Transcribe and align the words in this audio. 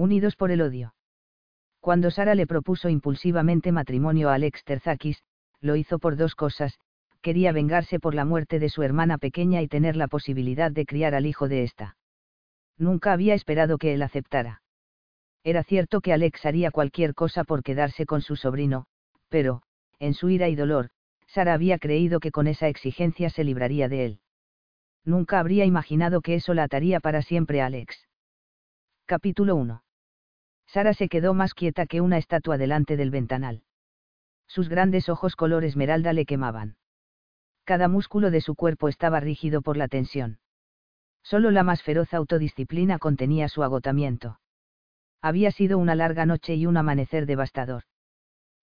Unidos 0.00 0.34
por 0.34 0.50
el 0.50 0.62
odio. 0.62 0.94
Cuando 1.78 2.10
Sara 2.10 2.34
le 2.34 2.46
propuso 2.46 2.88
impulsivamente 2.88 3.70
matrimonio 3.70 4.30
a 4.30 4.34
Alex 4.34 4.64
Terzakis, 4.64 5.22
lo 5.60 5.76
hizo 5.76 5.98
por 5.98 6.16
dos 6.16 6.34
cosas, 6.34 6.80
quería 7.20 7.52
vengarse 7.52 8.00
por 8.00 8.14
la 8.14 8.24
muerte 8.24 8.58
de 8.58 8.70
su 8.70 8.82
hermana 8.82 9.18
pequeña 9.18 9.60
y 9.60 9.68
tener 9.68 9.96
la 9.96 10.08
posibilidad 10.08 10.70
de 10.70 10.86
criar 10.86 11.14
al 11.14 11.26
hijo 11.26 11.48
de 11.48 11.64
ésta. 11.64 11.98
Nunca 12.78 13.12
había 13.12 13.34
esperado 13.34 13.76
que 13.76 13.92
él 13.92 14.00
aceptara. 14.00 14.62
Era 15.44 15.64
cierto 15.64 16.00
que 16.00 16.14
Alex 16.14 16.46
haría 16.46 16.70
cualquier 16.70 17.14
cosa 17.14 17.44
por 17.44 17.62
quedarse 17.62 18.06
con 18.06 18.22
su 18.22 18.36
sobrino, 18.36 18.86
pero, 19.28 19.60
en 19.98 20.14
su 20.14 20.30
ira 20.30 20.48
y 20.48 20.54
dolor, 20.54 20.88
Sara 21.26 21.52
había 21.52 21.78
creído 21.78 22.20
que 22.20 22.30
con 22.30 22.46
esa 22.46 22.68
exigencia 22.68 23.28
se 23.28 23.44
libraría 23.44 23.90
de 23.90 24.06
él. 24.06 24.20
Nunca 25.04 25.40
habría 25.40 25.66
imaginado 25.66 26.22
que 26.22 26.36
eso 26.36 26.54
la 26.54 26.62
ataría 26.62 27.00
para 27.00 27.20
siempre 27.20 27.60
a 27.60 27.66
Alex. 27.66 28.08
Capítulo 29.04 29.56
1. 29.56 29.82
Sara 30.72 30.94
se 30.94 31.08
quedó 31.08 31.34
más 31.34 31.52
quieta 31.52 31.86
que 31.86 32.00
una 32.00 32.16
estatua 32.16 32.56
delante 32.56 32.96
del 32.96 33.10
ventanal. 33.10 33.62
Sus 34.46 34.68
grandes 34.68 35.08
ojos 35.08 35.34
color 35.34 35.64
esmeralda 35.64 36.12
le 36.12 36.26
quemaban. 36.26 36.76
Cada 37.64 37.88
músculo 37.88 38.30
de 38.30 38.40
su 38.40 38.54
cuerpo 38.54 38.88
estaba 38.88 39.18
rígido 39.18 39.62
por 39.62 39.76
la 39.76 39.88
tensión. 39.88 40.38
Solo 41.22 41.50
la 41.50 41.64
más 41.64 41.82
feroz 41.82 42.14
autodisciplina 42.14 43.00
contenía 43.00 43.48
su 43.48 43.64
agotamiento. 43.64 44.38
Había 45.20 45.50
sido 45.50 45.76
una 45.76 45.96
larga 45.96 46.24
noche 46.24 46.54
y 46.54 46.66
un 46.66 46.76
amanecer 46.76 47.26
devastador. 47.26 47.82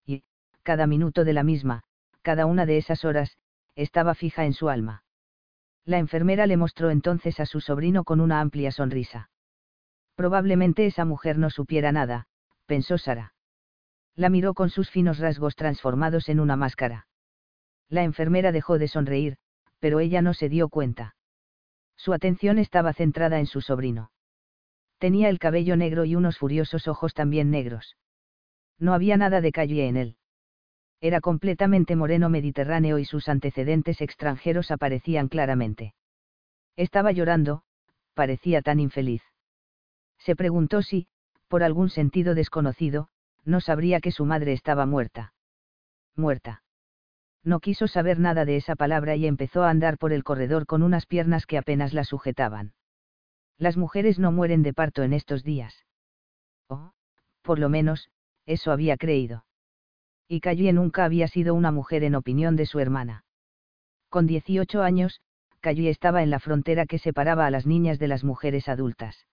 Y, 0.05 0.23
cada 0.63 0.87
minuto 0.87 1.25
de 1.25 1.33
la 1.33 1.43
misma, 1.43 1.83
cada 2.21 2.45
una 2.45 2.65
de 2.65 2.77
esas 2.77 3.03
horas, 3.03 3.37
estaba 3.75 4.15
fija 4.15 4.45
en 4.45 4.53
su 4.53 4.69
alma. 4.69 5.03
La 5.83 5.97
enfermera 5.97 6.47
le 6.47 6.55
mostró 6.55 6.89
entonces 6.89 7.41
a 7.41 7.45
su 7.45 7.59
sobrino 7.59 8.05
con 8.05 8.21
una 8.21 8.39
amplia 8.39 8.71
sonrisa. 8.71 9.29
Probablemente 10.17 10.87
esa 10.87 11.05
mujer 11.05 11.37
no 11.37 11.51
supiera 11.51 11.91
nada, 11.91 12.25
pensó 12.65 12.97
Sara. 12.97 13.35
La 14.15 14.29
miró 14.29 14.55
con 14.55 14.71
sus 14.71 14.89
finos 14.89 15.19
rasgos 15.19 15.55
transformados 15.55 16.27
en 16.27 16.39
una 16.39 16.55
máscara. 16.55 17.07
La 17.87 18.01
enfermera 18.01 18.51
dejó 18.51 18.79
de 18.79 18.87
sonreír, 18.87 19.37
pero 19.77 19.99
ella 19.99 20.23
no 20.23 20.33
se 20.33 20.49
dio 20.49 20.69
cuenta. 20.69 21.15
Su 21.97 22.13
atención 22.13 22.57
estaba 22.57 22.93
centrada 22.93 23.37
en 23.37 23.45
su 23.45 23.61
sobrino. 23.61 24.09
Tenía 24.97 25.29
el 25.29 25.37
cabello 25.37 25.77
negro 25.77 26.03
y 26.03 26.15
unos 26.15 26.39
furiosos 26.39 26.87
ojos 26.87 27.13
también 27.13 27.51
negros. 27.51 27.95
No 28.79 28.95
había 28.95 29.17
nada 29.17 29.39
de 29.39 29.51
calle 29.51 29.87
en 29.87 29.97
él. 29.97 30.17
Era 30.99 31.21
completamente 31.21 31.95
moreno 31.95 32.27
mediterráneo 32.29 32.97
y 32.97 33.05
sus 33.05 33.29
antecedentes 33.29 34.01
extranjeros 34.01 34.71
aparecían 34.71 35.27
claramente. 35.27 35.93
Estaba 36.75 37.11
llorando, 37.11 37.61
parecía 38.15 38.63
tan 38.63 38.79
infeliz. 38.79 39.21
Se 40.19 40.35
preguntó 40.35 40.81
si, 40.81 41.07
por 41.47 41.63
algún 41.63 41.89
sentido 41.89 42.35
desconocido, 42.35 43.09
no 43.45 43.61
sabría 43.61 44.01
que 44.01 44.11
su 44.11 44.25
madre 44.25 44.53
estaba 44.53 44.85
muerta. 44.85 45.33
Muerta. 46.15 46.63
No 47.43 47.59
quiso 47.59 47.87
saber 47.87 48.19
nada 48.19 48.43
de 48.43 48.57
esa 48.57 48.75
palabra 48.75 49.15
y 49.15 49.25
empezó 49.25 49.63
a 49.63 49.69
andar 49.69 49.97
por 49.97 50.11
el 50.11 50.23
corredor 50.23 50.65
con 50.65 50.83
unas 50.83 51.05
piernas 51.05 51.45
que 51.45 51.57
apenas 51.57 51.93
la 51.93 52.03
sujetaban. 52.03 52.73
Las 53.57 53.77
mujeres 53.77 54.19
no 54.19 54.31
mueren 54.31 54.63
de 54.63 54.73
parto 54.73 55.03
en 55.03 55.13
estos 55.13 55.43
días. 55.43 55.85
Oh, 56.67 56.91
por 57.41 57.59
lo 57.59 57.69
menos, 57.69 58.09
eso 58.45 58.71
había 58.71 58.97
creído. 58.97 59.45
Y 60.27 60.41
Calle 60.41 60.73
nunca 60.73 61.05
había 61.05 61.27
sido 61.27 61.53
una 61.53 61.71
mujer 61.71 62.03
en 62.03 62.15
opinión 62.15 62.57
de 62.57 62.65
su 62.65 62.79
hermana. 62.79 63.23
Con 64.09 64.27
18 64.27 64.81
años, 64.81 65.21
Calle 65.61 65.89
estaba 65.89 66.23
en 66.23 66.29
la 66.29 66.39
frontera 66.39 66.85
que 66.85 66.99
separaba 66.99 67.45
a 67.45 67.51
las 67.51 67.65
niñas 67.65 67.97
de 67.97 68.09
las 68.09 68.23
mujeres 68.23 68.67
adultas. 68.67 69.25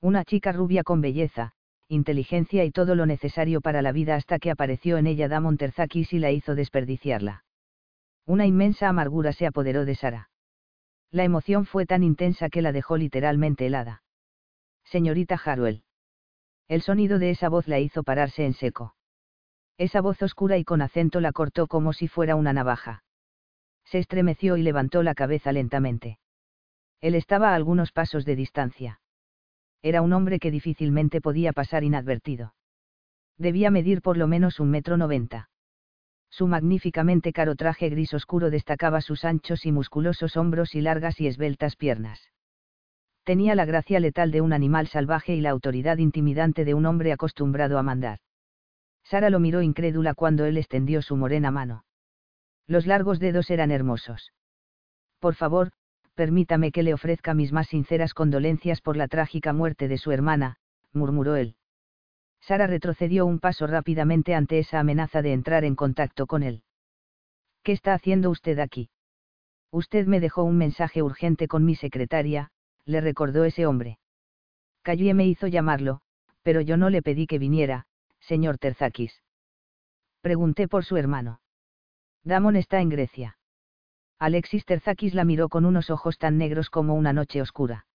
Una 0.00 0.24
chica 0.24 0.52
rubia 0.52 0.84
con 0.84 1.00
belleza, 1.00 1.52
inteligencia 1.88 2.64
y 2.64 2.70
todo 2.70 2.94
lo 2.94 3.04
necesario 3.04 3.60
para 3.60 3.82
la 3.82 3.90
vida 3.90 4.14
hasta 4.14 4.38
que 4.38 4.52
apareció 4.52 4.96
en 4.96 5.08
ella 5.08 5.26
Damon 5.26 5.56
Terzakis 5.56 6.12
y 6.12 6.20
la 6.20 6.30
hizo 6.30 6.54
desperdiciarla. 6.54 7.44
Una 8.24 8.46
inmensa 8.46 8.88
amargura 8.88 9.32
se 9.32 9.46
apoderó 9.46 9.84
de 9.84 9.96
Sara. 9.96 10.30
La 11.10 11.24
emoción 11.24 11.66
fue 11.66 11.84
tan 11.84 12.04
intensa 12.04 12.48
que 12.48 12.62
la 12.62 12.70
dejó 12.70 12.96
literalmente 12.96 13.66
helada. 13.66 14.04
Señorita 14.84 15.40
Haruel. 15.42 15.82
El 16.68 16.82
sonido 16.82 17.18
de 17.18 17.30
esa 17.30 17.48
voz 17.48 17.66
la 17.66 17.80
hizo 17.80 18.04
pararse 18.04 18.44
en 18.44 18.52
seco. 18.52 18.94
Esa 19.78 20.00
voz 20.00 20.22
oscura 20.22 20.58
y 20.58 20.64
con 20.64 20.80
acento 20.80 21.20
la 21.20 21.32
cortó 21.32 21.66
como 21.66 21.92
si 21.92 22.06
fuera 22.06 22.36
una 22.36 22.52
navaja. 22.52 23.02
Se 23.84 23.98
estremeció 23.98 24.56
y 24.58 24.62
levantó 24.62 25.02
la 25.02 25.14
cabeza 25.14 25.50
lentamente. 25.50 26.20
Él 27.00 27.16
estaba 27.16 27.50
a 27.50 27.54
algunos 27.56 27.90
pasos 27.90 28.24
de 28.24 28.36
distancia 28.36 29.00
era 29.82 30.02
un 30.02 30.12
hombre 30.12 30.38
que 30.38 30.50
difícilmente 30.50 31.20
podía 31.20 31.52
pasar 31.52 31.84
inadvertido. 31.84 32.54
Debía 33.36 33.70
medir 33.70 34.02
por 34.02 34.16
lo 34.16 34.26
menos 34.26 34.60
un 34.60 34.70
metro 34.70 34.96
noventa. 34.96 35.48
Su 36.30 36.46
magníficamente 36.46 37.32
caro 37.32 37.54
traje 37.54 37.88
gris 37.88 38.12
oscuro 38.12 38.50
destacaba 38.50 39.00
sus 39.00 39.24
anchos 39.24 39.64
y 39.64 39.72
musculosos 39.72 40.36
hombros 40.36 40.74
y 40.74 40.80
largas 40.80 41.20
y 41.20 41.26
esbeltas 41.26 41.76
piernas. 41.76 42.30
Tenía 43.24 43.54
la 43.54 43.64
gracia 43.64 44.00
letal 44.00 44.30
de 44.30 44.40
un 44.40 44.52
animal 44.52 44.88
salvaje 44.88 45.34
y 45.34 45.40
la 45.40 45.50
autoridad 45.50 45.98
intimidante 45.98 46.64
de 46.64 46.74
un 46.74 46.86
hombre 46.86 47.12
acostumbrado 47.12 47.78
a 47.78 47.82
mandar. 47.82 48.18
Sara 49.04 49.30
lo 49.30 49.40
miró 49.40 49.62
incrédula 49.62 50.14
cuando 50.14 50.44
él 50.44 50.56
extendió 50.58 51.00
su 51.02 51.16
morena 51.16 51.50
mano. 51.50 51.84
Los 52.66 52.86
largos 52.86 53.18
dedos 53.18 53.50
eran 53.50 53.70
hermosos. 53.70 54.32
Por 55.18 55.34
favor, 55.34 55.70
permítame 56.18 56.72
que 56.72 56.82
le 56.82 56.94
ofrezca 56.94 57.32
mis 57.32 57.52
más 57.52 57.68
sinceras 57.68 58.12
condolencias 58.12 58.80
por 58.80 58.96
la 58.96 59.06
trágica 59.06 59.52
muerte 59.52 59.86
de 59.86 59.98
su 59.98 60.10
hermana, 60.10 60.56
murmuró 60.92 61.36
él. 61.36 61.54
Sara 62.40 62.66
retrocedió 62.66 63.24
un 63.24 63.38
paso 63.38 63.68
rápidamente 63.68 64.34
ante 64.34 64.58
esa 64.58 64.80
amenaza 64.80 65.22
de 65.22 65.32
entrar 65.32 65.64
en 65.64 65.76
contacto 65.76 66.26
con 66.26 66.42
él. 66.42 66.64
¿Qué 67.62 67.70
está 67.70 67.94
haciendo 67.94 68.30
usted 68.30 68.58
aquí? 68.58 68.90
Usted 69.70 70.08
me 70.08 70.18
dejó 70.18 70.42
un 70.42 70.58
mensaje 70.58 71.04
urgente 71.04 71.46
con 71.46 71.64
mi 71.64 71.76
secretaria, 71.76 72.50
le 72.84 73.00
recordó 73.00 73.44
ese 73.44 73.66
hombre. 73.66 74.00
Calle 74.82 75.14
me 75.14 75.24
hizo 75.24 75.46
llamarlo, 75.46 76.00
pero 76.42 76.60
yo 76.62 76.76
no 76.76 76.90
le 76.90 77.00
pedí 77.00 77.28
que 77.28 77.38
viniera, 77.38 77.86
señor 78.18 78.58
Terzakis. 78.58 79.22
Pregunté 80.20 80.66
por 80.66 80.84
su 80.84 80.96
hermano. 80.96 81.40
Damon 82.24 82.56
está 82.56 82.80
en 82.80 82.88
Grecia. 82.88 83.37
Alexis 84.18 84.64
Terzakis 84.64 85.14
la 85.14 85.24
miró 85.24 85.48
con 85.48 85.64
unos 85.64 85.90
ojos 85.90 86.18
tan 86.18 86.38
negros 86.38 86.70
como 86.70 86.94
una 86.94 87.12
noche 87.12 87.40
oscura. 87.40 87.86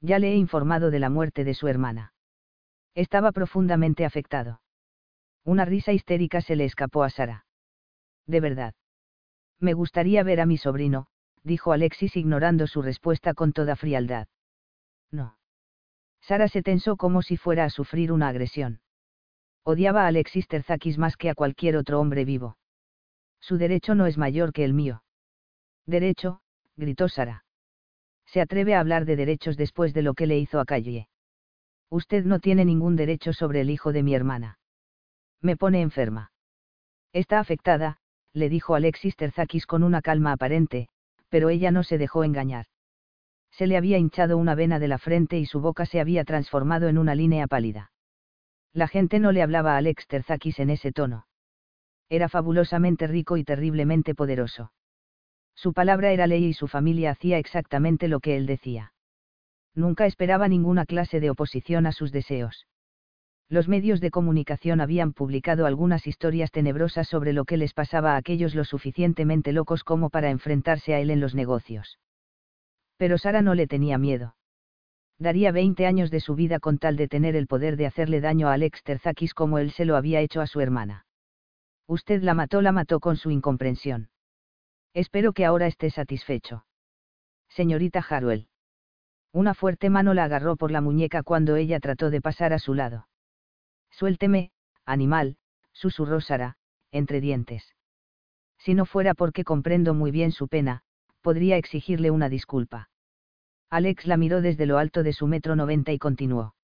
Ya 0.00 0.18
le 0.18 0.32
he 0.32 0.36
informado 0.36 0.90
de 0.90 1.00
la 1.00 1.10
muerte 1.10 1.44
de 1.44 1.54
su 1.54 1.66
hermana. 1.66 2.12
Estaba 2.94 3.32
profundamente 3.32 4.04
afectado. 4.04 4.60
Una 5.44 5.64
risa 5.64 5.92
histérica 5.92 6.40
se 6.40 6.54
le 6.54 6.64
escapó 6.64 7.02
a 7.02 7.10
Sara. 7.10 7.46
De 8.26 8.40
verdad. 8.40 8.74
Me 9.58 9.74
gustaría 9.74 10.22
ver 10.22 10.40
a 10.40 10.46
mi 10.46 10.56
sobrino, 10.56 11.08
dijo 11.42 11.72
Alexis 11.72 12.16
ignorando 12.16 12.66
su 12.66 12.82
respuesta 12.82 13.34
con 13.34 13.52
toda 13.52 13.76
frialdad. 13.76 14.28
No. 15.10 15.36
Sara 16.20 16.48
se 16.48 16.62
tensó 16.62 16.96
como 16.96 17.22
si 17.22 17.36
fuera 17.36 17.64
a 17.64 17.70
sufrir 17.70 18.12
una 18.12 18.28
agresión. 18.28 18.80
Odiaba 19.64 20.04
a 20.04 20.06
Alexis 20.06 20.46
Terzakis 20.46 20.96
más 20.96 21.16
que 21.16 21.28
a 21.28 21.34
cualquier 21.34 21.76
otro 21.76 22.00
hombre 22.00 22.24
vivo. 22.24 22.56
Su 23.40 23.58
derecho 23.58 23.94
no 23.94 24.06
es 24.06 24.16
mayor 24.16 24.52
que 24.52 24.64
el 24.64 24.74
mío. 24.74 25.02
Derecho, 25.86 26.40
gritó 26.76 27.08
Sara. 27.08 27.44
Se 28.26 28.40
atreve 28.40 28.74
a 28.74 28.80
hablar 28.80 29.04
de 29.04 29.16
derechos 29.16 29.56
después 29.56 29.92
de 29.92 30.02
lo 30.02 30.14
que 30.14 30.26
le 30.26 30.38
hizo 30.38 30.60
a 30.60 30.64
Calle. 30.64 31.08
Usted 31.90 32.24
no 32.24 32.38
tiene 32.38 32.64
ningún 32.64 32.94
derecho 32.94 33.32
sobre 33.32 33.60
el 33.60 33.70
hijo 33.70 33.92
de 33.92 34.02
mi 34.02 34.14
hermana. 34.14 34.58
Me 35.40 35.56
pone 35.56 35.80
enferma. 35.80 36.30
Está 37.12 37.40
afectada, 37.40 37.96
le 38.32 38.48
dijo 38.48 38.74
Alexis 38.74 39.16
Terzakis 39.16 39.66
con 39.66 39.82
una 39.82 40.00
calma 40.00 40.32
aparente, 40.32 40.88
pero 41.28 41.48
ella 41.48 41.72
no 41.72 41.82
se 41.82 41.98
dejó 41.98 42.22
engañar. 42.22 42.66
Se 43.50 43.66
le 43.66 43.76
había 43.76 43.98
hinchado 43.98 44.36
una 44.38 44.54
vena 44.54 44.78
de 44.78 44.88
la 44.88 44.98
frente 44.98 45.38
y 45.38 45.46
su 45.46 45.60
boca 45.60 45.86
se 45.86 46.00
había 46.00 46.24
transformado 46.24 46.88
en 46.88 46.98
una 46.98 47.16
línea 47.16 47.48
pálida. 47.48 47.90
La 48.72 48.86
gente 48.86 49.18
no 49.18 49.32
le 49.32 49.42
hablaba 49.42 49.74
a 49.74 49.78
Alex 49.78 50.06
Terzakis 50.06 50.60
en 50.60 50.70
ese 50.70 50.92
tono. 50.92 51.26
Era 52.08 52.28
fabulosamente 52.28 53.08
rico 53.08 53.36
y 53.36 53.44
terriblemente 53.44 54.14
poderoso. 54.14 54.72
Su 55.60 55.74
palabra 55.74 56.10
era 56.10 56.26
ley 56.26 56.46
y 56.46 56.54
su 56.54 56.68
familia 56.68 57.10
hacía 57.10 57.36
exactamente 57.36 58.08
lo 58.08 58.20
que 58.20 58.34
él 58.34 58.46
decía. 58.46 58.94
Nunca 59.74 60.06
esperaba 60.06 60.48
ninguna 60.48 60.86
clase 60.86 61.20
de 61.20 61.28
oposición 61.28 61.84
a 61.84 61.92
sus 61.92 62.12
deseos. 62.12 62.66
Los 63.50 63.68
medios 63.68 64.00
de 64.00 64.10
comunicación 64.10 64.80
habían 64.80 65.12
publicado 65.12 65.66
algunas 65.66 66.06
historias 66.06 66.50
tenebrosas 66.50 67.08
sobre 67.08 67.34
lo 67.34 67.44
que 67.44 67.58
les 67.58 67.74
pasaba 67.74 68.14
a 68.14 68.16
aquellos 68.16 68.54
lo 68.54 68.64
suficientemente 68.64 69.52
locos 69.52 69.84
como 69.84 70.08
para 70.08 70.30
enfrentarse 70.30 70.94
a 70.94 71.00
él 71.00 71.10
en 71.10 71.20
los 71.20 71.34
negocios. 71.34 71.98
Pero 72.96 73.18
Sara 73.18 73.42
no 73.42 73.54
le 73.54 73.66
tenía 73.66 73.98
miedo. 73.98 74.36
Daría 75.18 75.52
20 75.52 75.84
años 75.84 76.10
de 76.10 76.20
su 76.20 76.36
vida 76.36 76.58
con 76.58 76.78
tal 76.78 76.96
de 76.96 77.06
tener 77.06 77.36
el 77.36 77.46
poder 77.46 77.76
de 77.76 77.84
hacerle 77.84 78.22
daño 78.22 78.48
a 78.48 78.54
Alex 78.54 78.82
Terzakis 78.82 79.34
como 79.34 79.58
él 79.58 79.72
se 79.72 79.84
lo 79.84 79.96
había 79.96 80.22
hecho 80.22 80.40
a 80.40 80.46
su 80.46 80.62
hermana. 80.62 81.04
Usted 81.86 82.22
la 82.22 82.32
mató, 82.32 82.62
la 82.62 82.72
mató 82.72 82.98
con 82.98 83.18
su 83.18 83.30
incomprensión. 83.30 84.08
Espero 84.92 85.32
que 85.32 85.44
ahora 85.44 85.66
esté 85.66 85.90
satisfecho. 85.90 86.64
Señorita 87.48 88.04
Haruel. 88.08 88.48
Una 89.32 89.54
fuerte 89.54 89.90
mano 89.90 90.14
la 90.14 90.24
agarró 90.24 90.56
por 90.56 90.72
la 90.72 90.80
muñeca 90.80 91.22
cuando 91.22 91.54
ella 91.56 91.78
trató 91.78 92.10
de 92.10 92.20
pasar 92.20 92.52
a 92.52 92.58
su 92.58 92.74
lado. 92.74 93.08
Suélteme, 93.90 94.50
animal, 94.84 95.36
susurró 95.72 96.20
Sara, 96.20 96.56
entre 96.90 97.20
dientes. 97.20 97.74
Si 98.58 98.74
no 98.74 98.84
fuera 98.84 99.14
porque 99.14 99.44
comprendo 99.44 99.94
muy 99.94 100.10
bien 100.10 100.32
su 100.32 100.48
pena, 100.48 100.82
podría 101.22 101.56
exigirle 101.56 102.10
una 102.10 102.28
disculpa. 102.28 102.90
Alex 103.68 104.06
la 104.06 104.16
miró 104.16 104.40
desde 104.40 104.66
lo 104.66 104.78
alto 104.78 105.04
de 105.04 105.12
su 105.12 105.28
metro 105.28 105.54
noventa 105.54 105.92
y 105.92 105.98
continuó. 105.98 106.54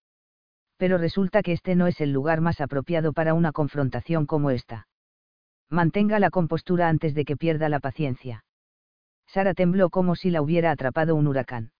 Pero 0.76 0.98
resulta 0.98 1.42
que 1.42 1.52
este 1.52 1.76
no 1.76 1.86
es 1.86 2.00
el 2.00 2.12
lugar 2.12 2.40
más 2.40 2.60
apropiado 2.60 3.12
para 3.12 3.34
una 3.34 3.52
confrontación 3.52 4.26
como 4.26 4.50
esta. 4.50 4.88
Mantenga 5.70 6.18
la 6.18 6.30
compostura 6.30 6.88
antes 6.88 7.14
de 7.14 7.24
que 7.24 7.36
pierda 7.36 7.68
la 7.68 7.80
paciencia. 7.80 8.44
Sara 9.26 9.54
tembló 9.54 9.90
como 9.90 10.14
si 10.14 10.30
la 10.30 10.40
hubiera 10.42 10.70
atrapado 10.70 11.16
un 11.16 11.26
huracán. 11.26 11.72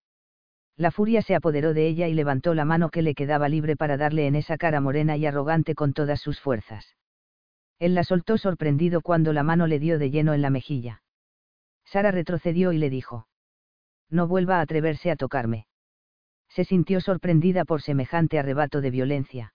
La 0.75 0.91
furia 0.91 1.21
se 1.21 1.33
apoderó 1.33 1.73
de 1.73 1.87
ella 1.87 2.07
y 2.07 2.13
levantó 2.13 2.53
la 2.53 2.65
mano 2.65 2.89
que 2.89 3.01
le 3.01 3.15
quedaba 3.15 3.49
libre 3.49 3.75
para 3.75 3.97
darle 3.97 4.27
en 4.27 4.35
esa 4.35 4.57
cara 4.57 4.79
morena 4.81 5.17
y 5.17 5.25
arrogante 5.25 5.73
con 5.73 5.93
todas 5.93 6.19
sus 6.19 6.39
fuerzas. 6.39 6.95
Él 7.79 7.95
la 7.95 8.03
soltó 8.03 8.37
sorprendido 8.37 9.01
cuando 9.01 9.33
la 9.33 9.43
mano 9.43 9.67
le 9.67 9.79
dio 9.79 9.97
de 9.97 10.11
lleno 10.11 10.33
en 10.33 10.41
la 10.41 10.49
mejilla. 10.49 11.01
Sara 11.85 12.11
retrocedió 12.11 12.73
y 12.73 12.77
le 12.77 12.89
dijo. 12.89 13.27
No 14.09 14.27
vuelva 14.27 14.59
a 14.59 14.61
atreverse 14.61 15.09
a 15.09 15.15
tocarme. 15.15 15.67
Se 16.49 16.63
sintió 16.63 17.01
sorprendida 17.01 17.65
por 17.65 17.81
semejante 17.81 18.39
arrebato 18.39 18.81
de 18.81 18.91
violencia. 18.91 19.53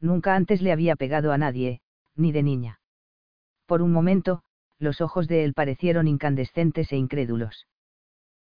Nunca 0.00 0.34
antes 0.34 0.62
le 0.62 0.72
había 0.72 0.96
pegado 0.96 1.32
a 1.32 1.38
nadie, 1.38 1.80
ni 2.16 2.32
de 2.32 2.42
niña. 2.42 2.81
Por 3.66 3.82
un 3.82 3.92
momento, 3.92 4.42
los 4.78 5.00
ojos 5.00 5.28
de 5.28 5.44
él 5.44 5.54
parecieron 5.54 6.08
incandescentes 6.08 6.92
e 6.92 6.96
incrédulos. 6.96 7.66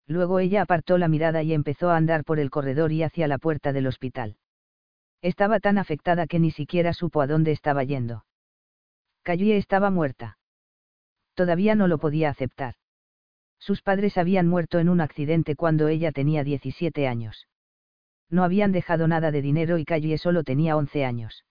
Luego 0.07 0.39
ella 0.39 0.63
apartó 0.63 0.98
la 0.98 1.07
mirada 1.07 1.44
y 1.44 1.54
empezó 1.54 1.89
a 1.89 1.98
andar 1.98 2.24
por 2.24 2.39
el 2.39 2.50
corredor 2.50 2.92
y 2.92 3.04
hacia 3.04 3.27
la 3.27 3.38
puerta 3.38 3.74
del 3.74 3.88
hospital. 3.88 4.38
Estaba 5.21 5.60
tan 5.60 5.77
afectada 5.77 6.27
que 6.27 6.39
ni 6.39 6.50
siquiera 6.50 6.94
supo 6.94 7.21
a 7.21 7.27
dónde 7.27 7.51
estaba 7.51 7.83
yendo. 7.83 8.25
Callie 9.21 9.57
estaba 9.57 9.92
muerta. 9.92 10.38
Todavía 11.36 11.75
no 11.75 11.88
lo 11.88 12.00
podía 12.00 12.30
aceptar. 12.30 12.75
Sus 13.60 13.81
padres 13.81 14.18
habían 14.18 14.48
muerto 14.48 14.80
en 14.80 14.89
un 14.89 15.01
accidente 15.01 15.56
cuando 15.56 15.89
ella 15.89 16.12
tenía 16.12 16.44
17 16.44 17.07
años. 17.07 17.48
No 18.30 18.44
habían 18.44 18.71
dejado 18.71 19.07
nada 19.07 19.31
de 19.31 19.42
dinero 19.42 19.77
y 19.77 19.86
Callie 19.86 20.18
solo 20.18 20.44
tenía 20.44 20.77
11 20.77 21.04
años. 21.04 21.45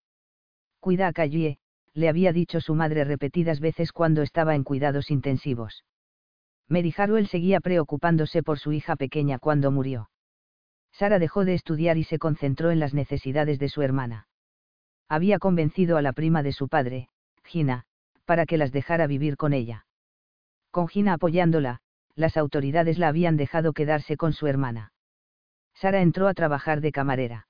Cuida 0.80 1.08
a 1.08 1.12
Callie, 1.12 1.58
le 1.98 2.08
había 2.08 2.32
dicho 2.32 2.60
su 2.60 2.76
madre 2.76 3.02
repetidas 3.02 3.58
veces 3.58 3.90
cuando 3.90 4.22
estaba 4.22 4.54
en 4.54 4.62
cuidados 4.62 5.10
intensivos. 5.10 5.84
Mary 6.68 6.94
Harwell 6.96 7.26
seguía 7.26 7.58
preocupándose 7.60 8.44
por 8.44 8.60
su 8.60 8.72
hija 8.72 8.94
pequeña 8.94 9.40
cuando 9.40 9.72
murió. 9.72 10.08
Sara 10.92 11.18
dejó 11.18 11.44
de 11.44 11.54
estudiar 11.54 11.98
y 11.98 12.04
se 12.04 12.20
concentró 12.20 12.70
en 12.70 12.78
las 12.78 12.94
necesidades 12.94 13.58
de 13.58 13.68
su 13.68 13.82
hermana. 13.82 14.28
Había 15.08 15.40
convencido 15.40 15.96
a 15.96 16.02
la 16.02 16.12
prima 16.12 16.44
de 16.44 16.52
su 16.52 16.68
padre, 16.68 17.08
Gina, 17.44 17.84
para 18.26 18.46
que 18.46 18.58
las 18.58 18.70
dejara 18.70 19.08
vivir 19.08 19.36
con 19.36 19.52
ella. 19.52 19.84
Con 20.70 20.86
Gina 20.86 21.14
apoyándola, 21.14 21.80
las 22.14 22.36
autoridades 22.36 22.98
la 22.98 23.08
habían 23.08 23.36
dejado 23.36 23.72
quedarse 23.72 24.16
con 24.16 24.32
su 24.32 24.46
hermana. 24.46 24.92
Sara 25.74 26.00
entró 26.00 26.28
a 26.28 26.34
trabajar 26.34 26.80
de 26.80 26.92
camarera. 26.92 27.48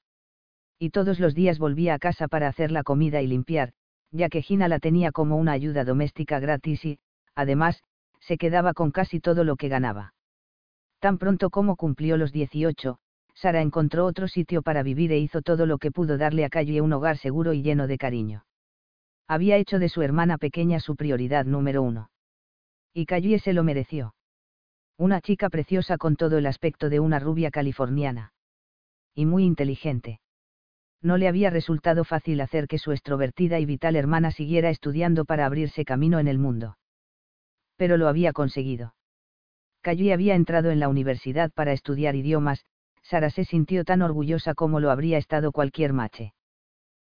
Y 0.78 0.88
todos 0.88 1.20
los 1.20 1.34
días 1.34 1.58
volvía 1.58 1.92
a 1.92 1.98
casa 1.98 2.28
para 2.28 2.48
hacer 2.48 2.70
la 2.70 2.82
comida 2.82 3.20
y 3.20 3.26
limpiar, 3.26 3.72
ya 4.10 4.28
que 4.28 4.43
Gina 4.43 4.69
la 4.69 4.78
tenía 4.78 5.12
como 5.12 5.37
una 5.37 5.52
ayuda 5.52 5.84
doméstica 5.84 6.40
gratis 6.40 6.84
y, 6.84 6.99
además, 7.34 7.82
se 8.20 8.38
quedaba 8.38 8.75
con 8.75 8.90
casi 8.90 9.20
todo 9.20 9.44
lo 9.44 9.56
que 9.56 9.69
ganaba. 9.69 10.14
Tan 10.99 11.19
pronto 11.19 11.50
como 11.50 11.76
cumplió 11.76 12.16
los 12.16 12.32
18, 12.32 12.99
Sara 13.34 13.60
encontró 13.60 14.05
otro 14.05 14.26
sitio 14.26 14.62
para 14.62 14.82
vivir 14.82 15.12
e 15.12 15.19
hizo 15.19 15.43
todo 15.43 15.64
lo 15.64 15.78
que 15.78 15.93
pudo 15.93 16.19
darle 16.19 16.44
a 16.44 16.49
Calle 16.49 16.81
un 16.81 16.93
hogar 16.93 17.19
seguro 17.19 17.52
y 17.52 17.62
lleno 17.62 17.87
de 17.87 17.99
cariño. 17.99 18.44
Había 19.28 19.56
hecho 19.58 19.78
de 19.78 19.88
su 19.88 20.02
hermana 20.02 20.38
pequeña 20.38 20.81
su 20.81 20.96
prioridad 20.96 21.44
número 21.44 21.82
uno. 21.82 22.10
Y 22.93 23.06
Calle 23.06 23.38
se 23.38 23.52
lo 23.52 23.62
mereció. 23.62 24.14
Una 24.96 25.20
chica 25.20 25.50
preciosa 25.50 25.99
con 25.99 26.16
todo 26.16 26.38
el 26.38 26.46
aspecto 26.46 26.88
de 26.88 26.99
una 26.99 27.20
rubia 27.20 27.52
californiana. 27.52 28.32
Y 29.14 29.26
muy 29.26 29.44
inteligente. 29.44 30.20
No 31.00 31.16
le 31.16 31.28
había 31.28 31.50
resultado 31.50 32.04
fácil 32.04 32.40
hacer 32.40 32.66
que 32.66 32.78
su 32.78 32.92
extrovertida 32.92 33.60
y 33.60 33.66
vital 33.66 33.96
hermana 33.96 34.30
siguiera 34.30 34.70
estudiando 34.70 35.24
para 35.24 35.46
abrirse 35.46 35.84
camino 35.84 36.18
en 36.18 36.28
el 36.28 36.38
mundo 36.38 36.76
pero 37.78 37.96
lo 37.96 38.08
había 38.08 38.32
conseguido. 38.34 38.94
Callie 39.80 40.12
había 40.12 40.34
entrado 40.34 40.70
en 40.70 40.80
la 40.80 40.88
universidad 40.88 41.50
para 41.52 41.72
estudiar 41.72 42.16
idiomas, 42.16 42.66
Sara 43.02 43.30
se 43.30 43.44
sintió 43.44 43.84
tan 43.84 44.02
orgullosa 44.02 44.52
como 44.52 44.80
lo 44.80 44.90
habría 44.90 45.16
estado 45.16 45.52
cualquier 45.52 45.92
mache. 45.94 46.34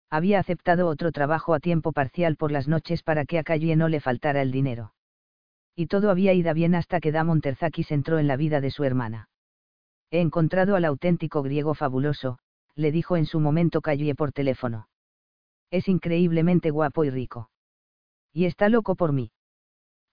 Había 0.09 0.39
aceptado 0.39 0.87
otro 0.87 1.11
trabajo 1.11 1.53
a 1.53 1.59
tiempo 1.59 1.93
parcial 1.93 2.35
por 2.35 2.51
las 2.51 2.67
noches 2.67 3.03
para 3.03 3.23
que 3.23 3.37
a 3.39 3.43
Callie 3.43 3.75
no 3.75 3.87
le 3.87 4.01
faltara 4.01 4.41
el 4.41 4.51
dinero. 4.51 4.93
Y 5.75 5.85
todo 5.85 6.09
había 6.09 6.33
ido 6.33 6.53
bien 6.53 6.75
hasta 6.75 6.99
que 6.99 7.11
Damon 7.11 7.41
Terzakis 7.41 7.91
entró 7.91 8.19
en 8.19 8.27
la 8.27 8.35
vida 8.35 8.59
de 8.59 8.71
su 8.71 8.83
hermana. 8.83 9.29
He 10.11 10.19
encontrado 10.19 10.75
al 10.75 10.85
auténtico 10.85 11.41
griego 11.43 11.73
fabuloso, 11.73 12.39
le 12.75 12.91
dijo 12.91 13.17
en 13.17 13.25
su 13.25 13.39
momento 13.39 13.81
Callie 13.81 14.15
por 14.15 14.31
teléfono. 14.31 14.87
Es 15.69 15.87
increíblemente 15.87 16.69
guapo 16.71 17.03
y 17.03 17.09
rico. 17.09 17.49
Y 18.31 18.45
está 18.45 18.69
loco 18.69 18.95
por 18.95 19.11
mí. 19.11 19.31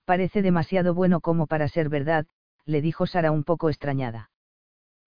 Parece 0.05 0.43
demasiado 0.43 0.95
bueno 0.95 1.21
como 1.21 1.47
para 1.47 1.69
ser 1.69 1.89
verdad, 1.89 2.27
le 2.65 2.83
dijo 2.83 3.07
Sara 3.07 3.31
un 3.31 3.45
poco 3.45 3.69
extrañada. 3.69 4.31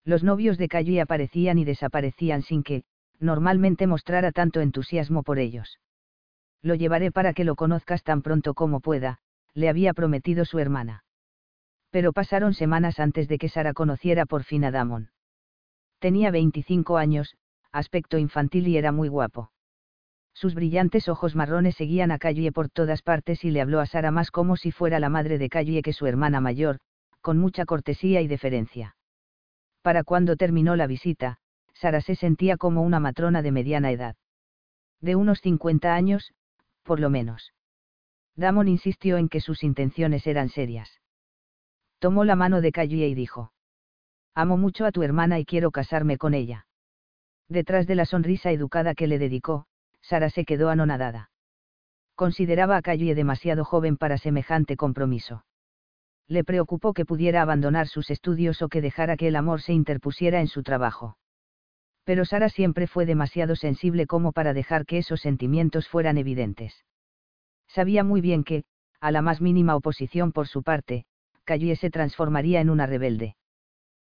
Los 0.05 0.23
novios 0.23 0.57
de 0.57 0.67
Callie 0.67 1.01
aparecían 1.01 1.59
y 1.59 1.65
desaparecían 1.65 2.41
sin 2.41 2.63
que, 2.63 2.83
normalmente 3.19 3.88
mostrara 3.88 4.31
tanto 4.31 4.61
entusiasmo 4.61 5.23
por 5.23 5.39
ellos. 5.39 5.79
Lo 6.61 6.75
llevaré 6.75 7.11
para 7.11 7.33
que 7.33 7.44
lo 7.44 7.56
conozcas 7.56 8.03
tan 8.03 8.21
pronto 8.21 8.53
como 8.53 8.79
pueda, 8.79 9.19
le 9.53 9.69
había 9.69 9.94
prometido 9.94 10.45
su 10.45 10.59
hermana. 10.59 11.03
Pero 11.89 12.11
pasaron 12.11 12.53
semanas 12.53 12.99
antes 12.99 13.27
de 13.27 13.38
que 13.38 13.49
Sara 13.49 13.73
conociera 13.73 14.25
por 14.25 14.44
fin 14.44 14.65
a 14.65 14.71
Damon. 14.71 15.11
Tenía 15.99 16.31
25 16.31 16.97
años, 16.97 17.35
aspecto 17.73 18.17
infantil 18.17 18.67
y 18.69 18.77
era 18.77 18.91
muy 18.91 19.09
guapo. 19.09 19.51
Sus 20.33 20.55
brillantes 20.55 21.09
ojos 21.09 21.35
marrones 21.35 21.75
seguían 21.75 22.11
a 22.11 22.17
Callie 22.17 22.51
por 22.51 22.69
todas 22.69 23.01
partes 23.01 23.43
y 23.43 23.51
le 23.51 23.61
habló 23.61 23.79
a 23.79 23.85
Sara 23.85 24.11
más 24.11 24.31
como 24.31 24.55
si 24.55 24.71
fuera 24.71 24.99
la 24.99 25.09
madre 25.09 25.37
de 25.37 25.49
Callie 25.49 25.81
que 25.81 25.93
su 25.93 26.05
hermana 26.07 26.39
mayor, 26.39 26.79
con 27.21 27.37
mucha 27.37 27.65
cortesía 27.65 28.21
y 28.21 28.27
deferencia. 28.27 28.95
Para 29.81 30.03
cuando 30.03 30.35
terminó 30.35 30.75
la 30.75 30.87
visita, 30.87 31.37
Sara 31.73 32.01
se 32.01 32.15
sentía 32.15 32.57
como 32.57 32.81
una 32.81 32.99
matrona 32.99 33.41
de 33.41 33.51
mediana 33.51 33.91
edad. 33.91 34.15
De 35.01 35.15
unos 35.15 35.39
50 35.41 35.94
años, 35.94 36.33
por 36.83 36.99
lo 36.99 37.09
menos. 37.09 37.53
Damon 38.35 38.68
insistió 38.68 39.18
en 39.18 39.30
que 39.30 39.42
sus 39.42 39.63
intenciones 39.63 40.25
eran 40.25 40.49
serias. 40.49 41.01
Tomó 41.99 42.23
la 42.23 42.35
mano 42.35 42.61
de 42.61 42.71
Callie 42.71 43.07
y 43.07 43.15
dijo. 43.15 43.51
Amo 44.33 44.57
mucho 44.57 44.85
a 44.85 44.92
tu 44.92 45.03
hermana 45.03 45.39
y 45.39 45.45
quiero 45.45 45.71
casarme 45.71 46.18
con 46.18 46.33
ella. 46.33 46.65
Detrás 47.50 47.88
de 47.88 47.95
la 47.95 48.06
sonrisa 48.06 48.52
educada 48.52 48.95
que 48.95 49.07
le 49.07 49.19
dedicó, 49.19 49.66
Sara 50.02 50.30
se 50.30 50.45
quedó 50.45 50.69
anonadada. 50.69 51.30
Consideraba 52.16 52.78
a 52.78 52.81
Callie 52.81 53.16
demasiado 53.16 53.66
joven 53.66 53.97
para 53.97 54.18
semejante 54.18 54.78
compromiso. 54.78 55.45
Le 56.28 56.44
preocupó 56.44 56.94
que 56.94 57.06
pudiera 57.06 57.42
abandonar 57.42 57.88
sus 57.88 58.09
estudios 58.09 58.62
o 58.62 58.69
que 58.69 58.81
dejara 58.81 59.18
que 59.18 59.28
el 59.28 59.35
amor 59.35 59.62
se 59.62 59.73
interpusiera 59.73 60.40
en 60.40 60.47
su 60.47 60.64
trabajo. 60.64 61.18
Pero 62.06 62.26
Sara 62.26 62.50
siempre 62.50 62.88
fue 62.88 63.06
demasiado 63.06 63.56
sensible 63.56 64.07
como 64.07 64.31
para 64.31 64.54
dejar 64.54 64.85
que 64.85 64.97
esos 64.97 65.21
sentimientos 65.21 65.88
fueran 65.88 66.18
evidentes. 66.18 66.85
Sabía 67.68 68.04
muy 68.04 68.21
bien 68.21 68.44
que, 68.44 68.64
a 69.00 69.12
la 69.12 69.21
más 69.21 69.42
mínima 69.42 69.76
oposición 69.76 70.31
por 70.31 70.47
su 70.47 70.64
parte, 70.64 71.06
Callie 71.44 71.76
se 71.76 71.90
transformaría 71.90 72.62
en 72.62 72.69
una 72.69 72.85
rebelde. 72.85 73.35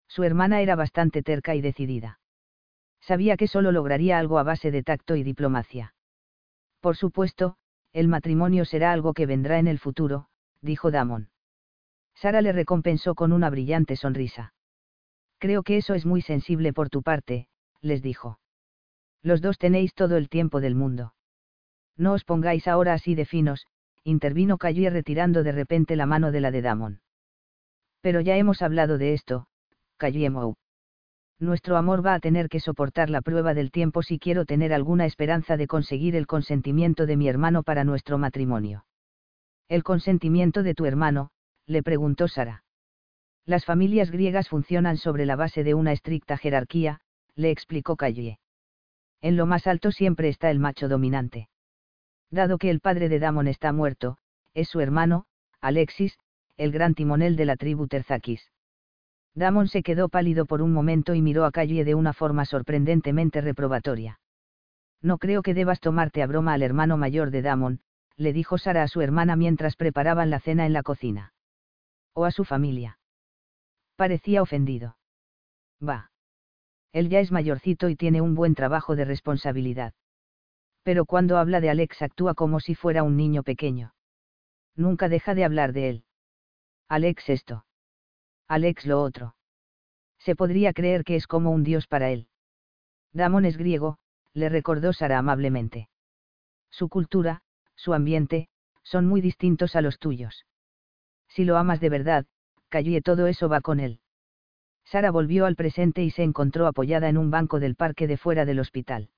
Su 0.07 0.23
hermana 0.23 0.61
era 0.61 0.75
bastante 0.75 1.23
terca 1.23 1.55
y 1.55 1.61
decidida 1.61 2.19
sabía 3.03 3.35
que 3.35 3.47
solo 3.47 3.71
lograría 3.71 4.17
algo 4.17 4.39
a 4.39 4.43
base 4.43 4.71
de 4.71 4.81
tacto 4.81 5.15
y 5.15 5.23
diplomacia. 5.23 5.93
Por 6.79 6.95
supuesto, 6.95 7.57
el 7.91 8.07
matrimonio 8.07 8.65
será 8.65 8.91
algo 8.91 9.13
que 9.13 9.25
vendrá 9.25 9.59
en 9.59 9.67
el 9.67 9.77
futuro, 9.77 10.27
dijo 10.61 10.89
Damon. 10.89 11.29
Sara 12.15 12.41
le 12.41 12.53
recompensó 12.53 13.15
con 13.15 13.33
una 13.33 13.49
brillante 13.49 13.95
sonrisa. 13.95 14.53
Creo 15.37 15.63
que 15.63 15.77
eso 15.77 15.93
es 15.93 16.05
muy 16.05 16.21
sensible 16.21 16.71
por 16.71 16.89
tu 16.89 17.03
parte, 17.03 17.47
les 17.81 18.01
dijo. 18.01 18.39
Los 19.21 19.41
dos 19.41 19.57
tenéis 19.57 19.93
todo 19.93 20.15
el 20.15 20.29
tiempo 20.29 20.61
del 20.61 20.75
mundo. 20.75 21.13
No 21.97 22.13
os 22.13 22.23
pongáis 22.23 22.67
ahora 22.67 22.93
así 22.93 23.15
de 23.15 23.25
finos, 23.25 23.67
intervino 24.03 24.57
Callie 24.57 24.89
retirando 24.89 25.43
de 25.43 25.51
repente 25.51 25.95
la 25.95 26.05
mano 26.05 26.31
de 26.31 26.41
la 26.41 26.51
de 26.51 26.61
Damon. 26.61 27.01
Pero 28.01 28.21
ya 28.21 28.37
hemos 28.37 28.61
hablado 28.61 28.97
de 28.97 29.13
esto, 29.13 29.47
Callie 29.97 30.29
Mou 30.29 30.55
nuestro 31.43 31.77
amor 31.77 32.05
va 32.05 32.15
a 32.15 32.19
tener 32.19 32.49
que 32.49 32.59
soportar 32.59 33.09
la 33.09 33.21
prueba 33.21 33.53
del 33.53 33.71
tiempo 33.71 34.01
si 34.01 34.17
quiero 34.17 34.45
tener 34.45 34.73
alguna 34.73 35.05
esperanza 35.05 35.57
de 35.57 35.67
conseguir 35.67 36.15
el 36.15 36.27
consentimiento 36.27 37.05
de 37.05 37.17
mi 37.17 37.27
hermano 37.27 37.63
para 37.63 37.83
nuestro 37.83 38.17
matrimonio. 38.17 38.85
¿El 39.67 39.83
consentimiento 39.83 40.63
de 40.63 40.73
tu 40.73 40.85
hermano? 40.85 41.31
le 41.65 41.83
preguntó 41.83 42.27
Sara. 42.27 42.63
Las 43.45 43.65
familias 43.65 44.09
griegas 44.11 44.49
funcionan 44.49 44.97
sobre 44.97 45.25
la 45.25 45.35
base 45.35 45.63
de 45.63 45.73
una 45.73 45.91
estricta 45.91 46.37
jerarquía, 46.37 47.01
le 47.35 47.51
explicó 47.51 47.95
Calle. 47.95 48.39
En 49.21 49.35
lo 49.35 49.45
más 49.45 49.67
alto 49.67 49.91
siempre 49.91 50.29
está 50.29 50.49
el 50.49 50.59
macho 50.59 50.87
dominante. 50.87 51.49
Dado 52.29 52.57
que 52.57 52.69
el 52.69 52.79
padre 52.79 53.09
de 53.09 53.19
Damon 53.19 53.47
está 53.47 53.73
muerto, 53.73 54.17
es 54.53 54.69
su 54.69 54.79
hermano, 54.79 55.25
Alexis, 55.61 56.17
el 56.57 56.71
gran 56.71 56.93
timonel 56.93 57.35
de 57.35 57.45
la 57.45 57.55
tribu 57.55 57.87
Terzakis. 57.87 58.52
Damon 59.35 59.67
se 59.67 59.81
quedó 59.81 60.09
pálido 60.09 60.45
por 60.45 60.61
un 60.61 60.73
momento 60.73 61.15
y 61.15 61.21
miró 61.21 61.45
a 61.45 61.51
Calle 61.51 61.83
de 61.83 61.95
una 61.95 62.13
forma 62.13 62.45
sorprendentemente 62.45 63.41
reprobatoria. 63.41 64.19
No 65.01 65.17
creo 65.17 65.41
que 65.41 65.53
debas 65.53 65.79
tomarte 65.79 66.21
a 66.21 66.27
broma 66.27 66.53
al 66.53 66.61
hermano 66.61 66.97
mayor 66.97 67.31
de 67.31 67.41
Damon, 67.41 67.81
le 68.15 68.31
dijo 68.31 68.57
Sara 68.57 68.83
a 68.83 68.87
su 68.87 69.01
hermana 69.01 69.35
mientras 69.35 69.75
preparaban 69.75 70.29
la 70.29 70.39
cena 70.39 70.65
en 70.65 70.73
la 70.73 70.83
cocina. 70.83 71.33
O 72.13 72.25
a 72.25 72.31
su 72.31 72.45
familia. 72.45 72.99
Parecía 73.95 74.41
ofendido. 74.41 74.97
Va. 75.81 76.11
Él 76.91 77.09
ya 77.09 77.19
es 77.19 77.31
mayorcito 77.31 77.89
y 77.89 77.95
tiene 77.95 78.21
un 78.21 78.35
buen 78.35 78.53
trabajo 78.53 78.95
de 78.95 79.05
responsabilidad. 79.05 79.93
Pero 80.83 81.05
cuando 81.05 81.37
habla 81.37 81.59
de 81.59 81.69
Alex 81.69 82.01
actúa 82.01 82.35
como 82.35 82.59
si 82.59 82.75
fuera 82.75 83.03
un 83.03 83.17
niño 83.17 83.41
pequeño. 83.41 83.93
Nunca 84.75 85.09
deja 85.09 85.33
de 85.33 85.43
hablar 85.43 85.73
de 85.73 85.89
él. 85.89 86.03
Alex 86.87 87.29
esto. 87.29 87.65
Alex 88.53 88.85
lo 88.85 89.01
otro. 89.01 89.35
Se 90.19 90.35
podría 90.35 90.73
creer 90.73 91.03
que 91.03 91.15
es 91.15 91.25
como 91.25 91.49
un 91.49 91.63
dios 91.63 91.87
para 91.87 92.11
él. 92.11 92.27
Damon 93.11 93.45
es 93.45 93.57
griego, 93.57 93.97
le 94.35 94.47
recordó 94.47 94.93
Sara 94.93 95.17
amablemente. 95.17 95.89
Su 96.69 96.87
cultura, 96.87 97.41
su 97.75 97.95
ambiente, 97.95 98.49
son 98.83 99.07
muy 99.07 99.21
distintos 99.21 99.75
a 99.75 99.81
los 99.81 99.97
tuyos. 99.97 100.45
Si 101.29 101.45
lo 101.45 101.57
amas 101.57 101.79
de 101.79 101.89
verdad, 101.89 102.27
y 102.71 103.01
todo 103.01 103.25
eso 103.25 103.49
va 103.49 103.61
con 103.61 103.79
él. 103.79 104.01
Sara 104.85 105.09
volvió 105.09 105.47
al 105.47 105.55
presente 105.55 106.03
y 106.03 106.11
se 106.11 106.21
encontró 106.21 106.67
apoyada 106.67 107.09
en 107.09 107.17
un 107.17 107.31
banco 107.31 107.59
del 107.59 107.75
parque 107.75 108.05
de 108.05 108.17
fuera 108.17 108.45
del 108.45 108.59
hospital. 108.59 109.09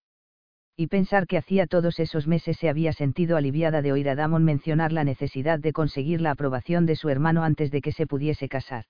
Y 0.78 0.88
pensar 0.88 1.28
que 1.28 1.38
hacía 1.38 1.68
todos 1.68 2.00
esos 2.00 2.26
meses 2.26 2.56
se 2.56 2.70
había 2.70 2.94
sentido 2.94 3.36
aliviada 3.36 3.82
de 3.82 3.92
oír 3.92 4.08
a 4.08 4.16
Damon 4.16 4.46
mencionar 4.46 4.94
la 4.94 5.04
necesidad 5.04 5.60
de 5.60 5.74
conseguir 5.74 6.22
la 6.22 6.32
aprobación 6.32 6.86
de 6.86 6.96
su 6.96 7.10
hermano 7.10 7.44
antes 7.44 7.70
de 7.70 7.82
que 7.82 7.92
se 7.92 8.08
pudiese 8.08 8.48
casar. 8.48 8.86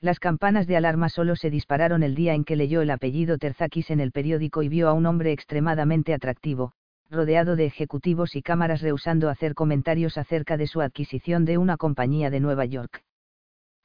Las 0.00 0.20
campanas 0.20 0.66
de 0.66 0.76
alarma 0.76 1.08
solo 1.08 1.36
se 1.36 1.50
dispararon 1.50 2.02
el 2.02 2.14
día 2.14 2.34
en 2.34 2.44
que 2.44 2.56
leyó 2.56 2.82
el 2.82 2.90
apellido 2.90 3.38
Terzakis 3.38 3.90
en 3.90 4.00
el 4.00 4.12
periódico 4.12 4.62
y 4.62 4.68
vio 4.68 4.88
a 4.88 4.92
un 4.92 5.06
hombre 5.06 5.32
extremadamente 5.32 6.12
atractivo, 6.12 6.72
rodeado 7.10 7.56
de 7.56 7.64
ejecutivos 7.64 8.36
y 8.36 8.42
cámaras 8.42 8.82
rehusando 8.82 9.30
hacer 9.30 9.54
comentarios 9.54 10.18
acerca 10.18 10.56
de 10.56 10.66
su 10.66 10.82
adquisición 10.82 11.44
de 11.44 11.56
una 11.56 11.76
compañía 11.76 12.30
de 12.30 12.40
Nueva 12.40 12.66
York. 12.66 13.02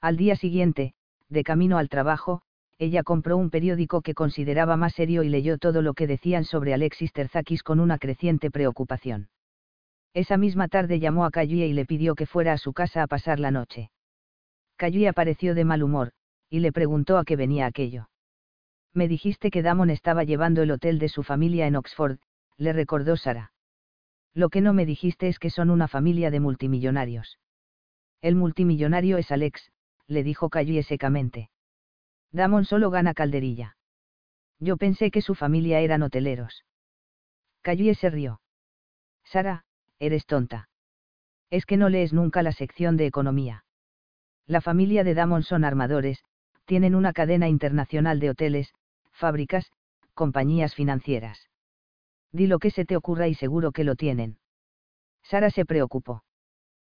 Al 0.01 0.17
día 0.17 0.35
siguiente, 0.35 0.93
de 1.29 1.43
camino 1.43 1.77
al 1.77 1.87
trabajo, 1.87 2.41
ella 2.77 3.03
compró 3.03 3.37
un 3.37 3.49
periódico 3.49 4.01
que 4.01 4.15
consideraba 4.15 4.75
más 4.75 4.93
serio 4.93 5.23
y 5.23 5.29
leyó 5.29 5.59
todo 5.59 5.81
lo 5.81 5.93
que 5.93 6.07
decían 6.07 6.43
sobre 6.43 6.73
Alexis 6.73 7.13
Terzakis 7.13 7.63
con 7.63 7.79
una 7.79 7.99
creciente 7.99 8.49
preocupación. 8.51 9.29
Esa 10.13 10.35
misma 10.35 10.67
tarde 10.67 10.99
llamó 10.99 11.23
a 11.23 11.31
Cayuya 11.31 11.67
y 11.67 11.73
le 11.73 11.85
pidió 11.85 12.15
que 12.15 12.25
fuera 12.25 12.53
a 12.53 12.57
su 12.57 12.73
casa 12.73 13.03
a 13.03 13.07
pasar 13.07 13.39
la 13.39 13.51
noche. 13.51 13.91
Cayui 14.81 15.05
apareció 15.05 15.53
de 15.53 15.63
mal 15.63 15.83
humor, 15.83 16.11
y 16.49 16.57
le 16.57 16.71
preguntó 16.71 17.19
a 17.19 17.23
qué 17.23 17.35
venía 17.35 17.67
aquello. 17.67 18.09
Me 18.95 19.07
dijiste 19.07 19.51
que 19.51 19.61
Damon 19.61 19.91
estaba 19.91 20.23
llevando 20.23 20.63
el 20.63 20.71
hotel 20.71 20.97
de 20.97 21.07
su 21.07 21.21
familia 21.21 21.67
en 21.67 21.75
Oxford, 21.75 22.17
le 22.57 22.73
recordó 22.73 23.15
Sara. 23.15 23.53
Lo 24.33 24.49
que 24.49 24.59
no 24.59 24.73
me 24.73 24.87
dijiste 24.87 25.27
es 25.27 25.37
que 25.37 25.51
son 25.51 25.69
una 25.69 25.87
familia 25.87 26.31
de 26.31 26.39
multimillonarios. 26.39 27.37
El 28.23 28.33
multimillonario 28.33 29.19
es 29.19 29.29
Alex, 29.31 29.71
le 30.07 30.23
dijo 30.23 30.49
Cayui 30.49 30.81
secamente. 30.81 31.51
Damon 32.31 32.65
solo 32.65 32.89
gana 32.89 33.13
calderilla. 33.13 33.77
Yo 34.59 34.77
pensé 34.77 35.11
que 35.11 35.21
su 35.21 35.35
familia 35.35 35.79
eran 35.81 36.01
hoteleros. 36.01 36.65
Cayui 37.61 37.93
se 37.93 38.09
rió. 38.09 38.41
Sara, 39.25 39.63
eres 39.99 40.25
tonta. 40.25 40.69
Es 41.51 41.67
que 41.67 41.77
no 41.77 41.87
lees 41.87 42.13
nunca 42.13 42.41
la 42.41 42.51
sección 42.51 42.97
de 42.97 43.05
economía. 43.05 43.63
La 44.51 44.59
familia 44.59 45.05
de 45.05 45.13
Damon 45.13 45.43
son 45.43 45.63
armadores, 45.63 46.25
tienen 46.65 46.93
una 46.93 47.13
cadena 47.13 47.47
internacional 47.47 48.19
de 48.19 48.31
hoteles, 48.31 48.73
fábricas, 49.13 49.71
compañías 50.13 50.75
financieras. 50.75 51.47
Di 52.33 52.47
lo 52.47 52.59
que 52.59 52.69
se 52.69 52.83
te 52.83 52.97
ocurra 52.97 53.29
y 53.29 53.33
seguro 53.33 53.71
que 53.71 53.85
lo 53.85 53.95
tienen. 53.95 54.39
Sara 55.23 55.51
se 55.51 55.63
preocupó. 55.63 56.25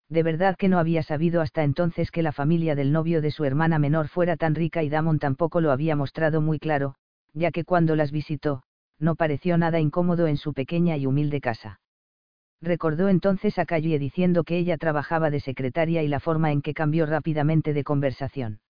De 0.08 0.24
verdad 0.24 0.56
que 0.56 0.68
no 0.68 0.80
había 0.80 1.04
sabido 1.04 1.42
hasta 1.42 1.62
entonces 1.62 2.10
que 2.10 2.24
la 2.24 2.32
familia 2.32 2.74
del 2.74 2.90
novio 2.90 3.22
de 3.22 3.30
su 3.30 3.44
hermana 3.44 3.78
menor 3.78 4.08
fuera 4.08 4.36
tan 4.36 4.56
rica 4.56 4.82
y 4.82 4.88
Damon 4.88 5.20
tampoco 5.20 5.60
lo 5.60 5.70
había 5.70 5.94
mostrado 5.94 6.40
muy 6.40 6.58
claro, 6.58 6.96
ya 7.34 7.52
que 7.52 7.62
cuando 7.62 7.94
las 7.94 8.10
visitó, 8.10 8.64
no 8.98 9.14
pareció 9.14 9.56
nada 9.58 9.78
incómodo 9.78 10.26
en 10.26 10.38
su 10.38 10.54
pequeña 10.54 10.96
y 10.96 11.06
humilde 11.06 11.40
casa. 11.40 11.78
Recordó 12.60 13.08
entonces 13.08 13.58
a 13.58 13.66
Calle 13.66 13.98
diciendo 13.98 14.44
que 14.44 14.56
ella 14.56 14.78
trabajaba 14.78 15.30
de 15.30 15.40
secretaria 15.40 16.02
y 16.02 16.08
la 16.08 16.20
forma 16.20 16.52
en 16.52 16.62
que 16.62 16.74
cambió 16.74 17.06
rápidamente 17.06 17.72
de 17.74 17.84
conversación. 17.84 18.60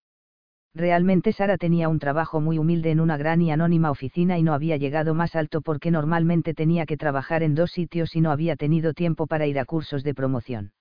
Realmente 0.75 1.33
Sara 1.33 1.57
tenía 1.57 1.89
un 1.89 2.01
trabajo 2.01 2.41
muy 2.41 2.59
humilde 2.59 2.91
en 2.91 2.99
una 2.99 3.17
gran 3.17 3.41
y 3.41 3.53
anónima 3.53 3.93
oficina 3.93 4.39
y 4.39 4.43
no 4.43 4.55
había 4.55 4.77
llegado 4.77 5.15
más 5.15 5.37
alto 5.37 5.61
porque 5.61 5.93
normalmente 5.93 6.53
tenía 6.53 6.85
que 6.85 6.97
trabajar 6.97 7.45
en 7.45 7.55
dos 7.55 7.71
sitios 7.71 8.17
y 8.17 8.21
no 8.21 8.33
había 8.33 8.57
tenido 8.57 8.93
tiempo 8.93 9.29
para 9.29 9.47
ir 9.47 9.61
a 9.61 9.65
cursos 9.65 10.03
de 10.03 10.15
promoción. 10.15 10.73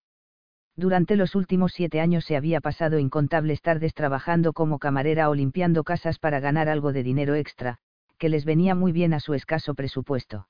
Durante 0.75 1.15
los 1.15 1.35
últimos 1.35 1.73
siete 1.73 2.01
años 2.01 2.25
se 2.25 2.35
había 2.35 2.59
pasado 2.59 2.97
incontables 2.97 3.61
tardes 3.61 3.93
trabajando 3.93 4.53
como 4.53 4.79
camarera 4.79 5.29
o 5.29 5.35
limpiando 5.35 5.83
casas 5.83 6.17
para 6.17 6.39
ganar 6.39 6.69
algo 6.69 6.91
de 6.91 7.03
dinero 7.03 7.35
extra, 7.35 7.77
que 8.17 8.29
les 8.29 8.45
venía 8.45 8.73
muy 8.73 8.91
bien 8.91 9.13
a 9.13 9.19
su 9.19 9.35
escaso 9.35 9.75
presupuesto. 9.75 10.47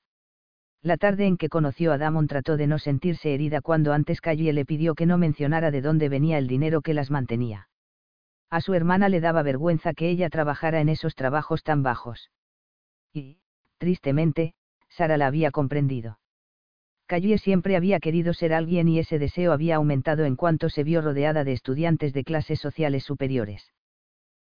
La 0.84 0.98
tarde 0.98 1.26
en 1.26 1.38
que 1.38 1.48
conoció 1.48 1.92
a 1.92 1.98
Damon 1.98 2.26
trató 2.26 2.58
de 2.58 2.66
no 2.66 2.78
sentirse 2.78 3.32
herida 3.32 3.62
cuando 3.62 3.94
antes 3.94 4.20
Calle 4.20 4.52
le 4.52 4.66
pidió 4.66 4.94
que 4.94 5.06
no 5.06 5.16
mencionara 5.16 5.70
de 5.70 5.80
dónde 5.80 6.10
venía 6.10 6.36
el 6.36 6.46
dinero 6.46 6.82
que 6.82 6.92
las 6.92 7.10
mantenía. 7.10 7.70
A 8.50 8.60
su 8.60 8.74
hermana 8.74 9.08
le 9.08 9.22
daba 9.22 9.42
vergüenza 9.42 9.94
que 9.94 10.10
ella 10.10 10.28
trabajara 10.28 10.82
en 10.82 10.90
esos 10.90 11.14
trabajos 11.14 11.62
tan 11.62 11.82
bajos. 11.82 12.30
Y, 13.14 13.38
tristemente, 13.78 14.52
Sara 14.90 15.16
la 15.16 15.26
había 15.26 15.50
comprendido. 15.52 16.18
Calle 17.06 17.38
siempre 17.38 17.76
había 17.76 17.98
querido 17.98 18.34
ser 18.34 18.52
alguien 18.52 18.86
y 18.86 18.98
ese 18.98 19.18
deseo 19.18 19.52
había 19.52 19.76
aumentado 19.76 20.26
en 20.26 20.36
cuanto 20.36 20.68
se 20.68 20.84
vio 20.84 21.00
rodeada 21.00 21.44
de 21.44 21.52
estudiantes 21.54 22.12
de 22.12 22.24
clases 22.24 22.60
sociales 22.60 23.04
superiores 23.04 23.73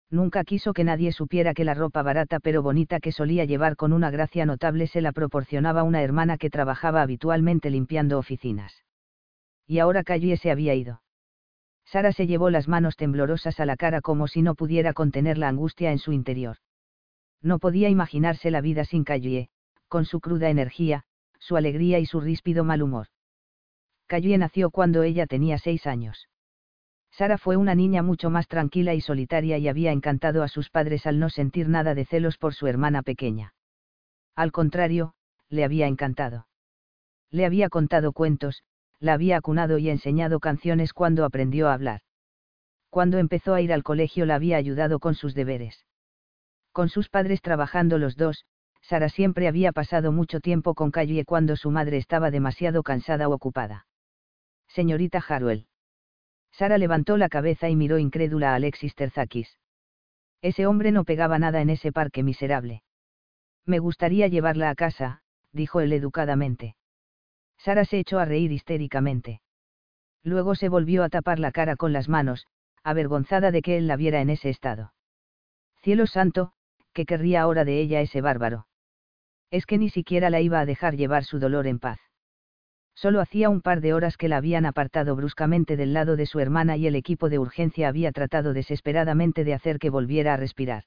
nunca 0.09 0.43
quiso 0.43 0.73
que 0.73 0.83
nadie 0.83 1.11
supiera 1.11 1.53
que 1.53 1.65
la 1.65 1.73
ropa 1.73 2.01
barata 2.01 2.39
pero 2.39 2.61
bonita 2.61 2.99
que 2.99 3.11
solía 3.11 3.45
llevar 3.45 3.75
con 3.75 3.93
una 3.93 4.09
gracia 4.09 4.45
notable 4.45 4.87
se 4.87 5.01
la 5.01 5.11
proporcionaba 5.11 5.83
una 5.83 6.01
hermana 6.01 6.37
que 6.37 6.49
trabajaba 6.49 7.01
habitualmente 7.01 7.69
limpiando 7.69 8.17
oficinas. 8.17 8.83
Y 9.67 9.79
ahora 9.79 10.03
Calle 10.03 10.37
se 10.37 10.51
había 10.51 10.73
ido. 10.73 11.01
Sara 11.85 12.11
se 12.11 12.27
llevó 12.27 12.49
las 12.49 12.67
manos 12.67 12.95
temblorosas 12.95 13.59
a 13.59 13.65
la 13.65 13.75
cara 13.75 14.01
como 14.01 14.27
si 14.27 14.41
no 14.41 14.55
pudiera 14.55 14.93
contener 14.93 15.37
la 15.37 15.47
angustia 15.47 15.91
en 15.91 15.97
su 15.99 16.11
interior. 16.11 16.57
No 17.41 17.59
podía 17.59 17.89
imaginarse 17.89 18.51
la 18.51 18.61
vida 18.61 18.85
sin 18.85 19.03
Calle, 19.03 19.49
con 19.87 20.05
su 20.05 20.19
cruda 20.19 20.49
energía, 20.49 21.03
su 21.39 21.55
alegría 21.55 21.99
y 21.99 22.05
su 22.05 22.19
ríspido 22.19 22.63
mal 22.63 22.81
humor. 22.81 23.07
Calle 24.07 24.37
nació 24.37 24.71
cuando 24.71 25.03
ella 25.03 25.25
tenía 25.27 25.57
seis 25.57 25.87
años. 25.87 26.29
Sara 27.19 27.37
fue 27.37 27.57
una 27.57 27.75
niña 27.75 28.01
mucho 28.01 28.29
más 28.29 28.47
tranquila 28.47 28.93
y 28.93 29.01
solitaria 29.01 29.57
y 29.57 29.67
había 29.67 29.91
encantado 29.91 30.41
a 30.41 30.47
sus 30.47 30.69
padres 30.69 31.05
al 31.05 31.19
no 31.19 31.29
sentir 31.29 31.67
nada 31.67 31.93
de 31.93 32.05
celos 32.05 32.37
por 32.37 32.53
su 32.53 32.65
hermana 32.65 33.01
pequeña. 33.01 33.53
Al 34.37 34.53
contrario, 34.53 35.15
le 35.49 35.65
había 35.65 35.87
encantado. 35.87 36.47
Le 37.29 37.45
había 37.45 37.67
contado 37.67 38.13
cuentos, 38.13 38.63
la 39.01 39.11
había 39.11 39.35
acunado 39.35 39.79
y 39.79 39.89
enseñado 39.89 40.39
canciones 40.39 40.93
cuando 40.93 41.25
aprendió 41.25 41.67
a 41.67 41.73
hablar. 41.73 41.99
Cuando 42.89 43.17
empezó 43.17 43.53
a 43.53 43.59
ir 43.59 43.73
al 43.73 43.83
colegio 43.83 44.25
la 44.25 44.35
había 44.35 44.55
ayudado 44.55 44.99
con 44.99 45.13
sus 45.13 45.35
deberes. 45.35 45.85
Con 46.71 46.87
sus 46.87 47.09
padres 47.09 47.41
trabajando 47.41 47.97
los 47.97 48.15
dos, 48.15 48.45
Sara 48.79 49.09
siempre 49.09 49.49
había 49.49 49.73
pasado 49.73 50.13
mucho 50.13 50.39
tiempo 50.39 50.73
con 50.73 50.89
Calle 50.89 51.25
cuando 51.25 51.57
su 51.57 51.69
madre 51.69 51.97
estaba 51.97 52.31
demasiado 52.31 52.81
cansada 52.81 53.27
o 53.27 53.33
ocupada. 53.33 53.87
Señorita 54.69 55.21
Haruel. 55.27 55.65
Sara 56.51 56.77
levantó 56.77 57.17
la 57.17 57.29
cabeza 57.29 57.69
y 57.69 57.75
miró 57.75 57.99
incrédula 57.99 58.51
a 58.51 58.55
Alexis 58.55 58.95
Terzakis. 58.95 59.57
Ese 60.41 60.65
hombre 60.65 60.91
no 60.91 61.03
pegaba 61.03 61.39
nada 61.39 61.61
en 61.61 61.69
ese 61.69 61.91
parque 61.91 62.23
miserable. 62.23 62.83
Me 63.65 63.79
gustaría 63.79 64.27
llevarla 64.27 64.69
a 64.69 64.75
casa, 64.75 65.21
dijo 65.51 65.81
él 65.81 65.93
educadamente. 65.93 66.75
Sara 67.57 67.85
se 67.85 67.99
echó 67.99 68.19
a 68.19 68.25
reír 68.25 68.51
histéricamente. 68.51 69.41
Luego 70.23 70.55
se 70.55 70.69
volvió 70.69 71.03
a 71.03 71.09
tapar 71.09 71.39
la 71.39 71.51
cara 71.51 71.75
con 71.75 71.93
las 71.93 72.09
manos, 72.09 72.47
avergonzada 72.83 73.51
de 73.51 73.61
que 73.61 73.77
él 73.77 73.87
la 73.87 73.95
viera 73.95 74.21
en 74.21 74.29
ese 74.29 74.49
estado. 74.49 74.93
Cielo 75.81 76.07
santo, 76.07 76.53
¿qué 76.93 77.05
querría 77.05 77.41
ahora 77.41 77.65
de 77.65 77.79
ella 77.79 78.01
ese 78.01 78.21
bárbaro? 78.21 78.67
Es 79.51 79.65
que 79.65 79.77
ni 79.77 79.89
siquiera 79.89 80.29
la 80.29 80.41
iba 80.41 80.59
a 80.59 80.65
dejar 80.65 80.95
llevar 80.95 81.23
su 81.23 81.39
dolor 81.39 81.67
en 81.67 81.79
paz. 81.79 81.99
Solo 83.01 83.21
hacía 83.21 83.49
un 83.49 83.61
par 83.61 83.79
de 83.79 83.93
horas 83.93 84.17
que 84.17 84.27
la 84.27 84.35
habían 84.35 84.65
apartado 84.65 85.15
bruscamente 85.15 85.77
del 85.77 85.93
lado 85.93 86.17
de 86.17 86.25
su 86.25 86.41
hermana 86.41 86.75
y 86.75 86.85
el 86.85 86.95
equipo 86.95 87.29
de 87.29 87.39
urgencia 87.39 87.87
había 87.87 88.11
tratado 88.11 88.51
desesperadamente 88.51 89.45
de 89.45 89.53
hacer 89.53 89.79
que 89.79 89.89
volviera 89.89 90.33
a 90.33 90.37
respirar. 90.37 90.83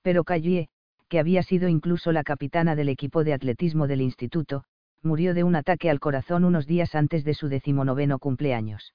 Pero 0.00 0.24
Callie, 0.24 0.70
que 1.10 1.18
había 1.18 1.42
sido 1.42 1.68
incluso 1.68 2.12
la 2.12 2.22
capitana 2.22 2.74
del 2.76 2.88
equipo 2.88 3.24
de 3.24 3.34
atletismo 3.34 3.86
del 3.86 4.00
instituto, 4.00 4.64
murió 5.02 5.34
de 5.34 5.44
un 5.44 5.54
ataque 5.54 5.90
al 5.90 6.00
corazón 6.00 6.46
unos 6.46 6.66
días 6.66 6.94
antes 6.94 7.24
de 7.24 7.34
su 7.34 7.48
decimonoveno 7.48 8.18
cumpleaños. 8.18 8.94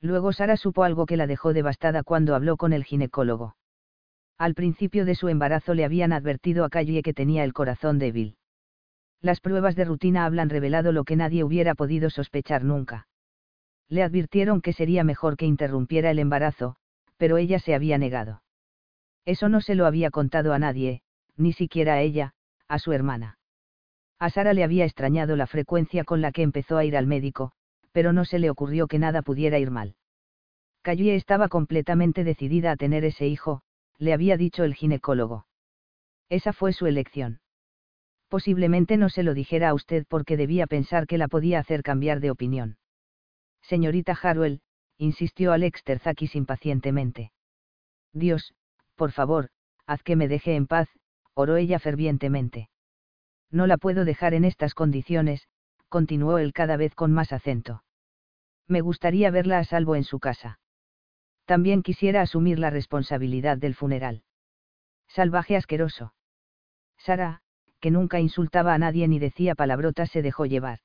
Luego 0.00 0.32
Sara 0.32 0.56
supo 0.56 0.84
algo 0.84 1.04
que 1.04 1.18
la 1.18 1.26
dejó 1.26 1.52
devastada 1.52 2.02
cuando 2.02 2.34
habló 2.34 2.56
con 2.56 2.72
el 2.72 2.82
ginecólogo. 2.82 3.56
Al 4.38 4.54
principio 4.54 5.04
de 5.04 5.16
su 5.16 5.28
embarazo 5.28 5.74
le 5.74 5.84
habían 5.84 6.14
advertido 6.14 6.64
a 6.64 6.70
Callie 6.70 7.02
que 7.02 7.12
tenía 7.12 7.44
el 7.44 7.52
corazón 7.52 7.98
débil. 7.98 8.36
Las 9.22 9.40
pruebas 9.40 9.76
de 9.76 9.84
rutina 9.84 10.26
hablan 10.26 10.50
revelado 10.50 10.90
lo 10.90 11.04
que 11.04 11.14
nadie 11.14 11.44
hubiera 11.44 11.76
podido 11.76 12.10
sospechar 12.10 12.64
nunca. 12.64 13.06
Le 13.88 14.02
advirtieron 14.02 14.60
que 14.60 14.72
sería 14.72 15.04
mejor 15.04 15.36
que 15.36 15.46
interrumpiera 15.46 16.10
el 16.10 16.18
embarazo, 16.18 16.74
pero 17.18 17.38
ella 17.38 17.60
se 17.60 17.74
había 17.74 17.98
negado. 17.98 18.42
Eso 19.24 19.48
no 19.48 19.60
se 19.60 19.76
lo 19.76 19.86
había 19.86 20.10
contado 20.10 20.52
a 20.52 20.58
nadie, 20.58 21.02
ni 21.36 21.52
siquiera 21.52 21.94
a 21.94 22.00
ella, 22.00 22.34
a 22.66 22.80
su 22.80 22.92
hermana. 22.92 23.38
A 24.18 24.28
Sara 24.28 24.54
le 24.54 24.64
había 24.64 24.84
extrañado 24.84 25.36
la 25.36 25.46
frecuencia 25.46 26.02
con 26.02 26.20
la 26.20 26.32
que 26.32 26.42
empezó 26.42 26.76
a 26.76 26.84
ir 26.84 26.96
al 26.96 27.06
médico, 27.06 27.52
pero 27.92 28.12
no 28.12 28.24
se 28.24 28.40
le 28.40 28.50
ocurrió 28.50 28.88
que 28.88 28.98
nada 28.98 29.22
pudiera 29.22 29.60
ir 29.60 29.70
mal. 29.70 29.94
Callie 30.82 31.14
estaba 31.14 31.48
completamente 31.48 32.24
decidida 32.24 32.72
a 32.72 32.76
tener 32.76 33.04
ese 33.04 33.28
hijo, 33.28 33.62
le 33.98 34.12
había 34.12 34.36
dicho 34.36 34.64
el 34.64 34.74
ginecólogo. 34.74 35.46
Esa 36.28 36.52
fue 36.52 36.72
su 36.72 36.86
elección. 36.86 37.41
Posiblemente 38.32 38.96
no 38.96 39.10
se 39.10 39.24
lo 39.24 39.34
dijera 39.34 39.68
a 39.68 39.74
usted 39.74 40.06
porque 40.08 40.38
debía 40.38 40.66
pensar 40.66 41.06
que 41.06 41.18
la 41.18 41.28
podía 41.28 41.58
hacer 41.58 41.82
cambiar 41.82 42.18
de 42.20 42.30
opinión. 42.30 42.78
Señorita 43.60 44.18
Harwell, 44.22 44.62
insistió 44.96 45.52
Alex 45.52 45.84
Terzakis 45.84 46.34
impacientemente. 46.34 47.30
Dios, 48.14 48.54
por 48.94 49.12
favor, 49.12 49.50
haz 49.84 50.02
que 50.02 50.16
me 50.16 50.28
deje 50.28 50.56
en 50.56 50.66
paz, 50.66 50.88
oró 51.34 51.58
ella 51.58 51.78
fervientemente. 51.78 52.70
No 53.50 53.66
la 53.66 53.76
puedo 53.76 54.06
dejar 54.06 54.32
en 54.32 54.46
estas 54.46 54.72
condiciones, 54.72 55.46
continuó 55.90 56.38
él 56.38 56.54
cada 56.54 56.78
vez 56.78 56.94
con 56.94 57.12
más 57.12 57.34
acento. 57.34 57.84
Me 58.66 58.80
gustaría 58.80 59.30
verla 59.30 59.58
a 59.58 59.64
salvo 59.64 59.94
en 59.94 60.04
su 60.04 60.20
casa. 60.20 60.58
También 61.44 61.82
quisiera 61.82 62.22
asumir 62.22 62.58
la 62.58 62.70
responsabilidad 62.70 63.58
del 63.58 63.74
funeral. 63.74 64.22
Salvaje 65.06 65.54
asqueroso. 65.54 66.14
Sara, 66.96 67.41
que 67.82 67.90
nunca 67.90 68.20
insultaba 68.20 68.74
a 68.74 68.78
nadie 68.78 69.08
ni 69.08 69.18
decía 69.18 69.56
palabrotas, 69.56 70.08
se 70.08 70.22
dejó 70.22 70.46
llevar. 70.46 70.78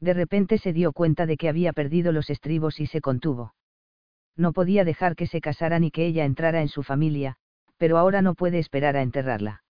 De 0.00 0.14
repente 0.14 0.58
se 0.58 0.72
dio 0.72 0.92
cuenta 0.92 1.26
de 1.26 1.36
que 1.36 1.48
había 1.48 1.72
perdido 1.72 2.10
los 2.10 2.28
estribos 2.28 2.80
y 2.80 2.86
se 2.86 3.00
contuvo. 3.00 3.54
No 4.36 4.52
podía 4.52 4.84
dejar 4.84 5.14
que 5.14 5.28
se 5.28 5.40
casara 5.40 5.78
ni 5.78 5.92
que 5.92 6.06
ella 6.06 6.24
entrara 6.24 6.60
en 6.60 6.68
su 6.68 6.82
familia, 6.82 7.36
pero 7.76 7.98
ahora 7.98 8.20
no 8.20 8.34
puede 8.34 8.58
esperar 8.58 8.96
a 8.96 9.02
enterrarla. 9.02 9.62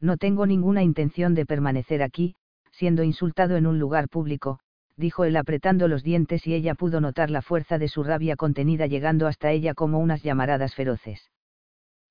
No 0.00 0.16
tengo 0.16 0.46
ninguna 0.46 0.84
intención 0.84 1.34
de 1.34 1.44
permanecer 1.44 2.04
aquí, 2.04 2.36
siendo 2.70 3.02
insultado 3.02 3.56
en 3.56 3.66
un 3.66 3.80
lugar 3.80 4.08
público, 4.08 4.60
dijo 4.96 5.24
él 5.24 5.36
apretando 5.36 5.88
los 5.88 6.04
dientes 6.04 6.46
y 6.46 6.54
ella 6.54 6.76
pudo 6.76 7.00
notar 7.00 7.30
la 7.30 7.42
fuerza 7.42 7.78
de 7.78 7.88
su 7.88 8.04
rabia 8.04 8.36
contenida 8.36 8.86
llegando 8.86 9.26
hasta 9.26 9.50
ella 9.50 9.74
como 9.74 9.98
unas 9.98 10.22
llamaradas 10.22 10.76
feroces. 10.76 11.30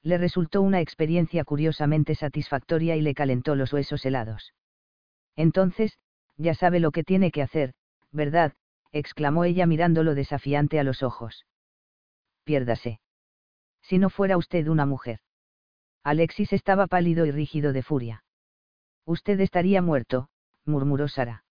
Le 0.04 0.18
resultó 0.18 0.62
una 0.62 0.82
experiencia 0.82 1.46
curiosamente 1.46 2.14
satisfactoria 2.14 2.96
y 2.98 3.02
le 3.02 3.14
calentó 3.14 3.56
los 3.56 3.72
huesos 3.72 4.06
helados. 4.06 4.54
Entonces, 5.36 5.98
ya 6.38 6.54
sabe 6.54 6.80
lo 6.80 6.92
que 6.92 7.04
tiene 7.04 7.32
que 7.32 7.42
hacer, 7.42 7.74
¿verdad? 8.12 8.54
exclamó 8.92 9.46
ella 9.46 9.66
mirándolo 9.66 10.14
desafiante 10.14 10.80
a 10.80 10.84
los 10.84 11.04
ojos. 11.04 11.46
Piérdase. 12.44 13.00
Si 13.82 13.98
no 13.98 14.10
fuera 14.10 14.38
usted 14.38 14.68
una 14.68 14.86
mujer. 14.86 15.20
Alexis 16.04 16.52
estaba 16.54 16.88
pálido 16.88 17.26
y 17.26 17.32
rígido 17.32 17.72
de 17.74 17.82
furia. 17.82 18.24
Usted 19.06 19.40
estaría 19.40 19.82
muerto, 19.82 20.30
murmuró 20.66 21.08
Sara. 21.08 21.46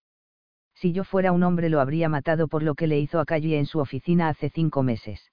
Si 0.74 0.92
yo 0.92 1.04
fuera 1.04 1.32
un 1.32 1.42
hombre 1.42 1.68
lo 1.68 1.80
habría 1.80 2.08
matado 2.08 2.48
por 2.48 2.62
lo 2.62 2.74
que 2.74 2.86
le 2.86 2.98
hizo 2.98 3.18
a 3.18 3.24
Calle 3.24 3.58
en 3.58 3.66
su 3.66 3.78
oficina 3.78 4.28
hace 4.28 4.50
cinco 4.50 4.82
meses. 4.82 5.31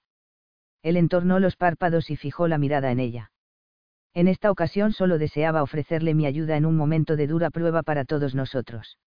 Él 0.82 0.96
entornó 0.96 1.40
los 1.40 1.56
párpados 1.56 2.10
y 2.10 2.16
fijó 2.16 2.48
la 2.48 2.58
mirada 2.58 2.90
en 2.90 3.00
ella. 3.00 3.32
En 4.14 4.28
esta 4.28 4.50
ocasión 4.50 4.92
solo 4.92 5.18
deseaba 5.18 5.62
ofrecerle 5.62 6.14
mi 6.14 6.26
ayuda 6.26 6.56
en 6.56 6.66
un 6.66 6.76
momento 6.76 7.16
de 7.16 7.26
dura 7.26 7.50
prueba 7.50 7.82
para 7.82 8.04
todos 8.04 8.34
nosotros. 8.34 8.98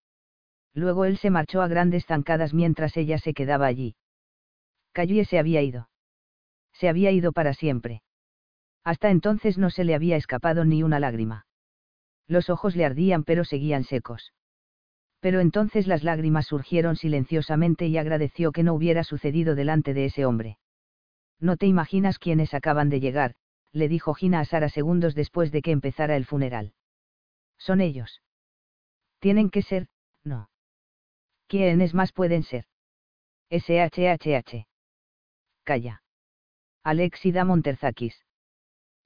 Luego 0.73 1.05
él 1.05 1.17
se 1.17 1.29
marchó 1.29 1.61
a 1.61 1.67
grandes 1.67 2.05
zancadas 2.05 2.53
mientras 2.53 2.95
ella 2.97 3.17
se 3.17 3.33
quedaba 3.33 3.65
allí. 3.65 3.95
Calle 4.91 5.25
se 5.25 5.39
había 5.39 5.61
ido. 5.61 5.89
Se 6.73 6.87
había 6.89 7.11
ido 7.11 7.31
para 7.31 7.53
siempre. 7.53 8.01
Hasta 8.83 9.09
entonces 9.09 9.57
no 9.57 9.69
se 9.69 9.83
le 9.83 9.95
había 9.95 10.17
escapado 10.17 10.65
ni 10.65 10.83
una 10.83 10.99
lágrima. 10.99 11.45
Los 12.27 12.49
ojos 12.49 12.75
le 12.75 12.85
ardían 12.85 13.23
pero 13.23 13.43
seguían 13.43 13.83
secos 13.83 14.33
pero 15.23 15.39
entonces 15.39 15.87
las 15.87 16.03
lágrimas 16.03 16.47
surgieron 16.47 16.97
silenciosamente 16.97 17.87
y 17.87 17.97
agradeció 17.97 18.51
que 18.51 18.61
no 18.61 18.73
hubiera 18.73 19.05
sucedido 19.05 19.55
delante 19.55 19.93
de 19.93 20.03
ese 20.03 20.25
hombre. 20.25 20.57
No 21.39 21.57
te 21.57 21.65
imaginas 21.67 22.19
quiénes 22.19 22.53
acaban 22.53 22.89
de 22.89 22.99
llegar, 22.99 23.35
le 23.71 23.87
dijo 23.87 24.13
Gina 24.13 24.39
a 24.39 24.45
Sara 24.45 24.69
segundos 24.69 25.15
después 25.15 25.51
de 25.51 25.61
que 25.61 25.71
empezara 25.71 26.15
el 26.15 26.25
funeral. 26.25 26.73
Son 27.57 27.81
ellos. 27.81 28.21
Tienen 29.19 29.49
que 29.49 29.61
ser, 29.61 29.87
no. 30.23 30.49
¿Quiénes 31.47 31.93
más 31.93 32.11
pueden 32.11 32.43
ser? 32.43 32.65
SHHH. 33.49 34.67
Calla. 35.63 36.03
Alex 36.83 37.25
y 37.25 37.31
Damon 37.31 37.63
Terzakis. 37.63 38.25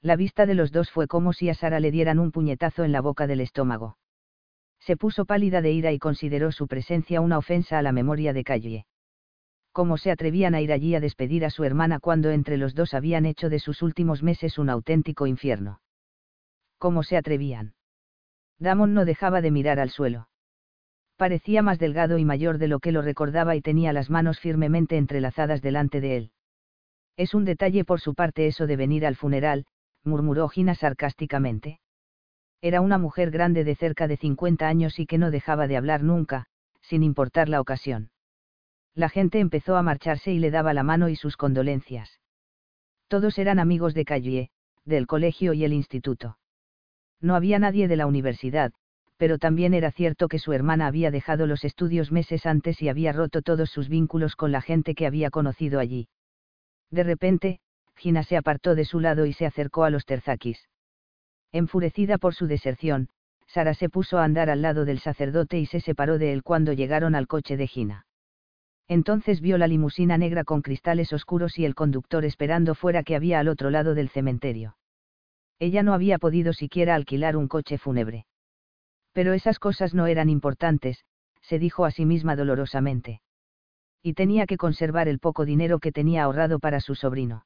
La 0.01 0.15
vista 0.15 0.45
de 0.45 0.55
los 0.55 0.71
dos 0.71 0.91
fue 0.91 1.07
como 1.07 1.33
si 1.33 1.49
a 1.49 1.53
Sara 1.53 1.79
le 1.79 1.91
dieran 1.91 2.19
un 2.19 2.31
puñetazo 2.31 2.83
en 2.83 2.91
la 2.91 3.01
boca 3.01 3.27
del 3.27 3.41
estómago 3.41 3.97
se 4.87 4.95
puso 4.95 5.25
pálida 5.25 5.61
de 5.61 5.73
ira 5.73 5.91
y 5.91 5.99
consideró 5.99 6.53
su 6.53 6.65
presencia 6.65 7.19
una 7.19 7.37
ofensa 7.37 7.77
a 7.77 7.81
la 7.81 7.91
memoria 7.91 8.31
de 8.31 8.45
Calle. 8.45 8.85
¿Cómo 9.77 9.99
se 9.99 10.09
atrevían 10.09 10.55
a 10.55 10.61
ir 10.61 10.73
allí 10.73 10.95
a 10.95 10.99
despedir 10.99 11.45
a 11.45 11.51
su 11.51 11.63
hermana 11.63 11.99
cuando 11.99 12.31
entre 12.31 12.57
los 12.57 12.73
dos 12.73 12.95
habían 12.95 13.27
hecho 13.27 13.47
de 13.47 13.59
sus 13.59 13.83
últimos 13.83 14.23
meses 14.23 14.57
un 14.57 14.71
auténtico 14.71 15.27
infierno? 15.27 15.81
¿Cómo 16.79 17.03
se 17.03 17.15
atrevían? 17.15 17.75
Damon 18.57 18.95
no 18.95 19.05
dejaba 19.05 19.39
de 19.39 19.51
mirar 19.51 19.79
al 19.79 19.91
suelo. 19.91 20.29
Parecía 21.15 21.61
más 21.61 21.77
delgado 21.77 22.17
y 22.17 22.25
mayor 22.25 22.57
de 22.57 22.67
lo 22.67 22.79
que 22.79 22.91
lo 22.91 23.03
recordaba 23.03 23.55
y 23.55 23.61
tenía 23.61 23.93
las 23.93 24.09
manos 24.09 24.39
firmemente 24.39 24.97
entrelazadas 24.97 25.61
delante 25.61 26.01
de 26.01 26.17
él. 26.17 26.31
Es 27.15 27.35
un 27.35 27.45
detalle 27.45 27.85
por 27.85 28.01
su 28.01 28.15
parte 28.15 28.47
eso 28.47 28.65
de 28.65 28.77
venir 28.77 29.05
al 29.05 29.15
funeral, 29.15 29.67
murmuró 30.03 30.49
Gina 30.49 30.73
sarcásticamente. 30.73 31.81
Era 32.61 32.81
una 32.81 32.97
mujer 32.97 33.29
grande 33.29 33.63
de 33.63 33.75
cerca 33.75 34.07
de 34.07 34.17
50 34.17 34.67
años 34.67 34.97
y 34.97 35.05
que 35.05 35.19
no 35.19 35.29
dejaba 35.29 35.67
de 35.67 35.77
hablar 35.77 36.01
nunca, 36.01 36.47
sin 36.81 37.03
importar 37.03 37.47
la 37.47 37.61
ocasión. 37.61 38.09
La 38.97 39.09
gente 39.09 39.39
empezó 39.39 39.75
a 39.77 39.83
marcharse 39.83 40.31
y 40.33 40.39
le 40.39 40.49
daba 40.49 40.73
la 40.73 40.81
mano 40.81 41.07
y 41.07 41.15
sus 41.15 41.37
condolencias. 41.37 42.19
Todos 43.07 43.37
eran 43.37 43.59
amigos 43.59 43.93
de 43.93 44.05
Callie, 44.05 44.49
del 44.85 45.05
colegio 45.05 45.53
y 45.53 45.63
el 45.63 45.71
instituto. 45.71 46.39
No 47.21 47.35
había 47.35 47.59
nadie 47.59 47.87
de 47.87 47.95
la 47.95 48.07
universidad, 48.07 48.73
pero 49.17 49.37
también 49.37 49.75
era 49.75 49.91
cierto 49.91 50.27
que 50.27 50.39
su 50.39 50.51
hermana 50.51 50.87
había 50.87 51.11
dejado 51.11 51.45
los 51.45 51.63
estudios 51.63 52.11
meses 52.11 52.47
antes 52.47 52.81
y 52.81 52.89
había 52.89 53.13
roto 53.13 53.43
todos 53.43 53.69
sus 53.69 53.87
vínculos 53.87 54.35
con 54.35 54.51
la 54.51 54.61
gente 54.61 54.95
que 54.95 55.05
había 55.05 55.29
conocido 55.29 55.79
allí. 55.79 56.07
De 56.89 57.03
repente, 57.03 57.59
Gina 57.95 58.23
se 58.23 58.35
apartó 58.35 58.73
de 58.73 58.85
su 58.85 58.99
lado 58.99 59.27
y 59.27 59.33
se 59.33 59.45
acercó 59.45 59.83
a 59.83 59.91
los 59.91 60.05
Terzakis. 60.05 60.69
Enfurecida 61.51 62.17
por 62.17 62.33
su 62.33 62.47
deserción, 62.47 63.09
Sara 63.45 63.75
se 63.75 63.89
puso 63.89 64.17
a 64.17 64.23
andar 64.23 64.49
al 64.49 64.63
lado 64.63 64.85
del 64.85 64.97
sacerdote 64.97 65.59
y 65.59 65.67
se 65.67 65.81
separó 65.81 66.17
de 66.17 66.33
él 66.33 66.41
cuando 66.41 66.73
llegaron 66.73 67.13
al 67.13 67.27
coche 67.27 67.57
de 67.57 67.67
Gina. 67.67 68.06
Entonces 68.87 69.41
vio 69.41 69.57
la 69.57 69.67
limusina 69.67 70.17
negra 70.17 70.43
con 70.43 70.61
cristales 70.61 71.11
oscuros 71.11 71.59
y 71.59 71.65
el 71.65 71.75
conductor 71.75 72.23
esperando 72.23 72.73
fuera 72.73 73.03
que 73.03 73.15
había 73.15 73.39
al 73.39 73.49
otro 73.49 73.69
lado 73.69 73.95
del 73.95 74.09
cementerio. 74.09 74.77
Ella 75.59 75.83
no 75.83 75.93
había 75.93 76.19
podido 76.19 76.53
siquiera 76.53 76.95
alquilar 76.95 77.35
un 77.35 77.47
coche 77.47 77.77
fúnebre. 77.77 78.25
Pero 79.11 79.33
esas 79.33 79.59
cosas 79.59 79.93
no 79.93 80.07
eran 80.07 80.29
importantes, 80.29 81.03
se 81.41 81.59
dijo 81.59 81.85
a 81.85 81.91
sí 81.91 82.05
misma 82.05 82.35
dolorosamente. 82.35 83.21
Y 84.03 84.13
tenía 84.13 84.45
que 84.45 84.57
conservar 84.57 85.07
el 85.07 85.19
poco 85.19 85.43
dinero 85.43 85.79
que 85.79 85.91
tenía 85.91 86.23
ahorrado 86.23 86.59
para 86.59 86.79
su 86.79 86.95
sobrino. 86.95 87.45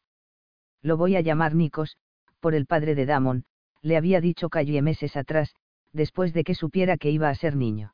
Lo 0.81 0.97
voy 0.97 1.15
a 1.15 1.21
llamar 1.21 1.55
Nikos, 1.55 1.97
por 2.39 2.53
el 2.53 2.65
padre 2.65 2.93
de 2.93 3.05
Damon, 3.05 3.45
le 3.81 3.97
había 3.97 4.21
dicho 4.21 4.49
Calle 4.49 4.81
meses 4.81 5.15
atrás, 5.15 5.55
después 5.93 6.33
de 6.33 6.43
que 6.43 6.55
supiera 6.55 6.97
que 6.97 7.09
iba 7.09 7.29
a 7.29 7.35
ser 7.35 7.55
niño. 7.55 7.93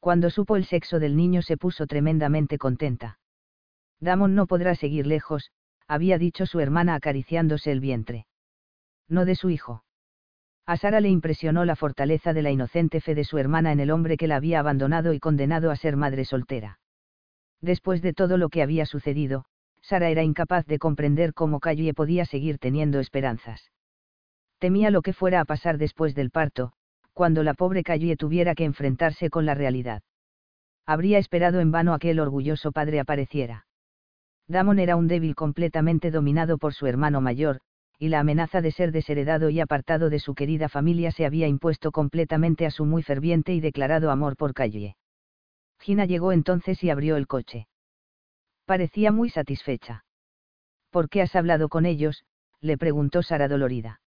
Cuando 0.00 0.30
supo 0.30 0.56
el 0.56 0.64
sexo 0.64 0.98
del 0.98 1.16
niño 1.16 1.42
se 1.42 1.56
puso 1.56 1.86
tremendamente 1.86 2.58
contenta. 2.58 3.18
Damon 4.00 4.34
no 4.34 4.46
podrá 4.46 4.74
seguir 4.74 5.06
lejos, 5.06 5.50
había 5.86 6.16
dicho 6.16 6.46
su 6.46 6.58
hermana 6.58 6.94
acariciándose 6.94 7.70
el 7.70 7.80
vientre. 7.80 8.26
No 9.08 9.26
de 9.26 9.34
su 9.34 9.50
hijo. 9.50 9.84
A 10.64 10.76
Sara 10.76 11.00
le 11.00 11.08
impresionó 11.08 11.64
la 11.64 11.76
fortaleza 11.76 12.32
de 12.32 12.42
la 12.42 12.50
inocente 12.50 13.00
fe 13.00 13.14
de 13.14 13.24
su 13.24 13.38
hermana 13.38 13.72
en 13.72 13.80
el 13.80 13.90
hombre 13.90 14.16
que 14.16 14.26
la 14.26 14.36
había 14.36 14.60
abandonado 14.60 15.12
y 15.12 15.20
condenado 15.20 15.70
a 15.70 15.76
ser 15.76 15.96
madre 15.96 16.24
soltera. 16.24 16.78
Después 17.60 18.00
de 18.00 18.14
todo 18.14 18.38
lo 18.38 18.48
que 18.48 18.62
había 18.62 18.86
sucedido, 18.86 19.44
Sara 19.82 20.08
era 20.08 20.22
incapaz 20.22 20.66
de 20.66 20.78
comprender 20.78 21.34
cómo 21.34 21.60
Calle 21.60 21.92
podía 21.92 22.24
seguir 22.24 22.58
teniendo 22.58 23.00
esperanzas. 23.00 23.70
Temía 24.58 24.90
lo 24.90 25.02
que 25.02 25.12
fuera 25.12 25.40
a 25.40 25.44
pasar 25.44 25.76
después 25.76 26.14
del 26.14 26.30
parto, 26.30 26.72
cuando 27.20 27.42
la 27.42 27.52
pobre 27.52 27.82
Calle 27.82 28.16
tuviera 28.16 28.54
que 28.54 28.64
enfrentarse 28.64 29.28
con 29.28 29.44
la 29.44 29.54
realidad. 29.54 30.02
Habría 30.86 31.18
esperado 31.18 31.60
en 31.60 31.70
vano 31.70 31.92
a 31.92 31.98
que 31.98 32.12
el 32.12 32.18
orgulloso 32.18 32.72
padre 32.72 32.98
apareciera. 32.98 33.66
Damon 34.48 34.78
era 34.78 34.96
un 34.96 35.06
débil 35.06 35.34
completamente 35.34 36.10
dominado 36.10 36.56
por 36.56 36.72
su 36.72 36.86
hermano 36.86 37.20
mayor, 37.20 37.60
y 37.98 38.08
la 38.08 38.20
amenaza 38.20 38.62
de 38.62 38.70
ser 38.70 38.90
desheredado 38.90 39.50
y 39.50 39.60
apartado 39.60 40.08
de 40.08 40.18
su 40.18 40.34
querida 40.34 40.70
familia 40.70 41.10
se 41.10 41.26
había 41.26 41.46
impuesto 41.46 41.92
completamente 41.92 42.64
a 42.64 42.70
su 42.70 42.86
muy 42.86 43.02
ferviente 43.02 43.52
y 43.52 43.60
declarado 43.60 44.10
amor 44.10 44.34
por 44.34 44.54
Calle. 44.54 44.96
Gina 45.78 46.06
llegó 46.06 46.32
entonces 46.32 46.82
y 46.82 46.88
abrió 46.88 47.18
el 47.18 47.26
coche. 47.26 47.68
Parecía 48.64 49.12
muy 49.12 49.28
satisfecha. 49.28 50.06
¿Por 50.88 51.10
qué 51.10 51.20
has 51.20 51.36
hablado 51.36 51.68
con 51.68 51.84
ellos? 51.84 52.24
le 52.62 52.78
preguntó 52.78 53.22
Sara 53.22 53.46
dolorida. 53.46 54.00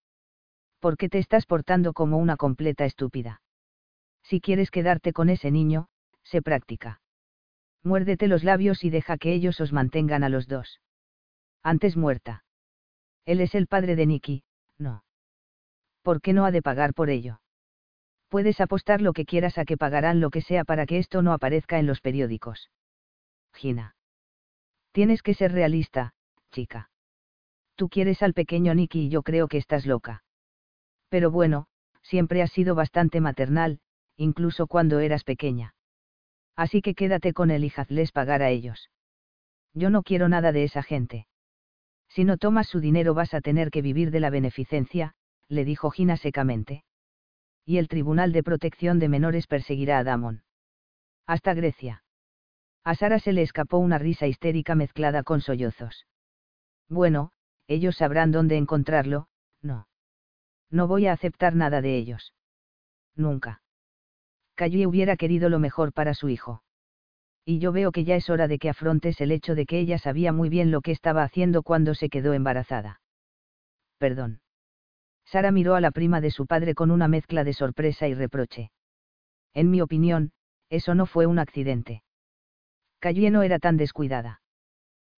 ¿Por 0.84 0.98
qué 0.98 1.08
te 1.08 1.17
estás 1.17 1.46
portando 1.46 1.93
como 1.93 2.17
una 2.17 2.36
completa 2.36 2.84
estúpida? 2.84 3.41
Si 4.22 4.41
quieres 4.41 4.69
quedarte 4.69 5.13
con 5.13 5.30
ese 5.30 5.50
niño, 5.50 5.88
se 6.24 6.41
practica. 6.41 7.00
Muérdete 7.84 8.28
los 8.28 8.43
labios 8.43 8.84
y 8.84 8.89
deja 8.89 9.17
que 9.17 9.32
ellos 9.32 9.62
os 9.62 9.72
mantengan 9.72 10.26
a 10.26 10.30
los 10.30 10.50
dos. 10.50 10.82
Antes 11.62 11.96
muerta. 11.96 12.43
Él 13.24 13.39
es 13.39 13.56
el 13.56 13.67
padre 13.67 13.96
de 13.96 14.08
Nicky, 14.08 14.43
no. 14.78 15.06
¿Por 16.02 16.19
qué 16.19 16.34
no 16.34 16.43
ha 16.43 16.52
de 16.52 16.62
pagar 16.62 16.93
por 16.93 17.10
ello? 17.10 17.39
Puedes 18.28 18.60
apostar 18.60 19.00
lo 19.02 19.13
que 19.13 19.24
quieras 19.24 19.58
a 19.58 19.63
que 19.63 19.78
pagarán 19.78 20.19
lo 20.19 20.32
que 20.32 20.41
sea 20.41 20.65
para 20.65 20.86
que 20.86 20.98
esto 20.98 21.22
no 21.22 21.32
aparezca 21.32 21.80
en 21.80 21.88
los 21.88 22.02
periódicos. 22.02 22.72
Gina. 23.54 23.96
Tienes 24.91 25.24
que 25.24 25.34
ser 25.34 25.54
realista, 25.54 26.13
chica. 26.52 26.89
Tú 27.76 27.88
quieres 27.88 28.22
al 28.22 28.34
pequeño 28.34 28.76
Nicky 28.76 29.06
y 29.06 29.10
yo 29.10 29.24
creo 29.24 29.48
que 29.48 29.60
estás 29.60 29.86
loca. 29.86 30.22
Pero 31.13 31.30
bueno, 31.30 31.67
siempre 32.02 32.41
has 32.41 32.52
sido 32.52 32.73
bastante 32.73 33.21
maternal, 33.21 33.78
incluso 34.17 34.65
cuando 34.65 34.97
eras 34.97 35.23
pequeña. 35.23 35.76
Así 36.56 36.82
que 36.82 36.95
quédate 36.95 37.34
con 37.34 37.52
él 37.52 37.63
y 37.65 37.71
hazles 37.76 38.12
pagar 38.12 38.41
a 38.41 38.49
ellos. 38.49 38.89
Yo 39.76 39.91
no 39.91 40.02
quiero 40.02 40.28
nada 40.28 40.52
de 40.52 40.63
esa 40.63 40.82
gente. 40.82 41.28
Si 42.10 42.23
no 42.23 42.38
tomas 42.38 42.67
su 42.67 42.80
dinero 42.80 43.13
vas 43.13 43.36
a 43.36 43.41
tener 43.41 43.69
que 43.69 43.84
vivir 43.84 44.10
de 44.10 44.21
la 44.21 44.32
beneficencia, 44.32 45.13
le 45.49 45.65
dijo 45.65 45.91
Gina 45.91 46.17
secamente. 46.17 46.84
Y 47.63 47.78
el 47.78 47.89
Tribunal 47.89 48.32
de 48.32 48.41
Protección 48.41 48.97
de 48.97 49.10
Menores 49.10 49.45
perseguirá 49.45 49.99
a 49.99 50.04
Damon. 50.04 50.41
Hasta 51.28 51.54
Grecia. 51.54 52.04
A 52.84 52.95
Sara 52.95 53.19
se 53.19 53.34
le 53.34 53.43
escapó 53.43 53.78
una 53.78 53.99
risa 53.99 54.26
histérica 54.26 54.73
mezclada 54.73 55.21
con 55.21 55.41
sollozos. 55.41 56.08
Bueno, 56.89 57.30
ellos 57.67 57.97
sabrán 57.97 58.32
dónde 58.32 58.58
encontrarlo, 58.58 59.28
no. 59.62 59.86
No 60.69 60.88
voy 60.88 61.08
a 61.08 61.13
aceptar 61.13 61.56
nada 61.56 61.82
de 61.82 61.97
ellos. 61.97 62.34
Nunca. 63.15 63.62
Calle 64.56 64.88
hubiera 64.88 65.17
querido 65.17 65.49
lo 65.49 65.60
mejor 65.60 65.93
para 65.93 66.13
su 66.13 66.30
hijo 66.30 66.63
y 67.45 67.60
yo 67.60 67.71
veo 67.71 67.91
que 67.91 68.06
ya 68.06 68.15
es 68.15 68.30
hora 68.30 68.47
de 68.47 68.58
que 68.58 68.69
afrontes 68.69 69.19
el 69.19 69.32
hecho 69.32 69.56
de 69.56 69.65
que 69.65 69.80
ella 69.80 69.97
sabía 69.97 70.32
muy 70.32 70.49
bien 70.49 70.71
lo 70.71 70.82
que 70.82 70.91
estaba 70.91 71.23
haciendo 71.23 71.63
cuando 71.63 71.93
se 71.93 72.10
quedó 72.10 72.34
embarazada. 72.34 73.02
Perdón. 73.97 74.39
Sara 75.26 75.52
miró 75.52 75.76
a 75.76 75.82
la 75.82 75.91
prima 75.91 76.21
de 76.21 76.32
su 76.32 76.45
padre 76.45 76.76
con 76.76 76.91
una 76.91 77.08
mezcla 77.08 77.43
de 77.43 77.54
sorpresa 77.54 78.08
y 78.08 78.13
reproche. 78.13 78.71
En 79.54 79.71
mi 79.71 79.82
opinión, 79.82 80.32
eso 80.69 80.95
no 80.95 81.06
fue 81.06 81.26
un 81.26 81.39
accidente. 81.39 82.04
Calle 82.99 83.30
no 83.30 83.43
era 83.43 83.60
tan 83.60 83.78
descuidada. 83.78 84.41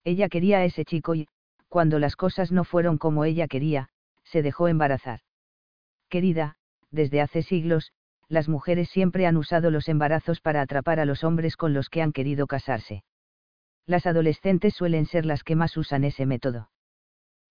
Ella 0.04 0.30
quería 0.30 0.60
a 0.60 0.66
ese 0.66 0.86
chico 0.86 1.16
y, 1.16 1.28
cuando 1.70 2.00
las 2.00 2.16
cosas 2.16 2.52
no 2.52 2.64
fueron 2.64 2.98
como 2.98 3.26
ella 3.26 3.48
quería, 3.48 3.90
se 4.24 4.42
dejó 4.42 4.68
embarazar. 4.68 5.20
Querida, 6.10 6.56
desde 6.92 7.22
hace 7.22 7.42
siglos, 7.42 7.92
las 8.28 8.48
mujeres 8.48 8.90
siempre 8.90 9.28
han 9.28 9.38
usado 9.38 9.70
los 9.72 9.88
embarazos 9.88 10.42
para 10.42 10.62
atrapar 10.62 11.00
a 11.00 11.06
los 11.06 11.24
hombres 11.24 11.58
con 11.58 11.74
los 11.74 11.90
que 11.90 12.02
han 12.02 12.12
querido 12.12 12.48
casarse. 12.48 13.04
Las 13.86 14.08
adolescentes 14.08 14.74
suelen 14.74 15.06
ser 15.06 15.26
las 15.26 15.44
que 15.44 15.56
más 15.56 15.78
usan 15.78 16.04
ese 16.04 16.26
método. 16.26 16.70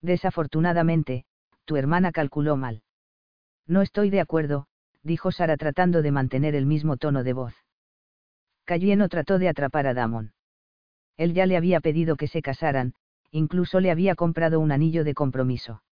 Desafortunadamente, 0.03 1.25
tu 1.65 1.77
hermana 1.77 2.11
calculó 2.13 2.57
mal. 2.57 2.83
No 3.67 3.83
estoy 3.83 4.11
de 4.11 4.21
acuerdo, 4.21 4.67
dijo 5.03 5.31
Sara 5.31 5.57
tratando 5.57 6.03
de 6.03 6.11
mantener 6.11 6.55
el 6.55 6.67
mismo 6.67 6.97
tono 6.97 7.23
de 7.23 7.33
voz. 7.33 7.55
Cayeno 8.65 9.09
trató 9.09 9.39
de 9.39 9.49
atrapar 9.49 9.87
a 9.87 9.95
Damon. 9.95 10.33
Él 11.17 11.35
ya 11.35 11.47
le 11.47 11.57
había 11.57 11.81
pedido 11.81 12.17
que 12.17 12.27
se 12.27 12.43
casaran, 12.43 12.95
incluso 13.31 13.81
le 13.81 13.91
había 13.91 14.15
comprado 14.15 14.59
un 14.59 14.73
anillo 14.73 15.05
de 15.05 15.15
compromiso. 15.15 15.83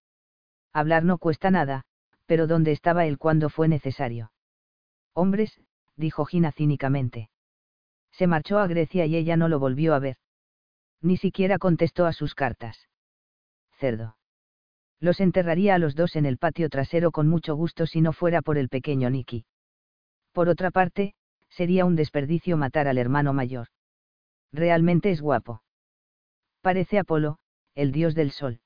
Hablar 0.73 1.05
no 1.05 1.19
cuesta 1.19 1.51
nada, 1.51 1.85
pero 2.27 2.47
¿dónde 2.47 2.73
estaba 2.73 3.07
él 3.07 3.19
cuando 3.19 3.49
fue 3.49 3.69
necesario? 3.69 4.33
Hombres, 5.15 5.61
dijo 5.97 6.25
Gina 6.25 6.53
cínicamente. 6.53 7.31
Se 8.13 8.27
marchó 8.27 8.59
a 8.59 8.67
Grecia 8.67 9.07
y 9.07 9.17
ella 9.17 9.37
no 9.37 9.49
lo 9.49 9.59
volvió 9.59 9.95
a 9.95 9.99
ver. 9.99 10.17
Ni 11.01 11.17
siquiera 11.17 11.59
contestó 11.59 12.07
a 12.07 12.13
sus 12.13 12.35
cartas. 12.35 12.89
Cerdo. 13.79 14.17
Los 15.01 15.21
enterraría 15.21 15.75
a 15.75 15.79
los 15.79 15.97
dos 15.97 16.15
en 16.15 16.27
el 16.27 16.39
patio 16.39 16.69
trasero 16.69 17.11
con 17.11 17.29
mucho 17.29 17.57
gusto 17.57 17.87
si 17.87 18.01
no 18.01 18.13
fuera 18.13 18.41
por 18.41 18.57
el 18.57 18.69
pequeño 18.69 19.11
Nicky. 19.11 19.45
Por 20.33 20.49
otra 20.49 20.71
parte, 20.71 21.15
sería 21.49 21.85
un 21.85 21.97
desperdicio 21.97 22.57
matar 22.57 22.87
al 22.87 22.99
hermano 22.99 23.33
mayor. 23.33 23.67
Realmente 24.53 25.11
es 25.11 25.21
guapo. 25.21 25.63
Parece 26.61 26.99
Apolo, 26.99 27.39
el 27.75 27.91
dios 27.91 28.15
del 28.15 28.31
sol. 28.31 28.61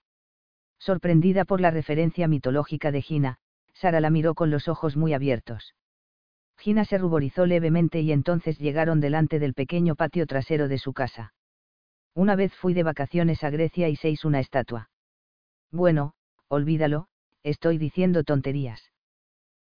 Sorprendida 0.78 1.44
por 1.44 1.60
la 1.60 1.70
referencia 1.70 2.28
mitológica 2.28 2.92
de 2.92 3.00
Gina, 3.00 3.38
Sara 3.76 4.00
la 4.00 4.10
miró 4.10 4.34
con 4.34 4.50
los 4.50 4.68
ojos 4.68 4.96
muy 4.96 5.12
abiertos. 5.12 5.74
Gina 6.56 6.84
se 6.86 6.96
ruborizó 6.96 7.44
levemente 7.44 8.00
y 8.00 8.10
entonces 8.10 8.58
llegaron 8.58 9.00
delante 9.00 9.38
del 9.38 9.52
pequeño 9.52 9.94
patio 9.94 10.26
trasero 10.26 10.68
de 10.68 10.78
su 10.78 10.94
casa. 10.94 11.34
Una 12.14 12.34
vez 12.36 12.54
fui 12.54 12.72
de 12.72 12.82
vacaciones 12.82 13.44
a 13.44 13.50
Grecia 13.50 13.90
y 13.90 13.96
se 13.96 14.08
hizo 14.08 14.28
una 14.28 14.40
estatua. 14.40 14.88
Bueno, 15.70 16.14
olvídalo, 16.48 17.08
estoy 17.42 17.76
diciendo 17.76 18.24
tonterías. 18.24 18.90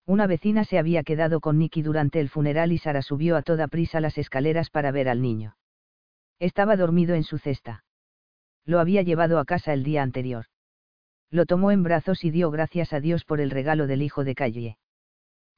Una 0.05 0.25
vecina 0.25 0.63
se 0.63 0.79
había 0.79 1.03
quedado 1.03 1.41
con 1.41 1.57
Nicky 1.57 1.81
durante 1.81 2.21
el 2.21 2.29
funeral 2.29 2.71
y 2.71 2.77
Sara 2.77 3.01
subió 3.01 3.35
a 3.35 3.41
toda 3.41 3.67
prisa 3.67 3.99
las 3.99 4.17
escaleras 4.17 4.69
para 4.69 4.91
ver 4.91 5.09
al 5.09 5.21
niño. 5.21 5.57
Estaba 6.39 6.77
dormido 6.77 7.13
en 7.15 7.23
su 7.23 7.39
cesta. 7.39 7.83
Lo 8.63 8.79
había 8.79 9.01
llevado 9.01 9.37
a 9.39 9.43
casa 9.43 9.73
el 9.73 9.83
día 9.83 10.03
anterior. 10.03 10.45
Lo 11.29 11.45
tomó 11.45 11.71
en 11.71 11.83
brazos 11.83 12.23
y 12.23 12.31
dio 12.31 12.51
gracias 12.51 12.93
a 12.93 12.99
Dios 12.99 13.25
por 13.25 13.41
el 13.41 13.51
regalo 13.51 13.87
del 13.87 14.01
hijo 14.01 14.23
de 14.23 14.35
calle 14.35 14.77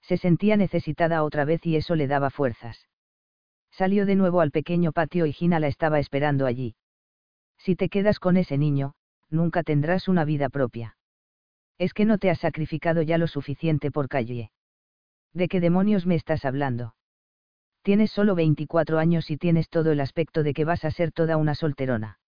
se 0.10 0.17
sentía 0.17 0.58
necesitada 0.58 1.23
otra 1.23 1.45
vez 1.45 1.63
y 1.67 1.75
eso 1.75 1.95
le 1.95 2.08
daba 2.08 2.32
fuerzas. 2.32 2.88
Salió 3.69 4.08
de 4.08 4.15
nuevo 4.15 4.41
al 4.41 4.49
pequeño 4.49 4.91
patio 4.91 5.27
y 5.27 5.34
Gina 5.34 5.60
la 5.60 5.67
estaba 5.67 5.99
esperando 5.99 6.47
allí. 6.47 6.75
Si 7.60 7.75
te 7.75 7.89
quedas 7.89 8.19
con 8.19 8.36
ese 8.36 8.58
niño, 8.58 8.95
nunca 9.29 9.62
tendrás 9.62 10.08
una 10.08 10.25
vida 10.25 10.49
propia. 10.49 10.97
Es 11.77 11.93
que 11.93 12.05
no 12.05 12.17
te 12.17 12.32
has 12.32 12.39
sacrificado 12.39 13.03
ya 13.03 13.19
lo 13.19 13.27
suficiente 13.27 13.91
por 13.91 14.10
Calle. 14.10 14.51
¿De 15.34 15.47
qué 15.47 15.60
demonios 15.60 16.08
me 16.08 16.15
estás 16.15 16.43
hablando? 16.43 16.95
Tienes 17.84 18.10
solo 18.10 18.34
24 18.34 18.97
años 18.97 19.29
y 19.29 19.38
tienes 19.38 19.69
todo 19.69 19.91
el 19.91 19.99
aspecto 19.99 20.41
de 20.41 20.55
que 20.55 20.65
vas 20.65 20.84
a 20.84 20.91
ser 20.91 21.12
toda 21.12 21.38
una 21.38 21.53
solterona. 21.53 22.19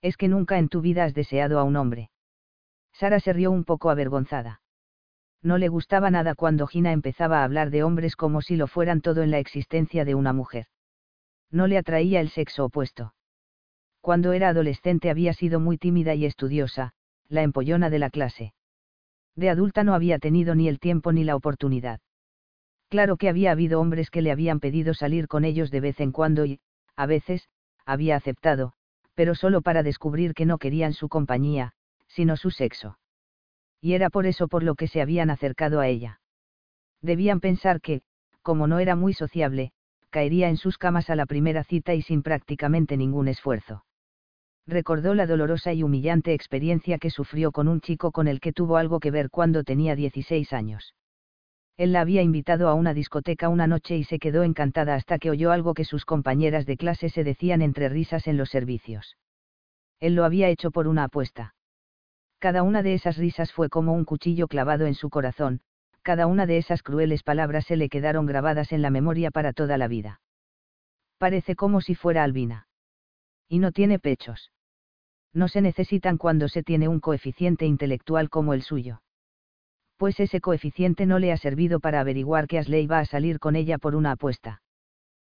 Es 0.00 0.16
que 0.16 0.28
nunca 0.28 0.58
en 0.58 0.68
tu 0.68 0.80
vida 0.80 1.04
has 1.04 1.12
deseado 1.12 1.58
a 1.58 1.64
un 1.64 1.74
hombre. 1.74 2.10
Sara 3.00 3.18
se 3.18 3.32
rió 3.32 3.50
un 3.50 3.64
poco 3.64 3.90
avergonzada 3.90 4.60
no 5.42 5.58
le 5.58 5.68
gustaba 5.68 6.10
nada 6.10 6.34
cuando 6.34 6.66
Gina 6.66 6.92
empezaba 6.92 7.40
a 7.40 7.44
hablar 7.44 7.70
de 7.70 7.82
hombres 7.82 8.14
como 8.16 8.42
si 8.42 8.56
lo 8.56 8.66
fueran 8.66 9.00
todo 9.00 9.22
en 9.22 9.30
la 9.30 9.38
existencia 9.38 10.04
de 10.04 10.14
una 10.14 10.32
mujer. 10.32 10.66
No 11.50 11.66
le 11.66 11.78
atraía 11.78 12.20
el 12.20 12.28
sexo 12.28 12.66
opuesto. 12.66 13.14
Cuando 14.00 14.32
era 14.32 14.50
adolescente 14.50 15.10
había 15.10 15.32
sido 15.32 15.60
muy 15.60 15.78
tímida 15.78 16.14
y 16.14 16.26
estudiosa, 16.26 16.92
la 17.28 17.42
empollona 17.42 17.90
de 17.90 17.98
la 17.98 18.10
clase. 18.10 18.54
De 19.34 19.50
adulta 19.50 19.84
no 19.84 19.94
había 19.94 20.18
tenido 20.18 20.54
ni 20.54 20.68
el 20.68 20.78
tiempo 20.78 21.12
ni 21.12 21.24
la 21.24 21.36
oportunidad. 21.36 22.00
Claro 22.88 23.16
que 23.16 23.28
había 23.28 23.52
habido 23.52 23.80
hombres 23.80 24.10
que 24.10 24.22
le 24.22 24.32
habían 24.32 24.60
pedido 24.60 24.94
salir 24.94 25.28
con 25.28 25.44
ellos 25.44 25.70
de 25.70 25.80
vez 25.80 26.00
en 26.00 26.12
cuando 26.12 26.44
y, 26.44 26.60
a 26.96 27.06
veces, 27.06 27.48
había 27.86 28.16
aceptado, 28.16 28.72
pero 29.14 29.34
solo 29.34 29.62
para 29.62 29.82
descubrir 29.82 30.34
que 30.34 30.46
no 30.46 30.58
querían 30.58 30.92
su 30.92 31.08
compañía, 31.08 31.72
sino 32.10 32.36
su 32.36 32.50
sexo 32.50 32.98
y 33.80 33.94
era 33.94 34.10
por 34.10 34.26
eso 34.26 34.48
por 34.48 34.62
lo 34.62 34.74
que 34.74 34.88
se 34.88 35.00
habían 35.00 35.30
acercado 35.30 35.80
a 35.80 35.88
ella. 35.88 36.20
Debían 37.00 37.40
pensar 37.40 37.80
que, 37.80 38.02
como 38.42 38.66
no 38.66 38.78
era 38.78 38.94
muy 38.94 39.14
sociable, 39.14 39.72
caería 40.10 40.48
en 40.48 40.56
sus 40.56 40.76
camas 40.76 41.08
a 41.08 41.16
la 41.16 41.26
primera 41.26 41.64
cita 41.64 41.94
y 41.94 42.02
sin 42.02 42.22
prácticamente 42.22 42.96
ningún 42.96 43.28
esfuerzo. 43.28 43.84
recordó 44.66 45.14
la 45.14 45.26
dolorosa 45.26 45.72
y 45.72 45.82
humillante 45.82 46.32
experiencia 46.32 46.98
que 46.98 47.10
sufrió 47.10 47.50
con 47.50 47.66
un 47.66 47.80
chico 47.80 48.12
con 48.12 48.28
el 48.28 48.38
que 48.38 48.52
tuvo 48.52 48.76
algo 48.76 49.00
que 49.00 49.10
ver 49.10 49.28
cuando 49.28 49.64
tenía 49.64 49.96
16 49.96 50.52
años. 50.52 50.94
Él 51.76 51.92
la 51.92 52.02
había 52.02 52.22
invitado 52.22 52.68
a 52.68 52.74
una 52.74 52.94
discoteca 52.94 53.48
una 53.48 53.66
noche 53.66 53.96
y 53.96 54.04
se 54.04 54.20
quedó 54.20 54.44
encantada 54.44 54.94
hasta 54.94 55.18
que 55.18 55.30
oyó 55.30 55.50
algo 55.50 55.74
que 55.74 55.84
sus 55.84 56.04
compañeras 56.04 56.66
de 56.66 56.76
clase 56.76 57.08
se 57.08 57.24
decían 57.24 57.62
entre 57.62 57.88
risas 57.88 58.28
en 58.28 58.36
los 58.36 58.50
servicios. 58.50 59.16
Él 59.98 60.14
lo 60.14 60.24
había 60.24 60.50
hecho 60.50 60.70
por 60.70 60.86
una 60.86 61.04
apuesta. 61.04 61.54
Cada 62.40 62.64
una 62.64 62.82
de 62.82 62.94
esas 62.94 63.16
risas 63.16 63.52
fue 63.52 63.68
como 63.68 63.92
un 63.92 64.04
cuchillo 64.04 64.48
clavado 64.48 64.86
en 64.86 64.94
su 64.94 65.08
corazón, 65.08 65.60
cada 66.02 66.26
una 66.26 66.46
de 66.46 66.58
esas 66.58 66.82
crueles 66.82 67.22
palabras 67.22 67.66
se 67.66 67.76
le 67.76 67.88
quedaron 67.88 68.26
grabadas 68.26 68.72
en 68.72 68.82
la 68.82 68.90
memoria 68.90 69.30
para 69.30 69.52
toda 69.52 69.78
la 69.78 69.86
vida. 69.86 70.20
Parece 71.18 71.54
como 71.54 71.80
si 71.80 71.94
fuera 71.94 72.24
albina. 72.24 72.66
Y 73.48 73.60
no 73.60 73.70
tiene 73.70 74.00
pechos 74.00 74.50
no 75.32 75.48
se 75.48 75.60
necesitan 75.60 76.18
cuando 76.18 76.48
se 76.48 76.62
tiene 76.62 76.88
un 76.88 77.00
coeficiente 77.00 77.66
intelectual 77.66 78.30
como 78.30 78.54
el 78.54 78.62
suyo. 78.62 79.02
Pues 79.96 80.18
ese 80.18 80.40
coeficiente 80.40 81.06
no 81.06 81.18
le 81.18 81.32
ha 81.32 81.36
servido 81.36 81.78
para 81.78 82.00
averiguar 82.00 82.46
que 82.46 82.58
Asley 82.58 82.86
va 82.86 83.00
a 83.00 83.04
salir 83.04 83.38
con 83.38 83.54
ella 83.54 83.78
por 83.78 83.94
una 83.94 84.12
apuesta. 84.12 84.62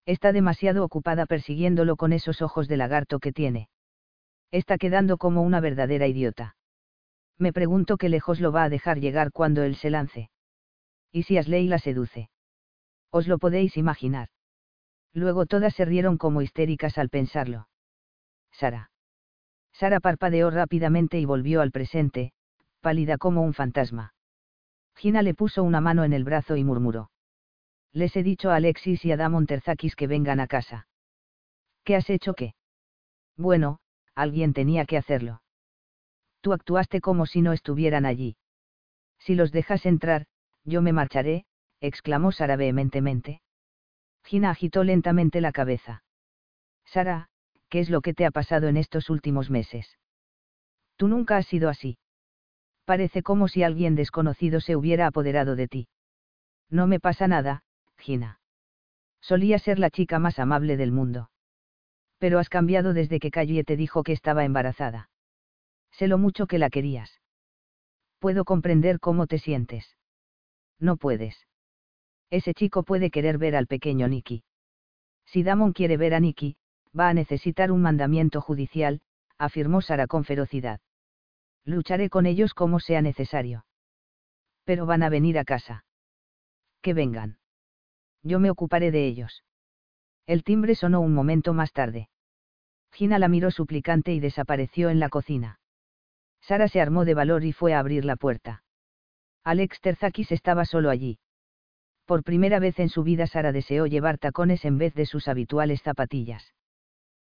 Está 0.06 0.32
demasiado 0.32 0.84
ocupada 0.84 1.26
persiguiéndolo 1.26 1.96
con 1.96 2.12
esos 2.12 2.42
ojos 2.42 2.68
de 2.68 2.76
lagarto 2.76 3.18
que 3.18 3.32
tiene. 3.32 3.68
Está 4.50 4.78
quedando 4.78 5.18
como 5.18 5.42
una 5.42 5.60
verdadera 5.60 6.06
idiota. 6.06 6.56
Me 7.42 7.52
pregunto 7.52 7.96
qué 7.96 8.09
lejos 8.09 8.38
lo 8.38 8.52
va 8.52 8.62
a 8.62 8.68
dejar 8.68 9.00
llegar 9.00 9.33
cuando 9.33 9.64
él 9.64 9.74
se 9.74 9.90
lance. 9.90 10.31
¿Y 11.11 11.24
si 11.24 11.38
Asley 11.38 11.66
la 11.66 11.81
seduce? 11.81 12.31
Os 13.11 13.26
lo 13.26 13.38
podéis 13.38 13.76
imaginar. 13.76 14.28
Luego 15.12 15.46
todas 15.46 15.74
se 15.74 15.85
rieron 15.85 16.18
como 16.18 16.40
histéricas 16.40 16.98
al 16.98 17.09
pensarlo. 17.09 17.66
Sara. 18.52 18.92
Sara 19.72 19.98
parpadeó 19.98 20.52
rápidamente 20.52 21.18
y 21.18 21.24
volvió 21.24 21.62
al 21.62 21.72
presente, 21.72 22.33
pálida 22.81 23.18
como 23.18 23.42
un 23.42 23.55
fantasma. 23.55 24.14
Gina 24.94 25.20
le 25.22 25.35
puso 25.35 25.64
una 25.64 25.81
mano 25.81 26.05
en 26.05 26.12
el 26.12 26.22
brazo 26.22 26.55
y 26.55 26.62
murmuró. 26.62 27.11
Les 27.92 28.14
he 28.14 28.22
dicho 28.22 28.52
a 28.52 28.55
Alexis 28.55 29.05
y 29.05 29.11
a 29.11 29.16
Damon 29.16 29.46
Terzakis 29.46 29.96
que 29.96 30.07
vengan 30.07 30.38
a 30.38 30.46
casa. 30.46 30.87
¿Qué 31.83 31.96
has 31.96 32.09
hecho 32.09 32.35
qué? 32.35 32.55
Bueno, 33.37 33.81
alguien 34.14 34.52
tenía 34.52 34.85
que 34.85 34.96
hacerlo. 34.96 35.41
Tú 36.42 36.52
actuaste 36.52 37.00
como 37.00 37.24
si 37.24 37.40
no 37.40 37.52
estuvieran 37.52 38.05
allí. 38.05 38.37
Si 39.20 39.37
los 39.37 39.52
dejas 39.52 39.87
entrar, 39.87 40.26
yo 40.64 40.83
me 40.83 40.92
marcharé, 40.92 41.46
exclamó 41.81 42.33
Sara 42.33 42.57
vehementemente. 42.57 43.40
Gina 44.24 44.50
agitó 44.50 44.83
lentamente 44.83 45.40
la 45.40 45.52
cabeza. 45.52 46.02
Sara, 46.85 47.28
¿qué 47.68 47.78
es 47.78 47.90
lo 47.90 48.00
que 48.00 48.12
te 48.12 48.26
ha 48.26 48.33
pasado 48.33 48.66
en 48.66 48.76
estos 48.76 49.09
últimos 49.09 49.50
meses? 49.50 49.98
Tú 50.96 51.07
nunca 51.07 51.37
has 51.37 51.46
sido 51.46 51.68
así. 51.68 51.96
Parece 52.85 53.22
como 53.22 53.46
si 53.46 53.62
alguien 53.62 53.94
desconocido 53.94 54.61
se 54.61 54.74
hubiera 54.74 55.07
apoderado 55.07 55.55
de 55.55 55.68
ti. 55.68 55.88
No 56.68 56.88
me 56.88 56.98
pasa 56.98 57.28
nada, 57.28 57.62
Gina. 57.98 58.40
Solía 59.20 59.61
ser 59.61 59.78
la 59.78 59.90
chica 59.90 60.18
más 60.18 60.40
amable 60.40 60.76
del 60.76 60.90
mundo. 60.90 61.31
Pero 62.18 62.40
has 62.40 62.48
cambiado 62.48 62.94
desde 62.94 63.20
que 63.20 63.31
Calle 63.31 63.62
te 63.62 63.76
dijo 63.76 64.02
que 64.02 64.12
estaba 64.12 64.44
embarazada. 64.44 65.11
Sé 65.92 66.09
lo 66.09 66.18
mucho 66.18 66.46
que 66.46 66.59
la 66.59 66.70
querías. 66.70 67.20
Puedo 68.18 68.44
comprender 68.44 69.00
cómo 69.00 69.26
te 69.26 69.38
sientes. 69.38 69.96
No 70.78 70.96
puedes. 70.96 71.46
Ese 72.31 72.55
chico 72.55 72.83
puede 72.83 73.11
querer 73.11 73.38
ver 73.38 73.57
al 73.57 73.66
pequeño 73.66 74.09
Nicky. 74.09 74.44
Si 75.26 75.42
Damon 75.42 75.72
quiere 75.72 75.96
ver 75.96 76.14
a 76.14 76.20
Nicky, 76.20 76.57
va 76.98 77.09
a 77.09 77.14
necesitar 77.14 77.70
un 77.70 77.83
mandamiento 77.83 78.40
judicial, 78.40 79.00
afirmó 79.38 79.81
Sara 79.81 80.07
con 80.07 80.24
ferocidad. 80.24 80.81
Lucharé 81.64 82.11
con 82.11 82.26
ellos 82.26 82.55
como 82.55 82.81
sea 82.81 83.02
necesario. 83.02 83.64
Pero 84.64 84.87
van 84.87 85.02
a 85.02 85.09
venir 85.09 85.38
a 85.38 85.44
casa. 85.44 85.85
Que 86.81 86.94
vengan. 86.94 87.38
Yo 88.22 88.40
me 88.40 88.50
ocuparé 88.50 88.90
de 88.90 89.07
ellos. 89.07 89.44
El 90.26 90.44
timbre 90.44 90.74
sonó 90.74 91.00
un 91.00 91.14
momento 91.14 91.52
más 91.55 91.72
tarde. 91.72 92.09
Gina 92.92 93.18
la 93.18 93.28
miró 93.28 93.50
suplicante 93.50 94.12
y 94.12 94.20
desapareció 94.20 94.90
en 94.90 95.00
la 95.00 95.09
cocina. 95.09 95.59
Sara 96.42 96.68
se 96.68 96.81
armó 96.81 97.05
de 97.05 97.14
valor 97.14 97.44
y 97.44 97.52
fue 97.52 97.72
a 97.72 97.78
abrir 97.78 98.05
la 98.05 98.16
puerta. 98.16 98.64
Alex 99.44 99.81
Terzakis 99.81 100.31
estaba 100.33 100.64
solo 100.64 100.90
allí. 100.90 101.18
Por 102.05 102.24
primera 102.24 102.59
vez 102.59 102.78
en 102.78 102.88
su 102.88 103.05
vida 103.05 103.26
Sara 103.26 103.52
deseó 103.52 103.87
llevar 103.87 104.18
tacones 104.18 104.64
en 104.64 104.76
vez 104.76 104.94
de 104.94 105.07
sus 105.07 105.28
habituales 105.28 105.83
zapatillas. 105.83 106.52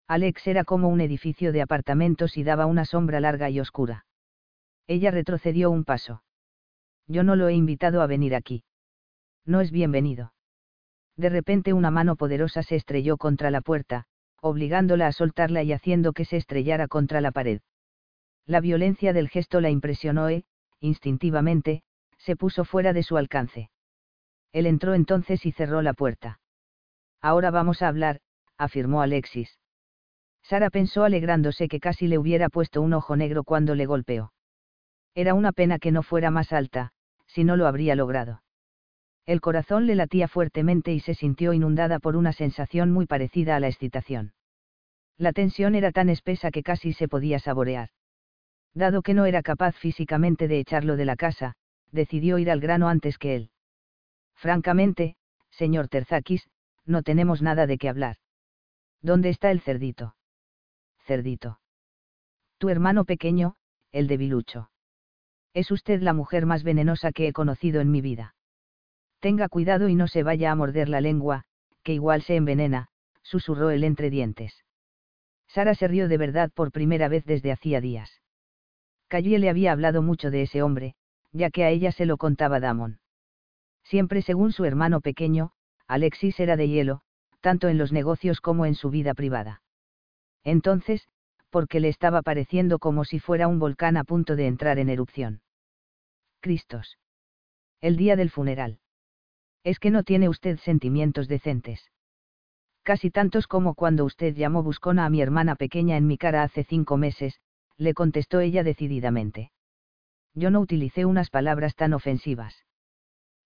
Alex 0.08 0.46
era 0.48 0.64
como 0.64 0.90
un 0.90 1.00
edificio 1.00 1.52
de 1.52 1.62
apartamentos 1.62 2.38
y 2.38 2.44
daba 2.44 2.66
una 2.66 2.86
sombra 2.86 3.20
larga 3.20 3.50
y 3.50 3.60
oscura. 3.60 4.06
Ella 4.88 5.12
retrocedió 5.12 5.72
un 5.72 5.86
paso. 5.86 6.24
Yo 7.08 7.24
no 7.24 7.36
lo 7.36 7.48
he 7.48 7.54
invitado 7.54 8.02
a 8.02 8.08
venir 8.08 8.36
aquí. 8.36 8.64
No 9.46 9.62
es 9.62 9.72
bienvenido. 9.72 10.34
De 11.16 11.30
repente 11.30 11.74
una 11.74 11.92
mano 11.92 12.16
poderosa 12.16 12.64
se 12.64 12.76
estrelló 12.76 13.18
contra 13.18 13.52
la 13.52 13.62
puerta, 13.62 14.06
obligándola 14.42 15.08
a 15.08 15.12
soltarla 15.12 15.64
y 15.64 15.72
haciendo 15.72 16.14
que 16.14 16.26
se 16.26 16.38
estrellara 16.38 16.88
contra 16.88 17.22
la 17.22 17.32
pared. 17.32 17.62
La 18.46 18.60
violencia 18.60 19.14
del 19.14 19.30
gesto 19.30 19.62
la 19.62 19.70
impresionó 19.70 20.30
e, 20.30 20.44
instintivamente, 20.80 21.84
se 22.18 22.36
puso 22.36 22.66
fuera 22.66 22.94
de 22.94 23.04
su 23.04 23.18
alcance. 23.18 23.70
Él 24.52 24.66
entró 24.66 24.94
entonces 24.94 25.46
y 25.46 25.52
cerró 25.52 25.82
la 25.82 25.94
puerta. 25.94 26.40
Ahora 27.22 27.52
vamos 27.52 27.82
a 27.82 27.88
hablar, 27.88 28.20
afirmó 28.58 29.02
Alexis. 29.02 29.60
Sara 30.44 30.70
pensó 30.70 31.06
alegrándose 31.06 31.68
que 31.70 31.80
casi 31.80 32.08
le 32.08 32.18
hubiera 32.18 32.50
puesto 32.50 32.82
un 32.82 32.94
ojo 32.94 33.16
negro 33.16 33.44
cuando 33.44 33.76
le 33.76 33.86
golpeó. 33.86 34.34
Era 35.16 35.34
una 35.34 35.54
pena 35.54 35.80
que 35.80 35.92
no 35.92 36.04
fuera 36.04 36.32
más 36.32 36.52
alta, 36.52 36.92
si 37.28 37.44
no 37.44 37.56
lo 37.56 37.66
habría 37.66 37.96
logrado. 37.96 38.44
El 39.26 39.40
corazón 39.40 39.88
le 39.88 39.96
latía 39.96 40.28
fuertemente 40.28 40.92
y 40.92 41.00
se 41.00 41.16
sintió 41.16 41.54
inundada 41.54 42.00
por 42.00 42.18
una 42.18 42.34
sensación 42.34 42.92
muy 42.92 43.06
parecida 43.06 43.56
a 43.56 43.60
la 43.62 43.70
excitación. 43.70 44.34
La 45.18 45.32
tensión 45.32 45.76
era 45.76 45.92
tan 45.92 46.10
espesa 46.10 46.52
que 46.52 46.64
casi 46.64 46.92
se 46.92 47.08
podía 47.08 47.40
saborear. 47.40 47.90
Dado 48.74 49.02
que 49.02 49.14
no 49.14 49.26
era 49.26 49.44
capaz 49.44 49.76
físicamente 49.76 50.48
de 50.48 50.60
echarlo 50.60 50.96
de 50.96 51.06
la 51.06 51.16
casa, 51.16 51.54
decidió 51.92 52.40
ir 52.40 52.50
al 52.50 52.60
grano 52.60 52.90
antes 52.90 53.18
que 53.18 53.36
él. 53.36 53.52
Francamente, 54.36 55.16
señor 55.52 55.88
Terzakis, 55.88 56.50
no 56.86 57.04
tenemos 57.04 57.42
nada 57.42 57.68
de 57.68 57.78
qué 57.78 57.90
hablar. 57.90 58.18
¿Dónde 59.02 59.30
está 59.30 59.52
el 59.52 59.62
cerdito? 59.62 60.16
cerdito. 61.06 61.60
Tu 62.58 62.70
hermano 62.70 63.06
pequeño, 63.06 63.56
el 63.92 64.08
debilucho. 64.08 64.72
Es 65.54 65.70
usted 65.70 66.02
la 66.02 66.14
mujer 66.14 66.46
más 66.46 66.64
venenosa 66.64 67.12
que 67.12 67.28
he 67.28 67.34
conocido 67.34 67.82
en 67.82 67.92
mi 67.92 68.02
vida. 68.02 68.36
Tenga 69.20 69.50
cuidado 69.50 69.88
y 69.90 69.96
no 69.96 70.08
se 70.08 70.24
vaya 70.24 70.52
a 70.52 70.56
morder 70.56 70.90
la 70.90 71.02
lengua, 71.02 71.44
que 71.84 71.94
igual 71.94 72.24
se 72.24 72.36
envenena, 72.36 72.88
susurró 73.22 73.70
él 73.70 73.84
entre 73.84 74.10
dientes. 74.10 74.64
Sara 75.48 75.76
se 75.76 75.88
rió 75.88 76.08
de 76.08 76.18
verdad 76.18 76.52
por 76.54 76.72
primera 76.72 77.08
vez 77.08 77.26
desde 77.26 77.52
hacía 77.52 77.80
días. 77.80 78.23
Calle 79.14 79.38
le 79.38 79.48
había 79.48 79.72
hablado 79.72 80.02
mucho 80.02 80.32
de 80.32 80.42
ese 80.42 80.64
hombre, 80.64 80.96
ya 81.32 81.52
que 81.52 81.64
a 81.64 81.70
ella 81.70 81.92
se 81.92 82.08
lo 82.08 82.18
contaba 82.18 82.60
Damon. 82.60 83.00
Siempre 83.84 84.24
según 84.24 84.52
su 84.52 84.66
hermano 84.66 85.02
pequeño, 85.02 85.52
Alexis 85.88 86.40
era 86.40 86.58
de 86.58 86.68
hielo, 86.68 87.02
tanto 87.40 87.68
en 87.68 87.78
los 87.78 87.92
negocios 87.92 88.42
como 88.42 88.66
en 88.66 88.74
su 88.74 88.90
vida 88.90 89.14
privada. 89.14 89.62
Entonces, 90.44 91.08
porque 91.52 91.80
le 91.80 91.90
estaba 91.90 92.24
pareciendo 92.24 92.80
como 92.80 93.06
si 93.06 93.20
fuera 93.20 93.48
un 93.48 93.60
volcán 93.60 93.98
a 93.98 94.04
punto 94.04 94.36
de 94.36 94.48
entrar 94.48 94.80
en 94.80 94.90
erupción. 94.90 95.44
Cristos. 96.40 96.98
El 97.82 97.98
día 97.98 98.16
del 98.16 98.32
funeral. 98.32 98.80
Es 99.64 99.78
que 99.78 99.92
no 99.92 100.02
tiene 100.02 100.28
usted 100.28 100.58
sentimientos 100.58 101.28
decentes. 101.28 101.92
Casi 102.82 103.12
tantos 103.12 103.46
como 103.46 103.76
cuando 103.76 104.06
usted 104.06 104.34
llamó 104.34 104.64
buscona 104.64 105.06
a 105.06 105.12
mi 105.12 105.22
hermana 105.22 105.56
pequeña 105.56 105.98
en 105.98 106.08
mi 106.08 106.18
cara 106.18 106.42
hace 106.42 106.64
cinco 106.64 106.98
meses, 106.98 107.40
le 107.78 107.94
contestó 107.94 108.40
ella 108.40 108.64
decididamente. 108.64 109.52
Yo 110.34 110.52
no 110.52 110.60
utilicé 110.60 111.06
unas 111.06 111.30
palabras 111.30 111.76
tan 111.76 111.94
ofensivas. 111.94 112.66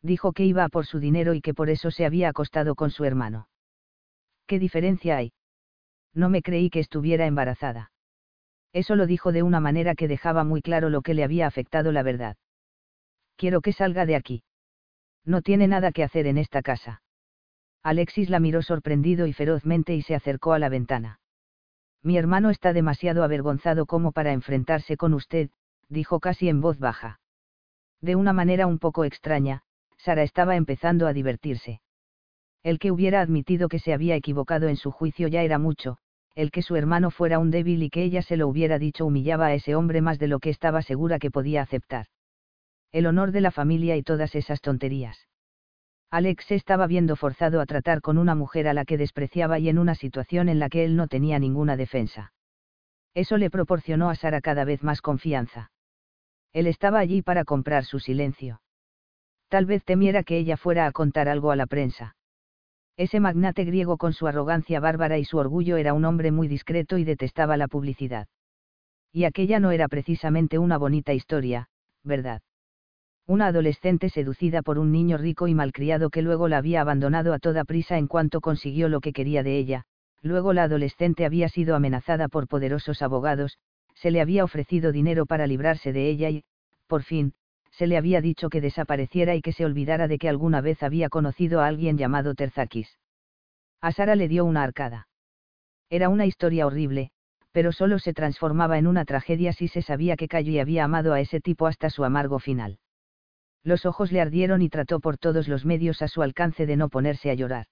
Dijo 0.01 0.33
que 0.33 0.45
iba 0.45 0.63
a 0.63 0.69
por 0.69 0.85
su 0.85 0.99
dinero 0.99 1.33
y 1.33 1.41
que 1.41 1.53
por 1.53 1.69
eso 1.69 1.91
se 1.91 2.05
había 2.05 2.29
acostado 2.29 2.75
con 2.75 2.91
su 2.91 3.03
hermano. 3.03 3.49
¿Qué 4.45 4.59
diferencia 4.59 5.17
hay? 5.17 5.33
no 6.17 6.29
me 6.29 6.41
creí 6.41 6.69
que 6.69 6.79
estuviera 6.79 7.27
embarazada. 7.27 7.91
Eso 8.73 8.95
lo 8.95 9.05
dijo 9.05 9.31
de 9.31 9.43
una 9.43 9.59
manera 9.59 9.95
que 9.95 10.07
dejaba 10.07 10.43
muy 10.43 10.61
claro 10.61 10.89
lo 10.89 11.01
que 11.01 11.13
le 11.13 11.23
había 11.23 11.47
afectado 11.47 11.91
la 11.91 12.03
verdad. 12.03 12.37
Quiero 13.37 13.61
que 13.61 13.71
salga 13.71 14.05
de 14.05 14.15
aquí. 14.15 14.43
No 15.23 15.41
tiene 15.41 15.67
nada 15.67 15.91
que 15.91 16.03
hacer 16.03 16.25
en 16.25 16.37
esta 16.37 16.61
casa. 16.61 17.03
Alexis 17.83 18.29
la 18.29 18.39
miró 18.39 18.63
sorprendido 18.63 19.27
y 19.27 19.33
ferozmente 19.33 19.95
y 19.95 20.01
se 20.01 20.15
acercó 20.15 20.53
a 20.53 20.59
la 20.59 20.69
ventana. 20.69 21.19
Mi 22.03 22.17
hermano 22.17 22.49
está 22.49 22.73
demasiado 22.73 23.23
avergonzado 23.23 23.85
como 23.85 24.11
para 24.11 24.33
enfrentarse 24.33 24.97
con 24.97 25.13
usted, 25.13 25.49
dijo 25.89 26.19
casi 26.19 26.49
en 26.49 26.61
voz 26.61 26.79
baja. 26.79 27.19
De 28.01 28.15
una 28.15 28.33
manera 28.33 28.67
un 28.67 28.79
poco 28.79 29.03
extraña, 29.03 29.63
Sara 29.97 30.23
estaba 30.23 30.55
empezando 30.55 31.07
a 31.07 31.13
divertirse. 31.13 31.81
El 32.63 32.79
que 32.79 32.91
hubiera 32.91 33.21
admitido 33.21 33.69
que 33.69 33.79
se 33.79 33.93
había 33.93 34.15
equivocado 34.15 34.67
en 34.67 34.75
su 34.75 34.91
juicio 34.91 35.27
ya 35.27 35.41
era 35.41 35.57
mucho, 35.57 35.97
el 36.35 36.51
que 36.51 36.61
su 36.61 36.75
hermano 36.75 37.09
fuera 37.09 37.39
un 37.39 37.49
débil 37.49 37.81
y 37.81 37.89
que 37.89 38.03
ella 38.03 38.21
se 38.21 38.37
lo 38.37 38.47
hubiera 38.47 38.77
dicho 38.77 39.05
humillaba 39.05 39.47
a 39.47 39.53
ese 39.53 39.75
hombre 39.75 40.01
más 40.01 40.19
de 40.19 40.27
lo 40.27 40.39
que 40.39 40.49
estaba 40.49 40.81
segura 40.81 41.17
que 41.17 41.31
podía 41.31 41.61
aceptar. 41.61 42.07
El 42.91 43.07
honor 43.07 43.31
de 43.31 43.41
la 43.41 43.51
familia 43.51 43.97
y 43.97 44.03
todas 44.03 44.35
esas 44.35 44.61
tonterías. 44.61 45.26
Alex 46.09 46.45
se 46.45 46.55
estaba 46.55 46.87
viendo 46.87 47.17
forzado 47.17 47.59
a 47.59 47.65
tratar 47.65 48.01
con 48.01 48.17
una 48.17 48.33
mujer 48.33 48.67
a 48.67 48.73
la 48.73 48.85
que 48.85 48.97
despreciaba 48.97 49.59
y 49.59 49.67
en 49.67 49.77
una 49.77 49.93
situación 49.93 50.47
en 50.47 50.59
la 50.59 50.69
que 50.69 50.85
él 50.85 50.95
no 50.95 51.07
tenía 51.07 51.37
ninguna 51.37 51.75
defensa. 51.75 52.31
Eso 53.13 53.37
le 53.37 53.49
proporcionó 53.49 54.09
a 54.09 54.15
Sara 54.15 54.39
cada 54.39 54.63
vez 54.63 54.83
más 54.83 55.01
confianza. 55.01 55.71
Él 56.53 56.67
estaba 56.67 56.99
allí 56.99 57.21
para 57.21 57.43
comprar 57.43 57.83
su 57.83 57.99
silencio. 57.99 58.61
Tal 59.49 59.65
vez 59.65 59.83
temiera 59.83 60.23
que 60.23 60.37
ella 60.37 60.55
fuera 60.55 60.85
a 60.85 60.91
contar 60.91 61.27
algo 61.27 61.51
a 61.51 61.55
la 61.55 61.67
prensa. 61.67 62.15
Ese 62.95 63.19
magnate 63.19 63.65
griego 63.65 63.97
con 63.97 64.13
su 64.13 64.27
arrogancia 64.27 64.79
bárbara 64.79 65.17
y 65.17 65.25
su 65.25 65.37
orgullo 65.37 65.77
era 65.77 65.93
un 65.93 66.05
hombre 66.05 66.31
muy 66.31 66.47
discreto 66.47 66.97
y 66.97 67.03
detestaba 67.03 67.57
la 67.57 67.67
publicidad. 67.67 68.27
Y 69.11 69.25
aquella 69.25 69.59
no 69.59 69.71
era 69.71 69.87
precisamente 69.87 70.57
una 70.57 70.77
bonita 70.77 71.13
historia, 71.13 71.69
¿verdad? 72.03 72.41
Una 73.29 73.47
adolescente 73.47 74.07
seducida 74.07 74.61
por 74.61 74.79
un 74.79 74.93
niño 74.93 75.17
rico 75.17 75.49
y 75.49 75.53
malcriado 75.53 76.09
que 76.09 76.21
luego 76.21 76.47
la 76.47 76.59
había 76.59 76.79
abandonado 76.79 77.33
a 77.33 77.39
toda 77.39 77.65
prisa 77.65 77.97
en 77.97 78.07
cuanto 78.07 78.39
consiguió 78.39 78.87
lo 78.87 79.01
que 79.01 79.11
quería 79.11 79.43
de 79.43 79.57
ella, 79.57 79.83
luego 80.21 80.53
la 80.53 80.63
adolescente 80.63 81.25
había 81.25 81.49
sido 81.49 81.75
amenazada 81.75 82.29
por 82.29 82.47
poderosos 82.47 83.01
abogados, 83.01 83.57
se 83.95 84.11
le 84.11 84.21
había 84.21 84.45
ofrecido 84.45 84.93
dinero 84.93 85.25
para 85.25 85.45
librarse 85.45 85.91
de 85.91 86.09
ella 86.09 86.29
y, 86.29 86.45
por 86.87 87.03
fin, 87.03 87.33
se 87.71 87.85
le 87.85 87.97
había 87.97 88.21
dicho 88.21 88.49
que 88.49 88.61
desapareciera 88.61 89.35
y 89.35 89.41
que 89.41 89.51
se 89.51 89.65
olvidara 89.65 90.07
de 90.07 90.19
que 90.19 90.29
alguna 90.29 90.61
vez 90.61 90.81
había 90.81 91.09
conocido 91.09 91.59
a 91.59 91.67
alguien 91.67 91.97
llamado 91.97 92.33
Terzakis. 92.33 92.97
A 93.81 93.91
Sara 93.91 94.15
le 94.15 94.29
dio 94.29 94.45
una 94.45 94.63
arcada. 94.63 95.09
Era 95.89 96.07
una 96.07 96.25
historia 96.25 96.65
horrible, 96.65 97.11
pero 97.51 97.73
solo 97.73 97.99
se 97.99 98.13
transformaba 98.13 98.77
en 98.77 98.87
una 98.87 99.03
tragedia 99.03 99.51
si 99.51 99.67
se 99.67 99.81
sabía 99.81 100.15
que 100.15 100.29
Calle 100.29 100.61
había 100.61 100.85
amado 100.85 101.11
a 101.11 101.19
ese 101.19 101.41
tipo 101.41 101.67
hasta 101.67 101.89
su 101.89 102.05
amargo 102.05 102.39
final. 102.39 102.79
Los 103.63 103.85
ojos 103.85 104.11
le 104.11 104.21
ardieron 104.21 104.61
y 104.61 104.69
trató 104.69 104.99
por 104.99 105.17
todos 105.17 105.47
los 105.47 105.65
medios 105.65 106.01
a 106.01 106.07
su 106.07 106.21
alcance 106.21 106.65
de 106.65 106.77
no 106.77 106.89
ponerse 106.89 107.29
a 107.29 107.33
llorar. 107.33 107.67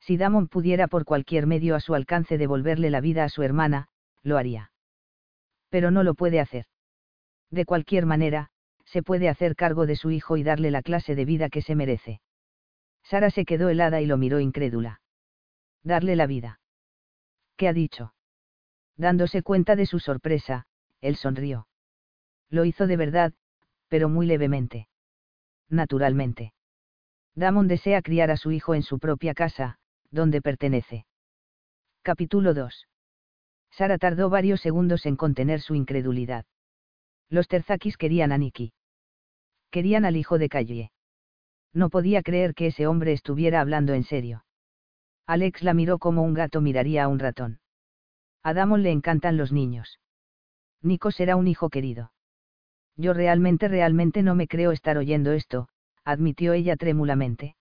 Si 0.00 0.16
Damon 0.16 0.48
pudiera 0.48 0.88
por 0.88 1.04
cualquier 1.04 1.46
medio 1.46 1.74
a 1.74 1.80
su 1.80 1.94
alcance 1.94 2.38
devolverle 2.38 2.90
la 2.90 3.00
vida 3.00 3.24
a 3.24 3.28
su 3.28 3.42
hermana, 3.42 3.88
lo 4.22 4.38
haría. 4.38 4.70
Pero 5.70 5.90
no 5.90 6.02
lo 6.02 6.14
puede 6.14 6.40
hacer. 6.40 6.66
De 7.50 7.64
cualquier 7.64 8.06
manera, 8.06 8.50
se 8.84 9.02
puede 9.02 9.28
hacer 9.28 9.56
cargo 9.56 9.86
de 9.86 9.96
su 9.96 10.10
hijo 10.10 10.36
y 10.36 10.42
darle 10.42 10.70
la 10.70 10.82
clase 10.82 11.14
de 11.14 11.24
vida 11.24 11.48
que 11.48 11.62
se 11.62 11.74
merece. 11.74 12.20
Sara 13.02 13.30
se 13.30 13.44
quedó 13.44 13.68
helada 13.68 14.00
y 14.00 14.06
lo 14.06 14.16
miró 14.16 14.40
incrédula. 14.40 15.00
Darle 15.82 16.16
la 16.16 16.26
vida. 16.26 16.60
¿Qué 17.56 17.68
ha 17.68 17.72
dicho? 17.72 18.14
Dándose 18.96 19.42
cuenta 19.42 19.76
de 19.76 19.86
su 19.86 19.98
sorpresa, 19.98 20.66
él 21.00 21.16
sonrió. 21.16 21.68
Lo 22.48 22.64
hizo 22.64 22.86
de 22.86 22.96
verdad, 22.96 23.32
pero 23.88 24.08
muy 24.08 24.26
levemente. 24.26 24.88
Naturalmente. 25.68 26.52
Damon 27.34 27.68
desea 27.68 28.02
criar 28.02 28.30
a 28.30 28.36
su 28.36 28.50
hijo 28.52 28.74
en 28.74 28.82
su 28.82 28.98
propia 28.98 29.34
casa, 29.34 29.78
donde 30.10 30.40
pertenece. 30.40 31.06
Capítulo 32.02 32.54
2. 32.54 32.88
Sara 33.70 33.98
tardó 33.98 34.30
varios 34.30 34.60
segundos 34.60 35.04
en 35.06 35.16
contener 35.16 35.60
su 35.60 35.74
incredulidad. 35.74 36.46
Los 37.28 37.48
Terzakis 37.48 37.96
querían 37.96 38.32
a 38.32 38.38
Nikki. 38.38 38.72
Querían 39.70 40.04
al 40.04 40.16
hijo 40.16 40.38
de 40.38 40.48
Calle. 40.48 40.92
No 41.74 41.90
podía 41.90 42.22
creer 42.22 42.54
que 42.54 42.68
ese 42.68 42.86
hombre 42.86 43.12
estuviera 43.12 43.60
hablando 43.60 43.92
en 43.92 44.04
serio. 44.04 44.44
Alex 45.26 45.62
la 45.62 45.74
miró 45.74 45.98
como 45.98 46.22
un 46.22 46.32
gato 46.32 46.60
miraría 46.60 47.04
a 47.04 47.08
un 47.08 47.18
ratón. 47.18 47.60
A 48.42 48.54
Damon 48.54 48.82
le 48.82 48.92
encantan 48.92 49.36
los 49.36 49.52
niños. 49.52 50.00
Nico 50.80 51.10
será 51.10 51.36
un 51.36 51.48
hijo 51.48 51.68
querido. 51.68 52.12
Yo 52.96 53.12
realmente, 53.12 53.68
realmente 53.68 54.22
no 54.22 54.34
me 54.34 54.48
creo 54.48 54.72
estar 54.72 54.96
oyendo 54.96 55.32
esto, 55.32 55.68
admitió 56.04 56.52
ella 56.52 56.76
trémulamente. 56.76 57.56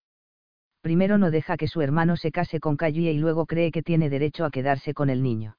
Primero 0.82 1.18
no 1.18 1.32
deja 1.32 1.58
que 1.58 1.68
su 1.68 1.82
hermano 1.82 2.16
se 2.16 2.32
case 2.32 2.60
con 2.60 2.78
Calle 2.78 3.12
y 3.12 3.18
luego 3.18 3.46
cree 3.46 3.72
que 3.72 3.82
tiene 3.82 4.10
derecho 4.10 4.46
a 4.46 4.52
quedarse 4.52 4.94
con 4.94 5.10
el 5.10 5.24
niño. 5.24 5.58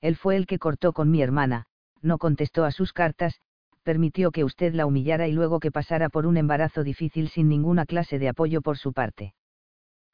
Él 0.00 0.16
fue 0.16 0.36
el 0.36 0.46
que 0.46 0.58
cortó 0.58 0.92
con 0.92 1.10
mi 1.10 1.20
hermana, 1.20 1.66
no 2.00 2.18
contestó 2.18 2.64
a 2.64 2.70
sus 2.70 2.92
cartas, 2.92 3.40
permitió 3.82 4.30
que 4.30 4.44
usted 4.44 4.72
la 4.74 4.86
humillara 4.86 5.28
y 5.28 5.32
luego 5.32 5.60
que 5.60 5.72
pasara 5.72 6.08
por 6.08 6.26
un 6.26 6.36
embarazo 6.36 6.84
difícil 6.84 7.28
sin 7.28 7.48
ninguna 7.48 7.86
clase 7.86 8.18
de 8.18 8.28
apoyo 8.28 8.62
por 8.62 8.78
su 8.78 8.92
parte. 8.92 9.34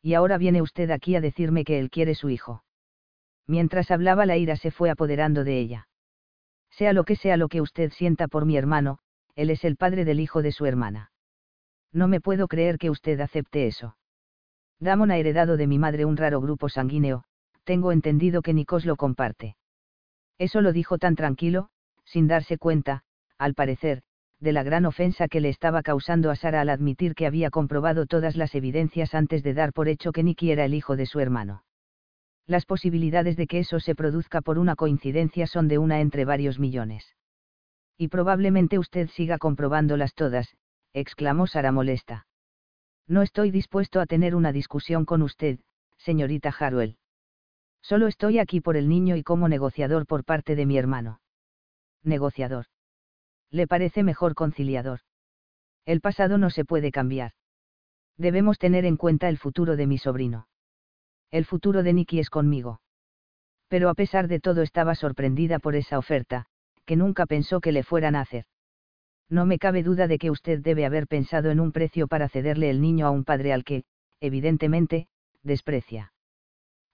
Y 0.02 0.14
ahora 0.14 0.38
viene 0.38 0.62
usted 0.62 0.90
aquí 0.90 1.14
a 1.14 1.20
decirme 1.20 1.64
que 1.64 1.78
él 1.78 1.90
quiere 1.90 2.14
su 2.14 2.28
hijo. 2.28 2.64
Mientras 3.46 3.90
hablaba 3.90 4.26
la 4.26 4.36
ira 4.36 4.56
se 4.56 4.70
fue 4.70 4.90
apoderando 4.90 5.44
de 5.44 5.58
ella. 5.58 5.88
Sea 6.72 6.92
lo 6.92 7.04
que 7.04 7.16
sea 7.16 7.36
lo 7.36 7.48
que 7.48 7.60
usted 7.60 7.92
sienta 7.92 8.28
por 8.28 8.46
mi 8.46 8.56
hermano, 8.56 8.98
él 9.36 9.50
es 9.50 9.64
el 9.64 9.76
padre 9.76 10.04
del 10.04 10.20
hijo 10.20 10.42
de 10.42 10.52
su 10.52 10.66
hermana. 10.66 11.12
No 11.92 12.08
me 12.08 12.20
puedo 12.20 12.48
creer 12.48 12.78
que 12.78 12.90
usted 12.90 13.20
acepte 13.20 13.66
eso. 13.66 13.96
Damon 14.80 15.10
ha 15.10 15.18
heredado 15.18 15.56
de 15.56 15.66
mi 15.66 15.78
madre 15.78 16.04
un 16.04 16.16
raro 16.16 16.40
grupo 16.40 16.68
sanguíneo, 16.68 17.24
tengo 17.64 17.92
entendido 17.92 18.42
que 18.42 18.54
Nikos 18.54 18.84
lo 18.86 18.96
comparte. 18.96 19.56
Eso 20.38 20.60
lo 20.60 20.72
dijo 20.72 20.98
tan 20.98 21.14
tranquilo, 21.14 21.68
sin 22.04 22.26
darse 22.26 22.58
cuenta, 22.58 23.04
al 23.38 23.54
parecer, 23.54 24.02
de 24.40 24.52
la 24.52 24.64
gran 24.64 24.86
ofensa 24.86 25.28
que 25.28 25.40
le 25.40 25.50
estaba 25.50 25.82
causando 25.82 26.30
a 26.30 26.36
Sara 26.36 26.62
al 26.62 26.68
admitir 26.68 27.14
que 27.14 27.26
había 27.26 27.50
comprobado 27.50 28.06
todas 28.06 28.36
las 28.36 28.54
evidencias 28.54 29.14
antes 29.14 29.42
de 29.44 29.54
dar 29.54 29.72
por 29.72 29.88
hecho 29.88 30.10
que 30.10 30.24
Nicky 30.24 30.50
era 30.50 30.64
el 30.64 30.74
hijo 30.74 30.96
de 30.96 31.06
su 31.06 31.20
hermano. 31.20 31.62
Las 32.46 32.66
posibilidades 32.66 33.36
de 33.36 33.46
que 33.46 33.60
eso 33.60 33.80
se 33.80 33.94
produzca 33.94 34.40
por 34.40 34.58
una 34.58 34.76
coincidencia 34.76 35.46
son 35.46 35.68
de 35.68 35.78
una 35.78 36.00
entre 36.00 36.24
varios 36.24 36.58
millones. 36.58 37.14
Y 37.96 38.08
probablemente 38.08 38.78
usted 38.78 39.08
siga 39.08 39.38
comprobándolas 39.38 40.14
todas, 40.14 40.56
exclamó 40.92 41.46
Sara 41.46 41.72
molesta. 41.72 42.26
No 43.06 43.22
estoy 43.22 43.50
dispuesto 43.50 44.00
a 44.00 44.06
tener 44.06 44.34
una 44.34 44.52
discusión 44.52 45.04
con 45.04 45.22
usted, 45.22 45.60
señorita 45.98 46.54
Harwell. 46.58 46.96
Solo 47.80 48.06
estoy 48.06 48.38
aquí 48.38 48.60
por 48.60 48.76
el 48.76 48.88
niño 48.88 49.16
y 49.16 49.22
como 49.22 49.48
negociador 49.48 50.06
por 50.06 50.24
parte 50.24 50.56
de 50.56 50.66
mi 50.66 50.78
hermano. 50.78 51.20
Negociador. 52.02 52.66
¿Le 53.50 53.66
parece 53.66 54.02
mejor 54.02 54.34
conciliador? 54.34 55.00
El 55.84 56.00
pasado 56.00 56.38
no 56.38 56.50
se 56.50 56.64
puede 56.64 56.92
cambiar. 56.92 57.32
Debemos 58.16 58.58
tener 58.58 58.84
en 58.84 58.96
cuenta 58.96 59.28
el 59.28 59.38
futuro 59.38 59.76
de 59.76 59.86
mi 59.86 59.98
sobrino. 59.98 60.46
El 61.32 61.46
futuro 61.46 61.82
de 61.82 61.94
Nicky 61.94 62.20
es 62.20 62.28
conmigo. 62.28 62.82
Pero 63.68 63.88
a 63.88 63.94
pesar 63.94 64.28
de 64.28 64.38
todo 64.38 64.60
estaba 64.60 64.94
sorprendida 64.94 65.58
por 65.58 65.74
esa 65.74 65.98
oferta, 65.98 66.44
que 66.84 66.94
nunca 66.94 67.24
pensó 67.24 67.60
que 67.60 67.72
le 67.72 67.82
fueran 67.82 68.14
a 68.14 68.20
hacer. 68.20 68.44
No 69.30 69.46
me 69.46 69.58
cabe 69.58 69.82
duda 69.82 70.08
de 70.08 70.18
que 70.18 70.30
usted 70.30 70.60
debe 70.60 70.84
haber 70.84 71.06
pensado 71.06 71.50
en 71.50 71.58
un 71.58 71.72
precio 71.72 72.06
para 72.06 72.28
cederle 72.28 72.68
el 72.68 72.82
niño 72.82 73.06
a 73.06 73.10
un 73.10 73.24
padre 73.24 73.54
al 73.54 73.64
que, 73.64 73.84
evidentemente, 74.20 75.08
desprecia. 75.42 76.12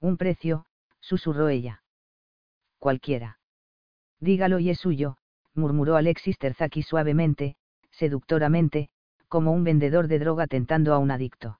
Un 0.00 0.16
precio, 0.16 0.66
susurró 1.00 1.48
ella. 1.48 1.82
Cualquiera. 2.78 3.40
Dígalo 4.20 4.60
y 4.60 4.70
es 4.70 4.78
suyo, 4.78 5.16
murmuró 5.52 5.96
Alexis 5.96 6.38
Terzaki 6.38 6.82
suavemente, 6.84 7.56
seductoramente, 7.90 8.88
como 9.26 9.50
un 9.50 9.64
vendedor 9.64 10.06
de 10.06 10.20
droga 10.20 10.46
tentando 10.46 10.94
a 10.94 10.98
un 10.98 11.10
adicto. 11.10 11.58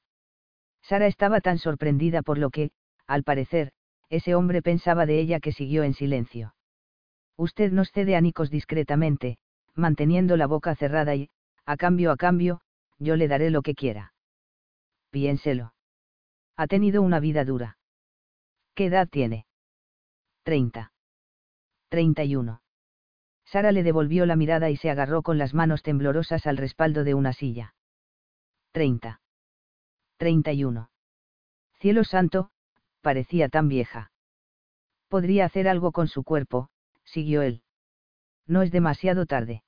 Sara 0.89 1.07
estaba 1.07 1.43
tan 1.43 1.59
sorprendida 1.59 2.23
por 2.23 2.39
lo 2.39 2.49
que, 2.49 2.71
al 3.07 3.23
parecer, 3.23 3.73
ese 4.09 4.35
hombre 4.35 4.63
pensaba 4.63 5.05
de 5.05 5.21
ella 5.21 5.39
que 5.39 5.53
siguió 5.53 5.83
en 5.83 5.93
silencio. 5.93 6.55
Usted 7.37 7.73
nos 7.73 7.93
cede 7.93 8.17
a 8.17 8.23
Nicos 8.23 8.49
discretamente, 8.51 9.37
manteniendo 9.75 10.39
la 10.39 10.47
boca 10.47 10.75
cerrada 10.75 11.15
y, 11.15 11.29
a 11.67 11.77
cambio 11.77 12.11
a 12.11 12.17
cambio, 12.17 12.63
yo 12.99 13.17
le 13.17 13.29
daré 13.29 13.51
lo 13.51 13.61
que 13.61 13.75
quiera. 13.75 14.15
Piénselo. 15.11 15.75
Ha 16.57 16.67
tenido 16.67 17.03
una 17.03 17.21
vida 17.21 17.45
dura. 17.45 17.77
¿Qué 18.75 18.87
edad 18.87 19.09
tiene? 19.11 19.45
30. 20.45 20.91
31. 21.91 22.63
Sara 23.45 23.73
le 23.73 23.83
devolvió 23.83 24.25
la 24.25 24.37
mirada 24.37 24.71
y 24.71 24.77
se 24.77 24.89
agarró 24.89 25.21
con 25.21 25.37
las 25.37 25.53
manos 25.53 25.83
temblorosas 25.83 26.47
al 26.47 26.57
respaldo 26.57 27.05
de 27.05 27.13
una 27.13 27.35
silla. 27.35 27.75
30. 28.73 29.21
31. 30.19 30.91
Cielo 31.79 32.03
santo, 32.03 32.51
parecía 33.03 33.49
tan 33.49 33.69
vieja. 33.69 34.11
Podría 35.09 35.45
hacer 35.45 35.69
algo 35.69 35.93
con 35.93 36.09
su 36.09 36.25
cuerpo, 36.25 36.71
siguió 37.05 37.43
él. 37.43 37.63
No 38.47 38.63
es 38.63 38.73
demasiado 38.73 39.27
tarde. 39.27 39.63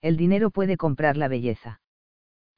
El 0.00 0.16
dinero 0.16 0.50
puede 0.50 0.76
comprar 0.76 1.16
la 1.16 1.28
belleza. 1.28 1.80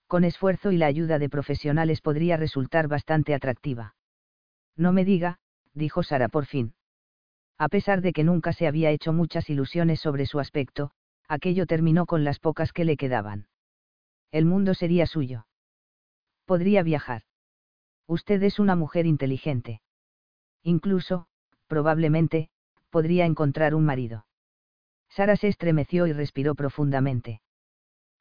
Con 0.07 0.25
esfuerzo 0.25 0.73
y 0.73 0.77
la 0.77 0.87
ayuda 0.87 1.19
de 1.19 1.31
profesionales 1.31 2.03
podría 2.03 2.37
resultar 2.37 2.87
bastante 2.87 3.35
atractiva. 3.35 3.97
No 4.77 4.93
me 4.93 5.05
diga, 5.05 5.39
dijo 5.73 6.03
Sara 6.03 6.29
por 6.29 6.45
fin. 6.45 6.75
A 7.57 7.69
pesar 7.69 8.03
de 8.03 8.13
que 8.13 8.25
nunca 8.25 8.53
se 8.53 8.67
había 8.67 8.91
hecho 8.91 9.15
muchas 9.15 9.49
ilusiones 9.49 10.01
sobre 10.01 10.27
su 10.27 10.39
aspecto, 10.39 10.91
aquello 11.29 11.67
terminó 11.67 12.05
con 12.05 12.25
las 12.25 12.39
pocas 12.39 12.73
que 12.75 12.85
le 12.85 12.99
quedaban. 12.99 13.49
El 14.31 14.45
mundo 14.45 14.75
sería 14.75 15.07
suyo. 15.07 15.47
Podría 16.47 16.85
viajar. 16.85 17.23
Usted 18.07 18.41
es 18.45 18.61
una 18.61 18.77
mujer 18.77 19.05
inteligente. 19.05 19.81
Incluso, 20.63 21.27
probablemente, 21.67 22.51
podría 22.91 23.27
encontrar 23.27 23.75
un 23.75 23.85
marido. 23.85 24.27
Sara 25.09 25.37
se 25.37 25.49
estremeció 25.49 26.07
y 26.07 26.13
respiró 26.13 26.55
profundamente. 26.55 27.41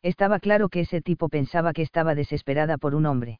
Estaba 0.01 0.39
claro 0.39 0.69
que 0.69 0.81
ese 0.81 1.01
tipo 1.01 1.29
pensaba 1.29 1.71
que 1.71 1.83
estaba 1.83 2.15
desesperada 2.15 2.77
por 2.77 2.95
un 2.95 3.05
hombre. 3.05 3.39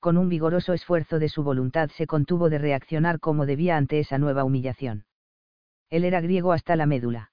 Con 0.00 0.18
un 0.18 0.28
vigoroso 0.28 0.72
esfuerzo 0.72 1.18
de 1.20 1.28
su 1.28 1.44
voluntad 1.44 1.88
se 1.90 2.06
contuvo 2.06 2.50
de 2.50 2.58
reaccionar 2.58 3.20
como 3.20 3.46
debía 3.46 3.76
ante 3.76 4.00
esa 4.00 4.18
nueva 4.18 4.44
humillación. 4.44 5.06
Él 5.88 6.04
era 6.04 6.20
griego 6.20 6.52
hasta 6.52 6.74
la 6.74 6.86
médula. 6.86 7.32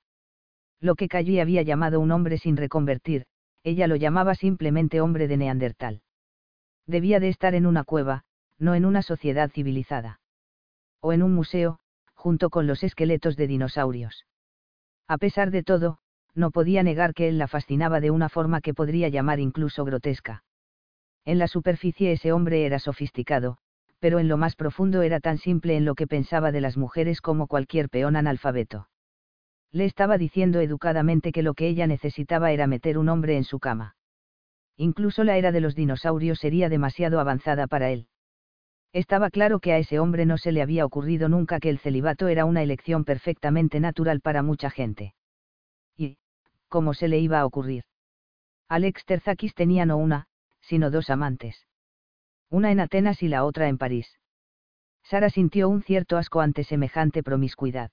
Lo 0.80 0.95
que 0.95 1.07
Calli 1.07 1.39
había 1.39 1.64
llamado 1.64 1.99
un 1.99 2.12
hombre 2.12 2.38
sin 2.38 2.55
reconvertir, 2.55 3.26
ella 3.64 3.88
lo 3.88 3.95
llamaba 3.95 4.36
simplemente 4.36 5.01
hombre 5.01 5.28
de 5.28 5.38
Neandertal. 5.38 6.01
Debía 6.92 7.22
de 7.22 7.30
estar 7.30 7.56
en 7.56 7.66
una 7.68 7.86
cueva, 7.86 8.26
no 8.60 8.76
en 8.76 8.84
una 8.84 9.02
sociedad 9.02 9.50
civilizada. 9.50 10.20
O 11.00 11.14
en 11.14 11.24
un 11.24 11.34
museo, 11.34 11.80
junto 12.16 12.50
con 12.50 12.68
los 12.68 12.84
esqueletos 12.84 13.38
de 13.38 13.48
dinosaurios. 13.48 14.26
A 15.08 15.18
pesar 15.18 15.52
de 15.52 15.64
todo, 15.64 16.00
no 16.36 16.52
podía 16.52 16.84
negar 16.84 17.14
que 17.14 17.30
él 17.30 17.38
la 17.38 17.48
fascinaba 17.48 18.02
de 18.02 18.12
una 18.12 18.28
forma 18.28 18.60
que 18.60 18.74
podría 18.74 19.08
llamar 19.08 19.39
incluso 19.39 19.86
grotesca. 19.86 20.44
En 21.24 21.39
la 21.39 21.48
superficie 21.48 22.12
ese 22.12 22.34
hombre 22.34 22.66
era 22.66 22.78
sofisticado, 22.78 23.58
pero 24.00 24.20
en 24.20 24.28
lo 24.28 24.36
más 24.36 24.58
profundo 24.58 25.02
era 25.02 25.22
tan 25.22 25.38
simple 25.38 25.78
en 25.78 25.86
lo 25.86 25.96
que 25.96 26.08
pensaba 26.08 26.52
de 26.52 26.60
las 26.60 26.76
mujeres 26.76 27.22
como 27.22 27.48
cualquier 27.48 27.88
peón 27.88 28.18
analfabeto. 28.18 28.89
Le 29.72 29.86
estaba 29.86 30.18
diciendo 30.18 30.60
educadamente 30.60 31.32
que 31.32 31.42
lo 31.42 31.54
que 31.54 31.70
ella 31.70 31.88
necesitaba 31.88 32.52
era 32.52 32.68
meter 32.68 32.98
un 32.98 33.08
hombre 33.08 33.38
en 33.38 33.46
su 33.46 33.60
cama. 33.60 33.96
Incluso 34.82 35.24
la 35.24 35.38
era 35.38 35.52
de 35.52 35.62
los 35.62 35.76
dinosaurios 35.76 36.40
sería 36.40 36.68
demasiado 36.68 37.20
avanzada 37.20 37.68
para 37.68 37.92
él. 37.92 38.08
Estaba 38.94 39.30
claro 39.30 39.60
que 39.60 39.74
a 39.74 39.78
ese 39.78 40.00
hombre 40.00 40.26
no 40.26 40.40
se 40.40 40.52
le 40.52 40.64
había 40.64 40.88
ocurrido 40.88 41.30
nunca 41.30 41.60
que 41.60 41.70
el 41.70 41.78
celibato 41.78 42.28
era 42.30 42.46
una 42.46 42.64
elección 42.64 43.06
perfectamente 43.06 43.80
natural 43.80 44.22
para 44.22 44.42
mucha 44.42 44.72
gente. 44.72 45.14
Y, 45.96 46.18
¿cómo 46.68 46.96
se 46.96 47.10
le 47.10 47.20
iba 47.20 47.40
a 47.40 47.46
ocurrir? 47.46 47.84
Alex 48.70 49.06
Terzakis 49.06 49.54
tenía 49.54 49.86
no 49.86 49.98
una, 49.98 50.26
sino 50.62 50.90
dos 50.90 51.12
amantes. 51.12 51.68
Una 52.50 52.72
en 52.72 52.80
Atenas 52.80 53.22
y 53.22 53.28
la 53.28 53.46
otra 53.46 53.68
en 53.68 53.78
París. 53.78 54.18
Sara 55.04 55.30
sintió 55.30 55.70
un 55.70 55.84
cierto 55.84 56.18
asco 56.18 56.42
ante 56.42 56.64
semejante 56.64 57.22
promiscuidad. 57.22 57.92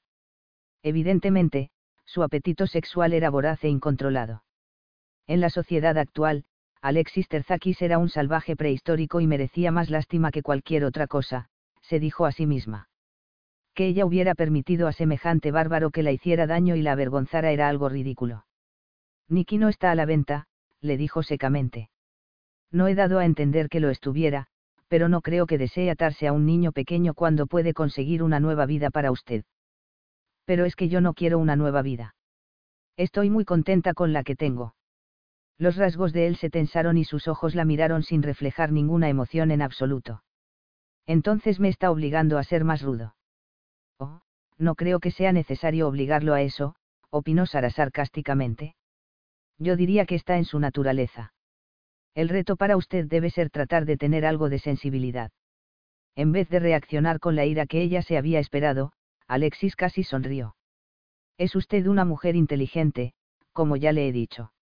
Evidentemente, 0.83 1.69
su 2.07 2.23
apetito 2.23 2.67
sexual 2.67 3.13
era 3.13 3.29
voraz 3.29 3.63
e 3.63 3.69
incontrolado. 3.69 4.43
En 5.27 5.43
la 5.43 5.51
sociedad 5.51 5.99
actual, 5.99 6.47
Alexis 6.81 7.29
Terzakis 7.29 7.83
era 7.83 7.99
un 7.99 8.09
salvaje 8.09 8.55
prehistórico 8.55 9.21
y 9.21 9.27
merecía 9.27 9.73
más 9.73 9.91
lástima 9.91 10.31
que 10.31 10.43
cualquier 10.43 10.85
otra 10.85 11.07
cosa, 11.07 11.49
se 11.83 11.99
dijo 11.99 12.25
a 12.25 12.33
sí 12.33 12.47
misma. 12.47 12.89
Que 13.75 13.87
ella 13.87 14.07
hubiera 14.07 14.35
permitido 14.35 14.87
a 14.87 14.93
semejante 14.93 15.51
bárbaro 15.51 15.91
que 15.91 16.03
la 16.03 16.13
hiciera 16.13 16.47
daño 16.47 16.77
y 16.77 16.83
la 16.83 16.93
avergonzara 16.93 17.51
era 17.51 17.69
algo 17.69 17.89
ridículo. 17.89 18.45
Nicky 19.29 19.59
no 19.59 19.69
está 19.69 19.91
a 19.91 19.95
la 19.95 20.07
venta, 20.07 20.47
le 20.81 20.97
dijo 20.97 21.23
secamente. 21.23 21.91
No 22.71 22.87
he 22.87 22.95
dado 22.95 23.19
a 23.19 23.25
entender 23.25 23.69
que 23.69 23.81
lo 23.81 23.91
estuviera, 23.91 24.47
pero 24.89 25.09
no 25.09 25.21
creo 25.21 25.47
que 25.47 25.59
desee 25.59 25.91
atarse 25.91 26.27
a 26.27 26.33
un 26.33 26.47
niño 26.47 26.73
pequeño 26.73 27.15
cuando 27.15 27.47
puede 27.47 27.75
conseguir 27.75 28.23
una 28.23 28.41
nueva 28.41 28.67
vida 28.67 28.91
para 28.91 29.11
usted. 29.11 29.45
Pero 30.45 30.65
es 30.65 30.77
que 30.77 30.89
yo 30.89 31.01
no 31.01 31.13
quiero 31.13 31.39
una 31.39 31.57
nueva 31.57 31.83
vida. 31.83 32.15
Estoy 32.97 33.31
muy 33.31 33.45
contenta 33.45 33.95
con 33.95 34.13
la 34.13 34.25
que 34.25 34.35
tengo. 34.35 34.75
Los 35.59 35.77
rasgos 35.77 36.13
de 36.13 36.29
él 36.29 36.37
se 36.37 36.51
tensaron 36.51 36.97
y 36.97 37.05
sus 37.05 37.27
ojos 37.27 37.57
la 37.57 37.65
miraron 37.65 38.05
sin 38.05 38.23
reflejar 38.23 38.71
ninguna 38.71 39.09
emoción 39.09 39.51
en 39.51 39.61
absoluto. 39.61 40.23
Entonces 41.07 41.59
me 41.59 41.69
está 41.69 41.91
obligando 41.91 42.39
a 42.39 42.45
ser 42.45 42.63
más 42.65 42.83
rudo. 42.83 43.17
Oh, 43.99 44.21
no 44.57 44.77
creo 44.77 45.01
que 45.01 45.11
sea 45.11 45.33
necesario 45.33 45.89
obligarlo 45.89 46.35
a 46.35 46.43
eso, 46.43 46.77
opinó 47.11 47.47
Sara 47.47 47.71
sarcásticamente. 47.71 48.77
Yo 49.59 49.75
diría 49.75 50.07
que 50.07 50.15
está 50.15 50.37
en 50.37 50.45
su 50.45 50.61
naturaleza. 50.61 51.33
El 52.15 52.29
reto 52.29 52.57
para 52.57 52.77
usted 52.77 53.07
debe 53.07 53.31
ser 53.31 53.51
tratar 53.51 53.85
de 53.85 53.97
tener 53.97 54.25
algo 54.25 54.49
de 54.49 54.61
sensibilidad. 54.61 55.33
En 56.15 56.31
vez 56.33 56.49
de 56.49 56.61
reaccionar 56.61 57.19
con 57.19 57.35
la 57.35 57.47
ira 57.47 57.67
que 57.67 57.81
ella 57.83 58.03
se 58.03 58.17
había 58.17 58.39
esperado, 58.39 58.93
Alexis 59.27 59.75
casi 59.77 60.05
sonrió. 60.05 60.57
Es 61.37 61.57
usted 61.57 61.87
una 61.87 62.05
mujer 62.05 62.37
inteligente, 62.37 63.15
como 63.53 63.77
ya 63.77 63.93
le 63.93 64.09
he 64.09 64.13
dicho. 64.13 64.53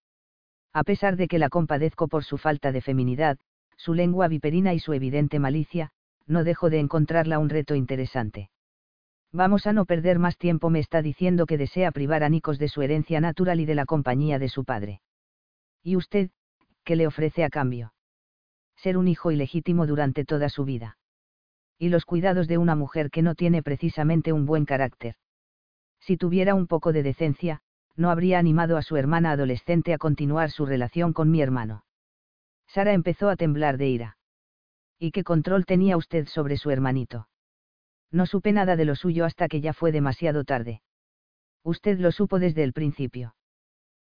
A 0.77 0.85
pesar 0.85 1.17
de 1.17 1.27
que 1.27 1.39
la 1.39 1.49
compadezco 1.49 2.07
por 2.07 2.23
su 2.23 2.37
falta 2.37 2.71
de 2.71 2.83
feminidad, 2.83 3.39
su 3.79 3.95
lengua 3.95 4.29
viperina 4.29 4.75
y 4.75 4.79
su 4.79 4.93
evidente 4.93 5.39
malicia, 5.39 5.91
no 6.27 6.45
dejo 6.45 6.69
de 6.69 6.81
encontrarla 6.81 7.39
un 7.39 7.49
reto 7.49 7.75
interesante. 7.75 8.51
Vamos 9.33 9.67
a 9.67 9.73
no 9.73 9.87
perder 9.87 10.19
más 10.19 10.37
tiempo, 10.37 10.69
me 10.69 10.81
está 10.81 11.01
diciendo 11.01 11.47
que 11.47 11.57
desea 11.57 11.93
privar 11.93 12.23
a 12.23 12.29
Nikos 12.29 12.59
de 12.59 12.69
su 12.69 12.83
herencia 12.83 13.23
natural 13.23 13.59
y 13.61 13.65
de 13.65 13.75
la 13.75 13.87
compañía 13.87 14.39
de 14.39 14.51
su 14.51 14.67
padre. 14.67 15.01
¿Y 15.83 15.97
usted, 15.97 16.29
qué 16.85 16.95
le 16.95 17.07
ofrece 17.07 17.43
a 17.43 17.49
cambio? 17.49 17.95
Ser 18.77 18.99
un 18.99 19.09
hijo 19.09 19.31
ilegítimo 19.31 19.87
durante 19.87 20.27
toda 20.27 20.51
su 20.51 20.67
vida. 20.67 20.99
Y 21.79 21.89
los 21.89 22.05
cuidados 22.05 22.49
de 22.49 22.59
una 22.59 22.75
mujer 22.75 23.11
que 23.11 23.23
no 23.23 23.35
tiene 23.35 23.63
precisamente 23.63 24.31
un 24.31 24.45
buen 24.45 24.67
carácter. 24.67 25.15
Si 26.01 26.19
tuviera 26.19 26.55
un 26.55 26.67
poco 26.67 26.93
de 26.93 27.03
decencia, 27.03 27.63
no 27.97 28.11
habría 28.11 28.39
animado 28.39 28.77
a 28.77 28.83
su 28.83 28.97
hermana 28.97 29.33
adolescente 29.33 29.95
a 29.95 29.99
continuar 29.99 30.51
su 30.51 30.67
relación 30.67 31.13
con 31.13 31.31
mi 31.31 31.41
hermano. 31.41 31.85
Sara 32.69 32.93
empezó 32.93 33.31
a 33.31 33.37
temblar 33.37 33.79
de 33.79 33.89
ira. 33.89 34.19
¿Y 34.99 35.11
qué 35.11 35.25
control 35.25 35.65
tenía 35.65 35.97
usted 35.97 36.27
sobre 36.27 36.57
su 36.57 36.71
hermanito? 36.71 37.29
No 38.11 38.27
supe 38.27 38.53
nada 38.53 38.77
de 38.77 38.85
lo 38.85 38.95
suyo 38.95 39.25
hasta 39.25 39.49
que 39.49 39.61
ya 39.61 39.73
fue 39.73 39.93
demasiado 39.93 40.45
tarde. 40.45 40.83
Usted 41.63 41.99
lo 41.99 42.13
supo 42.13 42.39
desde 42.39 42.63
el 42.63 42.73
principio. 42.73 43.35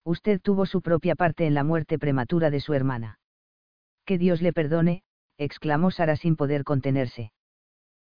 Usted 0.04 0.42
tuvo 0.42 0.66
su 0.66 0.82
propia 0.82 1.16
parte 1.16 1.46
en 1.46 1.54
la 1.54 1.64
muerte 1.64 2.00
prematura 2.00 2.50
de 2.50 2.60
su 2.60 2.74
hermana. 2.74 3.20
Que 4.06 4.18
Dios 4.18 4.42
le 4.42 4.52
perdone, 4.52 5.04
exclamó 5.38 5.92
Sara 5.92 6.16
sin 6.16 6.36
poder 6.36 6.64
contenerse. 6.64 7.32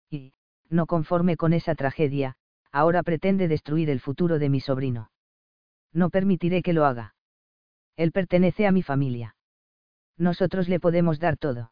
Y, 0.09 0.33
no 0.69 0.85
conforme 0.85 1.35
con 1.35 1.53
esa 1.53 1.75
tragedia, 1.75 2.35
ahora 2.71 3.03
pretende 3.03 3.47
destruir 3.47 3.89
el 3.89 3.99
futuro 3.99 4.39
de 4.39 4.49
mi 4.49 4.61
sobrino 4.61 5.09
no 5.93 6.09
permitiré 6.09 6.61
que 6.61 6.73
lo 6.73 6.85
haga. 6.85 7.15
Él 7.95 8.11
pertenece 8.11 8.67
a 8.67 8.71
mi 8.71 8.83
familia. 8.83 9.35
Nosotros 10.17 10.69
le 10.69 10.79
podemos 10.79 11.19
dar 11.19 11.37
todo. 11.37 11.71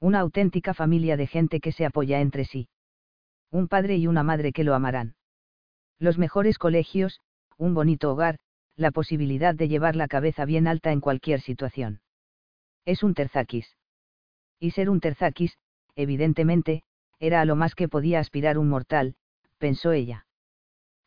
Una 0.00 0.20
auténtica 0.20 0.74
familia 0.74 1.16
de 1.16 1.26
gente 1.26 1.60
que 1.60 1.72
se 1.72 1.86
apoya 1.86 2.20
entre 2.20 2.44
sí. 2.44 2.68
Un 3.50 3.68
padre 3.68 3.96
y 3.96 4.06
una 4.06 4.22
madre 4.22 4.52
que 4.52 4.64
lo 4.64 4.74
amarán. 4.74 5.14
Los 5.98 6.18
mejores 6.18 6.58
colegios, 6.58 7.20
un 7.56 7.74
bonito 7.74 8.12
hogar, 8.12 8.38
la 8.76 8.90
posibilidad 8.90 9.54
de 9.54 9.68
llevar 9.68 9.96
la 9.96 10.08
cabeza 10.08 10.44
bien 10.44 10.66
alta 10.66 10.92
en 10.92 11.00
cualquier 11.00 11.40
situación. 11.40 12.00
Es 12.84 13.02
un 13.02 13.14
terzaquis. 13.14 13.76
Y 14.58 14.72
ser 14.72 14.90
un 14.90 15.00
terzaquis, 15.00 15.56
evidentemente, 15.94 16.82
era 17.18 17.40
a 17.40 17.44
lo 17.44 17.56
más 17.56 17.74
que 17.74 17.88
podía 17.88 18.18
aspirar 18.18 18.58
un 18.58 18.68
mortal, 18.68 19.14
pensó 19.58 19.92
ella 19.92 20.26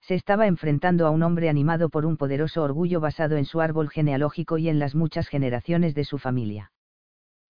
se 0.08 0.16
estaba 0.16 0.48
enfrentando 0.48 1.06
a 1.06 1.10
un 1.10 1.22
hombre 1.22 1.50
animado 1.50 1.90
por 1.90 2.06
un 2.06 2.16
poderoso 2.16 2.64
orgullo 2.64 3.02
basado 3.02 3.36
en 3.36 3.44
su 3.44 3.60
árbol 3.60 3.90
genealógico 3.90 4.58
y 4.58 4.70
en 4.70 4.80
las 4.80 4.96
muchas 4.96 5.28
generaciones 5.28 5.96
de 5.96 6.06
su 6.06 6.18
familia. 6.18 6.72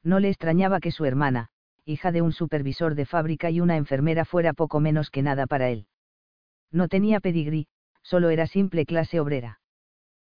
No 0.04 0.20
le 0.20 0.30
extrañaba 0.30 0.80
que 0.80 0.90
su 0.90 1.06
hermana, 1.06 1.50
hija 1.86 2.12
de 2.12 2.24
un 2.24 2.32
supervisor 2.32 2.96
de 2.96 3.06
fábrica 3.06 3.52
y 3.52 3.60
una 3.60 3.78
enfermera, 3.78 4.26
fuera 4.26 4.54
poco 4.54 4.80
menos 4.80 5.12
que 5.12 5.22
nada 5.22 5.46
para 5.46 5.70
él. 5.70 5.86
No 6.72 6.88
tenía 6.88 7.20
pedigrí, 7.20 7.68
solo 8.02 8.32
era 8.32 8.48
simple 8.48 8.88
clase 8.88 9.20
obrera. 9.20 9.60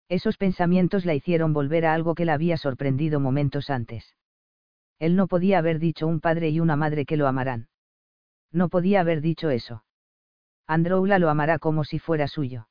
Esos 0.08 0.38
pensamientos 0.38 1.04
la 1.04 1.14
hicieron 1.14 1.52
volver 1.52 1.84
a 1.84 1.92
algo 1.92 2.14
que 2.14 2.24
la 2.24 2.32
había 2.32 2.56
sorprendido 2.56 3.20
momentos 3.20 3.68
antes. 3.68 4.16
Él 4.98 5.14
no 5.14 5.26
podía 5.26 5.58
haber 5.58 5.78
dicho 5.78 6.06
un 6.06 6.20
padre 6.20 6.48
y 6.48 6.58
una 6.58 6.76
madre 6.76 7.04
que 7.04 7.18
lo 7.18 7.26
amarán. 7.26 7.68
No 8.50 8.70
podía 8.70 9.00
haber 9.00 9.20
dicho 9.20 9.50
eso. 9.50 9.84
Androula 10.66 11.18
lo 11.18 11.28
amará 11.28 11.58
como 11.58 11.84
si 11.84 11.98
fuera 11.98 12.26
suyo. 12.26 12.68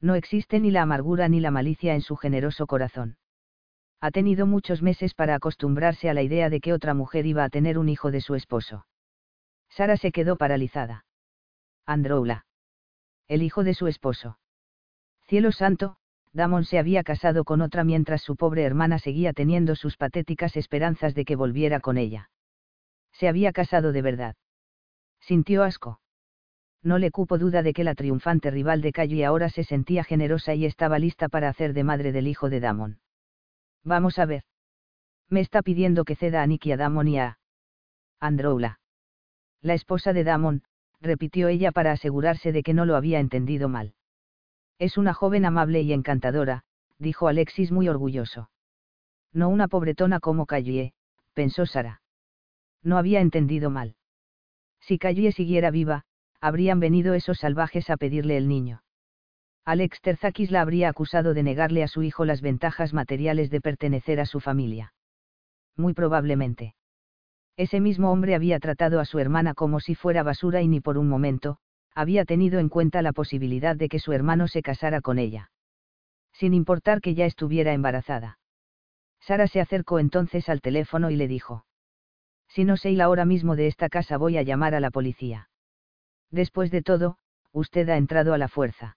No 0.00 0.16
existe 0.16 0.60
ni 0.60 0.70
la 0.70 0.82
amargura 0.82 1.28
ni 1.28 1.40
la 1.40 1.50
malicia 1.50 1.94
en 1.94 2.00
su 2.00 2.16
generoso 2.16 2.66
corazón. 2.66 3.16
Ha 4.00 4.10
tenido 4.10 4.46
muchos 4.46 4.82
meses 4.82 5.14
para 5.14 5.34
acostumbrarse 5.34 6.10
a 6.10 6.14
la 6.14 6.22
idea 6.22 6.50
de 6.50 6.60
que 6.60 6.72
otra 6.72 6.92
mujer 6.92 7.24
iba 7.24 7.44
a 7.44 7.48
tener 7.48 7.78
un 7.78 7.88
hijo 7.88 8.10
de 8.10 8.20
su 8.20 8.34
esposo. 8.34 8.86
Sara 9.70 9.96
se 9.96 10.12
quedó 10.12 10.36
paralizada. 10.36 11.06
Androula. 11.86 12.46
El 13.28 13.42
hijo 13.42 13.64
de 13.64 13.74
su 13.74 13.86
esposo. 13.86 14.38
Cielo 15.26 15.52
santo, 15.52 15.96
Damon 16.32 16.64
se 16.64 16.78
había 16.78 17.02
casado 17.02 17.44
con 17.44 17.62
otra 17.62 17.84
mientras 17.84 18.20
su 18.20 18.36
pobre 18.36 18.64
hermana 18.64 18.98
seguía 18.98 19.32
teniendo 19.32 19.76
sus 19.76 19.96
patéticas 19.96 20.56
esperanzas 20.56 21.14
de 21.14 21.24
que 21.24 21.36
volviera 21.36 21.80
con 21.80 21.96
ella. 21.96 22.30
Se 23.12 23.28
había 23.28 23.52
casado 23.52 23.92
de 23.92 24.02
verdad. 24.02 24.36
Sintió 25.20 25.62
asco 25.62 26.00
no 26.84 26.98
le 26.98 27.10
cupo 27.10 27.38
duda 27.38 27.62
de 27.62 27.72
que 27.72 27.82
la 27.82 27.94
triunfante 27.94 28.50
rival 28.50 28.82
de 28.82 28.92
Calle 28.92 29.24
ahora 29.24 29.48
se 29.48 29.64
sentía 29.64 30.04
generosa 30.04 30.54
y 30.54 30.66
estaba 30.66 30.98
lista 30.98 31.28
para 31.28 31.48
hacer 31.48 31.72
de 31.72 31.82
madre 31.82 32.12
del 32.12 32.28
hijo 32.28 32.50
de 32.50 32.60
Damon. 32.60 33.00
Vamos 33.82 34.18
a 34.18 34.26
ver. 34.26 34.44
Me 35.30 35.40
está 35.40 35.62
pidiendo 35.62 36.04
que 36.04 36.14
ceda 36.14 36.42
a 36.42 36.46
Nicky 36.46 36.72
a 36.72 36.76
Damon 36.76 37.08
y 37.08 37.18
a 37.18 37.38
Androula. 38.20 38.80
La 39.62 39.72
esposa 39.72 40.12
de 40.12 40.24
Damon, 40.24 40.62
repitió 41.00 41.48
ella 41.48 41.72
para 41.72 41.92
asegurarse 41.92 42.52
de 42.52 42.62
que 42.62 42.74
no 42.74 42.84
lo 42.84 42.96
había 42.96 43.18
entendido 43.18 43.68
mal. 43.68 43.94
Es 44.78 44.98
una 44.98 45.14
joven 45.14 45.46
amable 45.46 45.80
y 45.80 45.92
encantadora, 45.92 46.64
dijo 46.98 47.28
Alexis 47.28 47.72
muy 47.72 47.88
orgulloso. 47.88 48.50
No 49.32 49.48
una 49.48 49.68
pobretona 49.68 50.20
como 50.20 50.44
Callie, 50.44 50.92
pensó 51.32 51.64
Sara. 51.64 52.02
No 52.82 52.98
había 52.98 53.20
entendido 53.20 53.70
mal. 53.70 53.96
Si 54.80 54.98
Callie 54.98 55.32
siguiera 55.32 55.70
viva, 55.70 56.04
habrían 56.44 56.78
venido 56.78 57.14
esos 57.14 57.38
salvajes 57.38 57.88
a 57.88 57.96
pedirle 57.96 58.36
el 58.36 58.48
niño. 58.48 58.82
Alex 59.64 60.02
Terzakis 60.02 60.50
la 60.50 60.60
habría 60.60 60.90
acusado 60.90 61.32
de 61.32 61.42
negarle 61.42 61.82
a 61.82 61.88
su 61.88 62.02
hijo 62.02 62.26
las 62.26 62.42
ventajas 62.42 62.92
materiales 62.92 63.48
de 63.48 63.62
pertenecer 63.62 64.20
a 64.20 64.26
su 64.26 64.40
familia. 64.40 64.92
Muy 65.74 65.94
probablemente. 65.94 66.74
Ese 67.56 67.80
mismo 67.80 68.12
hombre 68.12 68.34
había 68.34 68.60
tratado 68.60 69.00
a 69.00 69.06
su 69.06 69.18
hermana 69.20 69.54
como 69.54 69.80
si 69.80 69.94
fuera 69.94 70.22
basura 70.22 70.60
y 70.60 70.68
ni 70.68 70.82
por 70.82 70.98
un 70.98 71.08
momento, 71.08 71.56
había 71.94 72.26
tenido 72.26 72.58
en 72.58 72.68
cuenta 72.68 73.00
la 73.00 73.14
posibilidad 73.14 73.74
de 73.74 73.88
que 73.88 73.98
su 73.98 74.12
hermano 74.12 74.46
se 74.46 74.60
casara 74.60 75.00
con 75.00 75.18
ella. 75.18 75.50
Sin 76.34 76.52
importar 76.52 77.00
que 77.00 77.14
ya 77.14 77.24
estuviera 77.24 77.72
embarazada. 77.72 78.38
Sara 79.18 79.46
se 79.46 79.62
acercó 79.62 79.98
entonces 79.98 80.50
al 80.50 80.60
teléfono 80.60 81.08
y 81.08 81.16
le 81.16 81.26
dijo. 81.26 81.64
Si 82.48 82.64
no 82.64 82.76
sé 82.76 83.00
ahora 83.00 83.24
mismo 83.24 83.56
de 83.56 83.66
esta 83.66 83.88
casa 83.88 84.18
voy 84.18 84.36
a 84.36 84.42
llamar 84.42 84.74
a 84.74 84.80
la 84.80 84.90
policía. 84.90 85.48
Después 86.34 86.72
de 86.72 86.82
todo, 86.82 87.16
usted 87.52 87.88
ha 87.90 87.96
entrado 87.96 88.34
a 88.34 88.38
la 88.38 88.48
fuerza. 88.48 88.96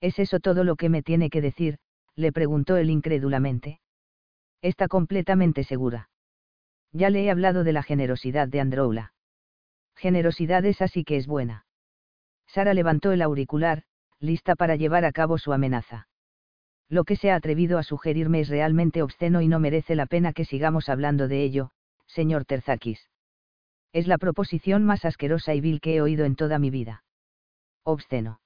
¿Es 0.00 0.18
eso 0.18 0.40
todo 0.40 0.64
lo 0.64 0.76
que 0.76 0.88
me 0.88 1.02
tiene 1.02 1.28
que 1.28 1.42
decir? 1.42 1.76
le 2.14 2.32
preguntó 2.32 2.78
él 2.78 2.88
incrédulamente. 2.88 3.80
Está 4.62 4.88
completamente 4.88 5.64
segura. 5.64 6.08
Ya 6.92 7.10
le 7.10 7.24
he 7.24 7.30
hablado 7.30 7.62
de 7.62 7.74
la 7.74 7.82
generosidad 7.82 8.48
de 8.48 8.60
Androula. 8.60 9.12
Generosidad 9.96 10.64
es 10.64 10.80
así 10.80 11.04
que 11.04 11.18
es 11.18 11.26
buena. 11.26 11.66
Sara 12.46 12.72
levantó 12.72 13.12
el 13.12 13.20
auricular, 13.20 13.82
lista 14.18 14.56
para 14.56 14.76
llevar 14.76 15.04
a 15.04 15.12
cabo 15.12 15.36
su 15.36 15.52
amenaza. 15.52 16.08
Lo 16.88 17.04
que 17.04 17.16
se 17.16 17.30
ha 17.30 17.34
atrevido 17.34 17.76
a 17.76 17.82
sugerirme 17.82 18.40
es 18.40 18.48
realmente 18.48 19.02
obsceno 19.02 19.42
y 19.42 19.48
no 19.48 19.60
merece 19.60 19.94
la 19.94 20.06
pena 20.06 20.32
que 20.32 20.46
sigamos 20.46 20.88
hablando 20.88 21.28
de 21.28 21.42
ello, 21.42 21.70
señor 22.06 22.46
Terzakis. 22.46 23.10
Es 23.92 24.06
la 24.06 24.18
proposición 24.18 24.84
más 24.84 25.04
asquerosa 25.04 25.54
y 25.54 25.60
vil 25.60 25.80
que 25.80 25.96
he 25.96 26.00
oído 26.00 26.24
en 26.24 26.36
toda 26.36 26.58
mi 26.58 26.70
vida. 26.70 27.04
Obsceno. 27.82 28.40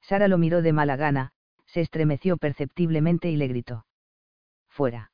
Sara 0.00 0.28
lo 0.28 0.38
miró 0.38 0.62
de 0.62 0.72
mala 0.72 0.96
gana, 0.96 1.32
se 1.66 1.80
estremeció 1.80 2.36
perceptiblemente 2.36 3.30
y 3.30 3.36
le 3.36 3.48
gritó. 3.48 3.86
Fuera. 4.68 5.12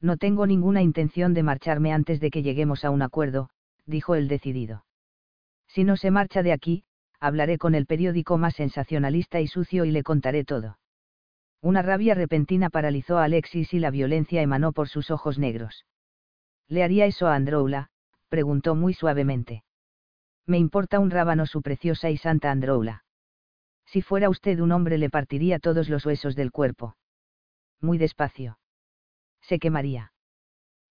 No 0.00 0.16
tengo 0.16 0.46
ninguna 0.46 0.82
intención 0.82 1.32
de 1.32 1.44
marcharme 1.44 1.92
antes 1.92 2.18
de 2.18 2.30
que 2.30 2.42
lleguemos 2.42 2.84
a 2.84 2.90
un 2.90 3.02
acuerdo, 3.02 3.50
dijo 3.86 4.16
el 4.16 4.26
decidido. 4.26 4.84
Si 5.68 5.84
no 5.84 5.96
se 5.96 6.10
marcha 6.10 6.42
de 6.42 6.52
aquí, 6.52 6.84
hablaré 7.20 7.56
con 7.56 7.76
el 7.76 7.86
periódico 7.86 8.36
más 8.36 8.54
sensacionalista 8.56 9.40
y 9.40 9.46
sucio 9.46 9.84
y 9.84 9.92
le 9.92 10.02
contaré 10.02 10.44
todo. 10.44 10.78
Una 11.60 11.82
rabia 11.82 12.16
repentina 12.16 12.68
paralizó 12.68 13.18
a 13.18 13.24
Alexis 13.24 13.72
y 13.72 13.78
la 13.78 13.92
violencia 13.92 14.42
emanó 14.42 14.72
por 14.72 14.88
sus 14.88 15.12
ojos 15.12 15.38
negros. 15.38 15.86
¿Le 16.66 16.82
haría 16.82 17.06
eso 17.06 17.28
a 17.28 17.36
Androula? 17.36 17.91
Preguntó 18.32 18.74
muy 18.74 18.94
suavemente. 18.94 19.62
Me 20.46 20.56
importa 20.56 21.00
un 21.00 21.10
rábano 21.10 21.44
su 21.44 21.60
preciosa 21.60 22.08
y 22.08 22.16
santa 22.16 22.50
Androula. 22.50 23.04
Si 23.84 24.00
fuera 24.00 24.30
usted 24.30 24.58
un 24.60 24.72
hombre 24.72 24.96
le 24.96 25.10
partiría 25.10 25.58
todos 25.58 25.90
los 25.90 26.06
huesos 26.06 26.34
del 26.34 26.50
cuerpo. 26.50 26.96
Muy 27.82 27.98
despacio. 27.98 28.58
Se 29.42 29.58
quemaría. 29.58 30.14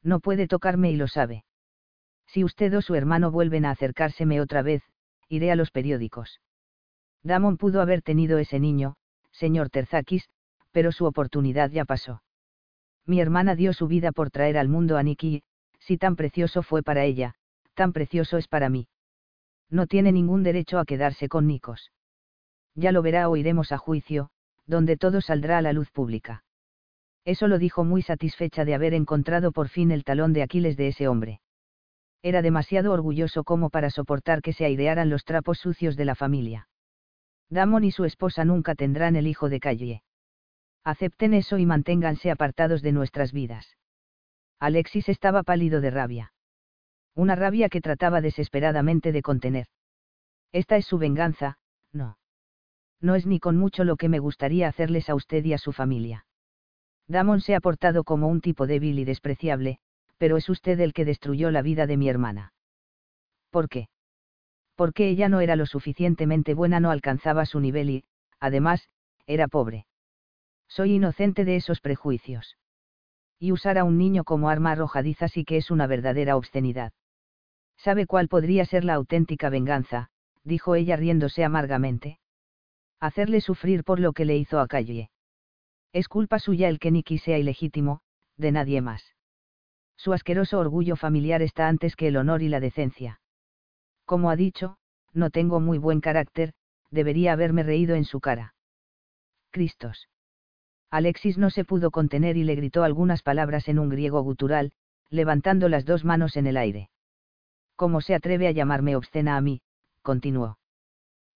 No 0.03 0.19
puede 0.19 0.47
tocarme 0.47 0.91
y 0.91 0.97
lo 0.97 1.07
sabe. 1.07 1.43
Si 2.27 2.43
usted 2.43 2.77
o 2.77 2.81
su 2.83 2.93
hermano 2.93 3.31
vuelven 3.31 3.65
a 3.65 3.71
acercárseme 3.71 4.39
otra 4.39 4.61
vez, 4.61 4.83
iré 5.27 5.51
a 5.51 5.55
los 5.55 5.71
periódicos. 5.71 6.41
Damon 7.23 7.57
pudo 7.57 7.81
haber 7.81 8.03
tenido 8.03 8.37
ese 8.37 8.59
niño, 8.59 8.97
señor 9.31 9.71
Terzakis, 9.71 10.29
pero 10.69 10.91
su 10.91 11.05
oportunidad 11.05 11.71
ya 11.71 11.85
pasó. 11.85 12.21
Mi 13.07 13.19
hermana 13.19 13.55
dio 13.55 13.73
su 13.73 13.87
vida 13.87 14.11
por 14.11 14.29
traer 14.29 14.59
al 14.59 14.69
mundo 14.69 14.95
a 14.95 15.01
Nikki, 15.01 15.41
si 15.81 15.97
tan 15.97 16.15
precioso 16.15 16.63
fue 16.63 16.83
para 16.83 17.03
ella, 17.03 17.35
tan 17.73 17.91
precioso 17.93 18.37
es 18.37 18.47
para 18.47 18.69
mí. 18.69 18.87
No 19.69 19.87
tiene 19.87 20.11
ningún 20.11 20.43
derecho 20.43 20.79
a 20.79 20.85
quedarse 20.85 21.27
con 21.27 21.47
Nikos. 21.47 21.91
Ya 22.75 22.91
lo 22.91 23.01
verá 23.01 23.29
o 23.29 23.35
iremos 23.35 23.71
a 23.71 23.77
juicio, 23.77 24.29
donde 24.65 24.97
todo 24.97 25.21
saldrá 25.21 25.57
a 25.57 25.61
la 25.61 25.73
luz 25.73 25.89
pública. 25.91 26.43
Eso 27.25 27.47
lo 27.47 27.59
dijo 27.59 27.83
muy 27.83 28.01
satisfecha 28.01 28.65
de 28.65 28.73
haber 28.73 28.93
encontrado 28.93 29.51
por 29.51 29.69
fin 29.69 29.91
el 29.91 30.03
talón 30.03 30.33
de 30.33 30.43
Aquiles 30.43 30.77
de 30.77 30.87
ese 30.87 31.07
hombre. 31.07 31.41
Era 32.23 32.41
demasiado 32.41 32.91
orgulloso 32.91 33.43
como 33.43 33.69
para 33.69 33.89
soportar 33.89 34.41
que 34.41 34.53
se 34.53 34.65
airearan 34.65 35.09
los 35.09 35.25
trapos 35.25 35.59
sucios 35.59 35.95
de 35.95 36.05
la 36.05 36.15
familia. 36.15 36.67
Damon 37.49 37.83
y 37.83 37.91
su 37.91 38.05
esposa 38.05 38.45
nunca 38.45 38.75
tendrán 38.75 39.15
el 39.15 39.27
hijo 39.27 39.49
de 39.49 39.59
Calle. 39.59 40.03
Acepten 40.83 41.33
eso 41.33 41.57
y 41.57 41.65
manténganse 41.65 42.31
apartados 42.31 42.81
de 42.81 42.91
nuestras 42.91 43.33
vidas. 43.33 43.75
Alexis 44.61 45.09
estaba 45.09 45.41
pálido 45.41 45.81
de 45.81 45.89
rabia. 45.89 46.33
Una 47.15 47.35
rabia 47.35 47.67
que 47.67 47.81
trataba 47.81 48.21
desesperadamente 48.21 49.11
de 49.11 49.23
contener. 49.23 49.65
Esta 50.51 50.77
es 50.77 50.85
su 50.85 50.99
venganza, 50.99 51.57
no. 51.91 52.19
No 53.01 53.15
es 53.15 53.25
ni 53.25 53.39
con 53.39 53.57
mucho 53.57 53.83
lo 53.83 53.95
que 53.95 54.07
me 54.07 54.19
gustaría 54.19 54.67
hacerles 54.67 55.09
a 55.09 55.15
usted 55.15 55.43
y 55.45 55.53
a 55.53 55.57
su 55.57 55.71
familia. 55.71 56.27
Damon 57.07 57.41
se 57.41 57.55
ha 57.55 57.59
portado 57.59 58.03
como 58.03 58.27
un 58.27 58.39
tipo 58.39 58.67
débil 58.67 58.99
y 58.99 59.03
despreciable, 59.03 59.79
pero 60.19 60.37
es 60.37 60.47
usted 60.47 60.79
el 60.79 60.93
que 60.93 61.05
destruyó 61.05 61.49
la 61.49 61.63
vida 61.63 61.87
de 61.87 61.97
mi 61.97 62.07
hermana. 62.07 62.53
¿Por 63.49 63.67
qué? 63.67 63.89
Porque 64.75 65.09
ella 65.09 65.27
no 65.27 65.39
era 65.41 65.55
lo 65.55 65.65
suficientemente 65.65 66.53
buena, 66.53 66.79
no 66.79 66.91
alcanzaba 66.91 67.47
su 67.47 67.59
nivel 67.59 67.89
y, 67.89 68.03
además, 68.39 68.89
era 69.25 69.47
pobre. 69.47 69.87
Soy 70.67 70.93
inocente 70.93 71.45
de 71.45 71.55
esos 71.55 71.81
prejuicios 71.81 72.57
y 73.41 73.51
usar 73.51 73.79
a 73.79 73.83
un 73.83 73.97
niño 73.97 74.23
como 74.23 74.49
arma 74.49 74.73
arrojadiza 74.73 75.27
sí 75.27 75.45
que 75.45 75.57
es 75.57 75.71
una 75.71 75.87
verdadera 75.87 76.37
obscenidad. 76.37 76.93
¿Sabe 77.75 78.05
cuál 78.05 78.27
podría 78.27 78.65
ser 78.65 78.85
la 78.85 78.93
auténtica 78.93 79.49
venganza? 79.49 80.11
dijo 80.43 80.75
ella 80.75 80.95
riéndose 80.95 81.43
amargamente. 81.43 82.19
Hacerle 82.99 83.41
sufrir 83.41 83.83
por 83.83 83.99
lo 83.99 84.13
que 84.13 84.25
le 84.25 84.37
hizo 84.37 84.59
a 84.59 84.67
Calle. 84.67 85.09
Es 85.91 86.07
culpa 86.07 86.37
suya 86.37 86.69
el 86.69 86.77
que 86.77 86.91
Nicky 86.91 87.17
sea 87.17 87.39
ilegítimo, 87.39 88.01
de 88.37 88.51
nadie 88.51 88.79
más. 88.79 89.15
Su 89.97 90.13
asqueroso 90.13 90.59
orgullo 90.59 90.95
familiar 90.95 91.41
está 91.41 91.67
antes 91.67 91.95
que 91.95 92.09
el 92.09 92.17
honor 92.17 92.43
y 92.43 92.47
la 92.47 92.59
decencia. 92.59 93.21
Como 94.05 94.29
ha 94.29 94.35
dicho, 94.35 94.77
no 95.13 95.31
tengo 95.31 95.59
muy 95.59 95.79
buen 95.79 95.99
carácter, 95.99 96.53
debería 96.91 97.33
haberme 97.33 97.63
reído 97.63 97.95
en 97.95 98.05
su 98.05 98.19
cara. 98.19 98.53
Cristos. 99.49 100.09
Alexis 100.91 101.37
no 101.37 101.49
se 101.49 101.63
pudo 101.63 101.89
contener 101.89 102.35
y 102.35 102.43
le 102.43 102.55
gritó 102.55 102.83
algunas 102.83 103.23
palabras 103.23 103.69
en 103.69 103.79
un 103.79 103.87
griego 103.87 104.21
gutural, 104.21 104.73
levantando 105.09 105.69
las 105.69 105.85
dos 105.85 106.03
manos 106.03 106.35
en 106.35 106.47
el 106.47 106.57
aire. 106.57 106.89
¿Cómo 107.77 108.01
se 108.01 108.13
atreve 108.13 108.47
a 108.47 108.51
llamarme 108.51 108.95
obscena 108.95 109.37
a 109.37 109.41
mí? 109.41 109.61
continuó. 110.01 110.59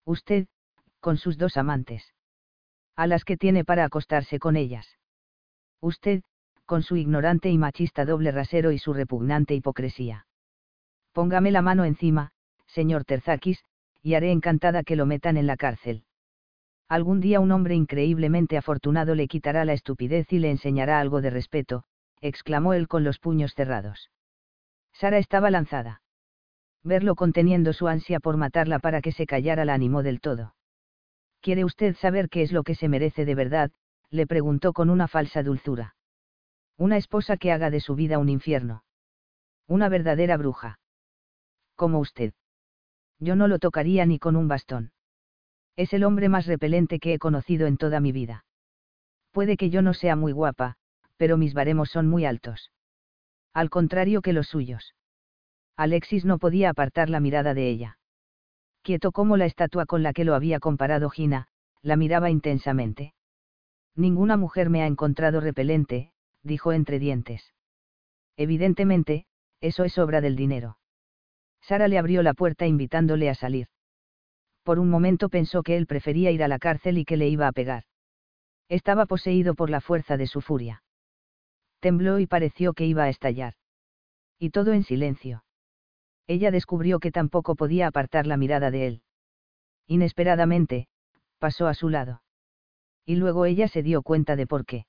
Usted, 0.04 0.48
con 1.00 1.18
sus 1.18 1.38
dos 1.38 1.56
amantes. 1.56 2.14
A 2.96 3.08
las 3.08 3.24
que 3.24 3.38
tiene 3.38 3.64
para 3.64 3.86
acostarse 3.86 4.40
con 4.40 4.58
ellas. 4.58 4.98
Usted, 5.82 6.24
con 6.66 6.84
su 6.84 6.98
ignorante 6.98 7.50
y 7.50 7.58
machista 7.58 8.06
doble 8.06 8.32
rasero 8.32 8.72
y 8.72 8.80
su 8.80 8.94
repugnante 8.94 9.56
hipocresía. 9.56 10.28
Póngame 11.14 11.52
la 11.52 11.62
mano 11.62 11.86
encima, 11.86 12.32
señor 12.68 13.06
Terzakis, 13.06 13.64
y 14.02 14.16
haré 14.16 14.32
encantada 14.32 14.84
que 14.84 14.96
lo 14.96 15.06
metan 15.06 15.38
en 15.38 15.48
la 15.48 15.58
cárcel. 15.58 16.04
Algún 16.88 17.20
día 17.20 17.40
un 17.40 17.52
hombre 17.52 17.74
increíblemente 17.76 18.58
afortunado 18.58 19.16
le 19.16 19.28
quitará 19.28 19.66
la 19.66 19.74
estupidez 19.74 20.32
y 20.32 20.40
le 20.40 20.52
enseñará 20.52 21.00
algo 21.00 21.22
de 21.22 21.32
respeto, 21.32 21.84
exclamó 22.22 22.74
él 22.74 22.88
con 22.88 23.04
los 23.04 23.18
puños 23.20 23.54
cerrados. 23.56 24.12
Sara 24.94 25.18
estaba 25.18 25.50
lanzada. 25.50 26.02
Verlo 26.84 27.16
conteniendo 27.16 27.74
su 27.74 27.88
ansia 27.88 28.20
por 28.20 28.38
matarla 28.38 28.78
para 28.80 29.02
que 29.02 29.12
se 29.12 29.26
callara 29.26 29.66
la 29.66 29.74
animó 29.74 30.04
del 30.04 30.22
todo. 30.22 30.56
¿Quiere 31.42 31.66
usted 31.66 31.96
saber 31.96 32.30
qué 32.30 32.44
es 32.44 32.52
lo 32.52 32.64
que 32.64 32.76
se 32.76 32.88
merece 32.88 33.26
de 33.26 33.36
verdad? 33.36 33.72
le 34.12 34.28
preguntó 34.28 34.72
con 34.72 34.90
una 34.92 35.08
falsa 35.08 35.42
dulzura. 35.42 35.96
Una 36.78 36.98
esposa 36.98 37.38
que 37.38 37.52
haga 37.52 37.72
de 37.72 37.80
su 37.80 37.96
vida 37.96 38.20
un 38.20 38.30
infierno. 38.30 38.84
Una 39.68 39.90
verdadera 39.90 40.38
bruja. 40.38 40.80
Como 41.76 42.00
usted. 42.00 42.34
Yo 43.20 43.36
no 43.36 43.48
lo 43.48 43.60
tocaría 43.60 44.06
ni 44.06 44.20
con 44.20 44.36
un 44.36 44.48
bastón. 44.48 44.92
Es 45.76 45.94
el 45.94 46.04
hombre 46.04 46.30
más 46.30 46.46
repelente 46.46 47.00
que 47.00 47.14
he 47.14 47.20
conocido 47.20 47.68
en 47.68 47.78
toda 47.78 48.00
mi 48.00 48.12
vida. 48.12 48.46
Puede 49.32 49.58
que 49.58 49.70
yo 49.70 49.82
no 49.82 49.94
sea 49.94 50.16
muy 50.16 50.32
guapa, 50.32 50.78
pero 51.18 51.38
mis 51.38 51.54
baremos 51.54 51.90
son 51.90 52.08
muy 52.08 52.26
altos. 52.26 52.72
Al 53.54 53.70
contrario 53.70 54.22
que 54.22 54.34
los 54.34 54.48
suyos. 54.48 54.96
Alexis 55.76 56.24
no 56.24 56.38
podía 56.40 56.70
apartar 56.70 57.10
la 57.10 57.20
mirada 57.20 57.54
de 57.54 57.70
ella. 57.70 57.98
Quieto 58.82 59.12
como 59.12 59.36
la 59.36 59.46
estatua 59.46 59.86
con 59.86 60.04
la 60.04 60.14
que 60.14 60.24
lo 60.24 60.36
había 60.36 60.60
comparado 60.60 61.10
Gina, 61.10 61.48
la 61.82 61.98
miraba 61.98 62.30
intensamente. 62.30 63.14
Ninguna 63.96 64.38
mujer 64.38 64.70
me 64.70 64.84
ha 64.84 64.88
encontrado 64.88 65.42
repelente, 65.42 66.12
dijo 66.44 66.72
entre 66.72 67.00
dientes. 67.00 67.54
Evidentemente, 68.38 69.26
eso 69.62 69.84
es 69.84 69.98
obra 69.98 70.22
del 70.22 70.36
dinero. 70.36 70.78
Sara 71.62 71.88
le 71.88 71.98
abrió 71.98 72.22
la 72.24 72.34
puerta 72.34 72.68
invitándole 72.68 73.30
a 73.30 73.36
salir. 73.36 73.68
Por 74.66 74.80
un 74.80 74.90
momento 74.90 75.30
pensó 75.30 75.62
que 75.62 75.78
él 75.78 75.86
prefería 75.86 76.32
ir 76.32 76.44
a 76.44 76.48
la 76.48 76.58
cárcel 76.58 76.98
y 76.98 77.06
que 77.06 77.18
le 77.18 77.30
iba 77.30 77.48
a 77.48 77.52
pegar. 77.52 77.84
Estaba 78.68 79.06
poseído 79.06 79.54
por 79.54 79.70
la 79.70 79.80
fuerza 79.80 80.18
de 80.18 80.26
su 80.26 80.42
furia. 80.42 80.82
Tembló 81.80 82.18
y 82.18 82.26
pareció 82.26 82.74
que 82.74 82.88
iba 82.88 83.04
a 83.04 83.10
estallar. 83.10 83.54
Y 84.40 84.50
todo 84.50 84.74
en 84.74 84.84
silencio. 84.84 85.44
Ella 86.26 86.50
descubrió 86.50 87.00
que 87.00 87.12
tampoco 87.12 87.54
podía 87.56 87.86
apartar 87.86 88.26
la 88.26 88.38
mirada 88.38 88.72
de 88.72 88.88
él. 88.88 89.02
Inesperadamente, 89.86 90.88
pasó 91.38 91.68
a 91.68 91.76
su 91.76 91.90
lado. 91.90 92.24
Y 93.06 93.18
luego 93.18 93.46
ella 93.46 93.68
se 93.68 93.84
dio 93.84 94.02
cuenta 94.02 94.36
de 94.36 94.48
por 94.48 94.66
qué. 94.66 94.88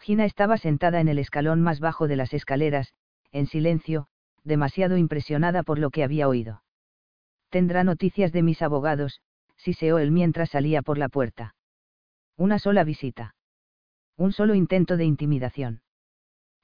Gina 0.00 0.24
estaba 0.24 0.56
sentada 0.56 1.00
en 1.00 1.08
el 1.08 1.18
escalón 1.18 1.60
más 1.60 1.80
bajo 1.80 2.08
de 2.08 2.16
las 2.16 2.32
escaleras, 2.32 2.94
en 3.30 3.46
silencio, 3.46 4.08
demasiado 4.42 4.96
impresionada 4.96 5.62
por 5.64 5.78
lo 5.78 5.90
que 5.90 6.02
había 6.02 6.28
oído. 6.28 6.62
Tendrá 7.56 7.84
noticias 7.84 8.32
de 8.32 8.42
mis 8.42 8.60
abogados, 8.60 9.22
siseó 9.56 9.98
él 9.98 10.10
mientras 10.10 10.50
salía 10.50 10.82
por 10.82 10.98
la 10.98 11.08
puerta. 11.08 11.54
Una 12.36 12.58
sola 12.58 12.84
visita. 12.84 13.34
Un 14.18 14.32
solo 14.32 14.54
intento 14.54 14.98
de 14.98 15.06
intimidación. 15.06 15.80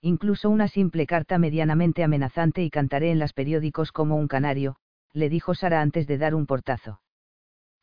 Incluso 0.03 0.51
una 0.51 0.68
simple 0.68 1.07
carta 1.07 1.38
medianamente 1.38 2.05
amenazante 2.05 2.62
y 2.62 2.68
cantaré 2.68 3.11
en 3.11 3.18
los 3.18 3.32
periódicos 3.32 3.90
como 3.90 4.16
un 4.16 4.28
canario, 4.28 4.76
le 5.14 5.30
dijo 5.30 5.55
Sara 5.55 5.80
antes 5.80 6.07
de 6.07 6.18
dar 6.18 6.34
un 6.34 6.45
portazo. 6.45 7.01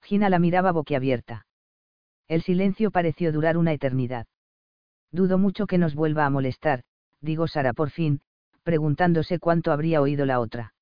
Gina 0.04 0.30
la 0.30 0.38
miraba 0.38 0.72
boquiabierta. 0.72 1.48
El 2.28 2.44
silencio 2.44 2.92
pareció 2.92 3.32
durar 3.32 3.58
una 3.58 3.74
eternidad. 3.74 4.28
Dudo 5.12 5.40
mucho 5.40 5.66
que 5.66 5.80
nos 5.80 5.96
vuelva 5.96 6.28
a 6.28 6.30
molestar, 6.30 6.84
digo 7.22 7.48
Sara 7.48 7.74
por 7.74 7.90
fin, 7.90 8.22
preguntándose 8.62 9.40
cuánto 9.40 9.72
habría 9.72 10.00
oído 10.00 10.28
la 10.28 10.40
otra. 10.40 10.76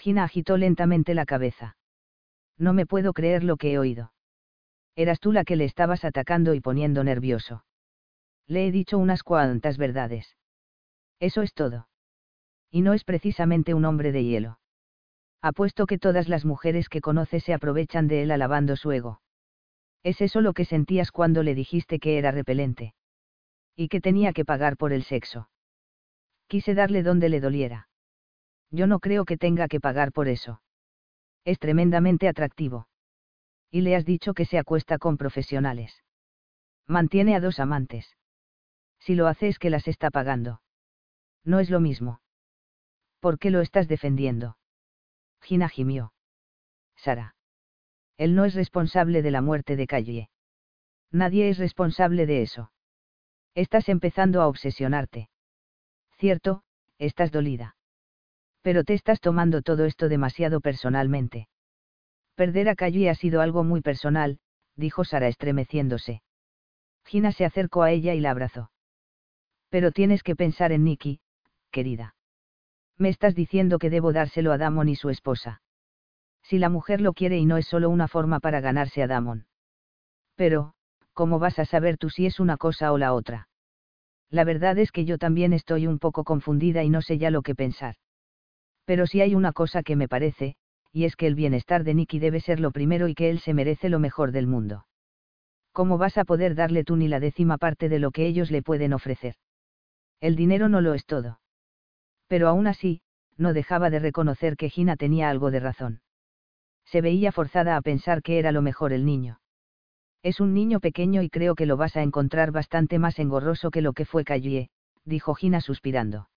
Gina 0.00 0.24
agitó 0.24 0.56
lentamente 0.56 1.12
la 1.14 1.26
cabeza. 1.26 1.76
No 2.56 2.72
me 2.72 2.86
puedo 2.86 3.12
creer 3.12 3.44
lo 3.44 3.58
que 3.58 3.72
he 3.72 3.78
oído. 3.78 4.12
Eras 4.96 5.20
tú 5.20 5.30
la 5.30 5.44
que 5.44 5.56
le 5.56 5.66
estabas 5.66 6.06
atacando 6.06 6.54
y 6.54 6.60
poniendo 6.60 7.04
nervioso. 7.04 7.64
Le 8.46 8.66
he 8.66 8.72
dicho 8.72 8.96
unas 8.96 9.22
cuantas 9.22 9.76
verdades. 9.76 10.36
Eso 11.20 11.42
es 11.42 11.52
todo. 11.52 11.86
Y 12.70 12.80
no 12.80 12.94
es 12.94 13.04
precisamente 13.04 13.74
un 13.74 13.84
hombre 13.84 14.10
de 14.10 14.24
hielo. 14.24 14.58
Apuesto 15.42 15.86
que 15.86 15.98
todas 15.98 16.28
las 16.28 16.46
mujeres 16.46 16.88
que 16.88 17.02
conoce 17.02 17.40
se 17.40 17.52
aprovechan 17.52 18.08
de 18.08 18.22
él 18.22 18.30
alabando 18.30 18.76
su 18.76 18.92
ego. 18.92 19.20
¿Es 20.02 20.22
eso 20.22 20.40
lo 20.40 20.54
que 20.54 20.64
sentías 20.64 21.12
cuando 21.12 21.42
le 21.42 21.54
dijiste 21.54 21.98
que 21.98 22.16
era 22.16 22.30
repelente? 22.30 22.94
Y 23.76 23.88
que 23.88 24.00
tenía 24.00 24.32
que 24.32 24.46
pagar 24.46 24.78
por 24.78 24.94
el 24.94 25.02
sexo. 25.04 25.50
Quise 26.46 26.74
darle 26.74 27.02
donde 27.02 27.28
le 27.28 27.40
doliera. 27.40 27.89
Yo 28.70 28.86
no 28.86 29.00
creo 29.00 29.24
que 29.24 29.36
tenga 29.36 29.68
que 29.68 29.80
pagar 29.80 30.12
por 30.12 30.28
eso. 30.28 30.62
Es 31.44 31.58
tremendamente 31.58 32.28
atractivo. 32.28 32.88
Y 33.70 33.80
le 33.82 33.96
has 33.96 34.04
dicho 34.04 34.34
que 34.34 34.44
se 34.44 34.58
acuesta 34.58 34.98
con 34.98 35.16
profesionales. 35.16 36.02
Mantiene 36.86 37.34
a 37.34 37.40
dos 37.40 37.60
amantes. 37.60 38.16
Si 38.98 39.14
lo 39.14 39.26
hace 39.26 39.48
es 39.48 39.58
que 39.58 39.70
las 39.70 39.88
está 39.88 40.10
pagando. 40.10 40.60
No 41.44 41.60
es 41.60 41.70
lo 41.70 41.80
mismo. 41.80 42.20
¿Por 43.20 43.38
qué 43.38 43.50
lo 43.50 43.60
estás 43.60 43.88
defendiendo? 43.88 44.58
Gina 45.40 45.68
gimió. 45.68 46.12
Sara. 46.96 47.34
Él 48.16 48.34
no 48.34 48.44
es 48.44 48.54
responsable 48.54 49.22
de 49.22 49.30
la 49.30 49.40
muerte 49.40 49.76
de 49.76 49.86
Calle. 49.86 50.30
Nadie 51.10 51.48
es 51.48 51.58
responsable 51.58 52.26
de 52.26 52.42
eso. 52.42 52.70
Estás 53.54 53.88
empezando 53.88 54.42
a 54.42 54.48
obsesionarte. 54.48 55.30
Cierto, 56.18 56.62
estás 56.98 57.32
dolida. 57.32 57.76
Pero 58.62 58.84
te 58.84 58.94
estás 58.94 59.20
tomando 59.20 59.62
todo 59.62 59.84
esto 59.84 60.08
demasiado 60.08 60.60
personalmente. 60.60 61.48
Perder 62.34 62.68
a 62.68 62.74
Calle 62.74 63.10
ha 63.10 63.14
sido 63.14 63.40
algo 63.40 63.64
muy 63.64 63.80
personal, 63.80 64.38
dijo 64.76 65.04
Sara 65.04 65.28
estremeciéndose. 65.28 66.22
Gina 67.04 67.32
se 67.32 67.44
acercó 67.44 67.82
a 67.82 67.90
ella 67.90 68.14
y 68.14 68.20
la 68.20 68.30
abrazó. 68.30 68.70
Pero 69.68 69.92
tienes 69.92 70.22
que 70.22 70.36
pensar 70.36 70.72
en 70.72 70.84
Nicky, 70.84 71.20
querida. 71.70 72.14
Me 72.98 73.08
estás 73.08 73.34
diciendo 73.34 73.78
que 73.78 73.90
debo 73.90 74.12
dárselo 74.12 74.52
a 74.52 74.58
Damon 74.58 74.88
y 74.88 74.96
su 74.96 75.08
esposa. 75.08 75.62
Si 76.42 76.58
la 76.58 76.68
mujer 76.68 77.00
lo 77.00 77.12
quiere 77.12 77.38
y 77.38 77.46
no 77.46 77.56
es 77.56 77.66
solo 77.66 77.88
una 77.88 78.08
forma 78.08 78.40
para 78.40 78.60
ganarse 78.60 79.02
a 79.02 79.06
Damon. 79.06 79.46
Pero, 80.34 80.74
¿cómo 81.12 81.38
vas 81.38 81.58
a 81.58 81.64
saber 81.64 81.96
tú 81.96 82.10
si 82.10 82.26
es 82.26 82.40
una 82.40 82.56
cosa 82.56 82.92
o 82.92 82.98
la 82.98 83.12
otra? 83.14 83.48
La 84.30 84.44
verdad 84.44 84.78
es 84.78 84.92
que 84.92 85.04
yo 85.04 85.18
también 85.18 85.52
estoy 85.52 85.86
un 85.86 85.98
poco 85.98 86.24
confundida 86.24 86.82
y 86.82 86.90
no 86.90 87.02
sé 87.02 87.18
ya 87.18 87.30
lo 87.30 87.42
que 87.42 87.54
pensar. 87.54 87.96
Pero 88.90 89.06
si 89.06 89.20
hay 89.20 89.36
una 89.36 89.52
cosa 89.52 89.84
que 89.84 89.94
me 89.94 90.08
parece, 90.08 90.56
y 90.92 91.04
es 91.04 91.14
que 91.14 91.28
el 91.28 91.36
bienestar 91.36 91.84
de 91.84 91.94
Nicky 91.94 92.18
debe 92.18 92.40
ser 92.40 92.58
lo 92.58 92.72
primero 92.72 93.06
y 93.06 93.14
que 93.14 93.30
él 93.30 93.38
se 93.38 93.54
merece 93.54 93.88
lo 93.88 94.00
mejor 94.00 94.32
del 94.32 94.48
mundo. 94.48 94.86
¿Cómo 95.72 95.98
vas 95.98 96.18
a 96.18 96.24
poder 96.24 96.56
darle 96.56 96.82
tú 96.82 96.96
ni 96.96 97.06
la 97.06 97.20
décima 97.20 97.58
parte 97.58 97.88
de 97.88 98.00
lo 98.00 98.10
que 98.10 98.26
ellos 98.26 98.50
le 98.50 98.62
pueden 98.62 98.92
ofrecer? 98.92 99.34
El 100.20 100.34
dinero 100.34 100.68
no 100.68 100.80
lo 100.80 100.94
es 100.94 101.06
todo 101.06 101.38
pero 102.30 102.46
aún 102.46 102.68
así, 102.68 103.02
no 103.36 103.52
dejaba 103.52 103.90
de 103.90 103.98
reconocer 103.98 104.56
que 104.56 104.70
Gina 104.70 104.94
tenía 104.94 105.30
algo 105.30 105.50
de 105.50 105.58
razón. 105.58 106.00
Se 106.86 107.00
veía 107.00 107.32
forzada 107.32 107.76
a 107.76 107.82
pensar 107.82 108.22
que 108.22 108.38
era 108.38 108.52
lo 108.52 108.62
mejor 108.62 108.92
el 108.92 109.04
niño. 109.04 109.40
Es 110.22 110.38
un 110.38 110.54
niño 110.54 110.78
pequeño 110.78 111.22
y 111.22 111.28
creo 111.28 111.56
que 111.56 111.66
lo 111.66 111.76
vas 111.76 111.96
a 111.96 112.02
encontrar 112.02 112.52
bastante 112.52 113.00
más 113.00 113.18
engorroso 113.18 113.72
que 113.72 113.82
lo 113.82 113.94
que 113.94 114.04
fue 114.04 114.22
Callie, 114.22 114.70
dijo 115.04 115.34
Gina 115.34 115.60
suspirando. 115.60 116.29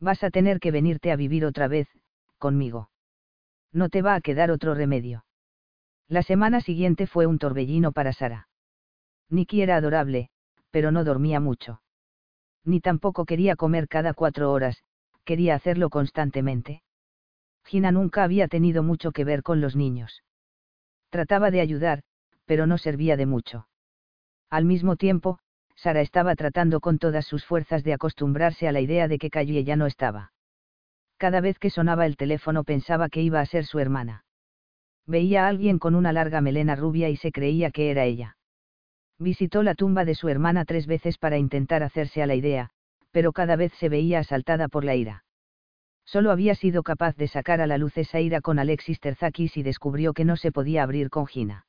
Vas 0.00 0.22
a 0.22 0.30
tener 0.30 0.60
que 0.60 0.70
venirte 0.70 1.10
a 1.10 1.16
vivir 1.16 1.44
otra 1.44 1.68
vez, 1.68 1.88
conmigo. 2.38 2.90
No 3.72 3.88
te 3.88 4.02
va 4.02 4.14
a 4.14 4.20
quedar 4.20 4.50
otro 4.50 4.74
remedio. 4.74 5.24
La 6.08 6.22
semana 6.22 6.60
siguiente 6.60 7.06
fue 7.06 7.26
un 7.26 7.38
torbellino 7.38 7.92
para 7.92 8.12
Sara. 8.12 8.48
Nicky 9.28 9.60
era 9.60 9.76
adorable, 9.76 10.30
pero 10.70 10.90
no 10.90 11.04
dormía 11.04 11.40
mucho. 11.40 11.82
Ni 12.64 12.80
tampoco 12.80 13.24
quería 13.24 13.56
comer 13.56 13.88
cada 13.88 14.14
cuatro 14.14 14.52
horas, 14.52 14.82
quería 15.24 15.54
hacerlo 15.54 15.90
constantemente. 15.90 16.82
Gina 17.64 17.92
nunca 17.92 18.24
había 18.24 18.48
tenido 18.48 18.82
mucho 18.82 19.12
que 19.12 19.24
ver 19.24 19.42
con 19.42 19.60
los 19.60 19.76
niños. 19.76 20.22
Trataba 21.10 21.50
de 21.50 21.60
ayudar, 21.60 22.02
pero 22.46 22.66
no 22.66 22.78
servía 22.78 23.16
de 23.16 23.26
mucho. 23.26 23.68
Al 24.48 24.64
mismo 24.64 24.96
tiempo, 24.96 25.38
Sara 25.78 26.00
estaba 26.00 26.34
tratando 26.34 26.80
con 26.80 26.98
todas 26.98 27.24
sus 27.24 27.44
fuerzas 27.44 27.84
de 27.84 27.92
acostumbrarse 27.92 28.66
a 28.66 28.72
la 28.72 28.80
idea 28.80 29.06
de 29.06 29.16
que 29.16 29.30
Calle 29.30 29.62
ya 29.62 29.76
no 29.76 29.86
estaba. 29.86 30.32
Cada 31.18 31.40
vez 31.40 31.60
que 31.60 31.70
sonaba 31.70 32.04
el 32.04 32.16
teléfono 32.16 32.64
pensaba 32.64 33.08
que 33.08 33.22
iba 33.22 33.38
a 33.40 33.46
ser 33.46 33.64
su 33.64 33.78
hermana. 33.78 34.24
Veía 35.06 35.44
a 35.44 35.48
alguien 35.48 35.78
con 35.78 35.94
una 35.94 36.12
larga 36.12 36.40
melena 36.40 36.74
rubia 36.74 37.10
y 37.10 37.16
se 37.16 37.30
creía 37.30 37.70
que 37.70 37.92
era 37.92 38.04
ella. 38.04 38.36
Visitó 39.20 39.62
la 39.62 39.76
tumba 39.76 40.04
de 40.04 40.16
su 40.16 40.28
hermana 40.28 40.64
tres 40.64 40.88
veces 40.88 41.16
para 41.16 41.38
intentar 41.38 41.84
hacerse 41.84 42.22
a 42.22 42.26
la 42.26 42.34
idea, 42.34 42.70
pero 43.12 43.32
cada 43.32 43.54
vez 43.54 43.72
se 43.74 43.88
veía 43.88 44.18
asaltada 44.18 44.66
por 44.66 44.84
la 44.84 44.96
ira. 44.96 45.24
Solo 46.04 46.32
había 46.32 46.56
sido 46.56 46.82
capaz 46.82 47.16
de 47.16 47.28
sacar 47.28 47.60
a 47.60 47.68
la 47.68 47.78
luz 47.78 47.96
esa 47.98 48.18
ira 48.18 48.40
con 48.40 48.58
Alexis 48.58 48.98
Terzakis 48.98 49.56
y 49.56 49.62
descubrió 49.62 50.12
que 50.12 50.24
no 50.24 50.36
se 50.36 50.50
podía 50.50 50.82
abrir 50.82 51.08
con 51.08 51.26
Gina. 51.26 51.66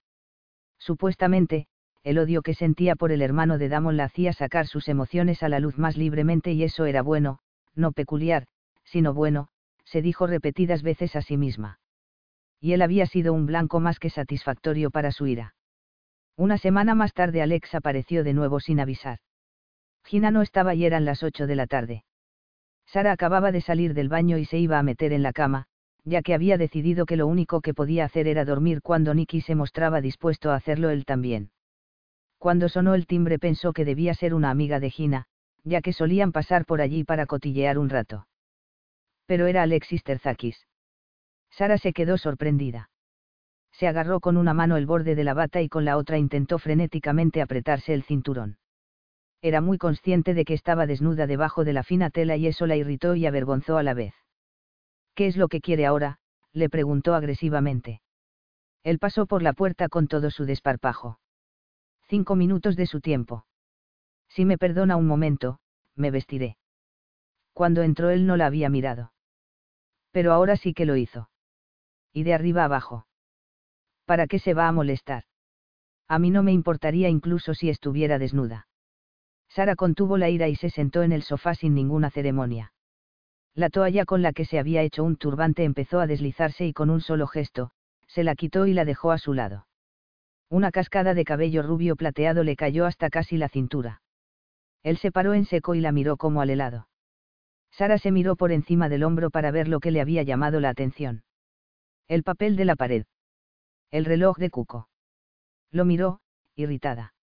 Supuestamente, 0.79 1.67
el 2.03 2.17
odio 2.17 2.41
que 2.41 2.53
sentía 2.53 2.95
por 2.95 3.11
el 3.11 3.21
hermano 3.21 3.57
de 3.57 3.69
Damon 3.69 3.97
la 3.97 4.05
hacía 4.05 4.33
sacar 4.33 4.67
sus 4.67 4.87
emociones 4.87 5.43
a 5.43 5.49
la 5.49 5.59
luz 5.59 5.77
más 5.77 5.97
libremente 5.97 6.51
y 6.53 6.63
eso 6.63 6.85
era 6.85 7.01
bueno, 7.01 7.39
no 7.75 7.91
peculiar, 7.91 8.47
sino 8.85 9.13
bueno, 9.13 9.49
se 9.85 10.01
dijo 10.01 10.27
repetidas 10.27 10.81
veces 10.81 11.15
a 11.15 11.21
sí 11.21 11.37
misma. 11.37 11.79
Y 12.61 12.73
él 12.73 12.81
había 12.81 13.05
sido 13.05 13.33
un 13.33 13.45
blanco 13.45 13.79
más 13.79 13.99
que 13.99 14.09
satisfactorio 14.09 14.91
para 14.91 15.11
su 15.11 15.27
ira. 15.27 15.55
Una 16.35 16.57
semana 16.57 16.95
más 16.95 17.13
tarde 17.13 17.41
Alex 17.41 17.75
apareció 17.75 18.23
de 18.23 18.33
nuevo 18.33 18.59
sin 18.59 18.79
avisar. 18.79 19.19
Gina 20.05 20.31
no 20.31 20.41
estaba 20.41 20.75
y 20.75 20.85
eran 20.85 21.05
las 21.05 21.23
ocho 21.23 21.47
de 21.47 21.55
la 21.55 21.67
tarde. 21.67 22.03
Sara 22.85 23.11
acababa 23.11 23.51
de 23.51 23.61
salir 23.61 23.93
del 23.93 24.09
baño 24.09 24.37
y 24.37 24.45
se 24.45 24.57
iba 24.57 24.79
a 24.79 24.83
meter 24.83 25.13
en 25.13 25.21
la 25.21 25.33
cama, 25.33 25.65
ya 26.03 26.21
que 26.21 26.33
había 26.33 26.57
decidido 26.57 27.05
que 27.05 27.17
lo 27.17 27.27
único 27.27 27.61
que 27.61 27.73
podía 27.73 28.05
hacer 28.05 28.27
era 28.27 28.45
dormir 28.45 28.81
cuando 28.81 29.13
Nicky 29.13 29.41
se 29.41 29.55
mostraba 29.55 30.01
dispuesto 30.01 30.51
a 30.51 30.55
hacerlo 30.55 30.89
él 30.89 31.05
también. 31.05 31.51
Cuando 32.39 32.67
sonó 32.69 32.95
el 32.95 33.05
timbre 33.05 33.37
pensó 33.37 33.71
que 33.71 33.85
debía 33.85 34.15
ser 34.15 34.33
una 34.33 34.49
amiga 34.49 34.79
de 34.79 34.89
Gina, 34.89 35.25
ya 35.63 35.81
que 35.81 35.93
solían 35.93 36.31
pasar 36.31 36.65
por 36.65 36.81
allí 36.81 37.03
para 37.03 37.27
cotillear 37.27 37.77
un 37.77 37.89
rato. 37.89 38.27
Pero 39.27 39.45
era 39.45 39.61
Alexis 39.61 40.03
Terzakis. 40.03 40.65
Sara 41.51 41.77
se 41.77 41.93
quedó 41.93 42.17
sorprendida. 42.17 42.89
Se 43.71 43.87
agarró 43.87 44.19
con 44.19 44.37
una 44.37 44.55
mano 44.55 44.77
el 44.77 44.87
borde 44.87 45.13
de 45.13 45.23
la 45.23 45.35
bata 45.35 45.61
y 45.61 45.69
con 45.69 45.85
la 45.85 45.97
otra 45.97 46.17
intentó 46.17 46.57
frenéticamente 46.57 47.43
apretarse 47.43 47.93
el 47.93 48.01
cinturón 48.01 48.57
era 49.41 49.61
muy 49.61 49.77
consciente 49.77 50.33
de 50.33 50.45
que 50.45 50.53
estaba 50.53 50.85
desnuda 50.85 51.25
debajo 51.27 51.63
de 51.63 51.73
la 51.73 51.83
fina 51.83 52.09
tela 52.09 52.35
y 52.35 52.47
eso 52.47 52.65
la 52.67 52.75
irritó 52.75 53.15
y 53.15 53.25
avergonzó 53.25 53.77
a 53.77 53.83
la 53.83 53.93
vez. 53.93 54.13
¿Qué 55.15 55.27
es 55.27 55.37
lo 55.37 55.47
que 55.47 55.61
quiere 55.61 55.85
ahora? 55.85 56.19
le 56.51 56.69
preguntó 56.69 57.13
agresivamente. 57.13 58.01
Él 58.83 58.99
pasó 58.99 59.27
por 59.27 59.41
la 59.41 59.53
puerta 59.53 59.87
con 59.87 60.07
todo 60.07 60.31
su 60.31 60.45
desparpajo. 60.45 61.19
Cinco 62.09 62.35
minutos 62.35 62.75
de 62.75 62.87
su 62.87 63.01
tiempo. 63.01 63.45
Si 64.29 64.43
me 64.43 64.57
perdona 64.57 64.95
un 64.95 65.05
momento, 65.05 65.59
me 65.95 66.09
vestiré. 66.09 66.57
Cuando 67.53 67.83
entró 67.83 68.09
él 68.09 68.25
no 68.25 68.35
la 68.35 68.47
había 68.47 68.67
mirado. 68.67 69.13
Pero 70.09 70.33
ahora 70.33 70.57
sí 70.57 70.73
que 70.73 70.87
lo 70.87 70.95
hizo. 70.95 71.29
Y 72.11 72.23
de 72.23 72.33
arriba 72.33 72.63
abajo. 72.63 73.05
¿Para 74.05 74.25
qué 74.25 74.39
se 74.39 74.55
va 74.55 74.67
a 74.67 74.71
molestar? 74.71 75.25
A 76.07 76.17
mí 76.17 76.31
no 76.31 76.41
me 76.41 76.51
importaría 76.51 77.09
incluso 77.09 77.53
si 77.53 77.69
estuviera 77.69 78.17
desnuda. 78.17 78.67
Sara 79.47 79.75
contuvo 79.75 80.17
la 80.17 80.31
ira 80.31 80.47
y 80.47 80.55
se 80.55 80.71
sentó 80.71 81.03
en 81.03 81.11
el 81.11 81.21
sofá 81.21 81.53
sin 81.53 81.75
ninguna 81.75 82.09
ceremonia. 82.09 82.73
La 83.53 83.69
toalla 83.69 84.05
con 84.05 84.23
la 84.23 84.33
que 84.33 84.45
se 84.45 84.57
había 84.57 84.81
hecho 84.81 85.03
un 85.03 85.15
turbante 85.15 85.63
empezó 85.63 85.99
a 85.99 86.07
deslizarse 86.07 86.65
y 86.65 86.73
con 86.73 86.89
un 86.89 87.01
solo 87.01 87.27
gesto, 87.27 87.69
se 88.07 88.23
la 88.23 88.33
quitó 88.33 88.65
y 88.65 88.73
la 88.73 88.85
dejó 88.85 89.11
a 89.11 89.19
su 89.19 89.35
lado. 89.35 89.67
Una 90.49 90.71
cascada 90.71 91.13
de 91.13 91.25
cabello 91.25 91.61
rubio 91.61 91.95
plateado 91.95 92.43
le 92.43 92.55
cayó 92.55 92.85
hasta 92.85 93.09
casi 93.09 93.37
la 93.37 93.49
cintura. 93.49 94.01
Él 94.81 94.97
se 94.97 95.11
paró 95.11 95.33
en 95.33 95.45
seco 95.45 95.75
y 95.75 95.81
la 95.81 95.91
miró 95.91 96.17
como 96.17 96.41
al 96.41 96.49
helado. 96.49 96.87
Sara 97.71 97.97
se 97.99 98.11
miró 98.11 98.35
por 98.35 98.51
encima 98.51 98.89
del 98.89 99.03
hombro 99.03 99.29
para 99.29 99.51
ver 99.51 99.67
lo 99.67 99.79
que 99.79 99.91
le 99.91 100.01
había 100.01 100.23
llamado 100.23 100.59
la 100.59 100.69
atención. 100.69 101.23
El 102.07 102.23
papel 102.23 102.55
de 102.55 102.65
la 102.65 102.75
pared. 102.75 103.05
El 103.91 104.05
reloj 104.05 104.37
de 104.37 104.49
Cuco. 104.49 104.89
Lo 105.71 105.85
miró, 105.85 106.21
irritada. 106.55 107.13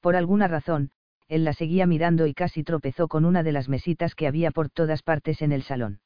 Por 0.00 0.16
alguna 0.16 0.48
razón, 0.48 0.90
él 1.28 1.44
la 1.44 1.52
seguía 1.52 1.86
mirando 1.86 2.26
y 2.26 2.34
casi 2.34 2.64
tropezó 2.64 3.06
con 3.06 3.24
una 3.24 3.44
de 3.44 3.52
las 3.52 3.68
mesitas 3.68 4.16
que 4.16 4.26
había 4.26 4.50
por 4.50 4.70
todas 4.70 5.04
partes 5.04 5.42
en 5.42 5.52
el 5.52 5.62
salón. 5.62 6.00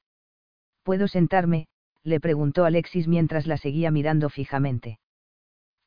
¿Puedo 0.82 1.08
sentarme? 1.08 1.68
le 2.02 2.20
preguntó 2.20 2.66
Alexis 2.66 3.08
mientras 3.08 3.46
la 3.46 3.56
seguía 3.56 3.90
mirando 3.90 4.28
fijamente. 4.28 4.98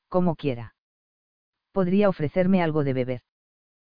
Como 0.10 0.36
quiera. 0.36 0.74
¿Podría 1.74 2.10
ofrecerme 2.10 2.64
algo 2.64 2.84
de 2.84 2.93
beber? 2.93 3.22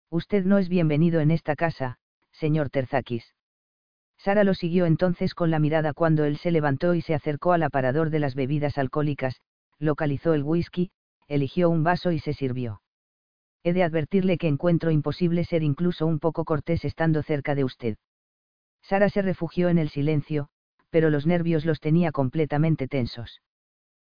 Usted 0.09 0.43
no 0.43 0.57
es 0.57 0.67
bienvenido 0.67 1.21
en 1.21 1.31
esta 1.31 1.55
casa, 1.55 1.97
señor 2.31 2.69
Terzakis. 2.69 3.33
Sara 4.17 4.43
lo 4.43 4.53
siguió 4.53 4.85
entonces 4.85 5.33
con 5.33 5.49
la 5.51 5.59
mirada 5.59 5.93
cuando 5.93 6.25
él 6.25 6.37
se 6.37 6.51
levantó 6.51 6.93
y 6.95 7.01
se 7.01 7.15
acercó 7.15 7.53
al 7.53 7.63
aparador 7.63 8.09
de 8.09 8.19
las 8.19 8.35
bebidas 8.35 8.77
alcohólicas, 8.77 9.41
localizó 9.79 10.33
el 10.33 10.43
whisky, 10.43 10.91
eligió 11.27 11.69
un 11.69 11.83
vaso 11.83 12.11
y 12.11 12.19
se 12.19 12.33
sirvió. 12.33 12.81
He 13.63 13.73
de 13.73 13.83
advertirle 13.83 14.37
que 14.37 14.47
encuentro 14.47 14.91
imposible 14.91 15.45
ser 15.45 15.63
incluso 15.63 16.05
un 16.05 16.19
poco 16.19 16.45
cortés 16.45 16.83
estando 16.83 17.23
cerca 17.23 17.55
de 17.55 17.63
usted. 17.63 17.97
Sara 18.81 19.09
se 19.09 19.21
refugió 19.21 19.69
en 19.69 19.77
el 19.77 19.89
silencio, 19.89 20.49
pero 20.89 21.09
los 21.09 21.25
nervios 21.25 21.65
los 21.65 21.79
tenía 21.79 22.11
completamente 22.11 22.87
tensos. 22.87 23.41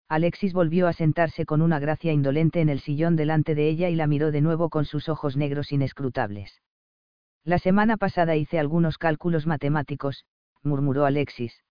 Alexis 0.08 0.52
volvió 0.52 0.86
a 0.86 0.92
sentarse 0.92 1.44
con 1.46 1.62
una 1.62 1.78
gracia 1.78 2.12
indolente 2.12 2.60
en 2.60 2.68
el 2.68 2.80
sillón 2.80 3.16
delante 3.16 3.54
de 3.54 3.68
ella 3.68 3.88
y 3.88 3.96
la 3.96 4.06
miró 4.06 4.30
de 4.30 4.40
nuevo 4.40 4.70
con 4.70 4.84
sus 4.84 5.08
ojos 5.08 5.36
negros 5.36 5.72
inescrutables. 5.72 6.62
La 7.44 7.58
semana 7.58 7.96
pasada 7.96 8.36
hice 8.36 8.58
algunos 8.58 8.98
cálculos 8.98 9.46
matemáticos, 9.46 10.24
murmuró 10.62 11.04
Alexis. 11.04 11.64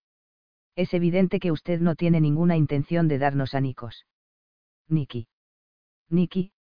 Es 0.76 0.94
evidente 0.94 1.40
que 1.40 1.52
usted 1.52 1.80
no 1.80 1.96
tiene 1.96 2.20
ninguna 2.20 2.58
intención 2.58 3.08
de 3.08 3.18
darnos 3.18 3.56
a. 3.56 3.62
Niki. 3.62 5.28
Niki, 6.10 6.52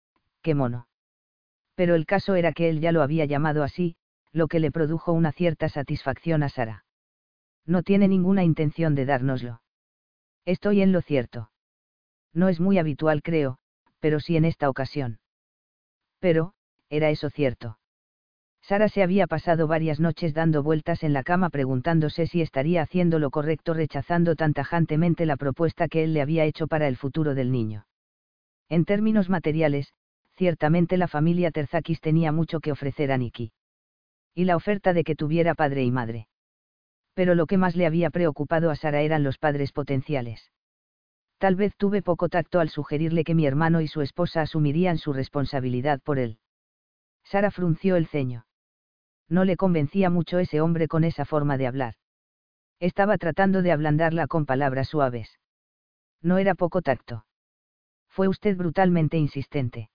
qué 0.42 0.54
mono 0.54 0.86
pero 1.74 1.94
el 1.94 2.06
caso 2.06 2.34
era 2.34 2.52
que 2.52 2.68
él 2.68 2.80
ya 2.80 2.92
lo 2.92 3.02
había 3.02 3.24
llamado 3.24 3.62
así, 3.62 3.96
lo 4.32 4.48
que 4.48 4.60
le 4.60 4.70
produjo 4.70 5.12
una 5.12 5.32
cierta 5.32 5.68
satisfacción 5.68 6.42
a 6.42 6.48
Sara. 6.48 6.84
No 7.66 7.82
tiene 7.82 8.08
ninguna 8.08 8.44
intención 8.44 8.94
de 8.94 9.06
dárnoslo. 9.06 9.60
Estoy 10.44 10.82
en 10.82 10.92
lo 10.92 11.00
cierto. 11.00 11.50
No 12.34 12.48
es 12.48 12.60
muy 12.60 12.78
habitual, 12.78 13.22
creo, 13.22 13.58
pero 14.00 14.20
sí 14.20 14.36
en 14.36 14.44
esta 14.44 14.68
ocasión. 14.68 15.20
Pero, 16.18 16.52
era 16.90 17.10
eso 17.10 17.30
cierto. 17.30 17.78
Sara 18.60 18.88
se 18.88 19.02
había 19.02 19.26
pasado 19.26 19.66
varias 19.66 20.00
noches 20.00 20.32
dando 20.32 20.62
vueltas 20.62 21.02
en 21.02 21.12
la 21.12 21.22
cama 21.22 21.50
preguntándose 21.50 22.26
si 22.26 22.40
estaría 22.40 22.80
haciendo 22.80 23.18
lo 23.18 23.30
correcto 23.30 23.74
rechazando 23.74 24.36
tan 24.36 24.54
tajantemente 24.54 25.26
la 25.26 25.36
propuesta 25.36 25.86
que 25.86 26.02
él 26.02 26.14
le 26.14 26.22
había 26.22 26.44
hecho 26.44 26.66
para 26.66 26.88
el 26.88 26.96
futuro 26.96 27.34
del 27.34 27.52
niño. 27.52 27.86
En 28.70 28.86
términos 28.86 29.28
materiales, 29.28 29.92
ciertamente 30.36 30.96
la 30.96 31.08
familia 31.08 31.50
Terzakis 31.50 32.00
tenía 32.00 32.32
mucho 32.32 32.60
que 32.60 32.72
ofrecer 32.72 33.12
a 33.12 33.18
Nikki. 33.18 33.52
Y 34.34 34.44
la 34.44 34.56
oferta 34.56 34.94
de 34.94 35.04
que 35.04 35.14
tuviera 35.14 35.54
padre 35.54 35.84
y 35.84 35.90
madre. 35.90 36.26
Pero 37.12 37.34
lo 37.34 37.46
que 37.46 37.58
más 37.58 37.76
le 37.76 37.84
había 37.84 38.08
preocupado 38.08 38.70
a 38.70 38.76
Sara 38.76 39.02
eran 39.02 39.22
los 39.22 39.36
padres 39.36 39.72
potenciales. 39.72 40.50
Tal 41.38 41.56
vez 41.56 41.76
tuve 41.76 42.02
poco 42.02 42.28
tacto 42.28 42.60
al 42.60 42.68
sugerirle 42.68 43.24
que 43.24 43.34
mi 43.34 43.46
hermano 43.46 43.80
y 43.80 43.88
su 43.88 44.00
esposa 44.00 44.42
asumirían 44.42 44.98
su 44.98 45.12
responsabilidad 45.12 46.00
por 46.00 46.18
él. 46.18 46.38
Sara 47.24 47.50
frunció 47.50 47.96
el 47.96 48.06
ceño. 48.06 48.46
No 49.28 49.44
le 49.44 49.56
convencía 49.56 50.10
mucho 50.10 50.38
ese 50.38 50.60
hombre 50.60 50.88
con 50.88 51.04
esa 51.04 51.24
forma 51.24 51.56
de 51.56 51.66
hablar. 51.66 51.94
Estaba 52.80 53.18
tratando 53.18 53.62
de 53.62 53.72
ablandarla 53.72 54.26
con 54.26 54.46
palabras 54.46 54.88
suaves. 54.88 55.38
No 56.22 56.38
era 56.38 56.54
poco 56.54 56.82
tacto. 56.82 57.24
Fue 58.08 58.28
usted 58.28 58.56
brutalmente 58.56 59.16
insistente 59.16 59.90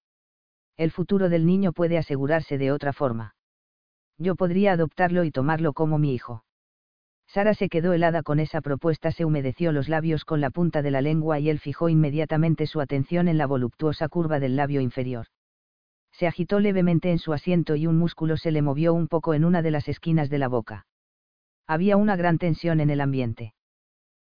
el 0.80 0.92
futuro 0.92 1.28
del 1.28 1.46
niño 1.46 1.74
puede 1.74 1.98
asegurarse 1.98 2.58
de 2.58 2.72
otra 2.72 2.94
forma. 2.94 3.36
Yo 4.18 4.36
podría 4.36 4.72
adoptarlo 4.72 5.26
y 5.26 5.32
tomarlo 5.32 5.74
como 5.74 5.98
mi 5.98 6.14
hijo. 6.14 6.46
Sara 7.30 7.54
se 7.54 7.70
quedó 7.70 7.94
helada 7.94 8.24
con 8.24 8.40
esa 8.40 8.60
propuesta, 8.60 9.12
se 9.12 9.24
humedeció 9.24 9.72
los 9.72 9.88
labios 9.88 10.26
con 10.26 10.42
la 10.42 10.50
punta 10.50 10.82
de 10.82 10.92
la 10.92 11.02
lengua 11.02 11.40
y 11.40 11.50
él 11.50 11.60
fijó 11.60 11.88
inmediatamente 11.88 12.66
su 12.68 12.82
atención 12.82 13.28
en 13.28 13.38
la 13.38 13.46
voluptuosa 13.46 14.10
curva 14.10 14.40
del 14.40 14.56
labio 14.56 14.82
inferior. 14.82 15.28
Se 16.12 16.28
agitó 16.28 16.60
levemente 16.60 17.12
en 17.12 17.20
su 17.20 17.32
asiento 17.32 17.76
y 17.76 17.88
un 17.88 17.98
músculo 17.98 18.36
se 18.36 18.52
le 18.52 18.62
movió 18.62 18.94
un 18.94 19.08
poco 19.08 19.34
en 19.34 19.46
una 19.46 19.62
de 19.62 19.72
las 19.72 19.88
esquinas 19.88 20.30
de 20.30 20.40
la 20.40 20.48
boca. 20.48 20.88
Había 21.68 21.98
una 21.98 22.16
gran 22.16 22.40
tensión 22.40 22.80
en 22.80 22.90
el 22.90 23.00
ambiente. 23.00 23.54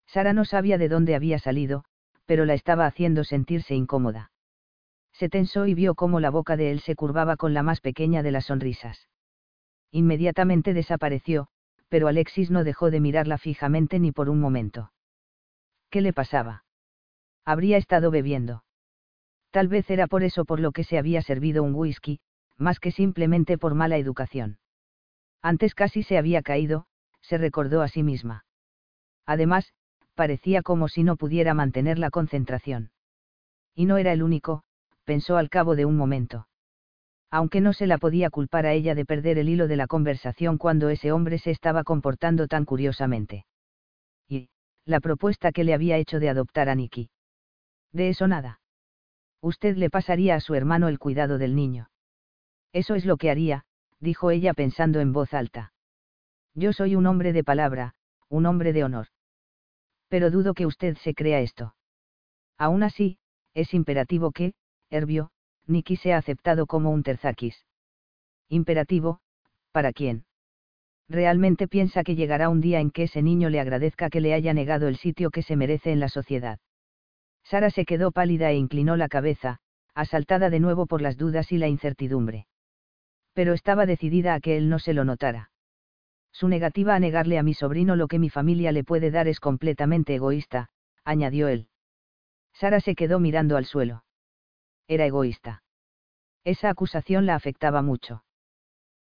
Sara 0.06 0.32
no 0.34 0.44
sabía 0.44 0.76
de 0.76 0.88
dónde 0.88 1.14
había 1.14 1.38
salido, 1.38 1.84
pero 2.26 2.44
la 2.44 2.54
estaba 2.54 2.86
haciendo 2.86 3.24
sentirse 3.24 3.74
incómoda 3.74 4.30
se 5.20 5.28
tensó 5.28 5.66
y 5.66 5.74
vio 5.74 5.94
cómo 5.94 6.18
la 6.18 6.30
boca 6.30 6.56
de 6.56 6.70
él 6.70 6.80
se 6.80 6.94
curvaba 6.94 7.36
con 7.36 7.52
la 7.52 7.62
más 7.62 7.82
pequeña 7.82 8.22
de 8.22 8.30
las 8.30 8.46
sonrisas. 8.46 9.08
Inmediatamente 9.90 10.72
desapareció, 10.72 11.48
pero 11.90 12.08
Alexis 12.08 12.50
no 12.50 12.64
dejó 12.64 12.90
de 12.90 13.00
mirarla 13.00 13.36
fijamente 13.36 13.98
ni 13.98 14.12
por 14.12 14.30
un 14.30 14.40
momento. 14.40 14.92
¿Qué 15.90 16.00
le 16.00 16.12
pasaba? 16.12 16.64
Habría 17.44 17.76
estado 17.76 18.10
bebiendo. 18.12 18.64
Tal 19.50 19.66
vez 19.66 19.90
era 19.90 20.06
por 20.06 20.22
eso 20.22 20.44
por 20.44 20.60
lo 20.60 20.70
que 20.70 20.84
se 20.84 20.98
había 20.98 21.20
servido 21.20 21.64
un 21.64 21.74
whisky, 21.74 22.20
más 22.56 22.78
que 22.78 22.92
simplemente 22.92 23.58
por 23.58 23.74
mala 23.74 23.98
educación. 23.98 24.58
Antes 25.42 25.74
casi 25.74 26.04
se 26.04 26.16
había 26.16 26.42
caído, 26.42 26.86
se 27.22 27.38
recordó 27.38 27.82
a 27.82 27.88
sí 27.88 28.04
misma. 28.04 28.44
Además, 29.26 29.74
parecía 30.14 30.62
como 30.62 30.86
si 30.86 31.02
no 31.02 31.16
pudiera 31.16 31.54
mantener 31.54 31.98
la 31.98 32.10
concentración. 32.10 32.92
Y 33.74 33.86
no 33.86 33.96
era 33.96 34.12
el 34.12 34.22
único, 34.22 34.62
pensó 35.04 35.36
al 35.38 35.50
cabo 35.50 35.74
de 35.74 35.86
un 35.86 35.96
momento. 35.96 36.46
Aunque 37.30 37.60
no 37.60 37.72
se 37.72 37.86
la 37.86 37.98
podía 37.98 38.30
culpar 38.30 38.66
a 38.66 38.72
ella 38.72 38.94
de 38.94 39.04
perder 39.04 39.38
el 39.38 39.48
hilo 39.48 39.68
de 39.68 39.76
la 39.76 39.86
conversación 39.86 40.58
cuando 40.58 40.88
ese 40.88 41.12
hombre 41.12 41.38
se 41.38 41.50
estaba 41.50 41.84
comportando 41.84 42.48
tan 42.48 42.64
curiosamente. 42.64 43.46
Y, 44.28 44.48
la 44.84 45.00
propuesta 45.00 45.52
que 45.52 45.62
le 45.62 45.74
había 45.74 45.96
hecho 45.96 46.18
de 46.18 46.28
adoptar 46.28 46.68
a 46.68 46.74
Nicky. 46.74 47.10
De 47.92 48.08
eso 48.08 48.26
nada. 48.26 48.60
Usted 49.40 49.76
le 49.76 49.90
pasaría 49.90 50.34
a 50.34 50.40
su 50.40 50.54
hermano 50.54 50.88
el 50.88 50.98
cuidado 50.98 51.38
del 51.38 51.54
niño. 51.54 51.90
Eso 52.72 52.94
es 52.94 53.04
lo 53.04 53.16
que 53.16 53.30
haría, 53.30 53.64
dijo 54.00 54.30
ella 54.30 54.52
pensando 54.52 55.00
en 55.00 55.12
voz 55.12 55.32
alta. 55.32 55.72
Yo 56.54 56.72
soy 56.72 56.96
un 56.96 57.06
hombre 57.06 57.32
de 57.32 57.44
palabra, 57.44 57.94
un 58.28 58.46
hombre 58.46 58.72
de 58.72 58.84
honor. 58.84 59.06
Pero 60.08 60.30
dudo 60.30 60.54
que 60.54 60.66
usted 60.66 60.96
se 60.98 61.14
crea 61.14 61.40
esto. 61.40 61.74
Aún 62.58 62.82
así, 62.82 63.18
es 63.54 63.72
imperativo 63.72 64.32
que, 64.32 64.54
Herbio, 64.90 65.30
Niki 65.70 65.96
se 65.96 66.12
ha 66.12 66.18
aceptado 66.18 66.66
como 66.66 66.90
un 66.90 67.02
terzakis. 67.02 67.64
Imperativo, 68.48 69.20
¿para 69.70 69.92
quién? 69.92 70.24
Realmente 71.08 71.68
piensa 71.68 72.02
que 72.02 72.16
llegará 72.16 72.48
un 72.48 72.60
día 72.60 72.80
en 72.80 72.90
que 72.90 73.04
ese 73.04 73.22
niño 73.22 73.48
le 73.50 73.60
agradezca 73.60 74.10
que 74.10 74.20
le 74.20 74.34
haya 74.34 74.52
negado 74.52 74.88
el 74.88 74.96
sitio 74.96 75.30
que 75.30 75.42
se 75.42 75.56
merece 75.56 75.92
en 75.92 76.00
la 76.00 76.08
sociedad. 76.08 76.58
Sara 77.44 77.70
se 77.70 77.84
quedó 77.84 78.10
pálida 78.10 78.50
e 78.50 78.56
inclinó 78.56 78.96
la 78.96 79.08
cabeza, 79.08 79.58
asaltada 79.94 80.50
de 80.50 80.60
nuevo 80.60 80.86
por 80.86 81.02
las 81.02 81.16
dudas 81.16 81.52
y 81.52 81.58
la 81.58 81.68
incertidumbre. 81.68 82.46
Pero 83.32 83.54
estaba 83.54 83.86
decidida 83.86 84.34
a 84.34 84.40
que 84.40 84.56
él 84.56 84.68
no 84.68 84.78
se 84.78 84.92
lo 84.92 85.04
notara. 85.04 85.50
Su 86.32 86.48
negativa 86.48 86.94
a 86.94 87.00
negarle 87.00 87.38
a 87.38 87.42
mi 87.42 87.54
sobrino 87.54 87.96
lo 87.96 88.08
que 88.08 88.18
mi 88.18 88.28
familia 88.28 88.72
le 88.72 88.84
puede 88.84 89.10
dar 89.10 89.28
es 89.28 89.40
completamente 89.40 90.14
egoísta, 90.14 90.70
añadió 91.04 91.48
él. 91.48 91.68
Sara 92.54 92.80
se 92.80 92.94
quedó 92.94 93.20
mirando 93.20 93.56
al 93.56 93.64
suelo 93.64 94.04
era 94.90 95.06
egoísta. 95.06 95.62
Esa 96.42 96.68
acusación 96.68 97.24
la 97.24 97.36
afectaba 97.36 97.80
mucho. 97.80 98.24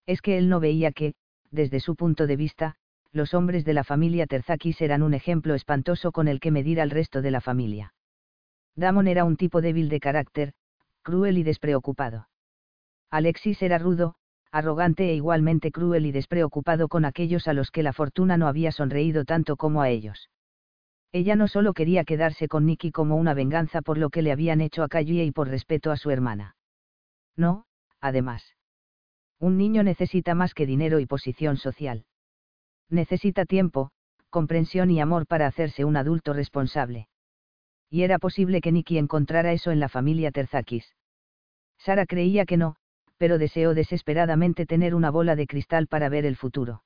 Es 0.05 0.21
que 0.21 0.37
él 0.37 0.47
no 0.47 0.59
veía 0.59 0.91
que, 0.91 1.15
desde 1.49 1.79
su 1.79 1.95
punto 1.95 2.27
de 2.27 2.35
vista, 2.35 2.75
los 3.11 3.33
hombres 3.33 3.65
de 3.65 3.73
la 3.73 3.83
familia 3.83 4.27
Terzakis 4.27 4.79
eran 4.81 5.01
un 5.01 5.15
ejemplo 5.15 5.55
espantoso 5.55 6.11
con 6.11 6.27
el 6.27 6.39
que 6.39 6.51
medir 6.51 6.79
al 6.79 6.91
resto 6.91 7.23
de 7.23 7.31
la 7.31 7.41
familia. 7.41 7.95
Damon 8.75 9.07
era 9.07 9.25
un 9.25 9.35
tipo 9.35 9.61
débil 9.61 9.89
de 9.89 9.99
carácter, 9.99 10.53
cruel 11.01 11.39
y 11.39 11.43
despreocupado. 11.43 12.29
Alexis 13.09 13.59
era 13.63 13.79
rudo, 13.79 14.13
arrogante 14.51 15.09
e 15.09 15.15
igualmente 15.15 15.71
cruel 15.71 16.05
y 16.05 16.11
despreocupado 16.11 16.87
con 16.87 17.03
aquellos 17.03 17.47
a 17.47 17.53
los 17.53 17.71
que 17.71 17.81
la 17.81 17.93
fortuna 17.93 18.37
no 18.37 18.47
había 18.47 18.71
sonreído 18.71 19.25
tanto 19.25 19.57
como 19.57 19.81
a 19.81 19.89
ellos. 19.89 20.29
Ella 21.11 21.35
no 21.35 21.47
solo 21.47 21.73
quería 21.73 22.03
quedarse 22.03 22.47
con 22.47 22.65
Nicky 22.65 22.91
como 22.91 23.15
una 23.15 23.33
venganza 23.33 23.81
por 23.81 23.97
lo 23.97 24.09
que 24.09 24.21
le 24.21 24.31
habían 24.31 24.61
hecho 24.61 24.83
a 24.83 24.87
Kaye 24.87 25.23
y 25.23 25.31
por 25.31 25.47
respeto 25.47 25.91
a 25.91 25.97
su 25.97 26.11
hermana. 26.11 26.55
No, 27.35 27.65
además. 27.99 28.55
Un 29.39 29.57
niño 29.57 29.83
necesita 29.83 30.35
más 30.35 30.53
que 30.53 30.65
dinero 30.65 30.99
y 30.99 31.05
posición 31.05 31.57
social. 31.57 32.05
Necesita 32.89 33.45
tiempo, 33.45 33.91
comprensión 34.29 34.91
y 34.91 34.99
amor 34.99 35.25
para 35.25 35.47
hacerse 35.47 35.85
un 35.85 35.97
adulto 35.97 36.33
responsable. 36.33 37.07
Y 37.89 38.03
era 38.03 38.19
posible 38.19 38.61
que 38.61 38.71
Nicky 38.71 38.97
encontrara 38.97 39.51
eso 39.51 39.71
en 39.71 39.79
la 39.79 39.89
familia 39.89 40.31
Terzakis. 40.31 40.93
Sara 41.79 42.05
creía 42.05 42.45
que 42.45 42.57
no, 42.57 42.75
pero 43.17 43.37
deseó 43.37 43.73
desesperadamente 43.73 44.65
tener 44.65 44.93
una 44.93 45.09
bola 45.09 45.35
de 45.35 45.47
cristal 45.47 45.87
para 45.87 46.09
ver 46.09 46.25
el 46.25 46.35
futuro. 46.35 46.83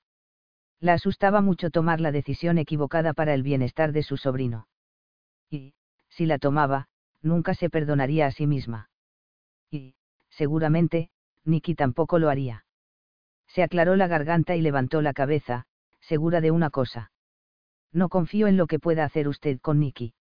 La 0.80 0.94
asustaba 0.94 1.42
mucho 1.42 1.70
tomar 1.70 2.02
la 2.02 2.12
decisión 2.12 2.58
equivocada 2.58 3.14
para 3.14 3.34
el 3.34 3.44
bienestar 3.44 3.92
de 3.92 4.04
su 4.04 4.18
sobrino. 4.18 4.68
Y, 5.50 5.74
si 6.10 6.26
la 6.26 6.40
tomaba, 6.40 6.88
nunca 7.22 7.54
se 7.54 7.70
perdonaría 7.70 8.28
a 8.28 8.32
sí 8.32 8.48
misma. 8.48 8.90
Y, 9.72 9.96
seguramente, 10.30 11.10
Nicky 11.46 11.76
tampoco 11.76 12.20
lo 12.20 12.30
haría. 12.30 12.66
Se 13.48 13.64
aclaró 13.64 13.96
la 13.96 14.08
garganta 14.08 14.56
y 14.56 14.62
levantó 14.62 15.02
la 15.02 15.14
cabeza, 15.14 15.66
segura 16.00 16.42
de 16.42 16.52
una 16.52 16.70
cosa. 16.70 17.12
No 17.92 18.10
confío 18.10 18.48
en 18.48 18.58
lo 18.58 18.68
que 18.68 18.80
pueda 18.80 19.04
hacer 19.04 19.28
usted 19.28 19.60
con 19.60 19.80
Nicky. 19.80 20.14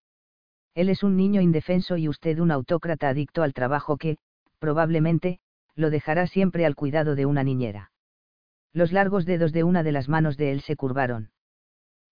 Él 0.74 0.88
es 0.88 1.02
un 1.02 1.16
niño 1.16 1.40
indefenso 1.40 1.96
y 1.96 2.08
usted 2.08 2.38
un 2.38 2.50
autócrata 2.50 3.08
adicto 3.08 3.42
al 3.42 3.54
trabajo 3.54 3.96
que, 3.96 4.18
probablemente, 4.58 5.40
lo 5.74 5.90
dejará 5.90 6.26
siempre 6.26 6.66
al 6.66 6.74
cuidado 6.74 7.14
de 7.14 7.26
una 7.26 7.42
niñera. 7.42 7.91
Los 8.72 8.92
largos 8.92 9.26
dedos 9.26 9.52
de 9.52 9.64
una 9.64 9.82
de 9.82 9.92
las 9.92 10.08
manos 10.08 10.36
de 10.36 10.52
él 10.52 10.60
se 10.60 10.76
curvaron. 10.76 11.30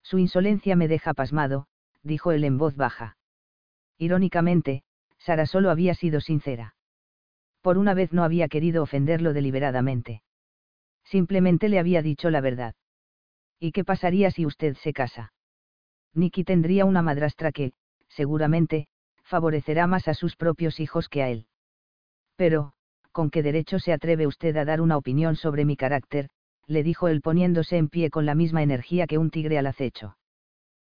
Su 0.03 0.19
insolencia 0.19 0.77
me 0.77 0.89
deja 0.89 1.15
pasmado, 1.15 1.67
dijo 2.03 2.33
él 2.33 2.45
en 2.45 2.59
voz 2.59 2.77
baja. 2.77 3.17
Irónicamente, 3.99 4.83
Sara 5.19 5.47
solo 5.47 5.71
había 5.71 5.95
sido 5.95 6.21
sincera 6.21 6.75
por 7.61 7.79
una 7.79 7.95
vez 7.95 8.13
no 8.13 8.25
había 8.25 8.49
querido 8.49 8.83
ofenderlo 8.83 9.33
deliberadamente. 9.33 10.23
Simplemente 11.05 11.69
le 11.69 11.79
había 11.79 12.03
dicho 12.03 12.31
la 12.31 12.41
verdad. 12.41 12.75
¿Y 13.59 13.73
qué 13.73 13.85
pasaría 13.85 14.31
si 14.31 14.47
usted 14.47 14.77
se 14.77 14.93
casa? 14.93 15.33
Nicky 16.15 16.45
tendría 16.45 16.85
una 16.85 17.03
madrastra 17.03 17.53
que, 17.53 17.73
seguramente, 18.09 18.89
favorecerá 19.23 19.87
más 19.87 20.09
a 20.09 20.15
sus 20.15 20.37
propios 20.37 20.81
hijos 20.81 21.09
que 21.09 21.23
a 21.23 21.29
él. 21.29 21.47
Pero, 22.37 22.73
¿con 23.13 23.31
qué 23.31 23.43
derecho 23.43 23.79
se 23.79 23.93
atreve 23.93 24.27
usted 24.27 24.57
a 24.57 24.65
dar 24.65 24.81
una 24.81 24.97
opinión 24.97 25.37
sobre 25.37 25.65
mi 25.65 25.77
carácter? 25.77 26.31
Le 26.71 26.85
dijo 26.85 27.09
él 27.09 27.21
poniéndose 27.21 27.79
en 27.79 27.89
pie 27.89 28.11
con 28.11 28.27
la 28.27 28.37
misma 28.37 28.63
energía 28.63 29.09
que 29.09 29.19
un 29.19 29.31
tigre 29.31 29.59
al 29.59 29.67
acecho. 29.67 30.17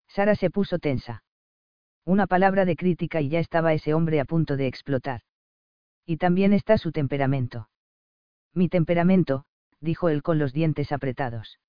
Sara 0.09 0.35
se 0.35 0.51
puso 0.51 0.81
tensa. 0.81 1.23
Una 2.05 2.27
palabra 2.27 2.65
de 2.65 2.75
crítica 2.75 3.21
y 3.21 3.29
ya 3.29 3.39
estaba 3.39 3.73
ese 3.73 3.95
hombre 3.95 4.19
a 4.19 4.25
punto 4.25 4.57
de 4.57 4.67
explotar. 4.67 5.21
Y 6.05 6.17
también 6.17 6.53
está 6.53 6.79
su 6.79 6.91
temperamento. 6.91 7.69
Mi 8.55 8.69
temperamento, 8.69 9.45
dijo 9.81 10.09
él 10.09 10.25
con 10.25 10.41
los 10.41 10.53
dientes 10.53 10.91
apretados. 10.91 11.61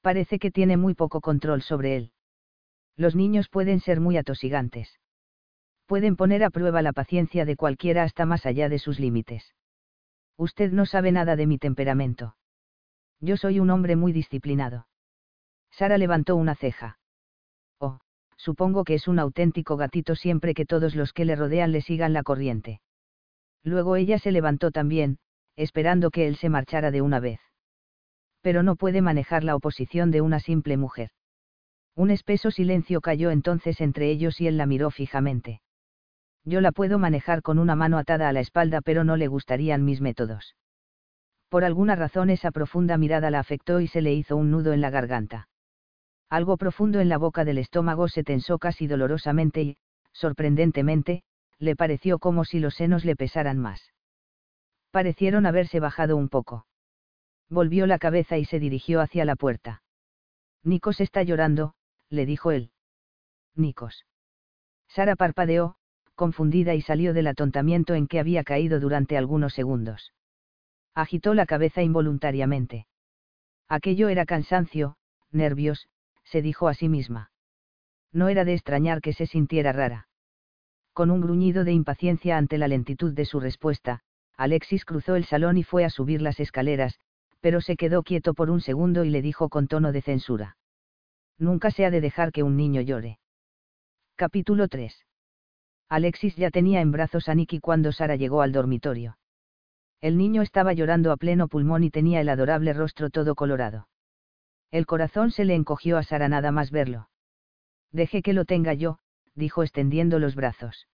Parece 0.00 0.40
que 0.40 0.50
tiene 0.50 0.76
muy 0.76 0.94
poco 0.94 1.20
control 1.20 1.62
sobre 1.62 1.96
él. 1.96 2.12
Los 2.96 3.14
niños 3.14 3.48
pueden 3.48 3.78
ser 3.78 4.00
muy 4.00 4.16
atosigantes. 4.16 4.98
Pueden 5.86 6.16
poner 6.16 6.42
a 6.42 6.50
prueba 6.50 6.82
la 6.82 6.92
paciencia 6.92 7.44
de 7.44 7.54
cualquiera 7.54 8.02
hasta 8.02 8.26
más 8.26 8.46
allá 8.46 8.68
de 8.68 8.80
sus 8.80 8.98
límites. 8.98 9.54
Usted 10.36 10.72
no 10.72 10.86
sabe 10.86 11.12
nada 11.12 11.36
de 11.36 11.46
mi 11.46 11.58
temperamento. 11.58 12.34
Yo 13.22 13.36
soy 13.36 13.60
un 13.60 13.70
hombre 13.70 13.94
muy 13.94 14.12
disciplinado. 14.12 14.88
Sara 15.70 15.96
levantó 15.96 16.34
una 16.34 16.56
ceja. 16.56 16.98
Oh, 17.78 18.00
supongo 18.36 18.82
que 18.82 18.94
es 18.94 19.06
un 19.06 19.20
auténtico 19.20 19.76
gatito 19.76 20.16
siempre 20.16 20.54
que 20.54 20.66
todos 20.66 20.96
los 20.96 21.12
que 21.12 21.24
le 21.24 21.36
rodean 21.36 21.70
le 21.70 21.80
sigan 21.80 22.12
la 22.12 22.24
corriente. 22.24 22.80
Luego 23.62 23.94
ella 23.94 24.18
se 24.18 24.32
levantó 24.32 24.72
también, 24.72 25.18
esperando 25.54 26.10
que 26.10 26.26
él 26.26 26.36
se 26.36 26.48
marchara 26.48 26.90
de 26.90 27.00
una 27.00 27.20
vez. 27.20 27.40
Pero 28.40 28.64
no 28.64 28.74
puede 28.74 29.02
manejar 29.02 29.44
la 29.44 29.54
oposición 29.54 30.10
de 30.10 30.20
una 30.20 30.40
simple 30.40 30.76
mujer. 30.76 31.10
Un 31.94 32.10
espeso 32.10 32.50
silencio 32.50 33.00
cayó 33.00 33.30
entonces 33.30 33.80
entre 33.80 34.10
ellos 34.10 34.40
y 34.40 34.48
él 34.48 34.56
la 34.56 34.66
miró 34.66 34.90
fijamente. 34.90 35.60
Yo 36.44 36.60
la 36.60 36.72
puedo 36.72 36.98
manejar 36.98 37.42
con 37.42 37.60
una 37.60 37.76
mano 37.76 37.98
atada 37.98 38.28
a 38.28 38.32
la 38.32 38.40
espalda 38.40 38.80
pero 38.80 39.04
no 39.04 39.16
le 39.16 39.28
gustarían 39.28 39.84
mis 39.84 40.00
métodos. 40.00 40.56
Por 41.52 41.64
alguna 41.64 41.96
razón 41.96 42.30
esa 42.30 42.50
profunda 42.50 42.96
mirada 42.96 43.30
la 43.30 43.38
afectó 43.38 43.80
y 43.80 43.86
se 43.86 44.00
le 44.00 44.14
hizo 44.14 44.38
un 44.38 44.50
nudo 44.50 44.72
en 44.72 44.80
la 44.80 44.88
garganta. 44.88 45.48
Algo 46.30 46.56
profundo 46.56 46.98
en 46.98 47.10
la 47.10 47.18
boca 47.18 47.44
del 47.44 47.58
estómago 47.58 48.08
se 48.08 48.24
tensó 48.24 48.58
casi 48.58 48.86
dolorosamente 48.86 49.60
y, 49.60 49.76
sorprendentemente, 50.12 51.24
le 51.58 51.76
pareció 51.76 52.18
como 52.18 52.46
si 52.46 52.58
los 52.58 52.76
senos 52.76 53.04
le 53.04 53.16
pesaran 53.16 53.58
más. 53.58 53.92
Parecieron 54.90 55.44
haberse 55.44 55.78
bajado 55.78 56.16
un 56.16 56.30
poco. 56.30 56.64
Volvió 57.50 57.86
la 57.86 57.98
cabeza 57.98 58.38
y 58.38 58.46
se 58.46 58.58
dirigió 58.58 59.02
hacia 59.02 59.26
la 59.26 59.36
puerta. 59.36 59.82
Nikos 60.62 61.02
está 61.02 61.22
llorando, 61.22 61.74
le 62.08 62.24
dijo 62.24 62.50
él. 62.50 62.70
Nikos. 63.54 64.06
Sara 64.88 65.16
parpadeó, 65.16 65.76
confundida 66.14 66.72
y 66.74 66.80
salió 66.80 67.12
del 67.12 67.26
atontamiento 67.26 67.92
en 67.92 68.06
que 68.06 68.20
había 68.20 68.42
caído 68.42 68.80
durante 68.80 69.18
algunos 69.18 69.52
segundos. 69.52 70.14
Agitó 70.94 71.34
la 71.34 71.46
cabeza 71.46 71.82
involuntariamente. 71.82 72.86
Aquello 73.68 74.08
era 74.08 74.26
cansancio, 74.26 74.96
nervios, 75.30 75.88
se 76.24 76.42
dijo 76.42 76.68
a 76.68 76.74
sí 76.74 76.88
misma. 76.88 77.30
No 78.12 78.28
era 78.28 78.44
de 78.44 78.52
extrañar 78.52 79.00
que 79.00 79.14
se 79.14 79.26
sintiera 79.26 79.72
rara. 79.72 80.08
Con 80.92 81.10
un 81.10 81.22
gruñido 81.22 81.64
de 81.64 81.72
impaciencia 81.72 82.36
ante 82.36 82.58
la 82.58 82.68
lentitud 82.68 83.14
de 83.14 83.24
su 83.24 83.40
respuesta, 83.40 84.00
Alexis 84.36 84.84
cruzó 84.84 85.16
el 85.16 85.24
salón 85.24 85.56
y 85.56 85.62
fue 85.62 85.84
a 85.84 85.90
subir 85.90 86.20
las 86.20 86.38
escaleras, 86.40 87.00
pero 87.40 87.62
se 87.62 87.76
quedó 87.76 88.02
quieto 88.02 88.34
por 88.34 88.50
un 88.50 88.60
segundo 88.60 89.04
y 89.04 89.10
le 89.10 89.22
dijo 89.22 89.48
con 89.48 89.68
tono 89.68 89.92
de 89.92 90.02
censura. 90.02 90.56
Nunca 91.38 91.70
se 91.70 91.86
ha 91.86 91.90
de 91.90 92.02
dejar 92.02 92.32
que 92.32 92.42
un 92.42 92.56
niño 92.56 92.82
llore. 92.82 93.18
Capítulo 94.16 94.68
3. 94.68 95.06
Alexis 95.88 96.36
ya 96.36 96.50
tenía 96.50 96.80
en 96.82 96.92
brazos 96.92 97.28
a 97.28 97.34
Nicky 97.34 97.60
cuando 97.60 97.92
Sara 97.92 98.16
llegó 98.16 98.42
al 98.42 98.52
dormitorio. 98.52 99.16
El 100.02 100.18
niño 100.18 100.42
estaba 100.42 100.72
llorando 100.72 101.12
a 101.12 101.16
pleno 101.16 101.46
pulmón 101.46 101.84
y 101.84 101.90
tenía 101.90 102.20
el 102.20 102.28
adorable 102.28 102.72
rostro 102.72 103.08
todo 103.08 103.36
colorado. 103.36 103.86
El 104.72 104.84
corazón 104.84 105.30
se 105.30 105.44
le 105.44 105.54
encogió 105.54 105.96
a 105.96 106.02
Sara 106.02 106.28
nada 106.28 106.50
más 106.50 106.72
verlo. 106.72 107.08
Deje 107.92 108.20
que 108.20 108.32
lo 108.32 108.44
tenga 108.44 108.74
yo, 108.74 108.98
dijo 109.36 109.62
extendiendo 109.62 110.18
los 110.18 110.34
brazos. 110.34 110.88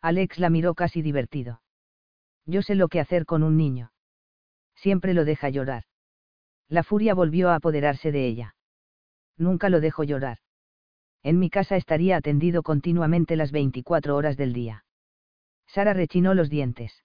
Alex 0.00 0.40
la 0.40 0.50
miró 0.50 0.74
casi 0.74 1.00
divertido. 1.00 1.62
Yo 2.44 2.62
sé 2.62 2.74
lo 2.74 2.88
que 2.88 2.98
hacer 2.98 3.24
con 3.24 3.44
un 3.44 3.56
niño. 3.56 3.92
Siempre 4.74 5.14
lo 5.14 5.24
deja 5.24 5.48
llorar. 5.48 5.84
La 6.68 6.82
furia 6.82 7.14
volvió 7.14 7.50
a 7.50 7.54
apoderarse 7.54 8.10
de 8.10 8.26
ella. 8.26 8.56
Nunca 9.36 9.68
lo 9.68 9.80
dejo 9.80 10.02
llorar. 10.02 10.38
En 11.22 11.38
mi 11.38 11.50
casa 11.50 11.76
estaría 11.76 12.16
atendido 12.16 12.64
continuamente 12.64 13.36
las 13.36 13.52
24 13.52 14.16
horas 14.16 14.36
del 14.36 14.52
día. 14.52 14.84
Sara 15.68 15.94
rechinó 15.94 16.34
los 16.34 16.50
dientes. 16.50 17.04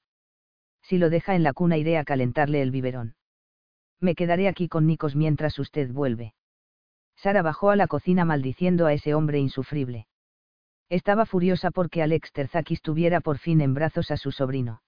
Si 0.89 0.97
lo 0.97 1.11
deja 1.11 1.35
en 1.35 1.43
la 1.43 1.53
cuna 1.53 1.77
iré 1.77 1.99
a 1.99 2.03
calentarle 2.03 2.63
el 2.63 2.71
biberón. 2.71 3.13
Me 3.99 4.15
quedaré 4.15 4.47
aquí 4.47 4.67
con 4.67 4.87
Nikos 4.87 5.15
mientras 5.15 5.59
usted 5.59 5.91
vuelve. 5.91 6.33
Sara 7.15 7.43
bajó 7.43 7.69
a 7.69 7.75
la 7.75 7.85
cocina 7.85 8.25
maldiciendo 8.25 8.87
a 8.87 8.93
ese 8.93 9.13
hombre 9.13 9.37
insufrible. 9.37 10.07
Estaba 10.89 11.27
furiosa 11.27 11.69
porque 11.69 12.01
Alex 12.01 12.31
Terzakis 12.31 12.81
tuviera 12.81 13.21
por 13.21 13.37
fin 13.37 13.61
en 13.61 13.75
brazos 13.75 14.09
a 14.09 14.17
su 14.17 14.31
sobrino. 14.31 14.81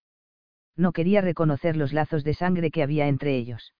No 0.75 0.91
quería 0.91 1.21
reconocer 1.21 1.77
los 1.77 1.93
lazos 1.93 2.23
de 2.23 2.33
sangre 2.33 2.71
que 2.71 2.81
había 2.81 3.07
entre 3.07 3.37
ellos. 3.37 3.75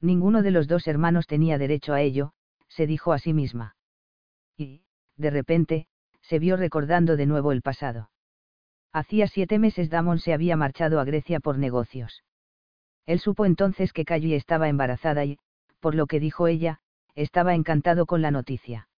Ninguno 0.00 0.42
de 0.42 0.50
los 0.50 0.66
dos 0.66 0.88
hermanos 0.88 1.28
tenía 1.28 1.58
derecho 1.58 1.92
a 1.92 2.00
ello, 2.00 2.32
se 2.66 2.88
dijo 2.88 3.12
a 3.12 3.20
sí 3.20 3.32
misma. 3.32 3.76
Y, 4.56 4.82
de 5.16 5.30
repente, 5.30 5.86
se 6.22 6.40
vio 6.40 6.56
recordando 6.56 7.16
de 7.16 7.26
nuevo 7.26 7.52
el 7.52 7.62
pasado. 7.62 8.10
Hacía 8.96 9.26
siete 9.26 9.58
meses 9.58 9.90
Damon 9.90 10.18
se 10.18 10.32
había 10.32 10.56
marchado 10.56 11.00
a 11.00 11.04
Grecia 11.04 11.38
por 11.38 11.58
negocios. 11.58 12.24
Él 13.04 13.20
supo 13.20 13.44
entonces 13.44 13.92
que 13.92 14.06
Callie 14.06 14.36
estaba 14.36 14.70
embarazada 14.70 15.22
y, 15.26 15.38
por 15.80 15.94
lo 15.94 16.06
que 16.06 16.18
dijo 16.18 16.46
ella, 16.46 16.78
estaba 17.14 17.54
encantado 17.54 18.06
con 18.06 18.22
la 18.22 18.30
noticia. 18.30 18.88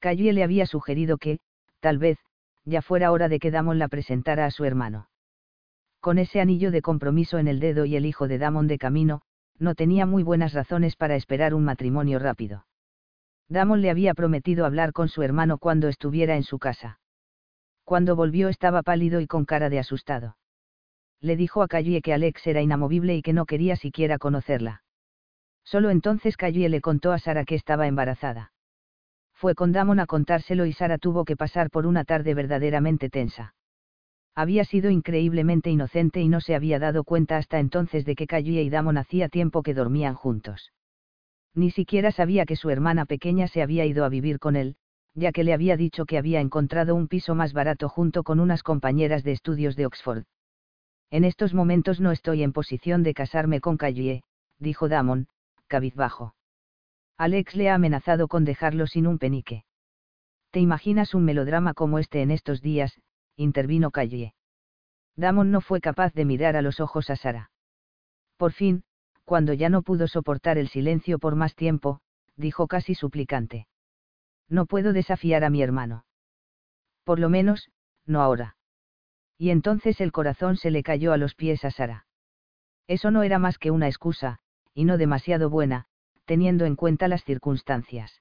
Callie 0.00 0.32
le 0.32 0.42
había 0.42 0.66
sugerido 0.66 1.18
que, 1.18 1.38
tal 1.78 1.98
vez, 1.98 2.18
ya 2.64 2.82
fuera 2.82 3.12
hora 3.12 3.28
de 3.28 3.38
que 3.38 3.52
Damon 3.52 3.78
la 3.78 3.86
presentara 3.86 4.44
a 4.44 4.50
su 4.50 4.64
hermano. 4.64 5.08
Con 6.00 6.18
ese 6.18 6.40
anillo 6.40 6.72
de 6.72 6.82
compromiso 6.82 7.38
en 7.38 7.46
el 7.46 7.60
dedo 7.60 7.84
y 7.84 7.94
el 7.94 8.06
hijo 8.06 8.26
de 8.26 8.38
Damon 8.38 8.66
de 8.66 8.78
camino, 8.78 9.22
no 9.56 9.76
tenía 9.76 10.04
muy 10.04 10.24
buenas 10.24 10.52
razones 10.52 10.96
para 10.96 11.14
esperar 11.14 11.54
un 11.54 11.62
matrimonio 11.62 12.18
rápido. 12.18 12.66
Damon 13.48 13.82
le 13.82 13.90
había 13.90 14.14
prometido 14.14 14.66
hablar 14.66 14.92
con 14.92 15.08
su 15.08 15.22
hermano 15.22 15.58
cuando 15.58 15.86
estuviera 15.86 16.34
en 16.34 16.42
su 16.42 16.58
casa. 16.58 16.98
Cuando 17.84 18.16
volvió 18.16 18.48
estaba 18.48 18.82
pálido 18.82 19.20
y 19.20 19.26
con 19.26 19.44
cara 19.44 19.68
de 19.68 19.78
asustado. 19.78 20.36
Le 21.20 21.36
dijo 21.36 21.62
a 21.62 21.68
Callie 21.68 22.02
que 22.02 22.12
Alex 22.12 22.46
era 22.46 22.62
inamovible 22.62 23.16
y 23.16 23.22
que 23.22 23.32
no 23.32 23.46
quería 23.46 23.76
siquiera 23.76 24.18
conocerla. 24.18 24.82
Solo 25.64 25.90
entonces 25.90 26.36
Callie 26.36 26.68
le 26.68 26.80
contó 26.80 27.12
a 27.12 27.18
Sara 27.18 27.44
que 27.44 27.54
estaba 27.54 27.86
embarazada 27.86 28.52
Fue 29.32 29.54
con 29.54 29.72
Damon 29.72 30.00
a 30.00 30.06
contárselo 30.06 30.66
y 30.66 30.72
Sara 30.72 30.98
tuvo 30.98 31.24
que 31.24 31.36
pasar 31.36 31.70
por 31.70 31.86
una 31.86 32.04
tarde 32.04 32.34
verdaderamente 32.34 33.08
tensa. 33.08 33.54
Había 34.34 34.64
sido 34.64 34.90
increíblemente 34.90 35.70
inocente 35.70 36.20
y 36.20 36.28
no 36.28 36.40
se 36.40 36.54
había 36.54 36.78
dado 36.78 37.04
cuenta 37.04 37.36
hasta 37.36 37.58
entonces 37.58 38.04
de 38.04 38.14
que 38.14 38.26
Callie 38.26 38.62
y 38.62 38.70
Damon 38.70 38.96
hacía 38.96 39.28
tiempo 39.28 39.62
que 39.62 39.74
dormían 39.74 40.14
juntos. 40.14 40.72
Ni 41.54 41.70
siquiera 41.70 42.12
sabía 42.12 42.46
que 42.46 42.56
su 42.56 42.70
hermana 42.70 43.04
pequeña 43.04 43.46
se 43.46 43.62
había 43.62 43.84
ido 43.84 44.04
a 44.04 44.08
vivir 44.08 44.38
con 44.38 44.56
él, 44.56 44.76
ya 45.14 45.32
que 45.32 45.44
le 45.44 45.52
había 45.52 45.76
dicho 45.76 46.06
que 46.06 46.18
había 46.18 46.40
encontrado 46.40 46.94
un 46.94 47.08
piso 47.08 47.34
más 47.34 47.52
barato 47.52 47.88
junto 47.88 48.22
con 48.22 48.40
unas 48.40 48.62
compañeras 48.62 49.24
de 49.24 49.32
estudios 49.32 49.76
de 49.76 49.86
Oxford. 49.86 50.24
En 51.10 51.24
estos 51.24 51.52
momentos 51.52 52.00
no 52.00 52.10
estoy 52.10 52.42
en 52.42 52.52
posición 52.52 53.02
de 53.02 53.12
casarme 53.12 53.60
con 53.60 53.76
Callie, 53.76 54.22
dijo 54.58 54.88
Damon, 54.88 55.28
cabizbajo. 55.66 56.34
Alex 57.18 57.54
le 57.54 57.68
ha 57.68 57.74
amenazado 57.74 58.28
con 58.28 58.44
dejarlo 58.44 58.86
sin 58.86 59.06
un 59.06 59.18
penique. 59.18 59.64
¿Te 60.50 60.60
imaginas 60.60 61.14
un 61.14 61.24
melodrama 61.24 61.74
como 61.74 61.98
este 61.98 62.22
en 62.22 62.30
estos 62.30 62.62
días? 62.62 63.00
intervino 63.36 63.90
Callie. 63.90 64.34
Damon 65.16 65.50
no 65.50 65.60
fue 65.60 65.80
capaz 65.80 66.14
de 66.14 66.24
mirar 66.24 66.56
a 66.56 66.62
los 66.62 66.80
ojos 66.80 67.10
a 67.10 67.16
Sara. 67.16 67.50
Por 68.38 68.52
fin, 68.52 68.84
cuando 69.24 69.52
ya 69.52 69.68
no 69.68 69.82
pudo 69.82 70.08
soportar 70.08 70.58
el 70.58 70.68
silencio 70.68 71.18
por 71.18 71.36
más 71.36 71.54
tiempo, 71.54 72.00
dijo 72.36 72.66
casi 72.66 72.94
suplicante. 72.94 73.66
No 74.52 74.66
puedo 74.66 74.92
desafiar 74.92 75.44
a 75.44 75.50
mi 75.50 75.62
hermano. 75.62 76.04
Por 77.04 77.18
lo 77.18 77.30
menos, 77.30 77.70
no 78.04 78.20
ahora. 78.20 78.58
Y 79.38 79.48
entonces 79.48 79.98
el 80.02 80.12
corazón 80.12 80.58
se 80.58 80.70
le 80.70 80.82
cayó 80.82 81.14
a 81.14 81.16
los 81.16 81.34
pies 81.34 81.64
a 81.64 81.70
Sara. 81.70 82.04
Eso 82.86 83.10
no 83.10 83.22
era 83.22 83.38
más 83.38 83.56
que 83.56 83.70
una 83.70 83.88
excusa, 83.88 84.40
y 84.74 84.84
no 84.84 84.98
demasiado 84.98 85.48
buena, 85.48 85.86
teniendo 86.26 86.66
en 86.66 86.76
cuenta 86.76 87.08
las 87.08 87.24
circunstancias. 87.24 88.20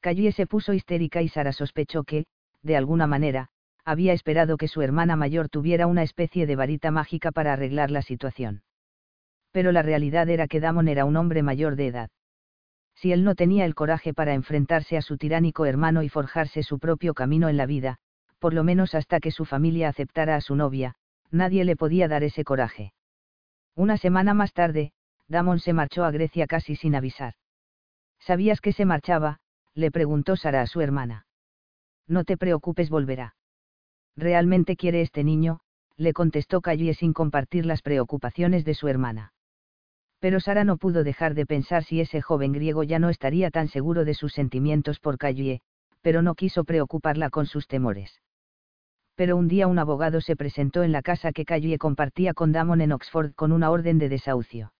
Callie 0.00 0.32
se 0.32 0.46
puso 0.46 0.72
histérica 0.72 1.20
y 1.20 1.28
Sara 1.28 1.52
sospechó 1.52 2.04
que, 2.04 2.24
de 2.62 2.78
alguna 2.78 3.06
manera, 3.06 3.50
había 3.84 4.14
esperado 4.14 4.56
que 4.56 4.66
su 4.66 4.80
hermana 4.80 5.14
mayor 5.14 5.50
tuviera 5.50 5.86
una 5.86 6.04
especie 6.04 6.46
de 6.46 6.56
varita 6.56 6.90
mágica 6.90 7.32
para 7.32 7.52
arreglar 7.52 7.90
la 7.90 8.00
situación. 8.00 8.62
Pero 9.52 9.72
la 9.72 9.82
realidad 9.82 10.26
era 10.30 10.48
que 10.48 10.60
Damon 10.60 10.88
era 10.88 11.04
un 11.04 11.16
hombre 11.16 11.42
mayor 11.42 11.76
de 11.76 11.88
edad. 11.88 12.10
Si 12.94 13.12
él 13.12 13.24
no 13.24 13.34
tenía 13.34 13.64
el 13.64 13.74
coraje 13.74 14.14
para 14.14 14.34
enfrentarse 14.34 14.96
a 14.96 15.02
su 15.02 15.16
tiránico 15.16 15.66
hermano 15.66 16.02
y 16.02 16.08
forjarse 16.08 16.62
su 16.62 16.78
propio 16.78 17.14
camino 17.14 17.48
en 17.48 17.56
la 17.56 17.66
vida, 17.66 17.98
por 18.38 18.54
lo 18.54 18.64
menos 18.64 18.94
hasta 18.94 19.20
que 19.20 19.30
su 19.30 19.44
familia 19.44 19.88
aceptara 19.88 20.36
a 20.36 20.40
su 20.40 20.54
novia, 20.54 20.94
nadie 21.30 21.64
le 21.64 21.76
podía 21.76 22.08
dar 22.08 22.22
ese 22.22 22.44
coraje. 22.44 22.92
Una 23.74 23.96
semana 23.96 24.34
más 24.34 24.52
tarde, 24.52 24.92
Damon 25.28 25.58
se 25.58 25.72
marchó 25.72 26.04
a 26.04 26.10
Grecia 26.10 26.46
casi 26.46 26.76
sin 26.76 26.94
avisar. 26.94 27.34
¿Sabías 28.20 28.60
que 28.60 28.72
se 28.72 28.84
marchaba? 28.84 29.40
le 29.74 29.90
preguntó 29.90 30.36
Sara 30.36 30.62
a 30.62 30.66
su 30.66 30.80
hermana. 30.80 31.26
No 32.06 32.24
te 32.24 32.36
preocupes, 32.36 32.88
volverá. 32.88 33.34
¿Realmente 34.16 34.76
quiere 34.76 35.00
este 35.00 35.24
niño? 35.24 35.60
le 35.96 36.12
contestó 36.12 36.60
Callie 36.60 36.94
sin 36.94 37.12
compartir 37.12 37.66
las 37.66 37.82
preocupaciones 37.82 38.64
de 38.64 38.74
su 38.74 38.88
hermana. 38.88 39.33
Pero 40.24 40.40
Sara 40.40 40.64
no 40.64 40.78
pudo 40.78 41.04
dejar 41.04 41.34
de 41.34 41.44
pensar 41.44 41.84
si 41.84 42.00
ese 42.00 42.22
joven 42.22 42.52
griego 42.52 42.82
ya 42.82 42.98
no 42.98 43.10
estaría 43.10 43.50
tan 43.50 43.68
seguro 43.68 44.06
de 44.06 44.14
sus 44.14 44.32
sentimientos 44.32 44.98
por 44.98 45.18
Callie, 45.18 45.60
pero 46.00 46.22
no 46.22 46.34
quiso 46.34 46.64
preocuparla 46.64 47.28
con 47.28 47.44
sus 47.44 47.68
temores. 47.68 48.22
Pero 49.16 49.36
un 49.36 49.48
día 49.48 49.66
un 49.66 49.78
abogado 49.78 50.22
se 50.22 50.34
presentó 50.34 50.82
en 50.82 50.92
la 50.92 51.02
casa 51.02 51.32
que 51.32 51.44
Callie 51.44 51.76
compartía 51.76 52.32
con 52.32 52.52
Damon 52.52 52.80
en 52.80 52.92
Oxford 52.92 53.34
con 53.34 53.52
una 53.52 53.70
orden 53.70 53.98
de 53.98 54.08
desahucio. 54.08 54.72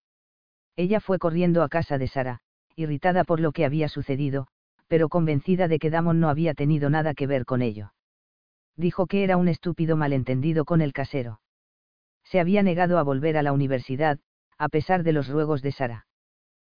Ella 0.76 1.01
fue 1.01 1.18
corriendo 1.18 1.62
a 1.62 1.68
casa 1.68 1.99
de 1.99 2.09
Sara, 2.09 2.40
irritada 2.74 3.24
por 3.24 3.38
lo 3.38 3.53
que 3.53 3.66
había 3.66 3.88
sucedido, 3.88 4.47
pero 4.88 5.11
convencida 5.11 5.68
de 5.68 5.78
que 5.78 5.90
Damon 5.90 6.20
no 6.20 6.30
había 6.30 6.55
tenido 6.55 6.88
nada 6.88 7.12
que 7.12 7.26
ver 7.26 7.45
con 7.45 7.61
ello 7.61 7.92
dijo 8.76 9.07
que 9.07 9.24
era 9.24 9.36
un 9.36 9.49
estúpido 9.49 9.97
malentendido 9.97 10.64
con 10.64 10.80
el 10.80 10.92
casero. 10.92 11.40
Se 12.24 12.40
había 12.40 12.62
negado 12.62 12.99
a 12.99 13.03
volver 13.03 13.36
a 13.36 13.42
la 13.42 13.53
universidad, 13.53 14.18
a 14.64 14.70
pesar 14.70 15.02
de 15.02 15.12
los 15.12 15.28
ruegos 15.28 15.60
de 15.60 15.72
Sara. 15.72 16.06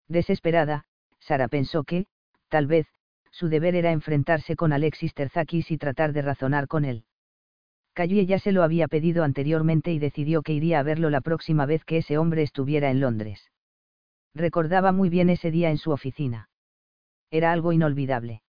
Desesperada, 0.09 0.87
Sara 1.21 1.49
pensó 1.49 1.85
que, 1.85 2.07
tal 2.49 2.67
vez, 2.67 2.87
su 3.31 3.51
deber 3.51 3.75
era 3.75 3.93
enfrentarse 3.93 4.57
con 4.57 4.73
Alexis 4.73 5.13
Terzakis 5.13 5.71
y 5.71 5.77
tratar 5.77 6.15
de 6.15 6.23
razonar 6.23 6.67
con 6.67 6.87
él. 6.87 7.05
Callie 7.93 8.25
ya 8.25 8.39
se 8.39 8.53
lo 8.53 8.63
había 8.63 8.89
pedido 8.89 9.23
anteriormente 9.23 9.93
y 9.93 9.99
decidió 9.99 10.41
que 10.41 10.55
iría 10.55 10.79
a 10.79 10.83
verlo 10.83 11.11
la 11.11 11.21
próxima 11.21 11.67
vez 11.67 11.85
que 11.85 11.99
ese 11.99 12.17
hombre 12.17 12.41
estuviera 12.41 12.91
en 12.91 13.01
Londres. 13.01 13.51
Recordaba 14.35 14.91
muy 14.91 15.11
bien 15.11 15.29
ese 15.29 15.51
día 15.51 15.69
en 15.69 15.77
su 15.77 15.91
oficina. 15.91 16.49
Era 17.31 17.53
algo 17.53 17.75
inolvidable. 17.75 18.41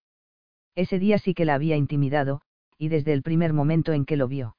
Ese 0.76 0.98
día 0.98 1.20
sí 1.20 1.34
que 1.34 1.44
la 1.44 1.56
había 1.56 1.76
intimidado, 1.76 2.40
y 2.78 2.88
desde 2.88 3.12
el 3.12 3.22
primer 3.22 3.52
momento 3.52 3.92
en 3.92 4.06
que 4.06 4.16
lo 4.16 4.30
vio. 4.30 4.56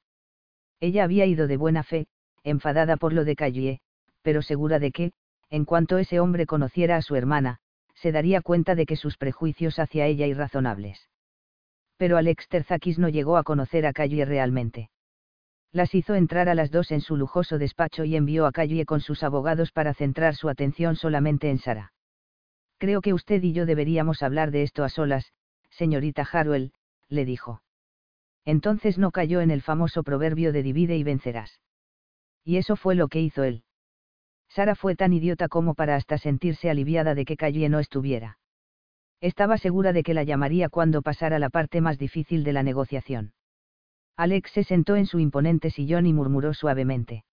Ella 0.79 1.03
había 1.03 1.25
ido 1.25 1.47
de 1.47 1.57
buena 1.57 1.81
fe, 1.81 2.05
enfadada 2.43 2.97
por 2.97 3.11
lo 3.11 3.25
de 3.25 3.35
Callie, 3.35 3.81
pero 4.27 4.41
segura 4.41 4.77
de 4.77 4.91
que, 4.91 5.13
en 5.49 5.63
cuanto 5.63 5.97
ese 5.97 6.19
hombre 6.19 6.45
conociera 6.45 6.97
a 6.97 7.01
su 7.01 7.15
hermana, 7.15 7.59
se 7.95 8.11
daría 8.11 8.41
cuenta 8.41 8.75
de 8.75 8.85
que 8.85 8.97
sus 8.97 9.15
prejuicios 9.15 9.79
hacia 9.79 10.05
ella 10.05 10.27
irrazonables. 10.27 11.07
Pero 11.95 12.17
Alex 12.17 12.49
Terzakis 12.49 12.99
no 12.99 13.07
llegó 13.07 13.37
a 13.37 13.43
conocer 13.43 13.85
a 13.85 13.93
Callie 13.93 14.25
realmente. 14.25 14.89
Las 15.71 15.95
hizo 15.95 16.13
entrar 16.13 16.49
a 16.49 16.55
las 16.55 16.71
dos 16.71 16.91
en 16.91 16.99
su 16.99 17.15
lujoso 17.15 17.57
despacho 17.57 18.03
y 18.03 18.17
envió 18.17 18.47
a 18.47 18.51
Callie 18.51 18.83
con 18.83 18.99
sus 18.99 19.23
abogados 19.23 19.71
para 19.71 19.93
centrar 19.93 20.35
su 20.35 20.49
atención 20.49 20.97
solamente 20.97 21.49
en 21.49 21.59
Sara. 21.59 21.93
Creo 22.79 22.99
que 22.99 23.13
usted 23.13 23.41
y 23.41 23.53
yo 23.53 23.65
deberíamos 23.65 24.23
hablar 24.23 24.51
de 24.51 24.63
esto 24.63 24.83
a 24.83 24.89
solas, 24.89 25.31
señorita 25.69 26.27
Harwell, 26.29 26.73
le 27.07 27.23
dijo 27.23 27.61
entonces 28.43 28.97
no 28.97 29.11
cayó 29.11 29.41
en 29.41 29.51
el 29.51 29.61
famoso 29.61 30.03
proverbio 30.03 30.53
de 30.53 30.63
divide 30.63 30.95
y 30.95 31.03
vencerás. 31.03 31.59
Y 32.45 32.55
eso 32.55 32.77
fue 32.77 32.95
lo 32.95 33.09
que 33.09 33.19
hizo 33.19 33.43
él. 33.43 33.63
Sara 34.49 34.75
fue 34.75 34.95
tan 34.95 35.13
idiota 35.13 35.47
como 35.47 35.75
para 35.75 35.95
hasta 35.95 36.17
sentirse 36.17 36.69
aliviada 36.69 37.15
de 37.15 37.25
que 37.25 37.37
Calle 37.37 37.69
no 37.69 37.79
estuviera. 37.79 38.39
Estaba 39.21 39.57
segura 39.57 39.93
de 39.93 40.03
que 40.03 40.13
la 40.13 40.23
llamaría 40.23 40.69
cuando 40.69 41.01
pasara 41.01 41.39
la 41.39 41.49
parte 41.49 41.81
más 41.81 41.97
difícil 41.97 42.43
de 42.43 42.53
la 42.53 42.63
negociación. 42.63 43.33
Alex 44.15 44.51
se 44.51 44.63
sentó 44.63 44.95
en 44.95 45.05
su 45.05 45.19
imponente 45.19 45.69
sillón 45.69 46.05
y 46.05 46.13
murmuró 46.13 46.53
suavemente. 46.53 47.23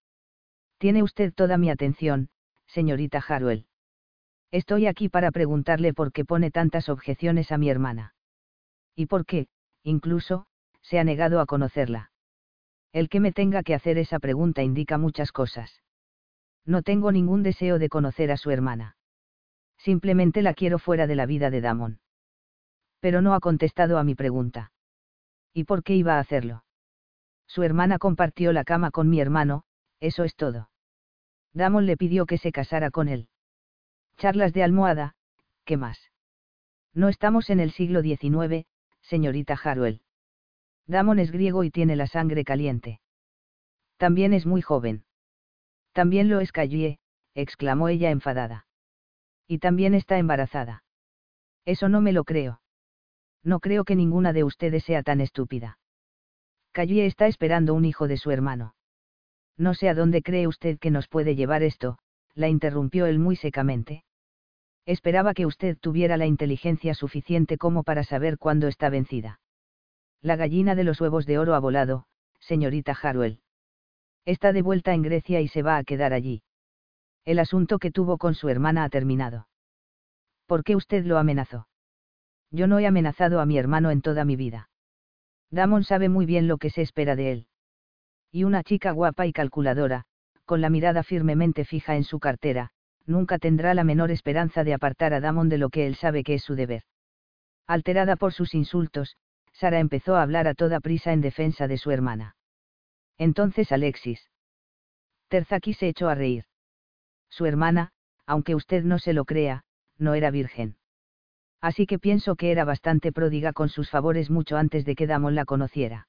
Tiene 0.79 1.03
usted 1.03 1.33
toda 1.33 1.57
mi 1.57 1.71
atención, 1.71 2.29
señorita 2.67 3.23
Harwell. 3.27 3.67
Estoy 4.51 4.87
aquí 4.87 5.09
para 5.09 5.31
preguntarle 5.31 5.95
por 5.95 6.13
qué 6.13 6.25
pone 6.25 6.51
tantas 6.51 6.89
objeciones 6.89 7.53
a 7.53 7.59
mi 7.59 7.71
hermana. 7.71 8.15
Y 8.95 9.07
por 9.07 9.27
qué, 9.27 9.49
incluso, 9.83 10.47
se 10.83 10.99
ha 10.99 11.05
negado 11.05 11.41
a 11.41 11.47
conocerla. 11.47 12.11
El 12.93 13.09
que 13.09 13.21
me 13.21 13.33
tenga 13.33 13.63
que 13.63 13.75
hacer 13.75 13.99
esa 13.99 14.19
pregunta 14.19 14.63
indica 14.63 14.99
muchas 14.99 15.33
cosas. 15.33 15.84
No 16.67 16.83
tengo 16.83 17.13
ningún 17.13 17.43
deseo 17.43 17.79
de 17.79 17.89
conocer 17.89 18.31
a 18.31 18.37
su 18.37 18.51
hermana. 18.51 18.97
Simplemente 19.79 20.43
la 20.43 20.55
quiero 20.55 20.79
fuera 20.79 21.07
de 21.07 21.15
la 21.15 21.27
vida 21.27 21.51
de 21.51 21.61
Damon. 21.61 22.01
Pero 23.01 23.21
no 23.21 23.35
ha 23.35 23.41
contestado 23.41 23.99
a 23.99 24.05
mi 24.05 24.15
pregunta. 24.15 24.73
¿Y 25.53 25.65
por 25.65 25.83
qué 25.83 25.95
iba 25.95 26.17
a 26.17 26.21
hacerlo? 26.21 26.65
Su 27.47 27.63
hermana 27.63 27.99
compartió 27.99 28.53
la 28.53 28.65
cama 28.65 28.91
con 28.91 29.11
mi 29.11 29.21
hermano, 29.21 29.65
eso 30.01 30.25
es 30.25 30.35
todo. 30.37 30.71
Damon 31.53 31.87
le 31.87 31.97
pidió 31.97 32.27
que 32.27 32.39
se 32.39 32.51
casara 32.51 32.91
con 32.91 33.09
él. 33.09 33.29
Charlas 34.17 34.53
de 34.53 34.63
almohada, 34.63 35.15
¿qué 35.65 35.77
más? 35.77 35.99
No 36.95 37.09
estamos 37.09 37.51
en 37.51 37.61
el 37.61 37.73
siglo 37.73 38.03
XIX, 38.03 38.67
señorita 39.03 39.59
Harwell. 39.63 40.01
Damon 40.87 41.19
es 41.19 41.31
griego 41.31 41.65
y 41.65 41.71
tiene 41.71 41.97
la 41.97 42.07
sangre 42.07 42.45
caliente. 42.45 43.01
También 43.97 44.33
es 44.33 44.47
muy 44.47 44.63
joven. 44.63 45.05
También 45.95 46.29
lo 46.29 46.41
es 46.41 46.51
Callie, 46.51 46.99
exclamó 47.35 47.89
ella 47.89 48.11
enfadada. 48.11 48.67
Y 49.47 49.59
también 49.59 49.95
está 49.95 50.19
embarazada. 50.19 50.83
Eso 51.65 51.89
no 51.89 52.01
me 52.01 52.13
lo 52.13 52.25
creo. 52.25 52.61
No 53.45 53.61
creo 53.61 53.85
que 53.85 53.95
ninguna 53.95 54.33
de 54.33 54.43
ustedes 54.43 54.83
sea 54.83 55.05
tan 55.05 55.21
estúpida. 55.21 55.79
Callie 56.73 57.07
está 57.07 57.29
esperando 57.29 57.75
un 57.75 57.85
hijo 57.85 58.09
de 58.09 58.17
su 58.17 58.33
hermano. 58.33 58.75
No 59.57 59.73
sé 59.75 59.89
a 59.89 59.95
dónde 59.95 60.21
cree 60.23 60.49
usted 60.49 60.81
que 60.81 60.91
nos 60.91 61.07
puede 61.07 61.37
llevar 61.37 61.63
esto, 61.63 61.99
la 62.35 62.49
interrumpió 62.49 63.07
él 63.07 63.21
muy 63.21 63.37
secamente. 63.37 64.03
Esperaba 64.87 65.33
que 65.33 65.47
usted 65.47 65.79
tuviera 65.79 66.17
la 66.17 66.27
inteligencia 66.27 66.93
suficiente 66.95 67.57
como 67.57 67.85
para 67.85 68.03
saber 68.03 68.37
cuándo 68.37 68.67
está 68.67 68.91
vencida. 68.91 69.39
La 70.21 70.35
gallina 70.35 70.75
de 70.75 70.83
los 70.83 71.01
huevos 71.01 71.25
de 71.25 71.39
oro 71.39 71.55
ha 71.55 71.61
volado, 71.61 72.07
señorita 72.41 72.99
Harwell. 73.01 73.44
Está 74.27 74.53
de 74.53 74.63
vuelta 74.63 74.95
en 74.95 75.03
Grecia 75.03 75.41
y 75.41 75.49
se 75.49 75.63
va 75.63 75.77
a 75.77 75.85
quedar 75.85 76.13
allí. 76.13 76.43
El 77.25 77.39
asunto 77.39 77.79
que 77.79 77.91
tuvo 77.91 78.19
con 78.19 78.35
su 78.35 78.49
hermana 78.49 78.85
ha 78.85 78.89
terminado. 78.89 79.49
¿Por 80.47 80.65
qué 80.65 80.77
usted 80.77 81.05
lo 81.05 81.19
amenazó? 81.19 81.69
Yo 82.51 82.67
no 82.67 82.79
he 82.79 82.87
amenazado 82.87 83.41
a 83.41 83.47
mi 83.47 83.59
hermano 83.59 83.91
en 83.91 84.03
toda 84.03 84.25
mi 84.25 84.37
vida. 84.37 84.69
Damon 85.51 85.85
sabe 85.85 86.09
muy 86.09 86.27
bien 86.27 86.49
lo 86.49 86.59
que 86.59 86.71
se 86.71 86.83
espera 86.83 87.17
de 87.17 87.33
él. 87.33 87.47
Y 88.31 88.45
una 88.45 88.63
chica 88.63 88.93
guapa 88.93 89.27
y 89.27 89.33
calculadora, 89.33 90.05
con 90.45 90.61
la 90.61 90.71
mirada 90.71 91.03
firmemente 91.03 91.65
fija 91.65 91.97
en 91.97 92.05
su 92.05 92.19
cartera, 92.19 92.71
nunca 93.07 93.39
tendrá 93.39 93.75
la 93.75 93.85
menor 93.85 94.11
esperanza 94.11 94.65
de 94.65 94.75
apartar 94.75 95.15
a 95.15 95.21
Damon 95.21 95.49
de 95.49 95.59
lo 95.59 95.71
que 95.71 95.87
él 95.87 95.97
sabe 95.97 96.25
que 96.25 96.35
es 96.35 96.43
su 96.43 96.55
deber. 96.55 96.83
Alterada 97.67 98.17
por 98.17 98.33
sus 98.33 98.55
insultos, 98.55 99.17
Sara 99.53 99.79
empezó 99.79 100.17
a 100.17 100.23
hablar 100.23 100.49
a 100.49 100.55
toda 100.55 100.81
prisa 100.81 101.13
en 101.13 101.21
defensa 101.21 101.69
de 101.69 101.79
su 101.79 101.91
hermana. 101.91 102.37
Entonces 103.19 103.73
Alexis. 103.73 104.31
Terzaki 105.29 105.75
se 105.75 105.89
echó 105.89 106.09
a 106.09 106.15
reír. 106.15 106.45
Su 107.29 107.47
hermana, 107.47 107.93
aunque 108.27 108.55
usted 108.55 108.85
no 108.85 108.99
se 108.99 109.13
lo 109.13 109.25
crea, 109.25 109.65
no 109.99 110.15
era 110.15 110.31
virgen. 110.31 110.77
Así 111.61 111.87
que 111.87 111.99
pienso 111.99 112.37
que 112.37 112.51
era 112.51 112.65
bastante 112.65 113.13
pródiga 113.13 113.53
con 113.53 113.69
sus 113.69 113.91
favores 113.91 114.31
mucho 114.31 114.57
antes 114.57 114.85
de 114.85 114.95
que 114.95 115.07
Damon 115.07 115.35
la 115.35 115.45
conociera. 115.45 116.09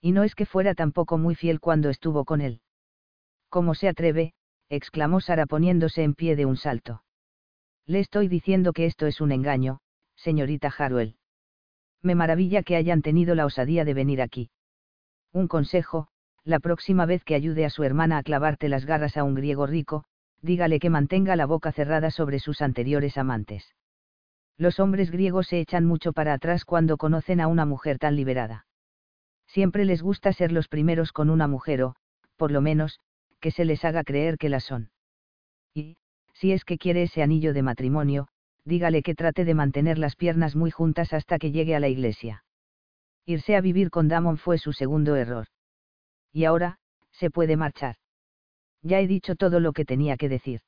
Y 0.00 0.12
no 0.12 0.22
es 0.22 0.34
que 0.34 0.46
fuera 0.46 0.74
tampoco 0.74 1.18
muy 1.18 1.34
fiel 1.34 1.60
cuando 1.60 1.88
estuvo 1.88 2.24
con 2.24 2.40
él. 2.40 2.60
¿Cómo 3.48 3.74
se 3.74 3.88
atreve? 3.88 4.34
exclamó 4.68 5.20
Sara 5.20 5.46
poniéndose 5.46 6.02
en 6.02 6.14
pie 6.14 6.36
de 6.36 6.46
un 6.46 6.56
salto. 6.56 7.02
Le 7.86 8.00
estoy 8.00 8.28
diciendo 8.28 8.72
que 8.72 8.86
esto 8.86 9.06
es 9.06 9.20
un 9.20 9.32
engaño, 9.32 9.80
señorita 10.16 10.72
Harwell. 10.76 11.16
Me 12.02 12.14
maravilla 12.14 12.62
que 12.62 12.76
hayan 12.76 13.00
tenido 13.00 13.34
la 13.34 13.46
osadía 13.46 13.84
de 13.84 13.94
venir 13.94 14.20
aquí. 14.20 14.50
Un 15.32 15.48
consejo, 15.48 16.08
la 16.46 16.60
próxima 16.60 17.06
vez 17.06 17.24
que 17.24 17.34
ayude 17.34 17.64
a 17.64 17.70
su 17.70 17.82
hermana 17.82 18.18
a 18.18 18.22
clavarte 18.22 18.68
las 18.68 18.86
garras 18.86 19.16
a 19.16 19.24
un 19.24 19.34
griego 19.34 19.66
rico, 19.66 20.04
dígale 20.42 20.78
que 20.78 20.90
mantenga 20.90 21.34
la 21.34 21.44
boca 21.44 21.72
cerrada 21.72 22.12
sobre 22.12 22.38
sus 22.38 22.62
anteriores 22.62 23.18
amantes. 23.18 23.74
Los 24.56 24.78
hombres 24.78 25.10
griegos 25.10 25.48
se 25.48 25.58
echan 25.58 25.84
mucho 25.84 26.12
para 26.12 26.32
atrás 26.32 26.64
cuando 26.64 26.98
conocen 26.98 27.40
a 27.40 27.48
una 27.48 27.66
mujer 27.66 27.98
tan 27.98 28.14
liberada. 28.14 28.64
Siempre 29.48 29.84
les 29.84 30.02
gusta 30.02 30.32
ser 30.32 30.52
los 30.52 30.68
primeros 30.68 31.10
con 31.12 31.30
una 31.30 31.48
mujer 31.48 31.82
o, 31.82 31.96
por 32.36 32.52
lo 32.52 32.60
menos, 32.60 33.00
que 33.40 33.50
se 33.50 33.64
les 33.64 33.84
haga 33.84 34.04
creer 34.04 34.38
que 34.38 34.48
la 34.48 34.60
son. 34.60 34.90
Y, 35.74 35.96
si 36.32 36.52
es 36.52 36.64
que 36.64 36.78
quiere 36.78 37.02
ese 37.02 37.24
anillo 37.24 37.54
de 37.54 37.62
matrimonio, 37.62 38.28
dígale 38.64 39.02
que 39.02 39.16
trate 39.16 39.44
de 39.44 39.54
mantener 39.54 39.98
las 39.98 40.14
piernas 40.14 40.54
muy 40.54 40.70
juntas 40.70 41.12
hasta 41.12 41.38
que 41.40 41.50
llegue 41.50 41.74
a 41.74 41.80
la 41.80 41.88
iglesia. 41.88 42.44
Irse 43.24 43.56
a 43.56 43.60
vivir 43.60 43.90
con 43.90 44.06
Damon 44.06 44.38
fue 44.38 44.58
su 44.58 44.72
segundo 44.72 45.16
error. 45.16 45.48
Y 46.36 46.44
ahora, 46.44 46.76
se 47.12 47.30
puede 47.30 47.56
marchar. 47.56 47.96
Ya 48.82 49.00
he 49.00 49.06
dicho 49.06 49.36
todo 49.36 49.58
lo 49.58 49.72
que 49.72 49.86
tenía 49.86 50.18
que 50.18 50.28
decir. 50.28 50.60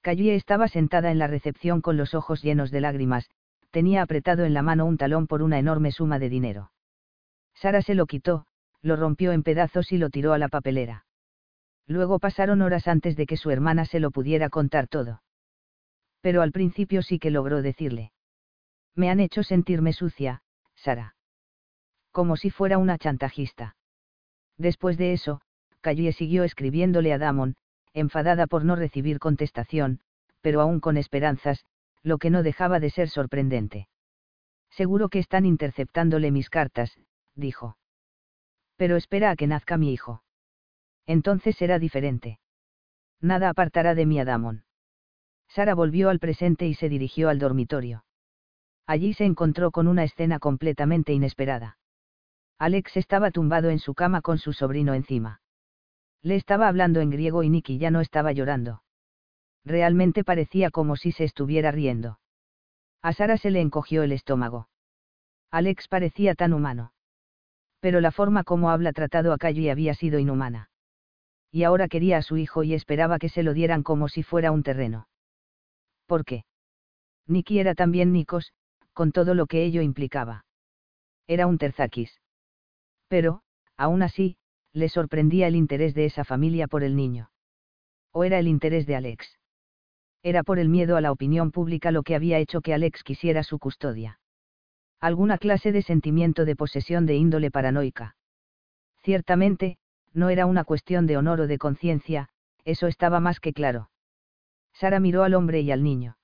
Callie 0.00 0.34
estaba 0.34 0.66
sentada 0.66 1.10
en 1.10 1.18
la 1.18 1.26
recepción 1.26 1.82
con 1.82 1.98
los 1.98 2.14
ojos 2.14 2.40
llenos 2.40 2.70
de 2.70 2.80
lágrimas, 2.80 3.28
tenía 3.70 4.00
apretado 4.00 4.46
en 4.46 4.54
la 4.54 4.62
mano 4.62 4.86
un 4.86 4.96
talón 4.96 5.26
por 5.26 5.42
una 5.42 5.58
enorme 5.58 5.92
suma 5.92 6.18
de 6.18 6.30
dinero. 6.30 6.72
Sara 7.52 7.82
se 7.82 7.94
lo 7.94 8.06
quitó, 8.06 8.46
lo 8.80 8.96
rompió 8.96 9.32
en 9.32 9.42
pedazos 9.42 9.92
y 9.92 9.98
lo 9.98 10.08
tiró 10.08 10.32
a 10.32 10.38
la 10.38 10.48
papelera. 10.48 11.04
Luego 11.86 12.18
pasaron 12.18 12.62
horas 12.62 12.88
antes 12.88 13.14
de 13.14 13.26
que 13.26 13.36
su 13.36 13.50
hermana 13.50 13.84
se 13.84 14.00
lo 14.00 14.10
pudiera 14.10 14.48
contar 14.48 14.88
todo. 14.88 15.22
Pero 16.22 16.40
al 16.40 16.50
principio 16.50 17.02
sí 17.02 17.18
que 17.18 17.30
logró 17.30 17.60
decirle. 17.60 18.12
Me 18.94 19.10
han 19.10 19.20
hecho 19.20 19.42
sentirme 19.42 19.92
sucia, 19.92 20.40
Sara. 20.76 21.14
Como 22.10 22.38
si 22.38 22.48
fuera 22.48 22.78
una 22.78 22.96
chantajista. 22.96 23.74
Después 24.58 24.98
de 24.98 25.12
eso, 25.12 25.40
Callie 25.80 26.12
siguió 26.12 26.44
escribiéndole 26.44 27.12
a 27.12 27.18
Damon, 27.18 27.56
enfadada 27.94 28.46
por 28.46 28.64
no 28.64 28.76
recibir 28.76 29.18
contestación, 29.18 30.00
pero 30.40 30.60
aún 30.60 30.80
con 30.80 30.96
esperanzas, 30.96 31.64
lo 32.02 32.18
que 32.18 32.30
no 32.30 32.42
dejaba 32.42 32.80
de 32.80 32.90
ser 32.90 33.08
sorprendente. 33.08 33.88
Seguro 34.70 35.08
que 35.08 35.18
están 35.18 35.46
interceptándole 35.46 36.30
mis 36.30 36.50
cartas, 36.50 36.98
dijo. 37.34 37.76
Pero 38.76 38.96
espera 38.96 39.30
a 39.30 39.36
que 39.36 39.46
nazca 39.46 39.76
mi 39.76 39.92
hijo. 39.92 40.22
Entonces 41.06 41.56
será 41.56 41.78
diferente. 41.78 42.38
Nada 43.20 43.48
apartará 43.48 43.94
de 43.94 44.06
mí 44.06 44.20
a 44.20 44.24
Damon. 44.24 44.64
Sara 45.48 45.74
volvió 45.74 46.10
al 46.10 46.18
presente 46.18 46.66
y 46.66 46.74
se 46.74 46.88
dirigió 46.88 47.28
al 47.28 47.38
dormitorio. 47.38 48.04
Allí 48.86 49.14
se 49.14 49.24
encontró 49.24 49.70
con 49.70 49.88
una 49.88 50.04
escena 50.04 50.38
completamente 50.38 51.12
inesperada. 51.12 51.77
Alex 52.58 52.96
estaba 52.96 53.30
tumbado 53.30 53.70
en 53.70 53.78
su 53.78 53.94
cama 53.94 54.20
con 54.20 54.38
su 54.38 54.52
sobrino 54.52 54.94
encima. 54.94 55.40
Le 56.22 56.34
estaba 56.34 56.66
hablando 56.66 57.00
en 57.00 57.10
griego 57.10 57.44
y 57.44 57.50
Nicky 57.50 57.78
ya 57.78 57.90
no 57.90 58.00
estaba 58.00 58.32
llorando. 58.32 58.82
Realmente 59.64 60.24
parecía 60.24 60.70
como 60.70 60.96
si 60.96 61.12
se 61.12 61.24
estuviera 61.24 61.70
riendo. 61.70 62.18
A 63.00 63.12
Sara 63.12 63.36
se 63.36 63.50
le 63.50 63.60
encogió 63.60 64.02
el 64.02 64.12
estómago. 64.12 64.68
Alex 65.50 65.86
parecía 65.88 66.34
tan 66.34 66.52
humano. 66.52 66.92
Pero 67.80 68.00
la 68.00 68.10
forma 68.10 68.42
como 68.42 68.70
habla 68.70 68.92
tratado 68.92 69.32
a 69.32 69.38
Callie 69.38 69.70
había 69.70 69.94
sido 69.94 70.18
inhumana. 70.18 70.70
Y 71.52 71.62
ahora 71.62 71.86
quería 71.86 72.18
a 72.18 72.22
su 72.22 72.36
hijo 72.36 72.64
y 72.64 72.74
esperaba 72.74 73.18
que 73.18 73.28
se 73.28 73.44
lo 73.44 73.54
dieran 73.54 73.84
como 73.84 74.08
si 74.08 74.22
fuera 74.22 74.50
un 74.50 74.64
terreno. 74.64 75.08
¿Por 76.06 76.24
qué? 76.24 76.44
Nicky 77.26 77.60
era 77.60 77.74
también 77.74 78.12
Nikos, 78.12 78.52
con 78.92 79.12
todo 79.12 79.34
lo 79.34 79.46
que 79.46 79.64
ello 79.64 79.80
implicaba. 79.80 80.44
Era 81.26 81.46
un 81.46 81.58
terzakis. 81.58 82.20
Pero, 83.08 83.42
aún 83.76 84.02
así, 84.02 84.36
le 84.72 84.88
sorprendía 84.88 85.48
el 85.48 85.56
interés 85.56 85.94
de 85.94 86.04
esa 86.04 86.24
familia 86.24 86.68
por 86.68 86.84
el 86.84 86.94
niño. 86.94 87.30
¿O 88.12 88.24
era 88.24 88.38
el 88.38 88.48
interés 88.48 88.86
de 88.86 88.96
Alex? 88.96 89.38
Era 90.22 90.42
por 90.42 90.58
el 90.58 90.68
miedo 90.68 90.96
a 90.96 91.00
la 91.00 91.12
opinión 91.12 91.50
pública 91.50 91.90
lo 91.90 92.02
que 92.02 92.14
había 92.14 92.38
hecho 92.38 92.60
que 92.60 92.74
Alex 92.74 93.02
quisiera 93.02 93.42
su 93.42 93.58
custodia. 93.58 94.20
Alguna 95.00 95.38
clase 95.38 95.72
de 95.72 95.82
sentimiento 95.82 96.44
de 96.44 96.56
posesión 96.56 97.06
de 97.06 97.14
índole 97.14 97.50
paranoica. 97.50 98.16
Ciertamente, 99.02 99.78
no 100.12 100.28
era 100.28 100.46
una 100.46 100.64
cuestión 100.64 101.06
de 101.06 101.16
honor 101.16 101.42
o 101.42 101.46
de 101.46 101.58
conciencia, 101.58 102.28
eso 102.64 102.88
estaba 102.88 103.20
más 103.20 103.40
que 103.40 103.52
claro. 103.52 103.90
Sara 104.72 105.00
miró 105.00 105.22
al 105.22 105.34
hombre 105.34 105.60
y 105.60 105.70
al 105.70 105.82
niño. 105.82 106.18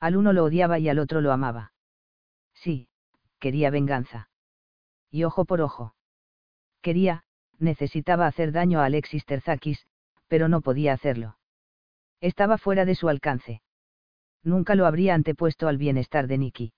Al 0.00 0.16
uno 0.16 0.32
lo 0.32 0.44
odiaba 0.44 0.78
y 0.78 0.88
al 0.88 0.98
otro 0.98 1.20
lo 1.20 1.32
amaba. 1.32 1.72
Sí, 2.54 2.88
quería 3.40 3.70
venganza. 3.70 4.30
Y 5.10 5.24
ojo 5.24 5.44
por 5.44 5.60
ojo. 5.60 5.94
Quería, 6.82 7.24
necesitaba 7.58 8.26
hacer 8.26 8.52
daño 8.52 8.80
a 8.80 8.84
Alexis 8.84 9.24
Terzakis, 9.24 9.86
pero 10.28 10.48
no 10.48 10.60
podía 10.60 10.92
hacerlo. 10.92 11.36
Estaba 12.20 12.58
fuera 12.58 12.84
de 12.84 12.94
su 12.94 13.08
alcance. 13.08 13.62
Nunca 14.42 14.74
lo 14.74 14.86
habría 14.86 15.14
antepuesto 15.14 15.68
al 15.68 15.78
bienestar 15.78 16.26
de 16.26 16.38
Nicky. 16.38 16.72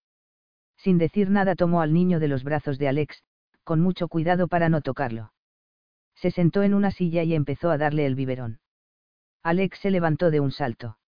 Sin 0.76 0.98
decir 0.98 1.30
nada 1.30 1.54
tomó 1.54 1.82
al 1.82 1.92
niño 1.92 2.20
de 2.20 2.28
los 2.28 2.42
brazos 2.42 2.78
de 2.78 2.88
Alex, 2.88 3.22
con 3.64 3.80
mucho 3.80 4.08
cuidado 4.08 4.48
para 4.48 4.68
no 4.68 4.80
tocarlo. 4.80 5.32
Se 6.14 6.30
sentó 6.30 6.62
en 6.62 6.74
una 6.74 6.90
silla 6.90 7.22
y 7.22 7.34
empezó 7.34 7.70
a 7.70 7.78
darle 7.78 8.06
el 8.06 8.14
biberón. 8.14 8.60
Alex 9.42 9.78
se 9.78 9.90
levantó 9.90 10.30
de 10.30 10.40
un 10.40 10.52
salto. 10.52 10.98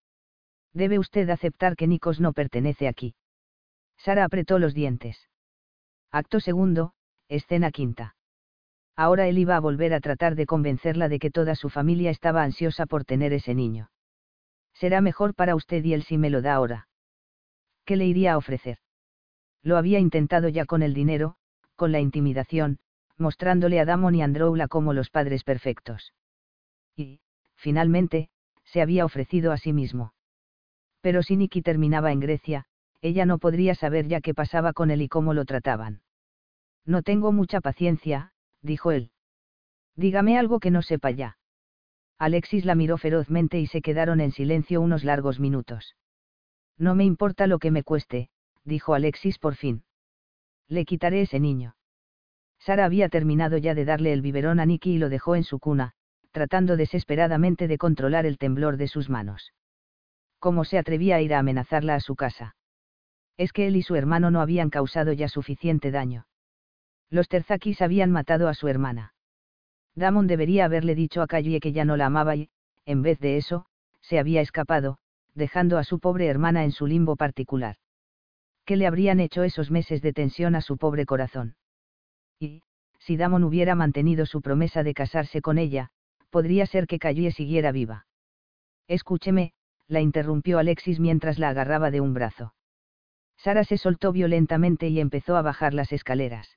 Debe 0.73 0.99
usted 0.99 1.29
aceptar 1.29 1.77
que 1.77 1.87
Nikos 1.87 2.21
no 2.21 2.33
pertenece 2.33 2.89
aquí. 2.89 3.15
Sara 3.99 4.25
apretó 4.25 4.59
los 4.59 4.75
dientes. 4.75 5.29
Acto 6.11 6.41
segundo, 6.41 6.95
escena 7.29 7.71
quinta. 7.71 8.17
Ahora 8.97 9.27
él 9.27 9.39
iba 9.39 9.57
a 9.57 9.61
volver 9.61 9.95
a 9.95 10.01
tratar 10.01 10.35
de 10.35 10.47
convencerla 10.47 11.09
de 11.09 11.19
que 11.19 11.31
toda 11.31 11.55
su 11.55 11.71
familia 11.71 12.11
estaba 12.11 12.43
ansiosa 12.43 12.87
por 12.87 13.05
tener 13.05 13.33
ese 13.33 13.55
niño. 13.55 13.91
Será 14.75 15.01
mejor 15.01 15.35
para 15.35 15.55
usted 15.55 15.83
y 15.85 15.95
él 15.95 16.03
si 16.03 16.19
me 16.19 16.31
lo 16.31 16.43
da 16.43 16.55
ahora. 16.55 16.89
¿Qué 17.85 17.97
le 17.97 18.07
iría 18.07 18.35
a 18.35 18.37
ofrecer? 18.37 18.79
Lo 19.63 19.77
había 19.77 19.99
intentado 19.99 20.49
ya 20.49 20.67
con 20.67 20.83
el 20.83 20.95
dinero, 20.95 21.37
con 21.77 21.93
la 21.93 22.01
intimidación, 22.01 22.79
mostrándole 23.17 23.81
a 23.81 23.85
Damon 23.85 24.15
y 24.15 24.23
Androula 24.23 24.69
como 24.69 24.93
los 24.93 25.11
padres 25.11 25.45
perfectos. 25.45 26.13
Y, 26.97 27.21
finalmente, 27.57 28.29
se 28.65 28.83
había 28.83 29.05
ofrecido 29.05 29.53
a 29.53 29.57
sí 29.57 29.73
mismo. 29.73 30.15
Pero 31.01 31.23
si 31.23 31.37
Nicky 31.37 31.63
terminaba 31.63 32.13
en 32.13 32.21
Grecia, 32.21 32.67
ella 33.01 33.27
no 33.27 33.39
podría 33.39 33.75
saber 33.75 34.07
ya 34.07 34.21
qué 34.21 34.35
pasaba 34.35 34.73
con 34.73 34.91
él 34.91 35.03
y 35.03 35.09
cómo 35.09 35.35
lo 35.35 35.45
trataban. 35.45 36.03
No 36.85 37.03
tengo 37.03 37.33
mucha 37.33 37.61
paciencia, 37.61 38.33
dijo 38.63 38.93
él. 38.93 39.11
Dígame 39.97 40.39
algo 40.39 40.61
que 40.61 40.71
no 40.71 40.83
sepa 40.83 41.11
ya. 41.11 41.37
Alexis 42.19 42.65
la 42.65 42.75
miró 42.75 42.99
ferozmente 42.99 43.59
y 43.59 43.67
se 43.67 43.83
quedaron 43.83 44.21
en 44.21 44.33
silencio 44.33 44.81
unos 44.81 45.05
largos 45.05 45.41
minutos. 45.41 45.97
No 46.79 46.95
me 46.95 47.05
importa 47.05 47.47
lo 47.47 47.59
que 47.59 47.71
me 47.71 47.83
cueste, 47.83 48.31
dijo 48.65 48.95
Alexis 48.95 49.39
por 49.39 49.57
fin. 49.57 49.85
Le 50.69 50.85
quitaré 50.85 51.23
ese 51.23 51.41
niño. 51.41 51.77
Sara 52.59 52.85
había 52.85 53.09
terminado 53.09 53.59
ya 53.59 53.75
de 53.75 53.85
darle 53.85 54.13
el 54.13 54.23
biberón 54.23 54.61
a 54.61 54.67
Nicky 54.67 54.93
y 54.93 54.99
lo 54.99 55.09
dejó 55.09 55.35
en 55.35 55.43
su 55.43 55.59
cuna, 55.59 55.95
tratando 56.31 56.77
desesperadamente 56.77 57.67
de 57.67 57.77
controlar 57.77 58.25
el 58.25 58.39
temblor 58.39 58.77
de 58.77 58.87
sus 58.87 59.11
manos. 59.11 59.53
¿Cómo 60.39 60.65
se 60.65 60.79
atrevía 60.79 61.17
a 61.17 61.21
ir 61.21 61.35
a 61.35 61.41
amenazarla 61.41 61.97
a 61.97 62.01
su 62.01 62.15
casa? 62.15 62.57
Es 63.37 63.53
que 63.53 63.67
él 63.67 63.77
y 63.77 63.83
su 63.83 63.97
hermano 63.97 64.31
no 64.31 64.41
habían 64.41 64.71
causado 64.71 65.13
ya 65.13 65.29
suficiente 65.29 65.91
daño. 65.91 66.27
Los 67.13 67.29
Terzakis 67.29 67.83
habían 67.83 68.11
matado 68.11 68.49
a 68.49 68.55
su 68.55 68.69
hermana. 68.69 69.13
Damon 69.95 70.27
debería 70.27 70.65
haberle 70.65 70.95
dicho 70.95 71.21
a 71.21 71.27
Callie 71.27 71.61
que 71.61 71.73
ya 71.73 71.85
no 71.85 71.99
la 71.99 72.07
amaba 72.07 72.37
y, 72.37 72.49
en 72.87 73.03
vez 73.03 73.19
de 73.21 73.37
eso, 73.37 73.67
se 74.01 74.19
había 74.19 74.41
escapado, 74.41 74.97
dejando 75.35 75.77
a 75.77 75.85
su 75.85 76.01
pobre 76.01 76.27
hermana 76.27 76.65
en 76.65 76.73
su 76.73 76.87
limbo 76.87 77.17
particular. 77.17 77.77
¿Qué 78.65 78.77
le 78.77 78.87
habrían 78.87 79.21
hecho 79.21 79.43
esos 79.43 79.71
meses 79.71 80.01
de 80.01 80.15
tensión 80.15 80.55
a 80.55 80.63
su 80.63 80.79
pobre 80.79 81.05
corazón? 81.05 81.55
Y, 82.41 82.63
si 82.99 83.19
Damon 83.19 83.45
hubiera 83.45 83.75
mantenido 83.75 84.25
su 84.25 84.41
promesa 84.41 84.83
de 84.83 84.95
casarse 84.95 85.43
con 85.43 85.59
ella, 85.59 85.91
podría 86.31 86.65
ser 86.65 86.87
que 86.87 86.99
Callie 86.99 87.31
siguiera 87.31 87.73
viva. 87.73 88.07
Escúcheme, 88.89 89.53
la 89.87 90.01
interrumpió 90.01 90.59
Alexis 90.59 90.99
mientras 90.99 91.39
la 91.39 91.51
agarraba 91.51 91.91
de 91.91 92.01
un 92.01 92.15
brazo. 92.15 92.55
Sara 93.37 93.65
se 93.65 93.77
soltó 93.77 94.13
violentamente 94.13 94.89
y 94.89 94.99
empezó 94.99 95.37
a 95.37 95.43
bajar 95.43 95.75
las 95.75 95.93
escaleras. 95.93 96.57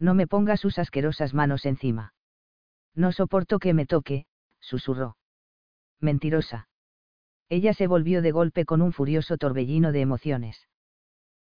No 0.00 0.14
me 0.14 0.26
ponga 0.26 0.56
sus 0.56 0.78
asquerosas 0.78 1.34
manos 1.34 1.66
encima. 1.66 2.14
No 2.94 3.12
soporto 3.12 3.58
que 3.58 3.74
me 3.74 3.86
toque, 3.86 4.26
susurró. 4.58 5.16
Mentirosa. 6.00 6.68
Ella 7.50 7.74
se 7.74 7.86
volvió 7.86 8.22
de 8.22 8.32
golpe 8.32 8.64
con 8.64 8.80
un 8.80 8.92
furioso 8.92 9.36
torbellino 9.36 9.92
de 9.92 10.00
emociones. 10.00 10.66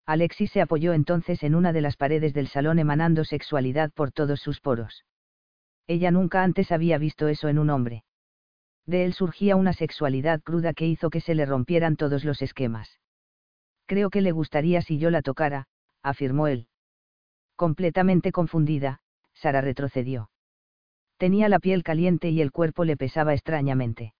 Alexis 0.06 0.52
se 0.52 0.62
apoyó 0.62 0.92
entonces 0.94 1.42
en 1.42 1.54
una 1.54 1.72
de 1.72 1.82
las 1.82 1.96
paredes 1.96 2.32
del 2.32 2.48
salón 2.48 2.78
emanando 2.78 3.24
sexualidad 3.24 3.92
por 3.92 4.12
todos 4.12 4.40
sus 4.40 4.60
poros. 4.60 5.04
Ella 5.86 6.10
nunca 6.10 6.42
antes 6.42 6.72
había 6.72 6.96
visto 6.96 7.28
eso 7.28 7.48
en 7.48 7.58
un 7.58 7.70
hombre. 7.70 8.04
De 8.86 9.04
él 9.04 9.12
surgía 9.12 9.56
una 9.56 9.72
sexualidad 9.72 10.40
cruda 10.42 10.72
que 10.72 10.86
hizo 10.86 11.10
que 11.10 11.20
se 11.20 11.34
le 11.34 11.44
rompieran 11.44 11.96
todos 11.96 12.24
los 12.24 12.40
esquemas. 12.40 13.00
Creo 13.86 14.10
que 14.10 14.20
le 14.20 14.32
gustaría 14.32 14.80
si 14.80 14.98
yo 14.98 15.10
la 15.10 15.22
tocara, 15.22 15.66
afirmó 16.02 16.46
él. 16.46 16.68
Completamente 17.56 18.32
confundida, 18.32 19.00
Sara 19.32 19.62
retrocedió. 19.62 20.30
Tenía 21.16 21.48
la 21.48 21.58
piel 21.58 21.82
caliente 21.82 22.28
y 22.28 22.42
el 22.42 22.52
cuerpo 22.52 22.84
le 22.84 22.98
pesaba 22.98 23.32
extrañamente. 23.32 24.14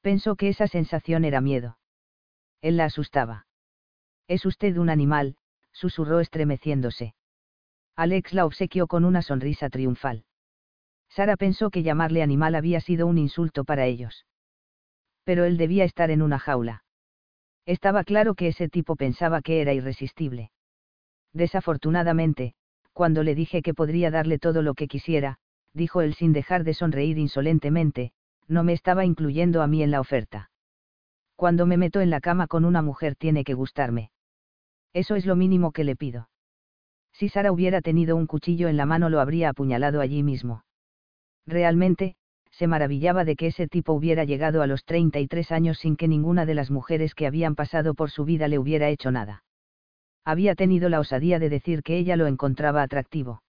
Pensó 0.00 0.36
que 0.36 0.48
esa 0.48 0.68
sensación 0.68 1.24
era 1.24 1.40
miedo. 1.40 1.78
Él 2.60 2.76
la 2.76 2.84
asustaba. 2.84 3.46
Es 4.28 4.46
usted 4.46 4.76
un 4.76 4.88
animal, 4.88 5.36
susurró 5.72 6.20
estremeciéndose. 6.20 7.14
Alex 7.96 8.32
la 8.32 8.46
obsequió 8.46 8.86
con 8.86 9.04
una 9.04 9.22
sonrisa 9.22 9.68
triunfal. 9.68 10.24
Sara 11.08 11.36
pensó 11.36 11.70
que 11.70 11.82
llamarle 11.82 12.22
animal 12.22 12.54
había 12.54 12.80
sido 12.80 13.06
un 13.06 13.18
insulto 13.18 13.64
para 13.64 13.86
ellos. 13.86 14.26
Pero 15.24 15.44
él 15.44 15.56
debía 15.56 15.84
estar 15.84 16.10
en 16.10 16.22
una 16.22 16.38
jaula. 16.38 16.84
Estaba 17.64 18.04
claro 18.04 18.36
que 18.36 18.48
ese 18.48 18.68
tipo 18.68 18.94
pensaba 18.94 19.42
que 19.42 19.60
era 19.60 19.72
irresistible. 19.72 20.52
Desafortunadamente, 21.36 22.54
cuando 22.94 23.22
le 23.22 23.34
dije 23.34 23.60
que 23.60 23.74
podría 23.74 24.10
darle 24.10 24.38
todo 24.38 24.62
lo 24.62 24.72
que 24.72 24.88
quisiera, 24.88 25.36
dijo 25.74 26.00
él 26.00 26.14
sin 26.14 26.32
dejar 26.32 26.64
de 26.64 26.72
sonreír 26.72 27.18
insolentemente, 27.18 28.12
no 28.48 28.64
me 28.64 28.72
estaba 28.72 29.04
incluyendo 29.04 29.60
a 29.60 29.66
mí 29.66 29.82
en 29.82 29.90
la 29.90 30.00
oferta. 30.00 30.50
Cuando 31.34 31.66
me 31.66 31.76
meto 31.76 32.00
en 32.00 32.08
la 32.08 32.22
cama 32.22 32.46
con 32.46 32.64
una 32.64 32.80
mujer 32.80 33.16
tiene 33.16 33.44
que 33.44 33.52
gustarme. 33.52 34.10
Eso 34.94 35.14
es 35.14 35.26
lo 35.26 35.36
mínimo 35.36 35.72
que 35.72 35.84
le 35.84 35.94
pido. 35.94 36.30
Si 37.12 37.28
Sara 37.28 37.52
hubiera 37.52 37.82
tenido 37.82 38.16
un 38.16 38.26
cuchillo 38.26 38.68
en 38.68 38.78
la 38.78 38.86
mano 38.86 39.10
lo 39.10 39.20
habría 39.20 39.50
apuñalado 39.50 40.00
allí 40.00 40.22
mismo. 40.22 40.64
Realmente, 41.46 42.16
se 42.50 42.66
maravillaba 42.66 43.26
de 43.26 43.36
que 43.36 43.48
ese 43.48 43.68
tipo 43.68 43.92
hubiera 43.92 44.24
llegado 44.24 44.62
a 44.62 44.66
los 44.66 44.86
33 44.86 45.52
años 45.52 45.78
sin 45.80 45.96
que 45.96 46.08
ninguna 46.08 46.46
de 46.46 46.54
las 46.54 46.70
mujeres 46.70 47.14
que 47.14 47.26
habían 47.26 47.54
pasado 47.54 47.92
por 47.92 48.10
su 48.10 48.24
vida 48.24 48.48
le 48.48 48.58
hubiera 48.58 48.88
hecho 48.88 49.10
nada. 49.10 49.42
Había 50.26 50.56
tenido 50.56 50.88
la 50.88 50.98
osadía 50.98 51.38
de 51.38 51.48
decir 51.48 51.84
que 51.84 51.96
ella 51.96 52.16
lo 52.16 52.26
encontraba 52.26 52.82
atractivo. 52.82 53.42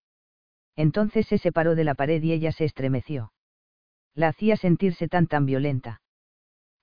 Entonces 0.75 1.25
se 1.25 1.39
separó 1.39 1.73
de 1.73 1.83
la 1.83 1.95
pared 1.95 2.21
y 2.21 2.33
ella 2.33 2.51
se 2.51 2.65
estremeció. 2.65 3.33
La 4.13 4.27
hacía 4.27 4.57
sentirse 4.57 5.07
tan 5.07 5.25
tan 5.25 5.47
violenta. 5.47 6.01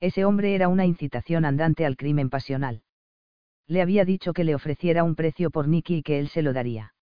Ese 0.01 0.25
hombre 0.25 0.57
era 0.57 0.67
una 0.67 0.85
incitación 0.85 1.45
andante 1.45 1.87
al 1.87 1.97
crimen 1.97 2.29
pasional. 2.29 2.83
Le 3.69 3.83
había 3.83 4.05
dicho 4.05 4.33
que 4.33 4.43
le 4.43 4.57
ofreciera 4.57 5.05
un 5.05 5.15
precio 5.15 5.53
por 5.53 5.69
Nicky 5.69 5.99
y 5.99 6.03
que 6.03 6.19
él 6.19 6.29
se 6.29 6.43
lo 6.43 6.53
daría. 6.53 6.93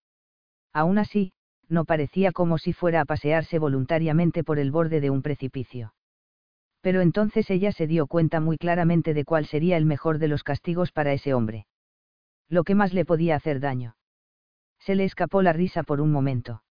Aún 0.75 0.99
así, 0.99 1.33
no 1.71 1.87
parecía 1.87 2.31
como 2.31 2.59
si 2.59 2.75
fuera 2.75 3.01
a 3.01 3.05
pasearse 3.07 3.59
voluntariamente 3.59 4.45
por 4.45 4.59
el 4.59 4.71
borde 4.71 5.01
de 5.01 5.09
un 5.09 5.23
precipicio. 5.23 5.95
Pero 6.83 7.01
entonces 7.01 7.51
ella 7.51 7.73
se 7.73 7.87
dio 7.87 8.07
cuenta 8.07 8.39
muy 8.41 8.59
claramente 8.59 9.15
de 9.15 9.25
cuál 9.25 9.47
sería 9.47 9.79
el 9.79 9.87
mejor 9.87 10.19
de 10.19 10.29
los 10.29 10.45
castigos 10.45 10.93
para 10.93 11.15
ese 11.15 11.33
hombre. 11.33 11.67
Lo 12.53 12.65
que 12.65 12.75
más 12.75 12.93
le 12.93 13.07
podía 13.07 13.35
hacer 13.35 13.61
daño. 13.61 13.97
Se 14.79 14.95
le 14.95 15.05
escapó 15.05 15.41
la 15.41 15.55
risa 15.55 15.85
por 15.85 16.03
un 16.03 16.13
momento. 16.13 16.63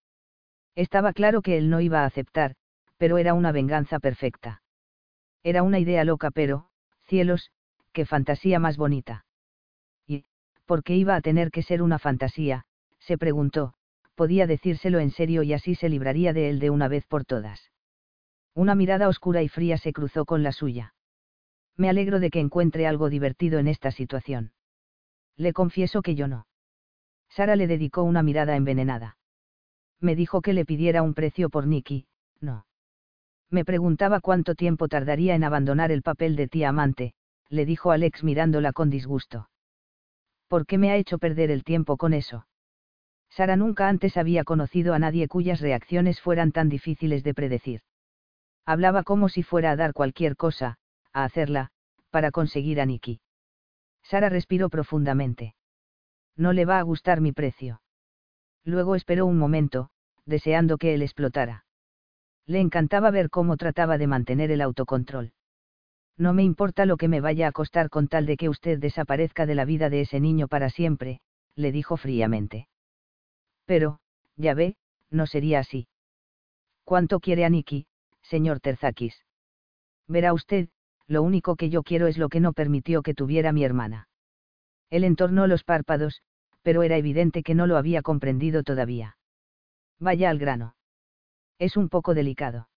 Estaba 0.76 1.12
claro 1.12 1.42
que 1.42 1.58
él 1.58 1.72
no 1.72 1.82
iba 1.82 2.04
a 2.04 2.06
aceptar, 2.06 2.54
pero 2.98 3.18
era 3.18 3.34
una 3.34 3.52
venganza 3.52 3.98
perfecta. 3.98 4.62
Era 5.42 5.64
una 5.64 5.80
idea 5.80 6.04
loca, 6.04 6.30
pero, 6.30 6.68
cielos, 7.08 7.50
qué 7.94 8.06
fantasía 8.06 8.60
más 8.60 8.78
bonita. 8.78 9.26
¿Y, 10.06 10.26
por 10.68 10.84
qué 10.84 10.96
iba 10.98 11.16
a 11.16 11.22
tener 11.22 11.50
que 11.50 11.64
ser 11.64 11.82
una 11.82 11.98
fantasía? 11.98 12.68
se 13.00 13.18
preguntó, 13.18 13.74
podía 14.14 14.46
decírselo 14.46 15.00
en 15.00 15.10
serio 15.10 15.42
y 15.42 15.54
así 15.54 15.74
se 15.74 15.90
libraría 15.90 16.32
de 16.32 16.52
él 16.52 16.60
de 16.60 16.70
una 16.70 16.90
vez 16.90 17.08
por 17.08 17.26
todas. 17.26 17.72
Una 18.54 18.76
mirada 18.76 19.08
oscura 19.08 19.42
y 19.42 19.50
fría 19.50 19.80
se 19.80 19.94
cruzó 19.94 20.26
con 20.26 20.44
la 20.44 20.52
suya. 20.52 20.94
Me 21.76 21.90
alegro 21.90 22.20
de 22.20 22.30
que 22.30 22.40
encuentre 22.40 22.86
algo 22.86 23.10
divertido 23.10 23.58
en 23.58 23.68
esta 23.68 23.90
situación. 23.90 24.52
Le 25.42 25.54
confieso 25.54 26.04
que 26.04 26.14
yo 26.14 26.28
no. 26.28 26.46
Sara 27.28 27.56
le 27.56 27.66
dedicó 27.66 28.04
una 28.04 28.22
mirada 28.22 28.56
envenenada. 28.56 29.18
Me 30.00 30.16
dijo 30.16 30.44
que 30.44 30.54
le 30.54 30.66
pidiera 30.66 31.02
un 31.02 31.16
precio 31.16 31.50
por 31.50 31.66
Nicky, 31.66 32.06
no. 32.42 32.68
Me 33.50 33.66
preguntaba 33.66 34.20
cuánto 34.20 34.54
tiempo 34.54 34.88
tardaría 34.88 35.34
en 35.34 35.44
abandonar 35.44 35.92
el 35.92 36.04
papel 36.04 36.36
de 36.36 36.48
tía 36.48 36.70
amante, 36.70 37.16
le 37.50 37.66
dijo 37.66 37.90
Alex 37.90 38.24
mirándola 38.24 38.72
con 38.72 38.92
disgusto. 38.92 39.50
¿Por 40.48 40.68
qué 40.68 40.78
me 40.78 40.92
ha 40.92 40.98
hecho 40.98 41.18
perder 41.18 41.50
el 41.50 41.64
tiempo 41.64 41.98
con 41.98 42.14
eso? 42.14 42.46
Sara 43.32 43.56
nunca 43.56 43.90
antes 43.90 44.18
había 44.18 44.44
conocido 44.44 44.94
a 44.94 45.00
nadie 45.00 45.28
cuyas 45.28 45.60
reacciones 45.60 46.22
fueran 46.22 46.52
tan 46.52 46.70
difíciles 46.70 47.24
de 47.24 47.34
predecir. 47.34 47.82
Hablaba 48.64 49.02
como 49.02 49.28
si 49.28 49.42
fuera 49.42 49.72
a 49.72 49.76
dar 49.76 49.94
cualquier 49.94 50.36
cosa, 50.36 50.78
a 51.14 51.24
hacerla, 51.24 51.72
para 52.12 52.30
conseguir 52.30 52.80
a 52.80 52.86
Nicky. 52.86 53.22
Sara 54.04 54.30
respiró 54.30 54.70
profundamente. 54.70 55.56
No 56.36 56.54
le 56.54 56.66
va 56.66 56.80
a 56.80 56.84
gustar 56.84 57.22
mi 57.22 57.32
precio. 57.32 57.82
Luego 58.64 58.96
esperó 58.96 59.26
un 59.26 59.38
momento, 59.38 59.90
deseando 60.26 60.78
que 60.78 60.94
él 60.94 61.02
explotara. 61.02 61.66
Le 62.46 62.60
encantaba 62.60 63.12
ver 63.12 63.30
cómo 63.30 63.58
trataba 63.58 63.98
de 63.98 64.08
mantener 64.08 64.52
el 64.52 64.62
autocontrol. 64.62 65.34
No 66.18 66.34
me 66.34 66.44
importa 66.44 66.86
lo 66.86 66.98
que 66.98 67.08
me 67.08 67.22
vaya 67.22 67.48
a 67.48 67.52
costar 67.52 67.90
con 67.90 68.08
tal 68.08 68.26
de 68.26 68.38
que 68.38 68.50
usted 68.50 68.80
desaparezca 68.80 69.46
de 69.46 69.56
la 69.56 69.66
vida 69.66 69.90
de 69.90 70.02
ese 70.02 70.20
niño 70.20 70.48
para 70.48 70.70
siempre, 70.70 71.22
le 71.56 71.72
dijo 71.72 71.98
fríamente. 71.98 72.68
Pero, 73.66 74.00
ya 74.36 74.54
ve, 74.54 74.76
no 75.10 75.26
sería 75.26 75.60
así. 75.60 75.88
¿Cuánto 76.84 77.20
quiere 77.20 77.46
a 77.46 77.50
Nicky, 77.50 77.88
señor 78.22 78.60
Terzakis? 78.60 79.26
Verá 80.08 80.34
usted, 80.34 80.70
lo 81.12 81.24
único 81.24 81.56
que 81.56 81.70
yo 81.70 81.84
quiero 81.84 82.08
es 82.08 82.18
lo 82.18 82.30
que 82.30 82.40
no 82.40 82.54
permitió 82.54 83.02
que 83.02 83.14
tuviera 83.14 83.52
mi 83.52 83.64
hermana. 83.64 84.08
Él 84.90 85.04
entornó 85.04 85.48
los 85.48 85.64
párpados, 85.64 86.22
pero 86.62 86.84
era 86.84 86.98
evidente 86.98 87.44
que 87.44 87.56
no 87.56 87.68
lo 87.68 87.78
había 87.78 88.02
comprendido 88.02 88.64
todavía. 88.64 89.18
Vaya 90.00 90.30
al 90.30 90.40
grano. 90.40 90.76
Es 91.60 91.78
un 91.78 91.90
poco 91.90 92.14
delicado. 92.14 92.70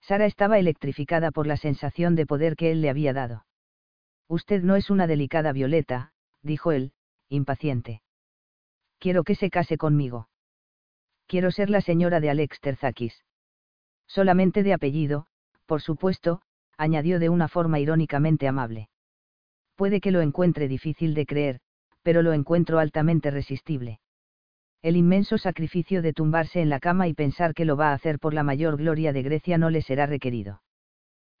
Sara 0.00 0.26
estaba 0.26 0.58
electrificada 0.58 1.30
por 1.30 1.46
la 1.46 1.56
sensación 1.56 2.14
de 2.14 2.26
poder 2.26 2.56
que 2.56 2.70
él 2.72 2.80
le 2.80 2.90
había 2.90 3.12
dado. 3.12 3.46
Usted 4.28 4.62
no 4.62 4.76
es 4.76 4.90
una 4.90 5.06
delicada 5.06 5.52
violeta, 5.52 6.12
dijo 6.42 6.72
él, 6.72 6.92
impaciente 7.28 8.02
quiero 9.00 9.24
que 9.24 9.34
se 9.34 9.50
case 9.50 9.76
conmigo. 9.76 10.28
Quiero 11.26 11.50
ser 11.50 11.70
la 11.70 11.80
señora 11.80 12.20
de 12.20 12.30
Alex 12.30 12.60
Terzakis. 12.60 13.24
Solamente 14.06 14.62
de 14.62 14.74
apellido, 14.74 15.26
por 15.66 15.80
supuesto, 15.80 16.42
añadió 16.80 17.18
de 17.18 17.28
una 17.28 17.48
forma 17.48 17.78
irónicamente 17.78 18.48
amable. 18.48 18.88
Puede 19.76 20.00
que 20.00 20.10
lo 20.10 20.20
encuentre 20.20 20.68
difícil 20.68 21.14
de 21.14 21.26
creer, 21.26 21.60
pero 22.02 22.22
lo 22.22 22.32
encuentro 22.32 22.78
altamente 22.78 23.30
resistible. 23.30 24.00
El 24.82 24.96
inmenso 24.96 25.36
sacrificio 25.36 26.02
de 26.02 26.12
tumbarse 26.12 26.60
en 26.60 26.70
la 26.70 26.80
cama 26.80 27.06
y 27.06 27.14
pensar 27.14 27.54
que 27.54 27.64
lo 27.64 27.76
va 27.76 27.90
a 27.90 27.94
hacer 27.94 28.18
por 28.18 28.32
la 28.32 28.42
mayor 28.42 28.76
gloria 28.76 29.12
de 29.12 29.22
Grecia 29.22 29.58
no 29.58 29.70
le 29.70 29.82
será 29.82 30.06
requerido. 30.06 30.62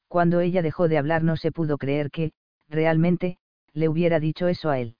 Cuando 0.08 0.40
ella 0.40 0.60
dejó 0.60 0.88
de 0.88 0.98
hablar 0.98 1.22
no 1.22 1.36
se 1.36 1.52
pudo 1.52 1.78
creer 1.78 2.10
que, 2.10 2.32
realmente, 2.68 3.38
le 3.72 3.88
hubiera 3.88 4.20
dicho 4.20 4.48
eso 4.48 4.68
a 4.68 4.78
él 4.78 4.96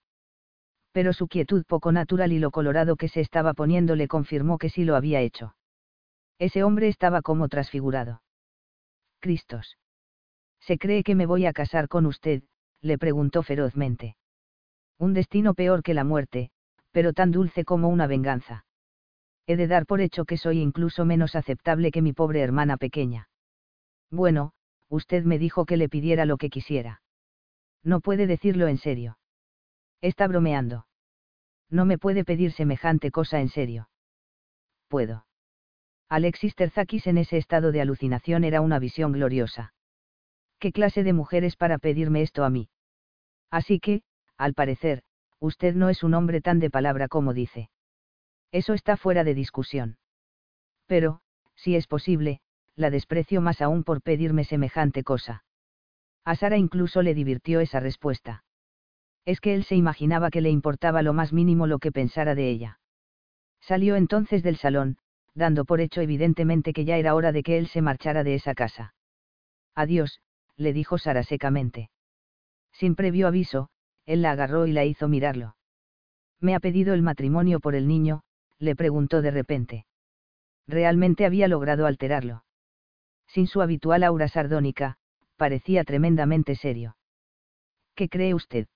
pero 0.93 1.12
su 1.12 1.29
quietud 1.29 1.65
poco 1.67 1.93
natural 1.93 2.33
y 2.33 2.39
lo 2.39 2.51
colorado 2.51 2.97
que 2.97 3.09
se 3.09 3.21
estaba 3.21 3.55
poniendo 3.55 3.95
le 3.97 4.09
confirmó 4.09 4.59
que 4.59 4.71
sí 4.71 4.85
lo 4.85 4.97
había 4.97 5.21
hecho. 5.21 5.55
Ese 6.39 6.65
hombre 6.65 6.89
estaba 6.89 7.23
como 7.23 7.49
transfigurado. 7.49 8.23
Cristos. 9.21 9.77
¿Se 10.61 10.78
cree 10.78 11.03
que 11.03 11.15
me 11.15 11.27
voy 11.27 11.47
a 11.47 11.53
casar 11.53 11.89
con 11.89 12.07
usted? 12.07 12.43
le 12.81 12.99
preguntó 12.99 13.43
ferozmente. 13.43 14.16
Un 14.99 15.15
destino 15.15 15.55
peor 15.55 15.82
que 15.82 15.95
la 15.95 16.05
muerte, 16.05 16.51
pero 16.93 17.12
tan 17.12 17.31
dulce 17.31 17.65
como 17.65 17.89
una 17.89 18.07
venganza. 18.07 18.65
He 19.47 19.57
de 19.57 19.66
dar 19.66 19.87
por 19.87 20.01
hecho 20.01 20.24
que 20.24 20.37
soy 20.37 20.61
incluso 20.61 21.05
menos 21.05 21.35
aceptable 21.35 21.91
que 21.91 22.03
mi 22.03 22.12
pobre 22.12 22.41
hermana 22.41 22.77
pequeña. 22.77 23.28
Bueno, 24.11 24.53
usted 24.89 25.24
me 25.24 25.39
dijo 25.39 25.65
que 25.66 25.77
le 25.77 25.89
pidiera 25.89 26.24
lo 26.24 26.37
que 26.37 26.51
quisiera. 26.51 27.03
No 27.82 28.01
puede 28.01 28.27
decirlo 28.27 28.69
en 28.69 28.78
serio. 28.78 29.19
Está 30.01 30.28
bromeando. 30.28 30.87
No 31.70 31.85
me 31.85 31.99
puede 31.99 32.24
pedir 32.24 32.53
semejante 32.53 33.11
cosa 33.11 33.41
en 33.41 33.49
serio. 33.49 33.89
Puedo. 34.89 35.27
Alexis 36.09 36.55
Terzakis 36.55 37.07
en 37.07 37.19
ese 37.19 37.37
estado 37.37 37.70
de 37.70 37.81
alucinación 37.81 38.45
era 38.45 38.61
una 38.61 38.78
visión 38.78 39.12
gloriosa. 39.12 39.73
¿Qué 40.61 40.73
clase 40.73 41.03
de 41.03 41.15
mujeres 41.15 41.57
para 41.57 41.78
pedirme 41.78 42.20
esto 42.20 42.45
a 42.45 42.51
mí? 42.51 42.69
Así 43.51 43.81
que, 43.81 44.03
al 44.37 44.53
parecer, 44.53 45.03
usted 45.41 45.74
no 45.74 45.89
es 45.89 46.03
un 46.03 46.12
hombre 46.12 46.43
tan 46.43 46.61
de 46.61 46.69
palabra 46.69 47.09
como 47.09 47.32
dice. 47.32 47.70
Eso 48.53 48.74
está 48.74 48.99
fuera 48.99 49.24
de 49.24 49.35
discusión. 49.35 49.97
Pero, 50.87 51.23
si 51.57 51.77
es 51.77 51.87
posible, 51.87 52.41
la 52.77 52.91
desprecio 52.91 53.41
más 53.41 53.62
aún 53.62 53.85
por 53.85 54.03
pedirme 54.03 54.45
semejante 54.45 55.03
cosa. 55.03 55.45
A 56.27 56.37
Sara 56.37 56.59
incluso 56.59 57.01
le 57.01 57.15
divirtió 57.15 57.61
esa 57.61 57.81
respuesta. 57.81 58.45
Es 59.24 59.41
que 59.41 59.55
él 59.55 59.65
se 59.65 59.77
imaginaba 59.77 60.31
que 60.31 60.43
le 60.43 60.51
importaba 60.51 61.01
lo 61.01 61.15
más 61.15 61.32
mínimo 61.32 61.66
lo 61.66 61.78
que 61.78 61.91
pensara 61.91 62.35
de 62.35 62.51
ella. 62.51 62.81
Salió 63.61 63.97
entonces 63.97 64.43
del 64.43 64.57
salón, 64.57 64.99
dando 65.35 65.65
por 65.65 65.81
hecho 65.81 66.03
evidentemente 66.03 66.74
que 66.74 66.85
ya 66.85 66.99
era 66.99 67.15
hora 67.15 67.32
de 67.32 67.43
que 67.43 67.57
él 67.57 67.66
se 67.69 67.81
marchara 67.81 68.24
de 68.24 68.35
esa 68.35 68.55
casa. 68.55 68.95
Adiós, 69.74 70.20
le 70.61 70.74
dijo 70.74 70.99
Sara 70.99 71.23
secamente. 71.23 71.91
Sin 72.73 72.95
previo 72.95 73.27
aviso, 73.27 73.70
él 74.05 74.20
la 74.20 74.32
agarró 74.32 74.66
y 74.66 74.73
la 74.73 74.85
hizo 74.85 75.09
mirarlo. 75.09 75.57
¿Me 76.39 76.55
ha 76.55 76.61
pedido 76.61 76.93
el 76.93 77.03
matrimonio 77.03 77.61
por 77.61 77.74
el 77.74 77.89
niño? 77.89 78.23
le 78.59 78.77
preguntó 78.77 79.23
de 79.23 79.31
repente. 79.31 79.87
Realmente 80.66 81.24
había 81.24 81.49
logrado 81.49 81.87
alterarlo. 81.87 82.45
Sin 83.27 83.47
su 83.47 83.62
habitual 83.62 84.05
aura 84.05 84.28
sardónica, 84.28 84.99
parecía 85.37 85.82
tremendamente 85.85 86.55
serio. 86.55 86.97
¿Qué 87.95 88.11
cree 88.11 88.35
usted? 88.35 88.66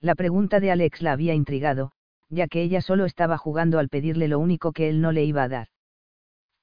La 0.00 0.14
pregunta 0.14 0.60
de 0.60 0.70
Alex 0.70 1.00
la 1.00 1.12
había 1.12 1.32
intrigado, 1.32 1.92
ya 2.28 2.48
que 2.48 2.60
ella 2.62 2.82
solo 2.82 3.06
estaba 3.06 3.38
jugando 3.38 3.78
al 3.78 3.88
pedirle 3.88 4.28
lo 4.28 4.38
único 4.38 4.72
que 4.72 4.90
él 4.90 5.00
no 5.00 5.12
le 5.12 5.24
iba 5.24 5.42
a 5.42 5.48
dar. 5.48 5.68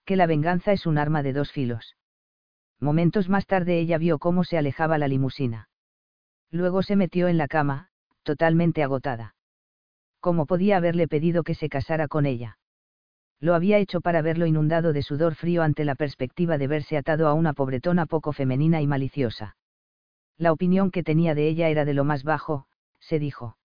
Que 0.05 0.15
la 0.15 0.27
venganza 0.27 0.71
es 0.71 0.85
un 0.85 0.99
arma 0.99 1.23
de 1.23 1.33
dos 1.33 1.51
filos. 1.51 1.95
Momentos 2.79 3.29
más 3.29 3.45
tarde 3.45 3.79
ella 3.79 3.97
vio 3.97 4.19
cómo 4.19 4.43
se 4.43 4.57
alejaba 4.57 4.97
la 4.97 5.07
limusina. 5.07 5.69
Luego 6.51 6.83
se 6.83 6.95
metió 6.95 7.27
en 7.27 7.37
la 7.37 7.47
cama, 7.47 7.89
totalmente 8.23 8.83
agotada. 8.83 9.35
¿Cómo 10.19 10.45
podía 10.45 10.77
haberle 10.77 11.07
pedido 11.07 11.43
que 11.43 11.55
se 11.55 11.69
casara 11.69 12.07
con 12.07 12.25
ella? 12.25 12.57
Lo 13.39 13.53
había 13.53 13.77
hecho 13.77 14.01
para 14.01 14.21
verlo 14.21 14.45
inundado 14.45 14.93
de 14.93 15.03
sudor 15.03 15.35
frío 15.35 15.61
ante 15.61 15.85
la 15.85 15.95
perspectiva 15.95 16.57
de 16.57 16.67
verse 16.67 16.97
atado 16.97 17.27
a 17.27 17.33
una 17.33 17.53
pobretona 17.53 18.05
poco 18.05 18.33
femenina 18.33 18.81
y 18.81 18.87
maliciosa. 18.87 19.57
La 20.37 20.51
opinión 20.51 20.91
que 20.91 21.03
tenía 21.03 21.35
de 21.35 21.47
ella 21.47 21.69
era 21.69 21.85
de 21.85 21.93
lo 21.93 22.03
más 22.03 22.23
bajo, 22.23 22.65
se 22.99 23.19
dijo. 23.19 23.57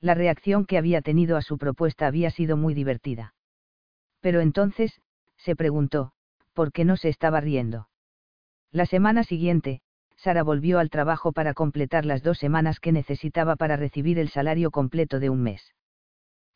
La 0.00 0.14
reacción 0.14 0.66
que 0.66 0.78
había 0.78 1.02
tenido 1.02 1.36
a 1.36 1.42
su 1.42 1.56
propuesta 1.56 2.06
había 2.06 2.30
sido 2.30 2.56
muy 2.56 2.74
divertida. 2.74 3.34
Pero 4.20 4.40
entonces, 4.40 5.00
se 5.36 5.56
preguntó, 5.56 6.12
¿por 6.52 6.72
qué 6.72 6.84
no 6.84 6.96
se 6.96 7.08
estaba 7.08 7.40
riendo? 7.40 7.88
La 8.72 8.86
semana 8.86 9.24
siguiente, 9.24 9.80
Sara 10.16 10.42
volvió 10.42 10.78
al 10.78 10.90
trabajo 10.90 11.32
para 11.32 11.54
completar 11.54 12.04
las 12.04 12.22
dos 12.22 12.38
semanas 12.38 12.80
que 12.80 12.92
necesitaba 12.92 13.56
para 13.56 13.76
recibir 13.76 14.18
el 14.18 14.28
salario 14.28 14.70
completo 14.70 15.20
de 15.20 15.30
un 15.30 15.42
mes. 15.42 15.74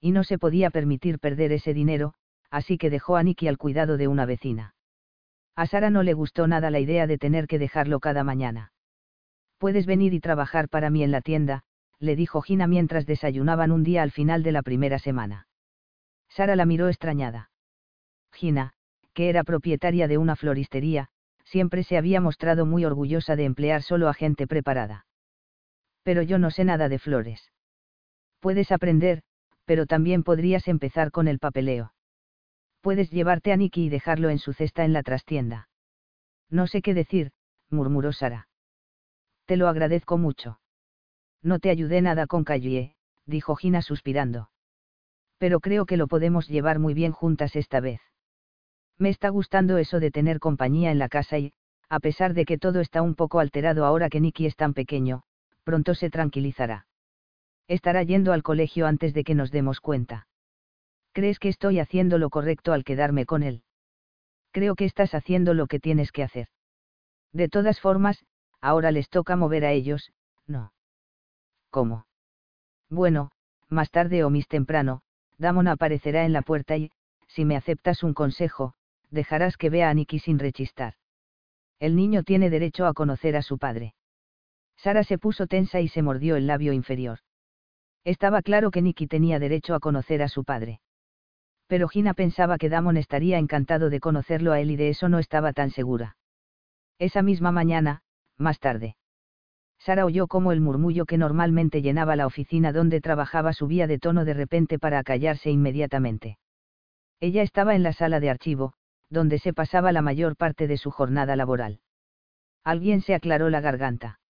Y 0.01 0.13
no 0.13 0.25
se 0.25 0.39
podía 0.39 0.71
permitir 0.71 1.19
perder 1.19 1.53
ese 1.53 1.75
dinero, 1.75 2.15
así 2.51 2.79
que 2.79 2.91
dejó 2.91 3.17
a 3.17 3.23
Nicky 3.23 3.49
al 3.49 3.59
cuidado 3.59 3.97
de 3.97 4.09
una 4.09 4.27
vecina. 4.27 4.75
A 5.55 5.67
Sara 5.67 5.91
no 5.91 6.03
le 6.03 6.15
gustó 6.15 6.47
nada 6.47 6.71
la 6.71 6.81
idea 6.81 7.07
de 7.07 7.19
tener 7.19 7.47
que 7.47 7.59
dejarlo 7.59 8.01
cada 8.01 8.25
mañana. 8.25 8.73
Puedes 9.59 9.85
venir 9.85 10.15
y 10.15 10.21
trabajar 10.21 10.69
para 10.69 10.89
mí 10.89 11.03
en 11.03 11.11
la 11.11 11.21
tienda, 11.21 11.63
le 11.99 12.17
dijo 12.17 12.41
Gina 12.41 12.67
mientras 12.67 13.05
desayunaban 13.05 13.73
un 13.73 13.85
día 13.85 14.03
al 14.03 14.11
final 14.11 14.43
de 14.43 14.53
la 14.53 14.63
primera 14.63 14.99
semana. 14.99 15.47
Sara 16.31 16.57
la 16.57 16.65
miró 16.65 16.89
extrañada. 16.89 17.51
Gina, 18.33 18.73
que 19.13 19.29
era 19.29 19.45
propietaria 19.45 20.09
de 20.09 20.17
una 20.17 20.35
floristería, 20.35 21.11
siempre 21.51 21.83
se 21.83 21.97
había 21.99 22.21
mostrado 22.21 22.65
muy 22.65 22.85
orgullosa 22.85 23.35
de 23.35 23.45
emplear 23.45 23.83
solo 23.83 24.09
a 24.09 24.15
gente 24.15 24.47
preparada. 24.47 25.07
Pero 26.05 26.23
yo 26.23 26.39
no 26.39 26.51
sé 26.51 26.65
nada 26.65 26.89
de 26.89 27.01
flores. 27.01 27.51
Puedes 28.39 28.71
aprender, 28.71 29.23
pero 29.65 29.87
también 29.87 30.23
podrías 30.23 30.69
empezar 30.69 31.11
con 31.11 31.27
el 31.27 31.41
papeleo. 31.41 31.93
Puedes 32.81 33.11
llevarte 33.11 33.53
a 33.53 33.57
Nicky 33.57 33.87
y 33.87 33.89
dejarlo 33.89 34.31
en 34.31 34.39
su 34.39 34.53
cesta 34.53 34.85
en 34.85 34.93
la 34.93 35.03
trastienda. 35.03 35.69
No 36.49 36.69
sé 36.69 36.83
qué 36.83 36.95
decir, 36.95 37.33
murmuró 37.69 38.13
Sara. 38.13 38.49
Te 39.45 39.57
lo 39.57 39.69
agradezco 39.69 40.19
mucho. 40.19 40.61
No 41.43 41.59
te 41.59 41.71
ayudé 41.71 42.01
nada 42.01 42.27
con 42.27 42.45
Callie, 42.45 42.95
dijo 43.27 43.57
Gina 43.57 43.83
suspirando. 43.83 44.51
Pero 45.39 45.59
creo 45.59 45.85
que 45.85 45.97
lo 45.97 46.07
podemos 46.07 46.49
llevar 46.49 46.79
muy 46.79 46.95
bien 46.95 47.13
juntas 47.13 47.57
esta 47.57 47.81
vez. 47.81 48.01
Me 49.01 49.09
está 49.09 49.31
gustando 49.31 49.79
eso 49.79 49.99
de 49.99 50.11
tener 50.11 50.41
compañía 50.41 50.91
en 50.91 50.99
la 50.99 51.09
casa 51.09 51.39
y, 51.39 51.55
a 51.89 52.01
pesar 52.01 52.35
de 52.35 52.45
que 52.45 52.59
todo 52.59 52.81
está 52.81 53.01
un 53.01 53.15
poco 53.15 53.41
alterado 53.41 53.87
ahora 53.87 54.11
que 54.11 54.21
Nicky 54.21 54.45
es 54.45 54.57
tan 54.57 54.75
pequeño, 54.75 55.23
pronto 55.65 55.95
se 55.95 56.11
tranquilizará. 56.11 56.87
Estará 57.67 58.03
yendo 58.03 58.35
al 58.35 58.43
colegio 58.43 58.87
antes 58.87 59.15
de 59.15 59.25
que 59.25 59.35
nos 59.35 59.51
demos 59.51 59.81
cuenta. 59.81 60.29
¿Crees 61.13 61.39
que 61.39 61.49
estoy 61.49 61.79
haciendo 61.79 62.19
lo 62.19 62.29
correcto 62.29 62.75
al 62.75 62.85
quedarme 62.85 63.25
con 63.25 63.43
él? 63.43 63.63
Creo 64.53 64.75
que 64.75 64.85
estás 64.85 65.15
haciendo 65.15 65.55
lo 65.55 65.67
que 65.67 65.81
tienes 65.81 66.13
que 66.13 66.23
hacer. 66.23 66.49
De 67.33 67.49
todas 67.49 67.81
formas, 67.81 68.27
ahora 68.61 68.91
les 68.91 69.09
toca 69.09 69.35
mover 69.35 69.65
a 69.65 69.73
ellos, 69.73 70.13
no. 70.47 70.75
¿Cómo? 71.71 72.05
Bueno, 72.91 73.31
más 73.71 73.91
tarde 73.91 74.25
o 74.25 74.31
más 74.31 74.47
temprano, 74.47 75.01
Damon 75.39 75.69
aparecerá 75.69 76.27
en 76.27 76.35
la 76.35 76.43
puerta 76.43 76.77
y, 76.77 76.91
si 77.29 77.47
me 77.47 77.57
aceptas 77.57 78.03
un 78.03 78.13
consejo, 78.13 78.75
dejarás 79.11 79.57
que 79.57 79.71
vea 79.71 79.91
a 79.91 79.95
Nicky 79.95 80.19
sin 80.19 80.39
rechistar. 80.39 80.95
El 81.79 81.97
niño 81.97 82.23
tiene 82.23 82.51
derecho 82.51 82.87
a 82.87 82.93
conocer 82.93 83.37
a 83.37 83.43
su 83.43 83.59
padre. 83.59 83.95
Sara 84.77 85.05
se 85.05 85.19
puso 85.19 85.47
tensa 85.47 85.81
y 85.81 85.89
se 85.89 86.03
mordió 86.03 86.37
el 86.37 86.47
labio 86.47 86.73
inferior. 86.73 87.19
Estaba 88.05 88.43
claro 88.43 88.71
que 88.71 88.83
Nicky 88.83 89.07
tenía 89.07 89.39
derecho 89.39 89.75
a 89.75 89.81
conocer 89.81 90.23
a 90.23 90.29
su 90.29 90.45
padre. 90.45 90.81
Pero 91.67 91.89
Gina 91.89 92.15
pensaba 92.15 92.59
que 92.59 92.69
Damon 92.69 92.97
estaría 92.97 93.39
encantado 93.39 93.91
de 93.91 94.01
conocerlo 94.01 94.53
a 94.53 94.61
él 94.61 94.71
y 94.71 94.77
de 94.77 94.89
eso 94.89 95.09
no 95.09 95.19
estaba 95.19 95.53
tan 95.53 95.71
segura. 95.71 96.17
Esa 96.99 97.23
misma 97.23 97.53
mañana, 97.53 98.03
más 98.37 98.59
tarde. 98.59 98.97
Sara 99.79 100.05
oyó 100.05 100.27
cómo 100.27 100.53
el 100.53 100.61
murmullo 100.61 101.07
que 101.07 101.17
normalmente 101.17 101.81
llenaba 101.81 102.17
la 102.17 102.27
oficina 102.27 102.73
donde 102.73 103.01
trabajaba 103.01 103.53
subía 103.53 103.87
de 103.87 103.99
tono 103.99 104.25
de 104.25 104.35
repente 104.35 104.79
para 104.79 104.99
acallarse 104.99 105.51
inmediatamente. 105.51 106.39
Ella 107.21 107.43
estaba 107.43 107.75
en 107.75 107.83
la 107.83 107.93
sala 107.93 108.21
de 108.21 108.31
archivo, 108.31 108.75
donde 109.11 109.39
se 109.39 109.53
pasaba 109.53 109.93
la 109.93 110.03
mayor 110.03 110.37
parte 110.37 110.67
de 110.67 110.77
su 110.77 110.91
jornada 110.91 111.37
laboral. 111.37 111.81
Alguien 112.65 113.01
se 113.03 113.15
aclaró 113.15 113.51
la 113.51 113.61
garganta. 113.61 114.21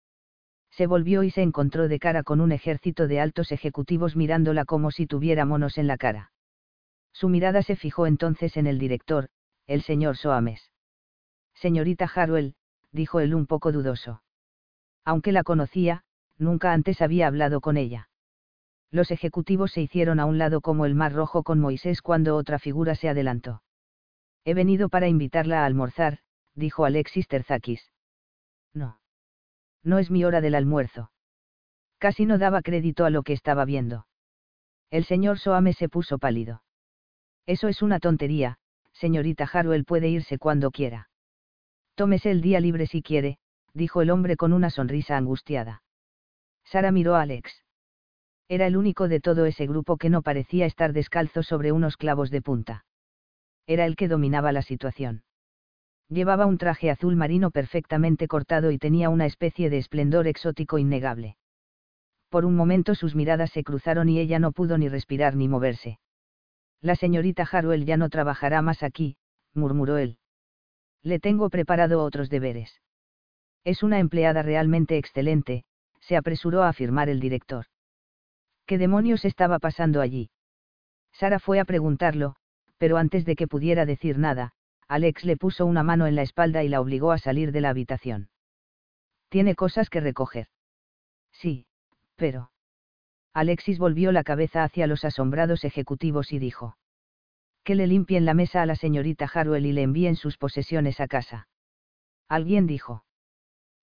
Se 0.70 0.86
volvió 0.86 1.22
y 1.22 1.30
se 1.30 1.42
encontró 1.42 1.88
de 1.88 1.98
cara 1.98 2.22
con 2.22 2.40
un 2.40 2.52
ejército 2.52 3.06
de 3.06 3.20
altos 3.20 3.52
ejecutivos 3.52 4.16
mirándola 4.16 4.64
como 4.64 4.90
si 4.90 5.06
tuviera 5.06 5.44
monos 5.44 5.78
en 5.78 5.86
la 5.86 5.96
cara. 5.96 6.32
Su 7.12 7.28
mirada 7.28 7.62
se 7.62 7.76
fijó 7.76 8.06
entonces 8.06 8.56
en 8.56 8.66
el 8.66 8.78
director, 8.78 9.28
el 9.66 9.82
señor 9.82 10.16
Soames. 10.16 10.70
Señorita 11.54 12.10
Harwell, 12.12 12.54
dijo 12.92 13.20
él 13.20 13.34
un 13.34 13.46
poco 13.46 13.72
dudoso 13.72 14.22
aunque 15.04 15.32
la 15.32 15.42
conocía, 15.42 16.04
nunca 16.38 16.72
antes 16.72 17.02
había 17.02 17.26
hablado 17.26 17.60
con 17.60 17.76
ella. 17.76 18.08
Los 18.90 19.10
ejecutivos 19.10 19.72
se 19.72 19.80
hicieron 19.80 20.20
a 20.20 20.26
un 20.26 20.38
lado 20.38 20.60
como 20.60 20.84
el 20.84 20.94
mar 20.94 21.12
rojo 21.12 21.42
con 21.42 21.60
Moisés 21.60 22.02
cuando 22.02 22.36
otra 22.36 22.58
figura 22.58 22.94
se 22.94 23.08
adelantó. 23.08 23.62
He 24.44 24.54
venido 24.54 24.88
para 24.88 25.08
invitarla 25.08 25.62
a 25.62 25.66
almorzar, 25.66 26.18
dijo 26.54 26.84
Alexis 26.84 27.28
Terzakis. 27.28 27.92
No. 28.74 29.00
No 29.82 29.98
es 29.98 30.10
mi 30.10 30.24
hora 30.24 30.40
del 30.40 30.54
almuerzo. 30.54 31.10
Casi 31.98 32.26
no 32.26 32.38
daba 32.38 32.62
crédito 32.62 33.04
a 33.04 33.10
lo 33.10 33.22
que 33.22 33.32
estaba 33.32 33.64
viendo. 33.64 34.06
El 34.90 35.04
señor 35.04 35.38
Soame 35.38 35.72
se 35.72 35.88
puso 35.88 36.18
pálido. 36.18 36.62
Eso 37.46 37.68
es 37.68 37.82
una 37.82 38.00
tontería, 38.00 38.58
señorita 38.92 39.48
Harwell 39.50 39.84
puede 39.84 40.08
irse 40.08 40.38
cuando 40.38 40.70
quiera. 40.70 41.10
Tómese 41.94 42.30
el 42.30 42.40
día 42.40 42.60
libre 42.60 42.86
si 42.86 43.02
quiere, 43.02 43.38
dijo 43.74 44.02
el 44.02 44.10
hombre 44.10 44.36
con 44.36 44.52
una 44.52 44.70
sonrisa 44.70 45.16
angustiada. 45.16 45.82
Sara 46.64 46.92
miró 46.92 47.14
a 47.14 47.22
Alex. 47.22 47.64
Era 48.48 48.66
el 48.66 48.76
único 48.76 49.08
de 49.08 49.20
todo 49.20 49.46
ese 49.46 49.66
grupo 49.66 49.96
que 49.96 50.10
no 50.10 50.22
parecía 50.22 50.66
estar 50.66 50.92
descalzo 50.92 51.42
sobre 51.42 51.72
unos 51.72 51.96
clavos 51.96 52.30
de 52.30 52.42
punta. 52.42 52.84
Era 53.70 53.86
el 53.86 53.94
que 53.94 54.08
dominaba 54.08 54.50
la 54.50 54.62
situación. 54.62 55.22
Llevaba 56.08 56.46
un 56.46 56.58
traje 56.58 56.90
azul 56.90 57.14
marino 57.14 57.52
perfectamente 57.52 58.26
cortado 58.26 58.72
y 58.72 58.78
tenía 58.78 59.10
una 59.10 59.26
especie 59.26 59.70
de 59.70 59.78
esplendor 59.78 60.26
exótico 60.26 60.76
innegable. 60.78 61.36
Por 62.30 62.46
un 62.46 62.56
momento 62.56 62.96
sus 62.96 63.14
miradas 63.14 63.52
se 63.52 63.62
cruzaron 63.62 64.08
y 64.08 64.18
ella 64.18 64.40
no 64.40 64.50
pudo 64.50 64.76
ni 64.76 64.88
respirar 64.88 65.36
ni 65.36 65.46
moverse. 65.46 66.00
La 66.80 66.96
señorita 66.96 67.44
Harwell 67.44 67.84
ya 67.84 67.96
no 67.96 68.08
trabajará 68.08 68.60
más 68.60 68.82
aquí, 68.82 69.16
murmuró 69.54 69.98
él. 69.98 70.18
Le 71.04 71.20
tengo 71.20 71.48
preparado 71.48 72.02
otros 72.02 72.28
deberes. 72.28 72.80
Es 73.62 73.84
una 73.84 74.00
empleada 74.00 74.42
realmente 74.42 74.98
excelente, 74.98 75.62
se 76.00 76.16
apresuró 76.16 76.64
a 76.64 76.70
afirmar 76.70 77.08
el 77.08 77.20
director. 77.20 77.66
¿Qué 78.66 78.78
demonios 78.78 79.24
estaba 79.24 79.60
pasando 79.60 80.00
allí? 80.00 80.28
Sara 81.12 81.38
fue 81.38 81.60
a 81.60 81.64
preguntarlo, 81.64 82.34
pero 82.80 82.96
antes 82.96 83.26
de 83.26 83.36
que 83.36 83.46
pudiera 83.46 83.84
decir 83.84 84.16
nada, 84.16 84.52
Alex 84.88 85.26
le 85.26 85.36
puso 85.36 85.66
una 85.66 85.82
mano 85.82 86.06
en 86.06 86.16
la 86.16 86.22
espalda 86.22 86.64
y 86.64 86.68
la 86.68 86.80
obligó 86.80 87.12
a 87.12 87.18
salir 87.18 87.52
de 87.52 87.60
la 87.60 87.68
habitación. 87.68 88.30
Tiene 89.28 89.54
cosas 89.54 89.90
que 89.90 90.00
recoger. 90.00 90.48
Sí, 91.30 91.66
pero. 92.16 92.52
Alexis 93.34 93.78
volvió 93.78 94.12
la 94.12 94.24
cabeza 94.24 94.64
hacia 94.64 94.86
los 94.86 95.04
asombrados 95.04 95.64
ejecutivos 95.64 96.32
y 96.32 96.38
dijo. 96.38 96.78
Que 97.64 97.74
le 97.74 97.86
limpien 97.86 98.24
la 98.24 98.32
mesa 98.32 98.62
a 98.62 98.66
la 98.66 98.76
señorita 98.76 99.26
Harwell 99.26 99.66
y 99.66 99.72
le 99.72 99.82
envíen 99.82 100.16
sus 100.16 100.38
posesiones 100.38 101.00
a 101.00 101.06
casa. 101.06 101.48
Alguien 102.28 102.66
dijo. 102.66 103.04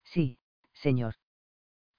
Sí, 0.06 0.40
señor. 0.74 1.14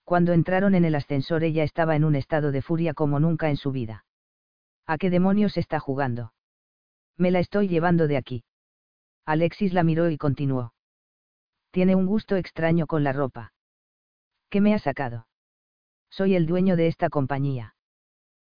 Cuando 0.02 0.32
entraron 0.32 0.74
en 0.74 0.84
el 0.84 0.96
ascensor 0.96 1.44
ella 1.44 1.62
estaba 1.62 1.94
en 1.94 2.02
un 2.02 2.16
estado 2.16 2.50
de 2.50 2.60
furia 2.60 2.92
como 2.92 3.20
nunca 3.20 3.50
en 3.50 3.56
su 3.56 3.70
vida. 3.70 4.04
¿A 4.84 4.98
qué 4.98 5.10
demonios 5.10 5.56
está 5.56 5.78
jugando? 5.78 6.32
Me 7.18 7.32
la 7.32 7.40
estoy 7.40 7.66
llevando 7.66 8.06
de 8.06 8.16
aquí. 8.16 8.44
Alexis 9.26 9.72
la 9.72 9.82
miró 9.82 10.08
y 10.08 10.16
continuó. 10.16 10.72
Tiene 11.72 11.96
un 11.96 12.06
gusto 12.06 12.36
extraño 12.36 12.86
con 12.86 13.02
la 13.02 13.12
ropa. 13.12 13.52
¿Qué 14.48 14.60
me 14.60 14.72
ha 14.72 14.78
sacado? 14.78 15.26
Soy 16.10 16.36
el 16.36 16.46
dueño 16.46 16.76
de 16.76 16.86
esta 16.86 17.10
compañía. 17.10 17.74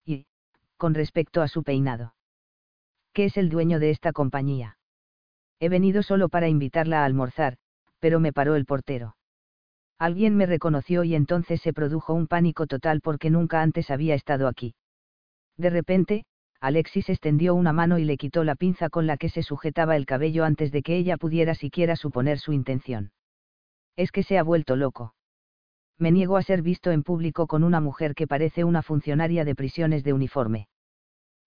Y, 0.05 0.26
con 0.76 0.94
respecto 0.94 1.43
a 1.43 1.48
su 1.48 1.62
peinado. 1.62 2.14
¿Qué 3.12 3.26
es 3.26 3.36
el 3.36 3.48
dueño 3.48 3.78
de 3.78 3.90
esta 3.90 4.12
compañía? 4.12 4.78
He 5.60 5.68
venido 5.68 6.02
solo 6.02 6.28
para 6.28 6.48
invitarla 6.48 7.02
a 7.02 7.05
almorzar, 7.06 7.56
pero 8.01 8.20
me 8.20 8.32
paró 8.32 8.56
el 8.56 8.66
portero. 8.66 9.16
Alguien 9.98 10.36
me 10.36 10.44
reconoció 10.44 11.05
y 11.05 11.14
entonces 11.14 11.62
se 11.62 11.72
produjo 11.72 12.12
un 12.12 12.26
pánico 12.26 12.66
total 12.66 13.01
porque 13.01 13.30
nunca 13.30 13.62
antes 13.62 13.90
había 13.90 14.14
estado 14.14 14.48
aquí. 14.48 14.74
De 15.56 15.70
repente, 15.70 16.26
Alexis 16.60 17.08
extendió 17.08 17.54
una 17.54 17.72
mano 17.72 17.98
y 17.98 18.04
le 18.04 18.16
quitó 18.16 18.44
la 18.44 18.54
pinza 18.54 18.88
con 18.88 19.06
la 19.06 19.16
que 19.16 19.28
se 19.28 19.42
sujetaba 19.42 19.96
el 19.96 20.06
cabello 20.06 20.44
antes 20.44 20.72
de 20.72 20.82
que 20.82 20.96
ella 20.96 21.16
pudiera 21.16 21.54
siquiera 21.54 21.96
suponer 21.96 22.38
su 22.38 22.52
intención. 22.52 23.12
Es 23.96 24.12
que 24.12 24.22
se 24.22 24.38
ha 24.38 24.42
vuelto 24.42 24.76
loco. 24.76 25.14
Me 25.98 26.12
niego 26.12 26.36
a 26.36 26.42
ser 26.42 26.62
visto 26.62 26.90
en 26.90 27.02
público 27.02 27.46
con 27.46 27.64
una 27.64 27.80
mujer 27.80 28.14
que 28.14 28.26
parece 28.26 28.64
una 28.64 28.82
funcionaria 28.82 29.44
de 29.44 29.54
prisiones 29.54 30.04
de 30.04 30.12
uniforme. 30.12 30.68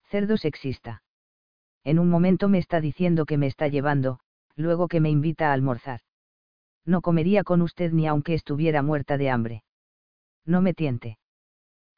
Cerdo 0.09 0.37
sexista. 0.37 1.03
En 1.83 1.99
un 1.99 2.09
momento 2.09 2.49
me 2.49 2.57
está 2.57 2.81
diciendo 2.81 3.25
que 3.25 3.37
me 3.37 3.47
está 3.47 3.67
llevando, 3.67 4.19
luego 4.55 4.87
que 4.87 4.99
me 4.99 5.09
invita 5.09 5.49
a 5.49 5.53
almorzar. 5.53 6.01
No 6.85 7.01
comería 7.01 7.43
con 7.43 7.61
usted 7.61 7.91
ni 7.91 8.07
aunque 8.07 8.33
estuviera 8.33 8.81
muerta 8.81 9.17
de 9.17 9.29
hambre. 9.29 9.63
No 10.45 10.61
me 10.61 10.73
tiente. 10.73 11.19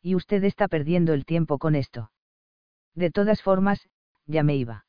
Y 0.01 0.15
usted 0.15 0.43
está 0.43 0.67
perdiendo 0.67 1.13
el 1.13 1.25
tiempo 1.25 1.57
con 1.57 1.75
esto. 1.75 2.11
De 2.95 3.11
todas 3.11 3.41
formas, 3.41 3.89
ya 4.25 4.43
me 4.43 4.55
iba. 4.55 4.85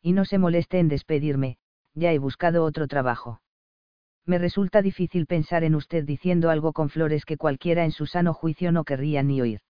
Y 0.00 0.12
no 0.12 0.24
se 0.24 0.38
moleste 0.38 0.78
en 0.78 0.88
despedirme, 0.88 1.58
ya 1.94 2.12
he 2.12 2.18
buscado 2.18 2.64
otro 2.64 2.86
trabajo. 2.86 3.40
Me 4.24 4.38
resulta 4.38 4.82
difícil 4.82 5.26
pensar 5.26 5.64
en 5.64 5.74
usted 5.74 6.04
diciendo 6.04 6.50
algo 6.50 6.72
con 6.72 6.88
flores 6.88 7.24
que 7.24 7.36
cualquiera 7.36 7.84
en 7.84 7.92
su 7.92 8.06
sano 8.06 8.34
juicio 8.34 8.72
no 8.72 8.84
querría 8.84 9.22
ni 9.22 9.40
oír. 9.40 9.60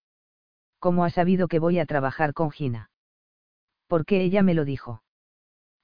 ¿Cómo 0.78 1.05
ha 1.05 1.11
sabido 1.11 1.49
que 1.49 1.59
voy 1.59 1.78
a 1.78 1.87
trabajar 1.87 2.33
con 2.33 2.51
Gina? 2.51 2.91
Porque 3.87 4.23
ella 4.23 4.43
me 4.43 4.55
lo 4.55 4.65
dijo. 4.65 5.03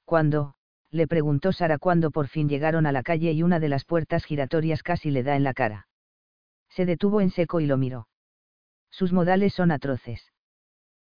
Cuando, 0.04 0.54
le 0.90 1.06
preguntó 1.06 1.52
Sara 1.52 1.78
cuando 1.78 2.10
por 2.10 2.28
fin 2.28 2.48
llegaron 2.48 2.86
a 2.86 2.92
la 2.92 3.02
calle 3.02 3.32
y 3.32 3.42
una 3.42 3.60
de 3.60 3.68
las 3.68 3.84
puertas 3.84 4.24
giratorias 4.24 4.82
casi 4.82 5.10
le 5.10 5.22
da 5.22 5.36
en 5.36 5.44
la 5.44 5.54
cara. 5.54 5.86
Se 6.68 6.86
detuvo 6.86 7.20
en 7.20 7.30
seco 7.30 7.60
y 7.60 7.66
lo 7.66 7.76
miró. 7.76 8.08
Sus 8.90 9.12
modales 9.12 9.54
son 9.54 9.70
atroces. 9.70 10.31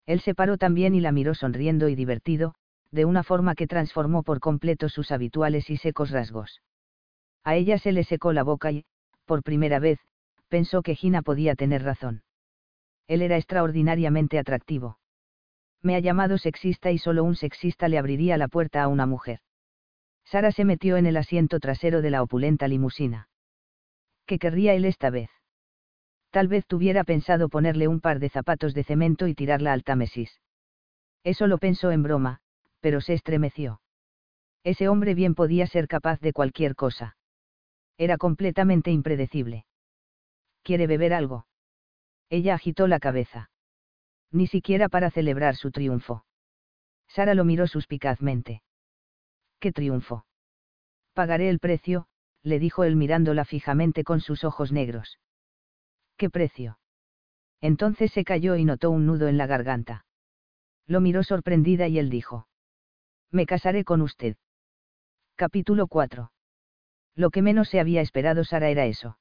Él 0.05 0.19
se 0.19 0.35
paró 0.35 0.57
también 0.57 0.95
y 0.95 1.01
la 1.01 1.11
miró 1.11 1.33
sonriendo 1.33 1.87
y 1.89 1.95
divertido, 1.95 2.55
de 2.91 3.05
una 3.05 3.23
forma 3.23 3.55
que 3.55 3.67
transformó 3.67 4.23
por 4.23 4.39
completo 4.39 4.89
sus 4.89 5.11
habituales 5.11 5.69
y 5.69 5.77
secos 5.77 6.11
rasgos. 6.11 6.61
A 7.43 7.55
ella 7.55 7.77
se 7.77 7.91
le 7.91 8.03
secó 8.03 8.33
la 8.33 8.43
boca 8.43 8.71
y, 8.71 8.85
por 9.25 9.43
primera 9.43 9.79
vez, 9.79 9.99
pensó 10.47 10.81
que 10.81 10.95
Gina 10.95 11.21
podía 11.21 11.55
tener 11.55 11.83
razón. 11.83 12.23
Él 13.07 13.21
era 13.21 13.37
extraordinariamente 13.37 14.37
atractivo. 14.39 14.99
Me 15.81 15.95
ha 15.95 15.99
llamado 15.99 16.37
sexista 16.37 16.91
y 16.91 16.97
solo 16.97 17.23
un 17.23 17.35
sexista 17.35 17.87
le 17.87 17.97
abriría 17.97 18.37
la 18.37 18.47
puerta 18.47 18.83
a 18.83 18.87
una 18.87 19.05
mujer. 19.05 19.39
Sara 20.23 20.51
se 20.51 20.63
metió 20.63 20.95
en 20.97 21.05
el 21.05 21.17
asiento 21.17 21.59
trasero 21.59 22.01
de 22.01 22.11
la 22.11 22.23
opulenta 22.23 22.67
limusina. 22.67 23.27
¿Qué 24.25 24.39
querría 24.39 24.73
él 24.73 24.85
esta 24.85 25.09
vez? 25.09 25.29
Tal 26.33 26.47
vez 26.47 26.65
tuviera 26.65 27.03
pensado 27.03 27.47
ponerle 27.47 27.87
un 27.87 27.99
par 27.99 28.17
de 28.17 28.27
zapatos 28.27 28.73
de 28.73 28.83
cemento 28.83 29.27
y 29.27 29.35
tirarla 29.35 29.71
al 29.71 29.83
Támesis. 29.83 30.41
Eso 31.23 31.45
lo 31.45 31.59
pensó 31.59 31.91
en 31.91 32.01
broma, 32.01 32.39
pero 32.79 33.01
se 33.01 33.13
estremeció. 33.13 33.81
Ese 34.63 34.87
hombre 34.87 35.13
bien 35.13 35.35
podía 35.35 35.67
ser 35.67 35.87
capaz 35.87 36.19
de 36.21 36.33
cualquier 36.33 36.73
cosa. 36.73 37.17
Era 37.99 38.17
completamente 38.17 38.89
impredecible. 38.89 39.67
¿Quiere 40.63 40.87
beber 40.87 41.13
algo? 41.13 41.45
Ella 42.31 42.55
agitó 42.55 42.87
la 42.87 42.99
cabeza. 42.99 43.51
Ni 44.31 44.47
siquiera 44.47 44.89
para 44.89 45.11
celebrar 45.11 45.55
su 45.55 45.69
triunfo. 45.69 46.25
Sara 47.09 47.35
lo 47.35 47.45
miró 47.45 47.67
suspicazmente. 47.67 48.63
¡Qué 49.59 49.71
triunfo! 49.71 50.25
Pagaré 51.13 51.49
el 51.49 51.59
precio, 51.59 52.07
le 52.41 52.57
dijo 52.57 52.85
él 52.85 52.95
mirándola 52.95 53.45
fijamente 53.45 54.03
con 54.03 54.19
sus 54.19 54.43
ojos 54.43 54.71
negros. 54.71 55.19
¿Qué 56.17 56.29
precio? 56.29 56.77
Entonces 57.61 58.11
se 58.11 58.23
cayó 58.23 58.55
y 58.55 58.65
notó 58.65 58.91
un 58.91 59.05
nudo 59.05 59.27
en 59.27 59.37
la 59.37 59.47
garganta. 59.47 60.05
Lo 60.85 60.99
miró 61.01 61.23
sorprendida 61.23 61.87
y 61.87 61.97
él 61.97 62.09
dijo. 62.09 62.47
Me 63.31 63.45
casaré 63.45 63.83
con 63.83 64.01
usted. 64.01 64.35
Capítulo 65.35 65.87
4. 65.87 66.31
Lo 67.15 67.29
que 67.29 67.41
menos 67.41 67.69
se 67.69 67.79
había 67.79 68.01
esperado 68.01 68.43
Sara 68.43 68.69
era 68.69 68.85
eso. 68.85 69.17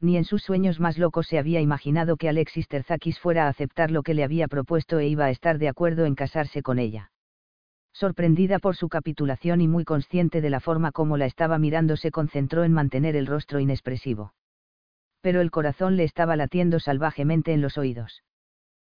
Ni 0.00 0.16
en 0.16 0.24
sus 0.24 0.42
sueños 0.42 0.80
más 0.80 0.98
locos 0.98 1.28
se 1.28 1.38
había 1.38 1.60
imaginado 1.60 2.16
que 2.16 2.28
Alexis 2.28 2.66
Terzakis 2.66 3.20
fuera 3.20 3.46
a 3.46 3.48
aceptar 3.48 3.90
lo 3.90 4.02
que 4.02 4.14
le 4.14 4.24
había 4.24 4.48
propuesto 4.48 4.98
e 4.98 5.06
iba 5.06 5.26
a 5.26 5.30
estar 5.30 5.58
de 5.58 5.68
acuerdo 5.68 6.04
en 6.04 6.16
casarse 6.16 6.62
con 6.62 6.80
ella. 6.80 7.12
Sorprendida 7.92 8.58
por 8.58 8.74
su 8.74 8.88
capitulación 8.88 9.60
y 9.60 9.68
muy 9.68 9.84
consciente 9.84 10.40
de 10.40 10.50
la 10.50 10.60
forma 10.60 10.90
como 10.90 11.16
la 11.16 11.26
estaba 11.26 11.58
mirando, 11.58 11.96
se 11.96 12.10
concentró 12.10 12.64
en 12.64 12.72
mantener 12.72 13.14
el 13.14 13.26
rostro 13.26 13.60
inexpresivo. 13.60 14.34
Pero 15.22 15.40
el 15.40 15.50
corazón 15.50 15.96
le 15.96 16.04
estaba 16.04 16.36
latiendo 16.36 16.78
salvajemente 16.78 17.54
en 17.54 17.62
los 17.62 17.78
oídos. 17.78 18.22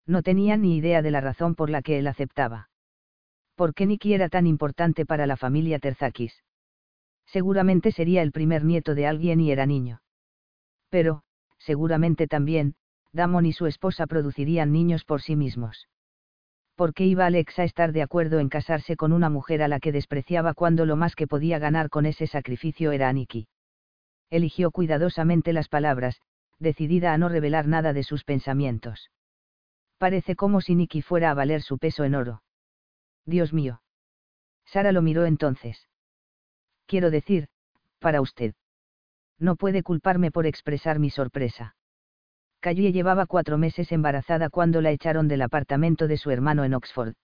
No 0.07 0.23
tenía 0.23 0.57
ni 0.57 0.75
idea 0.75 1.01
de 1.01 1.11
la 1.11 1.21
razón 1.21 1.53
por 1.53 1.69
la 1.69 1.81
que 1.83 1.99
él 1.99 2.07
aceptaba. 2.07 2.69
¿Por 3.55 3.75
qué 3.75 3.85
Nicky 3.85 4.15
era 4.15 4.29
tan 4.29 4.47
importante 4.47 5.05
para 5.05 5.27
la 5.27 5.37
familia 5.37 5.77
Terzakis? 5.77 6.43
seguramente 7.33 7.91
sería 7.91 8.21
el 8.21 8.31
primer 8.31 8.63
nieto 8.63 8.95
de 8.95 9.07
alguien 9.07 9.39
y 9.39 9.51
era 9.51 9.65
niño. 9.65 10.01
Pero, 10.89 11.23
seguramente 11.57 12.27
también, 12.27 12.75
Damon 13.11 13.45
y 13.45 13.53
su 13.53 13.65
esposa 13.65 14.07
producirían 14.07 14.71
niños 14.71 15.03
por 15.03 15.21
sí 15.21 15.35
mismos. 15.35 15.87
¿Por 16.75 16.93
qué 16.93 17.05
iba 17.05 17.25
Alex 17.25 17.59
a 17.59 17.63
estar 17.63 17.91
de 17.91 18.01
acuerdo 18.01 18.39
en 18.39 18.49
casarse 18.49 18.95
con 18.95 19.13
una 19.13 19.29
mujer 19.29 19.61
a 19.61 19.67
la 19.67 19.79
que 19.79 19.91
despreciaba 19.91 20.53
cuando 20.53 20.85
lo 20.85 20.95
más 20.95 21.15
que 21.15 21.27
podía 21.27 21.59
ganar 21.59 21.89
con 21.89 22.05
ese 22.05 22.25
sacrificio 22.27 22.91
era 22.91 23.09
a 23.09 23.13
Nikki? 23.13 23.47
Eligió 24.33 24.71
cuidadosamente 24.71 25.53
las 25.53 25.69
palabras, 25.69 26.19
decidida 26.59 27.13
a 27.13 27.17
no 27.17 27.29
revelar 27.29 27.67
nada 27.67 27.93
de 27.93 28.03
sus 28.03 28.23
pensamientos. 28.23 29.11
Parece 29.97 30.35
como 30.35 30.59
si 30.59 30.75
Nikki 30.75 31.01
fuera 31.01 31.31
a 31.31 31.33
valer 31.33 31.61
su 31.61 31.77
peso 31.77 32.03
en 32.03 32.15
oro. 32.15 32.41
Dios 33.25 33.53
mío. 33.53 33.81
Sara 34.65 34.91
lo 34.91 35.01
miró 35.01 35.25
entonces 35.25 35.87
quiero 36.93 37.09
decir, 37.09 37.47
para 37.97 38.21
usted. 38.21 38.53
No 39.39 39.55
puede 39.55 39.81
culparme 39.81 40.29
por 40.29 40.45
expresar 40.45 40.99
mi 40.99 41.09
sorpresa. 41.09 41.75
Callie 42.59 42.91
llevaba 42.91 43.25
cuatro 43.25 43.57
meses 43.57 43.91
embarazada 43.91 44.51
cuando 44.51 44.79
la 44.79 44.91
echaron 44.91 45.27
del 45.27 45.41
apartamento 45.41 46.07
de 46.07 46.17
su 46.17 46.29
hermano 46.29 46.63
en 46.63 46.75
Oxford. 46.75 47.15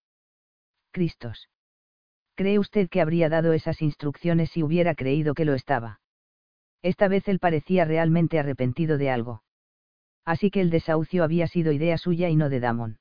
Cristos. 0.92 1.50
¿Cree 2.34 2.58
usted 2.58 2.90
que 2.90 3.00
habría 3.00 3.30
dado 3.30 3.54
esas 3.54 3.82
instrucciones 3.84 4.50
si 4.50 4.64
hubiera 4.64 4.96
creído 4.96 5.36
que 5.36 5.46
lo 5.46 5.54
estaba? 5.54 6.00
Esta 6.82 7.08
vez 7.08 7.28
él 7.28 7.40
parecía 7.40 7.86
realmente 7.86 8.40
arrepentido 8.40 8.98
de 8.98 9.10
algo. 9.10 9.44
Así 10.26 10.52
que 10.52 10.62
el 10.62 10.70
desahucio 10.70 11.24
había 11.24 11.48
sido 11.48 11.72
idea 11.72 11.98
suya 11.98 12.30
y 12.30 12.36
no 12.36 12.50
de 12.50 12.60
Damon. 12.60 13.00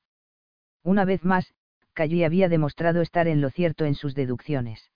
Una 0.83 1.05
vez 1.05 1.23
más, 1.23 1.53
Callie 1.93 2.25
había 2.25 2.49
demostrado 2.49 3.01
estar 3.01 3.27
en 3.27 3.41
lo 3.41 3.49
cierto 3.49 3.85
en 3.85 3.95
sus 3.95 4.15
deducciones. 4.15 4.91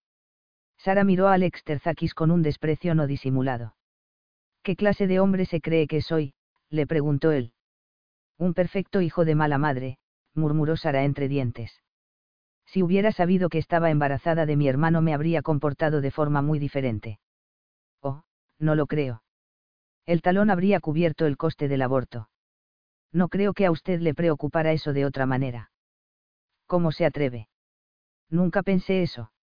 Sara 0.78 1.04
miró 1.04 1.28
a 1.28 1.34
Alex 1.34 1.64
Terzakis 1.64 2.14
con 2.14 2.32
un 2.32 2.42
desprecio 2.42 2.96
no 2.96 3.08
disimulado. 3.08 3.76
¿Qué 4.64 4.76
clase 4.76 5.08
de 5.08 5.20
hombre 5.20 5.46
se 5.46 5.62
cree 5.62 5.88
que 5.88 6.02
soy? 6.02 6.34
le 6.70 6.88
preguntó 6.88 7.32
él. 7.32 7.54
Un 8.38 8.54
perfecto 8.54 9.02
hijo 9.02 9.26
de 9.26 9.36
mala 9.36 9.58
madre, 9.58 9.98
murmuró 10.34 10.76
Sara 10.76 11.04
entre 11.04 11.28
dientes. 11.28 11.82
Si 12.66 12.82
hubiera 12.82 13.12
sabido 13.12 13.50
que 13.50 13.60
estaba 13.60 13.92
embarazada 13.92 14.46
de 14.46 14.56
mi 14.56 14.68
hermano 14.68 15.02
me 15.02 15.14
habría 15.14 15.42
comportado 15.42 16.02
de 16.02 16.12
forma 16.12 16.42
muy 16.42 16.60
diferente. 16.60 17.20
No 18.64 18.76
lo 18.76 18.88
creo. 18.88 19.24
El 20.06 20.22
talón 20.22 20.50
habría 20.50 20.80
cubierto 20.80 21.26
el 21.26 21.38
coste 21.38 21.68
del 21.68 21.84
aborto. 21.84 22.30
No 23.12 23.30
creo 23.30 23.54
que 23.54 23.66
a 23.68 23.72
usted 23.72 24.00
le 24.00 24.16
preocupara 24.16 24.72
eso 24.72 24.94
de 24.94 25.06
otra 25.06 25.26
manera. 25.26 25.72
¿Cómo 26.66 26.92
se 26.92 27.06
atreve? 27.06 27.50
Nunca 28.30 28.64
pensé 28.64 29.04
eso 29.04 29.34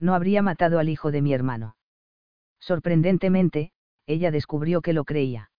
no 0.00 0.14
habría 0.14 0.42
matado 0.42 0.78
al 0.78 0.88
hijo 0.88 1.10
de 1.10 1.22
mi 1.22 1.32
hermano. 1.32 1.76
Sorprendentemente, 2.60 3.72
ella 4.06 4.30
descubrió 4.30 4.80
que 4.80 4.92
lo 4.92 5.04
creía. 5.04 5.50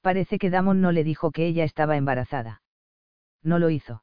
Parece 0.00 0.38
que 0.38 0.50
Damon 0.50 0.80
no 0.80 0.92
le 0.92 1.04
dijo 1.04 1.30
que 1.30 1.46
ella 1.46 1.64
estaba 1.64 1.96
embarazada. 1.96 2.62
No 3.42 3.58
lo 3.58 3.70
hizo. 3.70 4.02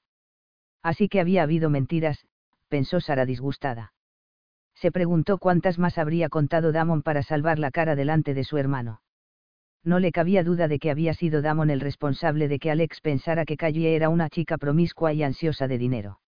Así 0.81 1.09
que 1.09 1.19
había 1.19 1.43
habido 1.43 1.69
mentiras, 1.69 2.25
pensó 2.69 3.01
Sara 3.01 3.25
disgustada. 3.25 3.93
Se 4.79 4.93
preguntó 4.93 5.39
cuántas 5.39 5.77
más 5.77 5.97
habría 5.97 6.29
contado 6.29 6.71
Damon 6.71 7.01
para 7.01 7.21
salvar 7.21 7.59
la 7.59 7.69
cara 7.69 7.97
delante 7.97 8.33
de 8.33 8.45
su 8.45 8.57
hermano. 8.57 9.01
No 9.83 9.99
le 9.99 10.13
cabía 10.13 10.41
duda 10.41 10.69
de 10.69 10.79
que 10.79 10.89
había 10.89 11.13
sido 11.13 11.41
Damon 11.41 11.69
el 11.69 11.81
responsable 11.81 12.47
de 12.47 12.59
que 12.59 12.71
Alex 12.71 13.01
pensara 13.01 13.43
que 13.43 13.57
Callie 13.57 13.93
era 13.93 14.07
una 14.07 14.29
chica 14.29 14.57
promiscua 14.57 15.11
y 15.11 15.23
ansiosa 15.23 15.67
de 15.67 15.77
dinero. 15.77 16.21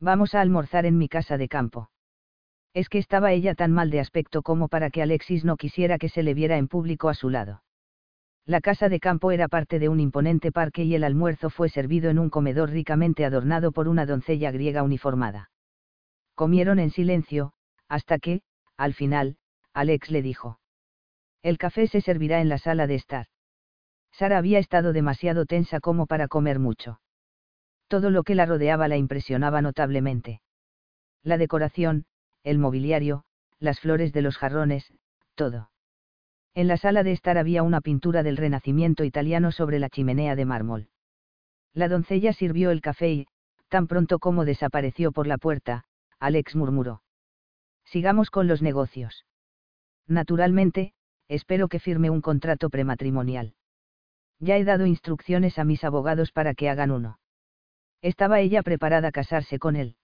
Vamos 0.00 0.34
a 0.34 0.40
almorzar 0.40 0.86
en 0.86 0.96
mi 0.96 1.10
casa 1.10 1.36
de 1.36 1.48
campo. 1.48 1.90
Es 2.72 2.88
que 2.88 2.96
estaba 2.96 3.32
ella 3.32 3.54
tan 3.54 3.72
mal 3.72 3.90
de 3.90 4.00
aspecto 4.00 4.40
como 4.40 4.68
para 4.68 4.88
que 4.88 5.02
Alexis 5.02 5.44
no 5.44 5.58
quisiera 5.58 5.98
que 5.98 6.08
se 6.08 6.22
le 6.22 6.32
viera 6.32 6.56
en 6.56 6.68
público 6.68 7.10
a 7.10 7.14
su 7.14 7.28
lado. 7.28 7.62
La 8.46 8.62
casa 8.62 8.88
de 8.88 9.00
campo 9.00 9.32
era 9.32 9.48
parte 9.48 9.78
de 9.78 9.90
un 9.90 10.00
imponente 10.00 10.50
parque 10.50 10.84
y 10.84 10.94
el 10.94 11.04
almuerzo 11.04 11.50
fue 11.50 11.68
servido 11.68 12.08
en 12.08 12.18
un 12.18 12.30
comedor 12.30 12.70
ricamente 12.70 13.26
adornado 13.26 13.70
por 13.70 13.86
una 13.86 14.06
doncella 14.06 14.50
griega 14.50 14.82
uniformada. 14.82 15.50
Comieron 16.34 16.78
en 16.78 16.90
silencio, 16.90 17.52
hasta 17.88 18.18
que, 18.18 18.42
al 18.76 18.94
final, 18.94 19.36
Alex 19.72 20.10
le 20.10 20.22
dijo. 20.22 20.60
El 21.42 21.58
café 21.58 21.86
se 21.86 22.00
servirá 22.00 22.40
en 22.40 22.48
la 22.48 22.58
sala 22.58 22.86
de 22.86 22.96
estar. 22.96 23.26
Sara 24.12 24.38
había 24.38 24.58
estado 24.58 24.92
demasiado 24.92 25.44
tensa 25.46 25.80
como 25.80 26.06
para 26.06 26.28
comer 26.28 26.58
mucho. 26.58 27.00
Todo 27.88 28.10
lo 28.10 28.22
que 28.24 28.34
la 28.34 28.46
rodeaba 28.46 28.88
la 28.88 28.96
impresionaba 28.96 29.62
notablemente. 29.62 30.40
La 31.22 31.38
decoración, 31.38 32.06
el 32.42 32.58
mobiliario, 32.58 33.24
las 33.58 33.80
flores 33.80 34.12
de 34.12 34.22
los 34.22 34.38
jarrones, 34.38 34.92
todo. 35.34 35.70
En 36.54 36.68
la 36.68 36.78
sala 36.78 37.02
de 37.02 37.12
estar 37.12 37.36
había 37.36 37.62
una 37.62 37.80
pintura 37.80 38.22
del 38.22 38.38
Renacimiento 38.38 39.04
italiano 39.04 39.52
sobre 39.52 39.78
la 39.78 39.90
chimenea 39.90 40.34
de 40.34 40.46
mármol. 40.46 40.88
La 41.74 41.88
doncella 41.88 42.32
sirvió 42.32 42.70
el 42.70 42.80
café 42.80 43.10
y, 43.10 43.26
tan 43.68 43.86
pronto 43.86 44.18
como 44.18 44.44
desapareció 44.44 45.12
por 45.12 45.26
la 45.26 45.36
puerta, 45.36 45.84
Alex 46.18 46.56
murmuró. 46.56 47.02
Sigamos 47.86 48.30
con 48.30 48.46
los 48.46 48.62
negocios. 48.62 49.24
Naturalmente, 50.06 50.92
espero 51.28 51.68
que 51.68 51.80
firme 51.80 52.10
un 52.10 52.20
contrato 52.20 52.70
prematrimonial. 52.70 53.54
Ya 54.38 54.56
he 54.58 54.64
dado 54.64 54.86
instrucciones 54.86 55.58
a 55.58 55.64
mis 55.64 55.82
abogados 55.82 56.30
para 56.30 56.54
que 56.54 56.68
hagan 56.68 56.90
uno. 56.90 57.18
Estaba 58.02 58.40
ella 58.40 58.62
preparada 58.62 59.08
a 59.08 59.12
casarse 59.12 59.58
con 59.58 59.76
él. 59.76 59.96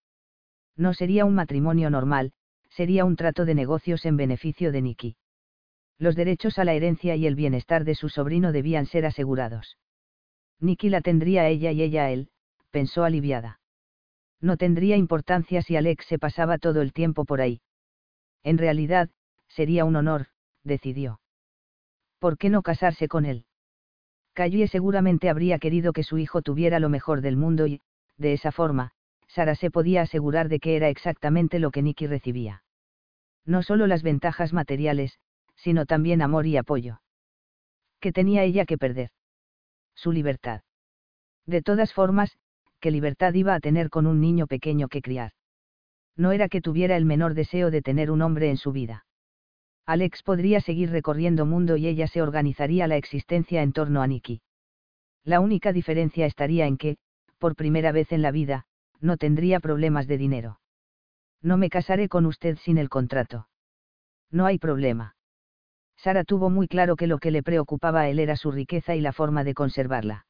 No 0.76 0.94
sería 0.94 1.24
un 1.24 1.34
matrimonio 1.34 1.90
normal, 1.90 2.32
sería 2.70 3.04
un 3.04 3.16
trato 3.16 3.44
de 3.44 3.54
negocios 3.54 4.06
en 4.06 4.16
beneficio 4.16 4.72
de 4.72 4.82
Nicky 4.82 5.16
los 6.02 6.16
derechos 6.16 6.58
a 6.58 6.64
la 6.64 6.74
herencia 6.74 7.14
y 7.14 7.26
el 7.26 7.36
bienestar 7.36 7.84
de 7.84 7.94
su 7.94 8.08
sobrino 8.08 8.50
debían 8.50 8.86
ser 8.86 9.06
asegurados. 9.06 9.78
Nicky 10.58 10.90
la 10.90 11.00
tendría 11.00 11.42
a 11.42 11.48
ella 11.48 11.70
y 11.70 11.80
ella 11.80 12.04
a 12.06 12.10
él, 12.10 12.28
pensó 12.72 13.04
aliviada. 13.04 13.60
No 14.40 14.56
tendría 14.56 14.96
importancia 14.96 15.62
si 15.62 15.76
Alex 15.76 16.06
se 16.06 16.18
pasaba 16.18 16.58
todo 16.58 16.82
el 16.82 16.92
tiempo 16.92 17.24
por 17.24 17.40
ahí. 17.40 17.60
En 18.44 18.58
realidad, 18.58 19.10
sería 19.48 19.84
un 19.84 19.96
honor, 19.96 20.26
decidió. 20.64 21.20
¿Por 22.18 22.38
qué 22.38 22.50
no 22.50 22.62
casarse 22.62 23.08
con 23.08 23.24
él? 23.24 23.44
Callie 24.34 24.66
seguramente 24.68 25.28
habría 25.28 25.58
querido 25.58 25.92
que 25.92 26.02
su 26.02 26.18
hijo 26.18 26.40
tuviera 26.42 26.80
lo 26.80 26.88
mejor 26.88 27.20
del 27.20 27.36
mundo 27.36 27.66
y, 27.66 27.80
de 28.16 28.32
esa 28.32 28.52
forma, 28.52 28.92
Sara 29.28 29.54
se 29.54 29.70
podía 29.70 30.02
asegurar 30.02 30.48
de 30.48 30.58
que 30.60 30.76
era 30.76 30.88
exactamente 30.88 31.58
lo 31.58 31.70
que 31.70 31.82
Nicky 31.82 32.06
recibía. 32.06 32.62
No 33.44 33.62
solo 33.62 33.86
las 33.86 34.02
ventajas 34.02 34.52
materiales, 34.52 35.18
sino 35.56 35.86
también 35.86 36.22
amor 36.22 36.46
y 36.46 36.56
apoyo. 36.56 37.00
¿Qué 38.00 38.12
tenía 38.12 38.44
ella 38.44 38.64
que 38.64 38.78
perder? 38.78 39.10
Su 39.94 40.12
libertad. 40.12 40.62
De 41.46 41.62
todas 41.62 41.92
formas, 41.92 42.38
¿qué 42.80 42.90
libertad 42.90 43.34
iba 43.34 43.54
a 43.54 43.60
tener 43.60 43.90
con 43.90 44.06
un 44.06 44.20
niño 44.20 44.46
pequeño 44.46 44.88
que 44.88 45.02
criar? 45.02 45.32
No 46.16 46.32
era 46.32 46.48
que 46.48 46.60
tuviera 46.60 46.96
el 46.96 47.04
menor 47.04 47.34
deseo 47.34 47.70
de 47.70 47.82
tener 47.82 48.10
un 48.10 48.22
hombre 48.22 48.50
en 48.50 48.56
su 48.56 48.72
vida. 48.72 49.06
Alex 49.86 50.22
podría 50.22 50.60
seguir 50.60 50.90
recorriendo 50.90 51.46
mundo 51.46 51.76
y 51.76 51.86
ella 51.86 52.06
se 52.06 52.22
organizaría 52.22 52.86
la 52.86 52.96
existencia 52.96 53.62
en 53.62 53.72
torno 53.72 54.02
a 54.02 54.06
Nicky. 54.06 54.42
La 55.24 55.40
única 55.40 55.72
diferencia 55.72 56.26
estaría 56.26 56.66
en 56.66 56.76
que, 56.76 56.96
por 57.38 57.56
primera 57.56 57.92
vez 57.92 58.12
en 58.12 58.22
la 58.22 58.30
vida, 58.30 58.66
no 59.00 59.16
tendría 59.16 59.60
problemas 59.60 60.06
de 60.06 60.18
dinero. 60.18 60.60
No 61.40 61.56
me 61.56 61.70
casaré 61.70 62.08
con 62.08 62.26
usted 62.26 62.56
sin 62.58 62.78
el 62.78 62.88
contrato. 62.88 63.48
No 64.30 64.46
hay 64.46 64.58
problema. 64.58 65.16
Sara 65.96 66.24
tuvo 66.24 66.50
muy 66.50 66.68
claro 66.68 66.96
que 66.96 67.06
lo 67.06 67.18
que 67.18 67.30
le 67.30 67.42
preocupaba 67.42 68.02
a 68.02 68.08
él 68.08 68.18
era 68.18 68.36
su 68.36 68.50
riqueza 68.50 68.94
y 68.94 69.00
la 69.00 69.12
forma 69.12 69.44
de 69.44 69.54
conservarla. 69.54 70.26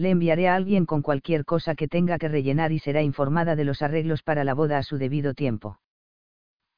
Le 0.00 0.08
enviaré 0.08 0.48
a 0.48 0.54
alguien 0.54 0.86
con 0.86 1.02
cualquier 1.02 1.44
cosa 1.44 1.74
que 1.74 1.86
tenga 1.86 2.16
que 2.16 2.28
rellenar 2.28 2.72
y 2.72 2.78
será 2.78 3.02
informada 3.02 3.54
de 3.54 3.64
los 3.64 3.82
arreglos 3.82 4.22
para 4.22 4.44
la 4.44 4.54
boda 4.54 4.78
a 4.78 4.82
su 4.82 4.96
debido 4.96 5.34
tiempo. 5.34 5.78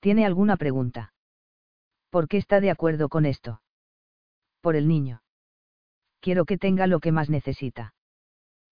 ¿Tiene 0.01 0.27
alguna 0.27 0.57
pregunta? 0.57 1.15
¿Por 2.11 2.27
qué 2.27 2.39
está 2.39 2.61
de 2.61 2.73
acuerdo 2.73 3.09
con 3.09 3.25
esto? 3.25 3.63
Por 4.61 4.75
el 4.75 4.89
niño. 4.89 5.23
Quiero 6.19 6.45
que 6.47 6.59
tenga 6.59 6.89
lo 6.89 6.99
que 6.99 7.13
más 7.13 7.31
necesita. 7.31 7.95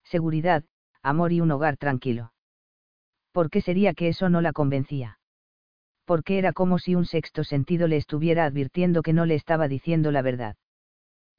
Seguridad, 0.02 0.64
amor 1.00 1.30
y 1.32 1.40
un 1.40 1.52
hogar 1.52 1.76
tranquilo. 1.76 2.32
¿Por 3.30 3.50
qué 3.50 3.60
sería 3.60 3.94
que 3.94 4.08
eso 4.08 4.30
no 4.30 4.40
la 4.40 4.52
convencía? 4.52 5.20
porque 6.10 6.38
era 6.38 6.52
como 6.52 6.80
si 6.80 6.96
un 6.96 7.04
sexto 7.04 7.44
sentido 7.44 7.86
le 7.86 7.96
estuviera 7.96 8.44
advirtiendo 8.44 9.00
que 9.00 9.12
no 9.12 9.26
le 9.26 9.36
estaba 9.36 9.68
diciendo 9.68 10.10
la 10.10 10.22
verdad. 10.22 10.56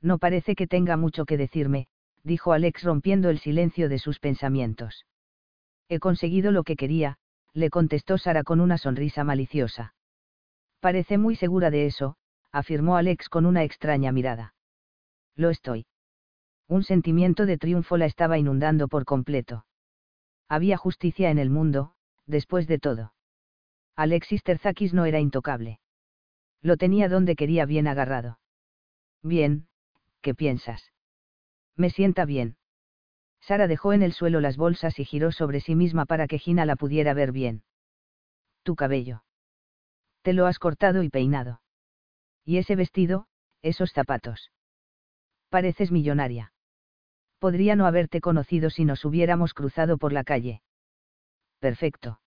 No 0.02 0.18
parece 0.18 0.56
que 0.56 0.66
tenga 0.66 0.96
mucho 0.96 1.26
que 1.26 1.36
decirme, 1.36 1.90
dijo 2.24 2.54
Alex 2.54 2.84
rompiendo 2.84 3.30
el 3.30 3.40
silencio 3.40 3.90
de 3.90 4.00
sus 4.00 4.20
pensamientos. 4.20 5.06
He 5.90 6.00
conseguido 6.00 6.52
lo 6.52 6.64
que 6.64 6.76
quería, 6.76 7.18
le 7.54 7.70
contestó 7.70 8.18
Sara 8.18 8.44
con 8.44 8.62
una 8.62 8.78
sonrisa 8.78 9.24
maliciosa. 9.24 9.94
Parece 10.80 11.18
muy 11.18 11.36
segura 11.36 11.70
de 11.70 11.86
eso, 11.86 12.16
afirmó 12.52 12.96
Alex 12.96 13.30
con 13.30 13.46
una 13.46 13.64
extraña 13.64 14.12
mirada. 14.12 14.54
Lo 15.36 15.50
estoy. 15.50 15.86
Un 16.68 16.84
sentimiento 16.84 17.46
de 17.46 17.58
triunfo 17.58 17.98
la 17.98 18.06
estaba 18.06 18.38
inundando 18.38 18.88
por 18.88 19.06
completo. 19.06 19.66
Había 20.48 20.78
justicia 20.78 21.30
en 21.30 21.40
el 21.40 21.50
mundo, 21.50 21.94
después 22.26 22.68
de 22.68 22.80
todo. 22.80 23.14
Alexis 23.96 24.44
Terzakis 24.44 24.94
no 24.94 25.06
era 25.06 25.20
intocable. 25.20 25.80
Lo 26.62 26.78
tenía 26.78 27.10
donde 27.10 27.36
quería 27.36 27.66
bien 27.66 27.88
agarrado. 27.88 28.40
Bien, 29.22 29.68
¿qué 30.22 30.34
piensas? 30.34 30.91
Me 31.82 31.90
sienta 31.90 32.26
bien. 32.26 32.58
Sara 33.40 33.68
dejó 33.68 33.92
en 33.92 34.04
el 34.04 34.14
suelo 34.14 34.40
las 34.40 34.56
bolsas 34.56 35.00
y 35.00 35.04
giró 35.04 35.32
sobre 35.32 35.62
sí 35.62 35.74
misma 35.74 36.06
para 36.06 36.28
que 36.28 36.38
Gina 36.38 36.64
la 36.64 36.76
pudiera 36.76 37.16
ver 37.16 37.32
bien. 37.32 37.64
Tu 38.62 38.76
cabello. 38.76 39.24
Te 40.22 40.34
lo 40.34 40.46
has 40.46 40.60
cortado 40.60 41.02
y 41.02 41.10
peinado. 41.10 41.60
Y 42.46 42.60
ese 42.60 42.76
vestido, 42.76 43.26
esos 43.64 43.94
zapatos. 43.94 44.52
Pareces 45.50 45.92
millonaria. 45.92 46.54
Podría 47.40 47.76
no 47.76 47.88
haberte 47.88 48.22
conocido 48.22 48.70
si 48.70 48.86
nos 48.86 49.04
hubiéramos 49.04 49.56
cruzado 49.56 49.98
por 49.98 50.14
la 50.14 50.24
calle. 50.24 50.62
Perfecto. 51.58 52.22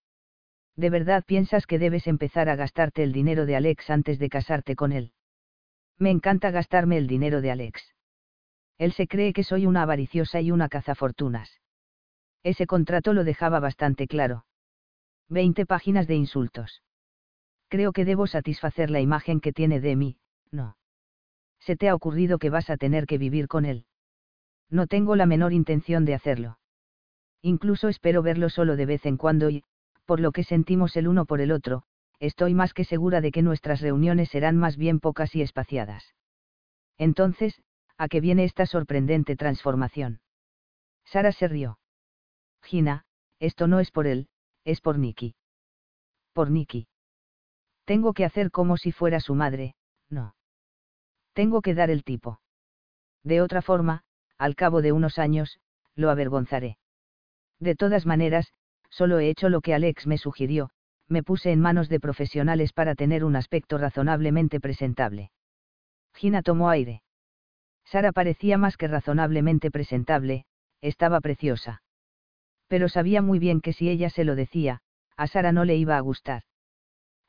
¿De 0.75 0.91
verdad 0.91 1.23
piensas 1.25 1.69
que 1.69 1.79
debes 1.79 2.09
empezar 2.09 2.49
a 2.49 2.57
gastarte 2.57 3.05
el 3.05 3.13
dinero 3.13 3.47
de 3.47 3.55
Alex 3.55 3.89
antes 3.89 4.19
de 4.19 4.31
casarte 4.31 4.75
con 4.75 4.91
él? 4.91 5.13
Me 5.97 6.11
encanta 6.11 6.51
gastarme 6.51 6.99
el 6.99 7.07
dinero 7.07 7.41
de 7.41 7.53
Alex. 7.53 7.94
Él 8.79 8.93
se 8.93 9.07
cree 9.07 9.33
que 9.33 9.45
soy 9.45 9.67
una 9.67 9.83
avariciosa 9.83 10.41
y 10.41 10.51
una 10.51 10.69
cazafortunas. 10.69 11.61
Ese 12.43 12.67
contrato 12.67 13.13
lo 13.13 13.25
dejaba 13.25 13.61
bastante 13.61 14.07
claro. 14.07 14.45
Veinte 15.29 15.65
páginas 15.65 16.07
de 16.07 16.17
insultos. 16.17 16.83
Creo 17.69 17.93
que 17.93 18.05
debo 18.05 18.27
satisfacer 18.27 18.91
la 18.91 19.01
imagen 19.01 19.41
que 19.41 19.53
tiene 19.53 19.81
de 19.81 19.97
mí, 19.97 20.19
no. 20.51 20.77
¿Se 21.61 21.77
te 21.77 21.89
ha 21.89 21.95
ocurrido 21.95 22.39
que 22.39 22.51
vas 22.51 22.69
a 22.69 22.77
tener 22.77 23.07
que 23.07 23.19
vivir 23.19 23.49
con 23.49 23.65
él? 23.65 23.87
No 24.71 24.87
tengo 24.87 25.17
la 25.17 25.27
menor 25.27 25.53
intención 25.53 26.05
de 26.05 26.15
hacerlo. 26.15 26.59
Incluso 27.41 27.89
espero 27.89 28.23
verlo 28.23 28.49
solo 28.51 28.77
de 28.77 28.87
vez 28.87 29.07
en 29.07 29.17
cuando 29.17 29.51
y, 29.51 29.65
por 30.05 30.21
lo 30.21 30.33
que 30.33 30.45
sentimos 30.45 30.97
el 30.97 31.09
uno 31.09 31.25
por 31.25 31.41
el 31.41 31.53
otro, 31.53 31.85
estoy 32.21 32.55
más 32.55 32.75
que 32.75 32.85
segura 32.85 33.21
de 33.21 33.33
que 33.33 33.43
nuestras 33.43 33.81
reuniones 33.81 34.31
serán 34.31 34.57
más 34.57 34.77
bien 34.77 35.01
pocas 35.01 35.35
y 35.35 35.43
espaciadas. 35.43 36.15
Entonces, 36.99 37.63
¿a 37.97 38.09
qué 38.09 38.21
viene 38.21 38.45
esta 38.45 38.67
sorprendente 38.67 39.37
transformación? 39.37 40.21
Sara 41.05 41.33
se 41.33 41.49
rió. 41.49 41.79
Gina, 42.63 43.05
esto 43.39 43.67
no 43.67 43.81
es 43.81 43.91
por 43.91 44.07
él, 44.07 44.29
es 44.65 44.81
por 44.81 44.99
Nicky. 44.99 45.35
Por 46.33 46.51
Nicky. 46.51 46.89
Tengo 47.85 48.15
que 48.15 48.25
hacer 48.25 48.51
como 48.51 48.77
si 48.77 48.93
fuera 48.93 49.21
su 49.21 49.35
madre, 49.35 49.75
no. 50.09 50.35
Tengo 51.35 51.61
que 51.61 51.75
dar 51.75 51.91
el 51.91 52.05
tipo. 52.05 52.41
De 53.23 53.43
otra 53.43 53.63
forma, 53.63 54.05
al 54.39 54.57
cabo 54.57 54.83
de 54.83 54.93
unos 54.93 55.19
años, 55.19 55.61
lo 55.95 56.11
avergonzaré. 56.11 56.79
De 57.61 57.77
todas 57.77 58.07
maneras, 58.07 58.53
solo 58.91 59.19
he 59.19 59.29
hecho 59.29 59.49
lo 59.49 59.61
que 59.61 59.75
Alex 59.75 60.07
me 60.07 60.19
sugirió, 60.19 60.71
me 61.09 61.23
puse 61.23 61.53
en 61.53 61.61
manos 61.61 61.89
de 61.89 62.01
profesionales 62.01 62.73
para 62.73 62.95
tener 62.95 63.25
un 63.25 63.37
aspecto 63.37 63.79
razonablemente 63.79 64.61
presentable. 64.61 65.31
Gina 66.15 66.43
tomó 66.43 66.71
aire. 66.71 67.04
Sara 67.85 68.13
parecía 68.13 68.59
más 68.59 68.77
que 68.77 68.89
razonablemente 68.89 69.71
presentable, 69.71 70.47
estaba 70.81 71.21
preciosa. 71.21 71.83
Pero 72.69 72.89
sabía 72.89 73.23
muy 73.23 73.39
bien 73.39 73.61
que 73.61 73.73
si 73.73 73.89
ella 73.89 74.11
se 74.11 74.25
lo 74.25 74.35
decía, 74.35 74.81
a 75.17 75.27
Sara 75.27 75.53
no 75.53 75.65
le 75.65 75.77
iba 75.77 75.97
a 75.97 76.01
gustar. 76.01 76.43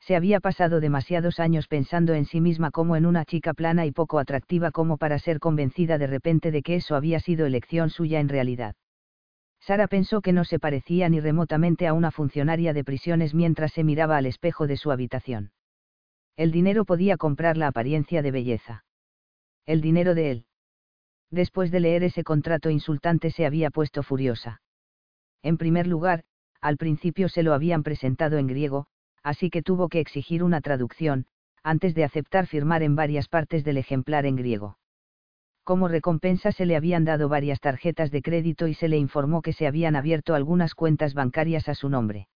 Se 0.00 0.16
había 0.16 0.40
pasado 0.40 0.80
demasiados 0.80 1.40
años 1.40 1.66
pensando 1.68 2.14
en 2.14 2.26
sí 2.26 2.40
misma 2.40 2.70
como 2.70 2.96
en 2.96 3.06
una 3.06 3.24
chica 3.24 3.54
plana 3.54 3.86
y 3.86 3.92
poco 3.92 4.18
atractiva 4.18 4.70
como 4.70 4.98
para 4.98 5.18
ser 5.18 5.40
convencida 5.40 5.98
de 5.98 6.06
repente 6.06 6.50
de 6.50 6.62
que 6.62 6.76
eso 6.76 6.94
había 6.94 7.18
sido 7.20 7.46
elección 7.46 7.90
suya 7.90 8.20
en 8.20 8.28
realidad. 8.28 8.76
Sara 9.60 9.88
pensó 9.88 10.20
que 10.20 10.32
no 10.32 10.44
se 10.44 10.60
parecía 10.60 11.08
ni 11.08 11.18
remotamente 11.18 11.88
a 11.88 11.92
una 11.92 12.12
funcionaria 12.12 12.72
de 12.72 12.84
prisiones 12.84 13.34
mientras 13.34 13.72
se 13.72 13.82
miraba 13.82 14.16
al 14.16 14.26
espejo 14.26 14.68
de 14.68 14.76
su 14.76 14.92
habitación. 14.92 15.50
El 16.36 16.52
dinero 16.52 16.84
podía 16.84 17.16
comprar 17.16 17.56
la 17.56 17.66
apariencia 17.66 18.22
de 18.22 18.30
belleza. 18.30 18.85
El 19.66 19.80
dinero 19.80 20.14
de 20.14 20.30
él. 20.30 20.44
Después 21.30 21.72
de 21.72 21.80
leer 21.80 22.04
ese 22.04 22.22
contrato 22.22 22.70
insultante 22.70 23.32
se 23.32 23.46
había 23.46 23.70
puesto 23.70 24.04
furiosa. 24.04 24.62
En 25.42 25.58
primer 25.58 25.88
lugar, 25.88 26.22
al 26.60 26.76
principio 26.76 27.28
se 27.28 27.42
lo 27.42 27.52
habían 27.52 27.82
presentado 27.82 28.38
en 28.38 28.46
griego, 28.46 28.86
así 29.24 29.50
que 29.50 29.62
tuvo 29.62 29.88
que 29.88 29.98
exigir 29.98 30.44
una 30.44 30.60
traducción, 30.60 31.26
antes 31.64 31.96
de 31.96 32.04
aceptar 32.04 32.46
firmar 32.46 32.84
en 32.84 32.94
varias 32.94 33.26
partes 33.26 33.64
del 33.64 33.76
ejemplar 33.76 34.24
en 34.24 34.36
griego. 34.36 34.78
Como 35.64 35.88
recompensa 35.88 36.52
se 36.52 36.64
le 36.64 36.76
habían 36.76 37.04
dado 37.04 37.28
varias 37.28 37.58
tarjetas 37.58 38.12
de 38.12 38.22
crédito 38.22 38.68
y 38.68 38.74
se 38.74 38.86
le 38.86 38.98
informó 38.98 39.42
que 39.42 39.52
se 39.52 39.66
habían 39.66 39.96
abierto 39.96 40.36
algunas 40.36 40.76
cuentas 40.76 41.12
bancarias 41.12 41.68
a 41.68 41.74
su 41.74 41.88
nombre. 41.88 42.28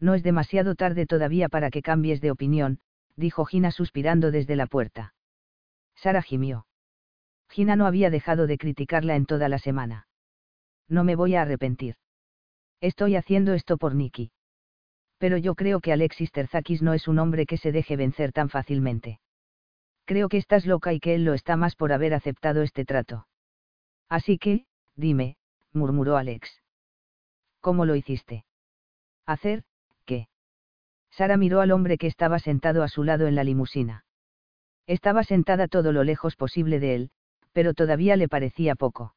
No 0.00 0.14
es 0.14 0.22
demasiado 0.22 0.74
tarde 0.74 1.04
todavía 1.04 1.50
para 1.50 1.70
que 1.70 1.82
cambies 1.82 2.22
de 2.22 2.30
opinión, 2.30 2.80
dijo 3.14 3.44
Gina 3.44 3.70
suspirando 3.70 4.30
desde 4.30 4.56
la 4.56 4.66
puerta. 4.66 5.15
Sara 5.96 6.22
gimió. 6.22 6.66
Gina 7.48 7.76
no 7.76 7.86
había 7.86 8.10
dejado 8.10 8.46
de 8.46 8.58
criticarla 8.58 9.16
en 9.16 9.26
toda 9.26 9.48
la 9.48 9.58
semana. 9.58 10.06
No 10.88 11.04
me 11.04 11.16
voy 11.16 11.34
a 11.34 11.42
arrepentir. 11.42 11.96
Estoy 12.80 13.16
haciendo 13.16 13.54
esto 13.54 13.78
por 13.78 13.94
Nicky. 13.94 14.30
Pero 15.18 15.38
yo 15.38 15.54
creo 15.54 15.80
que 15.80 15.92
Alexis 15.92 16.30
Terzakis 16.30 16.82
no 16.82 16.92
es 16.92 17.08
un 17.08 17.18
hombre 17.18 17.46
que 17.46 17.56
se 17.56 17.72
deje 17.72 17.96
vencer 17.96 18.32
tan 18.32 18.50
fácilmente. 18.50 19.20
Creo 20.04 20.28
que 20.28 20.36
estás 20.36 20.66
loca 20.66 20.92
y 20.92 21.00
que 21.00 21.14
él 21.14 21.24
lo 21.24 21.34
está 21.34 21.56
más 21.56 21.74
por 21.74 21.92
haber 21.92 22.14
aceptado 22.14 22.62
este 22.62 22.84
trato. 22.84 23.26
Así 24.08 24.38
que, 24.38 24.66
dime, 24.94 25.36
murmuró 25.72 26.16
Alex. 26.16 26.62
¿Cómo 27.60 27.84
lo 27.86 27.96
hiciste? 27.96 28.44
¿Hacer, 29.24 29.64
qué? 30.04 30.28
Sara 31.10 31.36
miró 31.36 31.60
al 31.60 31.72
hombre 31.72 31.98
que 31.98 32.06
estaba 32.06 32.38
sentado 32.38 32.84
a 32.84 32.88
su 32.88 33.02
lado 33.02 33.26
en 33.26 33.34
la 33.34 33.42
limusina. 33.42 34.05
Estaba 34.86 35.24
sentada 35.24 35.68
todo 35.68 35.92
lo 35.92 36.04
lejos 36.04 36.36
posible 36.36 36.78
de 36.78 36.94
él, 36.94 37.10
pero 37.52 37.74
todavía 37.74 38.16
le 38.16 38.28
parecía 38.28 38.74
poco. 38.74 39.14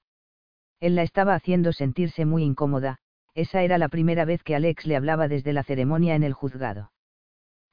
Él 0.80 0.96
la 0.96 1.04
estaba 1.04 1.36
haciendo 1.36 1.74
sentirse 1.74 2.26
muy 2.26 2.44
incómoda, 2.44 3.00
esa 3.36 3.62
era 3.62 3.78
la 3.78 3.90
primera 3.90 4.26
vez 4.26 4.44
que 4.44 4.56
Alex 4.56 4.86
le 4.86 4.96
hablaba 4.96 5.28
desde 5.28 5.54
la 5.54 5.64
ceremonia 5.64 6.16
en 6.16 6.24
el 6.24 6.34
juzgado. 6.34 6.92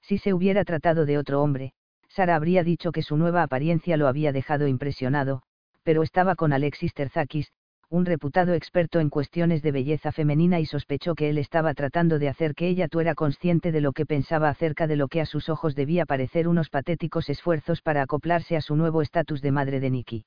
Si 0.03 0.19
se 0.19 0.35
hubiera 0.35 0.65
tratado 0.65 1.07
de 1.07 1.19
otro 1.19 1.43
hombre, 1.43 1.73
Sara 2.09 2.37
habría 2.37 2.63
dicho 2.63 2.93
que 2.93 3.03
su 3.03 3.17
nueva 3.17 3.43
apariencia 3.43 3.97
lo 3.97 4.09
había 4.09 4.33
dejado 4.33 4.69
impresionado, 4.69 5.43
pero 5.83 6.03
estaba 6.03 6.35
con 6.35 6.53
Alexis 6.53 6.95
Terzakis, 6.95 7.53
un 7.89 8.05
reputado 8.05 8.55
experto 8.55 8.99
en 8.99 9.11
cuestiones 9.11 9.63
de 9.63 9.71
belleza 9.71 10.11
femenina 10.11 10.59
y 10.59 10.67
sospechó 10.67 11.15
que 11.15 11.29
él 11.29 11.39
estaba 11.39 11.73
tratando 11.73 12.19
de 12.19 12.29
hacer 12.29 12.55
que 12.55 12.69
ella 12.69 12.89
tuera 12.89 13.15
consciente 13.15 13.71
de 13.71 13.81
lo 13.81 13.93
que 13.93 14.07
pensaba 14.07 14.49
acerca 14.49 14.89
de 14.89 14.97
lo 14.97 15.07
que 15.07 15.21
a 15.21 15.27
sus 15.27 15.49
ojos 15.49 15.77
debía 15.77 16.05
parecer 16.05 16.49
unos 16.49 16.69
patéticos 16.69 17.29
esfuerzos 17.31 17.83
para 17.83 18.03
acoplarse 18.03 18.57
a 18.57 18.61
su 18.61 18.75
nuevo 18.75 19.03
estatus 19.03 19.41
de 19.41 19.53
madre 19.53 19.79
de 19.79 19.91
Nicky. 19.91 20.25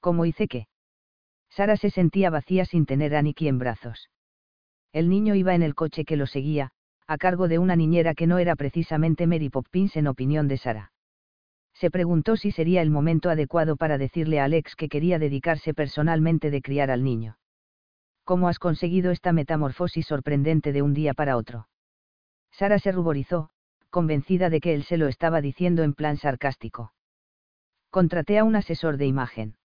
¿Cómo 0.00 0.24
hice 0.24 0.48
qué? 0.48 0.66
Sara 1.50 1.76
se 1.76 1.90
sentía 1.90 2.30
vacía 2.30 2.64
sin 2.64 2.86
tener 2.86 3.14
a 3.14 3.20
Nicky 3.20 3.46
en 3.48 3.58
brazos. 3.58 4.08
El 4.92 5.10
niño 5.10 5.34
iba 5.34 5.54
en 5.54 5.62
el 5.62 5.74
coche 5.74 6.04
que 6.04 6.16
lo 6.16 6.26
seguía, 6.26 6.70
a 7.06 7.18
cargo 7.18 7.46
de 7.46 7.58
una 7.58 7.76
niñera 7.76 8.14
que 8.14 8.26
no 8.26 8.38
era 8.38 8.56
precisamente 8.56 9.26
Mary 9.26 9.50
Poppins 9.50 9.96
en 9.96 10.06
opinión 10.06 10.48
de 10.48 10.56
Sara 10.56 10.93
se 11.74 11.90
preguntó 11.90 12.36
si 12.36 12.52
sería 12.52 12.82
el 12.82 12.90
momento 12.90 13.30
adecuado 13.30 13.76
para 13.76 13.98
decirle 13.98 14.40
a 14.40 14.44
Alex 14.44 14.76
que 14.76 14.88
quería 14.88 15.18
dedicarse 15.18 15.74
personalmente 15.74 16.50
de 16.50 16.62
criar 16.62 16.90
al 16.90 17.04
niño. 17.04 17.36
¿Cómo 18.24 18.48
has 18.48 18.58
conseguido 18.58 19.10
esta 19.10 19.32
metamorfosis 19.32 20.06
sorprendente 20.06 20.72
de 20.72 20.82
un 20.82 20.94
día 20.94 21.14
para 21.14 21.36
otro? 21.36 21.68
Sara 22.50 22.78
se 22.78 22.92
ruborizó, 22.92 23.50
convencida 23.90 24.48
de 24.48 24.60
que 24.60 24.74
él 24.74 24.84
se 24.84 24.96
lo 24.96 25.08
estaba 25.08 25.40
diciendo 25.40 25.82
en 25.82 25.92
plan 25.92 26.16
sarcástico. 26.16 26.94
Contraté 27.90 28.38
a 28.38 28.44
un 28.44 28.56
asesor 28.56 28.96
de 28.96 29.06
imagen. 29.06 29.56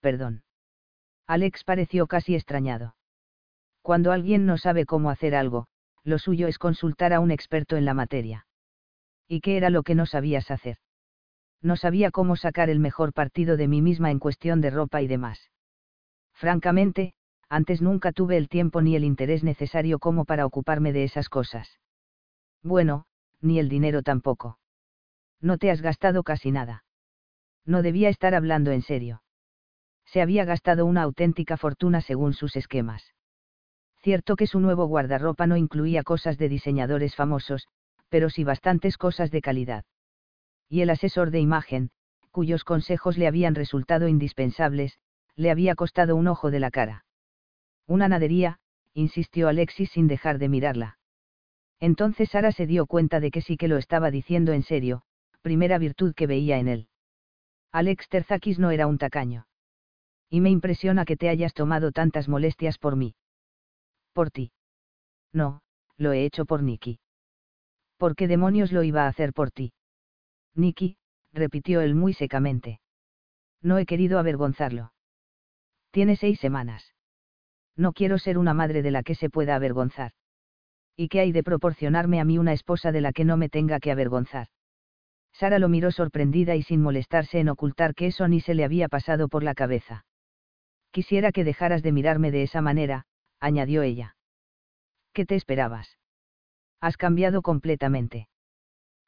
Perdón. 0.00 0.44
Alex 1.26 1.62
pareció 1.64 2.06
casi 2.06 2.34
extrañado. 2.34 2.96
Cuando 3.82 4.12
alguien 4.12 4.46
no 4.46 4.56
sabe 4.56 4.86
cómo 4.86 5.10
hacer 5.10 5.34
algo, 5.34 5.66
lo 6.04 6.18
suyo 6.18 6.48
es 6.48 6.58
consultar 6.58 7.12
a 7.12 7.20
un 7.20 7.30
experto 7.30 7.76
en 7.76 7.84
la 7.84 7.94
materia. 7.94 8.46
¿Y 9.26 9.40
qué 9.40 9.56
era 9.56 9.68
lo 9.68 9.82
que 9.82 9.94
no 9.94 10.06
sabías 10.06 10.50
hacer? 10.50 10.78
No 11.60 11.76
sabía 11.76 12.10
cómo 12.10 12.36
sacar 12.36 12.70
el 12.70 12.78
mejor 12.78 13.12
partido 13.12 13.56
de 13.56 13.68
mí 13.68 13.82
misma 13.82 14.10
en 14.10 14.18
cuestión 14.18 14.60
de 14.60 14.70
ropa 14.70 15.02
y 15.02 15.08
demás. 15.08 15.50
Francamente, 16.34 17.14
antes 17.48 17.82
nunca 17.82 18.12
tuve 18.12 18.36
el 18.36 18.48
tiempo 18.48 18.80
ni 18.80 18.94
el 18.94 19.04
interés 19.04 19.42
necesario 19.42 19.98
como 19.98 20.24
para 20.24 20.46
ocuparme 20.46 20.92
de 20.92 21.04
esas 21.04 21.28
cosas. 21.28 21.78
Bueno, 22.62 23.06
ni 23.40 23.58
el 23.58 23.68
dinero 23.68 24.02
tampoco. 24.02 24.58
No 25.40 25.58
te 25.58 25.70
has 25.70 25.80
gastado 25.80 26.22
casi 26.22 26.50
nada. 26.50 26.84
No 27.64 27.82
debía 27.82 28.08
estar 28.08 28.34
hablando 28.34 28.70
en 28.70 28.82
serio. 28.82 29.22
Se 30.04 30.22
había 30.22 30.44
gastado 30.44 30.86
una 30.86 31.02
auténtica 31.02 31.56
fortuna 31.56 32.00
según 32.00 32.32
sus 32.32 32.56
esquemas. 32.56 33.14
Cierto 34.00 34.36
que 34.36 34.46
su 34.46 34.60
nuevo 34.60 34.86
guardarropa 34.86 35.46
no 35.46 35.56
incluía 35.56 36.02
cosas 36.02 36.38
de 36.38 36.48
diseñadores 36.48 37.14
famosos, 37.14 37.66
pero 38.08 38.30
sí 38.30 38.44
bastantes 38.44 38.96
cosas 38.96 39.30
de 39.30 39.42
calidad 39.42 39.84
y 40.68 40.82
el 40.82 40.90
asesor 40.90 41.30
de 41.30 41.40
imagen, 41.40 41.90
cuyos 42.30 42.64
consejos 42.64 43.18
le 43.18 43.26
habían 43.26 43.54
resultado 43.54 44.08
indispensables, 44.08 44.98
le 45.34 45.50
había 45.50 45.74
costado 45.74 46.16
un 46.16 46.28
ojo 46.28 46.50
de 46.50 46.60
la 46.60 46.70
cara. 46.70 47.04
Una 47.86 48.08
nadería, 48.08 48.58
insistió 48.92 49.48
Alexis 49.48 49.90
sin 49.90 50.08
dejar 50.08 50.38
de 50.38 50.48
mirarla. 50.48 50.98
Entonces 51.80 52.30
Sara 52.30 52.52
se 52.52 52.66
dio 52.66 52.86
cuenta 52.86 53.20
de 53.20 53.30
que 53.30 53.40
sí 53.40 53.56
que 53.56 53.68
lo 53.68 53.76
estaba 53.76 54.10
diciendo 54.10 54.52
en 54.52 54.62
serio, 54.62 55.02
primera 55.42 55.78
virtud 55.78 56.14
que 56.14 56.26
veía 56.26 56.58
en 56.58 56.68
él. 56.68 56.88
Alex 57.70 58.08
Terzakis 58.08 58.58
no 58.58 58.70
era 58.70 58.86
un 58.86 58.98
tacaño. 58.98 59.46
Y 60.28 60.40
me 60.40 60.50
impresiona 60.50 61.04
que 61.04 61.16
te 61.16 61.28
hayas 61.28 61.54
tomado 61.54 61.92
tantas 61.92 62.28
molestias 62.28 62.78
por 62.78 62.96
mí. 62.96 63.14
Por 64.12 64.30
ti. 64.30 64.52
No, 65.32 65.62
lo 65.96 66.12
he 66.12 66.24
hecho 66.24 66.44
por 66.44 66.62
Nicky. 66.62 66.98
¿Por 67.96 68.16
qué 68.16 68.28
demonios 68.28 68.72
lo 68.72 68.82
iba 68.82 69.04
a 69.04 69.08
hacer 69.08 69.32
por 69.32 69.50
ti? 69.50 69.72
Nicky, 70.58 70.96
repitió 71.32 71.80
él 71.80 71.94
muy 71.94 72.12
secamente. 72.12 72.80
No 73.62 73.78
he 73.78 73.86
querido 73.86 74.18
avergonzarlo. 74.18 74.92
Tiene 75.90 76.16
seis 76.16 76.38
semanas. 76.40 76.94
No 77.76 77.92
quiero 77.92 78.18
ser 78.18 78.38
una 78.38 78.54
madre 78.54 78.82
de 78.82 78.90
la 78.90 79.02
que 79.02 79.14
se 79.14 79.30
pueda 79.30 79.54
avergonzar. 79.54 80.12
¿Y 80.96 81.08
qué 81.08 81.20
hay 81.20 81.32
de 81.32 81.44
proporcionarme 81.44 82.20
a 82.20 82.24
mí 82.24 82.38
una 82.38 82.52
esposa 82.52 82.90
de 82.90 83.00
la 83.00 83.12
que 83.12 83.24
no 83.24 83.36
me 83.36 83.48
tenga 83.48 83.78
que 83.78 83.92
avergonzar? 83.92 84.48
Sara 85.32 85.60
lo 85.60 85.68
miró 85.68 85.92
sorprendida 85.92 86.56
y 86.56 86.62
sin 86.62 86.82
molestarse 86.82 87.38
en 87.38 87.48
ocultar 87.48 87.94
que 87.94 88.08
eso 88.08 88.26
ni 88.26 88.40
se 88.40 88.54
le 88.54 88.64
había 88.64 88.88
pasado 88.88 89.28
por 89.28 89.44
la 89.44 89.54
cabeza. 89.54 90.04
Quisiera 90.90 91.30
que 91.30 91.44
dejaras 91.44 91.82
de 91.84 91.92
mirarme 91.92 92.32
de 92.32 92.42
esa 92.42 92.60
manera, 92.60 93.04
añadió 93.38 93.82
ella. 93.82 94.16
¿Qué 95.12 95.24
te 95.24 95.36
esperabas? 95.36 95.98
Has 96.80 96.96
cambiado 96.96 97.42
completamente. 97.42 98.28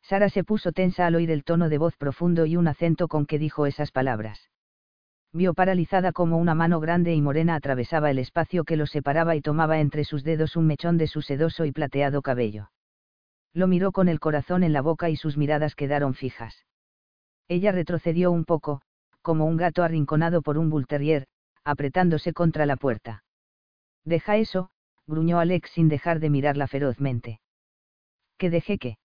Sara 0.03 0.29
se 0.29 0.45
puso 0.45 0.73
tensa 0.73 1.07
al 1.07 1.15
oír 1.15 1.31
el 1.31 1.45
tono 1.45 1.69
de 1.69 1.79
voz 1.79 1.97
profundo 1.97 2.47
y 2.47 2.57
un 2.57 2.69
acento 2.69 3.09
con 3.09 3.27
que 3.27 3.39
dijo 3.39 3.67
esas 3.67 3.93
palabras. 3.93 4.51
Vio 5.33 5.55
paralizada 5.55 6.11
como 6.11 6.39
una 6.39 6.55
mano 6.55 6.81
grande 6.81 7.15
y 7.15 7.21
morena 7.21 7.55
atravesaba 7.55 8.11
el 8.11 8.19
espacio 8.19 8.65
que 8.65 8.77
los 8.77 8.91
separaba 8.91 9.37
y 9.37 9.41
tomaba 9.41 9.79
entre 9.79 10.05
sus 10.05 10.25
dedos 10.25 10.57
un 10.57 10.67
mechón 10.67 10.99
de 10.99 11.07
su 11.07 11.23
sedoso 11.23 11.65
y 11.65 11.73
plateado 11.73 12.23
cabello. 12.23 12.71
Lo 13.53 13.69
miró 13.69 13.93
con 13.93 14.09
el 14.09 14.19
corazón 14.19 14.65
en 14.65 14.73
la 14.73 14.83
boca 14.83 15.09
y 15.11 15.17
sus 15.17 15.37
miradas 15.37 15.77
quedaron 15.77 16.15
fijas. 16.15 16.65
Ella 17.47 17.71
retrocedió 17.71 18.33
un 18.33 18.45
poco, 18.45 18.83
como 19.23 19.45
un 19.45 19.57
gato 19.57 19.83
arrinconado 19.83 20.43
por 20.43 20.59
un 20.59 20.71
bull 20.71 20.87
terrier, 20.87 21.27
apretándose 21.65 22.33
contra 22.33 22.67
la 22.67 22.77
puerta. 22.77 23.23
Deja 24.05 24.37
eso, 24.37 24.71
gruñó 25.07 25.39
Alex 25.39 25.71
sin 25.71 25.89
dejar 25.89 26.21
de 26.21 26.31
mirarla 26.31 26.67
ferozmente. 26.67 27.41
¿Qué 28.39 28.51
dejé 28.51 28.79
qué? 28.79 28.97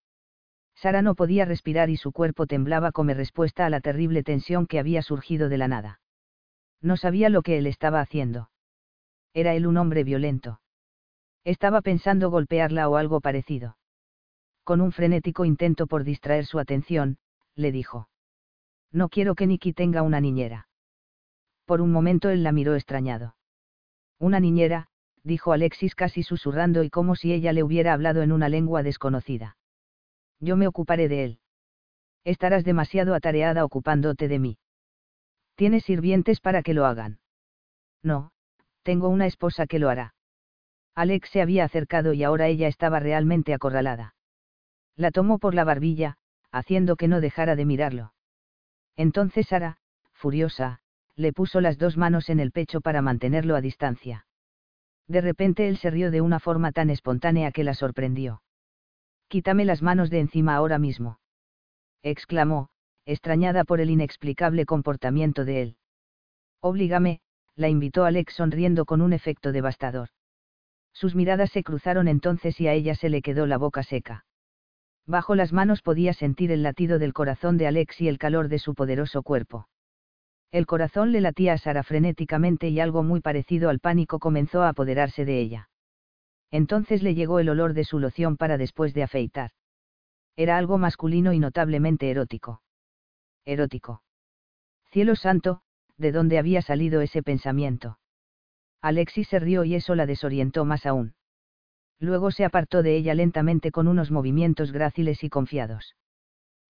Sara 0.75 1.01
no 1.01 1.15
podía 1.15 1.45
respirar 1.45 1.89
y 1.89 1.97
su 1.97 2.11
cuerpo 2.11 2.47
temblaba 2.47 2.91
como 2.91 3.13
respuesta 3.13 3.65
a 3.65 3.69
la 3.69 3.81
terrible 3.81 4.23
tensión 4.23 4.67
que 4.67 4.79
había 4.79 5.01
surgido 5.01 5.49
de 5.49 5.57
la 5.57 5.67
nada. 5.67 6.01
No 6.81 6.97
sabía 6.97 7.29
lo 7.29 7.41
que 7.41 7.57
él 7.57 7.67
estaba 7.67 8.01
haciendo. 8.01 8.49
Era 9.33 9.53
él 9.55 9.67
un 9.67 9.77
hombre 9.77 10.03
violento. 10.03 10.61
Estaba 11.43 11.81
pensando 11.81 12.29
golpearla 12.29 12.89
o 12.89 12.97
algo 12.97 13.21
parecido. 13.21 13.77
Con 14.63 14.81
un 14.81 14.91
frenético 14.91 15.45
intento 15.45 15.87
por 15.87 16.03
distraer 16.03 16.45
su 16.45 16.59
atención, 16.59 17.17
le 17.55 17.71
dijo. 17.71 18.09
No 18.91 19.09
quiero 19.09 19.35
que 19.35 19.47
Nicky 19.47 19.73
tenga 19.73 20.01
una 20.01 20.19
niñera. 20.19 20.67
Por 21.65 21.81
un 21.81 21.91
momento 21.91 22.29
él 22.29 22.43
la 22.43 22.51
miró 22.51 22.75
extrañado. 22.75 23.35
Una 24.19 24.39
niñera, 24.39 24.87
dijo 25.23 25.51
Alexis 25.51 25.95
casi 25.95 26.23
susurrando 26.23 26.83
y 26.83 26.89
como 26.89 27.15
si 27.15 27.33
ella 27.33 27.53
le 27.53 27.63
hubiera 27.63 27.93
hablado 27.93 28.21
en 28.21 28.31
una 28.31 28.49
lengua 28.49 28.83
desconocida. 28.83 29.57
Yo 30.39 30.57
me 30.57 30.67
ocuparé 30.67 31.07
de 31.07 31.23
él. 31.23 31.39
Estarás 32.23 32.63
demasiado 32.63 33.13
atareada 33.13 33.63
ocupándote 33.63 34.27
de 34.27 34.39
mí. 34.39 34.57
¿Tienes 35.55 35.83
sirvientes 35.83 36.39
para 36.41 36.63
que 36.63 36.73
lo 36.73 36.85
hagan? 36.85 37.19
No, 38.03 38.31
tengo 38.83 39.09
una 39.09 39.25
esposa 39.25 39.67
que 39.67 39.79
lo 39.79 39.89
hará. 39.89 40.13
Alex 40.95 41.29
se 41.29 41.41
había 41.41 41.65
acercado 41.65 42.13
y 42.13 42.23
ahora 42.23 42.47
ella 42.47 42.67
estaba 42.67 42.99
realmente 42.99 43.53
acorralada. 43.53 44.15
La 44.95 45.11
tomó 45.11 45.39
por 45.39 45.53
la 45.53 45.63
barbilla, 45.63 46.17
haciendo 46.51 46.95
que 46.95 47.07
no 47.07 47.19
dejara 47.19 47.55
de 47.55 47.65
mirarlo. 47.65 48.13
Entonces 48.95 49.47
Sara, 49.47 49.77
furiosa, 50.13 50.79
le 51.15 51.33
puso 51.33 51.61
las 51.61 51.77
dos 51.77 51.97
manos 51.97 52.29
en 52.29 52.39
el 52.39 52.51
pecho 52.51 52.81
para 52.81 53.01
mantenerlo 53.01 53.55
a 53.55 53.61
distancia. 53.61 54.25
De 55.07 55.21
repente 55.21 55.67
él 55.67 55.77
se 55.77 55.89
rió 55.89 56.11
de 56.11 56.21
una 56.21 56.39
forma 56.39 56.71
tan 56.71 56.89
espontánea 56.89 57.51
que 57.51 57.63
la 57.63 57.73
sorprendió. 57.73 58.41
Quítame 59.35 59.65
las 59.65 59.81
manos 59.81 60.09
de 60.09 60.21
encima 60.21 60.55
ahora 60.55 60.79
mismo. 60.79 61.19
exclamó, 62.01 62.69
extrañada 63.05 63.65
por 63.65 63.81
el 63.81 63.89
inexplicable 63.89 64.65
comportamiento 64.65 65.43
de 65.43 65.61
él. 65.61 65.77
Oblígame, 66.61 67.19
la 67.57 67.67
invitó 67.67 68.05
Alex 68.05 68.33
sonriendo 68.33 68.85
con 68.85 69.01
un 69.01 69.11
efecto 69.11 69.51
devastador. 69.51 70.07
Sus 70.93 71.15
miradas 71.15 71.51
se 71.51 71.63
cruzaron 71.63 72.07
entonces 72.07 72.61
y 72.61 72.69
a 72.69 72.73
ella 72.75 72.95
se 72.95 73.09
le 73.09 73.21
quedó 73.21 73.45
la 73.45 73.57
boca 73.57 73.83
seca. 73.83 74.25
Bajo 75.05 75.35
las 75.35 75.51
manos 75.51 75.81
podía 75.81 76.13
sentir 76.13 76.49
el 76.53 76.63
latido 76.63 76.97
del 76.97 77.11
corazón 77.11 77.57
de 77.57 77.67
Alex 77.67 77.99
y 77.99 78.07
el 78.07 78.17
calor 78.17 78.47
de 78.47 78.59
su 78.59 78.73
poderoso 78.73 79.21
cuerpo. 79.21 79.67
El 80.51 80.65
corazón 80.65 81.11
le 81.11 81.19
latía 81.19 81.51
a 81.51 81.57
Sara 81.57 81.83
frenéticamente 81.83 82.69
y 82.69 82.79
algo 82.79 83.03
muy 83.03 83.19
parecido 83.19 83.69
al 83.69 83.81
pánico 83.81 84.17
comenzó 84.17 84.61
a 84.61 84.69
apoderarse 84.69 85.25
de 85.25 85.41
ella. 85.41 85.69
Entonces 86.55 87.03
le 87.03 87.15
llegó 87.15 87.39
el 87.39 87.49
olor 87.49 87.73
de 87.73 87.83
su 87.83 87.99
loción 87.99 88.37
para 88.37 88.57
después 88.57 88.93
de 88.93 89.03
afeitar. 89.03 89.51
Era 90.37 90.57
algo 90.57 90.77
masculino 90.77 91.33
y 91.33 91.39
notablemente 91.39 92.09
erótico. 92.09 92.61
Erótico. 93.43 94.03
Cielo 94.89 95.17
santo, 95.17 95.63
¿de 95.97 96.13
dónde 96.13 96.37
había 96.37 96.61
salido 96.61 97.01
ese 97.01 97.21
pensamiento? 97.21 97.99
Alexis 98.81 99.27
se 99.27 99.39
rió 99.39 99.65
y 99.65 99.75
eso 99.75 99.95
la 99.95 100.05
desorientó 100.05 100.63
más 100.63 100.85
aún. 100.85 101.15
Luego 101.99 102.31
se 102.31 102.45
apartó 102.45 102.83
de 102.83 102.95
ella 102.95 103.15
lentamente 103.15 103.69
con 103.69 103.89
unos 103.89 104.09
movimientos 104.09 104.71
gráciles 104.71 105.25
y 105.25 105.29
confiados. 105.29 105.97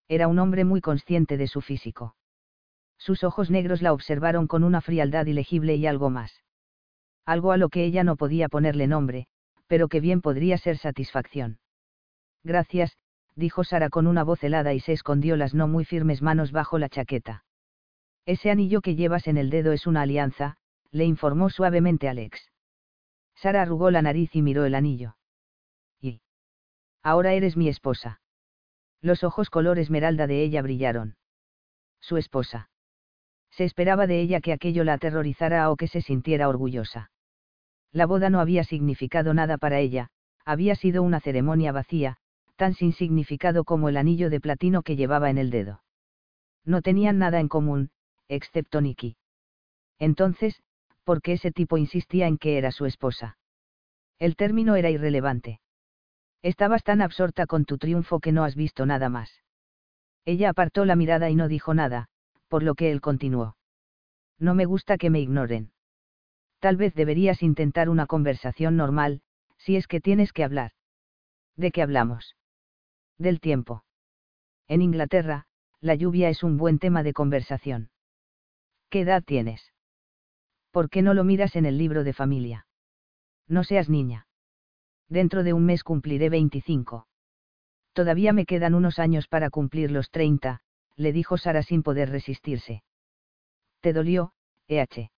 Era 0.08 0.28
un 0.28 0.40
hombre 0.40 0.66
muy 0.66 0.82
consciente 0.82 1.38
de 1.38 1.46
su 1.46 1.62
físico. 1.62 2.16
Sus 2.98 3.24
ojos 3.24 3.52
negros 3.52 3.84
la 3.84 3.94
observaron 3.94 4.48
con 4.48 4.64
una 4.64 4.82
frialdad 4.82 5.28
ilegible 5.28 5.76
y 5.76 5.86
algo 5.86 6.10
más. 6.10 6.42
Algo 7.24 7.52
a 7.52 7.58
lo 7.58 7.70
que 7.70 7.86
ella 7.86 8.04
no 8.04 8.16
podía 8.16 8.50
ponerle 8.50 8.88
nombre, 8.88 9.28
pero 9.68 9.88
que 9.88 10.00
bien 10.00 10.22
podría 10.22 10.58
ser 10.58 10.78
satisfacción. 10.78 11.60
Gracias, 12.44 12.98
dijo 13.36 13.64
Sara 13.64 13.90
con 13.90 14.08
una 14.08 14.24
voz 14.24 14.44
helada 14.44 14.74
y 14.74 14.80
se 14.80 14.94
escondió 14.94 15.36
las 15.36 15.54
no 15.54 15.68
muy 15.68 15.86
firmes 15.86 16.22
manos 16.22 16.52
bajo 16.52 16.78
la 16.78 16.90
chaqueta. 16.90 17.44
Ese 18.26 18.50
anillo 18.50 18.82
que 18.82 18.96
llevas 18.96 19.28
en 19.28 19.38
el 19.38 19.50
dedo 19.50 19.72
es 19.72 19.88
una 19.88 20.02
alianza, 20.02 20.58
le 20.92 21.06
informó 21.06 21.50
suavemente 21.50 22.08
Alex. 22.08 22.52
Sara 23.36 23.62
arrugó 23.62 23.92
la 23.92 24.02
nariz 24.02 24.36
y 24.36 24.42
miró 24.42 24.66
el 24.66 24.76
anillo. 24.76 25.18
Y. 26.00 26.22
Ahora 27.04 27.34
eres 27.34 27.58
mi 27.58 27.68
esposa. 27.68 28.22
Los 29.02 29.24
ojos 29.24 29.50
color 29.50 29.78
esmeralda 29.78 30.26
de 30.26 30.42
ella 30.42 30.62
brillaron. 30.62 31.18
Su 32.00 32.18
esposa. 32.18 32.70
Se 33.52 33.64
esperaba 33.64 34.08
de 34.08 34.22
ella 34.22 34.42
que 34.42 34.54
aquello 34.54 34.84
la 34.84 34.94
aterrorizara 34.94 35.70
o 35.70 35.76
que 35.76 35.88
se 35.88 36.02
sintiera 36.02 36.50
orgullosa. 36.50 37.12
La 37.96 38.08
boda 38.08 38.30
no 38.30 38.42
había 38.42 38.66
significado 38.66 39.34
nada 39.34 39.58
para 39.58 39.80
ella, 39.80 40.10
había 40.44 40.76
sido 40.76 41.02
una 41.02 41.22
ceremonia 41.22 41.72
vacía, 41.72 42.18
tan 42.58 42.74
sin 42.74 42.92
significado 42.92 43.64
como 43.64 43.88
el 43.88 43.96
anillo 43.96 44.30
de 44.30 44.42
platino 44.42 44.84
que 44.84 44.98
llevaba 44.98 45.30
en 45.30 45.38
el 45.38 45.50
dedo. 45.50 45.82
No 46.66 46.82
tenían 46.82 47.20
nada 47.20 47.40
en 47.40 47.48
común, 47.48 47.92
excepto 48.28 48.82
Nicky. 48.82 49.16
Entonces, 49.98 50.62
porque 51.06 51.32
ese 51.32 51.54
tipo 51.54 51.78
insistía 51.78 52.28
en 52.28 52.38
que 52.38 52.58
era 52.58 52.72
su 52.72 52.86
esposa. 52.86 53.38
El 54.20 54.36
término 54.36 54.76
era 54.76 54.90
irrelevante. 54.90 55.62
Estabas 56.42 56.84
tan 56.84 57.02
absorta 57.02 57.48
con 57.48 57.64
tu 57.64 57.78
triunfo 57.78 58.20
que 58.20 58.34
no 58.34 58.44
has 58.44 58.58
visto 58.58 58.86
nada 58.86 59.08
más. 59.08 59.42
Ella 60.26 60.50
apartó 60.50 60.84
la 60.84 60.98
mirada 60.98 61.30
y 61.30 61.36
no 61.36 61.48
dijo 61.48 61.74
nada, 61.74 62.10
por 62.50 62.62
lo 62.62 62.76
que 62.76 62.92
él 62.92 63.00
continuó. 63.00 63.56
No 64.38 64.54
me 64.54 64.66
gusta 64.66 64.98
que 64.98 65.10
me 65.10 65.22
ignoren. 65.22 65.72
Tal 66.60 66.78
vez 66.78 66.94
deberías 66.94 67.44
intentar 67.44 67.90
una 67.90 68.06
conversación 68.06 68.76
normal, 68.78 69.22
si 69.58 69.76
es 69.76 69.88
que 69.88 70.02
tienes 70.02 70.34
que 70.34 70.44
hablar. 70.44 70.72
¿De 71.56 71.72
qué 71.72 71.82
hablamos? 71.82 72.36
Del 73.18 73.40
tiempo. 73.40 73.84
En 74.68 74.82
Inglaterra, 74.82 75.48
la 75.80 75.96
lluvia 75.96 76.30
es 76.30 76.44
un 76.44 76.58
buen 76.58 76.80
tema 76.80 77.04
de 77.04 77.14
conversación. 77.14 77.90
¿Qué 78.90 79.02
edad 79.02 79.24
tienes? 79.24 79.74
¿Por 80.72 80.90
qué 80.90 81.02
no 81.02 81.14
lo 81.14 81.24
miras 81.24 81.56
en 81.56 81.66
el 81.66 81.78
libro 81.78 82.04
de 82.04 82.14
familia? 82.14 82.68
No 83.48 83.64
seas 83.64 83.90
niña. 83.90 84.28
Dentro 85.08 85.44
de 85.44 85.54
un 85.54 85.66
mes 85.66 85.84
cumpliré 85.84 86.30
25. 86.30 87.08
Todavía 87.94 88.34
me 88.34 88.46
quedan 88.46 88.74
unos 88.76 89.00
años 89.00 89.28
para 89.28 89.50
cumplir 89.50 89.92
los 89.92 90.10
30, 90.10 90.62
le 90.96 91.14
dijo 91.14 91.38
Sara 91.38 91.64
sin 91.64 91.84
poder 91.84 92.10
resistirse. 92.10 92.84
¿Te 93.80 93.94
dolió, 93.94 94.34
EH? 94.68 95.12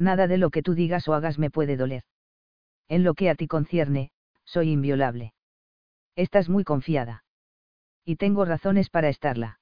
Nada 0.00 0.26
de 0.26 0.38
lo 0.38 0.48
que 0.48 0.62
tú 0.62 0.74
digas 0.74 1.06
o 1.08 1.14
hagas 1.14 1.38
me 1.38 1.50
puede 1.50 1.76
doler. 1.76 2.04
En 2.88 3.04
lo 3.04 3.12
que 3.12 3.28
a 3.28 3.34
ti 3.34 3.46
concierne, 3.46 4.12
soy 4.44 4.70
inviolable. 4.70 5.34
Estás 6.16 6.48
muy 6.48 6.64
confiada. 6.64 7.22
Y 8.06 8.16
tengo 8.16 8.46
razones 8.46 8.88
para 8.88 9.10
estarla. 9.10 9.60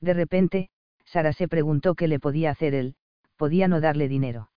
De 0.00 0.14
repente, 0.14 0.70
Sara 1.04 1.34
se 1.34 1.46
preguntó 1.46 1.94
qué 1.94 2.08
le 2.08 2.18
podía 2.18 2.50
hacer 2.50 2.74
él, 2.74 2.96
podía 3.36 3.68
no 3.68 3.82
darle 3.82 4.08
dinero. 4.08 4.50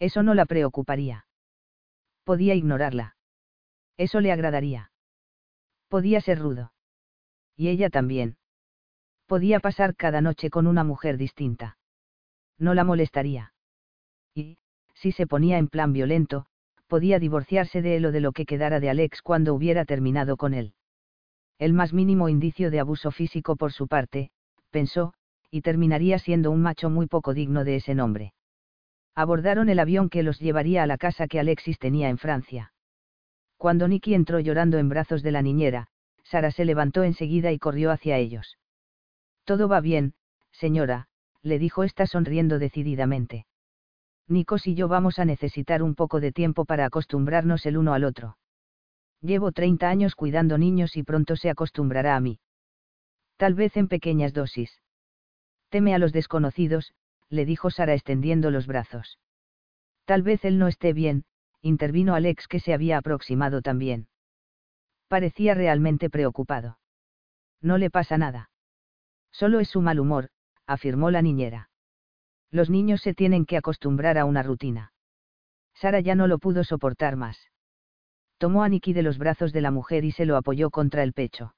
Eso 0.00 0.24
no 0.24 0.34
la 0.34 0.44
preocuparía. 0.44 1.28
Podía 2.24 2.56
ignorarla. 2.56 3.16
Eso 3.96 4.20
le 4.20 4.32
agradaría. 4.32 4.90
Podía 5.88 6.20
ser 6.20 6.40
rudo. 6.40 6.72
Y 7.54 7.68
ella 7.68 7.90
también. 7.90 8.38
Podía 9.26 9.60
pasar 9.60 9.94
cada 9.94 10.20
noche 10.20 10.50
con 10.50 10.66
una 10.66 10.82
mujer 10.82 11.16
distinta. 11.16 11.78
No 12.58 12.74
la 12.74 12.82
molestaría. 12.82 13.52
Y, 14.36 14.58
si 14.94 15.12
se 15.12 15.26
ponía 15.26 15.56
en 15.56 15.68
plan 15.68 15.94
violento, 15.94 16.46
podía 16.86 17.18
divorciarse 17.18 17.80
de 17.80 17.96
él 17.96 18.04
o 18.04 18.12
de 18.12 18.20
lo 18.20 18.32
que 18.32 18.44
quedara 18.44 18.80
de 18.80 18.90
Alex 18.90 19.22
cuando 19.22 19.54
hubiera 19.54 19.86
terminado 19.86 20.36
con 20.36 20.52
él. 20.52 20.74
El 21.58 21.72
más 21.72 21.94
mínimo 21.94 22.28
indicio 22.28 22.70
de 22.70 22.78
abuso 22.78 23.10
físico 23.10 23.56
por 23.56 23.72
su 23.72 23.88
parte, 23.88 24.30
pensó, 24.70 25.14
y 25.50 25.62
terminaría 25.62 26.18
siendo 26.18 26.50
un 26.50 26.60
macho 26.60 26.90
muy 26.90 27.06
poco 27.06 27.32
digno 27.32 27.64
de 27.64 27.76
ese 27.76 27.94
nombre. 27.94 28.34
Abordaron 29.14 29.70
el 29.70 29.78
avión 29.78 30.10
que 30.10 30.22
los 30.22 30.38
llevaría 30.38 30.82
a 30.82 30.86
la 30.86 30.98
casa 30.98 31.26
que 31.26 31.40
Alexis 31.40 31.78
tenía 31.78 32.10
en 32.10 32.18
Francia. 32.18 32.74
Cuando 33.56 33.88
Nicky 33.88 34.12
entró 34.12 34.38
llorando 34.38 34.76
en 34.76 34.90
brazos 34.90 35.22
de 35.22 35.32
la 35.32 35.40
niñera, 35.40 35.86
Sara 36.24 36.50
se 36.50 36.66
levantó 36.66 37.04
enseguida 37.04 37.52
y 37.52 37.58
corrió 37.58 37.90
hacia 37.90 38.18
ellos. 38.18 38.58
Todo 39.44 39.66
va 39.66 39.80
bien, 39.80 40.12
señora, 40.52 41.08
le 41.40 41.58
dijo 41.58 41.84
esta 41.84 42.06
sonriendo 42.06 42.58
decididamente. 42.58 43.46
Nikos 44.28 44.66
y 44.66 44.74
yo 44.74 44.88
vamos 44.88 45.18
a 45.18 45.24
necesitar 45.24 45.82
un 45.82 45.94
poco 45.94 46.20
de 46.20 46.32
tiempo 46.32 46.64
para 46.64 46.84
acostumbrarnos 46.84 47.64
el 47.66 47.76
uno 47.76 47.94
al 47.94 48.04
otro. 48.04 48.36
Llevo 49.20 49.52
30 49.52 49.88
años 49.88 50.14
cuidando 50.14 50.58
niños 50.58 50.96
y 50.96 51.02
pronto 51.02 51.36
se 51.36 51.50
acostumbrará 51.50 52.16
a 52.16 52.20
mí. 52.20 52.40
Tal 53.36 53.54
vez 53.54 53.76
en 53.76 53.88
pequeñas 53.88 54.32
dosis. 54.32 54.80
Teme 55.68 55.94
a 55.94 55.98
los 55.98 56.12
desconocidos, 56.12 56.92
le 57.28 57.44
dijo 57.44 57.70
Sara 57.70 57.94
extendiendo 57.94 58.50
los 58.50 58.66
brazos. 58.66 59.18
Tal 60.04 60.22
vez 60.22 60.44
él 60.44 60.58
no 60.58 60.68
esté 60.68 60.92
bien, 60.92 61.24
intervino 61.60 62.14
Alex 62.14 62.48
que 62.48 62.60
se 62.60 62.72
había 62.72 62.98
aproximado 62.98 63.62
también. 63.62 64.08
Parecía 65.08 65.54
realmente 65.54 66.10
preocupado. 66.10 66.78
No 67.60 67.78
le 67.78 67.90
pasa 67.90 68.18
nada. 68.18 68.50
Solo 69.30 69.60
es 69.60 69.68
su 69.68 69.80
mal 69.82 70.00
humor, 70.00 70.30
afirmó 70.66 71.10
la 71.10 71.22
niñera. 71.22 71.70
Los 72.50 72.70
niños 72.70 73.00
se 73.02 73.14
tienen 73.14 73.46
que 73.46 73.56
acostumbrar 73.56 74.18
a 74.18 74.24
una 74.24 74.42
rutina. 74.42 74.92
Sara 75.74 76.00
ya 76.00 76.14
no 76.14 76.26
lo 76.26 76.38
pudo 76.38 76.64
soportar 76.64 77.16
más. 77.16 77.50
Tomó 78.38 78.62
a 78.62 78.68
Nicky 78.68 78.92
de 78.92 79.02
los 79.02 79.18
brazos 79.18 79.52
de 79.52 79.60
la 79.60 79.70
mujer 79.70 80.04
y 80.04 80.12
se 80.12 80.26
lo 80.26 80.36
apoyó 80.36 80.70
contra 80.70 81.02
el 81.02 81.12
pecho. 81.12 81.54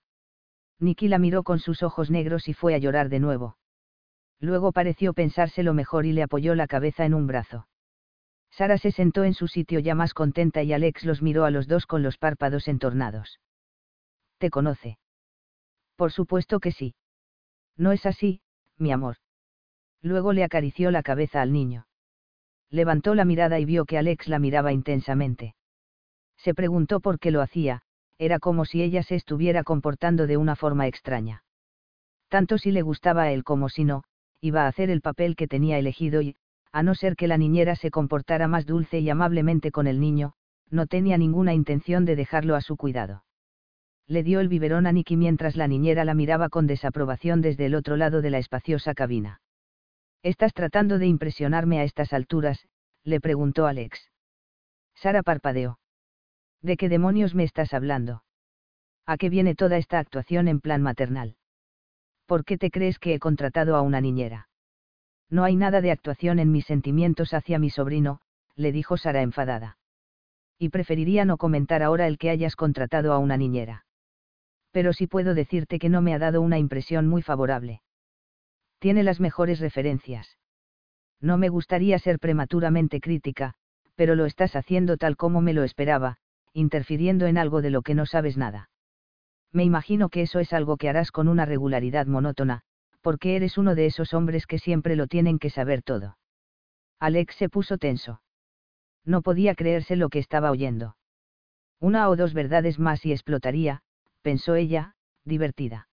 Nicky 0.81 1.09
la 1.09 1.19
miró 1.19 1.43
con 1.43 1.59
sus 1.59 1.83
ojos 1.83 2.11
negros 2.11 2.49
y 2.49 2.55
fue 2.55 2.75
a 2.75 2.79
llorar 2.79 3.09
de 3.09 3.21
nuevo 3.21 3.57
luego 4.41 4.73
pareció 4.73 5.15
pensárselo 5.15 5.75
mejor 5.75 6.07
y 6.07 6.13
le 6.13 6.23
apoyó 6.23 6.55
la 6.55 6.67
cabeza 6.67 7.05
en 7.05 7.15
un 7.15 7.27
brazo. 7.27 7.67
Sara 8.51 8.79
se 8.79 8.93
sentó 8.93 9.25
en 9.25 9.35
su 9.35 9.47
sitio 9.47 9.79
ya 9.79 9.95
más 9.95 10.15
contenta 10.15 10.63
y 10.63 10.73
Alex 10.73 11.05
los 11.05 11.23
miró 11.23 11.45
a 11.45 11.51
los 11.51 11.69
dos 11.69 11.87
con 11.87 12.03
los 12.03 12.19
párpados 12.19 12.69
entornados. 12.69 13.41
¿Te 14.39 14.51
conoce? 14.51 14.99
Por 15.97 16.13
supuesto 16.13 16.61
que 16.61 16.73
sí. 16.73 16.95
No 17.77 17.93
es 17.93 18.07
así, 18.07 18.41
mi 18.77 18.93
amor. 18.93 19.17
Luego 20.03 20.33
le 20.33 20.45
acarició 20.45 20.91
la 20.91 21.03
cabeza 21.03 21.43
al 21.43 21.53
niño. 21.53 21.87
Levantó 22.71 23.15
la 23.15 23.25
mirada 23.25 23.59
y 23.59 23.65
vio 23.65 23.85
que 23.85 23.99
Alex 23.99 24.29
la 24.29 24.39
miraba 24.39 24.73
intensamente. 24.73 25.55
Se 26.37 26.55
preguntó 26.55 27.01
por 27.01 27.19
qué 27.19 27.31
lo 27.31 27.41
hacía, 27.41 27.83
era 28.19 28.39
como 28.39 28.65
si 28.65 28.83
ella 28.83 29.03
se 29.03 29.15
estuviera 29.15 29.65
comportando 29.65 30.27
de 30.27 30.37
una 30.37 30.57
forma 30.57 30.87
extraña. 30.87 31.45
Tanto 32.29 32.59
si 32.59 32.71
le 32.71 32.83
gustaba 32.83 33.23
a 33.23 33.33
él 33.33 33.43
como 33.43 33.69
si 33.69 33.85
no, 33.85 34.05
iba 34.41 34.65
a 34.65 34.69
hacer 34.69 34.91
el 34.91 35.01
papel 35.01 35.35
que 35.35 35.49
tenía 35.49 35.79
elegido 35.79 36.21
y, 36.21 36.37
a 36.73 36.83
no 36.83 36.95
ser 36.95 37.17
que 37.17 37.27
la 37.27 37.39
niñera 37.39 37.75
se 37.75 37.91
comportara 37.91 38.47
más 38.49 38.67
dulce 38.67 38.99
y 39.01 39.09
amablemente 39.11 39.71
con 39.71 39.87
el 39.87 40.01
niño, 40.01 40.35
no 40.71 40.87
tenía 40.87 41.17
ninguna 41.17 41.55
intención 41.55 42.05
de 42.05 42.17
dejarlo 42.17 42.55
a 42.55 42.61
su 42.61 42.77
cuidado. 42.77 43.25
Le 44.07 44.23
dio 44.23 44.41
el 44.41 44.49
biberón 44.49 44.87
a 44.87 44.93
Nicky 44.93 45.17
mientras 45.17 45.57
la 45.57 45.69
niñera 45.69 46.05
la 46.05 46.15
miraba 46.15 46.49
con 46.49 46.67
desaprobación 46.67 47.41
desde 47.41 47.67
el 47.67 47.75
otro 47.75 47.97
lado 47.97 48.23
de 48.23 48.31
la 48.31 48.39
espaciosa 48.39 48.95
cabina. 48.95 49.41
¿Estás 50.23 50.53
tratando 50.53 50.99
de 50.99 51.07
impresionarme 51.07 51.81
a 51.81 51.85
estas 51.85 52.13
alturas? 52.13 52.67
le 53.05 53.21
preguntó 53.21 53.67
Alex. 53.67 54.11
Sara 54.95 55.23
parpadeó. 55.23 55.79
¿De 56.61 56.77
qué 56.77 56.89
demonios 56.89 57.35
me 57.35 57.45
estás 57.45 57.73
hablando? 57.73 58.25
¿A 59.07 59.17
qué 59.17 59.31
viene 59.31 59.55
toda 59.55 59.79
esta 59.79 59.99
actuación 60.01 60.49
en 60.49 60.61
plan 60.61 60.83
maternal? 60.83 61.37
¿Por 62.27 62.45
qué 62.45 62.59
te 62.59 62.71
crees 62.71 62.99
que 62.99 63.15
he 63.15 63.19
contratado 63.19 63.77
a 63.77 63.83
una 63.83 64.01
niñera? 64.01 64.49
No 65.31 65.45
hay 65.45 65.57
nada 65.57 65.81
de 65.81 65.93
actuación 65.93 66.39
en 66.41 66.51
mis 66.51 66.67
sentimientos 66.67 67.33
hacia 67.33 67.59
mi 67.59 67.71
sobrino, 67.71 68.21
le 68.57 68.73
dijo 68.73 68.97
Sara 68.97 69.23
enfadada. 69.23 69.79
Y 70.59 70.71
preferiría 70.71 71.25
no 71.25 71.37
comentar 71.37 71.83
ahora 71.83 72.07
el 72.09 72.19
que 72.19 72.31
hayas 72.31 72.57
contratado 72.57 73.13
a 73.13 73.19
una 73.19 73.37
niñera. 73.37 73.87
Pero 74.73 74.93
sí 74.93 75.07
puedo 75.07 75.35
decirte 75.35 75.79
que 75.79 75.89
no 75.89 76.03
me 76.03 76.13
ha 76.13 76.19
dado 76.19 76.43
una 76.43 76.59
impresión 76.59 77.07
muy 77.07 77.23
favorable. 77.23 77.83
Tiene 78.79 79.03
las 79.03 79.21
mejores 79.21 79.61
referencias. 79.61 80.39
No 81.21 81.37
me 81.37 81.49
gustaría 81.49 81.99
ser 81.99 82.19
prematuramente 82.19 83.01
crítica, 83.01 83.55
pero 83.97 84.15
lo 84.15 84.25
estás 84.25 84.55
haciendo 84.55 84.97
tal 84.97 85.17
como 85.17 85.41
me 85.41 85.53
lo 85.53 85.65
esperaba, 85.65 86.19
interfiriendo 86.53 87.27
en 87.27 87.39
algo 87.39 87.63
de 87.63 87.71
lo 87.71 87.83
que 87.83 87.95
no 87.95 88.07
sabes 88.07 88.37
nada. 88.37 88.71
Me 89.53 89.65
imagino 89.65 90.09
que 90.09 90.23
eso 90.23 90.39
es 90.39 90.53
algo 90.53 90.77
que 90.77 90.89
harás 90.89 91.11
con 91.11 91.29
una 91.29 91.45
regularidad 91.45 92.07
monótona, 92.07 92.63
porque 93.01 93.37
eres 93.37 93.59
uno 93.59 93.75
de 93.75 93.87
esos 93.87 94.15
hombres 94.15 94.47
que 94.47 94.59
siempre 94.59 94.95
lo 94.95 95.07
tienen 95.07 95.39
que 95.39 95.51
saber 95.51 95.83
todo. 95.83 96.19
Alex 97.01 97.35
se 97.37 97.49
puso 97.49 97.79
tenso. 97.79 98.23
No 99.05 99.23
podía 99.23 99.55
creerse 99.55 99.97
lo 99.97 100.09
que 100.11 100.19
estaba 100.19 100.51
oyendo. 100.51 100.97
Una 101.81 102.09
o 102.09 102.17
dos 102.17 102.35
verdades 102.35 102.79
más 102.79 103.07
y 103.07 103.13
explotaría, 103.13 103.83
pensó 104.23 104.55
ella, 104.55 104.95
divertida. 105.25 105.89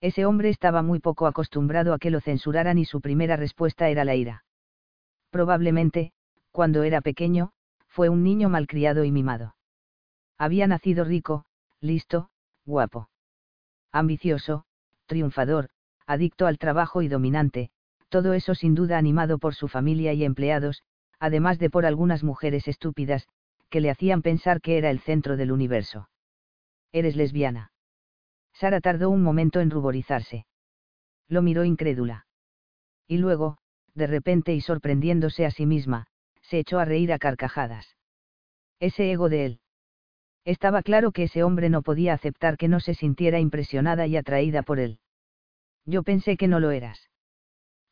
Ese 0.00 0.24
hombre 0.24 0.48
estaba 0.48 0.82
muy 0.82 0.98
poco 0.98 1.26
acostumbrado 1.26 1.92
a 1.92 1.98
que 1.98 2.10
lo 2.10 2.20
censuraran 2.20 2.78
y 2.78 2.84
su 2.84 3.00
primera 3.00 3.36
respuesta 3.36 3.88
era 3.88 4.04
la 4.04 4.14
ira. 4.14 4.44
Probablemente, 5.30 6.12
cuando 6.52 6.82
era 6.82 7.00
pequeño, 7.00 7.52
fue 7.86 8.08
un 8.08 8.22
niño 8.22 8.48
malcriado 8.48 9.04
y 9.04 9.12
mimado. 9.12 9.56
Había 10.38 10.66
nacido 10.66 11.04
rico, 11.04 11.44
listo, 11.80 12.30
guapo. 12.64 13.10
Ambicioso, 13.92 14.64
triunfador, 15.06 15.68
adicto 16.06 16.46
al 16.46 16.58
trabajo 16.58 17.02
y 17.02 17.08
dominante, 17.08 17.70
todo 18.08 18.32
eso 18.32 18.54
sin 18.54 18.74
duda 18.74 18.96
animado 18.96 19.38
por 19.38 19.54
su 19.54 19.68
familia 19.68 20.12
y 20.14 20.24
empleados, 20.24 20.82
además 21.18 21.58
de 21.58 21.68
por 21.68 21.84
algunas 21.84 22.24
mujeres 22.24 22.68
estúpidas, 22.68 23.28
que 23.68 23.80
le 23.80 23.90
hacían 23.90 24.22
pensar 24.22 24.60
que 24.60 24.78
era 24.78 24.90
el 24.90 25.00
centro 25.00 25.36
del 25.36 25.52
universo. 25.52 26.08
Eres 26.90 27.16
lesbiana. 27.16 27.70
Sara 28.60 28.82
tardó 28.82 29.08
un 29.08 29.22
momento 29.22 29.60
en 29.60 29.70
ruborizarse. 29.70 30.44
Lo 31.28 31.40
miró 31.40 31.64
incrédula. 31.64 32.26
Y 33.08 33.16
luego, 33.16 33.56
de 33.94 34.06
repente 34.06 34.52
y 34.52 34.60
sorprendiéndose 34.60 35.46
a 35.46 35.50
sí 35.50 35.64
misma, 35.64 36.08
se 36.42 36.58
echó 36.58 36.78
a 36.78 36.84
reír 36.84 37.10
a 37.14 37.18
carcajadas. 37.18 37.96
Ese 38.78 39.10
ego 39.10 39.30
de 39.30 39.46
él. 39.46 39.60
Estaba 40.44 40.82
claro 40.82 41.10
que 41.10 41.22
ese 41.22 41.42
hombre 41.42 41.70
no 41.70 41.80
podía 41.80 42.12
aceptar 42.12 42.58
que 42.58 42.68
no 42.68 42.80
se 42.80 42.92
sintiera 42.92 43.40
impresionada 43.40 44.06
y 44.06 44.18
atraída 44.18 44.62
por 44.62 44.78
él. 44.78 44.98
Yo 45.86 46.02
pensé 46.02 46.36
que 46.36 46.46
no 46.46 46.60
lo 46.60 46.70
eras. 46.70 47.08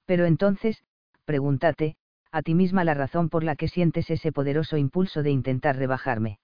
Pero 0.04 0.26
entonces, 0.26 0.84
pregúntate, 1.24 1.96
a 2.30 2.42
ti 2.42 2.54
misma 2.54 2.84
la 2.84 2.92
razón 2.92 3.30
por 3.30 3.42
la 3.42 3.56
que 3.56 3.68
sientes 3.68 4.10
ese 4.10 4.32
poderoso 4.32 4.76
impulso 4.76 5.22
de 5.22 5.30
intentar 5.30 5.76
rebajarme. 5.76 6.40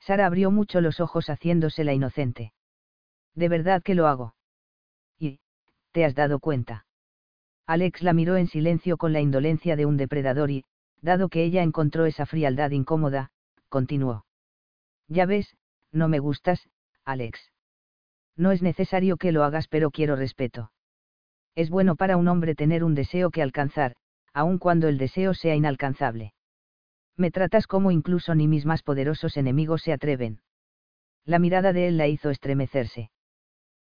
Sara 0.00 0.26
abrió 0.26 0.50
mucho 0.50 0.80
los 0.80 0.98
ojos 0.98 1.30
haciéndose 1.30 1.84
la 1.84 1.94
inocente. 1.94 2.52
De 3.36 3.48
verdad 3.48 3.82
que 3.82 3.94
lo 3.94 4.08
hago. 4.08 4.34
Y, 5.18 5.38
¿te 5.92 6.04
has 6.04 6.14
dado 6.14 6.40
cuenta? 6.40 6.86
Alex 7.66 8.02
la 8.02 8.12
miró 8.12 8.36
en 8.36 8.46
silencio 8.46 8.96
con 8.96 9.12
la 9.12 9.20
indolencia 9.20 9.76
de 9.76 9.86
un 9.86 9.96
depredador 9.96 10.50
y, 10.50 10.64
dado 11.02 11.28
que 11.28 11.44
ella 11.44 11.62
encontró 11.62 12.06
esa 12.06 12.24
frialdad 12.24 12.70
incómoda, 12.70 13.30
continuó. 13.68 14.24
Ya 15.08 15.26
ves, 15.26 15.54
no 15.92 16.08
me 16.08 16.18
gustas, 16.18 16.68
Alex. 17.04 17.52
No 18.36 18.52
es 18.52 18.62
necesario 18.62 19.16
que 19.16 19.32
lo 19.32 19.44
hagas, 19.44 19.68
pero 19.68 19.90
quiero 19.90 20.16
respeto. 20.16 20.72
Es 21.54 21.70
bueno 21.70 21.96
para 21.96 22.16
un 22.16 22.28
hombre 22.28 22.54
tener 22.54 22.84
un 22.84 22.94
deseo 22.94 23.30
que 23.30 23.42
alcanzar, 23.42 23.96
aun 24.32 24.58
cuando 24.58 24.88
el 24.88 24.98
deseo 24.98 25.34
sea 25.34 25.54
inalcanzable. 25.54 26.34
Me 27.16 27.30
tratas 27.30 27.66
como 27.66 27.90
incluso 27.90 28.34
ni 28.34 28.46
mis 28.46 28.66
más 28.66 28.82
poderosos 28.82 29.36
enemigos 29.36 29.82
se 29.82 29.92
atreven. 29.92 30.40
La 31.24 31.38
mirada 31.38 31.72
de 31.72 31.88
él 31.88 31.96
la 31.96 32.08
hizo 32.08 32.30
estremecerse. 32.30 33.10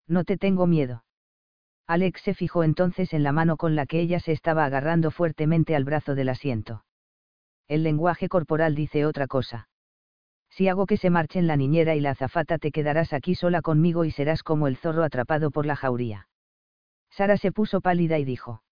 No 0.08 0.24
te 0.24 0.38
tengo 0.38 0.68
miedo. 0.68 1.04
Alex 1.88 2.22
se 2.22 2.34
fijó 2.34 2.64
entonces 2.64 3.14
en 3.14 3.24
la 3.24 3.32
mano 3.32 3.58
con 3.58 3.76
la 3.76 3.86
que 3.86 4.00
ella 4.00 4.20
se 4.20 4.32
estaba 4.32 4.66
agarrando 4.66 5.12
fuertemente 5.12 5.76
al 5.76 5.84
brazo 5.84 6.16
del 6.16 6.30
asiento. 6.30 6.86
El 7.68 7.84
lenguaje 7.84 8.30
corporal 8.30 8.76
dice 8.76 9.06
otra 9.06 9.28
cosa. 9.28 9.70
Si 10.50 10.68
hago 10.68 10.86
que 10.86 10.98
se 10.98 11.10
marchen 11.10 11.48
la 11.48 11.56
niñera 11.56 11.96
y 11.96 12.02
la 12.02 12.12
azafata 12.12 12.58
te 12.58 12.72
quedarás 12.72 13.14
aquí 13.14 13.36
sola 13.36 13.62
conmigo 13.62 14.06
y 14.06 14.12
serás 14.12 14.44
como 14.44 14.68
el 14.68 14.78
zorro 14.78 15.04
atrapado 15.04 15.52
por 15.52 15.66
la 15.66 15.76
jauría. 15.76 16.28
Sara 17.10 17.38
se 17.38 17.52
puso 17.52 17.82
pálida 17.82 18.20
y 18.20 18.26
dijo. 18.26 18.64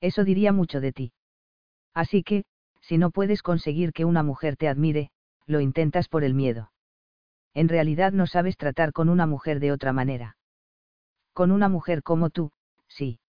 Eso 0.00 0.24
diría 0.24 0.52
mucho 0.52 0.80
de 0.80 0.92
ti. 0.92 1.12
Así 1.94 2.22
que, 2.22 2.44
si 2.80 2.98
no 2.98 3.10
puedes 3.10 3.42
conseguir 3.42 3.92
que 3.92 4.04
una 4.04 4.22
mujer 4.22 4.56
te 4.56 4.68
admire, 4.68 5.10
lo 5.46 5.60
intentas 5.60 6.08
por 6.08 6.24
el 6.24 6.34
miedo. 6.34 6.70
En 7.54 7.68
realidad 7.68 8.12
no 8.12 8.26
sabes 8.26 8.56
tratar 8.56 8.92
con 8.92 9.08
una 9.08 9.26
mujer 9.26 9.60
de 9.60 9.72
otra 9.72 9.92
manera. 9.92 10.36
Con 11.36 11.52
una 11.52 11.68
mujer 11.68 12.02
como 12.02 12.30
tú, 12.30 12.50
sí. 12.88 13.20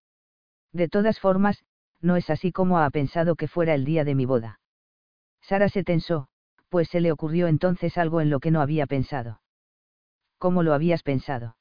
De 0.72 0.88
todas 0.88 1.20
formas, 1.20 1.66
no 2.00 2.16
es 2.16 2.30
así 2.30 2.54
como 2.54 2.80
ha 2.80 2.90
pensado 2.90 3.36
que 3.36 3.50
fuera 3.50 3.74
el 3.74 3.84
día 3.84 4.06
de 4.06 4.16
mi 4.16 4.26
boda. 4.26 4.62
Sara 5.42 5.68
se 5.68 5.84
tensó, 5.84 6.30
pues 6.70 6.88
se 6.88 7.02
le 7.02 7.12
ocurrió 7.12 7.48
entonces 7.48 7.98
algo 7.98 8.22
en 8.22 8.30
lo 8.30 8.40
que 8.40 8.50
no 8.50 8.62
había 8.62 8.88
pensado. 8.88 9.42
¿Cómo 10.38 10.64
lo 10.64 10.74
habías 10.74 11.04
pensado? 11.04 11.58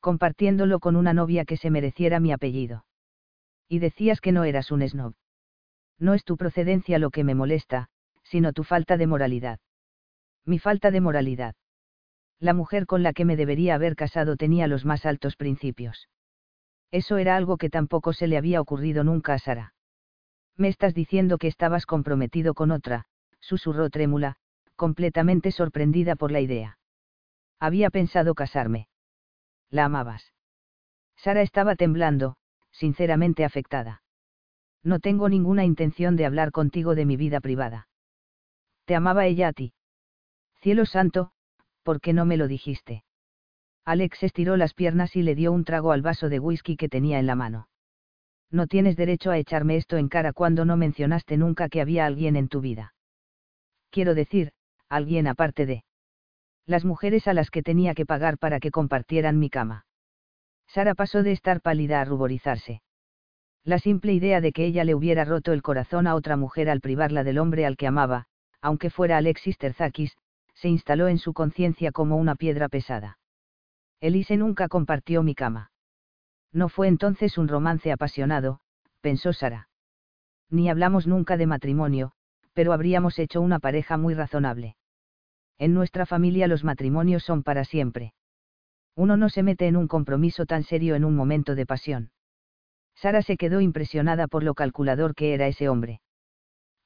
Compartiéndolo 0.00 0.78
con 0.78 0.94
una 0.94 1.14
novia 1.14 1.46
que 1.46 1.56
se 1.56 1.70
mereciera 1.70 2.20
mi 2.20 2.32
apellido. 2.32 2.84
Y 3.66 3.78
decías 3.78 4.20
que 4.20 4.32
no 4.32 4.44
eras 4.44 4.70
un 4.70 4.86
snob. 4.86 5.14
No 5.98 6.12
es 6.12 6.24
tu 6.24 6.36
procedencia 6.36 6.98
lo 6.98 7.08
que 7.08 7.24
me 7.24 7.34
molesta, 7.34 7.88
sino 8.24 8.52
tu 8.52 8.62
falta 8.62 8.98
de 8.98 9.06
moralidad. 9.06 9.58
Mi 10.44 10.58
falta 10.58 10.90
de 10.90 11.00
moralidad 11.00 11.54
la 12.38 12.52
mujer 12.52 12.86
con 12.86 13.02
la 13.02 13.12
que 13.12 13.24
me 13.24 13.36
debería 13.36 13.74
haber 13.74 13.96
casado 13.96 14.36
tenía 14.36 14.66
los 14.66 14.84
más 14.84 15.06
altos 15.06 15.36
principios. 15.36 16.08
Eso 16.90 17.16
era 17.16 17.36
algo 17.36 17.56
que 17.56 17.70
tampoco 17.70 18.12
se 18.12 18.26
le 18.26 18.36
había 18.36 18.60
ocurrido 18.60 19.04
nunca 19.04 19.34
a 19.34 19.38
Sara. 19.38 19.74
Me 20.56 20.68
estás 20.68 20.94
diciendo 20.94 21.38
que 21.38 21.48
estabas 21.48 21.86
comprometido 21.86 22.54
con 22.54 22.70
otra, 22.70 23.06
susurró 23.40 23.90
trémula, 23.90 24.36
completamente 24.74 25.50
sorprendida 25.50 26.16
por 26.16 26.32
la 26.32 26.40
idea. 26.40 26.78
Había 27.58 27.90
pensado 27.90 28.34
casarme. 28.34 28.88
La 29.70 29.86
amabas. 29.86 30.32
Sara 31.16 31.42
estaba 31.42 31.76
temblando, 31.76 32.36
sinceramente 32.70 33.44
afectada. 33.44 34.02
No 34.82 35.00
tengo 35.00 35.28
ninguna 35.28 35.64
intención 35.64 36.16
de 36.16 36.26
hablar 36.26 36.52
contigo 36.52 36.94
de 36.94 37.06
mi 37.06 37.16
vida 37.16 37.40
privada. 37.40 37.88
¿Te 38.84 38.94
amaba 38.94 39.26
ella 39.26 39.48
a 39.48 39.52
ti? 39.52 39.72
Cielo 40.60 40.86
santo, 40.86 41.32
¿por 41.86 42.00
qué 42.00 42.12
no 42.12 42.24
me 42.24 42.36
lo 42.36 42.48
dijiste? 42.48 43.04
Alex 43.84 44.24
estiró 44.24 44.56
las 44.56 44.74
piernas 44.74 45.14
y 45.14 45.22
le 45.22 45.36
dio 45.36 45.52
un 45.52 45.62
trago 45.62 45.92
al 45.92 46.02
vaso 46.02 46.28
de 46.28 46.40
whisky 46.40 46.76
que 46.76 46.88
tenía 46.88 47.20
en 47.20 47.28
la 47.28 47.36
mano. 47.36 47.68
No 48.50 48.66
tienes 48.66 48.96
derecho 48.96 49.30
a 49.30 49.38
echarme 49.38 49.76
esto 49.76 49.96
en 49.96 50.08
cara 50.08 50.32
cuando 50.32 50.64
no 50.64 50.76
mencionaste 50.76 51.36
nunca 51.36 51.68
que 51.68 51.80
había 51.80 52.04
alguien 52.04 52.34
en 52.34 52.48
tu 52.48 52.60
vida. 52.60 52.92
Quiero 53.90 54.16
decir, 54.16 54.50
alguien 54.88 55.28
aparte 55.28 55.64
de 55.64 55.84
las 56.66 56.84
mujeres 56.84 57.28
a 57.28 57.34
las 57.34 57.52
que 57.52 57.62
tenía 57.62 57.94
que 57.94 58.04
pagar 58.04 58.36
para 58.36 58.58
que 58.58 58.72
compartieran 58.72 59.38
mi 59.38 59.48
cama. 59.48 59.86
Sara 60.66 60.96
pasó 60.96 61.22
de 61.22 61.30
estar 61.30 61.60
pálida 61.60 62.00
a 62.00 62.04
ruborizarse. 62.04 62.82
La 63.62 63.78
simple 63.78 64.12
idea 64.12 64.40
de 64.40 64.50
que 64.50 64.64
ella 64.64 64.82
le 64.82 64.96
hubiera 64.96 65.24
roto 65.24 65.52
el 65.52 65.62
corazón 65.62 66.08
a 66.08 66.16
otra 66.16 66.36
mujer 66.36 66.68
al 66.68 66.80
privarla 66.80 67.22
del 67.22 67.38
hombre 67.38 67.64
al 67.64 67.76
que 67.76 67.86
amaba, 67.86 68.26
aunque 68.60 68.90
fuera 68.90 69.18
Alexis 69.18 69.56
Terzakis, 69.56 70.16
se 70.56 70.68
instaló 70.68 71.08
en 71.08 71.18
su 71.18 71.32
conciencia 71.32 71.92
como 71.92 72.16
una 72.16 72.34
piedra 72.34 72.68
pesada. 72.68 73.18
Elise 74.00 74.36
nunca 74.36 74.68
compartió 74.68 75.22
mi 75.22 75.34
cama. 75.34 75.70
No 76.52 76.68
fue 76.68 76.88
entonces 76.88 77.38
un 77.38 77.48
romance 77.48 77.92
apasionado, 77.92 78.60
pensó 79.00 79.32
Sara. 79.32 79.68
Ni 80.50 80.68
hablamos 80.70 81.06
nunca 81.06 81.36
de 81.36 81.46
matrimonio, 81.46 82.12
pero 82.54 82.72
habríamos 82.72 83.18
hecho 83.18 83.40
una 83.40 83.58
pareja 83.58 83.98
muy 83.98 84.14
razonable. 84.14 84.76
En 85.58 85.74
nuestra 85.74 86.06
familia 86.06 86.48
los 86.48 86.64
matrimonios 86.64 87.22
son 87.22 87.42
para 87.42 87.64
siempre. 87.64 88.14
Uno 88.94 89.18
no 89.18 89.28
se 89.28 89.42
mete 89.42 89.66
en 89.66 89.76
un 89.76 89.88
compromiso 89.88 90.46
tan 90.46 90.62
serio 90.62 90.94
en 90.94 91.04
un 91.04 91.14
momento 91.14 91.54
de 91.54 91.66
pasión. 91.66 92.10
Sara 92.94 93.20
se 93.20 93.36
quedó 93.36 93.60
impresionada 93.60 94.26
por 94.26 94.42
lo 94.42 94.54
calculador 94.54 95.14
que 95.14 95.34
era 95.34 95.48
ese 95.48 95.68
hombre. 95.68 96.00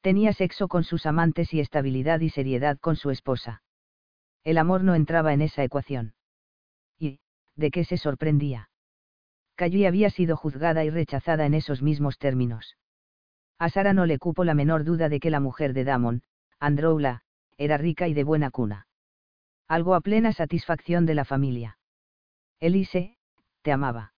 Tenía 0.00 0.32
sexo 0.32 0.68
con 0.68 0.84
sus 0.84 1.04
amantes 1.04 1.52
y 1.52 1.60
estabilidad 1.60 2.20
y 2.20 2.30
seriedad 2.30 2.78
con 2.78 2.96
su 2.96 3.10
esposa. 3.10 3.62
El 4.44 4.56
amor 4.56 4.82
no 4.82 4.94
entraba 4.94 5.34
en 5.34 5.42
esa 5.42 5.62
ecuación. 5.62 6.14
¿Y, 6.98 7.20
de 7.56 7.70
qué 7.70 7.84
se 7.84 7.98
sorprendía? 7.98 8.70
Cayui 9.56 9.84
había 9.84 10.08
sido 10.08 10.36
juzgada 10.36 10.84
y 10.84 10.90
rechazada 10.90 11.44
en 11.44 11.52
esos 11.52 11.82
mismos 11.82 12.16
términos. 12.16 12.78
A 13.58 13.68
Sara 13.68 13.92
no 13.92 14.06
le 14.06 14.18
cupo 14.18 14.44
la 14.44 14.54
menor 14.54 14.84
duda 14.84 15.10
de 15.10 15.20
que 15.20 15.28
la 15.28 15.40
mujer 15.40 15.74
de 15.74 15.84
Damon, 15.84 16.22
Androula, 16.58 17.20
era 17.58 17.76
rica 17.76 18.08
y 18.08 18.14
de 18.14 18.24
buena 18.24 18.50
cuna. 18.50 18.86
Algo 19.68 19.94
a 19.94 20.00
plena 20.00 20.32
satisfacción 20.32 21.04
de 21.04 21.14
la 21.14 21.26
familia. 21.26 21.78
Elise, 22.58 23.18
te 23.60 23.70
amaba. 23.70 24.14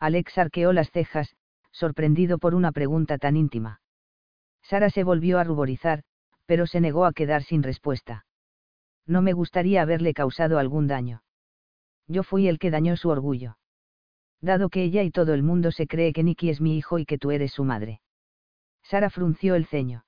Alex 0.00 0.36
arqueó 0.36 0.72
las 0.72 0.90
cejas, 0.90 1.36
sorprendido 1.70 2.38
por 2.38 2.56
una 2.56 2.72
pregunta 2.72 3.18
tan 3.18 3.36
íntima. 3.36 3.80
Sara 4.68 4.90
se 4.90 5.04
volvió 5.04 5.38
a 5.38 5.44
ruborizar, 5.44 6.02
pero 6.44 6.66
se 6.66 6.80
negó 6.80 7.04
a 7.04 7.12
quedar 7.12 7.44
sin 7.44 7.62
respuesta. 7.62 8.26
No 9.06 9.22
me 9.22 9.32
gustaría 9.32 9.82
haberle 9.82 10.12
causado 10.12 10.58
algún 10.58 10.88
daño. 10.88 11.22
Yo 12.08 12.24
fui 12.24 12.48
el 12.48 12.58
que 12.58 12.72
dañó 12.72 12.96
su 12.96 13.08
orgullo. 13.08 13.58
Dado 14.40 14.68
que 14.68 14.82
ella 14.82 15.04
y 15.04 15.10
todo 15.12 15.34
el 15.34 15.44
mundo 15.44 15.70
se 15.70 15.86
cree 15.86 16.12
que 16.12 16.24
Nicky 16.24 16.50
es 16.50 16.60
mi 16.60 16.76
hijo 16.76 16.98
y 16.98 17.06
que 17.06 17.16
tú 17.16 17.30
eres 17.30 17.52
su 17.52 17.62
madre. 17.62 18.00
Sara 18.82 19.08
frunció 19.08 19.54
el 19.54 19.66
ceño. 19.66 20.04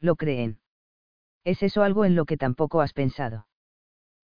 Lo 0.00 0.16
creen. 0.16 0.58
¿Es 1.44 1.62
eso 1.62 1.82
algo 1.82 2.04
en 2.04 2.16
lo 2.16 2.24
que 2.24 2.36
tampoco 2.36 2.80
has 2.80 2.92
pensado? 2.92 3.46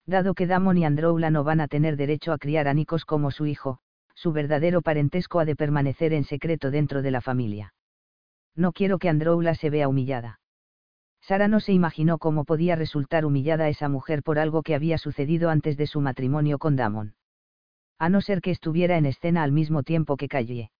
Dado 0.04 0.34
que 0.34 0.46
Damon 0.46 0.78
y 0.78 0.84
Androula 0.84 1.30
no 1.30 1.44
van 1.44 1.60
a 1.60 1.68
tener 1.68 1.96
derecho 1.96 2.32
a 2.32 2.38
criar 2.38 2.66
a 2.66 2.74
Nikos 2.74 3.04
como 3.04 3.30
su 3.30 3.46
hijo, 3.46 3.78
su 4.14 4.32
verdadero 4.32 4.82
parentesco 4.82 5.38
ha 5.38 5.44
de 5.44 5.56
permanecer 5.56 6.12
en 6.12 6.24
secreto 6.24 6.70
dentro 6.70 7.02
de 7.02 7.10
la 7.10 7.20
familia. 7.20 7.73
No 8.56 8.72
quiero 8.72 8.98
que 8.98 9.08
Androula 9.08 9.54
se 9.54 9.70
vea 9.70 9.88
humillada. 9.88 10.40
Sara 11.20 11.48
no 11.48 11.60
se 11.60 11.72
imaginó 11.72 12.18
cómo 12.18 12.44
podía 12.44 12.76
resultar 12.76 13.24
humillada 13.24 13.68
esa 13.68 13.88
mujer 13.88 14.22
por 14.22 14.38
algo 14.38 14.62
que 14.62 14.74
había 14.74 14.98
sucedido 14.98 15.48
antes 15.50 15.76
de 15.76 15.86
su 15.86 16.00
matrimonio 16.00 16.58
con 16.58 16.76
Damon. 16.76 17.14
A 17.98 18.08
no 18.08 18.20
ser 18.20 18.40
que 18.40 18.50
estuviera 18.50 18.98
en 18.98 19.06
escena 19.06 19.42
al 19.42 19.52
mismo 19.52 19.82
tiempo 19.82 20.16
que 20.16 20.28
Calle. 20.28 20.70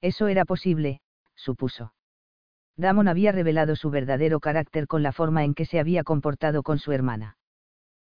Eso 0.00 0.28
era 0.28 0.44
posible, 0.44 1.00
supuso. 1.34 1.94
Damon 2.76 3.08
había 3.08 3.32
revelado 3.32 3.76
su 3.76 3.90
verdadero 3.90 4.40
carácter 4.40 4.86
con 4.86 5.02
la 5.02 5.12
forma 5.12 5.44
en 5.44 5.54
que 5.54 5.66
se 5.66 5.80
había 5.80 6.04
comportado 6.04 6.62
con 6.62 6.78
su 6.78 6.92
hermana. 6.92 7.36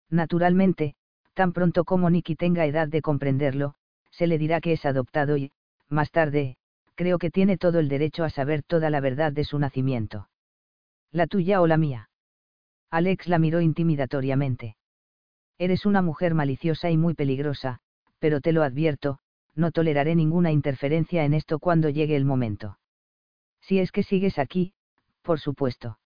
Naturalmente, 0.09 0.95
tan 1.33 1.53
pronto 1.53 1.85
como 1.85 2.09
Nicky 2.09 2.35
tenga 2.35 2.65
edad 2.65 2.87
de 2.87 3.01
comprenderlo, 3.01 3.75
se 4.11 4.27
le 4.27 4.37
dirá 4.37 4.61
que 4.61 4.73
es 4.73 4.85
adoptado 4.85 5.37
y, 5.37 5.51
más 5.89 6.11
tarde, 6.11 6.57
creo 6.95 7.17
que 7.17 7.31
tiene 7.31 7.57
todo 7.57 7.79
el 7.79 7.89
derecho 7.89 8.23
a 8.23 8.29
saber 8.29 8.63
toda 8.63 8.89
la 8.89 8.99
verdad 8.99 9.31
de 9.31 9.43
su 9.43 9.59
nacimiento. 9.59 10.29
¿La 11.11 11.27
tuya 11.27 11.61
o 11.61 11.67
la 11.67 11.77
mía? 11.77 12.09
Alex 12.89 13.27
la 13.27 13.39
miró 13.39 13.61
intimidatoriamente. 13.61 14.77
Eres 15.57 15.85
una 15.85 16.01
mujer 16.01 16.33
maliciosa 16.33 16.89
y 16.89 16.97
muy 16.97 17.13
peligrosa, 17.13 17.79
pero 18.19 18.41
te 18.41 18.51
lo 18.51 18.63
advierto, 18.63 19.19
no 19.55 19.71
toleraré 19.71 20.15
ninguna 20.15 20.51
interferencia 20.51 21.25
en 21.25 21.33
esto 21.33 21.59
cuando 21.59 21.89
llegue 21.89 22.15
el 22.15 22.25
momento. 22.25 22.79
Si 23.61 23.79
es 23.79 23.91
que 23.91 24.03
sigues 24.03 24.39
aquí, 24.39 24.73
por 25.21 25.39
supuesto. 25.39 25.99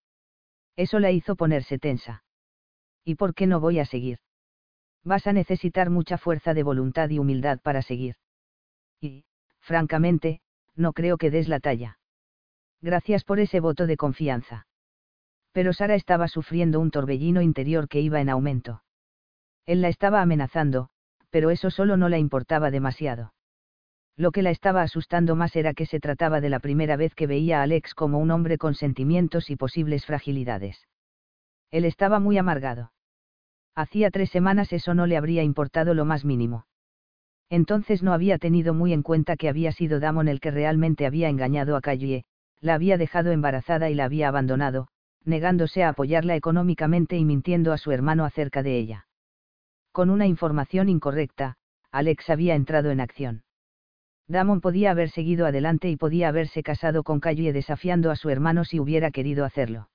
Eso 0.76 1.00
la 1.00 1.12
hizo 1.12 1.36
ponerse 1.36 1.80
tensa. 1.80 2.24
¿Y 3.04 3.16
por 3.16 3.34
qué 3.34 3.48
no 3.48 3.60
voy 3.60 3.80
a 3.80 3.86
seguir? 3.86 4.20
vas 5.08 5.26
a 5.26 5.34
necesitar 5.34 5.90
mucha 5.90 6.18
fuerza 6.18 6.54
de 6.54 6.64
voluntad 6.64 7.10
y 7.10 7.18
humildad 7.18 7.60
para 7.62 7.82
seguir. 7.82 8.16
Y, 9.00 9.24
francamente, 9.60 10.42
no 10.78 10.94
creo 10.94 11.18
que 11.18 11.32
des 11.32 11.48
la 11.48 11.60
talla. 11.60 12.00
Gracias 12.82 13.24
por 13.24 13.40
ese 13.40 13.60
voto 13.60 13.88
de 13.88 13.98
confianza. 13.98 14.68
Pero 15.52 15.74
Sara 15.74 15.96
estaba 15.96 16.28
sufriendo 16.28 16.80
un 16.80 16.92
torbellino 16.92 17.42
interior 17.42 17.90
que 17.90 18.00
iba 18.00 18.22
en 18.22 18.30
aumento. 18.30 18.84
Él 19.66 19.82
la 19.82 19.90
estaba 19.90 20.22
amenazando, 20.22 20.90
pero 21.30 21.50
eso 21.50 21.72
solo 21.72 21.98
no 21.98 22.10
la 22.10 22.20
importaba 22.20 22.72
demasiado. 22.72 23.34
Lo 24.16 24.32
que 24.32 24.42
la 24.42 24.52
estaba 24.52 24.82
asustando 24.82 25.36
más 25.36 25.56
era 25.56 25.74
que 25.74 25.86
se 25.86 26.00
trataba 26.00 26.42
de 26.42 26.50
la 26.50 26.60
primera 26.60 26.96
vez 26.96 27.14
que 27.14 27.28
veía 27.28 27.60
a 27.60 27.64
Alex 27.64 27.94
como 27.94 28.18
un 28.20 28.32
hombre 28.32 28.58
con 28.58 28.74
sentimientos 28.74 29.50
y 29.50 29.56
posibles 29.56 30.06
fragilidades. 30.06 30.88
Él 31.70 31.86
estaba 31.86 32.20
muy 32.20 32.38
amargado. 32.38 32.92
Hacía 33.76 34.10
tres 34.10 34.32
semanas 34.32 34.74
eso 34.74 34.96
no 34.96 35.06
le 35.06 35.18
habría 35.18 35.44
importado 35.44 35.94
lo 35.94 36.06
más 36.06 36.26
mínimo. 36.26 36.66
Entonces 37.50 38.04
no 38.04 38.14
había 38.14 38.38
tenido 38.38 38.74
muy 38.74 38.94
en 38.94 39.04
cuenta 39.04 39.38
que 39.38 39.48
había 39.48 39.72
sido 39.72 40.00
Damon 40.00 40.28
el 40.28 40.40
que 40.40 40.52
realmente 40.52 41.06
había 41.06 41.30
engañado 41.30 41.76
a 41.76 41.82
Calle, 41.82 42.26
la 42.60 42.74
había 42.74 42.98
dejado 42.98 43.32
embarazada 43.32 43.90
y 43.90 43.96
la 43.96 44.06
había 44.06 44.28
abandonado, 44.28 44.88
negándose 45.24 45.84
a 45.84 45.90
apoyarla 45.90 46.36
económicamente 46.36 47.18
y 47.18 47.26
mintiendo 47.26 47.72
a 47.72 47.78
su 47.78 47.92
hermano 47.92 48.26
acerca 48.26 48.64
de 48.64 48.78
ella. 48.78 49.08
Con 49.92 50.10
una 50.10 50.28
información 50.28 50.90
incorrecta, 50.90 51.56
Alex 51.92 52.30
había 52.30 52.56
entrado 52.56 52.92
en 52.92 53.00
acción. 53.00 53.44
Damon 54.28 54.60
podía 54.60 54.92
haber 54.92 55.10
seguido 55.10 55.46
adelante 55.46 55.90
y 55.90 55.96
podía 55.96 56.28
haberse 56.28 56.62
casado 56.62 57.04
con 57.04 57.22
Calle 57.22 57.54
desafiando 57.54 58.12
a 58.12 58.18
su 58.18 58.30
hermano 58.30 58.66
si 58.66 58.80
hubiera 58.80 59.10
querido 59.10 59.46
hacerlo. 59.46 59.90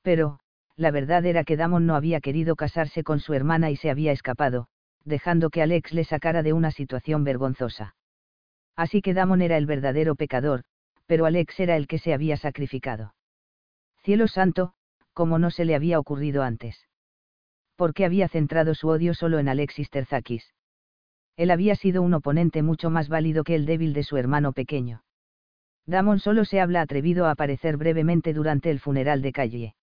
Pero, 0.00 0.38
la 0.76 0.90
verdad 0.90 1.26
era 1.26 1.44
que 1.44 1.56
Damon 1.58 1.86
no 1.86 1.94
había 1.94 2.20
querido 2.20 2.56
casarse 2.56 3.04
con 3.04 3.20
su 3.20 3.34
hermana 3.34 3.70
y 3.70 3.76
se 3.76 3.90
había 3.90 4.12
escapado, 4.12 4.68
dejando 5.04 5.50
que 5.50 5.62
Alex 5.62 5.92
le 5.92 6.04
sacara 6.04 6.42
de 6.42 6.52
una 6.52 6.70
situación 6.70 7.24
vergonzosa. 7.24 7.94
Así 8.76 9.02
que 9.02 9.14
Damon 9.14 9.42
era 9.42 9.56
el 9.56 9.66
verdadero 9.66 10.14
pecador, 10.14 10.64
pero 11.06 11.26
Alex 11.26 11.58
era 11.60 11.76
el 11.76 11.86
que 11.86 11.98
se 11.98 12.14
había 12.14 12.36
sacrificado. 12.36 13.14
Cielo 14.02 14.28
santo, 14.28 14.72
como 15.12 15.38
no 15.38 15.50
se 15.50 15.64
le 15.64 15.74
había 15.74 15.98
ocurrido 15.98 16.42
antes. 16.42 16.88
¿Por 17.76 17.94
qué 17.94 18.04
había 18.04 18.28
centrado 18.28 18.74
su 18.74 18.88
odio 18.88 19.14
solo 19.14 19.38
en 19.38 19.48
Alexis 19.48 19.90
Terzakis? 19.90 20.54
Él 21.36 21.50
había 21.50 21.76
sido 21.76 22.02
un 22.02 22.14
oponente 22.14 22.62
mucho 22.62 22.90
más 22.90 23.08
válido 23.08 23.44
que 23.44 23.54
el 23.54 23.66
débil 23.66 23.92
de 23.92 24.02
su 24.02 24.16
hermano 24.16 24.52
pequeño. 24.52 25.02
Damon 25.86 26.18
solo 26.18 26.44
se 26.44 26.60
habla 26.60 26.80
atrevido 26.80 27.26
a 27.26 27.32
aparecer 27.32 27.76
brevemente 27.76 28.32
durante 28.32 28.70
el 28.70 28.80
funeral 28.80 29.22
de 29.22 29.32
Calle 29.32 29.74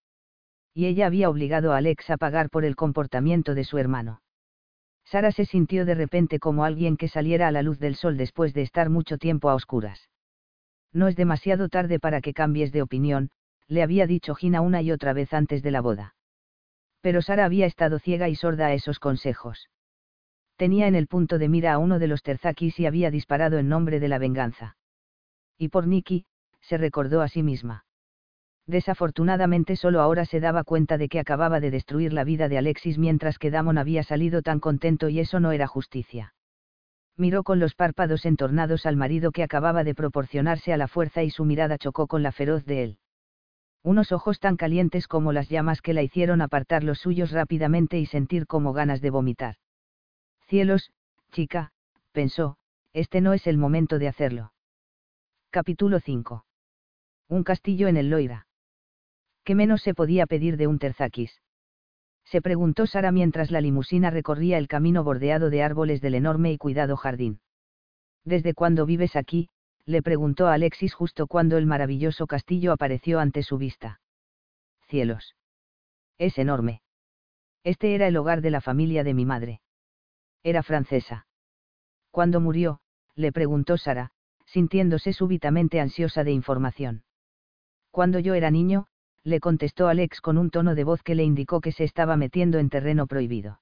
y 0.79 0.85
ella 0.85 1.07
había 1.07 1.29
obligado 1.29 1.73
a 1.73 1.77
Alex 1.77 2.09
a 2.09 2.17
pagar 2.17 2.49
por 2.49 2.63
el 2.63 2.77
comportamiento 2.77 3.53
de 3.53 3.65
su 3.65 3.77
hermano. 3.77 4.21
Sara 5.09 5.31
se 5.31 5.45
sintió 5.45 5.85
de 5.85 5.95
repente 5.95 6.37
como 6.37 6.63
alguien 6.63 6.95
que 6.95 7.07
saliera 7.07 7.47
a 7.47 7.51
la 7.51 7.63
luz 7.63 7.79
del 7.79 7.95
sol 7.95 8.15
después 8.15 8.53
de 8.53 8.61
estar 8.61 8.91
mucho 8.91 9.17
tiempo 9.17 9.49
a 9.49 9.55
oscuras. 9.55 10.07
No 10.93 11.07
es 11.07 11.15
demasiado 11.15 11.67
tarde 11.67 11.99
para 11.99 12.21
que 12.21 12.35
cambies 12.35 12.71
de 12.71 12.83
opinión, 12.83 13.31
le 13.67 13.81
había 13.81 14.05
dicho 14.05 14.35
Gina 14.35 14.61
una 14.61 14.83
y 14.83 14.91
otra 14.91 15.13
vez 15.13 15.33
antes 15.33 15.63
de 15.63 15.71
la 15.71 15.81
boda. 15.81 16.13
Pero 17.01 17.23
Sara 17.23 17.45
había 17.45 17.65
estado 17.65 17.97
ciega 17.97 18.29
y 18.29 18.35
sorda 18.35 18.67
a 18.67 18.73
esos 18.73 18.99
consejos. 18.99 19.71
Tenía 20.57 20.85
en 20.85 20.93
el 20.93 21.07
punto 21.07 21.39
de 21.39 21.49
mira 21.49 21.73
a 21.73 21.79
uno 21.79 21.97
de 21.97 22.07
los 22.07 22.21
terzakis 22.21 22.79
y 22.79 22.85
había 22.85 23.09
disparado 23.09 23.57
en 23.57 23.67
nombre 23.67 23.99
de 23.99 24.09
la 24.09 24.19
venganza. 24.19 24.77
Y 25.57 25.69
por 25.69 25.87
Nicky, 25.87 26.25
se 26.61 26.77
recordó 26.77 27.21
a 27.21 27.29
sí 27.29 27.41
misma. 27.41 27.83
Desafortunadamente 28.69 29.75
solo 29.75 29.99
ahora 29.99 30.25
se 30.25 30.39
daba 30.39 30.63
cuenta 30.63 30.99
de 30.99 31.09
que 31.09 31.19
acababa 31.19 31.59
de 31.59 31.71
destruir 31.71 32.13
la 32.13 32.23
vida 32.23 32.47
de 32.49 32.59
Alexis 32.59 32.99
mientras 32.99 33.39
que 33.39 33.49
Damon 33.49 33.79
había 33.79 34.03
salido 34.03 34.43
tan 34.43 34.59
contento 34.59 35.09
y 35.09 35.19
eso 35.19 35.39
no 35.39 35.51
era 35.51 35.65
justicia. 35.65 36.35
Miró 37.17 37.41
con 37.41 37.57
los 37.57 37.73
párpados 37.73 38.27
entornados 38.27 38.85
al 38.85 38.95
marido 38.95 39.31
que 39.31 39.41
acababa 39.41 39.83
de 39.83 39.95
proporcionarse 39.95 40.71
a 40.71 40.77
la 40.77 40.87
fuerza 40.87 41.23
y 41.23 41.31
su 41.31 41.45
mirada 41.45 41.79
chocó 41.79 42.05
con 42.05 42.21
la 42.21 42.31
feroz 42.31 42.63
de 42.65 42.83
él. 42.83 42.97
Unos 43.81 44.11
ojos 44.11 44.39
tan 44.39 44.55
calientes 44.55 45.07
como 45.07 45.33
las 45.33 45.49
llamas 45.49 45.81
que 45.81 45.95
la 45.95 46.03
hicieron 46.03 46.39
apartar 46.39 46.83
los 46.83 46.99
suyos 46.99 47.31
rápidamente 47.31 47.97
y 47.97 48.05
sentir 48.05 48.45
como 48.45 48.71
ganas 48.71 49.01
de 49.01 49.09
vomitar. 49.09 49.55
Cielos, 50.45 50.91
chica, 51.31 51.71
pensó, 52.11 52.57
este 52.93 53.19
no 53.19 53.33
es 53.33 53.47
el 53.47 53.57
momento 53.57 53.97
de 53.97 54.09
hacerlo. 54.09 54.53
Capítulo 55.49 55.99
5. 55.99 56.45
Un 57.29 57.43
castillo 57.43 57.87
en 57.87 57.97
el 57.97 58.11
Loira. 58.11 58.45
¿Qué 59.49 59.55
menos 59.55 59.81
se 59.81 59.95
podía 59.95 60.27
pedir 60.27 60.57
de 60.57 60.67
un 60.67 60.77
terzakis? 60.77 61.41
Se 62.23 62.39
preguntó 62.39 62.85
Sara 62.85 63.11
mientras 63.11 63.49
la 63.49 63.61
limusina 63.61 64.11
recorría 64.11 64.59
el 64.59 64.67
camino 64.67 65.03
bordeado 65.03 65.49
de 65.49 65.63
árboles 65.63 66.01
del 66.01 66.13
enorme 66.13 66.51
y 66.51 66.59
cuidado 66.59 66.95
jardín. 66.97 67.41
¿Desde 68.23 68.53
cuándo 68.53 68.85
vives 68.85 69.15
aquí? 69.15 69.49
le 69.85 70.03
preguntó 70.03 70.45
a 70.45 70.53
Alexis 70.53 70.93
justo 70.93 71.25
cuando 71.25 71.57
el 71.57 71.65
maravilloso 71.65 72.27
castillo 72.27 72.71
apareció 72.71 73.19
ante 73.19 73.41
su 73.41 73.57
vista. 73.57 74.01
Cielos. 74.87 75.35
Es 76.19 76.37
enorme. 76.37 76.83
Este 77.63 77.95
era 77.95 78.07
el 78.07 78.17
hogar 78.17 78.41
de 78.41 78.51
la 78.51 78.61
familia 78.61 79.03
de 79.03 79.15
mi 79.15 79.25
madre. 79.25 79.61
Era 80.43 80.61
francesa. 80.61 81.25
Cuando 82.11 82.39
murió, 82.39 82.81
le 83.15 83.31
preguntó 83.31 83.79
Sara, 83.79 84.11
sintiéndose 84.45 85.11
súbitamente 85.11 85.79
ansiosa 85.79 86.23
de 86.23 86.33
información. 86.33 87.01
Cuando 87.89 88.19
yo 88.19 88.35
era 88.35 88.51
niño, 88.51 88.85
le 89.23 89.39
contestó 89.39 89.87
Alex 89.87 90.21
con 90.21 90.37
un 90.37 90.49
tono 90.49 90.75
de 90.75 90.83
voz 90.83 91.03
que 91.03 91.15
le 91.15 91.23
indicó 91.23 91.61
que 91.61 91.71
se 91.71 91.83
estaba 91.83 92.15
metiendo 92.15 92.57
en 92.59 92.69
terreno 92.69 93.07
prohibido. 93.07 93.59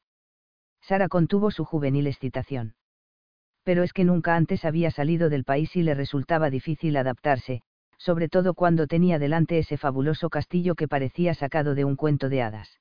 Sara 0.82 1.10
contuvo 1.10 1.52
su 1.52 1.66
juvenil 1.66 2.08
excitación. 2.08 2.76
Pero 3.64 3.84
es 3.84 3.92
que 3.92 4.06
nunca 4.06 4.36
antes 4.36 4.64
había 4.64 4.92
salido 4.92 5.30
del 5.30 5.44
país 5.44 5.76
y 5.76 5.84
le 5.84 5.94
resultaba 5.94 6.50
difícil 6.50 6.96
adaptarse, 6.96 7.62
sobre 7.98 8.30
todo 8.30 8.54
cuando 8.54 8.88
tenía 8.88 9.20
delante 9.20 9.58
ese 9.58 9.78
fabuloso 9.78 10.30
castillo 10.30 10.76
que 10.76 10.88
parecía 10.88 11.34
sacado 11.34 11.76
de 11.76 11.84
un 11.84 11.96
cuento 11.96 12.30
de 12.30 12.42
hadas. 12.42 12.80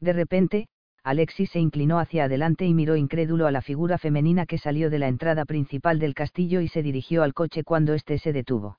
De 0.00 0.12
repente, 0.12 0.68
Alexis 1.04 1.50
se 1.50 1.60
inclinó 1.60 1.98
hacia 1.98 2.24
adelante 2.24 2.66
y 2.66 2.74
miró 2.74 2.96
incrédulo 2.96 3.46
a 3.46 3.52
la 3.52 3.62
figura 3.62 3.98
femenina 3.98 4.46
que 4.46 4.58
salió 4.58 4.90
de 4.90 4.98
la 4.98 5.08
entrada 5.08 5.44
principal 5.44 5.98
del 5.98 6.14
castillo 6.14 6.60
y 6.60 6.68
se 6.68 6.82
dirigió 6.82 7.22
al 7.22 7.34
coche 7.34 7.62
cuando 7.62 7.94
éste 7.94 8.18
se 8.18 8.32
detuvo. 8.32 8.78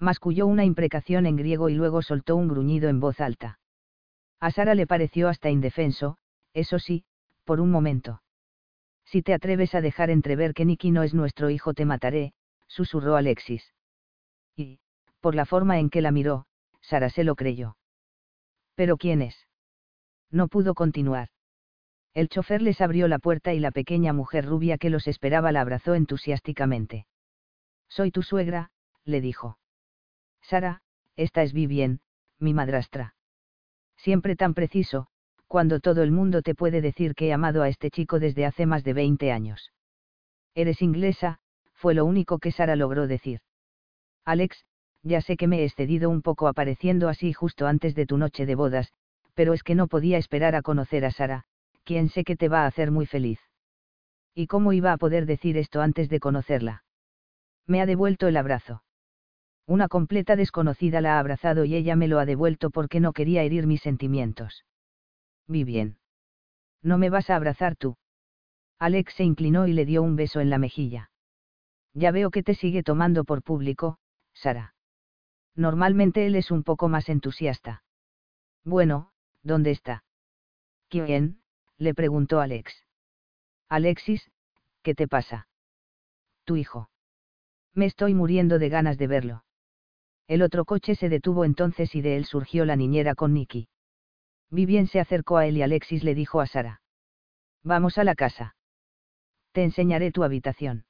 Masculló 0.00 0.46
una 0.46 0.64
imprecación 0.64 1.26
en 1.26 1.36
griego 1.36 1.68
y 1.68 1.74
luego 1.74 2.00
soltó 2.00 2.34
un 2.34 2.48
gruñido 2.48 2.88
en 2.88 3.00
voz 3.00 3.20
alta. 3.20 3.60
A 4.40 4.50
Sara 4.50 4.74
le 4.74 4.86
pareció 4.86 5.28
hasta 5.28 5.50
indefenso, 5.50 6.16
eso 6.54 6.78
sí, 6.78 7.04
por 7.44 7.60
un 7.60 7.70
momento. 7.70 8.22
Si 9.04 9.20
te 9.20 9.34
atreves 9.34 9.74
a 9.74 9.82
dejar 9.82 10.08
entrever 10.08 10.54
que 10.54 10.64
Nicky 10.64 10.90
no 10.90 11.02
es 11.02 11.12
nuestro 11.12 11.50
hijo 11.50 11.74
te 11.74 11.84
mataré, 11.84 12.32
susurró 12.66 13.16
Alexis. 13.16 13.74
Y, 14.56 14.80
por 15.20 15.34
la 15.34 15.44
forma 15.44 15.78
en 15.78 15.90
que 15.90 16.00
la 16.00 16.12
miró, 16.12 16.46
Sara 16.80 17.10
se 17.10 17.22
lo 17.22 17.36
creyó. 17.36 17.76
¿Pero 18.74 18.96
quién 18.96 19.20
es? 19.20 19.46
No 20.30 20.48
pudo 20.48 20.72
continuar. 20.74 21.28
El 22.14 22.30
chofer 22.30 22.62
les 22.62 22.80
abrió 22.80 23.06
la 23.06 23.18
puerta 23.18 23.52
y 23.52 23.60
la 23.60 23.70
pequeña 23.70 24.14
mujer 24.14 24.46
rubia 24.46 24.78
que 24.78 24.90
los 24.90 25.06
esperaba 25.06 25.52
la 25.52 25.60
abrazó 25.60 25.94
entusiásticamente. 25.94 27.06
Soy 27.88 28.10
tu 28.10 28.22
suegra, 28.22 28.70
le 29.04 29.20
dijo. 29.20 29.59
Sara, 30.42 30.82
esta 31.16 31.42
es 31.42 31.52
Vivien, 31.52 32.00
mi 32.38 32.54
madrastra. 32.54 33.14
Siempre 33.96 34.36
tan 34.36 34.54
preciso, 34.54 35.06
cuando 35.46 35.80
todo 35.80 36.02
el 36.02 36.10
mundo 36.10 36.42
te 36.42 36.54
puede 36.54 36.80
decir 36.80 37.14
que 37.14 37.28
he 37.28 37.32
amado 37.32 37.62
a 37.62 37.68
este 37.68 37.90
chico 37.90 38.18
desde 38.18 38.46
hace 38.46 38.66
más 38.66 38.84
de 38.84 38.94
20 38.94 39.32
años. 39.32 39.72
Eres 40.54 40.80
inglesa, 40.82 41.40
fue 41.74 41.94
lo 41.94 42.04
único 42.04 42.38
que 42.38 42.52
Sara 42.52 42.76
logró 42.76 43.06
decir. 43.06 43.40
Alex, 44.24 44.64
ya 45.02 45.20
sé 45.20 45.36
que 45.36 45.46
me 45.46 45.60
he 45.60 45.64
excedido 45.64 46.10
un 46.10 46.22
poco 46.22 46.46
apareciendo 46.46 47.08
así 47.08 47.32
justo 47.32 47.66
antes 47.66 47.94
de 47.94 48.06
tu 48.06 48.18
noche 48.18 48.46
de 48.46 48.54
bodas, 48.54 48.92
pero 49.34 49.54
es 49.54 49.62
que 49.62 49.74
no 49.74 49.88
podía 49.88 50.18
esperar 50.18 50.54
a 50.54 50.62
conocer 50.62 51.04
a 51.04 51.10
Sara, 51.10 51.44
quien 51.84 52.08
sé 52.08 52.24
que 52.24 52.36
te 52.36 52.48
va 52.48 52.64
a 52.64 52.66
hacer 52.66 52.90
muy 52.90 53.06
feliz. 53.06 53.40
¿Y 54.34 54.46
cómo 54.46 54.72
iba 54.72 54.92
a 54.92 54.98
poder 54.98 55.26
decir 55.26 55.56
esto 55.56 55.80
antes 55.80 56.08
de 56.08 56.20
conocerla? 56.20 56.84
Me 57.66 57.80
ha 57.80 57.86
devuelto 57.86 58.28
el 58.28 58.36
abrazo. 58.36 58.82
Una 59.70 59.86
completa 59.86 60.34
desconocida 60.34 61.00
la 61.00 61.14
ha 61.14 61.20
abrazado 61.20 61.64
y 61.64 61.76
ella 61.76 61.94
me 61.94 62.08
lo 62.08 62.18
ha 62.18 62.26
devuelto 62.26 62.70
porque 62.70 62.98
no 62.98 63.12
quería 63.12 63.44
herir 63.44 63.68
mis 63.68 63.80
sentimientos. 63.80 64.64
Vi 65.46 65.62
bien. 65.62 66.00
No 66.82 66.98
me 66.98 67.08
vas 67.08 67.30
a 67.30 67.36
abrazar 67.36 67.76
tú. 67.76 67.96
Alex 68.80 69.14
se 69.14 69.22
inclinó 69.22 69.68
y 69.68 69.72
le 69.72 69.86
dio 69.86 70.02
un 70.02 70.16
beso 70.16 70.40
en 70.40 70.50
la 70.50 70.58
mejilla. 70.58 71.12
Ya 71.94 72.10
veo 72.10 72.32
que 72.32 72.42
te 72.42 72.54
sigue 72.54 72.82
tomando 72.82 73.22
por 73.22 73.44
público, 73.44 74.00
Sara. 74.34 74.74
Normalmente 75.54 76.26
él 76.26 76.34
es 76.34 76.50
un 76.50 76.64
poco 76.64 76.88
más 76.88 77.08
entusiasta. 77.08 77.84
Bueno, 78.64 79.12
¿dónde 79.44 79.70
está? 79.70 80.02
¿Quién? 80.88 81.42
le 81.78 81.94
preguntó 81.94 82.40
Alex. 82.40 82.74
Alexis, 83.68 84.32
¿qué 84.82 84.96
te 84.96 85.06
pasa? 85.06 85.46
Tu 86.42 86.56
hijo. 86.56 86.90
Me 87.72 87.86
estoy 87.86 88.14
muriendo 88.14 88.58
de 88.58 88.68
ganas 88.68 88.98
de 88.98 89.06
verlo. 89.06 89.44
El 90.30 90.42
otro 90.42 90.64
coche 90.64 90.94
se 90.94 91.08
detuvo 91.08 91.44
entonces 91.44 91.92
y 91.96 92.02
de 92.02 92.14
él 92.14 92.24
surgió 92.24 92.64
la 92.64 92.76
niñera 92.76 93.16
con 93.16 93.34
Nicky. 93.34 93.66
Vivien 94.48 94.86
se 94.86 95.00
acercó 95.00 95.38
a 95.38 95.46
él 95.48 95.56
y 95.56 95.62
Alexis 95.62 96.04
le 96.04 96.14
dijo 96.14 96.40
a 96.40 96.46
Sara. 96.46 96.82
Vamos 97.64 97.98
a 97.98 98.04
la 98.04 98.14
casa. 98.14 98.54
Te 99.50 99.64
enseñaré 99.64 100.12
tu 100.12 100.22
habitación. 100.22 100.84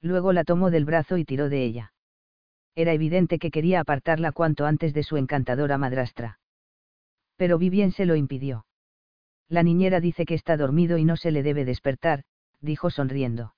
Luego 0.00 0.32
la 0.32 0.44
tomó 0.44 0.70
del 0.70 0.84
brazo 0.84 1.16
y 1.16 1.24
tiró 1.24 1.48
de 1.48 1.64
ella. 1.64 1.92
Era 2.76 2.92
evidente 2.92 3.40
que 3.40 3.50
quería 3.50 3.80
apartarla 3.80 4.30
cuanto 4.30 4.64
antes 4.64 4.94
de 4.94 5.02
su 5.02 5.16
encantadora 5.16 5.76
madrastra. 5.76 6.38
Pero 7.34 7.58
Vivien 7.58 7.90
se 7.90 8.06
lo 8.06 8.14
impidió. 8.14 8.64
La 9.48 9.64
niñera 9.64 9.98
dice 9.98 10.24
que 10.24 10.34
está 10.34 10.56
dormido 10.56 10.98
y 10.98 11.04
no 11.04 11.16
se 11.16 11.32
le 11.32 11.42
debe 11.42 11.64
despertar, 11.64 12.22
dijo 12.60 12.90
sonriendo. 12.90 13.56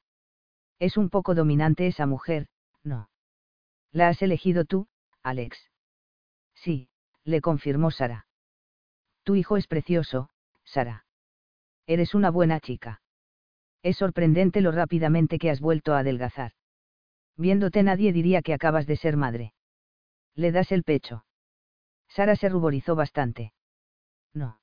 Es 0.79 0.97
un 0.97 1.11
poco 1.11 1.35
dominante 1.35 1.87
esa 1.89 2.07
mujer, 2.07 2.47
¿no? 2.83 3.11
¿La 3.93 4.09
has 4.09 4.23
elegido 4.23 4.65
tú, 4.65 4.89
Alex. 5.25 5.59
Sí, 6.55 6.89
le 7.25 7.41
confirmó 7.41 7.91
Sara. 7.91 8.27
Tu 9.25 9.37
hijo 9.37 9.57
es 9.57 9.67
precioso, 9.67 10.29
Sara. 10.65 11.07
Eres 11.87 12.15
una 12.15 12.31
buena 12.31 12.61
chica. 12.61 13.01
Es 13.83 13.97
sorprendente 13.97 14.61
lo 14.61 14.71
rápidamente 14.71 15.39
que 15.39 15.51
has 15.51 15.61
vuelto 15.61 15.95
a 15.95 16.01
adelgazar. 16.01 16.53
Viéndote 17.37 17.83
nadie 17.83 18.13
diría 18.13 18.43
que 18.43 18.55
acabas 18.55 18.87
de 18.87 18.97
ser 18.97 19.17
madre. 19.17 19.55
Le 20.35 20.53
das 20.53 20.71
el 20.73 20.85
pecho. 20.85 21.25
Sara 22.09 22.37
se 22.37 22.51
ruborizó 22.51 22.95
bastante. 22.95 23.53
No. 24.35 24.61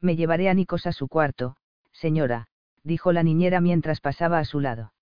Me 0.00 0.14
llevaré 0.14 0.50
a 0.50 0.54
Nikos 0.54 0.86
a 0.86 0.92
su 0.92 1.08
cuarto, 1.08 1.56
señora, 1.92 2.48
dijo 2.84 3.12
la 3.12 3.22
niñera 3.22 3.60
mientras 3.60 4.00
pasaba 4.00 4.38
a 4.38 4.44
su 4.44 4.60
lado. 4.60 4.92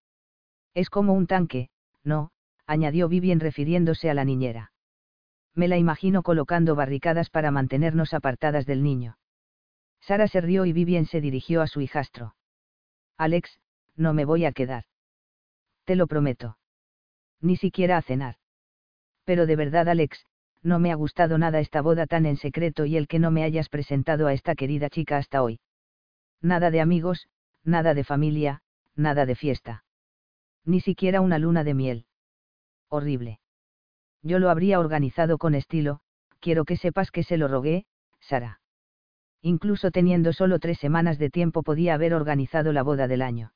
Es 0.73 0.89
como 0.89 1.15
un 1.15 1.27
tanque, 1.27 1.71
no, 2.05 2.31
añadió 2.69 3.09
Vivien 3.09 3.41
refiriéndose 3.41 4.11
a 4.11 4.15
la 4.15 4.27
niñera. 4.27 4.73
Me 5.55 5.69
la 5.69 5.79
imagino 5.79 6.23
colocando 6.23 6.77
barricadas 6.77 7.31
para 7.31 7.51
mantenernos 7.51 8.13
apartadas 8.13 8.67
del 8.67 8.83
niño. 8.83 9.19
Sara 10.01 10.29
se 10.29 10.43
rió 10.43 10.67
y 10.67 10.73
Vivien 10.75 11.07
se 11.07 11.23
dirigió 11.23 11.63
a 11.63 11.67
su 11.67 11.81
hijastro. 11.81 12.37
Alex, 13.17 13.59
no 13.97 14.13
me 14.13 14.27
voy 14.27 14.45
a 14.45 14.53
quedar. 14.53 14.85
Te 15.85 15.97
lo 15.97 16.07
prometo. 16.07 16.59
Ni 17.41 17.57
siquiera 17.57 17.97
a 17.97 18.03
cenar. 18.03 18.37
Pero 19.25 19.47
de 19.47 19.57
verdad, 19.57 19.89
Alex, 19.89 20.27
no 20.63 20.79
me 20.79 20.93
ha 20.93 20.95
gustado 20.95 21.39
nada 21.39 21.61
esta 21.61 21.81
boda 21.81 22.07
tan 22.07 22.27
en 22.27 22.37
secreto 22.37 22.85
y 22.85 22.99
el 22.99 23.09
que 23.09 23.19
no 23.19 23.31
me 23.31 23.45
hayas 23.45 23.71
presentado 23.71 24.27
a 24.27 24.35
esta 24.35 24.55
querida 24.55 24.91
chica 24.91 25.17
hasta 25.17 25.43
hoy. 25.43 25.61
Nada 26.43 26.71
de 26.71 26.83
amigos, 26.83 27.29
nada 27.65 27.95
de 27.95 28.05
familia, 28.05 28.61
nada 28.95 29.25
de 29.25 29.37
fiesta. 29.37 29.85
Ni 30.67 30.81
siquiera 30.81 31.23
una 31.23 31.39
luna 31.39 31.65
de 31.65 31.75
miel 31.75 32.08
horrible. 32.89 33.41
Yo 34.23 34.39
lo 34.39 34.51
habría 34.51 34.81
organizado 34.81 35.39
con 35.39 35.55
estilo, 35.55 36.01
quiero 36.41 36.65
que 36.65 36.77
sepas 36.77 37.11
que 37.11 37.23
se 37.23 37.37
lo 37.37 37.49
rogué, 37.49 37.87
Sara. 38.21 38.61
Incluso 39.43 39.91
teniendo 39.91 40.33
solo 40.33 40.59
tres 40.59 40.79
semanas 40.79 41.19
de 41.19 41.31
tiempo 41.31 41.63
podía 41.63 41.95
haber 41.95 42.15
organizado 42.15 42.73
la 42.73 42.83
boda 42.83 43.07
del 43.07 43.23
año. 43.23 43.53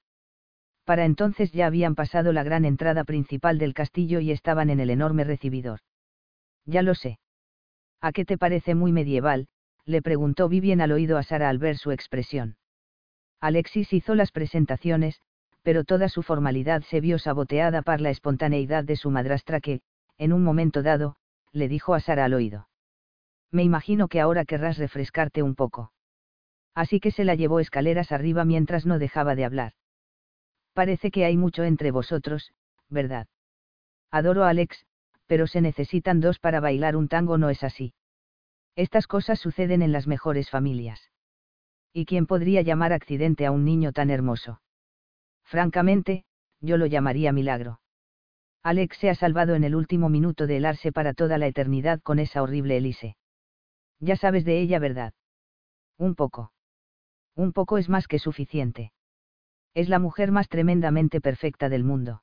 Para 0.84 1.04
entonces 1.04 1.52
ya 1.52 1.66
habían 1.66 1.94
pasado 1.94 2.32
la 2.32 2.42
gran 2.42 2.64
entrada 2.64 3.04
principal 3.04 3.58
del 3.58 3.74
castillo 3.74 4.20
y 4.20 4.30
estaban 4.30 4.70
en 4.70 4.80
el 4.80 4.90
enorme 4.90 5.24
recibidor. 5.24 5.80
Ya 6.64 6.82
lo 6.82 6.94
sé. 6.94 7.18
¿A 8.00 8.12
qué 8.12 8.24
te 8.24 8.38
parece 8.38 8.74
muy 8.74 8.92
medieval? 8.92 9.48
le 9.84 10.02
preguntó 10.02 10.48
Vivien 10.48 10.80
al 10.80 10.92
oído 10.92 11.18
a 11.18 11.22
Sara 11.22 11.48
al 11.48 11.58
ver 11.58 11.76
su 11.76 11.90
expresión. 11.90 12.56
Alexis 13.40 13.92
hizo 13.92 14.14
las 14.14 14.30
presentaciones, 14.30 15.20
pero 15.62 15.84
toda 15.84 16.08
su 16.08 16.22
formalidad 16.22 16.82
se 16.82 17.00
vio 17.00 17.18
saboteada 17.18 17.82
por 17.82 18.00
la 18.00 18.10
espontaneidad 18.10 18.84
de 18.84 18.96
su 18.96 19.10
madrastra 19.10 19.60
que, 19.60 19.80
en 20.18 20.32
un 20.32 20.42
momento 20.42 20.82
dado, 20.82 21.16
le 21.52 21.68
dijo 21.68 21.94
a 21.94 22.00
Sara 22.00 22.24
al 22.24 22.34
oído. 22.34 22.68
Me 23.50 23.62
imagino 23.62 24.08
que 24.08 24.20
ahora 24.20 24.44
querrás 24.44 24.78
refrescarte 24.78 25.42
un 25.42 25.54
poco. 25.54 25.92
Así 26.74 27.00
que 27.00 27.10
se 27.10 27.24
la 27.24 27.34
llevó 27.34 27.60
escaleras 27.60 28.12
arriba 28.12 28.44
mientras 28.44 28.86
no 28.86 28.98
dejaba 28.98 29.34
de 29.34 29.44
hablar. 29.44 29.72
Parece 30.72 31.10
que 31.10 31.24
hay 31.24 31.36
mucho 31.36 31.64
entre 31.64 31.90
vosotros, 31.90 32.52
¿verdad? 32.88 33.26
Adoro 34.10 34.44
a 34.44 34.48
Alex, 34.48 34.86
pero 35.26 35.46
se 35.46 35.60
necesitan 35.60 36.20
dos 36.20 36.38
para 36.38 36.60
bailar 36.60 36.96
un 36.96 37.08
tango, 37.08 37.36
no 37.36 37.50
es 37.50 37.62
así. 37.62 37.94
Estas 38.74 39.06
cosas 39.06 39.38
suceden 39.38 39.82
en 39.82 39.92
las 39.92 40.06
mejores 40.06 40.48
familias. 40.48 41.10
¿Y 41.92 42.06
quién 42.06 42.26
podría 42.26 42.62
llamar 42.62 42.94
accidente 42.94 43.44
a 43.44 43.50
un 43.50 43.66
niño 43.66 43.92
tan 43.92 44.08
hermoso? 44.08 44.62
Francamente, 45.52 46.24
yo 46.62 46.78
lo 46.78 46.86
llamaría 46.86 47.30
milagro. 47.30 47.78
Alex 48.62 48.96
se 48.96 49.10
ha 49.10 49.14
salvado 49.14 49.54
en 49.54 49.64
el 49.64 49.74
último 49.74 50.08
minuto 50.08 50.46
de 50.46 50.56
helarse 50.56 50.92
para 50.92 51.12
toda 51.12 51.36
la 51.36 51.46
eternidad 51.46 52.00
con 52.00 52.18
esa 52.18 52.42
horrible 52.42 52.78
Elise. 52.78 53.18
Ya 54.00 54.16
sabes 54.16 54.46
de 54.46 54.62
ella, 54.62 54.78
¿verdad? 54.78 55.12
Un 55.98 56.14
poco. 56.14 56.54
Un 57.36 57.52
poco 57.52 57.76
es 57.76 57.90
más 57.90 58.08
que 58.08 58.18
suficiente. 58.18 58.92
Es 59.74 59.90
la 59.90 59.98
mujer 59.98 60.32
más 60.32 60.48
tremendamente 60.48 61.20
perfecta 61.20 61.68
del 61.68 61.84
mundo. 61.84 62.22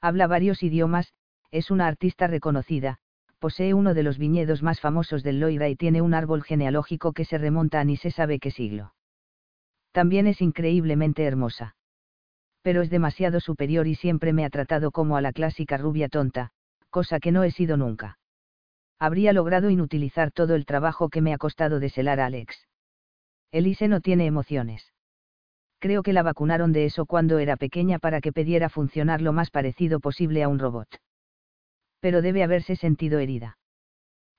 Habla 0.00 0.26
varios 0.26 0.62
idiomas, 0.62 1.12
es 1.50 1.70
una 1.70 1.86
artista 1.86 2.28
reconocida, 2.28 2.96
posee 3.38 3.74
uno 3.74 3.92
de 3.92 4.04
los 4.04 4.16
viñedos 4.16 4.62
más 4.62 4.80
famosos 4.80 5.22
del 5.22 5.38
Loira 5.38 5.68
y 5.68 5.76
tiene 5.76 6.00
un 6.00 6.14
árbol 6.14 6.42
genealógico 6.42 7.12
que 7.12 7.26
se 7.26 7.36
remonta 7.36 7.80
a 7.80 7.84
ni 7.84 7.98
se 7.98 8.10
sabe 8.10 8.38
qué 8.38 8.50
siglo. 8.50 8.94
También 9.92 10.26
es 10.26 10.40
increíblemente 10.40 11.24
hermosa 11.24 11.74
Pero 12.62 12.82
es 12.82 12.90
demasiado 12.90 13.40
superior 13.40 13.86
y 13.86 13.94
siempre 13.94 14.32
me 14.32 14.44
ha 14.44 14.50
tratado 14.50 14.90
como 14.90 15.16
a 15.16 15.20
la 15.20 15.32
clásica 15.32 15.76
rubia 15.76 16.08
tonta, 16.08 16.50
cosa 16.90 17.20
que 17.20 17.32
no 17.32 17.44
he 17.44 17.50
sido 17.50 17.76
nunca. 17.76 18.18
Habría 18.98 19.32
logrado 19.32 19.70
inutilizar 19.70 20.32
todo 20.32 20.54
el 20.54 20.66
trabajo 20.66 21.08
que 21.08 21.20
me 21.20 21.32
ha 21.32 21.38
costado 21.38 21.78
deshelar 21.78 22.18
a 22.20 22.26
Alex. 22.26 22.66
Elise 23.52 23.88
no 23.88 24.00
tiene 24.00 24.26
emociones. 24.26 24.92
Creo 25.78 26.02
que 26.02 26.12
la 26.12 26.24
vacunaron 26.24 26.72
de 26.72 26.84
eso 26.86 27.06
cuando 27.06 27.38
era 27.38 27.56
pequeña 27.56 28.00
para 28.00 28.20
que 28.20 28.32
pudiera 28.32 28.68
funcionar 28.68 29.22
lo 29.22 29.32
más 29.32 29.50
parecido 29.50 30.00
posible 30.00 30.42
a 30.42 30.48
un 30.48 30.58
robot. 30.58 30.88
Pero 32.00 32.20
debe 32.20 32.42
haberse 32.42 32.74
sentido 32.74 33.20
herida. 33.20 33.58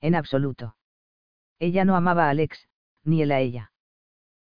En 0.02 0.16
absoluto. 0.16 0.76
Ella 1.60 1.86
no 1.86 1.96
amaba 1.96 2.26
a 2.26 2.30
Alex, 2.30 2.68
ni 3.06 3.22
él 3.22 3.32
a 3.32 3.40
ella. 3.40 3.72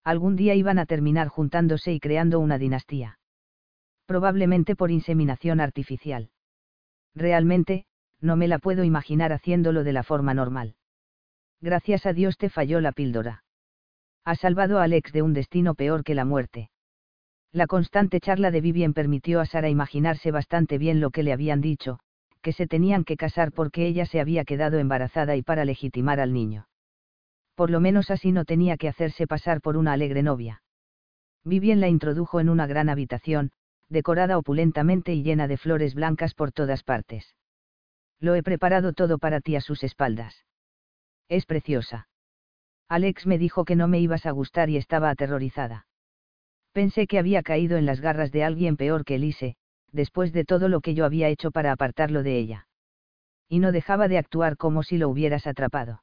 Algún 0.03 0.35
día 0.35 0.55
iban 0.55 0.79
a 0.79 0.87
terminar 0.87 1.29
juntándose 1.29 1.93
y 1.93 2.01
creando 2.01 2.41
una 2.41 2.59
dinastía. 2.59 3.20
Probablemente 4.11 4.75
por 4.75 4.91
inseminación 4.91 5.61
artificial. 5.61 6.31
Realmente, 7.15 7.85
no 8.21 8.35
me 8.35 8.49
la 8.49 8.59
puedo 8.59 8.83
imaginar 8.83 9.33
haciéndolo 9.33 9.85
de 9.85 9.93
la 9.93 10.03
forma 10.03 10.35
normal. 10.35 10.75
Gracias 11.61 12.07
a 12.07 12.13
Dios 12.13 12.37
te 12.37 12.49
falló 12.49 12.81
la 12.81 12.91
píldora. 12.91 13.45
Ha 14.25 14.35
salvado 14.35 14.81
a 14.81 14.83
Alex 14.83 15.13
de 15.13 15.23
un 15.23 15.33
destino 15.33 15.77
peor 15.77 16.03
que 16.03 16.17
la 16.17 16.25
muerte. 16.25 16.71
La 17.53 17.69
constante 17.69 18.19
charla 18.19 18.51
de 18.51 18.61
Vivien 18.61 18.95
permitió 18.95 19.39
a 19.39 19.47
Sara 19.47 19.69
imaginarse 19.69 20.33
bastante 20.33 20.77
bien 20.77 20.99
lo 20.99 21.11
que 21.11 21.23
le 21.23 21.33
habían 21.33 21.61
dicho, 21.61 22.01
que 22.43 22.53
se 22.53 22.67
tenían 22.67 23.05
que 23.05 23.17
casar 23.17 23.53
porque 23.53 23.87
ella 23.87 24.07
se 24.07 24.19
había 24.19 24.45
quedado 24.45 24.81
embarazada 24.81 25.37
y 25.37 25.43
para 25.43 25.65
legitimar 25.65 26.19
al 26.19 26.33
niño. 26.33 26.67
Por 27.55 27.71
lo 27.71 27.79
menos 27.79 28.11
así 28.11 28.33
no 28.33 28.45
tenía 28.45 28.77
que 28.77 28.89
hacerse 28.89 29.29
pasar 29.29 29.61
por 29.61 29.77
una 29.77 29.93
alegre 29.93 30.25
novia. 30.25 30.65
Vivien 31.45 31.81
la 31.81 31.87
introdujo 31.87 32.41
en 32.41 32.49
una 32.49 32.67
gran 32.67 32.89
habitación, 32.89 33.53
decorada 33.91 34.39
opulentamente 34.39 35.13
y 35.13 35.23
llena 35.23 35.49
de 35.49 35.59
flores 35.59 35.95
blancas 35.95 36.35
por 36.35 36.53
todas 36.53 36.83
partes. 36.83 37.35
Lo 38.21 38.35
he 38.35 38.43
preparado 38.43 38.93
todo 38.93 39.19
para 39.19 39.41
ti 39.41 39.57
a 39.57 39.61
sus 39.61 39.83
espaldas. 39.83 40.45
Es 41.29 41.45
preciosa. 41.47 42.09
Alex 42.89 43.27
me 43.27 43.39
dijo 43.39 43.65
que 43.65 43.77
no 43.77 43.89
me 43.89 44.01
ibas 44.01 44.27
a 44.27 44.31
gustar 44.31 44.71
y 44.71 44.77
estaba 44.77 45.11
aterrorizada. 45.11 45.87
Pensé 46.73 47.07
que 47.07 47.19
había 47.19 47.43
caído 47.43 47.77
en 47.79 47.87
las 47.87 48.01
garras 48.01 48.33
de 48.33 48.45
alguien 48.45 48.77
peor 48.77 49.05
que 49.05 49.17
Elise, 49.17 49.57
después 49.93 50.33
de 50.33 50.45
todo 50.45 50.69
lo 50.69 50.81
que 50.81 50.95
yo 50.95 51.05
había 51.05 51.29
hecho 51.29 51.51
para 51.51 51.73
apartarlo 51.73 52.23
de 52.23 52.39
ella. 52.39 52.69
Y 53.49 53.59
no 53.59 53.73
dejaba 53.73 54.07
de 54.07 54.19
actuar 54.19 54.57
como 54.57 54.83
si 54.83 54.99
lo 54.99 55.09
hubieras 55.09 55.47
atrapado. 55.47 56.03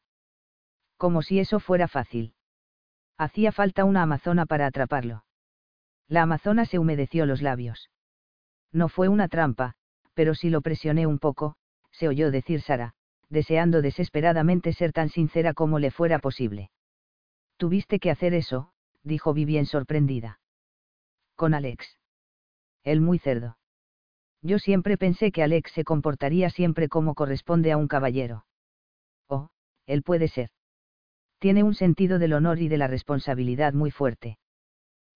Como 0.97 1.21
si 1.21 1.39
eso 1.39 1.59
fuera 1.59 1.87
fácil. 1.87 2.33
Hacía 3.17 3.51
falta 3.51 3.85
una 3.85 4.01
amazona 4.01 4.45
para 4.45 4.65
atraparlo. 4.65 5.23
La 6.07 6.21
amazona 6.23 6.65
se 6.65 6.79
humedeció 6.79 7.25
los 7.25 7.41
labios. 7.41 7.89
No 8.71 8.89
fue 8.89 9.07
una 9.07 9.27
trampa, 9.27 9.75
pero 10.13 10.35
si 10.35 10.49
lo 10.49 10.61
presioné 10.61 11.05
un 11.05 11.19
poco, 11.19 11.55
se 11.91 12.07
oyó 12.07 12.31
decir 12.31 12.61
Sara, 12.61 12.93
deseando 13.29 13.81
desesperadamente 13.81 14.73
ser 14.73 14.93
tan 14.93 15.09
sincera 15.09 15.53
como 15.53 15.79
le 15.79 15.91
fuera 15.91 16.19
posible. 16.19 16.71
Tuviste 17.57 17.99
que 17.99 18.11
hacer 18.11 18.33
eso, 18.33 18.71
dijo 19.03 19.33
Vivien 19.33 19.65
sorprendida 19.65 20.39
con 21.37 21.53
Alex. 21.53 21.97
Él 22.83 22.99
muy 22.99 23.19
cerdo. 23.19 23.57
Yo 24.41 24.59
siempre 24.59 24.97
pensé 24.97 25.31
que 25.31 25.43
Alex 25.43 25.71
se 25.71 25.83
comportaría 25.83 26.49
siempre 26.49 26.89
como 26.89 27.13
corresponde 27.13 27.71
a 27.71 27.77
un 27.77 27.87
caballero. 27.87 28.45
Oh, 29.27 29.49
él 29.85 30.03
puede 30.03 30.27
ser. 30.27 30.49
Tiene 31.39 31.63
un 31.63 31.75
sentido 31.75 32.17
del 32.19 32.33
honor 32.33 32.59
y 32.59 32.67
de 32.67 32.77
la 32.77 32.87
responsabilidad 32.87 33.73
muy 33.73 33.91
fuerte. 33.91 34.39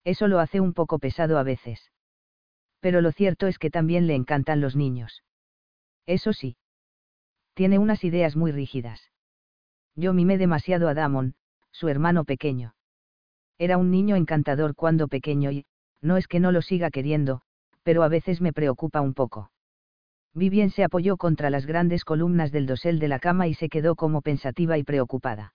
Eso 0.03 0.27
lo 0.27 0.39
hace 0.39 0.59
un 0.59 0.73
poco 0.73 0.99
pesado 0.99 1.37
a 1.37 1.43
veces. 1.43 1.91
Pero 2.79 3.01
lo 3.01 3.11
cierto 3.11 3.47
es 3.47 3.59
que 3.59 3.69
también 3.69 4.07
le 4.07 4.15
encantan 4.15 4.61
los 4.61 4.75
niños. 4.75 5.23
Eso 6.07 6.33
sí. 6.33 6.57
Tiene 7.53 7.77
unas 7.77 8.03
ideas 8.03 8.35
muy 8.35 8.51
rígidas. 8.51 9.11
Yo 9.95 10.13
mimé 10.13 10.37
demasiado 10.37 10.87
a 10.87 10.93
Damon, 10.93 11.35
su 11.71 11.89
hermano 11.89 12.23
pequeño. 12.23 12.73
Era 13.57 13.77
un 13.77 13.91
niño 13.91 14.15
encantador 14.15 14.75
cuando 14.75 15.07
pequeño 15.07 15.51
y, 15.51 15.65
no 16.01 16.17
es 16.17 16.27
que 16.27 16.39
no 16.39 16.51
lo 16.51 16.61
siga 16.61 16.89
queriendo, 16.89 17.41
pero 17.83 18.01
a 18.03 18.07
veces 18.07 18.41
me 18.41 18.53
preocupa 18.53 19.01
un 19.01 19.13
poco. 19.13 19.51
Vivien 20.33 20.69
se 20.69 20.83
apoyó 20.83 21.17
contra 21.17 21.49
las 21.49 21.65
grandes 21.65 22.05
columnas 22.05 22.51
del 22.51 22.65
dosel 22.65 22.99
de 22.99 23.09
la 23.09 23.19
cama 23.19 23.47
y 23.47 23.53
se 23.53 23.69
quedó 23.69 23.95
como 23.95 24.21
pensativa 24.21 24.77
y 24.77 24.83
preocupada. 24.83 25.53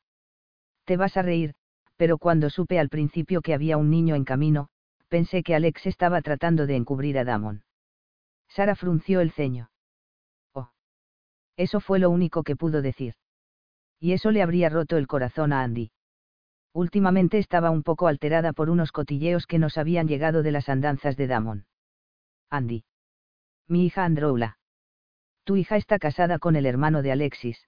Te 0.85 0.97
vas 0.97 1.16
a 1.16 1.23
reír, 1.23 1.55
pero 1.97 2.18
cuando 2.18 2.51
supe 2.51 2.78
al 2.78 2.89
principio 2.89 3.40
que 3.40 3.55
había 3.55 3.77
un 3.77 3.90
niño 3.90 4.14
en 4.14 4.24
camino, 4.24 4.68
pensé 5.09 5.43
que 5.43 5.55
Alex 5.55 5.86
estaba 5.86 6.23
tratando 6.23 6.66
de 6.66 6.77
encubrir 6.77 7.18
a 7.18 7.24
Damon. 7.24 7.64
Sara 8.48 8.74
frunció 8.74 9.20
el 9.20 9.32
ceño. 9.32 9.70
Oh. 10.52 10.70
Eso 11.56 11.81
fue 11.81 11.98
lo 11.98 12.10
único 12.10 12.43
que 12.43 12.56
pudo 12.56 12.82
decir. 12.82 13.14
Y 13.98 14.12
eso 14.12 14.31
le 14.31 14.43
habría 14.43 14.68
roto 14.68 14.97
el 14.97 15.06
corazón 15.06 15.52
a 15.52 15.62
Andy 15.62 15.90
últimamente 16.77 17.39
estaba 17.39 17.70
un 17.70 17.82
poco 17.82 18.06
alterada 18.06 18.52
por 18.52 18.68
unos 18.68 18.93
cotilleos 18.93 19.47
que 19.47 19.59
nos 19.59 19.78
habían 19.78 20.06
llegado 20.06 20.43
de 20.43 20.52
las 20.52 20.68
andanzas 20.68 21.16
de 21.16 21.27
Damon. 21.27 21.64
Andy. 22.51 22.85
Mi 23.66 23.86
hija 23.86 24.05
Androula. 24.05 24.59
Tu 25.44 25.56
hija 25.56 25.77
está 25.77 25.98
casada 25.98 26.39
con 26.39 26.55
el 26.55 26.66
hermano 26.66 27.01
de 27.01 27.12
Alexis. 27.12 27.66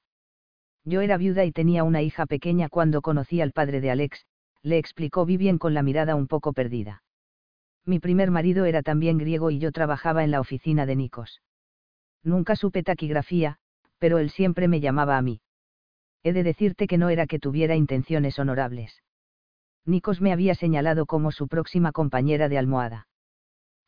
Yo 0.89 1.01
era 1.02 1.19
viuda 1.19 1.44
y 1.44 1.52
tenía 1.52 1.85
una 1.85 2.01
hija 2.01 2.24
pequeña 2.24 2.69
cuando 2.69 3.02
conocí 3.02 3.40
al 3.40 3.52
padre 3.52 3.81
de 3.81 3.90
Alex, 3.90 4.24
le 4.62 4.78
explicó 4.78 5.27
Vivien 5.27 5.59
con 5.59 5.74
la 5.74 5.82
mirada 5.82 6.15
un 6.15 6.27
poco 6.27 6.52
perdida. 6.52 7.02
Mi 7.85 7.98
primer 7.98 8.31
marido 8.31 8.65
era 8.65 8.82
también 8.82 9.19
griego 9.19 9.51
y 9.51 9.59
yo 9.59 9.70
trabajaba 9.73 10.24
en 10.24 10.31
la 10.31 10.40
oficina 10.40 10.86
de 10.86 10.97
Nikos. 10.97 11.43
Nunca 12.23 12.56
supe 12.56 12.82
taquigrafía, 12.82 13.59
pero 13.98 14.19
él 14.19 14.31
siempre 14.31 14.69
me 14.69 14.81
llamaba 14.81 15.19
a 15.19 15.23
mí 15.23 15.40
he 16.23 16.32
de 16.32 16.43
decirte 16.43 16.86
que 16.86 16.98
no 16.98 17.09
era 17.09 17.27
que 17.27 17.39
tuviera 17.39 17.74
intenciones 17.74 18.39
honorables. 18.39 19.02
Nikos 19.85 20.20
me 20.20 20.32
había 20.32 20.55
señalado 20.55 21.06
como 21.06 21.32
su 21.32 21.48
próxima 21.48 21.93
compañera 21.93 22.48
de 22.48 22.59
almohada. 22.59 23.09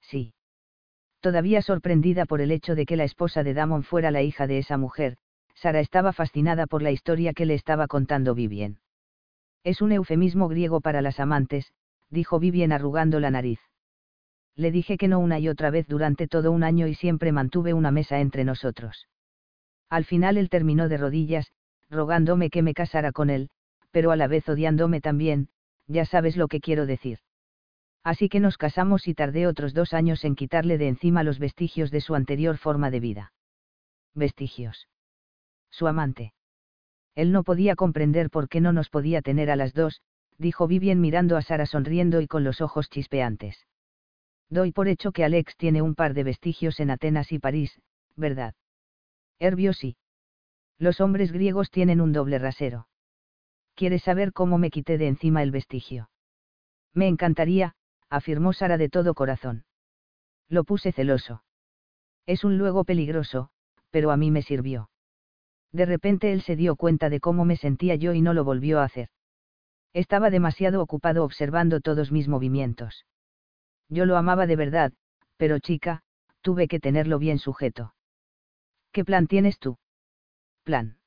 Sí. 0.00 0.34
Todavía 1.20 1.60
sorprendida 1.60 2.24
por 2.24 2.40
el 2.40 2.50
hecho 2.50 2.74
de 2.74 2.86
que 2.86 2.96
la 2.96 3.04
esposa 3.04 3.42
de 3.42 3.52
Damon 3.52 3.82
fuera 3.82 4.10
la 4.10 4.22
hija 4.22 4.46
de 4.46 4.58
esa 4.58 4.78
mujer, 4.78 5.18
Sara 5.54 5.80
estaba 5.80 6.12
fascinada 6.12 6.66
por 6.66 6.82
la 6.82 6.90
historia 6.90 7.32
que 7.32 7.46
le 7.46 7.54
estaba 7.54 7.86
contando 7.86 8.34
Vivien. 8.34 8.78
Es 9.62 9.82
un 9.82 9.92
eufemismo 9.92 10.48
griego 10.48 10.80
para 10.80 11.02
las 11.02 11.20
amantes, 11.20 11.72
dijo 12.08 12.38
Vivien 12.38 12.72
arrugando 12.72 13.20
la 13.20 13.30
nariz. 13.30 13.60
Le 14.56 14.70
dije 14.70 14.96
que 14.96 15.08
no 15.08 15.18
una 15.18 15.38
y 15.38 15.48
otra 15.48 15.70
vez 15.70 15.86
durante 15.86 16.26
todo 16.26 16.50
un 16.52 16.64
año 16.64 16.86
y 16.86 16.94
siempre 16.94 17.32
mantuve 17.32 17.72
una 17.74 17.90
mesa 17.90 18.20
entre 18.20 18.44
nosotros. 18.44 19.08
Al 19.88 20.04
final 20.04 20.36
él 20.36 20.48
terminó 20.48 20.88
de 20.88 20.96
rodillas, 20.96 21.52
rogándome 21.88 22.50
que 22.50 22.62
me 22.62 22.74
casara 22.74 23.12
con 23.12 23.30
él, 23.30 23.50
pero 23.90 24.12
a 24.12 24.16
la 24.16 24.28
vez 24.28 24.48
odiándome 24.48 25.00
también, 25.00 25.48
ya 25.86 26.04
sabes 26.04 26.36
lo 26.36 26.48
que 26.48 26.60
quiero 26.60 26.86
decir. 26.86 27.18
Así 28.02 28.28
que 28.28 28.40
nos 28.40 28.56
casamos 28.56 29.08
y 29.08 29.14
tardé 29.14 29.46
otros 29.46 29.74
dos 29.74 29.92
años 29.92 30.24
en 30.24 30.34
quitarle 30.34 30.78
de 30.78 30.88
encima 30.88 31.22
los 31.22 31.38
vestigios 31.38 31.90
de 31.90 32.00
su 32.00 32.14
anterior 32.14 32.56
forma 32.56 32.90
de 32.90 33.00
vida. 33.00 33.32
Vestigios. 34.14 34.88
Su 35.70 35.86
amante. 35.86 36.32
Él 37.14 37.32
no 37.32 37.42
podía 37.42 37.76
comprender 37.76 38.30
por 38.30 38.48
qué 38.48 38.60
no 38.60 38.72
nos 38.72 38.88
podía 38.88 39.22
tener 39.22 39.50
a 39.50 39.56
las 39.56 39.74
dos, 39.74 40.02
dijo 40.38 40.66
Vivien 40.66 41.00
mirando 41.00 41.36
a 41.36 41.42
Sara 41.42 41.66
sonriendo 41.66 42.20
y 42.20 42.26
con 42.26 42.44
los 42.44 42.60
ojos 42.60 42.88
chispeantes. 42.88 43.66
Doy 44.48 44.72
por 44.72 44.88
hecho 44.88 45.12
que 45.12 45.24
Alex 45.24 45.56
tiene 45.56 45.82
un 45.82 45.94
par 45.94 46.14
de 46.14 46.24
vestigios 46.24 46.80
en 46.80 46.90
Atenas 46.90 47.30
y 47.32 47.38
París, 47.38 47.80
¿verdad? 48.16 48.54
Herbio 49.38 49.72
sí. 49.72 49.96
Los 50.78 51.00
hombres 51.00 51.30
griegos 51.30 51.70
tienen 51.70 52.00
un 52.00 52.12
doble 52.12 52.38
rasero. 52.38 52.88
¿Quieres 53.74 54.02
saber 54.02 54.32
cómo 54.32 54.58
me 54.58 54.70
quité 54.70 54.98
de 54.98 55.08
encima 55.08 55.42
el 55.42 55.50
vestigio? 55.50 56.10
Me 56.92 57.06
encantaría, 57.06 57.74
afirmó 58.08 58.52
Sara 58.52 58.76
de 58.76 58.88
todo 58.88 59.14
corazón. 59.14 59.64
Lo 60.48 60.64
puse 60.64 60.90
celoso. 60.92 61.44
Es 62.26 62.44
un 62.44 62.58
luego 62.58 62.84
peligroso, 62.84 63.50
pero 63.90 64.10
a 64.10 64.16
mí 64.16 64.30
me 64.30 64.42
sirvió. 64.42 64.90
De 65.72 65.86
repente 65.86 66.32
él 66.32 66.42
se 66.42 66.56
dio 66.56 66.76
cuenta 66.76 67.10
de 67.10 67.20
cómo 67.20 67.44
me 67.44 67.56
sentía 67.56 67.94
yo 67.94 68.12
y 68.12 68.20
no 68.20 68.34
lo 68.34 68.44
volvió 68.44 68.80
a 68.80 68.84
hacer. 68.84 69.08
Estaba 69.92 70.30
demasiado 70.30 70.82
ocupado 70.82 71.24
observando 71.24 71.80
todos 71.80 72.12
mis 72.12 72.28
movimientos. 72.28 73.06
Yo 73.88 74.06
lo 74.06 74.16
amaba 74.16 74.46
de 74.46 74.56
verdad, 74.56 74.92
pero 75.36 75.58
chica, 75.58 76.02
tuve 76.42 76.68
que 76.68 76.80
tenerlo 76.80 77.18
bien 77.18 77.38
sujeto. 77.38 77.94
¿Qué 78.92 79.04
plan 79.04 79.26
tienes 79.26 79.58
tú? 79.58 79.78
Plan. 80.64 80.98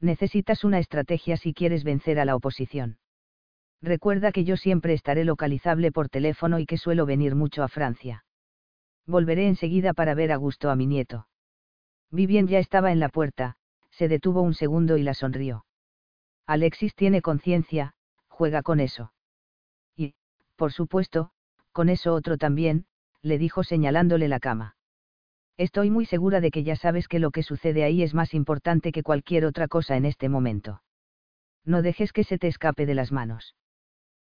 Necesitas 0.00 0.64
una 0.64 0.78
estrategia 0.78 1.36
si 1.36 1.54
quieres 1.54 1.84
vencer 1.84 2.20
a 2.20 2.24
la 2.24 2.36
oposición. 2.36 2.98
Recuerda 3.82 4.32
que 4.32 4.44
yo 4.44 4.56
siempre 4.56 4.94
estaré 4.94 5.24
localizable 5.24 5.92
por 5.92 6.08
teléfono 6.08 6.58
y 6.58 6.66
que 6.66 6.78
suelo 6.78 7.06
venir 7.06 7.34
mucho 7.34 7.62
a 7.62 7.68
Francia. 7.68 8.24
Volveré 9.06 9.46
enseguida 9.46 9.94
para 9.94 10.14
ver 10.14 10.32
a 10.32 10.36
gusto 10.36 10.70
a 10.70 10.76
mi 10.76 10.86
nieto. 10.86 11.28
Vivien 12.10 12.48
ya 12.48 12.58
estaba 12.58 12.92
en 12.92 13.00
la 13.00 13.08
puerta, 13.08 13.56
se 13.96 14.08
detuvo 14.08 14.42
un 14.42 14.52
segundo 14.52 14.98
y 14.98 15.02
la 15.02 15.14
sonrió. 15.14 15.64
Alexis 16.46 16.94
tiene 16.94 17.22
conciencia, 17.22 17.94
juega 18.28 18.62
con 18.62 18.78
eso. 18.78 19.14
Y, 19.96 20.14
por 20.54 20.72
supuesto, 20.72 21.30
con 21.72 21.88
eso 21.88 22.12
otro 22.12 22.36
también, 22.36 22.84
le 23.22 23.38
dijo 23.38 23.64
señalándole 23.64 24.28
la 24.28 24.38
cama. 24.38 24.76
Estoy 25.56 25.90
muy 25.90 26.04
segura 26.04 26.42
de 26.42 26.50
que 26.50 26.62
ya 26.62 26.76
sabes 26.76 27.08
que 27.08 27.18
lo 27.18 27.30
que 27.30 27.42
sucede 27.42 27.84
ahí 27.84 28.02
es 28.02 28.12
más 28.12 28.34
importante 28.34 28.92
que 28.92 29.02
cualquier 29.02 29.46
otra 29.46 29.66
cosa 29.66 29.96
en 29.96 30.04
este 30.04 30.28
momento. 30.28 30.82
No 31.64 31.80
dejes 31.80 32.12
que 32.12 32.22
se 32.24 32.36
te 32.36 32.48
escape 32.48 32.84
de 32.84 32.94
las 32.94 33.12
manos. 33.12 33.56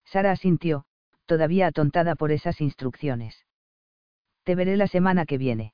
Sara 0.03 0.31
asintió, 0.31 0.83
todavía 1.25 1.67
atontada 1.67 2.15
por 2.15 2.33
esas 2.33 2.59
instrucciones. 2.59 3.45
Te 4.43 4.55
veré 4.55 4.75
la 4.75 4.87
semana 4.87 5.25
que 5.25 5.37
viene. 5.37 5.73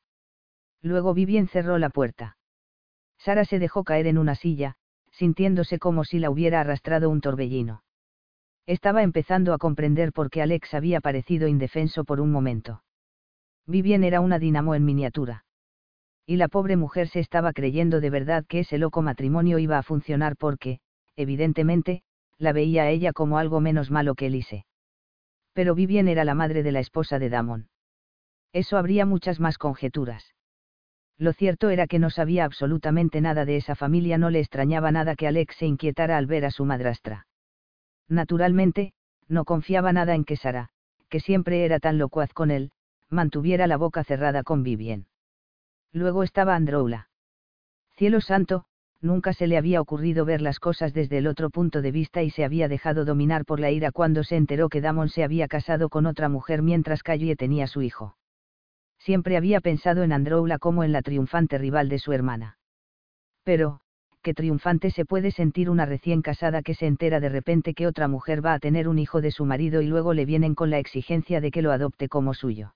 Luego 0.84 1.16
Vivien 1.16 1.48
cerró 1.48 1.80
la 1.80 1.90
puerta. 1.90 2.38
Sara 3.20 3.46
se 3.46 3.60
dejó 3.60 3.84
caer 3.84 4.08
en 4.08 4.18
una 4.18 4.36
silla, 4.36 4.76
sintiéndose 5.12 5.78
como 5.78 6.04
si 6.04 6.20
la 6.20 6.32
hubiera 6.32 6.62
arrastrado 6.62 7.10
un 7.10 7.22
torbellino. 7.22 7.84
Estaba 8.66 9.04
empezando 9.04 9.54
a 9.54 9.58
comprender 9.58 10.14
por 10.14 10.30
qué 10.30 10.42
Alex 10.42 10.74
había 10.74 11.02
parecido 11.02 11.48
indefenso 11.48 12.06
por 12.06 12.22
un 12.22 12.32
momento. 12.32 12.84
Vivien 13.68 14.04
era 14.04 14.22
una 14.22 14.40
dinamo 14.40 14.74
en 14.76 14.86
miniatura. 14.86 15.46
Y 16.26 16.38
la 16.38 16.48
pobre 16.48 16.78
mujer 16.78 17.08
se 17.08 17.20
estaba 17.20 17.54
creyendo 17.54 18.00
de 18.00 18.10
verdad 18.10 18.46
que 18.48 18.60
ese 18.60 18.78
loco 18.78 19.02
matrimonio 19.02 19.60
iba 19.60 19.78
a 19.78 19.84
funcionar 19.84 20.38
porque, 20.38 20.80
evidentemente, 21.16 22.04
la 22.38 22.54
veía 22.54 22.84
a 22.84 22.90
ella 22.90 23.12
como 23.12 23.38
algo 23.38 23.60
menos 23.60 23.92
malo 23.92 24.16
que 24.16 24.28
Elise. 24.28 24.66
Pero 25.54 25.76
Vivien 25.76 26.08
era 26.08 26.24
la 26.24 26.36
madre 26.36 26.64
de 26.64 26.72
la 26.72 26.80
esposa 26.80 27.20
de 27.20 27.30
Damon. 27.30 27.70
Eso 28.54 28.78
habría 28.78 29.06
muchas 29.06 29.40
más 29.40 29.58
conjeturas. 29.58 30.34
Lo 31.20 31.34
cierto 31.34 31.70
era 31.70 31.86
que 31.86 32.00
no 32.00 32.10
sabía 32.10 32.46
absolutamente 32.46 33.20
nada 33.20 33.44
de 33.44 33.58
esa 33.58 33.76
familia, 33.76 34.18
no 34.18 34.30
le 34.30 34.40
extrañaba 34.40 34.90
nada 34.92 35.16
que 35.16 35.28
Alex 35.28 35.58
se 35.58 35.66
inquietara 35.66 36.18
al 36.18 36.28
ver 36.28 36.46
a 36.46 36.52
su 36.52 36.64
madrastra. 36.64 37.28
Naturalmente, 38.08 38.94
no 39.28 39.44
confiaba 39.44 39.92
nada 39.92 40.16
en 40.16 40.24
que 40.24 40.38
Sara, 40.38 40.70
que 41.10 41.20
siempre 41.20 41.66
era 41.66 41.80
tan 41.80 41.98
locuaz 41.98 42.32
con 42.32 42.52
él, 42.52 42.72
mantuviera 43.10 43.68
la 43.68 43.76
boca 43.76 44.06
cerrada 44.06 44.44
con 44.44 44.64
Vivien. 44.64 45.08
Luego 45.92 46.24
estaba 46.24 46.56
Androula. 46.56 47.10
Cielo 47.98 48.22
santo, 48.22 48.64
nunca 49.02 49.34
se 49.34 49.48
le 49.48 49.58
había 49.58 49.82
ocurrido 49.82 50.24
ver 50.24 50.42
las 50.42 50.60
cosas 50.60 50.94
desde 50.94 51.18
el 51.18 51.28
otro 51.28 51.50
punto 51.50 51.82
de 51.82 51.92
vista 51.92 52.24
y 52.24 52.30
se 52.30 52.46
había 52.46 52.70
dejado 52.70 53.04
dominar 53.04 53.44
por 53.44 53.60
la 53.60 53.72
ira 53.72 53.92
cuando 53.92 54.24
se 54.24 54.38
enteró 54.38 54.70
que 54.70 54.80
Damon 54.80 55.10
se 55.10 55.26
había 55.26 55.50
casado 55.50 55.90
con 55.90 56.06
otra 56.06 56.30
mujer 56.30 56.62
mientras 56.62 57.04
Calle 57.04 57.36
tenía 57.36 57.68
su 57.68 57.82
hijo. 57.82 58.16
Siempre 59.00 59.38
había 59.38 59.62
pensado 59.62 60.04
en 60.04 60.12
Androula 60.12 60.60
como 60.60 60.84
en 60.84 60.92
la 60.92 61.02
triunfante 61.02 61.58
rival 61.58 61.90
de 61.90 62.00
su 62.00 62.12
hermana. 62.12 62.58
Pero, 63.44 63.80
que 64.22 64.34
triunfante 64.34 64.92
se 64.92 65.06
puede 65.06 65.32
sentir 65.32 65.70
una 65.70 65.86
recién 65.86 66.22
casada 66.22 66.62
que 66.62 66.74
se 66.74 66.86
entera 66.86 67.20
de 67.20 67.30
repente 67.30 67.74
que 67.74 67.88
otra 67.88 68.08
mujer 68.08 68.46
va 68.46 68.54
a 68.54 68.60
tener 68.60 68.88
un 68.88 69.00
hijo 69.00 69.22
de 69.22 69.32
su 69.32 69.46
marido 69.46 69.82
y 69.82 69.88
luego 69.88 70.14
le 70.14 70.26
vienen 70.26 70.56
con 70.56 70.70
la 70.70 70.80
exigencia 70.80 71.40
de 71.40 71.52
que 71.52 71.62
lo 71.62 71.72
adopte 71.72 72.10
como 72.10 72.34
suyo. 72.34 72.76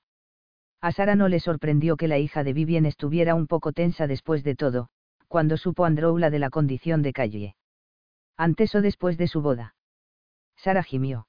A 0.82 0.92
Sara 0.92 1.16
no 1.16 1.28
le 1.28 1.40
sorprendió 1.40 1.98
que 1.98 2.08
la 2.08 2.18
hija 2.18 2.44
de 2.44 2.54
Vivien 2.54 2.86
estuviera 2.86 3.36
un 3.36 3.48
poco 3.48 3.72
tensa 3.72 4.08
después 4.08 4.44
de 4.44 4.56
todo, 4.56 4.90
cuando 5.28 5.58
supo 5.58 5.86
Androula 5.86 6.30
de 6.30 6.40
la 6.40 6.50
condición 6.50 7.02
de 7.02 7.14
Calle. 7.14 7.56
Antes 8.38 8.74
o 8.76 8.82
después 8.82 9.18
de 9.18 9.28
su 9.28 9.42
boda. 9.42 9.76
Sara 10.56 10.84
gimió. 10.84 11.28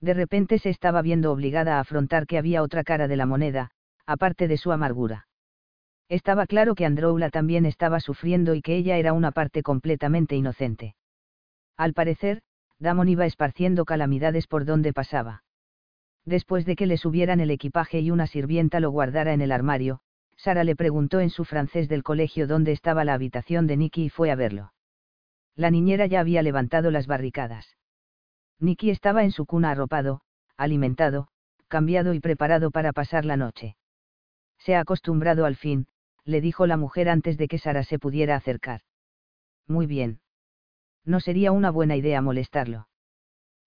De 0.00 0.14
repente 0.14 0.58
se 0.58 0.70
estaba 0.70 1.02
viendo 1.02 1.32
obligada 1.32 1.76
a 1.76 1.80
afrontar 1.80 2.26
que 2.26 2.38
había 2.38 2.62
otra 2.62 2.84
cara 2.84 3.08
de 3.08 3.16
la 3.16 3.26
moneda, 3.26 3.70
aparte 4.06 4.48
de 4.48 4.56
su 4.56 4.72
amargura. 4.72 5.26
Estaba 6.08 6.46
claro 6.46 6.74
que 6.74 6.84
Androula 6.84 7.30
también 7.30 7.64
estaba 7.66 8.00
sufriendo 8.00 8.54
y 8.54 8.62
que 8.62 8.76
ella 8.76 8.98
era 8.98 9.12
una 9.12 9.32
parte 9.32 9.62
completamente 9.62 10.36
inocente. 10.36 10.94
Al 11.76 11.94
parecer, 11.94 12.42
Damon 12.78 13.08
iba 13.08 13.26
esparciendo 13.26 13.84
calamidades 13.84 14.46
por 14.46 14.64
donde 14.64 14.92
pasaba. 14.92 15.44
Después 16.24 16.66
de 16.66 16.76
que 16.76 16.86
le 16.86 16.96
subieran 16.96 17.40
el 17.40 17.50
equipaje 17.50 18.00
y 18.00 18.10
una 18.10 18.26
sirvienta 18.26 18.80
lo 18.80 18.90
guardara 18.90 19.32
en 19.32 19.40
el 19.40 19.52
armario, 19.52 20.00
Sara 20.36 20.64
le 20.64 20.76
preguntó 20.76 21.20
en 21.20 21.30
su 21.30 21.44
francés 21.44 21.88
del 21.88 22.02
colegio 22.02 22.46
dónde 22.46 22.72
estaba 22.72 23.04
la 23.04 23.14
habitación 23.14 23.66
de 23.66 23.76
Nicky 23.76 24.04
y 24.04 24.08
fue 24.10 24.30
a 24.30 24.34
verlo. 24.34 24.72
La 25.54 25.70
niñera 25.70 26.06
ya 26.06 26.20
había 26.20 26.42
levantado 26.42 26.90
las 26.90 27.06
barricadas. 27.06 27.76
Nicky 28.58 28.90
estaba 28.90 29.24
en 29.24 29.30
su 29.30 29.46
cuna 29.46 29.70
arropado, 29.70 30.22
alimentado, 30.56 31.28
cambiado 31.68 32.14
y 32.14 32.20
preparado 32.20 32.70
para 32.70 32.92
pasar 32.92 33.24
la 33.24 33.36
noche. 33.36 33.76
Se 34.64 34.74
ha 34.74 34.80
acostumbrado 34.80 35.44
al 35.44 35.56
fin, 35.56 35.88
le 36.24 36.40
dijo 36.40 36.66
la 36.66 36.78
mujer 36.78 37.10
antes 37.10 37.36
de 37.36 37.48
que 37.48 37.58
Sara 37.58 37.84
se 37.84 37.98
pudiera 37.98 38.34
acercar. 38.34 38.80
Muy 39.68 39.86
bien. 39.86 40.20
No 41.04 41.20
sería 41.20 41.52
una 41.52 41.70
buena 41.70 41.96
idea 41.96 42.22
molestarlo. 42.22 42.88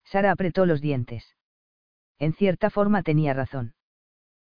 Sara 0.05 0.31
apretó 0.31 0.65
los 0.65 0.81
dientes. 0.81 1.35
En 2.17 2.33
cierta 2.33 2.71
forma 2.71 3.03
tenía 3.03 3.35
razón. 3.35 3.75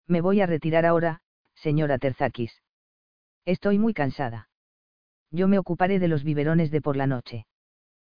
Me 0.06 0.22
voy 0.22 0.40
a 0.40 0.46
retirar 0.46 0.86
ahora, 0.86 1.24
señora 1.56 1.98
Terzakis. 1.98 2.62
Estoy 3.46 3.80
muy 3.80 3.96
cansada. 3.96 4.50
Yo 5.32 5.48
me 5.48 5.58
ocuparé 5.58 5.98
de 5.98 6.10
los 6.10 6.24
biberones 6.24 6.70
de 6.70 6.80
por 6.80 6.96
la 6.96 7.08
noche. 7.08 7.48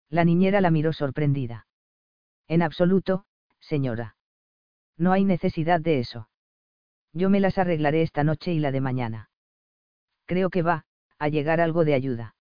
La 0.09 0.25
niñera 0.25 0.61
la 0.61 0.73
miró 0.73 0.93
sorprendida. 0.93 1.69
En 2.49 2.63
absoluto, 2.63 3.25
señora. 3.61 4.17
No 4.97 5.13
hay 5.13 5.25
necesidad 5.25 5.81
de 5.81 6.01
eso. 6.01 6.29
Yo 7.17 7.31
me 7.31 7.41
las 7.41 7.57
arreglaré 7.57 8.03
esta 8.03 8.25
noche 8.25 8.53
y 8.53 8.59
la 8.59 8.71
de 8.71 8.83
mañana 8.83 9.31
creo 10.27 10.51
que 10.51 10.63
va, 10.63 10.85
a 11.19 11.29
llegar 11.29 11.61
algo 11.61 11.85
de 11.85 11.95
ayuda. 11.95 12.35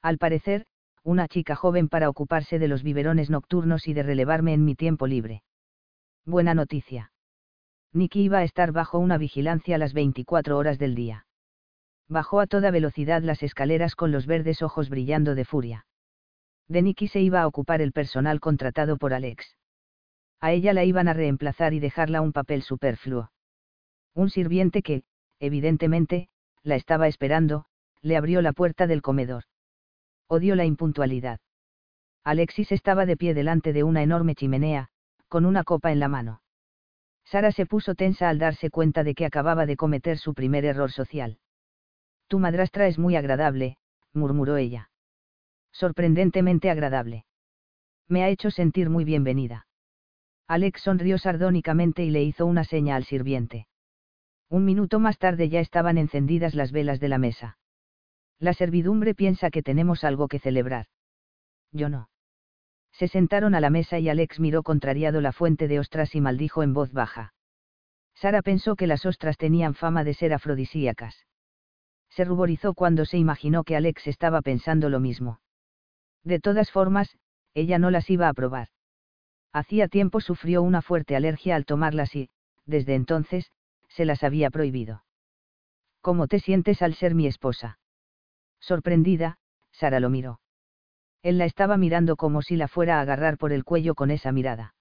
Al 0.00 0.18
parecer, 0.18 0.66
una 1.04 1.28
chica 1.28 1.54
joven 1.54 1.88
para 1.88 2.08
ocuparse 2.08 2.58
de 2.58 2.68
los 2.68 2.82
biberones 2.82 3.30
nocturnos 3.30 3.86
y 3.86 3.92
de 3.92 4.02
relevarme 4.02 4.54
en 4.54 4.64
mi 4.64 4.74
tiempo 4.74 5.06
libre. 5.06 5.42
Buena 6.24 6.54
noticia. 6.54 7.12
Nicky 7.92 8.22
iba 8.22 8.38
a 8.38 8.44
estar 8.44 8.72
bajo 8.72 8.98
una 8.98 9.18
vigilancia 9.18 9.78
las 9.78 9.92
24 9.92 10.56
horas 10.56 10.78
del 10.78 10.94
día. 10.94 11.26
Bajó 12.08 12.40
a 12.40 12.46
toda 12.46 12.70
velocidad 12.70 13.22
las 13.22 13.42
escaleras 13.42 13.94
con 13.94 14.10
los 14.10 14.26
verdes 14.26 14.62
ojos 14.62 14.88
brillando 14.88 15.34
de 15.34 15.44
furia. 15.44 15.86
De 16.68 16.82
Nicky 16.82 17.08
se 17.08 17.20
iba 17.20 17.42
a 17.42 17.46
ocupar 17.46 17.82
el 17.82 17.92
personal 17.92 18.40
contratado 18.40 18.96
por 18.96 19.12
Alex. 19.12 19.56
A 20.40 20.52
ella 20.52 20.72
la 20.72 20.84
iban 20.84 21.08
a 21.08 21.12
reemplazar 21.12 21.74
y 21.74 21.80
dejarla 21.80 22.20
un 22.20 22.32
papel 22.32 22.62
superfluo. 22.62 23.31
Un 24.14 24.30
sirviente 24.30 24.82
que, 24.82 25.04
evidentemente, 25.40 26.28
la 26.62 26.76
estaba 26.76 27.08
esperando, 27.08 27.64
le 28.02 28.16
abrió 28.16 28.42
la 28.42 28.52
puerta 28.52 28.86
del 28.86 29.02
comedor. 29.02 29.44
Odió 30.28 30.54
la 30.54 30.64
impuntualidad. 30.64 31.40
Alexis 32.24 32.70
estaba 32.72 33.06
de 33.06 33.16
pie 33.16 33.34
delante 33.34 33.72
de 33.72 33.82
una 33.82 34.02
enorme 34.02 34.34
chimenea, 34.34 34.88
con 35.28 35.44
una 35.46 35.64
copa 35.64 35.92
en 35.92 36.00
la 36.00 36.08
mano. 36.08 36.42
Sara 37.24 37.52
se 37.52 37.66
puso 37.66 37.94
tensa 37.94 38.28
al 38.28 38.38
darse 38.38 38.70
cuenta 38.70 39.04
de 39.04 39.14
que 39.14 39.24
acababa 39.24 39.66
de 39.66 39.76
cometer 39.76 40.18
su 40.18 40.34
primer 40.34 40.64
error 40.64 40.92
social. 40.92 41.38
Tu 42.28 42.38
madrastra 42.38 42.86
es 42.86 42.98
muy 42.98 43.16
agradable, 43.16 43.78
murmuró 44.12 44.56
ella. 44.56 44.90
Sorprendentemente 45.72 46.70
agradable. 46.70 47.24
Me 48.08 48.22
ha 48.22 48.28
hecho 48.28 48.50
sentir 48.50 48.90
muy 48.90 49.04
bienvenida. 49.04 49.66
Alex 50.46 50.82
sonrió 50.82 51.18
sardónicamente 51.18 52.04
y 52.04 52.10
le 52.10 52.22
hizo 52.22 52.44
una 52.44 52.64
seña 52.64 52.96
al 52.96 53.04
sirviente. 53.04 53.66
Un 54.52 54.66
minuto 54.66 55.00
más 55.00 55.16
tarde 55.16 55.48
ya 55.48 55.60
estaban 55.60 55.96
encendidas 55.96 56.54
las 56.54 56.72
velas 56.72 57.00
de 57.00 57.08
la 57.08 57.16
mesa. 57.16 57.56
La 58.38 58.52
servidumbre 58.52 59.14
piensa 59.14 59.48
que 59.48 59.62
tenemos 59.62 60.04
algo 60.04 60.28
que 60.28 60.38
celebrar. 60.38 60.88
Yo 61.70 61.88
no. 61.88 62.10
Se 62.92 63.08
sentaron 63.08 63.54
a 63.54 63.60
la 63.60 63.70
mesa 63.70 63.98
y 63.98 64.10
Alex 64.10 64.40
miró 64.40 64.62
contrariado 64.62 65.22
la 65.22 65.32
fuente 65.32 65.68
de 65.68 65.78
ostras 65.78 66.14
y 66.14 66.20
maldijo 66.20 66.62
en 66.62 66.74
voz 66.74 66.92
baja. 66.92 67.32
Sara 68.14 68.42
pensó 68.42 68.76
que 68.76 68.86
las 68.86 69.06
ostras 69.06 69.38
tenían 69.38 69.72
fama 69.72 70.04
de 70.04 70.12
ser 70.12 70.34
afrodisíacas. 70.34 71.24
Se 72.10 72.26
ruborizó 72.26 72.74
cuando 72.74 73.06
se 73.06 73.16
imaginó 73.16 73.64
que 73.64 73.74
Alex 73.74 74.06
estaba 74.06 74.42
pensando 74.42 74.90
lo 74.90 75.00
mismo. 75.00 75.40
De 76.24 76.40
todas 76.40 76.70
formas, 76.70 77.16
ella 77.54 77.78
no 77.78 77.90
las 77.90 78.10
iba 78.10 78.28
a 78.28 78.34
probar. 78.34 78.68
Hacía 79.54 79.88
tiempo 79.88 80.20
sufrió 80.20 80.60
una 80.60 80.82
fuerte 80.82 81.16
alergia 81.16 81.56
al 81.56 81.64
tomarlas 81.64 82.14
y, 82.14 82.28
desde 82.66 82.96
entonces, 82.96 83.50
se 83.92 84.04
las 84.04 84.22
había 84.22 84.50
prohibido. 84.50 85.04
¿Cómo 86.00 86.26
te 86.26 86.40
sientes 86.40 86.82
al 86.82 86.94
ser 86.94 87.14
mi 87.14 87.26
esposa? 87.26 87.78
Sorprendida, 88.58 89.38
Sara 89.70 90.00
lo 90.00 90.10
miró. 90.10 90.40
Él 91.22 91.38
la 91.38 91.44
estaba 91.44 91.76
mirando 91.76 92.16
como 92.16 92.42
si 92.42 92.56
la 92.56 92.68
fuera 92.68 92.98
a 92.98 93.02
agarrar 93.02 93.38
por 93.38 93.52
el 93.52 93.64
cuello 93.64 93.94
con 93.94 94.10
esa 94.10 94.32
mirada. 94.32 94.74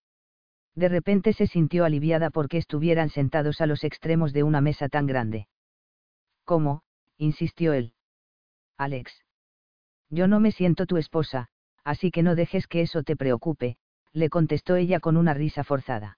De 0.74 0.88
repente 0.88 1.34
se 1.34 1.46
sintió 1.46 1.86
aliviada 1.86 2.30
porque 2.30 2.58
estuvieran 2.58 3.10
sentados 3.10 3.62
a 3.62 3.66
los 3.66 3.84
extremos 3.84 4.34
de 4.34 4.44
una 4.44 4.62
mesa 4.62 4.88
tan 4.90 5.06
grande. 5.06 5.48
¿Cómo? 6.46 6.84
insistió 7.18 7.74
él. 7.74 7.94
Alex. 8.78 9.12
Yo 10.10 10.28
no 10.28 10.40
me 10.40 10.52
siento 10.52 10.86
tu 10.86 10.98
esposa, 10.98 11.50
así 11.84 12.10
que 12.10 12.24
no 12.24 12.36
dejes 12.36 12.68
que 12.68 12.82
eso 12.82 13.04
te 13.04 13.16
preocupe, 13.16 13.78
le 14.14 14.30
contestó 14.30 14.76
ella 14.76 15.00
con 15.00 15.18
una 15.18 15.34
risa 15.34 15.64
forzada 15.64 16.18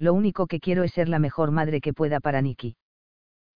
lo 0.00 0.14
único 0.14 0.46
que 0.46 0.60
quiero 0.60 0.82
es 0.82 0.92
ser 0.92 1.08
la 1.10 1.18
mejor 1.18 1.50
madre 1.50 1.82
que 1.82 1.92
pueda 1.92 2.20
para 2.20 2.40
Nikki. 2.40 2.76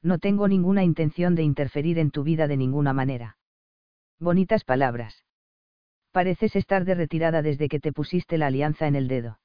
No 0.02 0.18
tengo 0.18 0.46
ninguna 0.46 0.84
intención 0.84 1.34
de 1.34 1.42
interferir 1.42 1.98
en 1.98 2.10
tu 2.10 2.22
vida 2.22 2.46
de 2.46 2.58
ninguna 2.58 2.92
manera. 2.92 3.38
Bonitas 4.20 4.62
palabras. 4.62 5.24
Pareces 6.12 6.54
estar 6.54 6.84
de 6.84 6.94
retirada 6.94 7.40
desde 7.40 7.68
que 7.68 7.80
te 7.80 7.92
pusiste 7.92 8.36
la 8.36 8.48
alianza 8.48 8.86
en 8.86 8.94
el 8.94 9.08
dedo. 9.08 9.40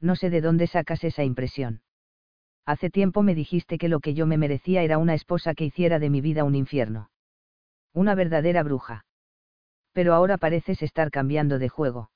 No 0.00 0.14
sé 0.14 0.30
de 0.30 0.40
dónde 0.40 0.68
sacas 0.68 1.02
esa 1.02 1.24
impresión. 1.24 1.82
Hace 2.64 2.88
tiempo 2.88 3.24
me 3.24 3.34
dijiste 3.34 3.76
que 3.76 3.88
lo 3.88 3.98
que 3.98 4.14
yo 4.14 4.24
me 4.24 4.38
merecía 4.38 4.84
era 4.84 4.98
una 4.98 5.14
esposa 5.14 5.54
que 5.54 5.64
hiciera 5.64 5.98
de 5.98 6.08
mi 6.08 6.20
vida 6.20 6.44
un 6.44 6.54
infierno. 6.54 7.10
Una 7.92 8.14
verdadera 8.14 8.62
bruja. 8.62 9.04
Pero 9.92 10.14
ahora 10.14 10.38
pareces 10.38 10.82
estar 10.82 11.10
cambiando 11.10 11.58
de 11.58 11.68
juego. 11.68 12.11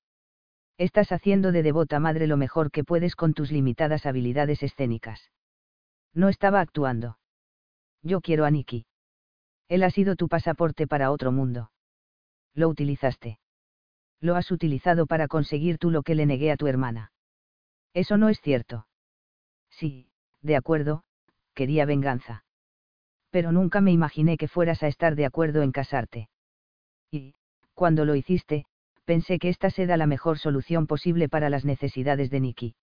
Estás 0.78 1.10
haciendo 1.10 1.52
de 1.52 1.62
devota 1.62 2.00
madre 2.00 2.26
lo 2.26 2.36
mejor 2.36 2.70
que 2.70 2.84
puedes 2.84 3.16
con 3.16 3.32
tus 3.32 3.50
limitadas 3.50 4.04
habilidades 4.04 4.62
escénicas. 4.62 5.30
No 6.12 6.28
estaba 6.28 6.60
actuando. 6.60 7.18
Yo 8.02 8.20
quiero 8.20 8.44
a 8.44 8.50
Nicky. 8.50 8.86
Él 9.68 9.82
ha 9.82 9.90
sido 9.90 10.16
tu 10.16 10.28
pasaporte 10.28 10.86
para 10.86 11.10
otro 11.10 11.32
mundo. 11.32 11.70
Lo 12.54 12.68
utilizaste. 12.68 13.38
Lo 14.20 14.36
has 14.36 14.50
utilizado 14.50 15.06
para 15.06 15.28
conseguir 15.28 15.78
tú 15.78 15.90
lo 15.90 16.02
que 16.02 16.14
le 16.14 16.26
negué 16.26 16.52
a 16.52 16.56
tu 16.56 16.66
hermana. 16.66 17.12
Eso 17.94 18.16
no 18.16 18.28
es 18.28 18.40
cierto. 18.40 18.86
Sí, 19.70 20.10
de 20.42 20.56
acuerdo, 20.56 21.04
quería 21.54 21.86
venganza. 21.86 22.44
Pero 23.30 23.52
nunca 23.52 23.80
me 23.80 23.92
imaginé 23.92 24.36
que 24.36 24.48
fueras 24.48 24.82
a 24.82 24.88
estar 24.88 25.16
de 25.16 25.26
acuerdo 25.26 25.62
en 25.62 25.72
casarte. 25.72 26.28
Y, 27.10 27.34
cuando 27.74 28.04
lo 28.04 28.14
hiciste, 28.14 28.66
pensé 29.06 29.38
que 29.38 29.48
esta 29.48 29.70
sea 29.70 29.96
la 29.96 30.06
mejor 30.06 30.38
solución 30.38 30.86
posible 30.86 31.30
para 31.30 31.48
las 31.48 31.64
necesidades 31.64 32.28
de 32.28 32.40
Nicky. 32.40 32.74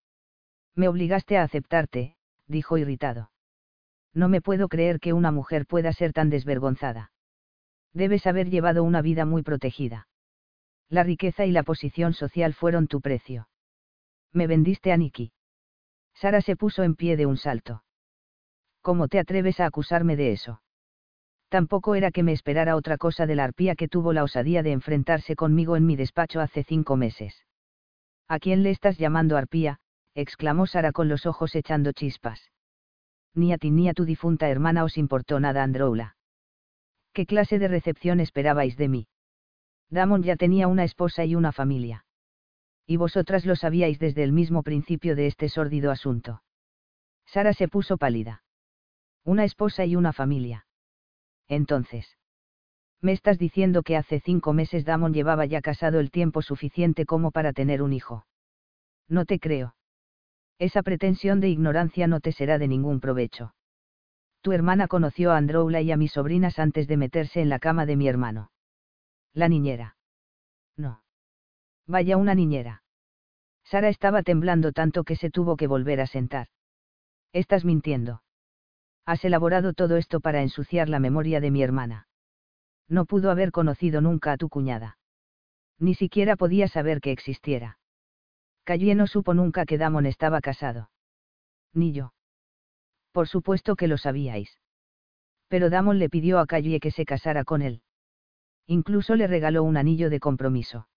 Me 0.73 0.87
obligaste 0.87 1.37
a 1.37 1.43
aceptarte, 1.43 2.15
dijo 2.47 2.79
irritado. 2.79 3.29
No 4.13 4.29
me 4.29 4.41
puedo 4.41 4.69
creer 4.69 4.99
que 4.99 5.13
una 5.13 5.31
mujer 5.31 5.67
pueda 5.67 5.93
ser 5.93 6.13
tan 6.13 6.31
desvergonzada. 6.31 7.11
Debes 7.93 8.25
haber 8.25 8.49
llevado 8.49 8.83
una 8.83 9.01
vida 9.01 9.25
muy 9.25 9.43
protegida. 9.43 10.07
La 10.89 11.03
riqueza 11.03 11.45
y 11.45 11.51
la 11.51 11.63
posición 11.63 12.13
social 12.13 12.53
fueron 12.55 12.87
tu 12.87 13.01
precio. 13.01 13.47
Me 14.31 14.47
vendiste 14.47 14.91
a 14.91 14.97
Nicky. 14.97 15.31
Sara 16.15 16.41
se 16.41 16.55
puso 16.55 16.83
en 16.83 16.95
pie 16.95 17.17
de 17.17 17.25
un 17.25 17.37
salto. 17.37 17.83
¿Cómo 18.81 19.07
te 19.07 19.19
atreves 19.19 19.59
a 19.59 19.65
acusarme 19.65 20.15
de 20.15 20.31
eso? 20.31 20.62
Tampoco 21.53 21.93
era 21.93 22.09
que 22.09 22.23
me 22.23 22.31
esperara 22.31 22.75
otra 22.75 22.97
cosa 22.97 23.27
de 23.27 23.35
la 23.35 23.43
arpía 23.43 23.75
que 23.75 23.88
tuvo 23.88 24.11
la 24.11 24.23
osadía 24.23 24.63
de 24.63 24.71
enfrentarse 24.71 25.35
conmigo 25.35 25.75
en 25.77 25.85
mi 25.85 25.95
despacho 25.95 26.41
hace 26.41 26.63
cinco 26.63 26.95
meses. 26.95 27.45
¿A 28.27 28.39
quién 28.39 28.63
le 28.63 28.71
estás 28.71 28.97
llamando 28.97 29.38
arpía? 29.38 29.80
exclamó 30.15 30.65
Sara 30.65 30.91
con 30.91 31.09
los 31.09 31.27
ojos 31.27 31.53
echando 31.53 31.91
chispas. 31.91 32.49
Ni 33.35 33.53
a 33.53 33.59
ti 33.59 33.69
ni 33.69 33.88
a 33.88 33.93
tu 33.93 34.03
difunta 34.03 34.49
hermana 34.49 34.84
os 34.84 34.97
importó 34.97 35.39
nada, 35.39 35.61
Androula. 35.61 36.15
¿Qué 37.13 37.27
clase 37.27 37.59
de 37.59 37.67
recepción 37.67 38.19
esperabais 38.19 38.75
de 38.75 38.88
mí? 38.88 39.07
Damon 39.91 40.23
ya 40.23 40.38
tenía 40.38 40.67
una 40.67 40.85
esposa 40.85 41.23
y 41.23 41.35
una 41.35 41.51
familia. 41.51 42.03
Y 42.88 42.97
vosotras 42.97 43.45
lo 43.45 43.55
sabíais 43.55 43.99
desde 43.99 44.23
el 44.23 44.31
mismo 44.31 44.63
principio 44.63 45.15
de 45.15 45.27
este 45.27 45.49
sórdido 45.49 45.91
asunto. 45.91 46.41
Sara 47.27 47.53
se 47.53 47.67
puso 47.67 47.97
pálida. 47.97 48.41
Una 49.23 49.43
esposa 49.43 49.85
y 49.85 49.95
una 49.95 50.13
familia. 50.13 50.65
Entonces. 51.47 52.17
Me 53.01 53.11
estás 53.11 53.37
diciendo 53.37 53.83
que 53.83 53.97
hace 53.97 54.21
cinco 54.21 54.53
meses 54.53 54.85
Damon 54.85 55.13
llevaba 55.13 55.45
ya 55.45 55.61
casado 55.61 55.99
el 55.99 56.09
tiempo 56.09 56.41
suficiente 56.41 57.05
como 57.05 57.31
para 57.31 57.51
tener 57.51 57.81
un 57.81 57.91
hijo. 57.91 58.25
No 59.09 59.25
te 59.25 59.39
creo. 59.39 59.75
Esa 60.57 60.83
pretensión 60.83 61.41
de 61.41 61.49
ignorancia 61.49 62.07
no 62.07 62.21
te 62.21 62.31
será 62.31 62.57
de 62.57 62.69
ningún 62.69 63.01
provecho. 63.01 63.53
Tu 64.41 64.53
hermana 64.53 64.87
conoció 64.87 65.31
a 65.31 65.37
Androula 65.37 65.81
y 65.81 65.91
a 65.91 65.97
mis 65.97 66.13
sobrinas 66.13 66.59
antes 66.59 66.87
de 66.87 66.97
meterse 66.97 67.41
en 67.41 67.49
la 67.49 67.59
cama 67.59 67.85
de 67.85 67.97
mi 67.97 68.07
hermano. 68.07 68.51
La 69.33 69.49
niñera. 69.49 69.97
No. 70.77 71.03
Vaya 71.87 72.17
una 72.17 72.35
niñera. 72.35 72.83
Sara 73.65 73.89
estaba 73.89 74.23
temblando 74.23 74.71
tanto 74.71 75.03
que 75.03 75.15
se 75.15 75.29
tuvo 75.29 75.57
que 75.57 75.67
volver 75.67 75.99
a 75.99 76.07
sentar. 76.07 76.47
Estás 77.33 77.65
mintiendo. 77.65 78.22
Has 79.05 79.25
elaborado 79.25 79.73
todo 79.73 79.97
esto 79.97 80.21
para 80.21 80.41
ensuciar 80.41 80.88
la 80.88 80.99
memoria 80.99 81.41
de 81.41 81.51
mi 81.51 81.61
hermana. 81.61 82.07
No 82.88 83.05
pudo 83.05 83.31
haber 83.31 83.51
conocido 83.51 84.01
nunca 84.01 84.31
a 84.31 84.38
tu 84.38 84.49
cuñada. 84.49 84.97
Ni 85.80 85.93
siquiera 85.95 86.35
podía 86.35 86.67
saber 86.67 87.01
que 87.01 87.11
existiera. 87.11 87.80
Calle 88.63 88.95
no 88.95 89.07
supo 89.07 89.34
nunca 89.34 89.65
que 89.65 89.77
Damon 89.77 90.05
estaba 90.05 90.39
casado. 90.39 90.89
Ni 91.73 91.91
yo. 91.91 92.13
Por 93.11 93.27
supuesto 93.27 93.75
que 93.75 93.88
lo 93.88 93.97
sabíais. 93.97 94.57
Pero 95.49 95.69
Damon 95.69 95.99
le 95.99 96.09
pidió 96.09 96.39
a 96.39 96.45
Calle 96.45 96.80
que 96.80 96.91
se 96.91 97.05
casara 97.05 97.43
con 97.43 97.61
él. 97.61 97.81
Incluso 98.67 99.15
le 99.15 99.27
regaló 99.27 99.63
un 99.63 99.75
anillo 99.75 100.09
de 100.09 100.19
compromiso. 100.21 100.88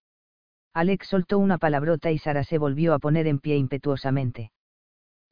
Alex 0.73 1.09
soltó 1.09 1.39
una 1.39 1.59
palabrota 1.59 2.13
y 2.13 2.19
Sara 2.19 2.45
se 2.45 2.59
volvió 2.59 2.95
a 2.95 2.99
poner 2.99 3.27
en 3.27 3.41
pie 3.41 3.57
impetuosamente. 3.57 4.53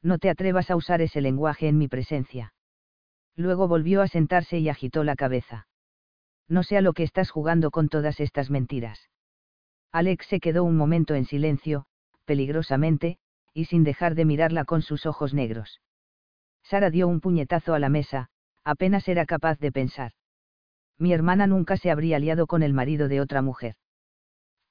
No 0.01 0.17
te 0.17 0.29
atrevas 0.29 0.69
a 0.69 0.75
usar 0.75 1.01
ese 1.01 1.21
lenguaje 1.21 1.67
en 1.67 1.77
mi 1.77 1.87
presencia. 1.87 2.54
Luego 3.35 3.67
volvió 3.67 4.01
a 4.01 4.07
sentarse 4.07 4.59
y 4.59 4.69
agitó 4.69 5.03
la 5.03 5.15
cabeza. 5.15 5.67
No 6.47 6.63
sé 6.63 6.77
a 6.77 6.81
lo 6.81 6.93
que 6.93 7.03
estás 7.03 7.31
jugando 7.31 7.71
con 7.71 7.89
todas 7.89 8.19
estas 8.19 8.49
mentiras. 8.49 9.09
Alex 9.91 10.27
se 10.27 10.39
quedó 10.39 10.63
un 10.63 10.77
momento 10.77 11.15
en 11.15 11.25
silencio, 11.25 11.85
peligrosamente, 12.25 13.17
y 13.53 13.65
sin 13.65 13.83
dejar 13.83 14.15
de 14.15 14.25
mirarla 14.25 14.65
con 14.65 14.81
sus 14.81 15.05
ojos 15.05 15.33
negros. 15.33 15.81
Sara 16.63 16.89
dio 16.89 17.07
un 17.07 17.21
puñetazo 17.21 17.73
a 17.73 17.79
la 17.79 17.89
mesa, 17.89 18.29
apenas 18.63 19.07
era 19.07 19.25
capaz 19.25 19.59
de 19.59 19.71
pensar. 19.71 20.11
Mi 20.97 21.13
hermana 21.13 21.47
nunca 21.47 21.77
se 21.77 21.91
habría 21.91 22.19
liado 22.19 22.47
con 22.47 22.63
el 22.63 22.73
marido 22.73 23.07
de 23.07 23.21
otra 23.21 23.41
mujer. 23.41 23.75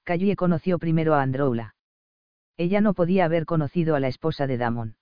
Callie 0.05 0.37
conoció 0.37 0.79
primero 0.79 1.15
a 1.15 1.23
Androula. 1.23 1.75
Ella 2.57 2.81
no 2.81 2.95
podía 2.95 3.25
haber 3.25 3.47
conocido 3.47 3.95
a 3.95 4.01
la 4.01 4.09
esposa 4.09 4.47
de 4.47 4.59
Damon. 4.59 4.97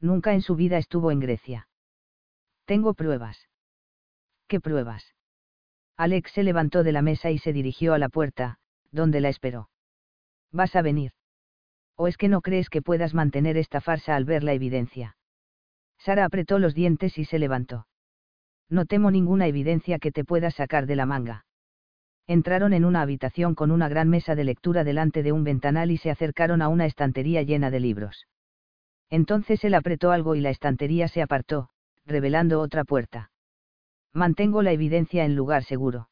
Nunca 0.00 0.34
en 0.34 0.42
su 0.42 0.56
vida 0.56 0.78
estuvo 0.78 1.10
en 1.10 1.20
Grecia. 1.20 1.68
Tengo 2.64 2.94
pruebas. 2.94 3.48
¿Qué 4.48 4.60
pruebas? 4.60 5.14
Alex 5.96 6.32
se 6.32 6.42
levantó 6.42 6.82
de 6.82 6.92
la 6.92 7.02
mesa 7.02 7.30
y 7.30 7.38
se 7.38 7.52
dirigió 7.52 7.94
a 7.94 7.98
la 7.98 8.08
puerta, 8.08 8.58
donde 8.90 9.20
la 9.20 9.28
esperó. 9.28 9.70
¿Vas 10.50 10.74
a 10.76 10.82
venir? 10.82 11.12
¿O 11.96 12.08
es 12.08 12.16
que 12.16 12.28
no 12.28 12.40
crees 12.40 12.68
que 12.68 12.82
puedas 12.82 13.14
mantener 13.14 13.56
esta 13.56 13.80
farsa 13.80 14.16
al 14.16 14.24
ver 14.24 14.42
la 14.42 14.52
evidencia? 14.52 15.16
Sara 15.98 16.24
apretó 16.24 16.58
los 16.58 16.74
dientes 16.74 17.18
y 17.18 17.24
se 17.24 17.38
levantó. 17.38 17.86
No 18.68 18.86
temo 18.86 19.10
ninguna 19.10 19.46
evidencia 19.46 19.98
que 19.98 20.10
te 20.10 20.24
pueda 20.24 20.50
sacar 20.50 20.86
de 20.86 20.96
la 20.96 21.06
manga 21.06 21.44
entraron 22.26 22.72
en 22.72 22.84
una 22.84 23.02
habitación 23.02 23.54
con 23.54 23.70
una 23.70 23.88
gran 23.88 24.08
mesa 24.08 24.34
de 24.34 24.44
lectura 24.44 24.84
delante 24.84 25.22
de 25.22 25.32
un 25.32 25.44
ventanal 25.44 25.90
y 25.90 25.98
se 25.98 26.10
acercaron 26.10 26.62
a 26.62 26.68
una 26.68 26.86
estantería 26.86 27.42
llena 27.42 27.70
de 27.70 27.80
libros. 27.80 28.26
Entonces 29.10 29.62
él 29.64 29.74
apretó 29.74 30.10
algo 30.10 30.34
y 30.34 30.40
la 30.40 30.50
estantería 30.50 31.08
se 31.08 31.22
apartó, 31.22 31.68
revelando 32.06 32.60
otra 32.60 32.84
puerta. 32.84 33.30
Mantengo 34.12 34.62
la 34.62 34.72
evidencia 34.72 35.24
en 35.24 35.34
lugar 35.34 35.64
seguro. 35.64 36.08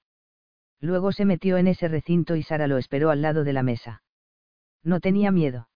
Luego 0.80 1.12
se 1.12 1.24
metió 1.24 1.58
en 1.58 1.68
ese 1.68 1.88
recinto 1.88 2.34
y 2.34 2.42
Sara 2.42 2.66
lo 2.66 2.78
esperó 2.78 3.10
al 3.10 3.22
lado 3.22 3.44
de 3.44 3.52
la 3.52 3.62
mesa. 3.62 4.02
No 4.82 4.98
tenía 4.98 5.30
miedo. 5.30 5.68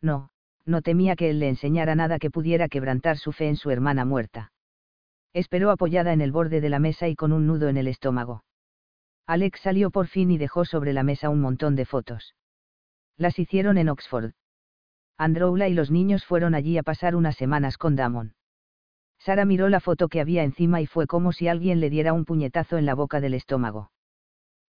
No, 0.00 0.30
no 0.64 0.80
temía 0.80 1.16
que 1.16 1.30
él 1.30 1.38
le 1.38 1.48
enseñara 1.48 1.94
nada 1.94 2.18
que 2.18 2.30
pudiera 2.30 2.68
quebrantar 2.68 3.18
su 3.18 3.32
fe 3.32 3.48
en 3.48 3.56
su 3.56 3.70
hermana 3.70 4.04
muerta. 4.04 4.52
Esperó 5.34 5.70
apoyada 5.70 6.12
en 6.12 6.20
el 6.20 6.32
borde 6.32 6.60
de 6.60 6.70
la 6.70 6.78
mesa 6.78 7.08
y 7.08 7.16
con 7.16 7.32
un 7.32 7.46
nudo 7.46 7.68
en 7.68 7.76
el 7.76 7.88
estómago. 7.88 8.44
Alex 9.26 9.60
salió 9.60 9.90
por 9.90 10.06
fin 10.06 10.30
y 10.30 10.38
dejó 10.38 10.64
sobre 10.64 10.92
la 10.92 11.02
mesa 11.02 11.30
un 11.30 11.40
montón 11.40 11.76
de 11.76 11.84
fotos. 11.84 12.34
Las 13.16 13.38
hicieron 13.38 13.78
en 13.78 13.88
Oxford. 13.88 14.32
Androula 15.16 15.68
y 15.68 15.74
los 15.74 15.90
niños 15.90 16.24
fueron 16.24 16.54
allí 16.54 16.78
a 16.78 16.82
pasar 16.82 17.14
unas 17.14 17.36
semanas 17.36 17.78
con 17.78 17.96
Damon. 17.96 18.34
Sara 19.24 19.44
miró 19.44 19.68
la 19.68 19.78
foto 19.78 20.08
que 20.08 20.20
había 20.20 20.42
encima 20.42 20.80
y 20.80 20.86
fue 20.86 21.06
como 21.06 21.30
si 21.30 21.46
alguien 21.46 21.78
le 21.78 21.90
diera 21.90 22.12
un 22.12 22.24
puñetazo 22.24 22.76
en 22.76 22.86
la 22.86 22.96
boca 22.96 23.20
del 23.20 23.34
estómago. 23.34 23.92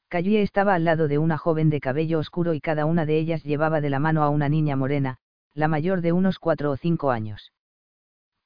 Callie 0.10 0.44
estaba 0.44 0.76
al 0.76 0.84
lado 0.84 1.08
de 1.08 1.18
una 1.18 1.40
joven 1.40 1.72
de 1.72 1.80
cabello 1.80 2.20
oscuro 2.20 2.54
y 2.54 2.62
cada 2.62 2.86
una 2.86 3.08
de 3.08 3.18
ellas 3.18 3.44
llevaba 3.44 3.82
de 3.82 3.90
la 3.90 3.98
mano 3.98 4.22
a 4.22 4.30
una 4.30 4.50
niña 4.50 4.76
morena, 4.76 5.18
la 5.56 5.68
mayor 5.68 6.02
de 6.02 6.12
unos 6.12 6.38
cuatro 6.38 6.70
o 6.70 6.78
cinco 6.78 7.10
años. 7.10 7.52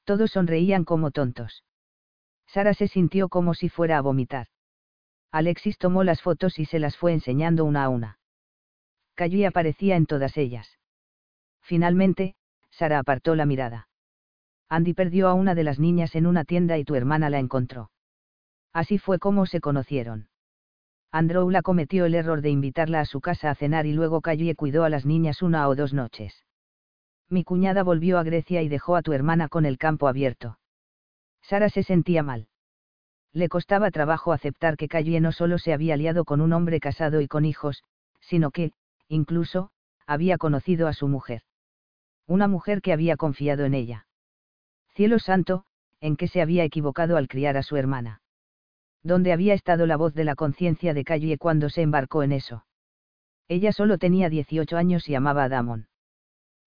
Todos 0.06 0.32
sonreían 0.32 0.86
como 0.86 1.12
tontos. 1.12 1.66
Sara 2.46 2.74
se 2.74 2.88
sintió 2.88 3.28
como 3.28 3.54
si 3.54 3.68
fuera 3.68 3.98
a 3.98 4.02
vomitar. 4.02 4.48
Alexis 5.34 5.78
tomó 5.78 6.06
las 6.06 6.22
fotos 6.22 6.58
y 6.58 6.64
se 6.64 6.80
las 6.80 6.96
fue 6.96 7.12
enseñando 7.12 7.66
una 7.66 7.84
a 7.84 7.90
una. 7.90 8.20
Y 9.20 9.44
aparecía 9.44 9.98
en 9.98 10.06
todas 10.06 10.38
ellas. 10.38 10.78
Finalmente, 11.64 12.36
Sara 12.70 13.00
apartó 13.00 13.36
la 13.36 13.46
mirada. 13.46 13.86
Andy 14.69 14.94
perdió 14.94 15.27
a 15.27 15.34
una 15.34 15.56
de 15.56 15.64
las 15.64 15.80
niñas 15.80 16.15
en 16.15 16.27
una 16.27 16.44
tienda 16.44 16.77
y 16.77 16.84
tu 16.84 16.95
hermana 16.95 17.30
la 17.30 17.39
encontró. 17.39 17.91
Así 18.73 18.98
fue 18.98 19.19
como 19.19 19.45
se 19.45 19.61
conocieron. 19.61 20.30
Androula 21.11 21.61
cometió 21.61 22.06
el 22.06 22.15
error 22.15 22.41
de 22.41 22.49
invitarla 22.49 22.99
a 22.99 23.06
su 23.06 23.22
casa 23.22 23.49
a 23.49 23.56
cenar 23.56 23.85
y 23.85 23.94
luego 23.94 24.22
y 24.26 24.53
cuidó 24.56 24.84
a 24.84 24.89
las 24.89 25.06
niñas 25.06 25.41
una 25.41 25.68
o 25.68 25.76
dos 25.76 25.94
noches. 25.94 26.44
Mi 27.30 27.44
cuñada 27.44 27.84
volvió 27.84 28.19
a 28.19 28.23
Grecia 28.23 28.61
y 28.61 28.69
dejó 28.69 28.95
a 28.95 29.02
tu 29.02 29.14
hermana 29.14 29.48
con 29.48 29.65
el 29.65 29.77
campo 29.77 30.07
abierto. 30.07 30.60
Sara 31.41 31.69
se 31.69 31.84
sentía 31.84 32.23
mal 32.23 32.48
le 33.38 33.49
costaba 33.49 33.91
trabajo 33.91 34.34
aceptar 34.34 34.77
que 34.77 34.88
Calle 34.88 35.22
no 35.22 35.31
solo 35.31 35.60
se 35.60 35.72
había 35.72 35.94
aliado 35.94 36.26
con 36.26 36.41
un 36.41 36.53
hombre 36.53 36.80
casado 36.80 37.22
y 37.22 37.27
con 37.27 37.45
hijos, 37.45 37.84
sino 38.19 38.52
que, 38.52 38.73
incluso, 39.07 39.69
había 40.07 40.38
conocido 40.38 40.88
a 40.88 40.94
su 40.94 41.07
mujer. 41.07 41.44
Una 42.26 42.48
mujer 42.48 42.81
que 42.81 42.94
había 42.94 43.15
confiado 43.15 43.64
en 43.65 43.76
ella. 43.76 44.07
Cielo 44.98 45.19
santo, 45.19 45.64
en 46.02 46.15
qué 46.15 46.28
se 46.28 46.41
había 46.41 46.64
equivocado 46.64 47.18
al 47.18 47.28
criar 47.28 47.56
a 47.56 47.61
su 47.61 47.76
hermana. 47.76 48.19
¿Dónde 49.03 49.32
había 49.32 49.53
estado 49.53 49.86
la 49.86 49.95
voz 49.95 50.15
de 50.15 50.24
la 50.24 50.34
conciencia 50.34 50.95
de 50.95 51.03
Calle 51.03 51.38
cuando 51.38 51.69
se 51.69 51.84
embarcó 51.84 52.24
en 52.24 52.32
eso? 52.32 52.65
Ella 53.48 53.72
solo 53.74 53.99
tenía 53.99 54.28
18 54.32 54.76
años 54.76 55.07
y 55.07 55.14
amaba 55.14 55.44
a 55.44 55.49
Damon. 55.49 55.88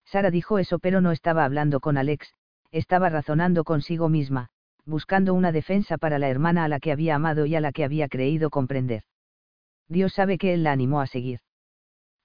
Sara 0.05 0.31
dijo 0.31 0.61
eso 0.61 0.79
pero 0.79 1.01
no 1.01 1.11
estaba 1.11 1.45
hablando 1.45 1.81
con 1.81 1.99
Alex, 1.99 2.33
estaba 2.71 3.09
razonando 3.09 3.65
consigo 3.65 4.09
misma, 4.09 4.51
buscando 4.85 5.35
una 5.35 5.51
defensa 5.51 5.99
para 5.99 6.21
la 6.21 6.29
hermana 6.29 6.63
a 6.63 6.69
la 6.69 6.79
que 6.79 6.93
había 6.93 7.17
amado 7.17 7.47
y 7.47 7.57
a 7.57 7.61
la 7.61 7.73
que 7.73 7.83
había 7.83 8.07
creído 8.07 8.49
comprender. 8.49 9.03
Dios 9.89 10.13
sabe 10.13 10.39
que 10.39 10.55
él 10.55 10.63
la 10.63 10.71
animó 10.71 11.01
a 11.01 11.09
seguir. 11.09 11.41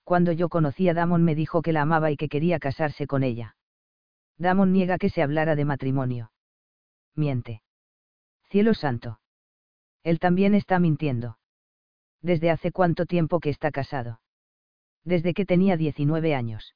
Cuando 0.03 0.33
yo 0.33 0.49
conocí 0.49 0.87
a 0.87 0.93
Damon 0.93 1.23
me 1.23 1.33
dijo 1.33 1.63
que 1.63 1.73
la 1.73 1.81
amaba 1.81 2.11
y 2.11 2.15
que 2.15 2.29
quería 2.29 2.59
casarse 2.59 3.07
con 3.07 3.23
ella. 3.23 3.55
Damon 4.37 4.71
niega 4.73 4.97
que 4.97 5.09
se 5.09 5.21
hablara 5.21 5.55
de 5.55 5.65
matrimonio. 5.65 6.31
Miente. 7.15 7.61
Cielo 8.49 8.73
santo. 8.73 9.19
Él 10.03 10.19
también 10.19 10.53
está 10.53 10.79
mintiendo. 10.79 11.37
¿Desde 12.21 12.51
hace 12.51 12.71
cuánto 12.71 13.05
tiempo 13.05 13.39
que 13.39 13.49
está 13.49 13.71
casado? 13.71 14.21
Desde 15.03 15.33
que 15.33 15.45
tenía 15.45 15.77
19 15.77 16.35
años. 16.35 16.75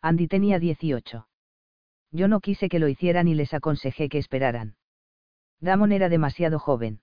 Andy 0.00 0.28
tenía 0.28 0.58
18. 0.58 1.28
Yo 2.12 2.28
no 2.28 2.40
quise 2.40 2.68
que 2.68 2.78
lo 2.78 2.88
hicieran 2.88 3.28
y 3.28 3.34
les 3.34 3.52
aconsejé 3.54 4.08
que 4.08 4.18
esperaran. 4.18 4.76
Damon 5.60 5.92
era 5.92 6.08
demasiado 6.08 6.58
joven. 6.58 7.02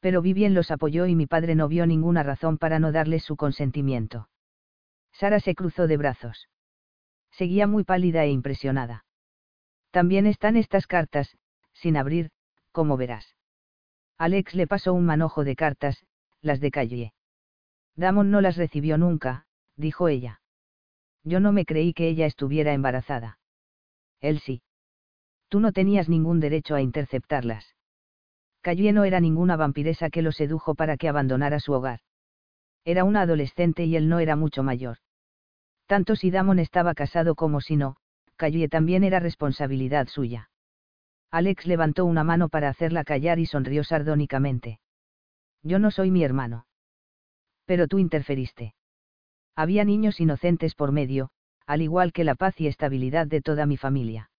Pero 0.00 0.22
Vivien 0.22 0.54
los 0.54 0.70
apoyó 0.70 1.06
y 1.06 1.14
mi 1.14 1.26
padre 1.26 1.54
no 1.54 1.68
vio 1.68 1.86
ninguna 1.86 2.22
razón 2.22 2.58
para 2.58 2.78
no 2.78 2.90
darles 2.90 3.22
su 3.22 3.36
consentimiento. 3.36 4.28
Sara 5.12 5.40
se 5.40 5.54
cruzó 5.54 5.86
de 5.86 5.96
brazos. 5.96 6.48
Seguía 7.30 7.66
muy 7.66 7.84
pálida 7.84 8.24
e 8.24 8.30
impresionada. 8.30 9.04
También 9.90 10.26
están 10.26 10.56
estas 10.56 10.86
cartas, 10.86 11.36
sin 11.72 11.96
abrir, 11.96 12.30
como 12.72 12.96
verás. 12.96 13.36
Alex 14.18 14.54
le 14.54 14.66
pasó 14.66 14.92
un 14.92 15.06
manojo 15.06 15.44
de 15.44 15.56
cartas, 15.56 16.04
las 16.42 16.60
de 16.60 16.70
Calle. 16.70 17.12
Damon 17.96 18.30
no 18.30 18.40
las 18.40 18.56
recibió 18.56 18.98
nunca, 18.98 19.46
dijo 19.76 20.08
ella. 20.08 20.40
Yo 21.24 21.40
no 21.40 21.52
me 21.52 21.64
creí 21.64 21.92
que 21.92 22.08
ella 22.08 22.26
estuviera 22.26 22.72
embarazada. 22.72 23.38
Él 24.20 24.40
sí. 24.40 24.62
Tú 25.48 25.60
no 25.60 25.72
tenías 25.72 26.08
ningún 26.08 26.40
derecho 26.40 26.74
a 26.74 26.80
interceptarlas. 26.80 27.74
Calle 28.60 28.92
no 28.92 29.04
era 29.04 29.20
ninguna 29.20 29.56
vampiresa 29.56 30.10
que 30.10 30.22
lo 30.22 30.32
sedujo 30.32 30.74
para 30.74 30.96
que 30.96 31.08
abandonara 31.08 31.60
su 31.60 31.72
hogar. 31.72 32.00
Era 32.84 33.04
una 33.04 33.22
adolescente 33.22 33.84
y 33.84 33.96
él 33.96 34.08
no 34.08 34.20
era 34.20 34.36
mucho 34.36 34.62
mayor. 34.62 34.98
Tanto 35.90 36.14
si 36.14 36.30
Damon 36.30 36.60
estaba 36.60 36.94
casado 36.94 37.34
como 37.34 37.60
si 37.60 37.74
no, 37.74 37.96
Calle 38.36 38.68
también 38.68 39.02
era 39.02 39.18
responsabilidad 39.18 40.06
suya. 40.06 40.48
Alex 41.32 41.66
levantó 41.66 42.04
una 42.04 42.22
mano 42.22 42.48
para 42.48 42.68
hacerla 42.68 43.02
callar 43.02 43.40
y 43.40 43.46
sonrió 43.46 43.82
sardónicamente. 43.82 44.78
Yo 45.64 45.80
no 45.80 45.90
soy 45.90 46.12
mi 46.12 46.22
hermano. 46.22 46.64
Pero 47.64 47.88
tú 47.88 47.98
interferiste. 47.98 48.76
Había 49.56 49.84
niños 49.84 50.20
inocentes 50.20 50.76
por 50.76 50.92
medio, 50.92 51.30
al 51.66 51.82
igual 51.82 52.12
que 52.12 52.22
la 52.22 52.36
paz 52.36 52.60
y 52.60 52.68
estabilidad 52.68 53.26
de 53.26 53.40
toda 53.40 53.66
mi 53.66 53.76
familia. 53.76 54.30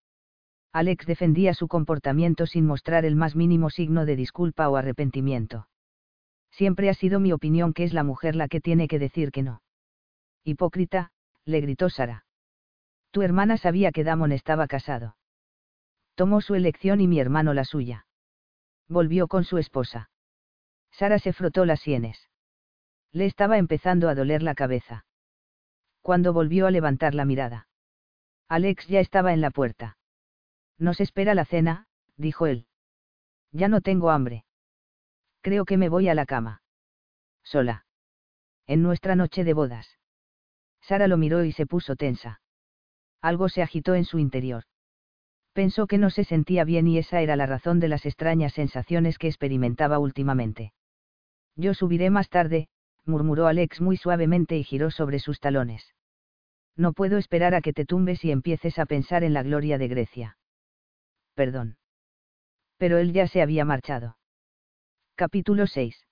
Alex 0.72 1.06
defendía 1.06 1.54
su 1.54 1.68
comportamiento 1.68 2.46
sin 2.46 2.66
mostrar 2.66 3.04
el 3.04 3.18
más 3.18 3.36
mínimo 3.36 3.70
signo 3.70 4.06
de 4.06 4.16
disculpa 4.16 4.70
o 4.70 4.78
arrepentimiento. 4.78 5.68
Siempre 6.50 6.90
ha 6.90 6.94
sido 6.94 7.20
mi 7.20 7.34
opinión 7.34 7.74
que 7.74 7.84
es 7.84 7.92
la 7.92 8.06
mujer 8.06 8.38
la 8.38 8.48
que 8.48 8.62
tiene 8.62 8.88
que 8.88 9.00
decir 9.00 9.34
que 9.34 9.44
no. 9.44 9.62
Hipócrita, 10.46 11.12
le 11.46 11.62
gritó 11.62 11.90
Sara. 11.90 12.26
Tu 13.12 13.22
hermana 13.22 13.58
sabía 13.58 13.92
que 13.92 14.04
Damon 14.04 14.32
estaba 14.32 14.68
casado. 14.68 15.18
Tomó 16.16 16.42
su 16.42 16.56
elección 16.56 17.02
y 17.02 17.08
mi 17.08 17.20
hermano 17.20 17.54
la 17.54 17.66
suya. 17.66 18.06
Volvió 18.88 19.28
con 19.28 19.44
su 19.44 19.58
esposa. 19.58 20.10
Sara 20.92 21.20
se 21.20 21.34
frotó 21.34 21.66
las 21.66 21.80
sienes. 21.80 22.30
Le 23.12 23.26
estaba 23.26 23.58
empezando 23.58 24.10
a 24.10 24.16
doler 24.16 24.44
la 24.44 24.56
cabeza. 24.56 25.06
Cuando 26.02 26.34
volvió 26.34 26.68
a 26.68 26.72
levantar 26.72 27.14
la 27.16 27.26
mirada. 27.26 27.68
Alex 28.48 28.88
ya 28.88 29.00
estaba 29.00 29.34
en 29.34 29.42
la 29.42 29.52
puerta. 29.52 29.98
Nos 30.78 31.00
espera 31.00 31.36
la 31.36 31.46
cena, 31.46 31.88
dijo 32.18 32.48
él. 32.48 32.66
Ya 33.52 33.68
no 33.68 33.82
tengo 33.82 34.10
hambre. 34.10 34.46
Creo 35.42 35.66
que 35.66 35.78
me 35.78 35.90
voy 35.90 36.10
a 36.10 36.16
la 36.16 36.26
cama. 36.26 36.62
Sola. 37.44 37.86
En 38.68 38.84
nuestra 38.84 39.16
noche 39.16 39.44
de 39.44 39.54
bodas. 39.54 40.01
Sara 40.82 41.08
lo 41.08 41.18
miró 41.18 41.44
y 41.44 41.52
se 41.52 41.66
puso 41.66 41.96
tensa. 41.96 42.42
Algo 43.22 43.50
se 43.50 43.62
agitó 43.62 43.96
en 43.96 44.06
su 44.06 44.20
interior. 44.20 44.64
Pensó 45.54 45.86
que 45.88 45.98
no 45.98 46.10
se 46.10 46.24
sentía 46.24 46.64
bien 46.64 46.88
y 46.88 46.98
esa 46.98 47.22
era 47.22 47.36
la 47.36 47.46
razón 47.46 47.80
de 47.80 47.88
las 47.88 48.06
extrañas 48.06 48.54
sensaciones 48.54 49.18
que 49.18 49.28
experimentaba 49.28 50.00
últimamente. 50.00 50.74
Yo 51.56 51.74
subiré 51.74 52.10
más 52.10 52.30
tarde, 52.30 52.70
murmuró 53.06 53.48
Alex 53.48 53.82
muy 53.82 53.98
suavemente 53.98 54.58
y 54.58 54.64
giró 54.64 54.92
sobre 54.92 55.20
sus 55.20 55.40
talones. 55.40 55.94
No 56.76 56.94
puedo 56.94 57.18
esperar 57.18 57.54
a 57.54 57.62
que 57.62 57.74
te 57.74 57.86
tumbes 57.86 58.24
y 58.24 58.32
empieces 58.32 58.80
a 58.80 58.86
pensar 58.86 59.24
en 59.24 59.34
la 59.34 59.44
gloria 59.44 59.78
de 59.78 59.88
Grecia 59.88 60.38
perdón. 61.42 61.78
Pero 62.78 63.00
él 63.00 63.14
ya 63.14 63.28
se 63.28 63.42
había 63.42 63.66
marchado. 63.66 64.18
Capítulo 65.16 65.66
6. 65.66 66.06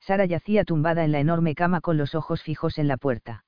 Sara 0.00 0.24
yacía 0.24 0.64
tumbada 0.64 1.04
en 1.04 1.12
la 1.12 1.20
enorme 1.20 1.54
cama 1.54 1.80
con 1.80 1.96
los 1.96 2.16
ojos 2.16 2.42
fijos 2.42 2.78
en 2.78 2.88
la 2.88 2.96
puerta. 2.96 3.44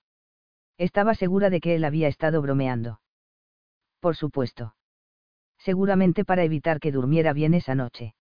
Estaba 0.83 1.15
segura 1.15 1.49
de 1.49 1.61
que 1.61 1.77
él 1.77 1.85
había 1.85 2.09
estado 2.09 2.43
bromeando. 2.43 3.01
Por 4.01 4.17
supuesto. 4.17 4.75
Seguramente 5.57 6.25
para 6.25 6.43
evitar 6.43 6.81
que 6.81 6.91
durmiera 6.91 7.33
bien 7.33 7.55
esa 7.55 7.77
noche. 7.77 8.17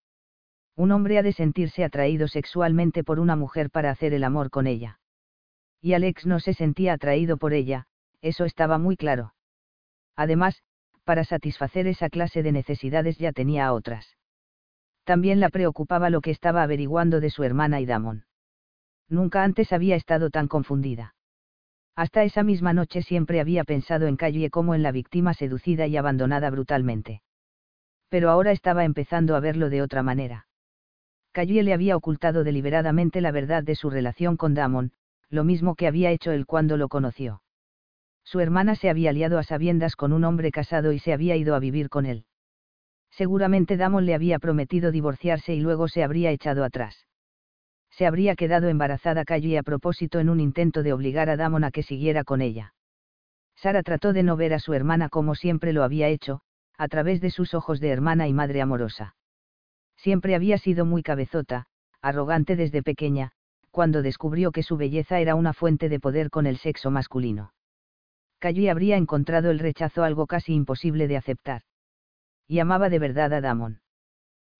Un 0.75 0.91
hombre 0.91 1.17
ha 1.17 1.23
de 1.23 1.33
sentirse 1.33 1.83
atraído 1.83 2.27
sexualmente 2.27 3.03
por 3.03 3.19
una 3.19 3.35
mujer 3.35 3.71
para 3.71 3.89
hacer 3.89 4.13
el 4.13 4.23
amor 4.23 4.51
con 4.51 4.67
ella. 4.67 4.99
Y 5.81 5.93
Alex 5.93 6.27
no 6.27 6.39
se 6.39 6.53
sentía 6.53 6.93
atraído 6.93 7.37
por 7.37 7.53
ella, 7.53 7.87
eso 8.21 8.45
estaba 8.45 8.77
muy 8.77 8.95
claro. 8.95 9.33
Además, 10.15 10.61
para 11.03 11.23
satisfacer 11.23 11.87
esa 11.87 12.09
clase 12.09 12.43
de 12.43 12.51
necesidades 12.51 13.17
ya 13.17 13.31
tenía 13.31 13.73
otras. 13.73 14.17
También 15.03 15.39
la 15.39 15.49
preocupaba 15.49 16.11
lo 16.11 16.21
que 16.21 16.29
estaba 16.29 16.61
averiguando 16.61 17.21
de 17.21 17.31
su 17.31 17.43
hermana 17.43 17.81
y 17.81 17.87
Damon. 17.87 18.25
Nunca 19.09 19.43
antes 19.43 19.73
había 19.73 19.95
estado 19.95 20.29
tan 20.29 20.47
confundida. 20.47 21.15
Hasta 21.95 22.23
esa 22.23 22.43
misma 22.43 22.73
noche 22.73 23.01
siempre 23.01 23.39
había 23.41 23.63
pensado 23.63 24.07
en 24.07 24.15
Calle 24.15 24.49
como 24.49 24.75
en 24.75 24.83
la 24.83 24.91
víctima 24.91 25.33
seducida 25.33 25.87
y 25.87 25.97
abandonada 25.97 26.49
brutalmente. 26.49 27.21
Pero 28.09 28.29
ahora 28.29 28.51
estaba 28.51 28.85
empezando 28.85 29.35
a 29.35 29.39
verlo 29.39 29.69
de 29.69 29.81
otra 29.81 30.03
manera. 30.03 30.47
Calle 31.31 31.63
le 31.63 31.73
había 31.73 31.95
ocultado 31.95 32.43
deliberadamente 32.43 33.21
la 33.21 33.31
verdad 33.31 33.63
de 33.63 33.75
su 33.75 33.89
relación 33.89 34.35
con 34.35 34.53
Damon, 34.53 34.91
lo 35.29 35.43
mismo 35.43 35.75
que 35.75 35.87
había 35.87 36.11
hecho 36.11 36.31
él 36.31 36.45
cuando 36.45 36.75
lo 36.75 36.89
conoció. 36.89 37.41
Su 38.23 38.39
hermana 38.39 38.75
se 38.75 38.89
había 38.89 39.13
liado 39.13 39.37
a 39.37 39.43
sabiendas 39.43 39.95
con 39.95 40.13
un 40.13 40.23
hombre 40.23 40.51
casado 40.51 40.91
y 40.91 40.99
se 40.99 41.13
había 41.13 41.35
ido 41.35 41.55
a 41.55 41.59
vivir 41.59 41.89
con 41.89 42.05
él. 42.05 42.25
Seguramente 43.11 43.77
Damon 43.77 44.05
le 44.05 44.13
había 44.13 44.39
prometido 44.39 44.91
divorciarse 44.91 45.53
y 45.53 45.59
luego 45.59 45.87
se 45.87 46.03
habría 46.03 46.31
echado 46.31 46.63
atrás. 46.63 47.07
Se 48.01 48.07
habría 48.07 48.35
quedado 48.35 48.67
embarazada 48.67 49.25
Calle 49.25 49.59
a 49.59 49.61
propósito 49.61 50.19
en 50.19 50.29
un 50.29 50.39
intento 50.39 50.81
de 50.81 50.91
obligar 50.91 51.29
a 51.29 51.37
Damon 51.37 51.63
a 51.63 51.69
que 51.69 51.83
siguiera 51.83 52.23
con 52.23 52.41
ella. 52.41 52.73
Sara 53.55 53.83
trató 53.83 54.11
de 54.11 54.23
no 54.23 54.35
ver 54.35 54.55
a 54.55 54.59
su 54.59 54.73
hermana 54.73 55.07
como 55.07 55.35
siempre 55.35 55.71
lo 55.71 55.83
había 55.83 56.07
hecho, 56.07 56.41
a 56.79 56.87
través 56.87 57.21
de 57.21 57.29
sus 57.29 57.53
ojos 57.53 57.79
de 57.79 57.89
hermana 57.89 58.27
y 58.27 58.33
madre 58.33 58.59
amorosa. 58.59 59.15
Siempre 59.97 60.33
había 60.33 60.57
sido 60.57 60.83
muy 60.83 61.03
cabezota, 61.03 61.67
arrogante 62.01 62.55
desde 62.55 62.81
pequeña, 62.81 63.33
cuando 63.69 64.01
descubrió 64.01 64.51
que 64.51 64.63
su 64.63 64.77
belleza 64.77 65.19
era 65.19 65.35
una 65.35 65.53
fuente 65.53 65.87
de 65.87 65.99
poder 65.99 66.31
con 66.31 66.47
el 66.47 66.57
sexo 66.57 66.89
masculino. 66.89 67.53
Calle 68.39 68.71
habría 68.71 68.97
encontrado 68.97 69.51
el 69.51 69.59
rechazo 69.59 70.03
algo 70.03 70.25
casi 70.25 70.55
imposible 70.55 71.07
de 71.07 71.17
aceptar. 71.17 71.61
Y 72.47 72.57
amaba 72.57 72.89
de 72.89 72.97
verdad 72.97 73.31
a 73.31 73.41
Damon. 73.41 73.79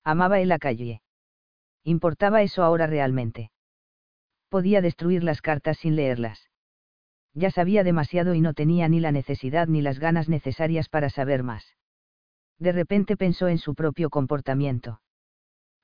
Amaba 0.04 0.42
él 0.42 0.52
a 0.52 0.60
Calle. 0.60 1.02
¿Importaba 1.84 2.42
eso 2.42 2.64
ahora 2.64 2.88
realmente? 2.88 3.52
Podía 4.50 4.82
destruir 4.82 5.24
las 5.24 5.42
cartas 5.42 5.78
sin 5.78 5.96
leerlas. 5.96 6.50
Ya 7.34 7.50
sabía 7.50 7.84
demasiado 7.84 8.34
y 8.36 8.42
no 8.42 8.54
tenía 8.54 8.90
ni 8.90 9.00
la 9.00 9.12
necesidad 9.12 9.68
ni 9.68 9.82
las 9.82 10.00
ganas 10.00 10.28
necesarias 10.28 10.90
para 10.90 11.10
saber 11.10 11.44
más. 11.44 11.76
De 12.60 12.72
repente 12.72 13.18
pensó 13.18 13.48
en 13.48 13.58
su 13.58 13.74
propio 13.74 14.10
comportamiento. 14.10 15.02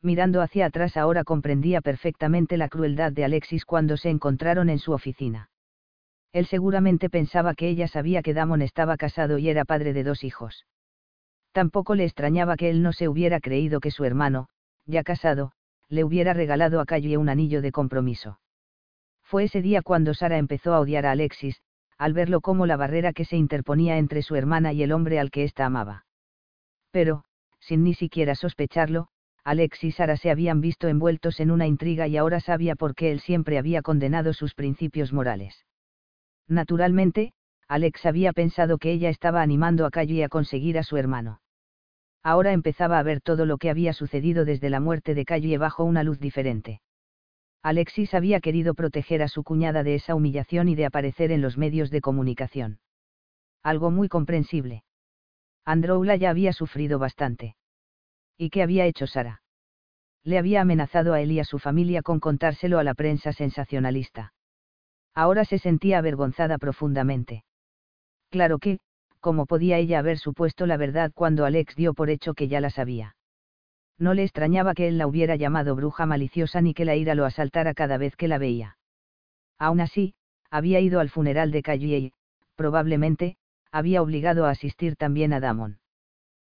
Mirando 0.01 0.41
hacia 0.41 0.67
atrás 0.67 0.95
ahora 0.97 1.23
comprendía 1.23 1.81
perfectamente 1.81 2.57
la 2.57 2.69
crueldad 2.69 3.11
de 3.11 3.25
Alexis 3.25 3.65
cuando 3.65 3.97
se 3.97 4.09
encontraron 4.09 4.69
en 4.69 4.77
su 4.77 4.91
oficina. 4.91 5.49
Él 6.33 6.45
seguramente 6.45 7.09
pensaba 7.09 7.55
que 7.55 7.67
ella 7.69 7.87
sabía 7.87 8.21
que 8.21 8.33
Damon 8.33 8.61
estaba 8.61 8.97
casado 8.97 9.39
y 9.39 9.49
era 9.49 9.65
padre 9.65 9.93
de 9.93 10.03
dos 10.03 10.23
hijos. 10.23 10.67
Tampoco 11.51 11.95
le 11.95 12.03
extrañaba 12.03 12.57
que 12.57 12.69
él 12.69 12.83
no 12.83 12.93
se 12.93 13.07
hubiera 13.07 13.39
creído 13.39 13.79
que 13.79 13.89
su 13.89 14.03
hermano, 14.03 14.49
ya 14.85 15.03
casado, 15.03 15.53
le 15.89 16.03
hubiera 16.03 16.33
regalado 16.33 16.79
a 16.79 16.85
Calle 16.85 17.17
un 17.17 17.29
anillo 17.29 17.61
de 17.61 17.71
compromiso. 17.71 18.39
Fue 19.23 19.45
ese 19.45 19.61
día 19.61 19.81
cuando 19.81 20.13
Sara 20.13 20.37
empezó 20.37 20.73
a 20.73 20.79
odiar 20.79 21.05
a 21.05 21.11
Alexis, 21.11 21.61
al 21.97 22.13
verlo 22.13 22.41
como 22.41 22.65
la 22.65 22.77
barrera 22.77 23.13
que 23.13 23.25
se 23.25 23.37
interponía 23.37 23.97
entre 23.97 24.21
su 24.21 24.35
hermana 24.35 24.73
y 24.73 24.83
el 24.83 24.91
hombre 24.91 25.19
al 25.19 25.31
que 25.31 25.43
ésta 25.43 25.65
amaba. 25.65 26.05
Pero, 26.91 27.23
sin 27.59 27.83
ni 27.83 27.93
siquiera 27.93 28.35
sospecharlo, 28.35 29.07
Alex 29.43 29.83
y 29.83 29.91
Sara 29.91 30.17
se 30.17 30.29
habían 30.29 30.61
visto 30.61 30.87
envueltos 30.87 31.39
en 31.39 31.51
una 31.51 31.67
intriga 31.67 32.07
y 32.07 32.17
ahora 32.17 32.39
sabía 32.39 32.75
por 32.75 32.95
qué 32.95 33.11
él 33.11 33.19
siempre 33.21 33.57
había 33.57 33.81
condenado 33.81 34.33
sus 34.33 34.53
principios 34.53 35.13
morales. 35.13 35.65
Naturalmente, 36.47 37.33
Alex 37.67 38.05
había 38.05 38.33
pensado 38.33 38.77
que 38.77 38.91
ella 38.91 39.09
estaba 39.09 39.41
animando 39.41 39.85
a 39.85 39.91
Calle 39.91 40.23
a 40.23 40.29
conseguir 40.29 40.77
a 40.77 40.83
su 40.83 40.97
hermano. 40.97 41.39
Ahora 42.27 42.51
empezaba 42.51 42.99
a 42.99 43.03
ver 43.03 43.21
todo 43.21 43.45
lo 43.45 43.57
que 43.57 43.69
había 43.69 43.93
sucedido 43.93 44.43
desde 44.43 44.69
la 44.69 44.81
muerte 44.81 45.15
de 45.15 45.23
Calle 45.23 45.57
bajo 45.57 45.85
una 45.85 46.03
luz 46.03 46.19
diferente. 46.19 46.81
Alexis 47.63 48.13
había 48.13 48.41
querido 48.41 48.73
proteger 48.73 49.21
a 49.21 49.29
su 49.29 49.45
cuñada 49.45 49.81
de 49.81 49.95
esa 49.95 50.13
humillación 50.13 50.67
y 50.67 50.75
de 50.75 50.85
aparecer 50.85 51.31
en 51.31 51.41
los 51.41 51.57
medios 51.57 51.89
de 51.89 52.01
comunicación. 52.01 52.81
Algo 53.63 53.91
muy 53.91 54.09
comprensible. 54.09 54.83
Androula 55.63 56.17
ya 56.17 56.29
había 56.29 56.51
sufrido 56.51 56.99
bastante. 56.99 57.55
¿Y 58.37 58.49
qué 58.49 58.61
había 58.61 58.85
hecho 58.87 59.07
Sara? 59.07 59.41
Le 60.25 60.37
había 60.37 60.59
amenazado 60.59 61.13
a 61.13 61.21
él 61.21 61.31
y 61.31 61.39
a 61.39 61.45
su 61.45 61.59
familia 61.59 62.01
con 62.01 62.19
contárselo 62.19 62.77
a 62.77 62.83
la 62.83 62.93
prensa 62.93 63.31
sensacionalista. 63.31 64.33
Ahora 65.15 65.45
se 65.45 65.59
sentía 65.59 65.99
avergonzada 65.99 66.57
profundamente. 66.57 67.45
Claro 68.29 68.59
que, 68.59 68.79
¿cómo 69.27 69.45
podía 69.45 69.77
ella 69.77 69.99
haber 69.99 70.19
supuesto 70.19 70.65
la 70.67 70.77
verdad 70.77 71.11
cuando 71.13 71.43
Alex 71.43 71.75
dio 71.75 71.93
por 71.93 72.09
hecho 72.09 72.33
que 72.33 72.47
ya 72.47 72.61
la 72.61 72.69
sabía? 72.69 73.17
No 73.99 74.13
le 74.13 74.23
extrañaba 74.23 74.73
que 74.73 74.87
él 74.87 74.97
la 74.97 75.05
hubiera 75.05 75.35
llamado 75.35 75.75
bruja 75.75 76.05
maliciosa 76.05 76.61
ni 76.61 76.73
que 76.73 76.85
la 76.85 76.95
ira 76.95 77.13
lo 77.13 77.25
asaltara 77.25 77.73
cada 77.73 77.97
vez 77.97 78.15
que 78.15 78.29
la 78.29 78.37
veía. 78.37 78.77
Aún 79.59 79.81
así, 79.81 80.13
había 80.49 80.79
ido 80.79 81.01
al 81.01 81.09
funeral 81.09 81.51
de 81.51 81.61
Calle 81.61 81.97
y, 81.97 82.13
probablemente, 82.55 83.35
había 83.69 84.01
obligado 84.01 84.45
a 84.45 84.51
asistir 84.51 84.95
también 84.95 85.33
a 85.33 85.41
Damon. 85.41 85.79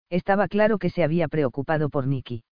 Estaba 0.10 0.48
claro 0.48 0.80
que 0.80 0.90
se 0.90 1.04
había 1.04 1.28
preocupado 1.28 1.92
por 1.92 2.08
Nicky. 2.08 2.44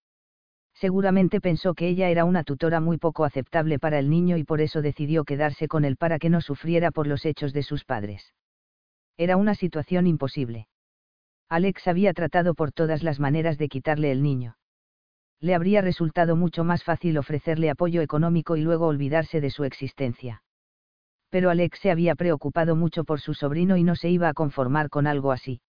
Seguramente 0.75 1.41
pensó 1.41 1.73
que 1.73 1.87
ella 1.87 2.09
era 2.09 2.25
una 2.25 2.43
tutora 2.43 2.79
muy 2.79 2.99
poco 2.99 3.25
aceptable 3.25 3.79
para 3.79 3.97
el 3.97 4.11
niño 4.11 4.37
y 4.37 4.43
por 4.43 4.61
eso 4.61 4.83
decidió 4.83 5.23
quedarse 5.23 5.67
con 5.67 5.83
él 5.83 5.97
para 5.97 6.19
que 6.19 6.29
no 6.29 6.41
sufriera 6.41 6.91
por 6.91 7.07
los 7.07 7.25
hechos 7.25 7.53
de 7.53 7.63
sus 7.63 7.85
padres. 7.85 8.31
Era 9.21 9.37
una 9.37 9.53
situación 9.53 10.07
imposible. 10.07 10.67
Alex 11.47 11.87
había 11.87 12.11
tratado 12.11 12.55
por 12.55 12.71
todas 12.71 13.03
las 13.03 13.19
maneras 13.19 13.59
de 13.59 13.69
quitarle 13.69 14.11
el 14.11 14.23
niño. 14.23 14.57
Le 15.39 15.53
habría 15.53 15.81
resultado 15.81 16.35
mucho 16.35 16.63
más 16.63 16.83
fácil 16.83 17.19
ofrecerle 17.19 17.69
apoyo 17.69 18.01
económico 18.01 18.55
y 18.55 18.61
luego 18.61 18.87
olvidarse 18.87 19.39
de 19.39 19.51
su 19.51 19.63
existencia. 19.63 20.41
Pero 21.29 21.51
Alex 21.51 21.77
se 21.77 21.91
había 21.91 22.15
preocupado 22.15 22.75
mucho 22.75 23.03
por 23.03 23.21
su 23.21 23.35
sobrino 23.35 23.77
y 23.77 23.83
no 23.83 23.95
se 23.95 24.09
iba 24.09 24.27
a 24.27 24.33
conformar 24.33 24.89
con 24.89 25.05
algo 25.05 25.31
así. 25.31 25.61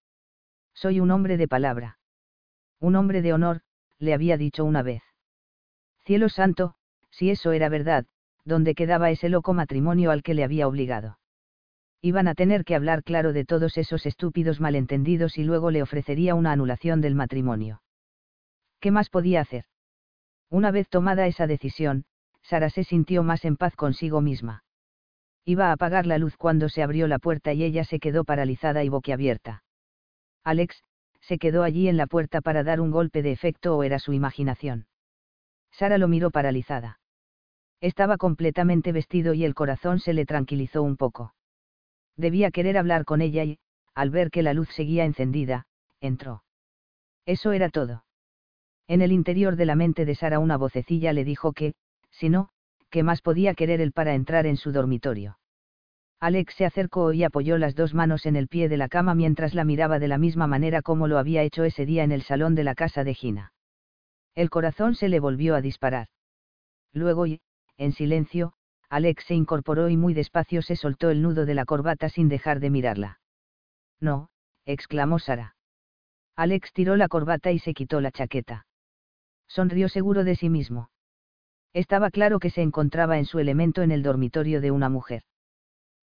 Soy 0.73 0.99
un 0.99 1.11
hombre 1.11 1.37
de 1.37 1.47
palabra. 1.47 1.99
Un 2.81 2.97
hombre 2.97 3.21
de 3.21 3.35
honor, 3.35 3.61
le 3.99 4.15
había 4.15 4.39
dicho 4.39 4.65
una 4.65 4.83
vez. 4.83 5.03
Cielo 6.07 6.31
santo, 6.31 6.75
si 7.11 7.29
eso 7.29 7.53
era 7.53 7.69
verdad, 7.69 8.07
¿dónde 8.47 8.75
quedaba 8.75 9.11
ese 9.11 9.29
loco 9.29 9.53
matrimonio 9.53 10.11
al 10.11 10.23
que 10.23 10.33
le 10.33 10.43
había 10.43 10.67
obligado? 10.67 11.19
Iban 12.05 12.27
a 12.27 12.35
tener 12.35 12.65
que 12.65 12.75
hablar 12.75 13.05
claro 13.05 13.33
de 13.33 13.45
todos 13.45 13.79
esos 13.79 14.07
estúpidos 14.07 14.61
malentendidos 14.61 15.39
y 15.39 15.45
luego 15.45 15.71
le 15.71 15.83
ofrecería 15.83 16.35
una 16.35 16.51
anulación 16.51 17.01
del 17.01 17.15
matrimonio. 17.15 17.81
¿Qué 18.81 18.91
más 18.91 19.09
podía 19.09 19.41
hacer? 19.41 19.67
Una 20.51 20.73
vez 20.73 20.89
tomada 20.89 21.29
esa 21.29 21.47
decisión, 21.47 22.05
Sara 22.43 22.71
se 22.71 22.83
sintió 22.83 23.23
más 23.23 23.45
en 23.45 23.57
paz 23.57 23.77
consigo 23.77 24.21
misma. 24.21 24.65
Iba 25.45 25.69
a 25.69 25.73
apagar 25.73 26.07
la 26.07 26.19
luz 26.19 26.37
cuando 26.37 26.69
se 26.69 26.83
abrió 26.83 27.07
la 27.07 27.21
puerta 27.21 27.53
y 27.53 27.63
ella 27.63 27.85
se 27.85 28.01
quedó 28.01 28.25
paralizada 28.25 28.83
y 28.83 28.89
boquiabierta. 28.89 29.63
Alex, 30.43 30.83
se 31.21 31.39
quedó 31.39 31.63
allí 31.63 31.89
en 31.89 31.97
la 31.97 32.09
puerta 32.09 32.41
para 32.41 32.65
dar 32.65 32.81
un 32.81 32.91
golpe 32.91 33.23
de 33.23 33.31
efecto 33.31 33.77
o 33.77 33.85
era 33.85 34.01
su 34.01 34.13
imaginación. 34.13 34.87
Sara 35.71 35.99
lo 35.99 36.09
miró 36.09 36.33
paralizada. 36.33 36.99
Estaba 37.81 38.17
completamente 38.17 38.91
vestido 38.91 39.35
y 39.35 39.45
el 39.45 39.55
corazón 39.55 40.01
se 40.01 40.13
le 40.15 40.27
tranquilizó 40.27 40.83
un 40.83 40.97
poco. 40.97 41.33
Debía 42.17 42.51
querer 42.51 42.79
hablar 42.79 43.05
con 43.05 43.23
ella 43.23 43.45
y, 43.45 43.59
al 43.95 44.11
ver 44.11 44.31
que 44.31 44.43
la 44.43 44.55
luz 44.55 44.69
seguía 44.75 45.05
encendida, 45.05 45.67
entró. 46.01 46.43
Eso 47.27 47.53
era 47.53 47.69
todo. 47.69 48.05
En 48.89 49.01
el 49.01 49.13
interior 49.13 49.57
de 49.57 49.67
la 49.67 49.77
mente 49.77 50.05
de 50.05 50.15
Sara 50.15 50.39
una 50.39 50.57
vocecilla 50.57 51.13
le 51.13 51.25
dijo 51.25 51.53
que, 51.53 51.75
si 52.11 52.29
no, 52.29 52.51
¿qué 52.91 53.03
más 53.03 53.23
podía 53.23 53.55
querer 53.55 53.81
él 53.81 53.93
para 53.93 54.15
entrar 54.15 54.47
en 54.47 54.57
su 54.57 54.73
dormitorio? 54.73 55.39
Alex 56.21 56.55
se 56.55 56.65
acercó 56.65 57.13
y 57.13 57.25
apoyó 57.25 57.59
las 57.59 57.75
dos 57.75 57.95
manos 57.95 58.27
en 58.27 58.37
el 58.37 58.47
pie 58.47 58.69
de 58.69 58.77
la 58.77 58.89
cama 58.89 59.15
mientras 59.15 59.55
la 59.55 59.65
miraba 59.65 59.99
de 59.99 60.09
la 60.09 60.19
misma 60.19 60.47
manera 60.47 60.81
como 60.81 61.09
lo 61.09 61.19
había 61.19 61.43
hecho 61.43 61.65
ese 61.65 61.85
día 61.85 62.05
en 62.05 62.13
el 62.13 62.23
salón 62.23 62.55
de 62.55 62.65
la 62.65 62.75
casa 62.75 63.03
de 63.03 63.15
Gina. 63.15 63.53
El 64.35 64.49
corazón 64.49 64.95
se 64.95 65.09
le 65.09 65.19
volvió 65.19 65.57
a 65.57 65.61
disparar. 65.61 66.09
Luego 66.93 67.27
y, 67.27 67.41
en 67.77 67.93
silencio, 67.93 68.53
Alex 68.93 69.25
se 69.25 69.35
incorporó 69.35 69.89
y 69.89 69.97
muy 69.97 70.13
despacio 70.13 70.61
se 70.61 70.77
soltó 70.77 71.09
el 71.09 71.23
nudo 71.23 71.47
de 71.47 71.55
la 71.55 71.65
corbata 71.65 72.11
sin 72.11 72.29
dejar 72.29 72.61
de 72.61 72.69
mirarla. 72.69 73.21
No, 74.03 74.29
exclamó 74.67 75.19
Sara. 75.19 75.57
Alex 76.37 76.75
tiró 76.75 76.97
la 76.97 77.09
corbata 77.09 77.53
y 77.53 77.59
se 77.59 77.73
quitó 77.73 78.03
la 78.03 78.11
chaqueta. 78.11 78.67
Sonrió 79.49 79.89
seguro 79.89 80.25
de 80.25 80.37
sí 80.37 80.51
mismo. 80.51 80.91
Estaba 81.73 82.11
claro 82.11 82.39
que 82.39 82.51
se 82.51 82.61
encontraba 82.61 83.17
en 83.17 83.25
su 83.25 83.39
elemento 83.39 83.81
en 83.81 83.93
el 83.93 84.03
dormitorio 84.03 84.61
de 84.61 84.73
una 84.73 84.91
mujer. 84.91 85.23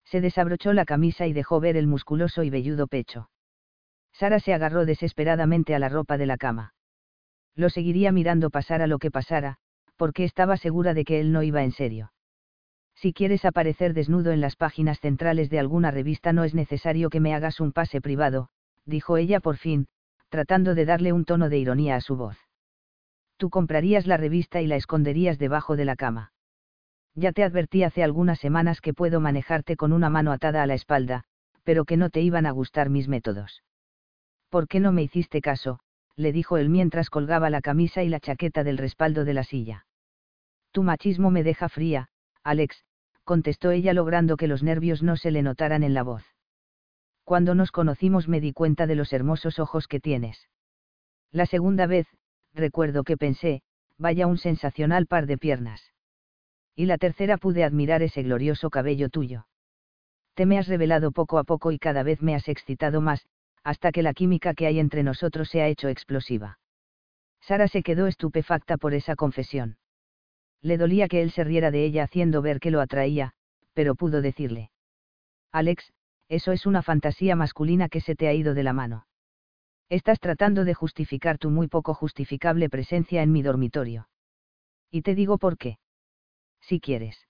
Se 0.05 0.19
desabrochó 0.19 0.73
la 0.73 0.85
camisa 0.85 1.27
y 1.27 1.33
dejó 1.33 1.59
ver 1.59 1.77
el 1.77 1.85
musculoso 1.85 2.41
y 2.41 2.49
velludo 2.49 2.87
pecho. 2.87 3.29
Sara 4.13 4.39
se 4.39 4.55
agarró 4.55 4.87
desesperadamente 4.87 5.75
a 5.75 5.79
la 5.79 5.89
ropa 5.89 6.17
de 6.17 6.25
la 6.25 6.37
cama. 6.37 6.73
Lo 7.53 7.69
seguiría 7.69 8.11
mirando 8.11 8.49
pasara 8.49 8.87
lo 8.87 8.97
que 8.97 9.11
pasara, 9.11 9.57
porque 9.95 10.23
estaba 10.23 10.57
segura 10.57 10.95
de 10.95 11.05
que 11.05 11.19
él 11.19 11.31
no 11.31 11.43
iba 11.43 11.63
en 11.63 11.71
serio. 11.71 12.11
Si 13.01 13.13
quieres 13.13 13.45
aparecer 13.45 13.93
desnudo 13.93 14.33
en 14.33 14.41
las 14.41 14.57
páginas 14.57 14.99
centrales 14.99 15.49
de 15.49 15.57
alguna 15.57 15.89
revista 15.89 16.33
no 16.33 16.43
es 16.43 16.53
necesario 16.53 17.09
que 17.09 17.21
me 17.21 17.33
hagas 17.33 17.61
un 17.61 17.71
pase 17.71 18.01
privado, 18.01 18.49
dijo 18.85 19.15
ella 19.15 19.39
por 19.39 19.55
fin, 19.55 19.87
tratando 20.27 20.75
de 20.75 20.83
darle 20.83 21.13
un 21.13 21.23
tono 21.23 21.47
de 21.47 21.59
ironía 21.59 21.95
a 21.95 22.01
su 22.01 22.17
voz. 22.17 22.37
Tú 23.37 23.49
comprarías 23.49 24.05
la 24.05 24.17
revista 24.17 24.61
y 24.61 24.67
la 24.67 24.75
esconderías 24.75 25.39
debajo 25.39 25.77
de 25.77 25.85
la 25.85 25.95
cama. 25.95 26.33
Ya 27.15 27.31
te 27.31 27.45
advertí 27.45 27.83
hace 27.83 28.03
algunas 28.03 28.37
semanas 28.37 28.81
que 28.81 28.93
puedo 28.93 29.21
manejarte 29.21 29.77
con 29.77 29.93
una 29.93 30.09
mano 30.09 30.33
atada 30.33 30.61
a 30.61 30.67
la 30.67 30.73
espalda, 30.73 31.23
pero 31.63 31.85
que 31.85 31.95
no 31.95 32.09
te 32.09 32.19
iban 32.19 32.45
a 32.45 32.51
gustar 32.51 32.89
mis 32.89 33.07
métodos. 33.07 33.63
¿Por 34.49 34.67
qué 34.67 34.81
no 34.81 34.91
me 34.91 35.03
hiciste 35.03 35.39
caso? 35.39 35.79
le 36.17 36.33
dijo 36.33 36.57
él 36.57 36.67
mientras 36.67 37.09
colgaba 37.09 37.49
la 37.49 37.61
camisa 37.61 38.03
y 38.03 38.09
la 38.09 38.19
chaqueta 38.19 38.65
del 38.65 38.77
respaldo 38.77 39.23
de 39.23 39.35
la 39.35 39.45
silla. 39.45 39.85
Tu 40.73 40.83
machismo 40.83 41.31
me 41.31 41.43
deja 41.43 41.69
fría, 41.69 42.09
Alex, 42.43 42.83
contestó 43.29 43.69
ella 43.69 43.93
logrando 43.93 44.37
que 44.37 44.47
los 44.47 44.63
nervios 44.63 45.03
no 45.03 45.15
se 45.15 45.29
le 45.29 45.43
notaran 45.43 45.83
en 45.83 45.93
la 45.93 46.01
voz. 46.01 46.23
Cuando 47.23 47.53
nos 47.53 47.71
conocimos 47.71 48.27
me 48.27 48.41
di 48.41 48.53
cuenta 48.53 48.87
de 48.87 48.95
los 48.95 49.13
hermosos 49.13 49.59
ojos 49.59 49.87
que 49.87 49.99
tienes. 49.99 50.49
La 51.31 51.45
segunda 51.45 51.85
vez, 51.85 52.07
recuerdo 52.55 53.03
que 53.03 53.17
pensé, 53.17 53.61
vaya 53.99 54.25
un 54.25 54.39
sensacional 54.39 55.05
par 55.05 55.27
de 55.27 55.37
piernas. 55.37 55.93
Y 56.75 56.87
la 56.87 56.97
tercera 56.97 57.37
pude 57.37 57.63
admirar 57.63 58.01
ese 58.01 58.23
glorioso 58.23 58.71
cabello 58.71 59.09
tuyo. 59.09 59.45
Te 60.33 60.47
me 60.47 60.57
has 60.57 60.67
revelado 60.67 61.11
poco 61.11 61.37
a 61.37 61.43
poco 61.43 61.71
y 61.71 61.77
cada 61.77 62.01
vez 62.01 62.23
me 62.23 62.33
has 62.33 62.47
excitado 62.47 62.99
más, 62.99 63.27
hasta 63.63 63.91
que 63.91 64.01
la 64.01 64.15
química 64.15 64.55
que 64.55 64.65
hay 64.65 64.79
entre 64.79 65.03
nosotros 65.03 65.49
se 65.49 65.61
ha 65.61 65.67
hecho 65.67 65.87
explosiva. 65.87 66.57
Sara 67.41 67.67
se 67.67 67.83
quedó 67.83 68.07
estupefacta 68.07 68.77
por 68.77 68.95
esa 68.95 69.15
confesión 69.15 69.77
le 70.61 70.77
dolía 70.77 71.07
que 71.07 71.21
él 71.21 71.31
se 71.31 71.43
riera 71.43 71.71
de 71.71 71.85
ella 71.85 72.03
haciendo 72.03 72.41
ver 72.41 72.59
que 72.59 72.71
lo 72.71 72.81
atraía, 72.81 73.33
pero 73.73 73.95
pudo 73.95 74.21
decirle. 74.21 74.71
Alex, 75.51 75.93
eso 76.27 76.51
es 76.51 76.65
una 76.65 76.81
fantasía 76.81 77.35
masculina 77.35 77.89
que 77.89 78.01
se 78.01 78.15
te 78.15 78.27
ha 78.27 78.33
ido 78.33 78.53
de 78.53 78.63
la 78.63 78.73
mano. 78.73 79.07
Estás 79.89 80.19
tratando 80.19 80.65
de 80.65 80.75
justificar 80.75 81.39
tu 81.39 81.49
muy 81.49 81.67
poco 81.67 81.93
justificable 81.93 82.69
presencia 82.69 83.23
en 83.23 83.31
mi 83.31 83.41
dormitorio. 83.41 84.07
Y 84.91 85.01
te 85.01 85.15
digo 85.15 85.37
por 85.37 85.57
qué. 85.57 85.79
Si 86.61 86.79
quieres. 86.79 87.27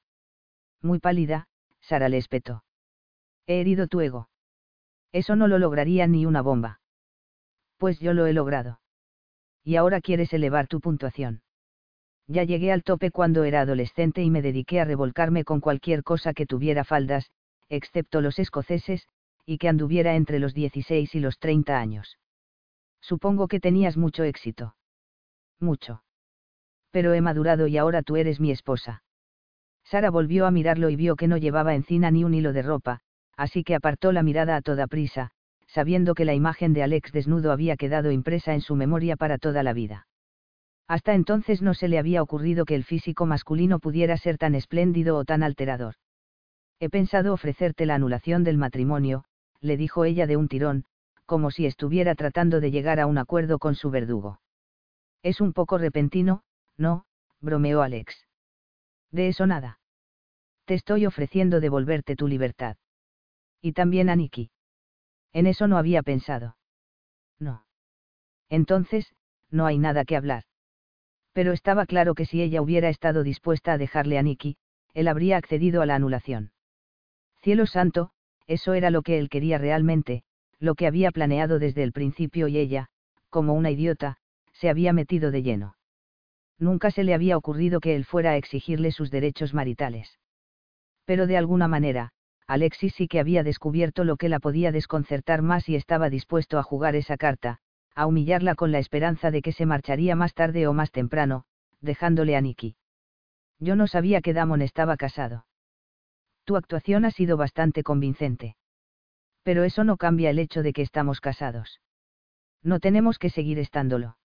Muy 0.82 1.00
pálida, 1.00 1.48
Sara 1.80 2.10
le 2.10 2.18
espetó. 2.18 2.64
He 3.48 3.62
herido 3.62 3.88
tu 3.88 4.02
ego. 4.02 4.30
Eso 5.12 5.36
no 5.36 5.48
lo 5.48 5.58
lograría 5.58 6.08
ni 6.08 6.26
una 6.26 6.42
bomba. 6.42 6.82
Pues 7.78 8.00
yo 8.00 8.14
lo 8.14 8.28
he 8.28 8.34
logrado. 8.34 8.82
Y 9.64 9.78
ahora 9.78 10.02
quieres 10.02 10.34
elevar 10.34 10.68
tu 10.68 10.82
puntuación. 10.82 11.42
Ya 12.30 12.44
llegué 12.44 12.72
al 12.72 12.84
tope 12.84 13.10
cuando 13.10 13.44
era 13.44 13.62
adolescente 13.62 14.22
y 14.22 14.30
me 14.30 14.44
dediqué 14.44 14.80
a 14.80 14.86
revolcarme 14.86 15.44
con 15.44 15.62
cualquier 15.62 16.04
cosa 16.04 16.32
que 16.36 16.46
tuviera 16.46 16.84
faldas, 16.84 17.32
excepto 17.70 18.22
los 18.22 18.38
escoceses, 18.38 19.08
y 19.48 19.58
que 19.58 19.68
anduviera 19.68 20.16
entre 20.16 20.38
los 20.38 20.54
16 20.54 21.16
y 21.16 21.20
los 21.20 21.40
30 21.40 21.80
años. 21.80 22.20
Supongo 23.02 23.48
que 23.48 23.60
tenías 23.60 23.98
mucho 23.98 24.24
éxito. 24.24 24.76
Mucho. 25.60 26.04
Pero 26.92 27.16
he 27.16 27.22
madurado 27.22 27.66
y 27.66 27.80
ahora 27.80 28.04
tú 28.04 28.16
eres 28.16 28.40
mi 28.40 28.52
esposa. 28.52 29.02
Sara 29.84 30.12
volvió 30.12 30.46
a 30.46 30.52
mirarlo 30.52 30.92
y 30.92 30.96
vio 30.96 31.16
que 31.16 31.28
no 31.28 31.38
llevaba 31.38 31.74
encina 31.74 32.12
ni 32.12 32.24
un 32.24 32.36
hilo 32.36 32.54
de 32.54 32.62
ropa, 32.62 33.00
así 33.38 33.64
que 33.64 33.74
apartó 33.74 34.12
la 34.12 34.22
mirada 34.22 34.56
a 34.56 34.62
toda 34.62 34.86
prisa, 34.86 35.32
sabiendo 35.66 36.14
que 36.14 36.26
la 36.26 36.36
imagen 36.36 36.74
de 36.74 36.84
Alex 36.84 37.12
desnudo 37.12 37.52
había 37.52 37.76
quedado 37.76 38.12
impresa 38.12 38.54
en 38.54 38.62
su 38.62 38.76
memoria 38.76 39.16
para 39.16 39.40
toda 39.40 39.64
la 39.64 39.74
vida. 39.74 40.09
Hasta 40.90 41.14
entonces 41.14 41.62
no 41.62 41.76
se 41.76 41.88
le 41.88 42.00
había 42.00 42.24
ocurrido 42.24 42.66
que 42.66 42.74
el 42.74 42.84
físico 42.84 43.28
masculino 43.28 43.78
pudiera 43.78 44.18
ser 44.18 44.40
tan 44.40 44.56
espléndido 44.56 45.18
o 45.18 45.24
tan 45.24 45.44
alterador. 45.44 45.94
He 46.80 46.90
pensado 46.90 47.32
ofrecerte 47.32 47.86
la 47.86 47.94
anulación 47.94 48.44
del 48.44 48.58
matrimonio, 48.58 49.24
le 49.62 49.78
dijo 49.78 50.04
ella 50.04 50.26
de 50.26 50.36
un 50.36 50.48
tirón, 50.48 50.86
como 51.28 51.52
si 51.52 51.68
estuviera 51.68 52.16
tratando 52.16 52.60
de 52.60 52.72
llegar 52.72 53.00
a 53.00 53.06
un 53.06 53.20
acuerdo 53.20 53.60
con 53.60 53.76
su 53.76 53.92
verdugo. 53.92 54.42
Es 55.22 55.42
un 55.42 55.54
poco 55.54 55.78
repentino, 55.78 56.42
¿no? 56.76 57.06
bromeó 57.40 57.84
Alex. 57.84 58.26
De 59.12 59.28
eso 59.28 59.46
nada. 59.46 59.80
Te 60.66 60.74
estoy 60.74 61.06
ofreciendo 61.06 61.60
devolverte 61.60 62.16
tu 62.16 62.28
libertad. 62.28 62.78
Y 63.62 63.74
también 63.74 64.10
a 64.10 64.16
Nikki. 64.16 64.50
En 65.34 65.46
eso 65.46 65.68
no 65.68 65.78
había 65.78 66.02
pensado. 66.02 66.58
No. 67.38 67.64
Entonces, 68.50 69.14
no 69.52 69.68
hay 69.68 69.78
nada 69.78 70.04
que 70.04 70.16
hablar. 70.16 70.46
Pero 71.34 71.54
estaba 71.54 71.86
claro 71.86 72.16
que 72.16 72.26
si 72.26 72.42
ella 72.42 72.62
hubiera 72.62 72.90
estado 72.90 73.24
dispuesta 73.24 73.74
a 73.74 73.78
dejarle 73.78 74.18
a 74.18 74.24
Nikki, 74.24 74.58
él 74.94 75.08
habría 75.08 75.38
accedido 75.38 75.82
a 75.82 75.86
la 75.86 75.96
anulación. 75.96 76.52
Cielo 77.42 77.66
santo, 77.66 78.12
eso 78.48 78.74
era 78.74 78.90
lo 78.90 79.02
que 79.02 79.20
él 79.20 79.30
quería 79.30 79.58
realmente, 79.58 80.24
lo 80.60 80.76
que 80.76 80.88
había 80.88 81.12
planeado 81.12 81.60
desde 81.60 81.84
el 81.84 81.94
principio 81.94 82.48
y 82.48 82.58
ella, 82.58 82.88
como 83.30 83.54
una 83.54 83.72
idiota, 83.72 84.18
se 84.54 84.70
había 84.70 84.92
metido 84.92 85.32
de 85.32 85.44
lleno. 85.44 85.76
Nunca 86.58 86.92
se 86.92 87.04
le 87.04 87.14
había 87.14 87.38
ocurrido 87.38 87.80
que 87.80 87.96
él 87.96 88.04
fuera 88.04 88.32
a 88.32 88.38
exigirle 88.38 88.92
sus 88.92 89.12
derechos 89.12 89.54
maritales. 89.54 90.20
Pero 91.06 91.28
de 91.28 91.38
alguna 91.38 91.68
manera, 91.68 92.12
Alexis 92.46 92.94
sí 92.96 93.08
que 93.08 93.20
había 93.20 93.44
descubierto 93.44 94.04
lo 94.04 94.18
que 94.18 94.28
la 94.28 94.40
podía 94.40 94.72
desconcertar 94.72 95.42
más 95.42 95.70
y 95.70 95.76
estaba 95.76 96.10
dispuesto 96.10 96.58
a 96.58 96.64
jugar 96.64 96.96
esa 96.96 97.16
carta, 97.16 97.60
a 98.00 98.08
humillarla 98.08 98.56
con 98.56 98.72
la 98.72 98.80
esperanza 98.80 99.30
de 99.30 99.42
que 99.42 99.52
se 99.52 99.66
marcharía 99.66 100.16
más 100.16 100.34
tarde 100.34 100.68
o 100.68 100.74
más 100.74 100.90
temprano, 100.90 101.44
dejándole 101.82 102.38
a 102.38 102.42
Nicky. 102.42 102.78
Yo 103.60 103.76
no 103.76 103.88
sabía 103.88 104.22
que 104.22 104.32
Damon 104.32 104.62
estaba 104.62 104.96
casado. 104.96 105.46
Tu 106.46 106.56
actuación 106.56 107.04
ha 107.04 107.12
sido 107.12 107.36
bastante 107.36 107.84
convincente. 107.84 108.56
Pero 109.44 109.66
eso 109.66 109.84
no 109.84 109.98
cambia 109.98 110.30
el 110.30 110.40
hecho 110.40 110.64
de 110.64 110.72
que 110.72 110.82
estamos 110.82 111.20
casados. 111.20 111.82
No 112.64 112.80
tenemos 112.80 113.20
que 113.20 113.30
seguir 113.30 113.60
estándolo. 113.60 114.16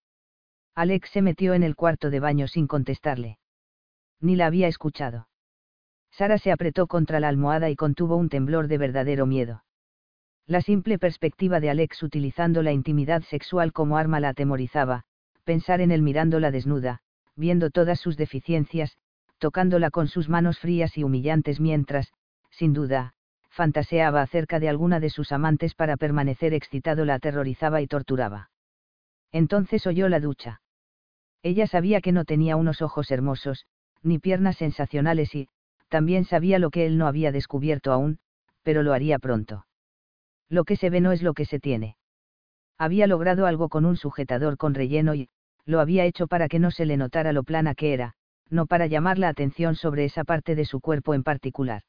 Alex 0.77 1.11
se 1.11 1.21
metió 1.21 1.53
en 1.53 1.65
el 1.65 1.75
cuarto 1.75 2.11
de 2.11 2.21
baño 2.21 2.47
sin 2.47 2.69
contestarle. 2.69 3.39
Ni 4.21 4.37
la 4.37 4.47
había 4.47 4.69
escuchado. 4.69 5.27
Sara 6.13 6.39
se 6.39 6.53
apretó 6.53 6.87
contra 6.87 7.19
la 7.19 7.27
almohada 7.27 7.71
y 7.71 7.75
contuvo 7.75 8.15
un 8.15 8.29
temblor 8.29 8.69
de 8.69 8.79
verdadero 8.79 9.27
miedo. 9.27 9.64
La 10.47 10.61
simple 10.61 10.99
perspectiva 10.99 11.59
de 11.59 11.71
Alex 11.71 12.03
utilizando 12.03 12.63
la 12.63 12.73
intimidad 12.73 13.23
sexual 13.23 13.73
como 13.73 13.97
arma 13.97 14.21
la 14.21 14.31
atemorizaba, 14.31 15.05
pensar 15.45 15.81
en 15.81 15.91
él 15.91 16.03
mirándola 16.03 16.51
desnuda, 16.51 17.01
viendo 17.35 17.71
todas 17.71 17.99
sus 17.99 18.19
deficiencias, 18.19 18.99
tocándola 19.39 19.91
con 19.91 20.07
sus 20.07 20.29
manos 20.29 20.59
frías 20.59 20.99
y 20.99 21.05
humillantes 21.05 21.61
mientras, 21.61 22.13
sin 22.51 22.75
duda, 22.75 23.15
fantaseaba 23.49 24.21
acerca 24.21 24.61
de 24.61 24.69
alguna 24.69 25.01
de 25.01 25.09
sus 25.09 25.33
amantes 25.33 25.75
para 25.75 25.97
permanecer 25.97 26.53
excitado 26.53 27.07
la 27.07 27.15
aterrorizaba 27.15 27.81
y 27.81 27.87
torturaba. 27.87 28.51
Entonces 29.33 29.87
oyó 29.87 30.11
la 30.11 30.21
ducha. 30.21 30.61
Ella 31.43 31.67
sabía 31.67 32.03
que 32.03 32.13
no 32.13 32.25
tenía 32.25 32.57
unos 32.57 32.83
ojos 32.83 33.11
hermosos, 33.11 33.67
ni 34.03 34.19
piernas 34.19 34.57
sensacionales 34.57 35.35
y, 35.35 35.49
también 35.89 36.25
sabía 36.25 36.59
lo 36.59 36.71
que 36.71 36.85
él 36.85 36.99
no 36.99 37.07
había 37.07 37.33
descubierto 37.33 37.93
aún, 37.93 38.19
pero 38.63 38.83
lo 38.83 38.93
haría 38.93 39.19
pronto. 39.19 39.65
Lo 40.49 40.65
que 40.65 40.77
se 40.77 40.91
ve 40.91 41.01
no 41.01 41.13
es 41.13 41.23
lo 41.23 41.35
que 41.35 41.45
se 41.45 41.61
tiene. 41.61 41.97
Había 42.79 43.07
logrado 43.07 43.47
algo 43.47 43.69
con 43.69 43.85
un 43.85 43.97
sujetador 43.97 44.57
con 44.57 44.75
relleno 44.75 45.15
y, 45.15 45.29
lo 45.65 45.81
había 45.81 46.05
hecho 46.05 46.27
para 46.27 46.49
que 46.49 46.59
no 46.59 46.71
se 46.71 46.87
le 46.87 46.97
notara 46.97 47.33
lo 47.33 47.43
plana 47.43 47.75
que 47.75 47.95
era, 47.95 48.15
no 48.51 48.67
para 48.67 48.87
llamar 48.87 49.19
la 49.19 49.29
atención 49.29 49.75
sobre 49.75 50.05
esa 50.05 50.25
parte 50.25 50.55
de 50.55 50.65
su 50.65 50.81
cuerpo 50.81 51.15
en 51.15 51.23
particular. 51.23 51.83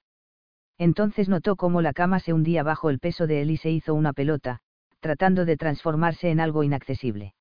Entonces 0.77 1.29
notó 1.29 1.55
cómo 1.55 1.81
la 1.81 1.93
cama 1.93 2.19
se 2.19 2.33
hundía 2.33 2.63
bajo 2.63 2.89
el 2.89 2.99
peso 2.99 3.27
de 3.27 3.41
él 3.41 3.51
y 3.51 3.57
se 3.57 3.71
hizo 3.71 3.93
una 3.93 4.13
pelota, 4.13 4.59
tratando 4.99 5.45
de 5.45 5.57
transformarse 5.57 6.29
en 6.29 6.39
algo 6.39 6.63
inaccesible. 6.63 7.33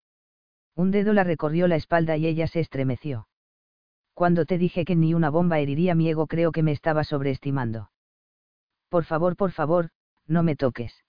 Un 0.75 0.91
dedo 0.91 1.13
la 1.13 1.25
recorrió 1.25 1.69
la 1.69 1.77
espalda 1.77 2.17
y 2.17 2.27
ella 2.27 2.47
se 2.47 2.61
estremeció 2.61 3.27
cuando 4.15 4.47
te 4.47 4.59
dije 4.59 4.85
que 4.85 4.95
ni 4.95 5.13
una 5.13 5.29
bomba 5.29 5.59
heriría 5.59 5.95
mi 5.95 6.09
ego 6.09 6.27
creo 6.27 6.53
que 6.53 6.63
me 6.63 6.73
estaba 6.73 7.05
sobreestimando. 7.05 7.91
Por 8.89 9.05
favor, 9.05 9.37
por 9.37 9.51
favor, 9.51 9.91
no 10.27 10.43
me 10.45 10.55
toques. 10.57 11.04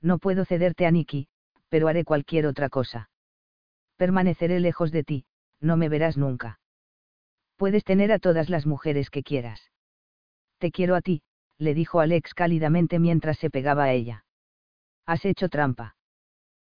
No 0.00 0.18
puedo 0.18 0.44
cederte 0.44 0.86
a 0.86 0.90
Nikki, 0.90 1.28
pero 1.68 1.88
haré 1.88 2.04
cualquier 2.04 2.46
otra 2.46 2.68
cosa. 2.68 3.10
Permaneceré 3.96 4.60
lejos 4.60 4.92
de 4.92 5.04
ti, 5.04 5.24
no 5.60 5.76
me 5.76 5.88
verás 5.88 6.16
nunca. 6.16 6.60
Puedes 7.56 7.84
tener 7.84 8.12
a 8.12 8.18
todas 8.18 8.48
las 8.48 8.66
mujeres 8.66 9.10
que 9.10 9.22
quieras. 9.22 9.60
Te 10.58 10.70
quiero 10.70 10.94
a 10.94 11.00
ti, 11.00 11.22
le 11.58 11.74
dijo 11.74 12.00
Alex 12.00 12.34
cálidamente 12.34 12.98
mientras 12.98 13.38
se 13.38 13.50
pegaba 13.50 13.84
a 13.84 13.92
ella. 13.92 14.24
Has 15.06 15.24
hecho 15.24 15.48
trampa. 15.48 15.96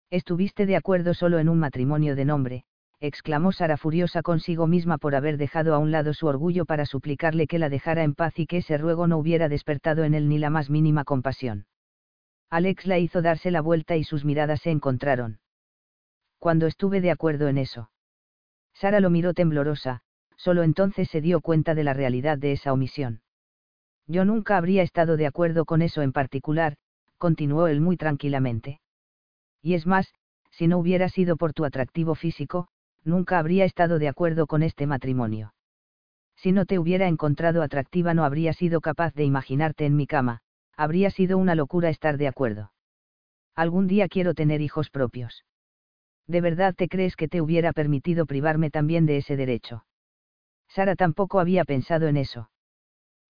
Estuviste 0.09 0.65
de 0.65 0.75
acuerdo 0.75 1.13
solo 1.13 1.39
en 1.39 1.47
un 1.47 1.59
matrimonio 1.59 2.17
de 2.17 2.25
nombre, 2.25 2.65
exclamó 2.99 3.53
Sara 3.53 3.77
furiosa 3.77 4.21
consigo 4.21 4.67
misma 4.67 4.97
por 4.97 5.15
haber 5.15 5.37
dejado 5.37 5.73
a 5.73 5.79
un 5.79 5.91
lado 5.91 6.13
su 6.13 6.27
orgullo 6.27 6.65
para 6.65 6.85
suplicarle 6.85 7.47
que 7.47 7.59
la 7.59 7.69
dejara 7.69 8.03
en 8.03 8.13
paz 8.13 8.37
y 8.37 8.45
que 8.45 8.57
ese 8.57 8.77
ruego 8.77 9.07
no 9.07 9.17
hubiera 9.17 9.47
despertado 9.47 10.03
en 10.03 10.13
él 10.13 10.27
ni 10.27 10.37
la 10.37 10.49
más 10.49 10.69
mínima 10.69 11.05
compasión. 11.05 11.65
Alex 12.51 12.85
la 12.85 12.99
hizo 12.99 13.21
darse 13.21 13.49
la 13.49 13.61
vuelta 13.61 13.95
y 13.95 14.03
sus 14.03 14.25
miradas 14.25 14.59
se 14.61 14.71
encontraron. 14.71 15.39
Cuando 16.37 16.67
estuve 16.67 16.99
de 16.99 17.09
acuerdo 17.09 17.47
en 17.47 17.57
eso. 17.57 17.89
Sara 18.73 18.99
lo 18.99 19.09
miró 19.09 19.33
temblorosa, 19.33 20.01
solo 20.35 20.63
entonces 20.63 21.09
se 21.09 21.21
dio 21.21 21.39
cuenta 21.39 21.75
de 21.75 21.85
la 21.85 21.93
realidad 21.93 22.37
de 22.37 22.51
esa 22.51 22.73
omisión. 22.73 23.21
Yo 24.05 24.25
nunca 24.25 24.57
habría 24.57 24.83
estado 24.83 25.15
de 25.15 25.27
acuerdo 25.27 25.63
con 25.63 25.81
eso 25.81 26.01
en 26.01 26.11
particular, 26.11 26.75
continuó 27.17 27.67
él 27.67 27.79
muy 27.79 27.95
tranquilamente. 27.95 28.81
Y 29.61 29.75
es 29.75 29.87
más, 29.87 30.13
si 30.49 30.67
no 30.67 30.77
hubiera 30.77 31.07
sido 31.07 31.37
por 31.37 31.53
tu 31.53 31.63
atractivo 31.63 32.15
físico, 32.15 32.67
nunca 33.05 33.39
habría 33.39 33.63
estado 33.63 33.97
de 33.97 34.09
acuerdo 34.09 34.45
con 34.45 34.61
este 34.61 34.87
matrimonio. 34.87 35.53
Si 36.35 36.51
no 36.51 36.65
te 36.65 36.79
hubiera 36.79 37.07
encontrado 37.07 37.61
atractiva 37.61 38.13
no 38.13 38.25
habría 38.25 38.51
sido 38.51 38.81
capaz 38.81 39.13
de 39.13 39.23
imaginarte 39.23 39.85
en 39.85 39.95
mi 39.95 40.05
cama, 40.05 40.41
habría 40.81 41.11
sido 41.11 41.37
una 41.37 41.53
locura 41.53 41.89
estar 41.89 42.17
de 42.17 42.27
acuerdo. 42.27 42.71
Algún 43.55 43.87
día 43.87 44.07
quiero 44.07 44.33
tener 44.33 44.61
hijos 44.61 44.89
propios. 44.89 45.45
¿De 46.25 46.41
verdad 46.41 46.73
te 46.73 46.87
crees 46.87 47.15
que 47.15 47.27
te 47.27 47.39
hubiera 47.39 47.71
permitido 47.71 48.25
privarme 48.25 48.71
también 48.71 49.05
de 49.05 49.17
ese 49.17 49.35
derecho? 49.35 49.85
Sara 50.67 50.95
tampoco 50.95 51.39
había 51.39 51.65
pensado 51.65 52.07
en 52.07 52.17
eso. 52.17 52.49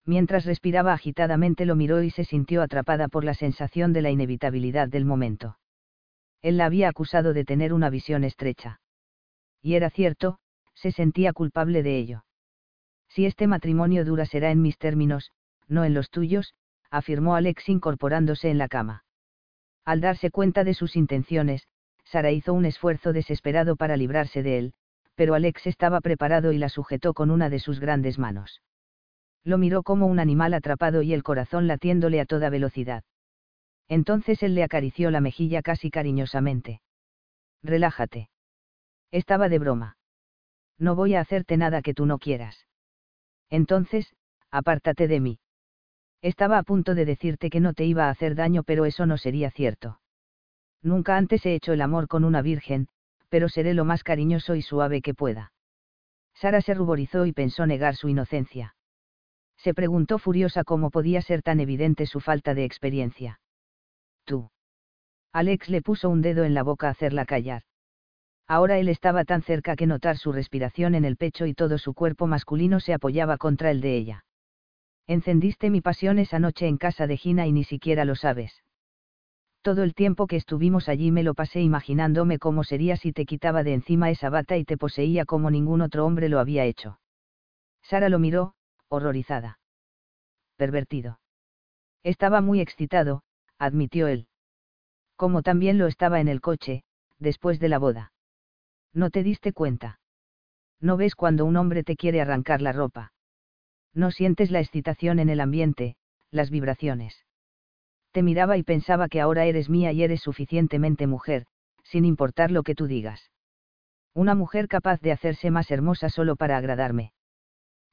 Mientras 0.06 0.46
respiraba 0.46 0.94
agitadamente 0.94 1.66
lo 1.66 1.76
miró 1.76 2.02
y 2.02 2.08
se 2.10 2.24
sintió 2.24 2.62
atrapada 2.62 3.08
por 3.08 3.22
la 3.22 3.34
sensación 3.34 3.92
de 3.92 4.00
la 4.00 4.10
inevitabilidad 4.10 4.88
del 4.88 5.04
momento. 5.04 5.58
Él 6.40 6.56
la 6.56 6.64
había 6.64 6.88
acusado 6.88 7.34
de 7.34 7.44
tener 7.44 7.74
una 7.74 7.90
visión 7.90 8.24
estrecha 8.24 8.80
y 9.62 9.74
era 9.74 9.90
cierto, 9.90 10.38
se 10.74 10.90
sentía 10.90 11.32
culpable 11.32 11.82
de 11.82 11.98
ello. 11.98 12.24
Si 13.08 13.26
este 13.26 13.46
matrimonio 13.46 14.06
dura 14.06 14.24
será 14.26 14.50
en 14.50 14.62
mis 14.62 14.78
términos, 14.78 15.30
no 15.68 15.84
en 15.84 15.92
los 15.92 16.10
tuyos, 16.10 16.54
afirmó 16.92 17.34
Alex 17.34 17.68
incorporándose 17.70 18.50
en 18.50 18.58
la 18.58 18.68
cama. 18.68 19.04
Al 19.84 20.00
darse 20.02 20.30
cuenta 20.30 20.62
de 20.62 20.74
sus 20.74 20.94
intenciones, 20.94 21.66
Sara 22.04 22.30
hizo 22.30 22.52
un 22.52 22.66
esfuerzo 22.66 23.14
desesperado 23.14 23.76
para 23.76 23.96
librarse 23.96 24.42
de 24.42 24.58
él, 24.58 24.74
pero 25.14 25.34
Alex 25.34 25.66
estaba 25.66 26.02
preparado 26.02 26.52
y 26.52 26.58
la 26.58 26.68
sujetó 26.68 27.14
con 27.14 27.30
una 27.30 27.48
de 27.48 27.58
sus 27.58 27.80
grandes 27.80 28.18
manos. 28.18 28.62
Lo 29.42 29.56
miró 29.56 29.82
como 29.82 30.06
un 30.06 30.20
animal 30.20 30.52
atrapado 30.52 31.00
y 31.02 31.14
el 31.14 31.22
corazón 31.22 31.66
latiéndole 31.66 32.20
a 32.20 32.26
toda 32.26 32.50
velocidad. 32.50 33.04
Entonces 33.88 34.42
él 34.42 34.54
le 34.54 34.62
acarició 34.62 35.10
la 35.10 35.20
mejilla 35.20 35.62
casi 35.62 35.90
cariñosamente. 35.90 36.82
Relájate. 37.62 38.28
Estaba 39.10 39.48
de 39.48 39.58
broma. 39.58 39.96
No 40.78 40.94
voy 40.94 41.14
a 41.14 41.20
hacerte 41.20 41.56
nada 41.56 41.80
que 41.80 41.94
tú 41.94 42.04
no 42.04 42.18
quieras. 42.18 42.66
Entonces, 43.48 44.14
apártate 44.50 45.08
de 45.08 45.20
mí. 45.20 45.38
Estaba 46.22 46.58
a 46.58 46.62
punto 46.62 46.94
de 46.94 47.04
decirte 47.04 47.50
que 47.50 47.58
no 47.58 47.74
te 47.74 47.84
iba 47.84 48.06
a 48.06 48.10
hacer 48.10 48.36
daño, 48.36 48.62
pero 48.62 48.84
eso 48.86 49.06
no 49.06 49.18
sería 49.18 49.50
cierto. 49.50 50.00
Nunca 50.80 51.16
antes 51.16 51.44
he 51.44 51.54
hecho 51.54 51.72
el 51.72 51.80
amor 51.80 52.06
con 52.06 52.24
una 52.24 52.42
virgen, 52.42 52.88
pero 53.28 53.48
seré 53.48 53.74
lo 53.74 53.84
más 53.84 54.04
cariñoso 54.04 54.54
y 54.54 54.62
suave 54.62 55.02
que 55.02 55.14
pueda. 55.14 55.52
Sara 56.34 56.60
se 56.60 56.74
ruborizó 56.74 57.26
y 57.26 57.32
pensó 57.32 57.66
negar 57.66 57.96
su 57.96 58.08
inocencia. 58.08 58.74
Se 59.58 59.74
preguntó 59.74 60.18
furiosa 60.18 60.64
cómo 60.64 60.90
podía 60.90 61.22
ser 61.22 61.42
tan 61.42 61.60
evidente 61.60 62.06
su 62.06 62.20
falta 62.20 62.54
de 62.54 62.64
experiencia. 62.64 63.40
Tú. 64.24 64.50
Alex 65.32 65.68
le 65.68 65.82
puso 65.82 66.08
un 66.08 66.22
dedo 66.22 66.44
en 66.44 66.54
la 66.54 66.62
boca 66.62 66.88
a 66.88 66.90
hacerla 66.90 67.24
callar. 67.24 67.62
Ahora 68.46 68.78
él 68.78 68.88
estaba 68.88 69.24
tan 69.24 69.42
cerca 69.42 69.76
que 69.76 69.86
notar 69.86 70.18
su 70.18 70.32
respiración 70.32 70.94
en 70.94 71.04
el 71.04 71.16
pecho 71.16 71.46
y 71.46 71.54
todo 71.54 71.78
su 71.78 71.94
cuerpo 71.94 72.26
masculino 72.26 72.80
se 72.80 72.92
apoyaba 72.92 73.38
contra 73.38 73.70
el 73.70 73.80
de 73.80 73.96
ella. 73.96 74.24
Encendiste 75.06 75.70
mi 75.70 75.80
pasión 75.80 76.18
esa 76.18 76.38
noche 76.38 76.66
en 76.66 76.76
casa 76.76 77.06
de 77.06 77.16
Gina 77.16 77.46
y 77.46 77.52
ni 77.52 77.64
siquiera 77.64 78.04
lo 78.04 78.14
sabes. 78.14 78.62
Todo 79.62 79.82
el 79.84 79.94
tiempo 79.94 80.26
que 80.26 80.36
estuvimos 80.36 80.88
allí 80.88 81.12
me 81.12 81.22
lo 81.22 81.34
pasé 81.34 81.60
imaginándome 81.60 82.38
cómo 82.38 82.64
sería 82.64 82.96
si 82.96 83.12
te 83.12 83.24
quitaba 83.24 83.62
de 83.62 83.74
encima 83.74 84.10
esa 84.10 84.28
bata 84.28 84.56
y 84.56 84.64
te 84.64 84.76
poseía 84.76 85.24
como 85.24 85.50
ningún 85.50 85.82
otro 85.82 86.04
hombre 86.04 86.28
lo 86.28 86.40
había 86.40 86.64
hecho. 86.64 86.98
Sara 87.82 88.08
lo 88.08 88.18
miró, 88.18 88.54
horrorizada. 88.88 89.60
Pervertido. 90.56 91.20
Estaba 92.02 92.40
muy 92.40 92.60
excitado, 92.60 93.22
admitió 93.58 94.08
él. 94.08 94.26
Como 95.14 95.42
también 95.42 95.78
lo 95.78 95.86
estaba 95.86 96.20
en 96.20 96.28
el 96.28 96.40
coche, 96.40 96.82
después 97.18 97.60
de 97.60 97.68
la 97.68 97.78
boda. 97.78 98.12
¿No 98.92 99.10
te 99.10 99.22
diste 99.22 99.52
cuenta? 99.52 100.00
¿No 100.80 100.96
ves 100.96 101.14
cuando 101.14 101.44
un 101.44 101.56
hombre 101.56 101.84
te 101.84 101.96
quiere 101.96 102.20
arrancar 102.20 102.60
la 102.60 102.72
ropa? 102.72 103.12
No 103.94 104.10
sientes 104.10 104.50
la 104.50 104.60
excitación 104.60 105.18
en 105.18 105.28
el 105.28 105.40
ambiente, 105.40 105.96
las 106.30 106.50
vibraciones. 106.50 107.24
Te 108.12 108.22
miraba 108.22 108.56
y 108.56 108.62
pensaba 108.62 109.08
que 109.08 109.20
ahora 109.20 109.44
eres 109.44 109.68
mía 109.68 109.92
y 109.92 110.02
eres 110.02 110.20
suficientemente 110.20 111.06
mujer, 111.06 111.46
sin 111.84 112.04
importar 112.04 112.50
lo 112.50 112.62
que 112.62 112.74
tú 112.74 112.86
digas. 112.86 113.30
Una 114.14 114.34
mujer 114.34 114.68
capaz 114.68 115.00
de 115.00 115.12
hacerse 115.12 115.50
más 115.50 115.70
hermosa 115.70 116.08
solo 116.08 116.36
para 116.36 116.56
agradarme. 116.56 117.12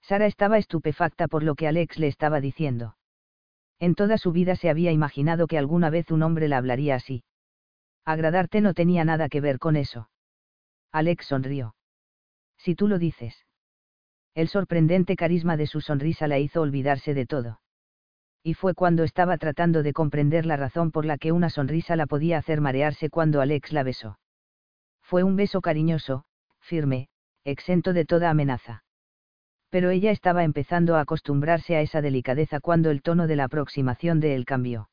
Sara 0.01 0.25
estaba 0.25 0.57
estupefacta 0.57 1.27
por 1.27 1.43
lo 1.43 1.55
que 1.55 1.67
Alex 1.67 1.97
le 1.99 2.07
estaba 2.07 2.41
diciendo. 2.41 2.97
En 3.79 3.95
toda 3.95 4.17
su 4.17 4.31
vida 4.31 4.55
se 4.55 4.69
había 4.69 4.91
imaginado 4.91 5.47
que 5.47 5.57
alguna 5.57 5.89
vez 5.89 6.11
un 6.11 6.23
hombre 6.23 6.47
la 6.47 6.57
hablaría 6.57 6.95
así. 6.95 7.23
Agradarte 8.03 8.59
no 8.59 8.73
tenía 8.73 9.05
nada 9.05 9.29
que 9.29 9.39
ver 9.39 9.59
con 9.59 9.75
eso. 9.75 10.09
Alex 10.91 11.25
sonrió. 11.25 11.75
Si 12.57 12.75
tú 12.75 12.87
lo 12.87 12.99
dices. 12.99 13.45
El 14.39 14.47
sorprendente 14.47 15.17
carisma 15.17 15.57
de 15.57 15.67
su 15.67 15.81
sonrisa 15.81 16.25
la 16.25 16.39
hizo 16.39 16.61
olvidarse 16.61 17.13
de 17.13 17.25
todo. 17.25 17.59
Y 18.41 18.53
fue 18.53 18.73
cuando 18.73 19.03
estaba 19.03 19.37
tratando 19.37 19.83
de 19.83 19.91
comprender 19.91 20.45
la 20.45 20.55
razón 20.55 20.91
por 20.91 21.03
la 21.03 21.17
que 21.17 21.33
una 21.33 21.49
sonrisa 21.49 21.97
la 21.97 22.07
podía 22.07 22.37
hacer 22.37 22.61
marearse 22.61 23.09
cuando 23.09 23.41
Alex 23.41 23.73
la 23.73 23.83
besó. 23.83 24.17
Fue 25.01 25.23
un 25.23 25.35
beso 25.35 25.59
cariñoso, 25.59 26.23
firme, 26.61 27.09
exento 27.43 27.91
de 27.91 28.05
toda 28.05 28.29
amenaza. 28.29 28.85
Pero 29.69 29.89
ella 29.89 30.11
estaba 30.11 30.45
empezando 30.45 30.95
a 30.95 31.01
acostumbrarse 31.01 31.75
a 31.75 31.81
esa 31.81 32.01
delicadeza 32.01 32.61
cuando 32.61 32.91
el 32.91 33.01
tono 33.01 33.27
de 33.27 33.35
la 33.35 33.43
aproximación 33.43 34.21
de 34.21 34.35
él 34.35 34.45
cambió 34.45 34.89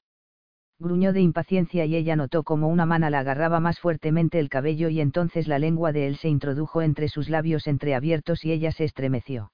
gruñó 0.78 1.12
de 1.12 1.20
impaciencia 1.20 1.86
y 1.86 1.96
ella 1.96 2.16
notó 2.16 2.42
como 2.42 2.68
una 2.68 2.86
mano 2.86 3.08
la 3.08 3.20
agarraba 3.20 3.60
más 3.60 3.80
fuertemente 3.80 4.38
el 4.38 4.48
cabello 4.48 4.88
y 4.88 5.00
entonces 5.00 5.48
la 5.48 5.58
lengua 5.58 5.92
de 5.92 6.06
él 6.06 6.16
se 6.16 6.28
introdujo 6.28 6.82
entre 6.82 7.08
sus 7.08 7.28
labios 7.28 7.66
entreabiertos 7.66 8.44
y 8.44 8.52
ella 8.52 8.72
se 8.72 8.84
estremeció. 8.84 9.52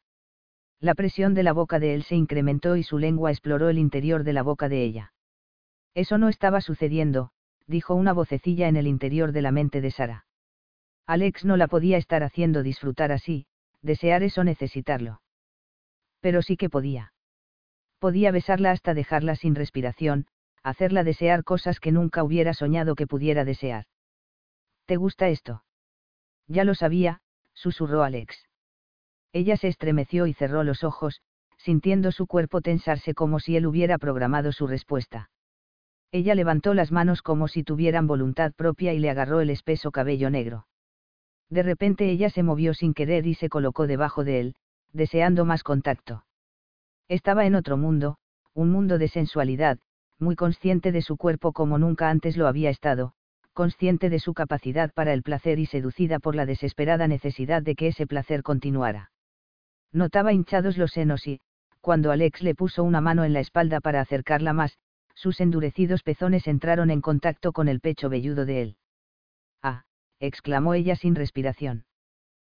La 0.81 0.95
presión 0.95 1.35
de 1.35 1.45
la 1.45 1.53
boca 1.53 1.79
de 1.79 1.95
él 1.95 2.03
se 2.03 2.17
incrementó 2.17 2.77
y 2.77 2.83
su 2.83 2.99
lengua 2.99 3.31
exploró 3.31 3.69
el 3.69 3.79
interior 3.79 4.25
de 4.25 4.33
la 4.33 4.43
boca 4.43 4.69
de 4.69 4.83
ella. 4.83 5.13
Eso 5.95 6.19
no 6.19 6.29
estaba 6.29 6.61
sucediendo, 6.61 7.31
dijo 7.69 7.95
una 7.95 8.13
vocecilla 8.13 8.67
en 8.67 8.77
el 8.77 8.89
interior 8.89 9.31
de 9.31 9.43
la 9.43 9.53
mente 9.53 9.81
de 9.81 9.93
Sara. 9.93 10.27
Alex 11.07 11.45
no 11.45 11.57
la 11.57 11.69
podía 11.69 11.99
estar 11.99 12.25
haciendo 12.25 12.65
disfrutar 12.65 13.13
así, 13.13 13.47
desear 13.81 14.25
eso 14.25 14.43
necesitarlo. 14.43 15.21
Pero 16.21 16.43
sí 16.43 16.57
que 16.57 16.69
podía. 16.69 17.13
Podía 18.01 18.33
besarla 18.33 18.73
hasta 18.73 18.95
dejarla 18.95 19.37
sin 19.37 19.55
respiración, 19.55 20.27
hacerla 20.63 21.05
desear 21.05 21.45
cosas 21.45 21.81
que 21.81 21.93
nunca 21.93 22.23
hubiera 22.25 22.55
soñado 22.55 22.95
que 22.95 23.07
pudiera 23.07 23.45
desear. 23.45 23.87
¿Te 24.87 24.97
gusta 24.97 25.29
esto? 25.29 25.65
Ya 26.47 26.65
lo 26.65 26.75
sabía, 26.75 27.21
susurró 27.55 28.03
Alex. 28.03 28.49
Ella 29.33 29.57
se 29.57 29.69
estremeció 29.69 30.27
y 30.27 30.35
cerró 30.35 30.65
los 30.65 30.85
ojos, 30.85 31.23
sintiendo 31.57 32.13
su 32.13 32.27
cuerpo 32.27 32.61
tensarse 32.61 33.15
como 33.15 33.41
si 33.41 33.57
él 33.57 33.67
hubiera 33.67 33.99
programado 33.99 34.53
su 34.53 34.67
respuesta. 34.67 35.31
Ella 36.11 36.35
levantó 36.35 36.75
las 36.75 36.93
manos 36.93 37.23
como 37.23 37.49
si 37.49 37.65
tuvieran 37.65 38.07
voluntad 38.07 38.53
propia 38.53 38.93
y 38.93 38.99
le 38.99 39.09
agarró 39.09 39.41
el 39.41 39.49
espeso 39.49 39.91
cabello 39.91 40.29
negro. 40.29 40.67
De 41.49 41.63
repente 41.63 42.11
ella 42.11 42.29
se 42.31 42.43
movió 42.43 42.75
sin 42.75 42.93
querer 42.93 43.27
y 43.27 43.35
se 43.35 43.49
colocó 43.49 43.87
debajo 43.87 44.25
de 44.25 44.41
él, 44.41 44.55
deseando 44.93 45.45
más 45.45 45.63
contacto. 45.63 46.25
Estaba 47.09 47.47
en 47.47 47.55
otro 47.55 47.77
mundo, 47.77 48.19
un 48.55 48.71
mundo 48.71 48.99
de 48.99 49.09
sensualidad, 49.09 49.79
muy 50.19 50.37
consciente 50.37 50.93
de 50.93 51.03
su 51.03 51.17
cuerpo 51.17 51.53
como 51.53 51.79
nunca 51.79 52.11
antes 52.11 52.37
lo 52.37 52.47
había 52.47 52.71
estado, 52.71 53.15
consciente 53.53 54.11
de 54.11 54.19
su 54.19 54.35
capacidad 54.35 54.93
para 54.93 55.13
el 55.13 55.23
placer 55.23 55.59
y 55.59 55.67
seducida 55.67 56.19
por 56.19 56.35
la 56.35 56.47
desesperada 56.47 57.09
necesidad 57.09 57.63
de 57.63 57.75
que 57.75 57.89
ese 57.89 58.07
placer 58.07 58.43
continuara. 58.43 59.11
Notaba 59.93 60.33
hinchados 60.33 60.79
los 60.79 60.93
senos 60.93 61.27
y, 61.27 61.41
cuando 61.81 62.13
Alex 62.13 62.43
le 62.43 62.55
puso 62.55 62.85
una 62.85 63.01
mano 63.01 63.25
en 63.25 63.33
la 63.33 63.41
espalda 63.41 63.81
para 63.81 64.01
acercarla 64.01 64.53
más, 64.53 64.79
sus 65.15 65.41
endurecidos 65.41 66.03
pezones 66.03 66.47
entraron 66.47 66.91
en 66.91 67.01
contacto 67.01 67.53
con 67.53 67.69
el 67.69 67.81
pecho 67.81 68.09
velludo 68.09 68.47
de 68.47 68.63
él. 68.63 68.77
Ah, 69.63 69.85
exclamó 70.19 70.75
ella 70.75 70.97
sin 70.97 71.15
respiración. 71.15 71.85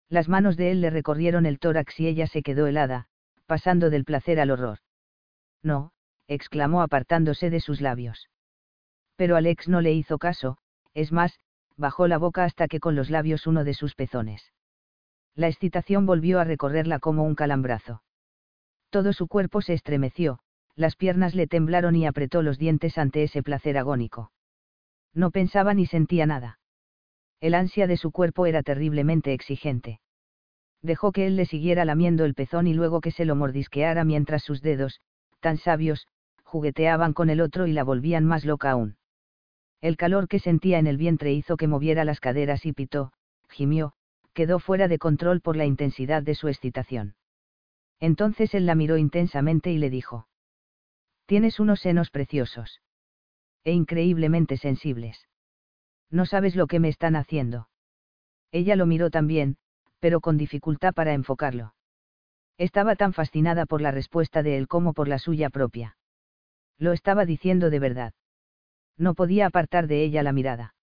Las 0.09 0.29
manos 0.29 0.57
de 0.57 0.73
él 0.73 0.81
le 0.83 0.91
recorrieron 0.91 1.47
el 1.47 1.59
tórax 1.59 1.99
y 2.01 2.07
ella 2.07 2.27
se 2.27 2.43
quedó 2.43 2.67
helada, 2.67 3.07
pasando 3.47 3.89
del 3.89 4.05
placer 4.05 4.41
al 4.41 4.51
horror. 4.51 4.79
No, 5.63 5.93
exclamó 6.29 6.83
apartándose 6.83 7.51
de 7.51 7.61
sus 7.61 7.81
labios. 7.81 8.29
Pero 9.17 9.37
Alex 9.37 9.69
no 9.69 9.81
le 9.81 9.93
hizo 9.93 10.19
caso, 10.19 10.59
es 10.95 11.13
más, 11.13 11.39
bajó 11.77 12.09
la 12.09 12.19
boca 12.19 12.45
hasta 12.45 12.69
que 12.69 12.81
con 12.81 12.95
los 12.95 13.11
labios 13.11 13.47
uno 13.47 13.65
de 13.65 13.75
sus 13.75 13.95
pezones. 13.95 14.53
La 15.35 15.49
excitación 15.49 16.07
volvió 16.07 16.41
a 16.41 16.45
recorrerla 16.45 16.99
como 16.99 17.25
un 17.25 17.35
calambrazo. 17.35 18.03
Todo 18.91 19.13
su 19.13 19.27
cuerpo 19.27 19.63
se 19.63 19.73
estremeció, 19.73 20.41
las 20.77 20.97
piernas 20.97 21.35
le 21.35 21.47
temblaron 21.47 21.97
y 21.97 22.07
apretó 22.07 22.43
los 22.43 22.59
dientes 22.59 22.99
ante 22.99 23.23
ese 23.23 23.43
placer 23.43 23.79
agónico. 23.79 24.33
No 25.15 25.31
pensaba 25.31 25.75
ni 25.75 25.87
sentía 25.87 26.27
nada. 26.27 26.59
El 27.41 27.55
ansia 27.55 27.87
de 27.87 27.97
su 27.97 28.13
cuerpo 28.13 28.47
era 28.47 28.63
terriblemente 28.63 29.33
exigente. 29.33 30.01
Dejó 30.81 31.13
que 31.13 31.27
él 31.27 31.37
le 31.37 31.47
siguiera 31.47 31.85
lamiendo 31.85 32.25
el 32.25 32.35
pezón 32.35 32.67
y 32.67 32.75
luego 32.75 33.01
que 33.01 33.11
se 33.11 33.25
lo 33.25 33.37
mordisqueara 33.37 34.05
mientras 34.05 34.43
sus 34.43 34.63
dedos, 34.63 35.01
tan 35.43 35.59
sabios, 35.59 36.09
jugueteaban 36.43 37.13
con 37.13 37.29
el 37.29 37.43
otro 37.43 37.67
y 37.67 37.73
la 37.73 37.85
volvían 37.85 38.25
más 38.25 38.47
loca 38.47 38.71
aún. 38.71 38.97
El 39.83 39.99
calor 39.99 40.29
que 40.29 40.39
sentía 40.39 40.79
en 40.79 40.87
el 40.87 40.97
vientre 40.97 41.33
hizo 41.33 41.59
que 41.59 41.67
moviera 41.67 42.05
las 42.05 42.21
caderas 42.21 42.65
y 42.65 42.73
pitó, 42.73 43.13
gimió, 43.51 43.93
quedó 44.33 44.59
fuera 44.59 44.89
de 44.89 44.99
control 44.99 45.43
por 45.43 45.57
la 45.57 45.67
intensidad 45.67 46.23
de 46.23 46.35
su 46.35 46.49
excitación. 46.49 47.17
Entonces 48.01 48.55
él 48.55 48.65
la 48.65 48.75
miró 48.75 48.97
intensamente 48.97 49.71
y 49.71 49.79
le 49.79 49.91
dijo. 49.91 50.29
Tienes 51.27 51.61
unos 51.61 51.81
senos 51.81 52.11
preciosos. 52.11 52.81
E 53.65 53.73
increíblemente 53.73 54.57
sensibles. 54.57 55.29
No 56.11 56.27
sabes 56.27 56.57
lo 56.57 56.67
que 56.67 56.81
me 56.81 56.89
están 56.89 57.17
haciendo. 57.17 57.69
Ella 58.51 58.77
lo 58.77 58.87
miró 58.87 59.11
también, 59.11 59.57
pero 59.99 60.21
con 60.21 60.37
dificultad 60.37 60.95
para 60.95 61.15
enfocarlo. 61.15 61.75
Estaba 62.59 62.97
tan 62.97 63.13
fascinada 63.13 63.67
por 63.67 63.81
la 63.81 63.91
respuesta 63.91 64.43
de 64.43 64.57
él 64.57 64.69
como 64.69 64.93
por 64.93 65.09
la 65.09 65.19
suya 65.19 65.51
propia. 65.51 65.97
Lo 66.79 66.93
estaba 66.93 67.25
diciendo 67.25 67.71
de 67.71 67.79
verdad. 67.79 68.13
No 68.99 69.15
podía 69.15 69.47
apartar 69.47 69.87
de 69.87 70.03
ella 70.05 70.23
la 70.23 70.33
mirada. 70.33 70.75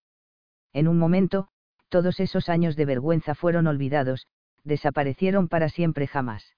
En 0.74 0.88
un 0.88 0.98
momento, 0.98 1.48
todos 1.90 2.20
esos 2.20 2.50
años 2.50 2.76
de 2.76 2.86
vergüenza 2.86 3.36
fueron 3.36 3.68
olvidados, 3.68 4.28
desaparecieron 4.64 5.48
para 5.48 5.70
siempre 5.70 6.08
jamás. 6.08 6.56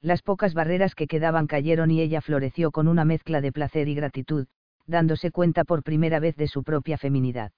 Las 0.00 0.22
pocas 0.22 0.54
barreras 0.54 0.94
que 0.94 1.06
quedaban 1.06 1.46
cayeron 1.46 1.90
y 1.90 2.00
ella 2.00 2.20
floreció 2.20 2.70
con 2.72 2.88
una 2.88 3.04
mezcla 3.04 3.40
de 3.40 3.52
placer 3.52 3.88
y 3.88 3.94
gratitud, 3.94 4.46
dándose 4.86 5.30
cuenta 5.30 5.64
por 5.64 5.82
primera 5.82 6.18
vez 6.18 6.36
de 6.36 6.48
su 6.48 6.64
propia 6.64 6.98
feminidad. 6.98 7.52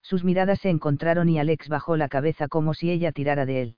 Sus 0.00 0.24
miradas 0.24 0.60
se 0.60 0.70
encontraron 0.70 1.28
y 1.28 1.38
Alex 1.38 1.68
bajó 1.68 1.96
la 1.96 2.08
cabeza 2.08 2.48
como 2.48 2.72
si 2.72 2.90
ella 2.90 3.12
tirara 3.12 3.44
de 3.44 3.62
él 3.62 3.77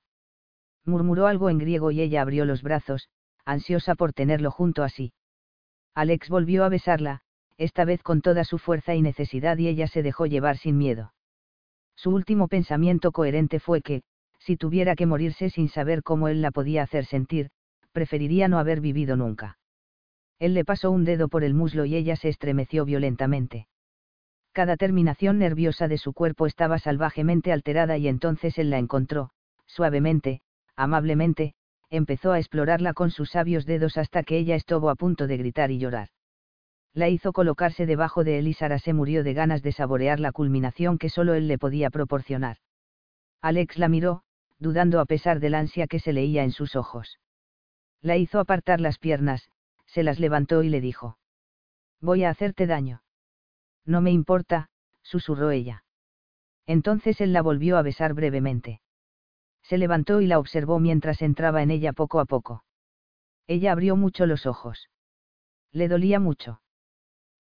murmuró 0.85 1.27
algo 1.27 1.51
en 1.51 1.59
griego 1.59 1.91
y 1.91 2.01
ella 2.01 2.23
abrió 2.23 2.45
los 2.45 2.63
brazos, 2.63 3.09
ansiosa 3.45 3.95
por 3.95 4.13
tenerlo 4.13 4.51
junto 4.51 4.83
a 4.83 4.89
sí. 4.89 5.13
Alex 5.95 6.29
volvió 6.29 6.65
a 6.65 6.69
besarla, 6.69 7.21
esta 7.59 7.85
vez 7.85 8.03
con 8.03 8.23
toda 8.23 8.45
su 8.45 8.59
fuerza 8.59 8.95
y 8.95 9.03
necesidad 9.03 9.59
y 9.59 9.69
ella 9.69 9.87
se 9.87 10.03
dejó 10.03 10.27
llevar 10.27 10.57
sin 10.57 10.79
miedo. 10.79 11.13
Su 11.95 12.11
último 12.11 12.49
pensamiento 12.49 13.13
coherente 13.13 13.61
fue 13.61 13.83
que, 13.83 14.03
si 14.39 14.57
tuviera 14.57 14.97
que 14.97 15.07
morirse 15.07 15.51
sin 15.51 15.69
saber 15.69 16.03
cómo 16.03 16.29
él 16.29 16.41
la 16.41 16.51
podía 16.51 16.83
hacer 16.83 17.05
sentir, 17.05 17.51
preferiría 17.93 18.49
no 18.49 18.59
haber 18.59 18.81
vivido 18.81 19.17
nunca. 19.17 19.59
Él 20.39 20.55
le 20.55 20.65
pasó 20.65 20.91
un 20.91 21.05
dedo 21.05 21.29
por 21.29 21.45
el 21.45 21.53
muslo 21.53 21.85
y 21.85 21.97
ella 21.97 22.17
se 22.17 22.31
estremeció 22.31 22.87
violentamente. 22.87 23.69
Cada 24.53 24.77
terminación 24.77 25.39
nerviosa 25.39 25.87
de 25.87 25.99
su 25.99 26.15
cuerpo 26.15 26.47
estaba 26.47 26.79
salvajemente 26.79 27.53
alterada 27.53 27.99
y 27.99 28.09
entonces 28.09 28.59
él 28.59 28.71
la 28.71 28.79
encontró, 28.79 29.31
suavemente, 29.67 30.41
amablemente, 30.83 31.55
empezó 31.91 32.33
a 32.33 32.39
explorarla 32.39 32.95
con 32.95 33.11
sus 33.11 33.31
sabios 33.31 33.67
dedos 33.67 33.97
hasta 33.99 34.23
que 34.23 34.39
ella 34.39 34.55
estuvo 34.55 34.91
a 34.91 34.95
punto 34.95 35.27
de 35.27 35.37
gritar 35.37 35.71
y 35.71 35.79
llorar. 35.79 36.09
La 36.95 37.09
hizo 37.09 37.33
colocarse 37.33 37.87
debajo 37.87 38.25
de 38.25 38.39
él 38.39 38.49
y 38.49 38.55
Sara 38.55 38.79
se 38.79 38.93
murió 38.93 39.23
de 39.23 39.35
ganas 39.35 39.63
de 39.63 39.73
saborear 39.73 40.19
la 40.19 40.33
culminación 40.33 40.99
que 40.99 41.09
solo 41.09 41.35
él 41.35 41.49
le 41.49 41.59
podía 41.59 41.91
proporcionar. 41.91 42.57
Alex 43.41 43.79
la 43.79 43.89
miró, 43.89 44.23
dudando 44.59 45.01
a 45.01 45.07
pesar 45.07 45.41
del 45.41 45.55
ansia 45.55 45.87
que 45.87 46.01
se 46.01 46.13
leía 46.13 46.43
en 46.43 46.53
sus 46.53 46.77
ojos. 46.77 47.21
La 48.03 48.17
hizo 48.17 48.41
apartar 48.41 48.81
las 48.81 48.99
piernas, 48.99 49.51
se 49.87 50.03
las 50.03 50.19
levantó 50.19 50.63
y 50.63 50.69
le 50.69 50.81
dijo. 50.81 51.19
Voy 52.01 52.25
a 52.25 52.31
hacerte 52.31 52.67
daño. 52.67 53.03
No 53.85 54.01
me 54.01 54.11
importa, 54.11 54.71
susurró 55.03 55.51
ella. 55.51 55.85
Entonces 56.67 57.21
él 57.21 57.33
la 57.33 57.43
volvió 57.43 57.77
a 57.77 57.83
besar 57.83 58.15
brevemente. 58.15 58.81
Se 59.71 59.79
levantó 59.79 60.21
y 60.21 60.27
la 60.27 60.41
observó 60.41 60.81
mientras 60.81 61.23
entraba 61.23 61.63
en 61.63 61.71
ella 61.71 61.93
poco 61.93 62.19
a 62.19 62.25
poco. 62.25 62.65
Ella 63.47 63.71
abrió 63.71 63.95
mucho 63.95 64.27
los 64.27 64.45
ojos. 64.45 64.91
Le 65.71 65.87
dolía 65.87 66.19
mucho. 66.19 66.61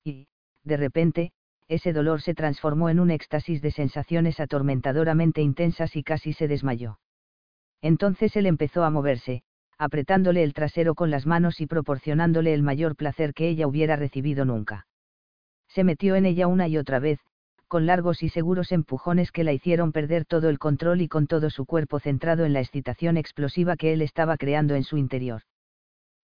Y, 0.05 0.28
de 0.62 0.76
repente, 0.76 1.33
ese 1.67 1.92
dolor 1.92 2.23
se 2.23 2.34
transformó 2.34 2.89
en 2.89 3.00
un 3.00 3.10
éxtasis 3.10 3.60
de 3.62 3.73
sensaciones 3.73 4.39
atormentadoramente 4.39 5.42
intensas 5.42 5.97
y 5.97 6.05
casi 6.05 6.33
se 6.33 6.47
desmayó. 6.47 7.00
Entonces 7.83 8.36
él 8.36 8.47
empezó 8.47 8.84
a 8.84 8.91
moverse, 8.91 9.42
apretándole 9.76 10.44
el 10.44 10.55
trasero 10.55 10.94
con 10.94 11.10
las 11.10 11.26
manos 11.26 11.60
y 11.60 11.67
proporcionándole 11.67 12.55
el 12.55 12.62
mayor 12.62 12.94
placer 12.94 13.34
que 13.34 13.49
ella 13.49 13.67
hubiera 13.67 13.97
recibido 13.97 14.44
nunca. 14.44 14.86
Se 15.67 15.83
metió 15.83 16.15
en 16.15 16.26
ella 16.26 16.47
una 16.47 16.68
y 16.68 16.78
otra 16.78 17.00
vez, 17.00 17.18
con 17.71 17.87
largos 17.87 18.25
y 18.25 18.29
seguros 18.29 18.73
empujones 18.73 19.31
que 19.31 19.45
la 19.45 19.53
hicieron 19.53 19.93
perder 19.93 20.25
todo 20.25 20.49
el 20.49 20.59
control 20.59 21.03
y 21.03 21.09
con 21.09 21.29
todo 21.29 21.51
su 21.51 21.67
cuerpo 21.67 22.01
centrado 22.01 22.45
en 22.45 22.53
la 22.53 22.59
excitación 22.59 23.17
explosiva 23.17 23.77
que 23.77 23.93
él 23.93 24.03
estaba 24.03 24.37
creando 24.37 24.75
en 24.75 24.83
su 24.83 24.97
interior. 24.97 25.43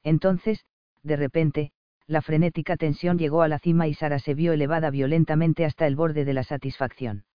Entonces, 0.02 0.65
de 1.05 1.15
repente, 1.15 1.70
la 2.08 2.20
frenética 2.20 2.76
tensión 2.76 3.16
llegó 3.16 3.42
a 3.42 3.49
la 3.49 3.60
cima 3.60 3.86
y 3.86 3.94
Sara 3.94 4.18
se 4.18 4.34
vio 4.34 4.55
elevada 4.55 4.91
violentamente 4.91 5.65
hasta 5.65 5.86
el 5.86 5.94
borde 5.94 6.25
de 6.25 6.34
la 6.34 6.42
satisfacción. 6.42 7.26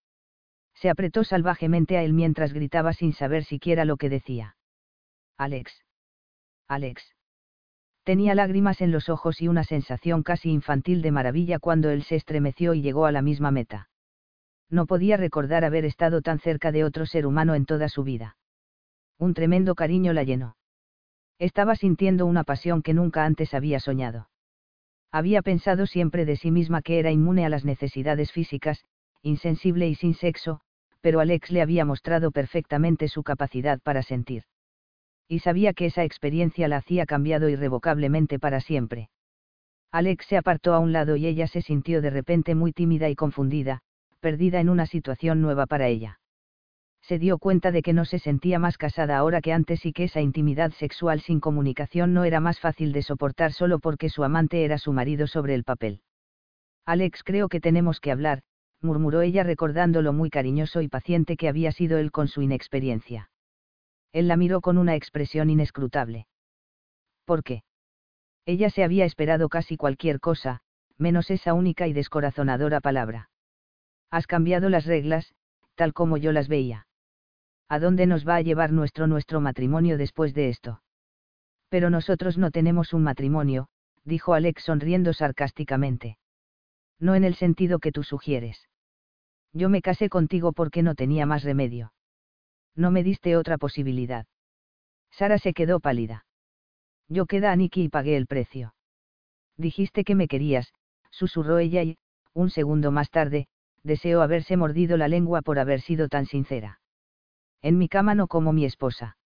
Se 0.74 0.90
apretó 0.90 1.24
salvajemente 1.24 1.96
a 1.96 2.04
él 2.04 2.12
mientras 2.12 2.52
gritaba 2.52 2.92
sin 2.92 3.14
saber 3.14 3.46
siquiera 3.46 3.86
lo 3.86 3.96
que 3.96 4.10
decía. 4.10 4.58
Alex. 5.38 5.72
Alex. 6.68 7.16
Tenía 8.04 8.36
lágrimas 8.36 8.82
en 8.82 8.92
los 8.92 9.08
ojos 9.08 9.42
y 9.42 9.48
una 9.48 9.64
sensación 9.64 10.22
casi 10.22 10.50
infantil 10.50 11.02
de 11.02 11.12
maravilla 11.12 11.60
cuando 11.60 11.92
él 11.92 12.04
se 12.04 12.18
estremeció 12.18 12.74
y 12.74 12.82
llegó 12.82 13.06
a 13.06 13.14
la 13.14 13.22
misma 13.22 13.52
meta. 13.52 13.88
No 14.72 14.88
podía 14.88 15.17
recordar 15.17 15.64
haber 15.64 15.85
estado 15.85 16.24
tan 16.24 16.40
cerca 16.40 16.72
de 16.72 16.83
otro 16.83 17.06
ser 17.06 17.27
humano 17.27 17.53
en 17.53 17.66
toda 17.66 17.90
su 17.90 18.03
vida. 18.03 18.38
Un 19.19 19.35
tremendo 19.35 19.75
cariño 19.75 20.14
la 20.14 20.24
llenó. 20.24 20.56
Estaba 21.38 21.75
sintiendo 21.75 22.25
una 22.25 22.43
pasión 22.43 22.82
que 22.82 22.95
nunca 22.95 23.25
antes 23.25 23.53
había 23.53 23.80
soñado. 23.80 24.30
Había 25.11 25.43
pensado 25.43 25.85
siempre 25.85 26.25
de 26.25 26.38
sí 26.38 26.50
misma 26.50 26.82
que 26.82 26.98
era 26.98 27.11
inmune 27.11 27.45
a 27.45 27.50
las 27.50 27.66
necesidades 27.66 28.32
físicas, 28.32 28.83
insensible 29.22 29.88
y 29.88 29.93
sin 29.93 30.16
sexo, 30.16 30.61
pero 31.01 31.19
Alex 31.19 31.51
le 31.51 31.61
había 31.61 31.85
mostrado 31.85 32.32
perfectamente 32.32 33.08
su 33.08 33.22
capacidad 33.22 33.80
para 33.82 34.01
sentir 34.01 34.45
y 35.32 35.40
sabía 35.40 35.72
que 35.72 35.85
esa 35.85 36.03
experiencia 36.03 36.67
la 36.67 36.75
hacía 36.75 37.06
cambiado 37.06 37.48
irrevocablemente 37.48 38.38
para 38.38 38.59
siempre. 38.59 39.09
Alex 39.90 40.25
se 40.25 40.35
apartó 40.35 40.74
a 40.74 40.80
un 40.80 40.91
lado 40.91 41.16
y 41.16 41.25
ella 41.25 41.48
se 41.48 41.61
sintió 41.61 42.01
de 42.01 42.09
repente 42.09 42.53
muy 42.53 42.74
tímida 42.74 43.08
y 43.08 43.16
confundida, 43.16 43.82
perdida 44.22 44.61
en 44.61 44.69
una 44.69 44.85
situación 44.85 45.41
nueva 45.41 45.66
para 45.66 45.90
ella. 45.90 46.19
Se 47.01 47.19
dio 47.19 47.40
cuenta 47.40 47.72
de 47.72 47.82
que 47.82 47.93
no 47.93 48.06
se 48.06 48.19
sentía 48.19 48.59
más 48.59 48.77
casada 48.77 49.17
ahora 49.17 49.41
que 49.41 49.51
antes 49.51 49.85
y 49.85 49.91
que 49.91 50.06
esa 50.06 50.22
intimidad 50.22 50.72
sexual 50.72 51.19
sin 51.19 51.40
comunicación 51.40 52.14
no 52.14 52.24
era 52.24 52.40
más 52.40 52.59
fácil 52.59 52.93
de 52.93 53.01
soportar 53.01 53.51
solo 53.51 53.80
porque 53.80 54.08
su 54.09 54.24
amante 54.24 54.64
era 54.64 54.77
su 54.77 54.93
marido 54.93 55.27
sobre 55.27 55.56
el 55.56 55.64
papel. 55.64 56.01
Alex 56.85 57.24
creo 57.24 57.50
que 57.50 57.59
tenemos 57.59 58.00
que 58.00 58.11
hablar, 58.11 58.43
murmuró 58.82 59.22
ella 59.22 59.43
recordando 59.43 60.01
lo 60.01 60.14
muy 60.14 60.30
cariñoso 60.30 60.82
y 60.82 60.88
paciente 60.88 61.38
que 61.38 61.50
había 61.50 61.72
sido 61.72 61.98
él 61.98 62.11
con 62.11 62.27
su 62.27 62.41
inexperiencia. 62.41 63.30
Él 64.14 64.27
la 64.27 64.38
miró 64.38 64.61
con 64.61 64.77
una 64.77 64.95
expresión 64.95 65.50
inescrutable. 65.50 66.27
¿Por 67.25 67.43
qué? 67.43 67.64
Ella 68.45 68.69
se 68.69 68.83
había 68.83 69.06
esperado 69.06 69.50
casi 69.50 69.77
cualquier 69.77 70.19
cosa, 70.19 70.61
menos 70.98 71.32
esa 71.32 71.53
única 71.53 71.88
y 71.88 71.93
descorazonadora 71.93 72.82
palabra. 72.82 73.31
Has 74.12 74.28
cambiado 74.28 74.70
las 74.70 74.86
reglas, 74.86 75.34
tal 75.76 75.94
como 75.94 76.18
yo 76.18 76.32
las 76.32 76.48
veía. 76.48 76.86
¿A 77.68 77.80
dónde 77.80 78.06
nos 78.06 78.28
va 78.28 78.36
a 78.36 78.42
llevar 78.42 78.72
nuestro 78.72 79.08
nuestro 79.08 79.42
matrimonio 79.42 79.98
después 79.98 80.34
de 80.34 80.50
esto? 80.50 80.84
Pero 81.70 81.90
nosotros 81.90 82.38
no 82.38 82.52
tenemos 82.52 82.94
un 82.94 83.02
matrimonio, 83.02 83.70
dijo 84.04 84.34
Alex 84.34 84.64
sonriendo 84.64 85.14
sarcásticamente. 85.14 86.18
No 87.00 87.16
en 87.16 87.24
el 87.24 87.34
sentido 87.34 87.80
que 87.80 87.92
tú 87.92 88.04
sugieres. 88.04 88.68
Yo 89.54 89.70
me 89.70 89.82
casé 89.82 90.10
contigo 90.10 90.54
porque 90.54 90.84
no 90.84 90.94
tenía 90.94 91.26
más 91.26 91.44
remedio 91.44 91.92
no 92.76 92.92
me 92.92 93.04
diste 93.04 93.38
otra 93.38 93.58
posibilidad. 93.58 94.26
Sara 95.12 95.38
se 95.38 95.54
quedó 95.54 95.80
pálida. 95.80 96.26
Yo 97.08 97.26
quedé 97.26 97.48
a 97.48 97.56
Nicky 97.56 97.84
y 97.84 97.90
pagué 97.90 98.16
el 98.16 98.28
precio. 98.28 98.74
Dijiste 99.58 100.04
que 100.04 100.16
me 100.16 100.28
querías, 100.28 100.74
susurró 101.10 101.60
ella 101.60 101.84
y, 101.84 101.98
un 102.34 102.50
segundo 102.50 102.92
más 102.92 103.10
tarde, 103.10 103.48
deseó 103.84 104.22
haberse 104.22 104.58
mordido 104.58 104.98
la 104.98 105.08
lengua 105.08 105.42
por 105.42 105.60
haber 105.60 105.82
sido 105.82 106.08
tan 106.08 106.26
sincera. 106.26 106.80
En 107.61 107.77
mi 107.77 107.88
cama 107.88 108.16
no 108.16 108.27
como 108.27 108.53
mi 108.53 108.66
esposa. 108.66 109.18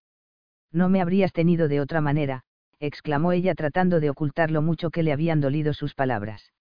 No 0.72 0.90
me 0.90 1.02
habrías 1.02 1.32
tenido 1.32 1.68
de 1.68 1.80
otra 1.80 2.02
manera, 2.02 2.44
exclamó 2.80 3.32
ella 3.32 3.56
tratando 3.56 4.00
de 4.00 4.10
ocultar 4.10 4.52
lo 4.52 4.62
mucho 4.62 4.90
que 4.90 5.04
le 5.04 5.14
habían 5.14 5.40
dolido 5.42 5.74
sus 5.74 5.94
palabras. 5.94 6.52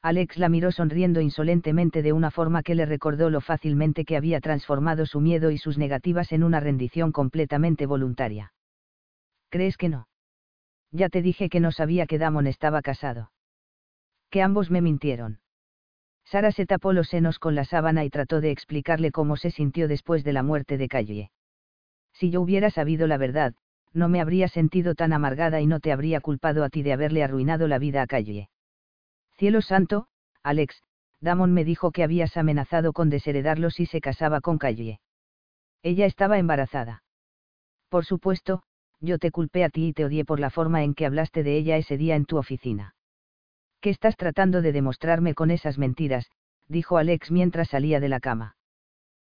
Alex 0.00 0.36
la 0.38 0.48
miró 0.48 0.72
sonriendo 0.72 1.20
insolentemente 1.20 2.02
de 2.02 2.12
una 2.12 2.32
forma 2.32 2.62
que 2.62 2.74
le 2.74 2.86
recordó 2.86 3.30
lo 3.30 3.40
fácilmente 3.40 4.04
que 4.04 4.16
había 4.16 4.40
transformado 4.40 5.06
su 5.06 5.20
miedo 5.20 5.52
y 5.52 5.58
sus 5.58 5.78
negativas 5.78 6.32
en 6.32 6.42
una 6.42 6.58
rendición 6.58 7.12
completamente 7.12 7.86
voluntaria. 7.86 8.52
¿Crees 9.48 9.76
que 9.76 9.88
no? 9.88 10.08
Ya 10.90 11.08
te 11.08 11.22
dije 11.22 11.48
que 11.48 11.60
no 11.60 11.70
sabía 11.70 12.06
que 12.06 12.18
Damon 12.18 12.48
estaba 12.48 12.82
casado. 12.82 13.30
Que 14.28 14.42
ambos 14.42 14.70
me 14.70 14.80
mintieron. 14.80 15.41
Sara 16.32 16.50
se 16.50 16.64
tapó 16.64 16.94
los 16.94 17.08
senos 17.08 17.38
con 17.38 17.54
la 17.54 17.66
sábana 17.66 18.06
y 18.06 18.08
trató 18.08 18.40
de 18.40 18.50
explicarle 18.50 19.10
cómo 19.10 19.36
se 19.36 19.50
sintió 19.50 19.86
después 19.86 20.24
de 20.24 20.32
la 20.32 20.42
muerte 20.42 20.78
de 20.78 20.88
Calle. 20.88 21.30
Si 22.14 22.30
yo 22.30 22.40
hubiera 22.40 22.70
sabido 22.70 23.06
la 23.06 23.18
verdad, 23.18 23.52
no 23.92 24.08
me 24.08 24.18
habría 24.18 24.48
sentido 24.48 24.94
tan 24.94 25.12
amargada 25.12 25.60
y 25.60 25.66
no 25.66 25.78
te 25.78 25.92
habría 25.92 26.22
culpado 26.22 26.64
a 26.64 26.70
ti 26.70 26.82
de 26.82 26.94
haberle 26.94 27.22
arruinado 27.22 27.68
la 27.68 27.78
vida 27.78 28.00
a 28.00 28.06
Calle. 28.06 28.48
Cielo 29.36 29.60
santo, 29.60 30.06
Alex, 30.42 30.82
Damon 31.20 31.52
me 31.52 31.66
dijo 31.66 31.90
que 31.90 32.02
habías 32.02 32.34
amenazado 32.38 32.94
con 32.94 33.10
desheredarlo 33.10 33.68
si 33.68 33.84
se 33.84 34.00
casaba 34.00 34.40
con 34.40 34.56
Calle. 34.56 35.00
Ella 35.82 36.06
estaba 36.06 36.38
embarazada. 36.38 37.02
Por 37.90 38.06
supuesto, 38.06 38.62
yo 39.00 39.18
te 39.18 39.30
culpé 39.30 39.64
a 39.64 39.68
ti 39.68 39.88
y 39.88 39.92
te 39.92 40.06
odié 40.06 40.24
por 40.24 40.40
la 40.40 40.48
forma 40.48 40.82
en 40.82 40.94
que 40.94 41.04
hablaste 41.04 41.42
de 41.42 41.58
ella 41.58 41.76
ese 41.76 41.98
día 41.98 42.16
en 42.16 42.24
tu 42.24 42.38
oficina. 42.38 42.94
¿Qué 43.82 43.90
estás 43.90 44.16
tratando 44.16 44.62
de 44.62 44.70
demostrarme 44.70 45.34
con 45.34 45.50
esas 45.50 45.76
mentiras? 45.76 46.30
dijo 46.68 46.98
Alex 46.98 47.32
mientras 47.32 47.70
salía 47.70 47.98
de 47.98 48.08
la 48.08 48.20
cama. 48.20 48.56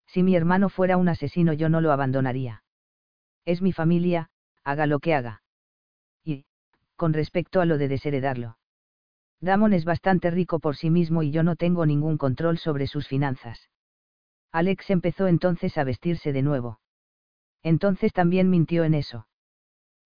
Si 0.07 0.23
mi 0.23 0.35
hermano 0.35 0.67
fuera 0.67 0.97
un 0.97 1.07
asesino 1.07 1.53
yo 1.53 1.69
no 1.69 1.79
lo 1.79 1.93
abandonaría. 1.93 2.61
Es 3.45 3.61
mi 3.61 3.71
familia, 3.71 4.29
haga 4.65 4.87
lo 4.87 4.99
que 4.99 5.15
haga. 5.15 5.41
Y, 6.25 6.43
con 6.97 7.13
respecto 7.13 7.61
a 7.61 7.65
lo 7.65 7.77
de 7.77 7.87
desheredarlo. 7.87 8.57
Damon 9.39 9.71
es 9.71 9.85
bastante 9.85 10.29
rico 10.29 10.59
por 10.59 10.75
sí 10.75 10.89
mismo 10.89 11.23
y 11.23 11.31
yo 11.31 11.43
no 11.43 11.55
tengo 11.55 11.85
ningún 11.85 12.17
control 12.17 12.57
sobre 12.57 12.87
sus 12.87 13.07
finanzas. 13.07 13.69
Alex 14.51 14.89
empezó 14.89 15.27
entonces 15.27 15.77
a 15.77 15.85
vestirse 15.85 16.33
de 16.33 16.41
nuevo. 16.41 16.81
Entonces 17.63 18.11
también 18.11 18.49
mintió 18.49 18.83
en 18.83 18.95
eso. 18.95 19.27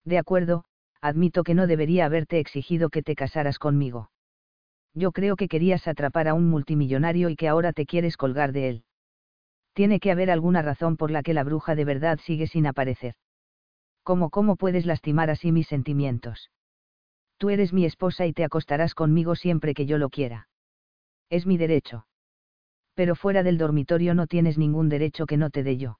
De 0.04 0.20
acuerdo, 0.20 0.66
admito 1.02 1.44
que 1.44 1.56
no 1.56 1.66
debería 1.66 2.06
haberte 2.06 2.38
exigido 2.38 2.90
que 2.92 3.02
te 3.02 3.16
casaras 3.16 3.58
conmigo. 3.58 4.12
Yo 4.96 5.12
creo 5.12 5.36
que 5.36 5.50
querías 5.50 5.88
atrapar 5.88 6.30
a 6.30 6.34
un 6.34 6.50
multimillonario 6.50 7.30
y 7.30 7.36
que 7.36 7.50
ahora 7.50 7.74
te 7.74 7.86
quieres 7.86 8.16
colgar 8.16 8.54
de 8.54 8.70
él. 8.70 8.84
Tiene 9.74 10.00
que 10.00 10.10
haber 10.10 10.32
alguna 10.32 10.62
razón 10.62 10.96
por 10.96 11.12
la 11.12 11.22
que 11.22 11.34
la 11.34 11.44
bruja 11.44 11.76
de 11.76 11.84
verdad 11.84 12.18
sigue 12.24 12.48
sin 12.48 12.66
aparecer. 12.66 13.16
¿Cómo 14.04 14.30
cómo 14.30 14.56
puedes 14.56 14.86
lastimar 14.86 15.30
así 15.30 15.52
mis 15.52 15.68
sentimientos? 15.68 16.50
Tú 17.38 17.50
eres 17.50 17.74
mi 17.74 17.84
esposa 17.86 18.26
y 18.26 18.32
te 18.32 18.46
acostarás 18.46 18.96
conmigo 18.96 19.36
siempre 19.36 19.74
que 19.74 19.86
yo 19.86 19.98
lo 19.98 20.10
quiera. 20.10 20.48
Es 21.30 21.46
mi 21.46 21.58
derecho. 21.58 22.08
Pero 22.94 23.16
fuera 23.16 23.44
del 23.44 23.58
dormitorio 23.58 24.14
no 24.14 24.28
tienes 24.28 24.58
ningún 24.58 24.88
derecho 24.88 25.26
que 25.26 25.36
no 25.36 25.50
te 25.50 25.64
dé 25.64 25.76
yo. 25.76 26.00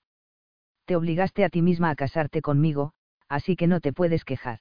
Te 0.86 0.96
obligaste 0.96 1.44
a 1.44 1.50
ti 1.50 1.62
misma 1.62 1.90
a 1.90 1.96
casarte 1.96 2.42
conmigo, 2.42 2.94
así 3.28 3.58
que 3.58 3.68
no 3.68 3.82
te 3.82 3.92
puedes 3.92 4.24
quejar. 4.24 4.60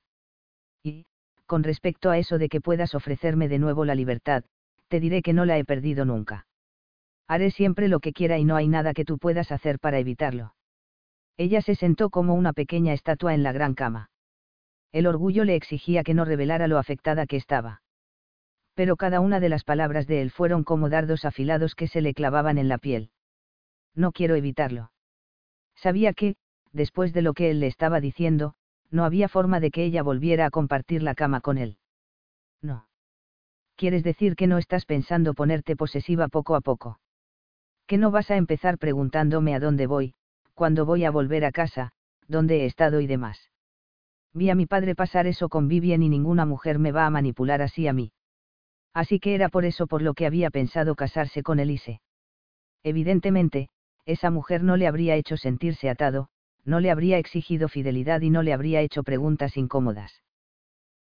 Y, 0.82 1.06
con 1.54 1.62
respecto 1.62 2.10
a 2.10 2.18
eso 2.18 2.36
de 2.36 2.48
que 2.48 2.60
puedas 2.60 2.96
ofrecerme 2.96 3.48
de 3.48 3.60
nuevo 3.60 3.84
la 3.84 3.94
libertad, 3.94 4.42
te 4.88 4.98
diré 4.98 5.22
que 5.22 5.32
no 5.32 5.44
la 5.44 5.56
he 5.56 5.64
perdido 5.64 6.04
nunca. 6.04 6.48
Haré 7.28 7.52
siempre 7.52 7.86
lo 7.86 8.00
que 8.00 8.12
quiera 8.12 8.38
y 8.38 8.44
no 8.44 8.56
hay 8.56 8.66
nada 8.66 8.92
que 8.92 9.04
tú 9.04 9.18
puedas 9.18 9.52
hacer 9.52 9.78
para 9.78 10.00
evitarlo. 10.00 10.56
Ella 11.36 11.62
se 11.62 11.76
sentó 11.76 12.10
como 12.10 12.34
una 12.34 12.52
pequeña 12.52 12.92
estatua 12.92 13.34
en 13.34 13.44
la 13.44 13.52
gran 13.52 13.74
cama 13.74 14.10
el 14.94 15.08
orgullo 15.08 15.42
le 15.44 15.56
exigía 15.56 16.04
que 16.04 16.14
no 16.14 16.24
revelara 16.24 16.68
lo 16.68 16.78
afectada 16.78 17.26
que 17.26 17.34
estaba. 17.34 17.82
Pero 18.74 18.94
cada 18.94 19.18
una 19.18 19.40
de 19.40 19.48
las 19.48 19.64
palabras 19.64 20.06
de 20.06 20.22
él 20.22 20.30
fueron 20.30 20.62
como 20.62 20.88
dardos 20.88 21.24
afilados 21.24 21.74
que 21.74 21.88
se 21.88 22.00
le 22.00 22.14
clavaban 22.14 22.58
en 22.58 22.68
la 22.68 22.78
piel. 22.78 23.10
No 23.96 24.12
quiero 24.12 24.36
evitarlo. 24.36 24.92
Sabía 25.74 26.12
que, 26.12 26.36
después 26.72 27.12
de 27.12 27.22
lo 27.22 27.34
que 27.34 27.50
él 27.50 27.58
le 27.58 27.66
estaba 27.66 28.00
diciendo, 28.00 28.54
no 28.90 29.04
había 29.04 29.28
forma 29.28 29.60
de 29.60 29.70
que 29.70 29.84
ella 29.84 30.02
volviera 30.02 30.46
a 30.46 30.50
compartir 30.50 31.02
la 31.02 31.14
cama 31.14 31.40
con 31.40 31.58
él. 31.58 31.78
No. 32.62 32.86
¿Quieres 33.76 34.04
decir 34.04 34.36
que 34.36 34.46
no 34.46 34.58
estás 34.58 34.86
pensando 34.86 35.34
ponerte 35.34 35.76
posesiva 35.76 36.28
poco 36.28 36.54
a 36.54 36.60
poco? 36.60 37.00
Que 37.86 37.98
no 37.98 38.10
vas 38.10 38.30
a 38.30 38.36
empezar 38.36 38.78
preguntándome 38.78 39.54
a 39.54 39.60
dónde 39.60 39.86
voy, 39.86 40.14
cuándo 40.54 40.86
voy 40.86 41.04
a 41.04 41.10
volver 41.10 41.44
a 41.44 41.52
casa, 41.52 41.92
dónde 42.28 42.62
he 42.62 42.66
estado 42.66 43.00
y 43.00 43.06
demás. 43.06 43.50
Vi 44.32 44.50
a 44.50 44.54
mi 44.54 44.66
padre 44.66 44.94
pasar 44.94 45.26
eso 45.26 45.48
con 45.48 45.68
Vivian 45.68 46.02
y 46.02 46.08
ninguna 46.08 46.46
mujer 46.46 46.78
me 46.78 46.92
va 46.92 47.06
a 47.06 47.10
manipular 47.10 47.62
así 47.62 47.86
a 47.86 47.92
mí. 47.92 48.12
Así 48.92 49.18
que 49.18 49.34
era 49.34 49.48
por 49.48 49.64
eso 49.64 49.86
por 49.86 50.02
lo 50.02 50.14
que 50.14 50.26
había 50.26 50.50
pensado 50.50 50.94
casarse 50.94 51.42
con 51.42 51.58
Elise. 51.58 52.00
Evidentemente, 52.82 53.68
esa 54.06 54.30
mujer 54.30 54.62
no 54.62 54.76
le 54.76 54.86
habría 54.86 55.16
hecho 55.16 55.36
sentirse 55.36 55.88
atado, 55.88 56.28
no 56.64 56.80
le 56.80 56.90
habría 56.90 57.18
exigido 57.18 57.68
fidelidad 57.68 58.20
y 58.20 58.30
no 58.30 58.42
le 58.42 58.52
habría 58.52 58.80
hecho 58.80 59.02
preguntas 59.02 59.56
incómodas. 59.56 60.22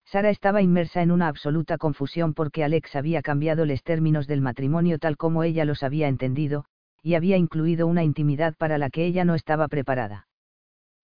Sara 0.06 0.30
estaba 0.30 0.61
inmersa 0.61 1.01
en 1.01 1.11
una 1.11 1.27
absoluta 1.27 1.77
confusión 1.77 2.33
porque 2.33 2.64
Alex 2.64 2.95
había 2.95 3.22
cambiado 3.22 3.66
los 3.66 3.83
términos 3.83 4.27
del 4.27 4.42
matrimonio 4.42 5.00
tal 5.00 5.17
como 5.17 5.43
ella 5.43 5.66
los 5.66 5.83
había 5.83 6.08
entendido, 6.08 6.66
y 7.01 7.16
había 7.16 7.38
incluido 7.38 7.88
una 7.88 8.03
intimidad 8.03 8.56
para 8.56 8.77
la 8.77 8.90
que 8.90 9.06
ella 9.06 9.25
no 9.25 9.35
estaba 9.35 9.67
preparada. 9.67 10.27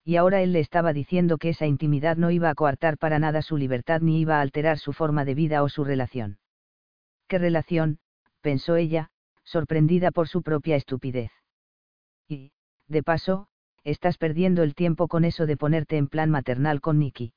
Y 0.05 0.15
ahora 0.15 0.41
él 0.41 0.53
le 0.53 0.59
estaba 0.59 0.93
diciendo 0.93 1.37
que 1.37 1.49
esa 1.49 1.65
intimidad 1.67 2.17
no 2.17 2.31
iba 2.31 2.49
a 2.49 2.55
coartar 2.55 2.97
para 2.97 3.19
nada 3.19 3.41
su 3.41 3.57
libertad 3.57 4.01
ni 4.01 4.21
iba 4.21 4.37
a 4.37 4.41
alterar 4.41 4.77
su 4.77 4.93
forma 4.93 5.25
de 5.25 5.35
vida 5.35 5.61
o 5.61 5.69
su 5.69 5.83
relación. 5.83 6.39
¿Qué 7.27 7.37
relación? 7.37 7.99
pensó 8.41 8.77
ella, 8.77 9.11
sorprendida 9.43 10.11
por 10.11 10.27
su 10.27 10.41
propia 10.41 10.77
estupidez. 10.77 11.31
Y, 12.27 12.53
de 12.87 13.03
paso, 13.03 13.48
estás 13.83 14.17
perdiendo 14.17 14.63
el 14.63 14.75
tiempo 14.75 15.07
con 15.07 15.25
eso 15.25 15.45
de 15.45 15.57
ponerte 15.57 15.97
en 15.97 16.07
plan 16.07 16.29
maternal 16.29 16.81
con 16.81 16.99
Nicky. 16.99 17.33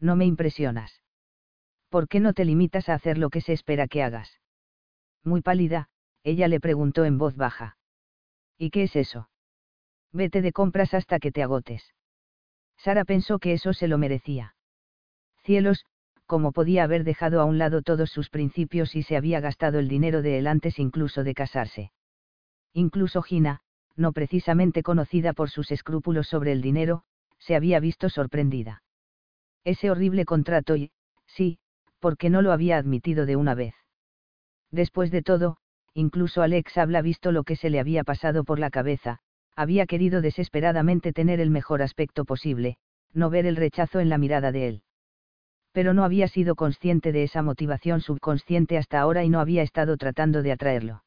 No 0.00 0.16
me 0.16 0.24
impresionas. 0.24 1.02
¿Por 1.88 2.08
qué 2.08 2.20
no 2.20 2.32
te 2.32 2.44
limitas 2.44 2.88
a 2.88 2.94
hacer 2.94 3.18
lo 3.18 3.30
que 3.30 3.40
se 3.40 3.52
espera 3.52 3.86
que 3.88 4.02
hagas? 4.02 4.40
Muy 5.22 5.40
pálida, 5.40 5.88
ella 6.22 6.48
le 6.48 6.60
preguntó 6.60 7.04
en 7.04 7.18
voz 7.18 7.36
baja. 7.36 7.76
¿Y 8.58 8.70
qué 8.70 8.84
es 8.84 8.96
eso? 8.96 9.28
Vete 10.12 10.42
de 10.42 10.52
compras 10.52 10.94
hasta 10.94 11.18
que 11.18 11.32
te 11.32 11.42
agotes. 11.42 11.94
Sara 12.76 13.04
pensó 13.04 13.38
que 13.38 13.52
eso 13.52 13.72
se 13.72 13.88
lo 13.88 13.98
merecía. 13.98 14.54
Cielos, 15.42 15.84
como 16.26 16.52
podía 16.52 16.84
haber 16.84 17.04
dejado 17.04 17.40
a 17.40 17.44
un 17.44 17.58
lado 17.58 17.82
todos 17.82 18.10
sus 18.10 18.30
principios 18.30 18.94
y 18.94 19.02
se 19.02 19.16
había 19.16 19.40
gastado 19.40 19.78
el 19.78 19.88
dinero 19.88 20.22
de 20.22 20.38
él 20.38 20.46
antes 20.46 20.78
incluso 20.78 21.24
de 21.24 21.34
casarse. 21.34 21.92
Incluso 22.72 23.22
Gina, 23.22 23.62
no 23.96 24.12
precisamente 24.12 24.82
conocida 24.82 25.32
por 25.32 25.50
sus 25.50 25.70
escrúpulos 25.70 26.28
sobre 26.28 26.52
el 26.52 26.60
dinero, 26.62 27.02
se 27.38 27.54
había 27.54 27.80
visto 27.80 28.08
sorprendida. 28.08 28.82
Ese 29.64 29.90
horrible 29.90 30.24
contrato 30.24 30.76
y, 30.76 30.90
sí, 31.26 31.58
porque 32.00 32.30
no 32.30 32.42
lo 32.42 32.52
había 32.52 32.76
admitido 32.76 33.26
de 33.26 33.36
una 33.36 33.54
vez. 33.54 33.74
Después 34.70 35.10
de 35.10 35.22
todo, 35.22 35.56
incluso 35.94 36.42
Alex 36.42 36.76
habla 36.76 37.02
visto 37.02 37.32
lo 37.32 37.44
que 37.44 37.56
se 37.56 37.70
le 37.70 37.80
había 37.80 38.04
pasado 38.04 38.44
por 38.44 38.58
la 38.58 38.70
cabeza, 38.70 39.20
había 39.56 39.86
querido 39.86 40.20
desesperadamente 40.20 41.12
tener 41.12 41.40
el 41.40 41.50
mejor 41.50 41.80
aspecto 41.80 42.24
posible, 42.24 42.76
no 43.12 43.30
ver 43.30 43.46
el 43.46 43.56
rechazo 43.56 44.00
en 44.00 44.08
la 44.08 44.18
mirada 44.18 44.50
de 44.50 44.68
él. 44.68 44.82
Pero 45.72 45.94
no 45.94 46.04
había 46.04 46.28
sido 46.28 46.56
consciente 46.56 47.12
de 47.12 47.22
esa 47.22 47.42
motivación 47.42 48.00
subconsciente 48.00 48.76
hasta 48.76 49.00
ahora 49.00 49.24
y 49.24 49.28
no 49.28 49.40
había 49.40 49.62
estado 49.62 49.96
tratando 49.96 50.42
de 50.42 50.52
atraerlo 50.52 51.04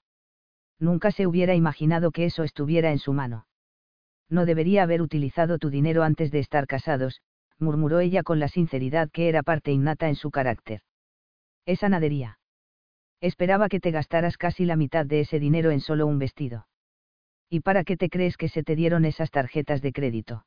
nunca 0.80 1.12
se 1.12 1.28
hubiera 1.28 1.56
imaginado 1.56 2.12
que 2.12 2.26
eso 2.26 2.44
estuviera 2.44 2.92
en 2.92 3.00
su 3.00 3.14
mano. 3.14 3.48
No 4.30 4.46
debería 4.46 4.84
haber 4.84 5.02
utilizado 5.02 5.58
tu 5.58 5.70
dinero 5.70 6.04
antes 6.04 6.32
de 6.32 6.40
estar 6.40 6.68
casados, 6.68 7.22
murmuró 7.60 8.00
ella 8.00 8.24
con 8.24 8.40
la 8.40 8.48
sinceridad 8.48 9.10
que 9.10 9.30
era 9.30 9.44
parte 9.44 9.72
innata 9.72 10.10
en 10.10 10.16
su 10.16 10.32
carácter. 10.32 10.82
Esa 11.66 11.90
nadería. 11.90 12.40
Esperaba 13.20 13.68
que 13.68 13.80
te 13.80 13.92
gastaras 13.92 14.38
casi 14.38 14.66
la 14.66 14.76
mitad 14.76 15.06
de 15.06 15.22
ese 15.22 15.40
dinero 15.40 15.72
en 15.72 15.80
solo 15.80 16.06
un 16.06 16.20
vestido. 16.20 16.68
¿Y 17.50 17.62
para 17.62 17.84
qué 17.84 17.98
te 17.98 18.10
crees 18.10 18.38
que 18.38 18.50
se 18.50 18.64
te 18.64 18.76
dieron 18.76 19.06
esas 19.06 19.32
tarjetas 19.32 19.82
de 19.82 19.92
crédito? 19.92 20.46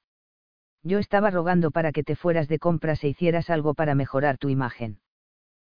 Yo 0.82 0.98
estaba 0.98 1.30
rogando 1.30 1.70
para 1.70 1.92
que 1.92 2.04
te 2.04 2.16
fueras 2.16 2.48
de 2.48 2.58
compras 2.58 3.02
e 3.04 3.08
hicieras 3.08 3.50
algo 3.50 3.74
para 3.74 3.94
mejorar 3.94 4.38
tu 4.38 4.48
imagen. 4.48 5.00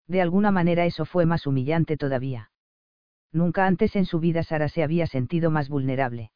De 0.08 0.22
alguna 0.22 0.52
manera 0.52 0.86
eso 0.86 1.06
fue 1.06 1.26
más 1.26 1.48
humillante 1.48 1.98
todavía. 1.98 2.52
Nunca 3.34 3.66
antes 3.66 3.95
en 3.95 4.06
su 4.06 4.20
vida 4.20 4.44
Sara 4.44 4.70
se 4.70 4.84
había 4.84 5.08
sentido 5.08 5.50
más 5.50 5.68
vulnerable. 5.68 6.32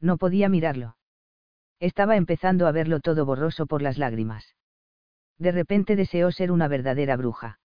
No 0.00 0.18
podía 0.18 0.50
mirarlo. 0.50 0.96
Estaba 1.80 2.16
empezando 2.16 2.66
a 2.66 2.72
verlo 2.72 3.00
todo 3.00 3.24
borroso 3.24 3.66
por 3.66 3.80
las 3.80 3.96
lágrimas. 3.96 4.54
De 5.38 5.50
repente 5.50 5.96
deseó 5.96 6.30
ser 6.30 6.52
una 6.52 6.68
verdadera 6.68 7.16
bruja. 7.16 7.58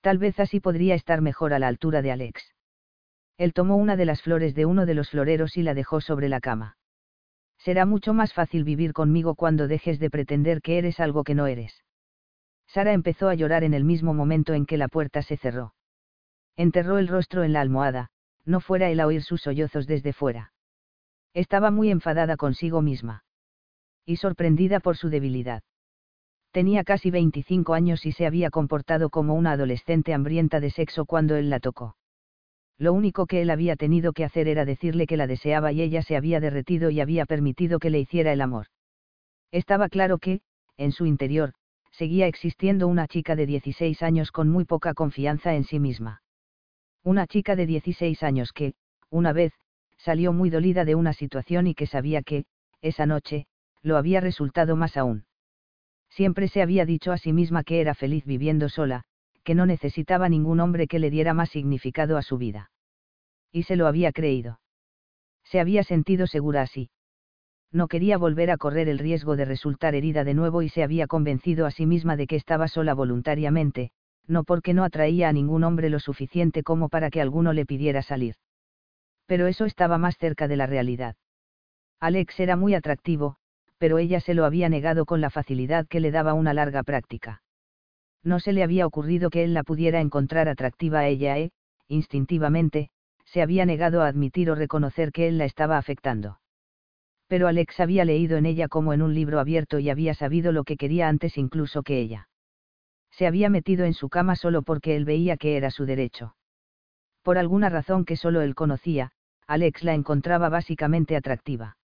Tal 0.00 0.16
vez 0.16 0.40
así 0.40 0.58
podría 0.58 0.94
estar 0.94 1.20
mejor 1.20 1.52
a 1.52 1.58
la 1.58 1.68
altura 1.68 2.00
de 2.00 2.12
Alex. 2.12 2.54
Él 3.36 3.52
tomó 3.52 3.76
una 3.76 3.96
de 3.96 4.06
las 4.06 4.22
flores 4.22 4.54
de 4.54 4.64
uno 4.64 4.86
de 4.86 4.94
los 4.94 5.10
floreros 5.10 5.58
y 5.58 5.62
la 5.62 5.74
dejó 5.74 6.00
sobre 6.00 6.30
la 6.30 6.40
cama. 6.40 6.78
Será 7.58 7.84
mucho 7.84 8.14
más 8.14 8.32
fácil 8.32 8.64
vivir 8.64 8.94
conmigo 8.94 9.34
cuando 9.34 9.68
dejes 9.68 9.98
de 9.98 10.08
pretender 10.08 10.62
que 10.62 10.78
eres 10.78 10.98
algo 10.98 11.24
que 11.24 11.34
no 11.34 11.46
eres. 11.46 11.84
Sara 12.68 12.94
empezó 12.94 13.28
a 13.28 13.34
llorar 13.34 13.64
en 13.64 13.74
el 13.74 13.84
mismo 13.84 14.14
momento 14.14 14.54
en 14.54 14.64
que 14.64 14.78
la 14.78 14.88
puerta 14.88 15.20
se 15.20 15.36
cerró 15.36 15.74
enterró 16.56 16.98
el 16.98 17.08
rostro 17.08 17.44
en 17.44 17.52
la 17.52 17.60
almohada, 17.60 18.10
no 18.44 18.60
fuera 18.60 18.90
él 18.90 19.00
a 19.00 19.06
oír 19.06 19.22
sus 19.22 19.42
sollozos 19.42 19.86
desde 19.86 20.12
fuera. 20.12 20.52
Estaba 21.34 21.70
muy 21.70 21.90
enfadada 21.90 22.36
consigo 22.36 22.80
misma. 22.80 23.24
Y 24.04 24.16
sorprendida 24.16 24.80
por 24.80 24.96
su 24.96 25.10
debilidad. 25.10 25.62
Tenía 26.52 26.84
casi 26.84 27.10
25 27.10 27.74
años 27.74 28.06
y 28.06 28.12
se 28.12 28.24
había 28.24 28.50
comportado 28.50 29.10
como 29.10 29.34
una 29.34 29.52
adolescente 29.52 30.14
hambrienta 30.14 30.60
de 30.60 30.70
sexo 30.70 31.04
cuando 31.04 31.36
él 31.36 31.50
la 31.50 31.60
tocó. 31.60 31.96
Lo 32.78 32.92
único 32.92 33.26
que 33.26 33.42
él 33.42 33.50
había 33.50 33.76
tenido 33.76 34.12
que 34.12 34.24
hacer 34.24 34.48
era 34.48 34.64
decirle 34.64 35.06
que 35.06 35.16
la 35.16 35.26
deseaba 35.26 35.72
y 35.72 35.82
ella 35.82 36.02
se 36.02 36.16
había 36.16 36.40
derretido 36.40 36.90
y 36.90 37.00
había 37.00 37.26
permitido 37.26 37.78
que 37.78 37.90
le 37.90 38.00
hiciera 38.00 38.32
el 38.32 38.40
amor. 38.40 38.66
Estaba 39.50 39.88
claro 39.88 40.18
que, 40.18 40.40
en 40.76 40.92
su 40.92 41.06
interior, 41.06 41.52
seguía 41.90 42.26
existiendo 42.26 42.88
una 42.88 43.08
chica 43.08 43.36
de 43.36 43.46
16 43.46 44.02
años 44.02 44.30
con 44.30 44.48
muy 44.48 44.64
poca 44.64 44.94
confianza 44.94 45.54
en 45.54 45.64
sí 45.64 45.80
misma. 45.80 46.22
Una 47.06 47.28
chica 47.28 47.54
de 47.54 47.66
16 47.66 48.24
años 48.24 48.52
que, 48.52 48.74
una 49.10 49.32
vez, 49.32 49.52
salió 49.96 50.32
muy 50.32 50.50
dolida 50.50 50.84
de 50.84 50.96
una 50.96 51.12
situación 51.12 51.68
y 51.68 51.74
que 51.76 51.86
sabía 51.86 52.20
que, 52.22 52.46
esa 52.82 53.06
noche, 53.06 53.46
lo 53.80 53.96
había 53.96 54.20
resultado 54.20 54.74
más 54.74 54.96
aún. 54.96 55.24
Siempre 56.10 56.48
se 56.48 56.62
había 56.62 56.84
dicho 56.84 57.12
a 57.12 57.18
sí 57.18 57.32
misma 57.32 57.62
que 57.62 57.80
era 57.80 57.94
feliz 57.94 58.24
viviendo 58.26 58.68
sola, 58.68 59.04
que 59.44 59.54
no 59.54 59.66
necesitaba 59.66 60.28
ningún 60.28 60.58
hombre 60.58 60.88
que 60.88 60.98
le 60.98 61.10
diera 61.10 61.32
más 61.32 61.50
significado 61.50 62.16
a 62.16 62.22
su 62.22 62.38
vida. 62.38 62.72
Y 63.52 63.62
se 63.62 63.76
lo 63.76 63.86
había 63.86 64.10
creído. 64.10 64.58
Se 65.44 65.60
había 65.60 65.84
sentido 65.84 66.26
segura 66.26 66.62
así. 66.62 66.90
No 67.70 67.86
quería 67.86 68.18
volver 68.18 68.50
a 68.50 68.56
correr 68.56 68.88
el 68.88 68.98
riesgo 68.98 69.36
de 69.36 69.44
resultar 69.44 69.94
herida 69.94 70.24
de 70.24 70.34
nuevo 70.34 70.60
y 70.60 70.68
se 70.70 70.82
había 70.82 71.06
convencido 71.06 71.66
a 71.66 71.70
sí 71.70 71.86
misma 71.86 72.16
de 72.16 72.26
que 72.26 72.34
estaba 72.34 72.66
sola 72.66 72.94
voluntariamente, 72.94 73.92
no 74.28 74.44
porque 74.44 74.74
no 74.74 74.84
atraía 74.84 75.28
a 75.28 75.32
ningún 75.32 75.64
hombre 75.64 75.90
lo 75.90 76.00
suficiente 76.00 76.62
como 76.62 76.88
para 76.88 77.10
que 77.10 77.20
alguno 77.20 77.52
le 77.52 77.66
pidiera 77.66 78.02
salir. 78.02 78.34
Pero 79.26 79.46
eso 79.46 79.64
estaba 79.64 79.98
más 79.98 80.16
cerca 80.18 80.48
de 80.48 80.56
la 80.56 80.66
realidad. 80.66 81.16
Alex 82.00 82.38
era 82.40 82.56
muy 82.56 82.74
atractivo, 82.74 83.36
pero 83.78 83.98
ella 83.98 84.20
se 84.20 84.34
lo 84.34 84.44
había 84.44 84.68
negado 84.68 85.04
con 85.04 85.20
la 85.20 85.30
facilidad 85.30 85.86
que 85.86 86.00
le 86.00 86.10
daba 86.10 86.34
una 86.34 86.54
larga 86.54 86.82
práctica. 86.82 87.42
No 88.22 88.40
se 88.40 88.52
le 88.52 88.62
había 88.62 88.86
ocurrido 88.86 89.30
que 89.30 89.44
él 89.44 89.54
la 89.54 89.62
pudiera 89.62 90.00
encontrar 90.00 90.48
atractiva 90.48 91.00
a 91.00 91.08
ella 91.08 91.38
e, 91.38 91.52
instintivamente, 91.88 92.90
se 93.24 93.42
había 93.42 93.66
negado 93.66 94.02
a 94.02 94.08
admitir 94.08 94.50
o 94.50 94.54
reconocer 94.54 95.12
que 95.12 95.28
él 95.28 95.38
la 95.38 95.44
estaba 95.44 95.78
afectando. 95.78 96.40
Pero 97.28 97.48
Alex 97.48 97.80
había 97.80 98.04
leído 98.04 98.36
en 98.36 98.46
ella 98.46 98.68
como 98.68 98.92
en 98.92 99.02
un 99.02 99.14
libro 99.14 99.40
abierto 99.40 99.78
y 99.78 99.90
había 99.90 100.14
sabido 100.14 100.52
lo 100.52 100.64
que 100.64 100.76
quería 100.76 101.08
antes 101.08 101.36
incluso 101.36 101.82
que 101.82 101.98
ella 101.98 102.28
se 103.16 103.26
había 103.26 103.48
metido 103.48 103.86
en 103.86 103.94
su 103.94 104.10
cama 104.10 104.36
solo 104.36 104.60
porque 104.60 104.94
él 104.94 105.06
veía 105.06 105.38
que 105.38 105.56
era 105.56 105.70
su 105.70 105.86
derecho. 105.86 106.36
Por 107.22 107.38
alguna 107.38 107.70
razón 107.70 108.04
que 108.04 108.14
solo 108.14 108.42
él 108.42 108.54
conocía, 108.54 109.10
Alex 109.46 109.84
la 109.84 109.94
encontraba 109.94 110.50
básicamente 110.50 111.16
atractiva. 111.16 111.78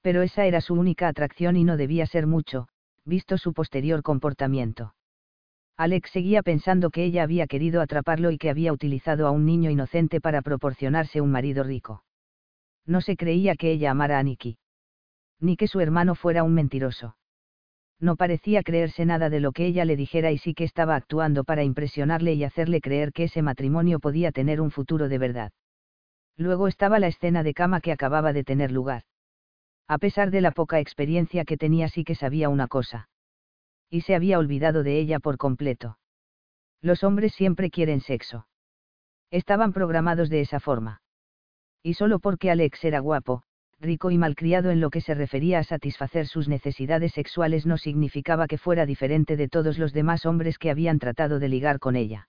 Pero 0.00 0.22
esa 0.22 0.46
era 0.46 0.60
su 0.60 0.74
única 0.74 1.08
atracción 1.08 1.56
y 1.56 1.64
no 1.64 1.76
debía 1.76 2.06
ser 2.06 2.28
mucho, 2.28 2.68
visto 3.04 3.36
su 3.36 3.52
posterior 3.52 4.04
comportamiento. 4.04 4.94
Alex 5.76 6.10
seguía 6.12 6.44
pensando 6.44 6.90
que 6.90 7.02
ella 7.02 7.24
había 7.24 7.48
querido 7.48 7.80
atraparlo 7.80 8.30
y 8.30 8.38
que 8.38 8.48
había 8.48 8.72
utilizado 8.72 9.26
a 9.26 9.32
un 9.32 9.44
niño 9.44 9.70
inocente 9.70 10.20
para 10.20 10.40
proporcionarse 10.40 11.20
un 11.20 11.32
marido 11.32 11.64
rico. 11.64 12.04
No 12.86 13.00
se 13.00 13.16
creía 13.16 13.56
que 13.56 13.72
ella 13.72 13.90
amara 13.90 14.20
a 14.20 14.22
Nicky. 14.22 14.56
Ni 15.40 15.56
que 15.56 15.66
su 15.66 15.80
hermano 15.80 16.14
fuera 16.14 16.44
un 16.44 16.54
mentiroso 16.54 17.16
no 18.00 18.16
parecía 18.16 18.62
creerse 18.62 19.04
nada 19.04 19.30
de 19.30 19.40
lo 19.40 19.52
que 19.52 19.66
ella 19.66 19.84
le 19.84 19.96
dijera 19.96 20.30
y 20.32 20.38
sí 20.38 20.54
que 20.54 20.64
estaba 20.64 20.96
actuando 20.96 21.44
para 21.44 21.64
impresionarle 21.64 22.34
y 22.34 22.44
hacerle 22.44 22.80
creer 22.80 23.12
que 23.12 23.24
ese 23.24 23.42
matrimonio 23.42 24.00
podía 24.00 24.32
tener 24.32 24.60
un 24.60 24.70
futuro 24.70 25.08
de 25.08 25.18
verdad. 25.18 25.52
Luego 26.36 26.68
estaba 26.68 26.98
la 26.98 27.06
escena 27.06 27.42
de 27.42 27.54
cama 27.54 27.80
que 27.80 27.92
acababa 27.92 28.32
de 28.32 28.44
tener 28.44 28.72
lugar. 28.72 29.04
A 29.86 29.98
pesar 29.98 30.30
de 30.30 30.40
la 30.40 30.50
poca 30.50 30.80
experiencia 30.80 31.44
que 31.44 31.56
tenía 31.56 31.88
sí 31.88 32.04
que 32.04 32.14
sabía 32.14 32.48
una 32.48 32.68
cosa. 32.68 33.08
Y 33.90 34.00
se 34.00 34.14
había 34.14 34.38
olvidado 34.38 34.82
de 34.82 34.98
ella 34.98 35.20
por 35.20 35.36
completo. 35.36 35.98
Los 36.80 37.04
hombres 37.04 37.34
siempre 37.34 37.70
quieren 37.70 38.00
sexo. 38.00 38.46
Estaban 39.30 39.72
programados 39.72 40.30
de 40.30 40.40
esa 40.40 40.58
forma. 40.58 41.02
Y 41.82 41.94
solo 41.94 42.18
porque 42.18 42.50
Alex 42.50 42.82
era 42.84 43.00
guapo, 43.00 43.42
rico 43.84 44.10
y 44.10 44.18
malcriado 44.18 44.70
en 44.70 44.80
lo 44.80 44.90
que 44.90 45.00
se 45.00 45.14
refería 45.14 45.60
a 45.60 45.64
satisfacer 45.64 46.26
sus 46.26 46.48
necesidades 46.48 47.12
sexuales 47.12 47.66
no 47.66 47.76
significaba 47.76 48.48
que 48.48 48.58
fuera 48.58 48.86
diferente 48.86 49.36
de 49.36 49.48
todos 49.48 49.78
los 49.78 49.92
demás 49.92 50.26
hombres 50.26 50.58
que 50.58 50.70
habían 50.70 50.98
tratado 50.98 51.38
de 51.38 51.48
ligar 51.48 51.78
con 51.78 51.94
ella. 51.94 52.28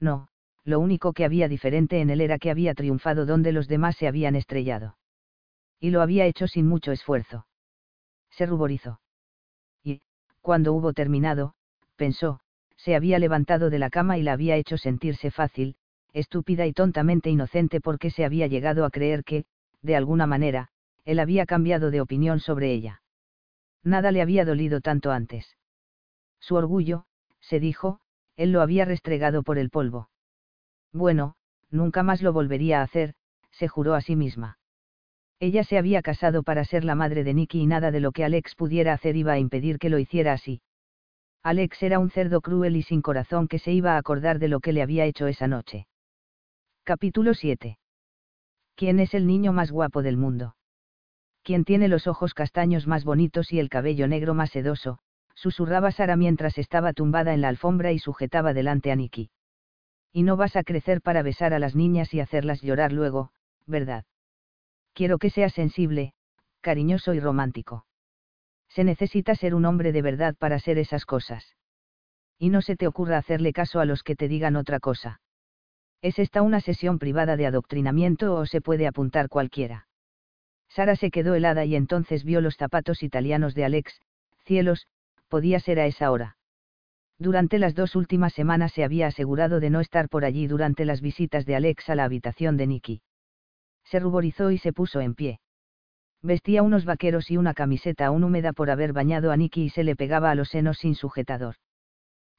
No, 0.00 0.28
lo 0.64 0.80
único 0.80 1.12
que 1.12 1.24
había 1.24 1.48
diferente 1.48 2.00
en 2.00 2.10
él 2.10 2.20
era 2.20 2.38
que 2.38 2.50
había 2.50 2.74
triunfado 2.74 3.24
donde 3.24 3.52
los 3.52 3.68
demás 3.68 3.96
se 3.96 4.08
habían 4.08 4.36
estrellado. 4.36 4.98
Y 5.80 5.90
lo 5.90 6.02
había 6.02 6.26
hecho 6.26 6.46
sin 6.46 6.66
mucho 6.66 6.92
esfuerzo. 6.92 7.46
Se 8.30 8.44
ruborizó. 8.46 9.00
Y, 9.82 10.02
cuando 10.40 10.72
hubo 10.72 10.92
terminado, 10.92 11.54
pensó, 11.96 12.40
se 12.76 12.96
había 12.96 13.18
levantado 13.18 13.70
de 13.70 13.78
la 13.78 13.90
cama 13.90 14.18
y 14.18 14.22
la 14.22 14.32
había 14.32 14.56
hecho 14.56 14.76
sentirse 14.76 15.30
fácil, 15.30 15.76
estúpida 16.12 16.66
y 16.66 16.72
tontamente 16.72 17.30
inocente 17.30 17.80
porque 17.80 18.10
se 18.10 18.24
había 18.24 18.46
llegado 18.46 18.84
a 18.84 18.90
creer 18.90 19.24
que, 19.24 19.44
de 19.84 19.96
alguna 19.96 20.26
manera, 20.26 20.68
él 21.04 21.20
había 21.20 21.44
cambiado 21.44 21.90
de 21.90 22.00
opinión 22.00 22.40
sobre 22.40 22.72
ella. 22.72 23.02
Nada 23.82 24.10
le 24.12 24.22
había 24.22 24.46
dolido 24.46 24.80
tanto 24.80 25.12
antes. 25.12 25.58
Su 26.40 26.56
orgullo, 26.56 27.04
se 27.40 27.60
dijo, 27.60 28.00
él 28.36 28.50
lo 28.50 28.62
había 28.62 28.86
restregado 28.86 29.42
por 29.42 29.58
el 29.58 29.68
polvo. 29.68 30.08
Bueno, 30.92 31.34
nunca 31.70 32.02
más 32.02 32.22
lo 32.22 32.32
volvería 32.32 32.80
a 32.80 32.84
hacer, 32.84 33.14
se 33.52 33.68
juró 33.68 33.94
a 33.94 34.00
sí 34.00 34.16
misma. 34.16 34.58
Ella 35.38 35.64
se 35.64 35.76
había 35.76 36.00
casado 36.00 36.42
para 36.42 36.64
ser 36.64 36.84
la 36.84 36.94
madre 36.94 37.22
de 37.22 37.34
Nicky 37.34 37.60
y 37.60 37.66
nada 37.66 37.90
de 37.90 38.00
lo 38.00 38.12
que 38.12 38.24
Alex 38.24 38.54
pudiera 38.54 38.94
hacer 38.94 39.16
iba 39.16 39.32
a 39.32 39.38
impedir 39.38 39.78
que 39.78 39.90
lo 39.90 39.98
hiciera 39.98 40.32
así. 40.32 40.62
Alex 41.42 41.82
era 41.82 41.98
un 41.98 42.10
cerdo 42.10 42.40
cruel 42.40 42.76
y 42.76 42.82
sin 42.82 43.02
corazón 43.02 43.48
que 43.48 43.58
se 43.58 43.70
iba 43.70 43.94
a 43.94 43.98
acordar 43.98 44.38
de 44.38 44.48
lo 44.48 44.60
que 44.60 44.72
le 44.72 44.80
había 44.80 45.04
hecho 45.04 45.26
esa 45.26 45.46
noche. 45.46 45.86
Capítulo 46.84 47.34
7. 47.34 47.76
¿Quién 48.76 48.98
es 48.98 49.14
el 49.14 49.26
niño 49.26 49.52
más 49.52 49.70
guapo 49.70 50.02
del 50.02 50.16
mundo? 50.16 50.56
¿Quién 51.42 51.64
tiene 51.64 51.88
los 51.88 52.06
ojos 52.06 52.34
castaños 52.34 52.86
más 52.86 53.04
bonitos 53.04 53.52
y 53.52 53.60
el 53.60 53.68
cabello 53.68 54.08
negro 54.08 54.34
más 54.34 54.50
sedoso? 54.50 54.98
susurraba 55.34 55.92
Sara 55.92 56.16
mientras 56.16 56.58
estaba 56.58 56.92
tumbada 56.92 57.34
en 57.34 57.40
la 57.40 57.48
alfombra 57.48 57.92
y 57.92 57.98
sujetaba 57.98 58.54
delante 58.54 58.90
a 58.90 58.96
Nicky. 58.96 59.30
Y 60.12 60.22
no 60.22 60.36
vas 60.36 60.56
a 60.56 60.62
crecer 60.62 61.02
para 61.02 61.22
besar 61.22 61.52
a 61.52 61.58
las 61.58 61.74
niñas 61.74 62.14
y 62.14 62.20
hacerlas 62.20 62.62
llorar 62.62 62.92
luego, 62.92 63.30
¿verdad? 63.66 64.04
Quiero 64.92 65.18
que 65.18 65.30
seas 65.30 65.52
sensible, 65.52 66.14
cariñoso 66.60 67.14
y 67.14 67.20
romántico. 67.20 67.84
Se 68.68 68.84
necesita 68.84 69.34
ser 69.34 69.54
un 69.54 69.66
hombre 69.66 69.92
de 69.92 70.02
verdad 70.02 70.34
para 70.36 70.58
ser 70.58 70.78
esas 70.78 71.04
cosas. 71.04 71.56
Y 72.38 72.48
no 72.48 72.62
se 72.62 72.76
te 72.76 72.86
ocurra 72.86 73.18
hacerle 73.18 73.52
caso 73.52 73.80
a 73.80 73.84
los 73.84 74.02
que 74.02 74.16
te 74.16 74.28
digan 74.28 74.56
otra 74.56 74.80
cosa. 74.80 75.20
¿Es 76.04 76.18
esta 76.18 76.42
una 76.42 76.60
sesión 76.60 76.98
privada 76.98 77.34
de 77.38 77.46
adoctrinamiento 77.46 78.34
o 78.34 78.44
se 78.44 78.60
puede 78.60 78.86
apuntar 78.86 79.30
cualquiera? 79.30 79.86
Sara 80.68 80.96
se 80.96 81.10
quedó 81.10 81.34
helada 81.34 81.64
y 81.64 81.76
entonces 81.76 82.24
vio 82.24 82.42
los 82.42 82.58
zapatos 82.58 83.02
italianos 83.02 83.54
de 83.54 83.64
Alex, 83.64 84.02
cielos, 84.44 84.86
podía 85.28 85.60
ser 85.60 85.80
a 85.80 85.86
esa 85.86 86.10
hora. 86.10 86.36
Durante 87.18 87.58
las 87.58 87.74
dos 87.74 87.96
últimas 87.96 88.34
semanas 88.34 88.72
se 88.74 88.84
había 88.84 89.06
asegurado 89.06 89.60
de 89.60 89.70
no 89.70 89.80
estar 89.80 90.10
por 90.10 90.26
allí 90.26 90.46
durante 90.46 90.84
las 90.84 91.00
visitas 91.00 91.46
de 91.46 91.56
Alex 91.56 91.88
a 91.88 91.94
la 91.94 92.04
habitación 92.04 92.58
de 92.58 92.66
Nicky. 92.66 93.00
Se 93.84 93.98
ruborizó 93.98 94.50
y 94.50 94.58
se 94.58 94.74
puso 94.74 95.00
en 95.00 95.14
pie. 95.14 95.40
Vestía 96.20 96.62
unos 96.62 96.84
vaqueros 96.84 97.30
y 97.30 97.38
una 97.38 97.54
camiseta 97.54 98.04
aún 98.04 98.24
húmeda 98.24 98.52
por 98.52 98.68
haber 98.68 98.92
bañado 98.92 99.32
a 99.32 99.38
Nicky 99.38 99.62
y 99.62 99.70
se 99.70 99.84
le 99.84 99.96
pegaba 99.96 100.30
a 100.30 100.34
los 100.34 100.50
senos 100.50 100.76
sin 100.76 100.96
sujetador. 100.96 101.54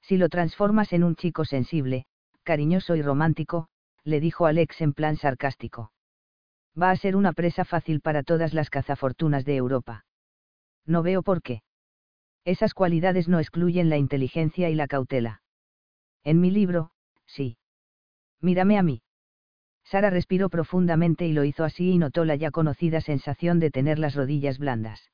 Si 0.03 0.17
lo 0.17 0.29
transformas 0.29 0.93
en 0.93 1.03
un 1.03 1.15
chico 1.15 1.45
sensible, 1.45 2.05
cariñoso 2.45 2.95
y 2.95 3.01
romántico, 3.01 3.67
le 4.05 4.21
dijo 4.21 4.45
Alex 4.45 4.79
en 4.79 4.93
plan 4.93 5.17
sarcástico. 5.17 5.91
Va 6.81 6.91
a 6.91 6.95
ser 6.95 7.17
una 7.17 7.33
presa 7.33 7.65
fácil 7.65 7.99
para 7.99 8.23
todas 8.23 8.53
las 8.53 8.69
cazafortunas 8.69 9.43
de 9.43 9.57
Europa. 9.57 10.05
No 10.85 11.03
veo 11.03 11.23
por 11.23 11.41
qué. 11.41 11.63
Esas 12.45 12.73
cualidades 12.73 13.27
no 13.27 13.39
excluyen 13.39 13.89
la 13.89 13.97
inteligencia 13.97 14.69
y 14.69 14.75
la 14.75 14.87
cautela. 14.87 15.41
En 16.23 16.39
mi 16.39 16.51
libro, 16.51 16.91
sí. 17.25 17.57
Mírame 18.39 18.77
a 18.77 18.83
mí. 18.83 19.01
Sara 19.83 20.09
respiró 20.09 20.49
profundamente 20.49 21.27
y 21.27 21.33
lo 21.33 21.43
hizo 21.43 21.63
así 21.63 21.91
y 21.91 21.97
notó 21.97 22.25
la 22.25 22.35
ya 22.35 22.51
conocida 22.51 23.01
sensación 23.01 23.59
de 23.59 23.71
tener 23.71 23.97
las 23.99 24.15
rodillas 24.15 24.59
blandas. 24.59 25.11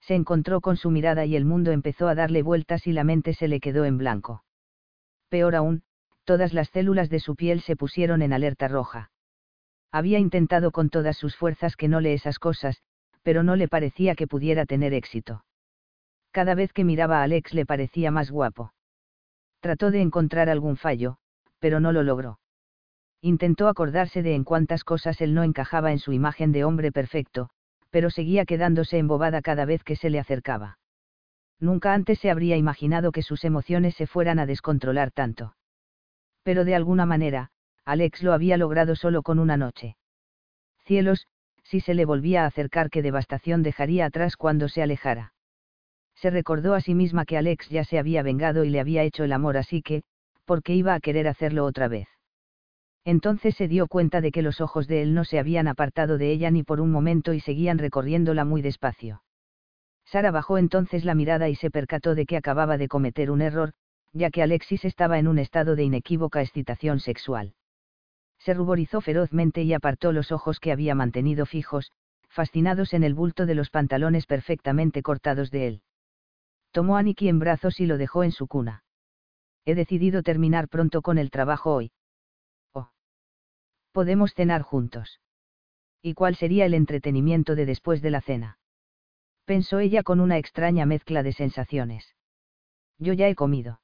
Se 0.00 0.14
encontró 0.14 0.60
con 0.60 0.76
su 0.76 0.90
mirada 0.90 1.24
y 1.24 1.36
el 1.36 1.44
mundo 1.44 1.70
empezó 1.70 2.08
a 2.08 2.14
darle 2.14 2.42
vueltas 2.42 2.86
y 2.86 2.92
la 2.92 3.04
mente 3.04 3.34
se 3.34 3.48
le 3.48 3.60
quedó 3.60 3.84
en 3.84 3.98
blanco. 3.98 4.44
Peor 5.28 5.54
aún, 5.54 5.84
todas 6.24 6.52
las 6.52 6.68
células 6.68 7.10
de 7.10 7.20
su 7.20 7.34
piel 7.34 7.60
se 7.60 7.76
pusieron 7.76 8.22
en 8.22 8.32
alerta 8.32 8.68
roja. 8.68 9.10
Había 9.90 10.18
intentado 10.18 10.70
con 10.70 10.88
todas 10.88 11.16
sus 11.16 11.36
fuerzas 11.36 11.76
que 11.76 11.88
no 11.88 12.00
lee 12.00 12.12
esas 12.12 12.38
cosas, 12.38 12.82
pero 13.22 13.42
no 13.42 13.56
le 13.56 13.68
parecía 13.68 14.14
que 14.14 14.26
pudiera 14.26 14.64
tener 14.64 14.94
éxito. 14.94 15.44
Cada 16.30 16.54
vez 16.54 16.72
que 16.72 16.84
miraba 16.84 17.20
a 17.20 17.24
Alex 17.24 17.52
le 17.52 17.66
parecía 17.66 18.10
más 18.10 18.30
guapo. 18.30 18.72
Trató 19.60 19.90
de 19.90 20.00
encontrar 20.00 20.48
algún 20.48 20.76
fallo, 20.76 21.18
pero 21.58 21.78
no 21.78 21.92
lo 21.92 22.02
logró. 22.02 22.40
Intentó 23.20 23.68
acordarse 23.68 24.22
de 24.22 24.34
en 24.34 24.44
cuántas 24.44 24.82
cosas 24.82 25.20
él 25.20 25.34
no 25.34 25.44
encajaba 25.44 25.92
en 25.92 25.98
su 25.98 26.12
imagen 26.12 26.50
de 26.50 26.64
hombre 26.64 26.90
perfecto, 26.90 27.50
pero 27.90 28.10
seguía 28.10 28.44
quedándose 28.46 28.98
embobada 28.98 29.42
cada 29.42 29.64
vez 29.64 29.84
que 29.84 29.94
se 29.94 30.10
le 30.10 30.18
acercaba. 30.18 30.78
Nunca 31.60 31.94
antes 31.94 32.18
se 32.18 32.30
habría 32.30 32.56
imaginado 32.56 33.12
que 33.12 33.22
sus 33.22 33.44
emociones 33.44 33.94
se 33.94 34.06
fueran 34.06 34.38
a 34.40 34.46
descontrolar 34.46 35.12
tanto 35.12 35.54
pero 36.42 36.64
de 36.64 36.74
alguna 36.74 37.06
manera, 37.06 37.50
Alex 37.84 38.22
lo 38.22 38.32
había 38.32 38.56
logrado 38.56 38.96
solo 38.96 39.22
con 39.22 39.38
una 39.38 39.56
noche. 39.56 39.96
Cielos, 40.84 41.26
si 41.62 41.80
se 41.80 41.94
le 41.94 42.04
volvía 42.04 42.44
a 42.44 42.46
acercar 42.46 42.90
qué 42.90 43.02
devastación 43.02 43.62
dejaría 43.62 44.06
atrás 44.06 44.36
cuando 44.36 44.68
se 44.68 44.82
alejara. 44.82 45.32
Se 46.14 46.30
recordó 46.30 46.74
a 46.74 46.80
sí 46.80 46.94
misma 46.94 47.24
que 47.24 47.36
Alex 47.36 47.68
ya 47.68 47.84
se 47.84 47.98
había 47.98 48.22
vengado 48.22 48.64
y 48.64 48.70
le 48.70 48.80
había 48.80 49.02
hecho 49.02 49.24
el 49.24 49.32
amor 49.32 49.56
así 49.56 49.82
que, 49.82 50.02
¿por 50.44 50.62
qué 50.62 50.74
iba 50.74 50.94
a 50.94 51.00
querer 51.00 51.28
hacerlo 51.28 51.64
otra 51.64 51.88
vez? 51.88 52.08
Entonces 53.04 53.56
se 53.56 53.66
dio 53.66 53.88
cuenta 53.88 54.20
de 54.20 54.30
que 54.30 54.42
los 54.42 54.60
ojos 54.60 54.86
de 54.86 55.02
él 55.02 55.14
no 55.14 55.24
se 55.24 55.38
habían 55.38 55.66
apartado 55.66 56.18
de 56.18 56.30
ella 56.30 56.50
ni 56.50 56.62
por 56.62 56.80
un 56.80 56.92
momento 56.92 57.32
y 57.32 57.40
seguían 57.40 57.78
recorriéndola 57.78 58.44
muy 58.44 58.62
despacio. 58.62 59.22
Sara 60.04 60.30
bajó 60.30 60.58
entonces 60.58 61.04
la 61.04 61.14
mirada 61.14 61.48
y 61.48 61.56
se 61.56 61.70
percató 61.70 62.14
de 62.14 62.26
que 62.26 62.36
acababa 62.36 62.78
de 62.78 62.88
cometer 62.88 63.30
un 63.30 63.40
error, 63.40 63.72
ya 64.12 64.30
que 64.30 64.42
Alexis 64.42 64.84
estaba 64.84 65.18
en 65.18 65.26
un 65.26 65.38
estado 65.38 65.76
de 65.76 65.84
inequívoca 65.84 66.42
excitación 66.42 67.00
sexual. 67.00 67.54
Se 68.38 68.54
ruborizó 68.54 69.00
ferozmente 69.00 69.62
y 69.62 69.72
apartó 69.72 70.12
los 70.12 70.32
ojos 70.32 70.60
que 70.60 70.72
había 70.72 70.94
mantenido 70.94 71.46
fijos, 71.46 71.92
fascinados 72.28 72.92
en 72.92 73.04
el 73.04 73.14
bulto 73.14 73.46
de 73.46 73.54
los 73.54 73.70
pantalones 73.70 74.26
perfectamente 74.26 75.02
cortados 75.02 75.50
de 75.50 75.66
él. 75.66 75.82
Tomó 76.72 76.96
a 76.96 77.02
Nicky 77.02 77.28
en 77.28 77.38
brazos 77.38 77.78
y 77.80 77.86
lo 77.86 77.98
dejó 77.98 78.24
en 78.24 78.32
su 78.32 78.46
cuna. 78.46 78.84
He 79.64 79.74
decidido 79.74 80.22
terminar 80.22 80.68
pronto 80.68 81.02
con 81.02 81.18
el 81.18 81.30
trabajo 81.30 81.72
hoy. 81.72 81.92
Oh. 82.72 82.90
Podemos 83.92 84.34
cenar 84.34 84.62
juntos. 84.62 85.20
¿Y 86.02 86.14
cuál 86.14 86.34
sería 86.34 86.66
el 86.66 86.74
entretenimiento 86.74 87.54
de 87.54 87.66
después 87.66 88.02
de 88.02 88.10
la 88.10 88.20
cena? 88.20 88.58
Pensó 89.44 89.78
ella 89.78 90.02
con 90.02 90.18
una 90.18 90.38
extraña 90.38 90.84
mezcla 90.84 91.22
de 91.22 91.32
sensaciones. 91.32 92.16
Yo 92.98 93.12
ya 93.12 93.28
he 93.28 93.34
comido. 93.34 93.80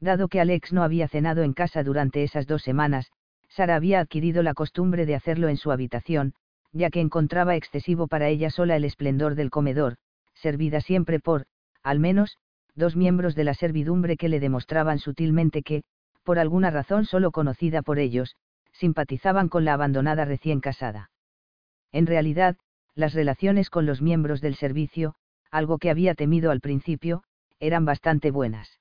Dado 0.00 0.28
que 0.28 0.40
Alex 0.40 0.72
no 0.72 0.82
había 0.82 1.08
cenado 1.08 1.42
en 1.42 1.52
casa 1.52 1.82
durante 1.82 2.22
esas 2.22 2.46
dos 2.46 2.62
semanas, 2.62 3.10
Sara 3.48 3.76
había 3.76 4.00
adquirido 4.00 4.42
la 4.42 4.54
costumbre 4.54 5.06
de 5.06 5.14
hacerlo 5.14 5.48
en 5.48 5.56
su 5.56 5.72
habitación, 5.72 6.34
ya 6.72 6.90
que 6.90 7.00
encontraba 7.00 7.56
excesivo 7.56 8.06
para 8.06 8.28
ella 8.28 8.50
sola 8.50 8.76
el 8.76 8.84
esplendor 8.84 9.34
del 9.34 9.50
comedor, 9.50 9.96
servida 10.34 10.80
siempre 10.80 11.18
por, 11.18 11.46
al 11.82 11.98
menos, 11.98 12.36
dos 12.74 12.94
miembros 12.94 13.34
de 13.34 13.44
la 13.44 13.54
servidumbre 13.54 14.16
que 14.16 14.28
le 14.28 14.38
demostraban 14.38 14.98
sutilmente 14.98 15.62
que, 15.62 15.82
por 16.22 16.38
alguna 16.38 16.70
razón 16.70 17.04
solo 17.06 17.32
conocida 17.32 17.82
por 17.82 17.98
ellos, 17.98 18.36
simpatizaban 18.72 19.48
con 19.48 19.64
la 19.64 19.72
abandonada 19.72 20.24
recién 20.24 20.60
casada. 20.60 21.10
En 21.90 22.06
realidad, 22.06 22.56
las 22.94 23.14
relaciones 23.14 23.70
con 23.70 23.86
los 23.86 24.02
miembros 24.02 24.40
del 24.40 24.54
servicio, 24.54 25.14
algo 25.50 25.78
que 25.78 25.90
había 25.90 26.14
temido 26.14 26.50
al 26.50 26.60
principio, 26.60 27.24
eran 27.58 27.84
bastante 27.84 28.30
buenas. 28.30 28.78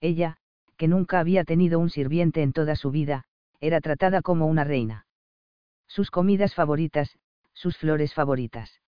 Ella, 0.00 0.36
que 0.76 0.88
nunca 0.88 1.20
había 1.20 1.44
tenido 1.44 1.78
un 1.78 1.90
sirviente 1.90 2.42
en 2.42 2.52
toda 2.52 2.76
su 2.76 2.90
vida, 2.90 3.24
era 3.60 3.80
tratada 3.80 4.22
como 4.22 4.46
una 4.46 4.64
reina. 4.64 5.06
Sus 5.86 6.10
comidas 6.10 6.54
favoritas, 6.54 7.18
sus 7.54 7.76
flores 7.78 8.12
favoritas. 8.12 8.80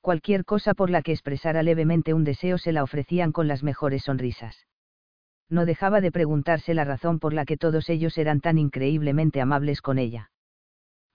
Cualquier 0.00 0.44
cosa 0.44 0.74
por 0.74 0.88
la 0.88 1.02
que 1.02 1.12
expresara 1.12 1.62
levemente 1.62 2.14
un 2.14 2.24
deseo 2.24 2.56
se 2.56 2.72
la 2.72 2.82
ofrecían 2.82 3.32
con 3.32 3.48
las 3.48 3.62
mejores 3.62 4.04
sonrisas. 4.04 4.66
No 5.48 5.66
dejaba 5.66 6.00
de 6.00 6.12
preguntarse 6.12 6.74
la 6.74 6.84
razón 6.84 7.18
por 7.18 7.34
la 7.34 7.44
que 7.44 7.56
todos 7.56 7.90
ellos 7.90 8.16
eran 8.16 8.40
tan 8.40 8.56
increíblemente 8.56 9.40
amables 9.40 9.82
con 9.82 9.98
ella. 9.98 10.30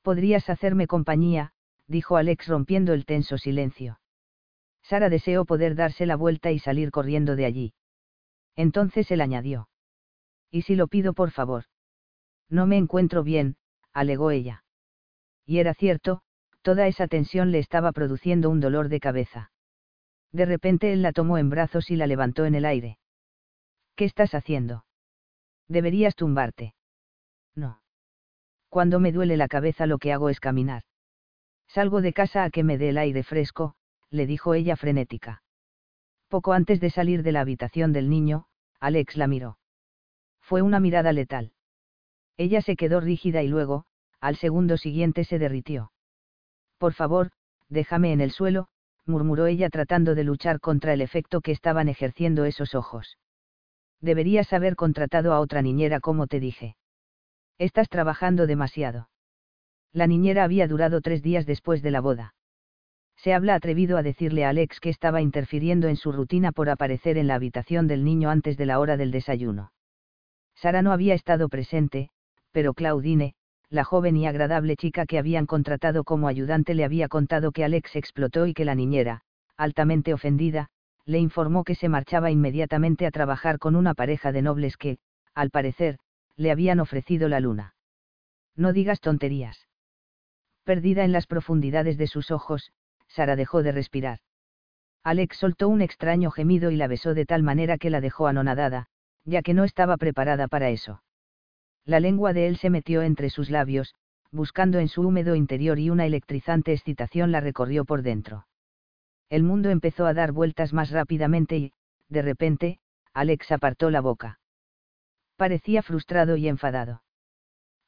Podrías 0.02 0.50
hacerme 0.50 0.88
compañía, 0.88 1.54
dijo 1.88 2.18
Alex 2.18 2.48
rompiendo 2.48 2.94
el 2.94 3.06
tenso 3.06 3.38
silencio. 3.38 4.00
Sara 4.84 5.10
deseó 5.10 5.46
poder 5.46 5.76
darse 5.76 6.06
la 6.06 6.16
vuelta 6.16 6.52
y 6.52 6.60
salir 6.60 6.92
corriendo 6.92 7.36
de 7.36 7.46
allí. 7.46 7.74
Entonces 8.56 9.12
él 9.12 9.22
añadió. 9.22 9.70
¿Y 10.52 10.64
si 10.64 10.76
lo 10.76 10.88
pido 10.88 11.14
por 11.14 11.32
favor? 11.32 11.66
No 12.50 12.68
me 12.68 12.78
encuentro 12.78 13.24
bien, 13.24 13.58
alegó 13.94 14.32
ella. 14.32 14.64
Y 15.46 15.60
era 15.60 15.74
cierto, 15.74 16.22
toda 16.62 16.88
esa 16.88 17.08
tensión 17.08 17.52
le 17.52 17.60
estaba 17.60 17.92
produciendo 17.92 18.50
un 18.50 18.60
dolor 18.60 18.90
de 18.90 19.00
cabeza. 19.00 19.52
De 20.32 20.46
repente 20.46 20.92
él 20.94 21.02
la 21.02 21.14
tomó 21.14 21.38
en 21.38 21.50
brazos 21.50 21.90
y 21.92 21.96
la 21.96 22.08
levantó 22.08 22.46
en 22.46 22.56
el 22.56 22.66
aire. 22.66 22.98
¿Qué 23.96 24.06
estás 24.06 24.34
haciendo? 24.34 24.86
Deberías 25.68 26.16
tumbarte. 26.16 26.76
No. 27.56 27.82
Cuando 28.70 29.00
me 29.00 29.12
duele 29.12 29.38
la 29.38 29.48
cabeza 29.48 29.86
lo 29.86 29.98
que 29.98 30.12
hago 30.12 30.30
es 30.30 30.40
caminar. 30.40 30.84
Salgo 31.68 32.02
de 32.02 32.14
casa 32.14 32.44
a 32.44 32.50
que 32.50 32.64
me 32.64 32.78
dé 32.78 32.90
el 32.90 32.98
aire 32.98 33.24
fresco, 33.24 33.76
le 34.10 34.28
dijo 34.28 34.54
ella 34.54 34.76
frenética. 34.76 35.44
Poco 36.28 36.54
antes 36.54 36.80
de 36.80 36.90
salir 36.90 37.24
de 37.24 37.32
la 37.32 37.42
habitación 37.42 37.94
del 37.94 38.10
niño, 38.10 38.46
Alex 38.80 39.16
la 39.18 39.28
miró. 39.28 39.58
Fue 40.42 40.62
una 40.62 40.80
mirada 40.80 41.14
letal. 41.14 41.54
Ella 42.38 42.62
se 42.62 42.76
quedó 42.76 43.00
rígida 43.00 43.42
y 43.44 43.48
luego, 43.48 43.86
al 44.20 44.36
segundo 44.36 44.78
siguiente 44.78 45.24
se 45.24 45.40
derritió. 45.40 45.92
Por 46.78 46.94
favor, 46.94 47.32
déjame 47.70 48.12
en 48.12 48.22
el 48.22 48.32
suelo, 48.32 48.68
murmuró 49.06 49.46
ella 49.46 49.70
tratando 49.70 50.16
de 50.16 50.24
luchar 50.24 50.60
contra 50.60 50.94
el 50.94 51.02
efecto 51.02 51.42
que 51.42 51.52
estaban 51.52 51.90
ejerciendo 51.90 52.46
esos 52.46 52.76
ojos. 52.76 53.18
Deberías 54.02 54.52
haber 54.52 54.76
contratado 54.76 55.34
a 55.34 55.40
otra 55.40 55.62
niñera 55.62 56.00
como 56.00 56.28
te 56.28 56.40
dije. 56.40 56.76
Estás 57.58 57.88
trabajando 57.88 58.48
demasiado. 58.48 59.10
La 59.94 60.08
niñera 60.08 60.44
había 60.44 60.68
durado 60.68 61.02
tres 61.02 61.22
días 61.22 61.46
después 61.46 61.82
de 61.82 61.92
la 61.92 62.02
boda. 62.02 62.34
Se 63.26 63.34
habla 63.34 63.56
atrevido 63.56 63.98
a 63.98 64.04
decirle 64.04 64.46
a 64.46 64.50
Alex 64.50 64.80
que 64.80 64.92
estaba 64.92 65.20
interfiriendo 65.20 65.88
en 65.88 65.96
su 65.96 66.12
rutina 66.12 66.52
por 66.52 66.70
aparecer 66.70 67.18
en 67.18 67.26
la 67.26 67.34
habitación 67.34 67.88
del 67.88 68.04
niño 68.06 68.30
antes 68.30 68.56
de 68.56 68.68
la 68.68 68.80
hora 68.80 68.98
del 68.98 69.10
desayuno. 69.10 69.72
Sara 70.54 70.84
no 70.84 70.92
había 70.92 71.16
estado 71.16 71.50
presente, 71.50 72.12
pero 72.52 72.76
Claudine, 72.76 73.34
la 73.72 73.84
joven 73.84 74.16
y 74.16 74.28
agradable 74.28 74.76
chica 74.76 75.08
que 75.08 75.18
habían 75.18 75.48
contratado 75.48 76.04
como 76.04 76.28
ayudante 76.28 76.76
le 76.76 76.86
había 76.86 77.08
contado 77.08 77.52
que 77.52 77.64
Alex 77.64 77.96
explotó 77.96 78.46
y 78.46 78.54
que 78.54 78.64
la 78.64 78.76
niñera, 78.76 79.22
altamente 79.58 80.14
ofendida, 80.14 80.68
le 81.06 81.18
informó 81.18 81.64
que 81.64 81.74
se 81.74 81.90
marchaba 81.90 82.30
inmediatamente 82.30 83.08
a 83.08 83.12
trabajar 83.12 83.58
con 83.58 83.76
una 83.76 83.96
pareja 83.96 84.34
de 84.34 84.44
nobles 84.44 84.78
que, 84.78 85.00
al 85.34 85.50
parecer, 85.50 85.98
le 86.36 86.52
habían 86.52 86.80
ofrecido 86.80 87.28
la 87.28 87.40
luna. 87.40 87.74
No 88.56 88.72
digas 88.72 89.00
tonterías. 89.00 89.68
Perdida 90.64 91.04
en 91.04 91.12
las 91.12 91.26
profundidades 91.26 91.98
de 91.98 92.06
sus 92.06 92.30
ojos, 92.30 92.72
Sara 93.08 93.36
dejó 93.36 93.64
de 93.64 93.72
respirar. 93.72 94.20
Alex 95.04 95.38
soltó 95.38 95.70
un 95.70 95.82
extraño 95.82 96.32
gemido 96.32 96.72
y 96.72 96.76
la 96.76 96.88
besó 96.88 97.14
de 97.14 97.26
tal 97.26 97.44
manera 97.44 97.78
que 97.78 97.90
la 97.90 98.02
dejó 98.02 98.28
anonadada, 98.28 98.88
ya 99.24 99.42
que 99.42 99.54
no 99.54 99.64
estaba 99.64 99.98
preparada 99.98 100.48
para 100.48 100.70
eso. 100.70 101.04
La 101.86 102.00
lengua 102.00 102.34
de 102.34 102.48
él 102.48 102.58
se 102.58 102.70
metió 102.70 103.04
entre 103.04 103.30
sus 103.30 103.50
labios, 103.50 103.94
buscando 104.32 104.80
en 104.80 104.88
su 104.88 105.02
húmedo 105.02 105.36
interior 105.36 105.80
y 105.80 105.90
una 105.90 106.06
electrizante 106.06 106.74
excitación 106.74 107.32
la 107.32 107.40
recorrió 107.40 107.86
por 107.86 108.02
dentro. 108.02 108.48
El 109.30 109.44
mundo 109.44 109.70
empezó 109.70 110.06
a 110.06 110.14
dar 110.14 110.32
vueltas 110.32 110.74
más 110.74 110.92
rápidamente 110.92 111.58
y, 111.58 111.72
de 112.10 112.22
repente, 112.22 112.80
Alex 113.14 113.52
apartó 113.52 113.90
la 113.90 114.02
boca. 114.02 114.40
Parecía 115.36 115.82
frustrado 115.82 116.36
y 116.38 116.48
enfadado. 116.48 117.04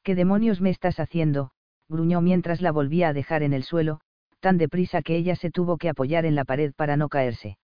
¿Qué 0.02 0.14
demonios 0.14 0.60
me 0.60 0.70
estás 0.70 1.00
haciendo? 1.00 1.52
gruñó 1.88 2.20
mientras 2.20 2.60
la 2.60 2.72
volvía 2.72 3.08
a 3.08 3.12
dejar 3.12 3.42
en 3.42 3.52
el 3.52 3.62
suelo, 3.62 4.00
tan 4.40 4.58
deprisa 4.58 5.02
que 5.02 5.16
ella 5.16 5.36
se 5.36 5.50
tuvo 5.50 5.78
que 5.78 5.88
apoyar 5.88 6.24
en 6.24 6.34
la 6.34 6.44
pared 6.44 6.72
para 6.74 6.96
no 6.96 7.08
caerse. 7.08 7.58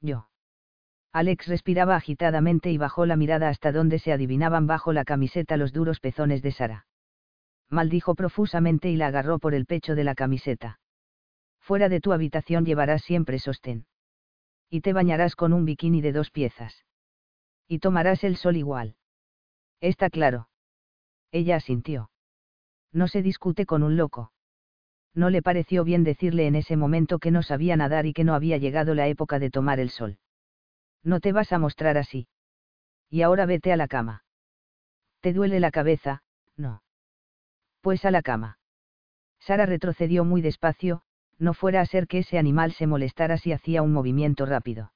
Yo. 0.00 0.28
Alex 1.12 1.46
respiraba 1.48 1.96
agitadamente 1.96 2.70
y 2.70 2.78
bajó 2.78 3.06
la 3.06 3.16
mirada 3.16 3.48
hasta 3.48 3.72
donde 3.72 3.98
se 3.98 4.12
adivinaban 4.12 4.66
bajo 4.66 4.92
la 4.92 5.04
camiseta 5.04 5.56
los 5.56 5.72
duros 5.72 6.00
pezones 6.00 6.42
de 6.42 6.52
Sara. 6.52 6.86
Maldijo 7.70 8.14
profusamente 8.14 8.90
y 8.90 8.96
la 8.96 9.08
agarró 9.08 9.38
por 9.38 9.54
el 9.54 9.66
pecho 9.66 9.94
de 9.94 10.04
la 10.04 10.14
camiseta. 10.14 10.80
Fuera 11.60 11.88
de 11.88 12.00
tu 12.00 12.12
habitación 12.12 12.64
llevarás 12.64 13.02
siempre 13.02 13.38
sostén. 13.38 13.86
Y 14.70 14.80
te 14.80 14.92
bañarás 14.92 15.34
con 15.34 15.52
un 15.52 15.64
bikini 15.64 16.00
de 16.00 16.12
dos 16.12 16.30
piezas. 16.30 16.84
Y 17.66 17.78
tomarás 17.78 18.24
el 18.24 18.36
sol 18.36 18.56
igual. 18.56 18.96
Está 19.80 20.10
claro. 20.10 20.48
Ella 21.30 21.56
asintió. 21.56 22.10
No 22.92 23.08
se 23.08 23.22
discute 23.22 23.66
con 23.66 23.82
un 23.82 23.96
loco. 23.96 24.32
No 25.14 25.30
le 25.30 25.42
pareció 25.42 25.84
bien 25.84 26.04
decirle 26.04 26.46
en 26.46 26.54
ese 26.54 26.76
momento 26.76 27.18
que 27.18 27.30
no 27.30 27.42
sabía 27.42 27.76
nadar 27.76 28.06
y 28.06 28.12
que 28.12 28.24
no 28.24 28.34
había 28.34 28.58
llegado 28.58 28.94
la 28.94 29.08
época 29.08 29.38
de 29.38 29.50
tomar 29.50 29.80
el 29.80 29.90
sol. 29.90 30.18
No 31.02 31.20
te 31.20 31.32
vas 31.32 31.52
a 31.52 31.58
mostrar 31.58 31.98
así. 31.98 32.28
Y 33.10 33.22
ahora 33.22 33.46
vete 33.46 33.72
a 33.72 33.76
la 33.76 33.88
cama. 33.88 34.24
¿Te 35.20 35.32
duele 35.32 35.60
la 35.60 35.70
cabeza? 35.70 36.22
No. 36.56 36.82
Pues 37.80 38.04
a 38.04 38.10
la 38.10 38.22
cama. 38.22 38.58
Sara 39.40 39.66
retrocedió 39.66 40.24
muy 40.24 40.42
despacio, 40.42 41.02
no 41.38 41.54
fuera 41.54 41.80
a 41.80 41.86
ser 41.86 42.06
que 42.06 42.18
ese 42.18 42.38
animal 42.38 42.72
se 42.72 42.86
molestara 42.86 43.38
si 43.38 43.52
hacía 43.52 43.82
un 43.82 43.92
movimiento 43.92 44.44
rápido. 44.46 44.92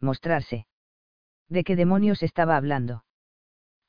Mostrarse. 0.00 0.66
¿De 1.48 1.64
qué 1.64 1.76
demonios 1.76 2.22
estaba 2.22 2.56
hablando? 2.56 3.04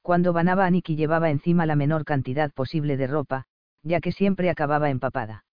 Cuando 0.02 0.34
banaba 0.34 0.66
a 0.66 0.70
Nicky 0.70 0.96
llevaba 0.96 1.30
encima 1.30 1.66
la 1.66 1.76
menor 1.76 2.06
cantidad 2.06 2.52
posible 2.52 2.98
de 2.98 3.08
ropa, 3.08 3.46
ya 3.84 4.00
que 4.00 4.12
siempre 4.12 4.50
acababa 4.50 4.90
empapada. 4.90 5.46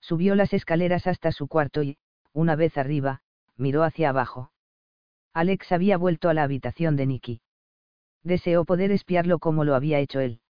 Subió 0.00 0.34
las 0.34 0.52
escaleras 0.52 1.06
hasta 1.06 1.32
su 1.32 1.48
cuarto 1.48 1.82
y, 1.82 1.98
una 2.32 2.56
vez 2.56 2.78
arriba, 2.78 3.20
miró 3.56 3.82
hacia 3.82 4.10
abajo. 4.10 4.52
Alex 5.34 5.72
había 5.72 5.98
vuelto 5.98 6.28
a 6.28 6.34
la 6.34 6.44
habitación 6.44 6.96
de 6.96 7.06
Nicky. 7.06 7.40
Deseó 8.22 8.64
poder 8.64 8.90
espiarlo 8.92 9.38
como 9.38 9.64
lo 9.64 9.74
había 9.74 9.98
hecho 9.98 10.20
él. 10.20 10.40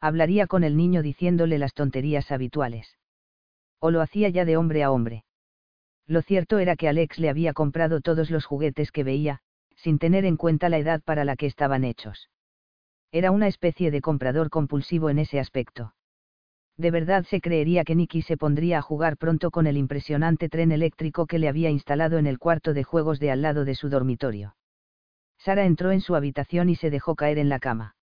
Hablaría 0.00 0.46
con 0.46 0.64
el 0.64 0.76
niño 0.76 1.02
diciéndole 1.02 1.58
las 1.58 1.72
tonterías 1.72 2.30
habituales. 2.30 2.98
O 3.80 3.90
lo 3.90 4.00
hacía 4.00 4.28
ya 4.28 4.44
de 4.44 4.56
hombre 4.56 4.82
a 4.82 4.90
hombre. 4.90 5.24
Lo 6.06 6.20
cierto 6.20 6.58
era 6.58 6.76
que 6.76 6.88
Alex 6.88 7.18
le 7.18 7.30
había 7.30 7.54
comprado 7.54 8.00
todos 8.00 8.30
los 8.30 8.44
juguetes 8.44 8.92
que 8.92 9.04
veía, 9.04 9.40
sin 9.76 9.98
tener 9.98 10.24
en 10.24 10.36
cuenta 10.36 10.68
la 10.68 10.78
edad 10.78 11.02
para 11.02 11.24
la 11.24 11.36
que 11.36 11.46
estaban 11.46 11.84
hechos. 11.84 12.28
Era 13.12 13.30
una 13.30 13.46
especie 13.46 13.90
de 13.90 14.00
comprador 14.00 14.50
compulsivo 14.50 15.08
en 15.08 15.18
ese 15.18 15.40
aspecto. 15.40 15.94
De 16.76 16.90
verdad 16.90 17.24
se 17.24 17.40
creería 17.40 17.84
que 17.84 17.94
Nicky 17.94 18.22
se 18.22 18.36
pondría 18.36 18.78
a 18.78 18.82
jugar 18.82 19.16
pronto 19.16 19.50
con 19.50 19.66
el 19.66 19.76
impresionante 19.76 20.48
tren 20.48 20.72
eléctrico 20.72 21.26
que 21.26 21.38
le 21.38 21.48
había 21.48 21.70
instalado 21.70 22.18
en 22.18 22.26
el 22.26 22.38
cuarto 22.38 22.74
de 22.74 22.82
juegos 22.82 23.20
de 23.20 23.30
al 23.30 23.42
lado 23.42 23.64
de 23.64 23.76
su 23.76 23.88
dormitorio. 23.88 24.56
Sara 25.38 25.66
entró 25.66 25.92
en 25.92 26.00
su 26.00 26.16
habitación 26.16 26.68
y 26.68 26.76
se 26.76 26.90
dejó 26.90 27.14
caer 27.14 27.38
en 27.38 27.48
la 27.48 27.60
cama. 27.60 27.94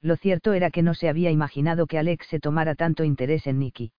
Lo 0.00 0.16
cierto 0.16 0.52
era 0.52 0.70
que 0.70 0.82
no 0.82 0.94
se 0.94 1.08
había 1.08 1.30
imaginado 1.30 1.86
que 1.86 1.98
Alex 1.98 2.28
se 2.28 2.38
tomara 2.38 2.76
tanto 2.76 3.02
interés 3.02 3.46
en 3.48 3.58
Nicky. 3.58 3.92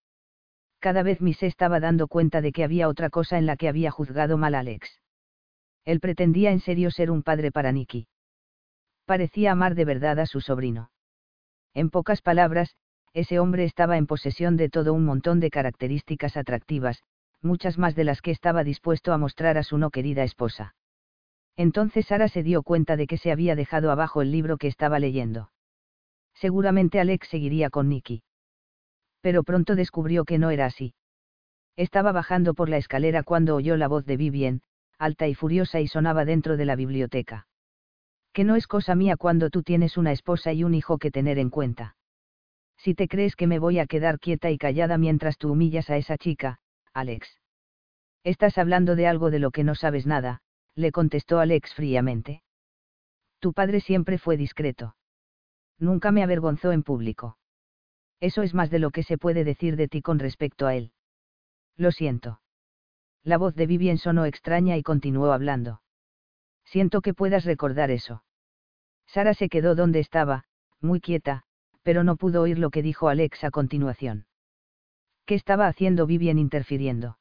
Cada 0.80 1.03
vez 1.03 1.19
se 1.38 1.48
estaba 1.48 1.82
dando 1.82 2.08
cuenta 2.08 2.40
de 2.40 2.53
que 2.53 2.64
había 2.64 2.88
otra 2.88 3.10
cosa 3.10 3.38
en 3.38 3.45
la 3.45 3.58
que 3.58 3.68
había 3.68 3.92
juzgado 3.92 4.38
mal 4.38 4.56
a 4.56 4.60
Alex. 4.60 5.02
Él 5.84 6.00
pretendía 6.00 6.52
en 6.52 6.61
serio 6.61 6.90
ser 6.90 7.11
un 7.11 7.22
padre 7.22 7.52
para 7.52 7.74
Nicky. 7.74 8.08
Parecía 9.06 9.52
amar 9.52 9.76
de 9.76 9.84
verdad 9.84 10.19
a 10.19 10.26
su 10.26 10.40
sobrino. 10.40 10.92
En 11.74 11.90
pocas 11.90 12.22
palabras, 12.22 12.76
ese 13.14 13.40
hombre 13.40 13.64
estaba 13.64 13.98
en 13.98 14.08
posesión 14.08 14.58
de 14.58 14.70
todo 14.70 14.94
un 14.94 15.06
montón 15.06 15.40
de 15.40 15.50
características 15.50 16.38
atractivas, 16.38 17.04
muchas 17.42 17.78
más 17.78 17.96
de 17.96 18.04
las 18.04 18.22
que 18.22 18.32
estaba 18.32 18.64
dispuesto 18.64 19.14
a 19.14 19.18
mostrar 19.18 19.58
a 19.58 19.64
su 19.64 19.78
no 19.78 19.90
querida 19.90 20.24
esposa. 20.24 20.76
Entonces 21.56 22.08
Sara 22.08 22.28
se 22.28 22.44
dio 22.44 22.64
cuenta 22.64 22.96
de 22.96 23.08
que 23.08 23.18
se 23.18 23.32
había 23.32 23.56
dejado 23.56 23.92
abajo 23.92 24.22
el 24.22 24.32
libro 24.32 24.58
que 24.58 24.68
estaba 24.68 25.00
leyendo. 25.00 25.52
Seguramente 26.34 27.00
Alex 27.00 27.28
seguiría 27.28 27.70
con 27.70 27.90
Nicky. 27.90 28.24
Pero 29.22 29.44
pronto 29.44 29.76
descubrió 29.76 30.24
que 30.24 30.38
no 30.38 30.52
era 30.52 30.66
así. 30.66 30.94
Estaba 31.76 32.12
bajando 32.12 32.54
por 32.54 32.70
la 32.70 32.78
escalera 32.78 33.24
cuando 33.24 33.56
oyó 33.56 33.76
la 33.76 33.88
voz 33.88 34.06
de 34.06 34.16
Vivien, 34.16 34.62
alta 34.98 35.28
y 35.28 35.36
furiosa 35.36 35.80
y 35.80 35.88
sonaba 35.88 36.26
dentro 36.26 36.58
de 36.58 36.66
la 36.66 36.76
biblioteca. 36.76 37.48
Que 38.34 38.44
no 38.44 38.56
es 38.56 38.68
cosa 38.68 38.96
mía 38.96 39.18
cuando 39.18 39.50
tú 39.50 39.64
tienes 39.64 39.98
una 39.98 40.12
esposa 40.12 40.54
y 40.54 40.64
un 40.64 40.74
hijo 40.76 40.98
que 40.98 41.12
tener 41.12 41.40
en 41.40 41.50
cuenta. 41.50 41.96
Si 42.80 42.95
te 42.95 43.09
crees 43.09 43.35
que 43.35 43.45
me 43.45 43.59
voy 43.59 43.77
a 43.77 43.88
quedar 43.88 44.19
quieta 44.19 44.49
y 44.51 44.58
callada 44.58 44.98
mientras 44.98 45.38
tú 45.38 45.51
humillas 45.51 45.90
a 45.90 45.98
esa 45.98 46.17
chica, 46.17 46.59
Alex. 46.93 47.27
Estás 48.24 48.58
hablando 48.58 48.95
de 48.95 49.06
algo 49.06 49.32
de 49.32 49.40
lo 49.40 49.51
que 49.51 49.66
no 49.66 49.75
sabes 49.75 50.06
nada, 50.06 50.41
le 50.75 50.93
contestó 50.93 51.40
Alex 51.40 51.74
fríamente. 51.74 52.41
Tu 53.40 53.51
padre 53.51 53.82
siempre 53.82 54.17
fue 54.17 54.38
discreto. 54.38 54.95
Nunca 55.77 56.11
me 56.11 56.24
avergonzó 56.24 56.72
en 56.72 56.83
público. 56.83 57.38
Eso 58.22 58.43
es 58.43 58.53
más 58.53 58.69
de 58.69 58.80
lo 58.80 58.91
que 58.91 59.03
se 59.03 59.17
puede 59.17 59.43
decir 59.43 59.75
de 59.75 59.90
ti 59.90 60.01
con 60.01 60.17
respecto 60.17 60.66
a 60.66 60.75
él. 60.75 60.93
Lo 61.75 61.91
siento. 61.91 62.41
La 63.24 63.38
voz 63.38 63.56
de 63.56 63.67
Vivien 63.67 63.98
sonó 63.98 64.25
extraña 64.25 64.77
y 64.77 64.83
continuó 64.83 65.33
hablando. 65.33 65.82
Siento 66.64 67.01
que 67.01 67.14
puedas 67.14 67.43
recordar 67.43 67.91
eso. 67.91 68.24
Sara 69.06 69.33
se 69.33 69.49
quedó 69.49 69.75
donde 69.75 69.99
estaba, 69.99 70.45
muy 70.82 71.01
quieta, 71.01 71.45
pero 71.83 72.03
no 72.03 72.16
pudo 72.16 72.41
oír 72.41 72.59
lo 72.59 72.69
que 72.69 72.82
dijo 72.82 73.09
Alex 73.09 73.43
a 73.43 73.51
continuación. 73.51 74.25
¿Qué 75.25 75.35
estaba 75.35 75.67
haciendo 75.67 76.06
Vivien 76.08 76.40
interfiriendo? 76.40 77.19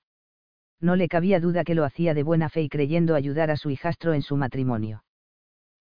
No 0.80 0.96
le 0.96 1.08
cabía 1.08 1.40
duda 1.40 1.64
que 1.64 1.74
lo 1.74 1.84
hacía 1.84 2.14
de 2.14 2.22
buena 2.22 2.48
fe 2.48 2.62
y 2.62 2.68
creyendo 2.68 3.14
ayudar 3.14 3.50
a 3.50 3.56
su 3.56 3.70
hijastro 3.70 4.14
en 4.14 4.22
su 4.22 4.36
matrimonio. 4.36 5.02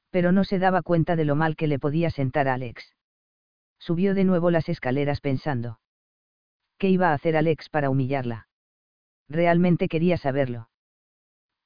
Pero 0.09 0.31
no 0.31 0.43
se 0.43 0.59
daba 0.59 0.81
cuenta 0.81 1.15
de 1.15 1.25
lo 1.25 1.35
mal 1.35 1.55
que 1.55 1.67
le 1.67 1.79
podía 1.79 2.09
sentar 2.09 2.47
a 2.47 2.55
Alex. 2.55 2.95
Subió 3.79 4.13
de 4.15 4.23
nuevo 4.23 4.49
las 4.51 4.69
escaleras 4.69 5.21
pensando. 5.21 5.79
¿Qué 6.77 6.89
iba 6.89 7.11
a 7.11 7.13
hacer 7.13 7.37
Alex 7.37 7.69
para 7.69 7.89
humillarla? 7.89 8.47
Realmente 9.29 9.87
quería 9.87 10.17
saberlo. 10.17 10.69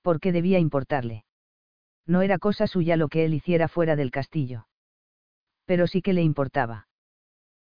¿Por 0.01 0.19
qué 0.19 0.31
debía 0.31 0.59
importarle? 0.59 1.25
No 2.07 2.22
era 2.22 2.40
cosa 2.40 2.67
suya 2.67 2.98
lo 2.98 3.07
que 3.07 3.25
él 3.25 3.33
hiciera 3.33 3.67
fuera 3.67 3.95
del 3.95 4.11
castillo. 4.11 4.67
Pero 5.65 5.88
sí 5.88 6.01
que 6.01 6.14
le 6.14 6.23
importaba. 6.23 6.88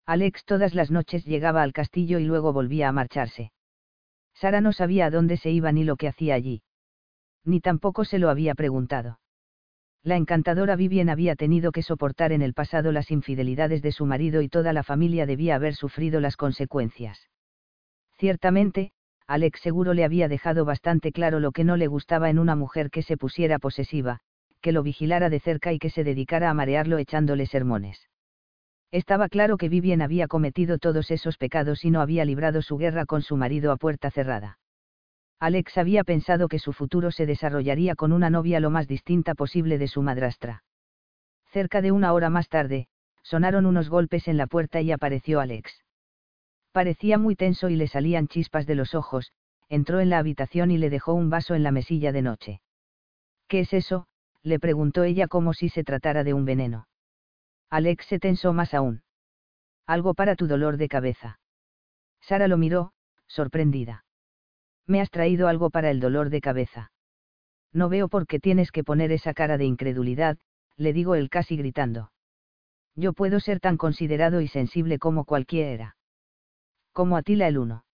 Alex 0.10 0.44
todas 0.44 0.74
las 0.74 0.90
noches 0.90 1.24
llegaba 1.24 1.62
al 1.62 1.72
castillo 1.72 2.18
y 2.18 2.24
luego 2.24 2.52
volvía 2.52 2.90
a 2.90 2.92
marcharse. 2.92 3.52
Sara 4.34 4.60
no 4.60 4.72
sabía 4.74 5.06
a 5.06 5.12
dónde 5.12 5.38
se 5.38 5.52
iba 5.52 5.72
ni 5.72 5.84
lo 5.84 5.98
que 5.98 6.08
hacía 6.08 6.34
allí. 6.34 6.64
Ni 7.46 7.62
tampoco 7.62 8.06
se 8.06 8.18
lo 8.18 8.32
había 8.32 8.56
preguntado. 8.56 9.20
La 10.02 10.18
encantadora 10.18 10.76
Vivien 10.76 11.12
había 11.12 11.36
tenido 11.36 11.72
que 11.72 11.84
soportar 11.84 12.32
en 12.32 12.42
el 12.42 12.56
pasado 12.56 12.92
las 12.92 13.12
infidelidades 13.12 13.84
de 13.84 13.92
su 13.92 14.08
marido 14.08 14.42
y 14.42 14.50
toda 14.50 14.74
la 14.74 14.82
familia 14.82 15.28
debía 15.28 15.54
haber 15.54 15.76
sufrido 15.76 16.20
las 16.20 16.38
consecuencias. 16.38 17.30
Ciertamente, 18.18 18.94
Alex 19.28 19.60
seguro 19.62 19.94
le 19.94 20.06
había 20.06 20.28
dejado 20.28 20.66
bastante 20.66 21.12
claro 21.12 21.40
lo 21.40 21.52
que 21.52 21.64
no 21.64 21.78
le 21.78 21.86
gustaba 21.86 22.32
en 22.32 22.40
una 22.40 22.56
mujer 22.56 22.90
que 22.90 23.04
se 23.04 23.16
pusiera 23.16 23.60
posesiva, 23.60 24.22
que 24.60 24.72
lo 24.72 24.82
vigilara 24.82 25.30
de 25.30 25.40
cerca 25.40 25.72
y 25.72 25.78
que 25.78 25.92
se 25.92 26.04
dedicara 26.04 26.50
a 26.50 26.56
marearlo 26.56 26.98
echándole 26.98 27.46
sermones. 27.46 28.10
Estaba 28.92 29.30
claro 29.30 29.58
que 29.58 29.70
Vivien 29.70 30.02
había 30.02 30.28
cometido 30.28 30.80
todos 30.80 31.12
esos 31.12 31.38
pecados 31.38 31.86
y 31.86 31.92
no 31.92 32.02
había 32.02 32.26
librado 32.26 32.64
su 32.64 32.78
guerra 32.78 33.06
con 33.06 33.22
su 33.22 33.38
marido 33.38 33.72
a 33.72 33.78
puerta 33.78 34.10
cerrada. 34.10 34.58
Alex 35.40 35.78
había 35.78 36.04
pensado 36.04 36.48
que 36.48 36.60
su 36.60 36.74
futuro 36.74 37.12
se 37.12 37.26
desarrollaría 37.26 37.96
con 37.96 38.12
una 38.12 38.30
novia 38.30 38.60
lo 38.60 38.72
más 38.72 38.88
distinta 38.88 39.36
posible 39.36 39.78
de 39.78 39.88
su 39.88 40.02
madrastra. 40.02 40.64
Cerca 41.52 41.82
de 41.82 41.92
una 41.92 42.14
hora 42.14 42.30
más 42.30 42.50
tarde, 42.50 42.88
sonaron 43.24 43.66
unos 43.66 43.90
golpes 43.90 44.28
en 44.28 44.38
la 44.38 44.48
puerta 44.48 44.82
y 44.82 44.92
apareció 44.92 45.40
Alex. 45.40 45.84
Parecía 46.72 47.18
muy 47.18 47.36
tenso 47.36 47.70
y 47.70 47.76
le 47.76 47.88
salían 47.88 48.28
chispas 48.28 48.66
de 48.66 48.76
los 48.76 48.96
ojos, 48.96 49.32
entró 49.70 50.00
en 50.00 50.10
la 50.10 50.18
habitación 50.18 50.72
y 50.72 50.78
le 50.78 50.90
dejó 50.90 51.14
un 51.14 51.30
vaso 51.30 51.56
en 51.56 51.64
la 51.64 51.72
mesilla 51.72 52.12
de 52.12 52.22
noche. 52.22 52.62
¿Qué 53.48 53.62
es 53.62 53.74
eso? 53.74 54.08
le 54.42 54.60
preguntó 54.60 55.04
ella 55.04 55.28
como 55.28 55.54
si 55.54 55.70
se 55.70 55.84
tratara 55.84 56.24
de 56.24 56.34
un 56.34 56.46
veneno. 56.46 56.89
Alex 57.70 58.06
se 58.08 58.20
tensó 58.20 58.54
más 58.54 58.74
aún. 58.74 59.04
Algo 59.86 60.14
para 60.14 60.36
tu 60.36 60.48
dolor 60.48 60.78
de 60.78 60.88
cabeza. 60.88 61.40
Sara 62.22 62.48
lo 62.48 62.58
miró, 62.58 62.94
sorprendida. 63.28 64.06
Me 64.86 65.02
has 65.02 65.12
traído 65.12 65.48
algo 65.48 65.70
para 65.70 65.92
el 65.92 66.00
dolor 66.00 66.30
de 66.30 66.42
cabeza. 66.42 66.92
No 67.72 67.90
veo 67.90 68.08
por 68.08 68.26
qué 68.26 68.40
tienes 68.40 68.72
que 68.72 68.84
poner 68.84 69.12
esa 69.12 69.34
cara 69.34 69.58
de 69.58 69.66
incredulidad, 69.66 70.38
le 70.78 70.94
digo 70.94 71.16
él 71.16 71.30
casi 71.30 71.58
gritando. 71.58 72.12
Yo 72.96 73.14
puedo 73.14 73.40
ser 73.40 73.60
tan 73.60 73.78
considerado 73.78 74.42
y 74.42 74.48
sensible 74.48 74.98
como 74.98 75.26
cualquiera. 75.26 75.96
Como 76.92 77.18
Atila 77.18 77.48
el 77.48 77.58
uno. 77.58 77.86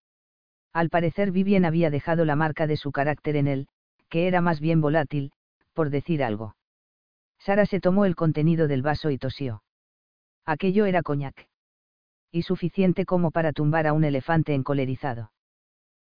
Al 0.72 0.90
parecer 0.90 1.32
Vivien 1.32 1.66
había 1.66 1.90
dejado 1.90 2.26
la 2.26 2.36
marca 2.36 2.68
de 2.68 2.78
su 2.78 2.92
carácter 2.92 3.36
en 3.36 3.48
él, 3.48 3.68
que 4.10 4.28
era 4.28 4.42
más 4.42 4.60
bien 4.60 4.82
volátil, 4.82 5.32
por 5.74 5.90
decir 5.90 6.24
algo. 6.24 6.56
Sara 7.46 7.68
se 7.68 7.80
tomó 7.80 8.06
el 8.06 8.16
contenido 8.16 8.68
del 8.68 8.82
vaso 8.82 9.12
y 9.12 9.20
tosió. 9.20 9.62
Aquello 10.48 10.88
era 10.88 11.04
coñac. 11.04 11.48
Y 12.32 12.42
suficiente 12.42 13.06
como 13.06 13.30
para 13.30 13.54
tumbar 13.54 13.86
a 13.86 13.94
un 13.94 14.04
elefante 14.04 14.56
encolerizado. 14.56 15.32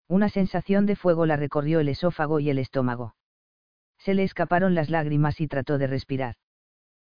Una 0.08 0.31
sensación 0.31 0.84
de 0.84 0.97
fuego 0.97 1.26
la 1.26 1.36
recorrió 1.36 1.78
el 1.78 1.91
esófago 1.91 2.41
y 2.41 2.50
el 2.50 2.58
estómago. 2.58 3.15
Se 3.99 4.15
le 4.15 4.25
escaparon 4.25 4.75
las 4.75 4.91
lágrimas 4.91 5.41
y 5.41 5.47
trató 5.47 5.78
de 5.78 5.86
respirar. 5.86 6.34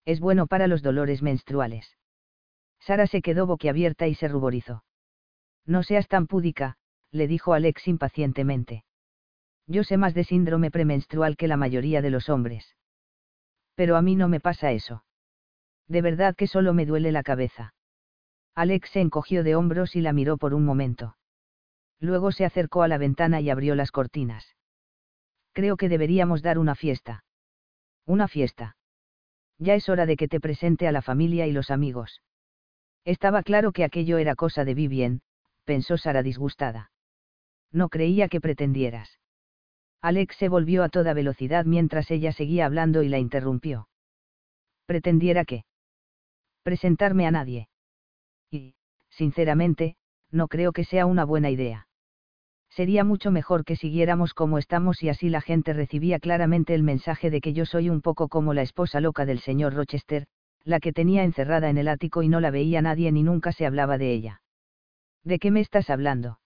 Es 0.06 0.22
bueno 0.22 0.48
para 0.48 0.68
los 0.68 0.82
dolores 0.82 1.22
menstruales. 1.22 1.98
Sara 2.80 3.08
se 3.08 3.22
quedó 3.22 3.46
boquiabierta 3.46 4.08
y 4.08 4.16
se 4.16 4.30
ruborizó. 4.30 4.86
No 5.66 5.84
seas 5.84 6.08
tan 6.08 6.28
púdica, 6.28 6.78
le 7.12 7.28
dijo 7.28 7.54
Alex 7.54 7.90
impacientemente. 7.90 8.86
Yo 9.68 9.84
sé 9.84 9.98
más 9.98 10.14
de 10.14 10.24
síndrome 10.24 10.72
premenstrual 10.72 11.36
que 11.36 11.50
la 11.50 11.58
mayoría 11.58 12.02
de 12.02 12.10
los 12.10 12.30
hombres. 12.30 12.74
Pero 13.76 13.96
a 13.98 14.02
mí 14.02 14.16
no 14.16 14.28
me 14.28 14.40
pasa 14.40 14.72
eso. 14.72 15.04
De 15.88 16.02
verdad 16.02 16.36
que 16.36 16.48
solo 16.48 16.74
me 16.74 16.86
duele 16.86 17.12
la 17.12 17.24
cabeza. 17.24 17.74
Alex 18.56 18.90
se 18.92 19.02
encogió 19.02 19.44
de 19.44 19.56
hombros 19.56 19.96
y 19.96 20.02
la 20.02 20.14
miró 20.14 20.38
por 20.38 20.54
un 20.54 20.64
momento. 20.64 21.18
Luego 22.00 22.32
se 22.32 22.46
acercó 22.46 22.84
a 22.84 22.88
la 22.88 22.98
ventana 22.98 23.42
y 23.42 23.50
abrió 23.50 23.76
las 23.76 23.92
cortinas. 23.92 24.56
Creo 25.54 25.78
que 25.78 25.90
deberíamos 25.90 26.42
dar 26.42 26.60
una 26.60 26.76
fiesta. 26.76 27.24
Una 28.06 28.28
fiesta. 28.28 28.76
Ya 29.58 29.76
es 29.76 29.88
hora 29.90 30.06
de 30.06 30.18
que 30.18 30.28
te 30.28 30.40
presente 30.40 30.88
a 30.88 30.92
la 30.92 31.02
familia 31.02 31.48
y 31.48 31.52
los 31.52 31.72
amigos. 31.72 32.22
Estaba 33.06 33.44
claro 33.44 33.72
que 33.72 33.84
aquello 33.84 34.18
era 34.18 34.36
cosa 34.36 34.66
de 34.66 34.74
Vivien, 34.74 35.22
pensó 35.64 35.98
Sara 35.98 36.24
disgustada. 36.24 36.92
No 37.72 37.90
creía 37.90 38.28
que 38.30 38.42
pretendieras. 38.42 39.20
Alex 40.04 40.36
se 40.36 40.50
volvió 40.50 40.84
a 40.84 40.90
toda 40.90 41.16
velocidad 41.16 41.66
mientras 41.66 42.12
ella 42.12 42.32
seguía 42.32 42.68
hablando 42.68 43.02
y 43.02 43.10
la 43.10 43.18
interrumpió. 43.18 43.88
¿Pretendiera 44.86 45.46
qué? 45.46 45.66
Presentarme 46.62 47.26
a 47.26 47.32
nadie. 47.32 47.70
Y, 48.52 48.76
sinceramente, 49.10 49.96
no 50.30 50.48
creo 50.48 50.74
que 50.74 50.84
sea 50.84 51.08
una 51.08 51.26
buena 51.26 51.50
idea 51.50 51.88
sería 52.76 53.04
mucho 53.04 53.30
mejor 53.30 53.66
que 53.66 53.76
siguiéramos 53.76 54.34
como 54.34 54.58
estamos 54.58 55.04
y 55.04 55.10
así 55.10 55.30
la 55.30 55.42
gente 55.42 55.74
recibía 55.74 56.20
claramente 56.20 56.74
el 56.74 56.82
mensaje 56.82 57.30
de 57.30 57.40
que 57.40 57.54
yo 57.54 57.66
soy 57.66 57.90
un 57.90 58.02
poco 58.02 58.28
como 58.30 58.54
la 58.54 58.64
esposa 58.64 59.00
loca 59.00 59.26
del 59.26 59.40
señor 59.40 59.76
Rochester, 59.76 60.26
la 60.64 60.80
que 60.80 60.92
tenía 60.92 61.24
encerrada 61.24 61.70
en 61.70 61.78
el 61.78 61.88
ático 61.88 62.24
y 62.24 62.30
no 62.30 62.40
la 62.40 62.50
veía 62.50 62.82
nadie 62.82 63.12
ni 63.12 63.22
nunca 63.22 63.52
se 63.52 63.68
hablaba 63.68 63.98
de 63.98 64.12
ella. 64.12 64.42
¿De 65.24 65.38
qué 65.38 65.52
me 65.52 65.60
estás 65.60 65.90
hablando? 65.90 66.40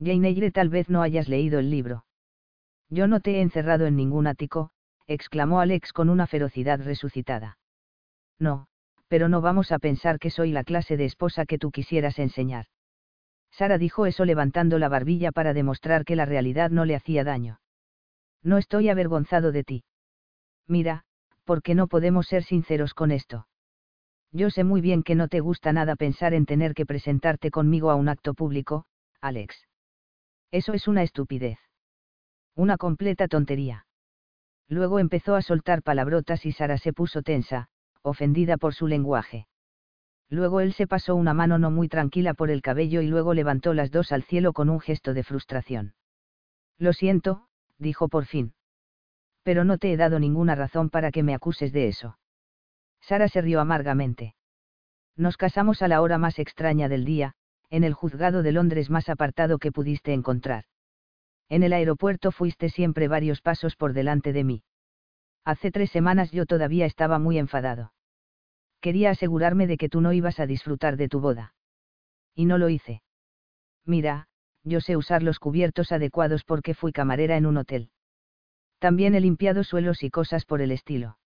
Jane 0.00 0.28
Eyre 0.28 0.50
tal 0.50 0.68
vez 0.68 0.90
no 0.90 1.02
hayas 1.02 1.28
leído 1.28 1.58
el 1.58 1.70
libro. 1.70 2.04
Yo 2.90 3.06
no 3.06 3.20
te 3.20 3.36
he 3.36 3.40
encerrado 3.40 3.86
en 3.86 3.96
ningún 3.96 4.26
ático, 4.26 4.70
exclamó 5.06 5.60
Alex 5.60 5.92
con 5.92 6.08
una 6.08 6.26
ferocidad 6.26 6.80
resucitada. 6.80 7.58
No, 8.38 8.66
pero 9.08 9.28
no 9.28 9.40
vamos 9.40 9.72
a 9.72 9.78
pensar 9.78 10.18
que 10.18 10.30
soy 10.30 10.52
la 10.52 10.64
clase 10.64 10.96
de 10.96 11.04
esposa 11.04 11.46
que 11.46 11.58
tú 11.58 11.70
quisieras 11.70 12.18
enseñar. 12.18 12.66
Sara 13.50 13.78
dijo 13.78 14.06
eso 14.06 14.24
levantando 14.24 14.78
la 14.78 14.88
barbilla 14.88 15.32
para 15.32 15.54
demostrar 15.54 16.04
que 16.04 16.16
la 16.16 16.26
realidad 16.26 16.70
no 16.70 16.84
le 16.84 16.94
hacía 16.94 17.24
daño. 17.24 17.60
No 18.42 18.58
estoy 18.58 18.88
avergonzado 18.88 19.52
de 19.52 19.64
ti. 19.64 19.84
Mira, 20.66 21.04
¿por 21.44 21.62
qué 21.62 21.74
no 21.74 21.88
podemos 21.88 22.26
ser 22.26 22.44
sinceros 22.44 22.94
con 22.94 23.10
esto? 23.10 23.48
Yo 24.30 24.50
sé 24.50 24.64
muy 24.64 24.80
bien 24.80 25.02
que 25.02 25.14
no 25.14 25.28
te 25.28 25.40
gusta 25.40 25.72
nada 25.72 25.96
pensar 25.96 26.34
en 26.34 26.44
tener 26.44 26.74
que 26.74 26.86
presentarte 26.86 27.50
conmigo 27.50 27.90
a 27.90 27.94
un 27.94 28.08
acto 28.08 28.34
público, 28.34 28.84
Alex. 29.20 29.66
Eso 30.50 30.74
es 30.74 30.86
una 30.86 31.02
estupidez. 31.02 31.58
Una 32.58 32.76
completa 32.76 33.26
tontería. 33.28 33.86
Luego 34.68 34.98
empezó 34.98 35.34
a 35.34 35.42
soltar 35.42 35.82
palabrotas 35.82 36.44
y 36.44 36.52
Sara 36.52 36.76
se 36.76 36.92
puso 36.92 37.22
tensa, 37.22 37.68
ofendida 38.02 38.58
por 38.58 38.74
su 38.74 38.86
lenguaje 38.86 39.46
luego 40.30 40.60
él 40.60 40.72
se 40.72 40.86
pasó 40.86 41.14
una 41.14 41.34
mano 41.34 41.58
no 41.58 41.70
muy 41.70 41.88
tranquila 41.88 42.34
por 42.34 42.50
el 42.50 42.62
cabello 42.62 43.00
y 43.00 43.06
luego 43.06 43.34
levantó 43.34 43.74
las 43.74 43.90
dos 43.90 44.12
al 44.12 44.22
cielo 44.22 44.52
con 44.52 44.68
un 44.68 44.80
gesto 44.80 45.14
de 45.14 45.24
frustración. 45.24 45.94
Lo 46.78 46.92
siento, 46.92 47.46
dijo 47.78 48.08
por 48.08 48.26
fin. 48.26 48.54
Pero 49.42 49.64
no 49.64 49.78
te 49.78 49.92
he 49.92 49.96
dado 49.96 50.18
ninguna 50.18 50.54
razón 50.54 50.90
para 50.90 51.10
que 51.10 51.22
me 51.22 51.34
acuses 51.34 51.72
de 51.72 51.88
eso. 51.88 52.18
Sara 53.00 53.28
se 53.28 53.40
rió 53.40 53.60
amargamente. 53.60 54.34
Nos 55.16 55.36
casamos 55.36 55.82
a 55.82 55.88
la 55.88 56.02
hora 56.02 56.18
más 56.18 56.38
extraña 56.38 56.88
del 56.88 57.04
día, 57.04 57.34
en 57.70 57.84
el 57.84 57.94
juzgado 57.94 58.42
de 58.42 58.52
Londres 58.52 58.90
más 58.90 59.08
apartado 59.08 59.58
que 59.58 59.72
pudiste 59.72 60.12
encontrar. 60.12 60.64
En 61.48 61.62
el 61.62 61.72
aeropuerto 61.72 62.30
fuiste 62.32 62.68
siempre 62.68 63.08
varios 63.08 63.40
pasos 63.40 63.76
por 63.76 63.92
delante 63.92 64.32
de 64.32 64.44
mí. 64.44 64.62
Hace 65.44 65.70
tres 65.70 65.90
semanas 65.90 66.30
yo 66.30 66.46
todavía 66.46 66.86
estaba 66.86 67.18
muy 67.18 67.38
enfadado 67.38 67.92
quería 68.80 69.10
asegurarme 69.10 69.66
de 69.66 69.76
que 69.76 69.88
tú 69.88 70.00
no 70.00 70.12
ibas 70.12 70.40
a 70.40 70.46
disfrutar 70.46 70.96
de 70.96 71.08
tu 71.08 71.20
boda. 71.20 71.54
Y 72.34 72.44
no 72.44 72.58
lo 72.58 72.68
hice. 72.68 73.02
Mira, 73.84 74.28
yo 74.64 74.80
sé 74.80 74.96
usar 74.96 75.22
los 75.22 75.38
cubiertos 75.38 75.92
adecuados 75.92 76.44
porque 76.44 76.74
fui 76.74 76.92
camarera 76.92 77.36
en 77.36 77.46
un 77.46 77.56
hotel. 77.56 77.90
También 78.78 79.14
he 79.14 79.20
limpiado 79.20 79.64
suelos 79.64 80.02
y 80.02 80.10
cosas 80.10 80.44
por 80.44 80.60
el 80.60 80.70
estilo. 80.70 81.18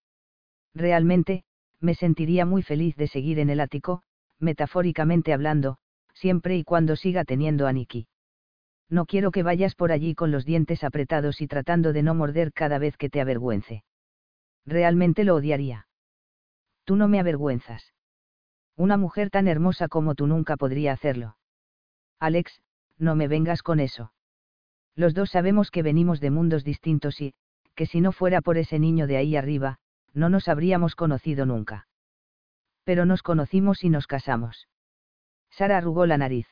Realmente, 0.75 1.45
me 1.81 1.95
sentiría 1.95 2.47
muy 2.47 2.63
feliz 2.63 2.97
de 2.97 3.09
seguir 3.09 3.39
en 3.39 3.51
el 3.51 3.61
ático, 3.61 4.03
metafóricamente 4.39 5.33
hablando, 5.33 5.77
siempre 6.15 6.57
y 6.57 6.65
cuando 6.65 6.97
siga 6.97 7.25
teniendo 7.25 7.67
a 7.67 7.73
Nikki. 7.73 8.07
No 8.93 9.07
quiero 9.07 9.31
que 9.31 9.43
vayas 9.43 9.75
por 9.75 9.91
allí 9.91 10.15
con 10.15 10.31
los 10.31 10.45
dientes 10.45 10.85
apretados 10.85 11.41
y 11.41 11.47
tratando 11.47 11.95
de 11.95 12.03
no 12.03 12.15
morder 12.15 12.53
cada 12.53 12.79
vez 12.79 12.99
que 12.99 13.09
te 13.09 13.23
avergüence. 13.23 13.85
Realmente 14.67 15.25
lo 15.25 15.35
odiaría. 15.35 15.87
Tú 16.85 16.97
no 16.97 17.09
me 17.09 17.19
avergüenzas. 17.19 17.95
Una 18.77 18.99
mujer 18.99 19.31
tan 19.31 19.49
hermosa 19.49 19.89
como 19.89 20.15
tú 20.15 20.27
nunca 20.27 20.59
podría 20.59 20.93
hacerlo. 20.93 21.39
Alex, 22.19 22.61
no 22.99 23.17
me 23.17 23.29
vengas 23.29 23.63
con 23.63 23.81
eso. 23.81 24.13
Los 24.95 25.15
dos 25.15 25.31
sabemos 25.31 25.71
que 25.71 25.83
venimos 25.83 26.21
de 26.21 26.31
mundos 26.31 26.63
distintos 26.63 27.19
y, 27.23 27.33
que 27.75 27.87
si 27.87 28.03
no 28.03 28.13
fuera 28.13 28.43
por 28.43 28.59
ese 28.59 28.79
niño 28.79 29.07
de 29.07 29.17
ahí 29.17 29.37
arriba, 29.37 29.79
no 30.13 30.29
nos 30.29 30.49
habríamos 30.49 30.97
conocido 30.97 31.47
nunca. 31.47 31.89
Pero 32.85 33.07
nos 33.07 33.23
conocimos 33.23 33.85
y 33.85 33.89
nos 33.89 34.07
casamos. 34.07 34.69
Sara 35.49 35.79
arrugó 35.79 36.05
la 36.05 36.19
nariz. 36.19 36.47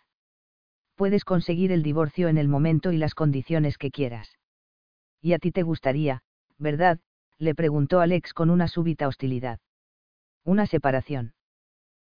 Puedes 1.01 1.25
conseguir 1.25 1.73
el 1.73 1.83
divorcio 1.83 2.29
en 2.29 2.37
el 2.37 2.47
momento 2.47 2.93
y 2.93 2.99
las 2.99 3.15
condiciones 3.15 3.79
que 3.79 3.91
quieras. 3.91 4.37
¿Y 5.23 5.33
a 5.33 5.39
ti 5.39 5.51
te 5.51 5.63
gustaría, 5.63 6.21
verdad? 6.59 7.01
le 7.39 7.55
preguntó 7.55 8.01
Alex 8.01 8.35
con 8.35 8.51
una 8.51 8.69
súbita 8.69 9.09
hostilidad. 9.09 9.61
Una 10.45 10.67
separación. 10.67 11.33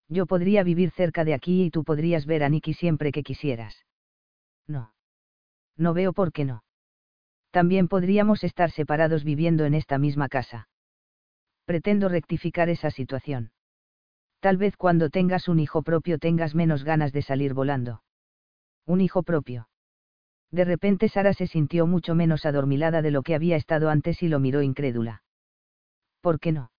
Yo 0.08 0.26
podría 0.26 0.64
vivir 0.64 0.90
cerca 0.90 1.24
de 1.24 1.34
aquí 1.34 1.62
y 1.62 1.70
tú 1.70 1.84
podrías 1.84 2.26
ver 2.26 2.42
a 2.42 2.48
Nicky 2.48 2.74
siempre 2.74 3.12
que 3.12 3.22
quisieras. 3.22 3.86
No. 4.66 4.92
No 5.76 5.94
veo 5.94 6.12
por 6.12 6.32
qué 6.32 6.44
no. 6.44 6.64
También 7.52 7.86
podríamos 7.86 8.42
estar 8.42 8.72
separados 8.72 9.22
viviendo 9.22 9.66
en 9.66 9.74
esta 9.74 9.98
misma 9.98 10.28
casa. 10.28 10.68
Pretendo 11.64 12.08
rectificar 12.08 12.68
esa 12.68 12.90
situación. 12.90 13.52
Tal 14.40 14.56
vez 14.56 14.76
cuando 14.76 15.10
tengas 15.10 15.46
un 15.46 15.60
hijo 15.60 15.82
propio 15.82 16.18
tengas 16.18 16.56
menos 16.56 16.82
ganas 16.82 17.12
de 17.12 17.22
salir 17.22 17.54
volando. 17.54 18.02
Un 18.90 19.00
hijo 19.00 19.22
propio. 19.22 19.68
De 20.50 20.64
repente 20.64 21.08
Sara 21.08 21.32
se 21.32 21.46
sintió 21.46 21.86
mucho 21.86 22.16
menos 22.16 22.44
adormilada 22.44 23.02
de 23.02 23.12
lo 23.12 23.22
que 23.22 23.36
había 23.36 23.54
estado 23.54 23.88
antes 23.88 24.20
y 24.20 24.26
lo 24.26 24.40
miró 24.40 24.62
incrédula. 24.62 25.22
¿Por 26.20 26.40
qué 26.40 26.50
no? 26.50 26.72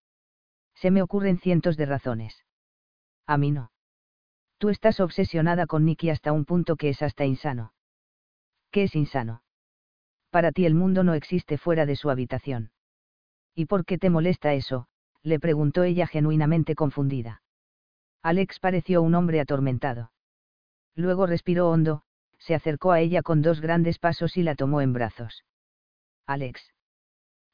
Se 0.76 0.92
me 0.92 1.02
ocurren 1.02 1.40
cientos 1.40 1.78
de 1.78 1.86
razones. 1.86 2.44
A 3.28 3.38
mí 3.38 3.52
no. 3.52 3.72
Tú 4.58 4.68
estás 4.68 5.00
obsesionada 5.00 5.68
con 5.68 5.86
Nicky 5.86 6.10
hasta 6.10 6.34
un 6.34 6.44
punto 6.44 6.76
que 6.76 6.90
es 6.90 7.02
hasta 7.02 7.24
insano. 7.24 7.72
¿Qué 8.72 8.84
es 8.84 8.96
insano? 8.96 9.42
Para 10.32 10.52
ti 10.52 10.66
el 10.66 10.76
mundo 10.76 11.06
no 11.06 11.14
existe 11.14 11.58
fuera 11.58 11.86
de 11.86 11.96
su 11.96 12.10
habitación. 12.10 12.72
¿Y 13.56 13.68
por 13.68 13.86
qué 13.86 13.98
te 13.98 14.10
molesta 14.10 14.54
eso? 14.54 14.90
le 15.24 15.40
preguntó 15.40 15.84
ella 15.84 16.08
genuinamente 16.08 16.76
confundida. 16.76 17.42
Alex 18.22 18.60
pareció 18.60 19.02
un 19.02 19.16
hombre 19.16 19.40
atormentado. 19.40 20.11
Luego 20.96 21.26
respiró 21.26 21.70
hondo, 21.70 22.04
se 22.40 22.56
acercó 22.56 22.92
a 22.92 23.00
ella 23.00 23.22
con 23.22 23.42
dos 23.42 23.62
grandes 23.62 24.00
pasos 24.00 24.38
y 24.38 24.44
la 24.44 24.56
tomó 24.56 24.82
en 24.82 24.94
brazos. 24.94 25.46
Alex. 26.26 26.62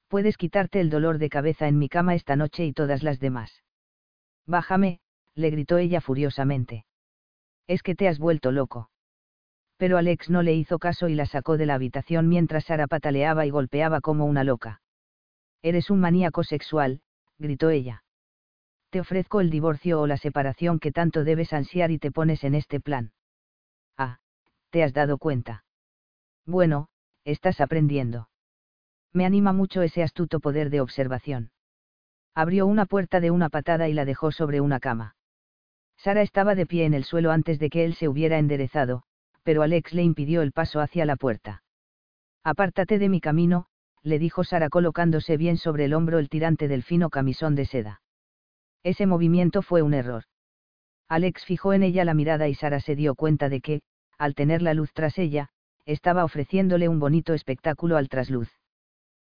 Puedes 0.08 0.38
quitarte 0.38 0.80
el 0.80 0.90
dolor 0.90 1.18
de 1.18 1.30
cabeza 1.30 1.68
en 1.68 1.78
mi 1.78 1.90
cama 1.90 2.16
esta 2.16 2.36
noche 2.36 2.66
y 2.66 2.74
todas 2.74 3.04
las 3.04 3.20
demás. 3.20 3.64
Bájame, 4.46 5.02
le 5.36 5.50
gritó 5.50 5.78
ella 5.78 6.00
furiosamente. 6.00 6.86
Es 7.68 7.84
que 7.84 7.96
te 7.96 8.08
has 8.08 8.18
vuelto 8.18 8.52
loco. 8.52 8.90
Pero 9.76 9.98
Alex 9.98 10.30
no 10.30 10.42
le 10.42 10.54
hizo 10.54 10.80
caso 10.80 11.10
y 11.10 11.16
la 11.16 11.26
sacó 11.26 11.58
de 11.58 11.66
la 11.66 11.76
habitación 11.76 12.30
mientras 12.30 12.66
Sara 12.66 12.88
pataleaba 12.88 13.46
y 13.46 13.50
golpeaba 13.50 14.02
como 14.02 14.26
una 14.26 14.44
loca. 14.44 14.82
Eres 15.62 15.90
un 15.90 16.00
maníaco 16.00 16.44
sexual, 16.44 17.02
gritó 17.38 17.70
ella. 17.70 18.04
Te 18.90 19.02
ofrezco 19.02 19.42
el 19.42 19.50
divorcio 19.50 20.00
o 20.00 20.08
la 20.08 20.18
separación 20.18 20.80
que 20.80 20.94
tanto 20.94 21.24
debes 21.26 21.52
ansiar 21.52 21.92
y 21.92 22.00
te 22.00 22.12
pones 22.12 22.44
en 22.44 22.56
este 22.56 22.80
plan. 22.80 23.12
Ah, 23.98 24.20
¿te 24.70 24.84
has 24.84 24.94
dado 24.94 25.18
cuenta? 25.18 25.64
Bueno, 26.46 26.88
estás 27.24 27.60
aprendiendo. 27.62 28.30
Me 29.14 29.26
anima 29.26 29.54
mucho 29.54 29.82
ese 29.82 30.04
astuto 30.04 30.40
poder 30.40 30.70
de 30.70 30.82
observación. 30.82 31.52
Abrió 32.36 32.68
una 32.68 32.86
puerta 32.86 33.20
de 33.20 33.32
una 33.32 33.50
patada 33.50 33.90
y 33.90 33.94
la 33.94 34.06
dejó 34.06 34.32
sobre 34.32 34.62
una 34.62 34.80
cama. 34.80 35.16
Sara 35.98 36.22
estaba 36.22 36.54
de 36.54 36.68
pie 36.68 36.86
en 36.86 36.94
el 36.94 37.04
suelo 37.04 37.32
antes 37.32 37.58
de 37.60 37.70
que 37.70 37.84
él 37.84 37.96
se 37.96 38.08
hubiera 38.08 38.38
enderezado, 38.38 39.04
pero 39.44 39.64
Alex 39.64 39.94
le 39.94 40.04
impidió 40.04 40.42
el 40.44 40.52
paso 40.52 40.80
hacia 40.80 41.06
la 41.06 41.16
puerta. 41.16 41.64
Apártate 42.44 43.00
de 43.00 43.10
mi 43.10 43.20
camino, 43.20 43.66
le 44.04 44.20
dijo 44.20 44.44
Sara 44.44 44.70
colocándose 44.70 45.38
bien 45.38 45.58
sobre 45.58 45.86
el 45.86 45.94
hombro 45.94 46.20
el 46.20 46.30
tirante 46.30 46.68
del 46.68 46.84
fino 46.84 47.10
camisón 47.10 47.56
de 47.56 47.66
seda. 47.66 48.02
Ese 48.84 49.06
movimiento 49.06 49.62
fue 49.62 49.82
un 49.82 49.94
error. 49.94 50.24
Alex 51.10 51.46
fijó 51.46 51.74
en 51.74 51.84
ella 51.84 52.04
la 52.04 52.14
mirada 52.14 52.48
y 52.48 52.56
Sara 52.56 52.80
se 52.80 52.96
dio 52.96 53.16
cuenta 53.16 53.50
de 53.50 53.62
que, 53.62 53.82
al 54.18 54.36
tener 54.36 54.62
la 54.62 54.74
luz 54.74 54.92
tras 54.94 55.18
ella, 55.18 55.50
estaba 55.86 56.26
ofreciéndole 56.26 56.90
un 56.90 57.00
bonito 57.00 57.34
espectáculo 57.34 57.96
al 57.96 58.10
trasluz. 58.10 58.50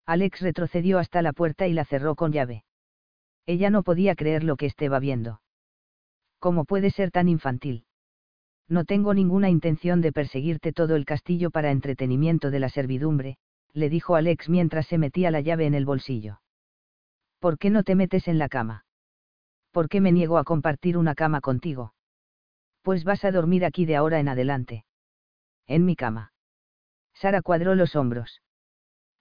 Alex 0.05 0.41
retrocedió 0.41 0.97
hasta 0.97 1.21
la 1.21 1.33
puerta 1.33 1.67
y 1.67 1.73
la 1.73 1.85
cerró 1.85 2.15
con 2.15 2.31
llave. 2.31 2.63
Ella 3.45 3.69
no 3.69 3.83
podía 3.83 4.15
creer 4.15 4.43
lo 4.43 4.55
que 4.55 4.65
estaba 4.65 4.99
viendo. 4.99 5.41
¿Cómo 6.39 6.65
puede 6.65 6.89
ser 6.89 7.11
tan 7.11 7.29
infantil? 7.29 7.85
No 8.67 8.85
tengo 8.85 9.13
ninguna 9.13 9.49
intención 9.49 10.01
de 10.01 10.11
perseguirte 10.11 10.73
todo 10.73 10.95
el 10.95 11.05
castillo 11.05 11.51
para 11.51 11.71
entretenimiento 11.71 12.49
de 12.49 12.59
la 12.59 12.69
servidumbre, 12.69 13.37
le 13.73 13.89
dijo 13.89 14.15
Alex 14.15 14.49
mientras 14.49 14.87
se 14.87 14.97
metía 14.97 15.31
la 15.31 15.41
llave 15.41 15.65
en 15.65 15.73
el 15.75 15.85
bolsillo. 15.85 16.41
¿Por 17.39 17.57
qué 17.57 17.69
no 17.69 17.83
te 17.83 17.95
metes 17.95 18.27
en 18.27 18.37
la 18.37 18.49
cama? 18.49 18.85
¿Por 19.71 19.89
qué 19.89 20.01
me 20.01 20.11
niego 20.11 20.37
a 20.37 20.43
compartir 20.43 20.97
una 20.97 21.15
cama 21.15 21.41
contigo? 21.41 21.93
Pues 22.81 23.03
vas 23.03 23.23
a 23.25 23.31
dormir 23.31 23.65
aquí 23.65 23.85
de 23.85 23.95
ahora 23.95 24.19
en 24.19 24.27
adelante. 24.27 24.85
En 25.67 25.85
mi 25.85 25.95
cama. 25.95 26.33
Sara 27.13 27.41
cuadró 27.41 27.75
los 27.75 27.95
hombros. 27.95 28.41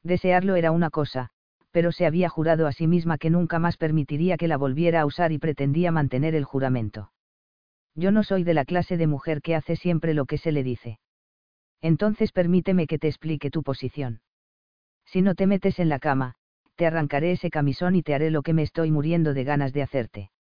Desearlo 0.03 0.57
era 0.57 0.71
una 0.71 0.91
cosa, 0.91 1.31
pero 1.71 1.93
se 1.93 2.07
había 2.07 2.29
jurado 2.29 2.67
a 2.67 2.73
sí 2.73 2.87
misma 2.87 3.19
que 3.19 3.31
nunca 3.31 3.59
más 3.59 3.77
permitiría 3.77 4.37
que 4.37 4.49
la 4.49 4.57
volviera 4.57 5.03
a 5.03 5.07
usar 5.07 5.33
y 5.33 5.39
pretendía 5.39 5.93
mantener 5.93 6.35
el 6.35 6.45
juramento. 6.45 7.13
Yo 7.95 8.13
no 8.13 8.23
soy 8.23 8.45
de 8.45 8.55
la 8.55 8.65
clase 8.65 8.97
de 8.97 9.07
mujer 9.07 9.43
que 9.43 9.55
hace 9.55 9.77
siempre 9.77 10.15
lo 10.15 10.25
que 10.25 10.39
se 10.39 10.53
le 10.53 10.63
dice. 10.63 10.99
Entonces 11.81 12.33
permíteme 12.33 12.87
que 12.87 12.99
te 12.99 13.09
explique 13.09 13.51
tu 13.51 13.63
posición. 13.63 14.21
Si 15.05 15.21
no 15.23 15.35
te 15.35 15.47
metes 15.47 15.79
en 15.79 15.89
la 15.89 15.99
cama, 15.99 16.35
te 16.77 16.87
arrancaré 16.87 17.33
ese 17.33 17.51
camisón 17.51 17.97
y 17.97 18.03
te 18.03 18.15
haré 18.15 18.31
lo 18.31 18.43
que 18.43 18.53
me 18.53 18.63
estoy 18.63 18.91
muriendo 18.91 19.35
de 19.35 19.45
ganas 19.45 19.73
de 19.73 19.83
hacerte. 19.83 20.31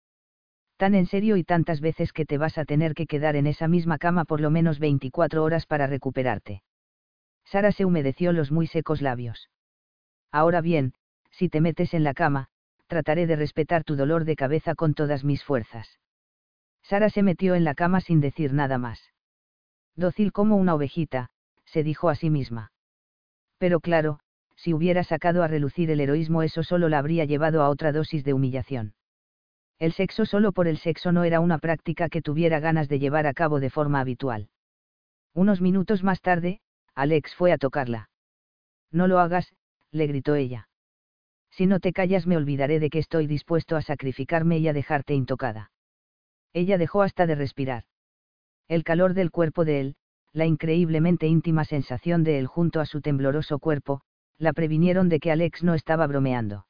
Tan 0.79 0.95
en 0.95 1.07
serio 1.07 1.37
y 1.37 1.43
tantas 1.43 1.81
veces 1.81 2.13
que 2.13 2.25
te 2.25 2.39
vas 2.39 2.57
a 2.57 2.65
tener 2.65 2.95
que 2.95 3.07
quedar 3.07 3.35
en 3.35 3.49
esa 3.49 3.67
misma 3.67 3.99
cama 3.99 4.25
por 4.25 4.41
lo 4.41 4.51
menos 4.51 4.79
24 4.79 5.43
horas 5.43 5.67
para 5.67 5.89
recuperarte. 5.89 6.63
Sara 7.45 7.73
se 7.73 7.85
humedeció 7.85 8.33
los 8.33 8.53
muy 8.53 8.69
secos 8.69 9.03
labios. 9.03 9.51
Ahora 10.31 10.61
bien, 10.61 10.95
si 11.33 11.49
te 11.49 11.61
metes 11.61 11.95
en 11.95 12.05
la 12.05 12.15
cama, 12.15 12.47
trataré 12.87 13.27
de 13.27 13.35
respetar 13.35 13.83
tu 13.83 13.97
dolor 13.97 14.25
de 14.25 14.37
cabeza 14.37 14.77
con 14.77 14.95
todas 14.95 15.25
mis 15.25 15.43
fuerzas. 15.43 15.99
Sara 16.85 17.11
se 17.11 17.25
metió 17.25 17.57
en 17.57 17.65
la 17.65 17.75
cama 17.75 18.01
sin 18.01 18.21
decir 18.21 18.53
nada 18.53 18.79
más. 18.79 19.13
Dócil 19.97 20.31
como 20.31 20.57
una 20.57 20.77
ovejita, 20.77 21.31
se 21.65 21.83
dijo 21.83 22.09
a 22.09 22.15
sí 22.15 22.31
misma. 22.31 22.71
Pero 23.59 23.81
claro, 23.81 24.21
si 24.55 24.75
hubiera 24.75 25.03
sacado 25.03 25.43
a 25.43 25.49
relucir 25.49 25.91
el 25.91 26.01
heroísmo 26.01 26.45
eso 26.45 26.63
solo 26.63 26.89
la 26.89 26.99
habría 26.99 27.25
llevado 27.25 27.63
a 27.63 27.69
otra 27.69 27.91
dosis 27.91 28.23
de 28.23 28.33
humillación. 28.33 28.95
El 29.79 29.93
sexo 29.93 30.27
solo 30.27 30.53
por 30.53 30.67
el 30.67 30.79
sexo 30.79 31.13
no 31.13 31.25
era 31.25 31.41
una 31.41 31.59
práctica 31.59 32.09
que 32.09 32.23
tuviera 32.23 32.61
ganas 32.61 32.89
de 32.89 32.99
llevar 32.99 33.27
a 33.27 33.35
cabo 33.35 33.61
de 33.61 33.71
forma 33.71 34.01
habitual. 34.01 34.49
Unos 35.35 35.61
minutos 35.61 36.03
más 36.03 36.21
tarde, 36.21 36.61
Alex 36.95 37.35
fue 37.35 37.53
a 37.53 37.59
tocarla. 37.59 38.11
No 38.91 39.07
lo 39.07 39.21
hagas, 39.21 39.55
le 39.93 40.07
gritó 40.07 40.35
ella 40.35 40.69
si 41.59 41.67
no 41.67 41.81
te 41.81 41.93
callas 41.93 42.25
me 42.25 42.37
olvidaré 42.37 42.79
de 42.79 42.89
que 42.89 43.01
estoy 43.01 43.27
dispuesto 43.27 43.75
a 43.75 43.83
sacrificarme 43.83 44.59
y 44.59 44.69
a 44.69 44.73
dejarte 44.73 45.15
intocada. 45.15 45.73
Ella 46.53 46.79
dejó 46.79 47.03
hasta 47.03 47.27
de 47.27 47.35
respirar. 47.35 47.83
El 48.69 48.85
calor 48.85 49.13
del 49.13 49.33
cuerpo 49.33 49.65
de 49.65 49.81
él, 49.81 49.97
la 50.33 50.47
increíblemente 50.47 51.27
íntima 51.27 51.65
sensación 51.65 52.23
de 52.23 52.39
él 52.39 52.47
junto 52.47 52.79
a 52.79 52.87
su 52.87 53.01
tembloroso 53.01 53.59
cuerpo, 53.59 54.03
la 54.39 54.53
previnieron 54.53 55.09
de 55.09 55.19
que 55.19 55.33
Alex 55.33 55.65
no 55.65 55.75
estaba 55.75 56.07
bromeando. 56.07 56.67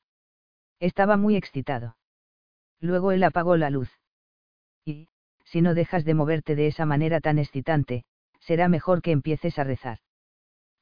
Estaba 0.81 1.19
muy 1.19 1.37
excitado. 1.37 1.97
Luego 2.81 3.13
él 3.13 3.23
apagó 3.23 3.57
la 3.57 3.71
luz. 3.71 3.91
Y, 4.85 5.09
si 5.45 5.63
no 5.63 5.75
dejas 5.75 6.05
de 6.05 6.15
moverte 6.15 6.55
de 6.55 6.67
esa 6.67 6.87
manera 6.87 7.21
tan 7.21 7.39
excitante, 7.39 8.05
será 8.41 8.69
mejor 8.69 9.03
que 9.03 9.11
empieces 9.11 9.59
a 9.59 9.65
rezar. 9.65 9.99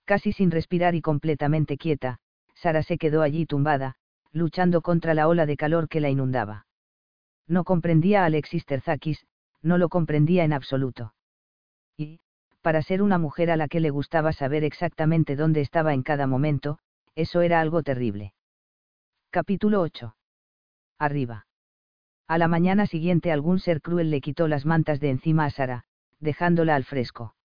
Casi 0.04 0.32
sin 0.32 0.50
respirar 0.50 0.94
y 0.94 1.02
completamente 1.02 1.76
quieta, 1.76 2.18
Sara 2.54 2.82
se 2.82 2.98
quedó 2.98 3.22
allí 3.22 3.46
tumbada, 3.46 3.96
luchando 4.32 4.82
contra 4.82 5.14
la 5.14 5.28
ola 5.28 5.46
de 5.46 5.56
calor 5.56 5.88
que 5.88 6.00
la 6.00 6.10
inundaba. 6.10 6.66
No 7.46 7.64
comprendía 7.64 8.22
a 8.22 8.26
Alexis 8.26 8.64
Terzakis, 8.66 9.26
no 9.62 9.78
lo 9.78 9.88
comprendía 9.88 10.44
en 10.44 10.52
absoluto. 10.52 11.14
Y, 11.96 12.20
para 12.60 12.82
ser 12.82 13.02
una 13.02 13.18
mujer 13.18 13.50
a 13.50 13.56
la 13.56 13.68
que 13.68 13.80
le 13.80 13.90
gustaba 13.90 14.32
saber 14.32 14.64
exactamente 14.64 15.36
dónde 15.36 15.60
estaba 15.60 15.94
en 15.94 16.02
cada 16.02 16.26
momento, 16.26 16.78
eso 17.14 17.40
era 17.40 17.60
algo 17.60 17.82
terrible. 17.82 18.34
Capítulo 19.30 19.80
8. 19.80 20.16
Arriba. 20.98 21.46
A 22.28 22.38
la 22.38 22.48
mañana 22.48 22.86
siguiente 22.86 23.30
algún 23.30 23.60
ser 23.60 23.80
cruel 23.80 24.10
le 24.10 24.20
quitó 24.20 24.48
las 24.48 24.66
mantas 24.66 24.98
de 24.98 25.10
encima 25.10 25.44
a 25.44 25.50
Sara, 25.50 25.84
dejándola 26.18 26.74
al 26.74 26.84
fresco. 26.84 27.36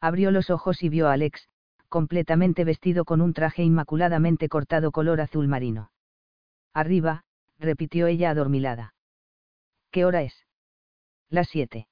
Abrió 0.00 0.30
los 0.30 0.50
ojos 0.50 0.82
y 0.82 0.88
vio 0.88 1.08
a 1.08 1.12
Alex, 1.12 1.48
completamente 1.88 2.64
vestido 2.64 3.04
con 3.04 3.20
un 3.20 3.34
traje 3.34 3.62
inmaculadamente 3.62 4.48
cortado 4.48 4.90
color 4.90 5.20
azul 5.20 5.46
marino. 5.46 5.90
Arriba, 6.72 7.24
repitió 7.58 8.06
ella 8.06 8.30
adormilada. 8.30 8.94
¿Qué 9.90 10.04
hora 10.04 10.22
es? 10.22 10.46
Las 11.28 11.48
siete. 11.48 11.86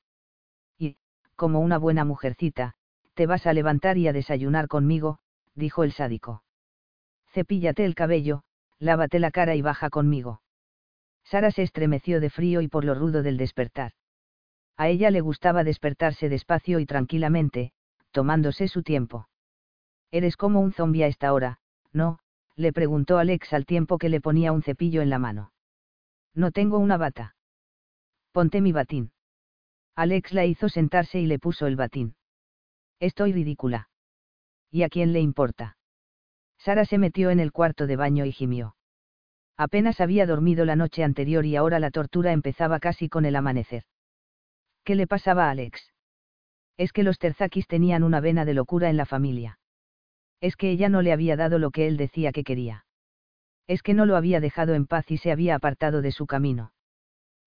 Y, 0.79 0.97
como 1.37 1.61
una 1.61 1.79
buena 1.79 2.05
mujercita, 2.05 2.75
te 3.15 3.27
vas 3.27 3.47
a 3.47 3.53
levantar 3.53 3.99
y 3.99 4.09
a 4.09 4.13
desayunar 4.13 4.69
conmigo, 4.69 5.19
dijo 5.55 5.85
el 5.85 5.93
sádico. 5.93 6.43
Cepíllate 7.33 7.85
el 7.85 7.95
cabello, 7.95 8.43
lávate 8.79 9.19
la 9.19 9.31
cara 9.31 9.55
y 9.55 9.63
baja 9.63 9.91
conmigo. 9.91 10.41
Sara 11.31 11.51
se 11.51 11.63
estremeció 11.63 12.21
de 12.21 12.31
frío 12.31 12.63
y 12.63 12.69
por 12.69 12.87
lo 12.87 12.95
rudo 12.95 13.23
del 13.23 13.37
despertar. 13.37 13.93
A 14.79 14.89
ella 14.89 15.11
le 15.11 15.21
gustaba 15.21 15.63
despertarse 15.63 16.31
despacio 16.31 16.79
y 16.79 16.87
tranquilamente, 16.87 17.73
tomándose 18.13 18.67
su 18.67 18.83
tiempo. 18.83 19.29
Eres 20.11 20.39
como 20.39 20.61
un 20.61 20.73
zombi 20.73 21.03
a 21.03 21.07
esta 21.07 21.35
hora, 21.35 21.61
¿no? 21.93 22.21
le 22.57 22.73
preguntó 22.73 23.19
Alex 23.19 23.53
al 23.53 23.67
tiempo 23.67 23.99
que 23.99 24.09
le 24.09 24.23
ponía 24.23 24.53
un 24.53 24.63
cepillo 24.63 25.03
en 25.03 25.11
la 25.11 25.19
mano. 25.19 25.53
No 26.35 26.51
tengo 26.51 26.79
una 26.79 26.97
bata. 26.97 27.37
Ponte 28.33 28.63
mi 28.63 28.73
batín. 28.73 29.13
Alex 29.95 30.33
la 30.33 30.47
hizo 30.47 30.71
sentarse 30.71 31.21
y 31.21 31.27
le 31.27 31.39
puso 31.39 31.67
el 31.67 31.77
batín. 31.77 32.17
Estoy 33.01 33.35
ridícula. 33.35 33.91
¿Y 34.71 34.83
a 34.83 34.89
quién 34.89 35.13
le 35.13 35.21
importa? 35.21 35.77
Sara 36.57 36.87
se 36.87 36.97
metió 36.97 37.29
en 37.29 37.39
el 37.39 37.53
cuarto 37.53 37.87
de 37.87 37.97
baño 37.97 38.25
y 38.25 38.33
gimió. 38.33 38.78
Apenas 39.59 40.01
había 40.01 40.25
dormido 40.25 40.65
la 40.65 40.77
noche 40.77 41.03
anterior 41.03 41.45
y 41.45 41.57
ahora 41.57 41.81
la 41.81 41.91
tortura 41.91 42.31
empezaba 42.31 42.79
casi 42.79 43.09
con 43.09 43.25
el 43.25 43.35
amanecer. 43.35 43.83
¿Qué 44.85 44.95
le 44.95 45.09
pasaba 45.09 45.49
a 45.49 45.51
Alex? 45.51 45.93
Es 46.77 46.93
que 46.93 47.03
los 47.03 47.19
Terzakis 47.19 47.67
tenían 47.67 48.05
una 48.05 48.21
vena 48.21 48.45
de 48.45 48.55
locura 48.55 48.89
en 48.89 48.97
la 48.97 49.05
familia. 49.05 49.59
Es 50.41 50.55
que 50.55 50.71
ella 50.71 50.89
no 50.89 51.03
le 51.03 51.13
había 51.13 51.37
dado 51.37 51.59
lo 51.59 51.73
que 51.73 51.89
él 51.89 51.97
decía 51.97 52.31
que 52.31 52.45
quería. 52.45 52.87
Es 53.67 53.83
que 53.83 53.95
no 53.95 54.07
lo 54.07 54.17
había 54.17 54.39
dejado 54.39 54.75
en 54.75 54.87
paz 54.87 55.11
y 55.11 55.19
se 55.19 55.33
había 55.33 55.57
apartado 55.57 56.03
de 56.03 56.13
su 56.13 56.29
camino. 56.29 56.73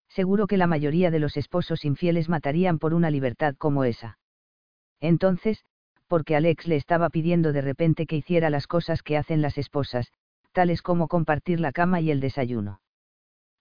Seguro 0.09 0.47
que 0.47 0.57
la 0.57 0.67
mayoría 0.67 1.11
de 1.11 1.19
los 1.19 1.37
esposos 1.37 1.85
infieles 1.85 2.27
matarían 2.27 2.77
por 2.77 2.93
una 2.93 3.09
libertad 3.09 3.55
como 3.57 3.85
esa. 3.85 4.19
Entonces, 4.99 5.63
porque 6.07 6.35
Alex 6.35 6.67
le 6.67 6.75
estaba 6.75 7.09
pidiendo 7.09 7.53
de 7.53 7.61
repente 7.61 8.05
que 8.05 8.17
hiciera 8.17 8.49
las 8.49 8.67
cosas 8.67 9.01
que 9.01 9.15
hacen 9.15 9.41
las 9.41 9.57
esposas, 9.57 10.11
tales 10.51 10.81
como 10.81 11.07
compartir 11.07 11.59
la 11.59 11.71
cama 11.71 12.01
y 12.01 12.11
el 12.11 12.19
desayuno. 12.19 12.81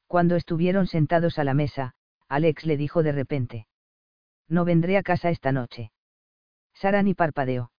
Cuando 0.07 0.37
estuvieron 0.37 0.87
sentados 0.87 1.39
a 1.39 1.45
la 1.45 1.55
mesa, 1.55 1.95
Alex 2.29 2.67
le 2.67 2.77
dijo 2.77 3.03
de 3.03 3.13
repente. 3.13 3.67
No 4.49 4.65
vendré 4.65 4.97
a 4.97 5.03
casa 5.03 5.31
esta 5.31 5.53
noche. 5.53 5.93
Sara 6.75 7.03
ni 7.03 7.15
parpadeó. 7.15 7.71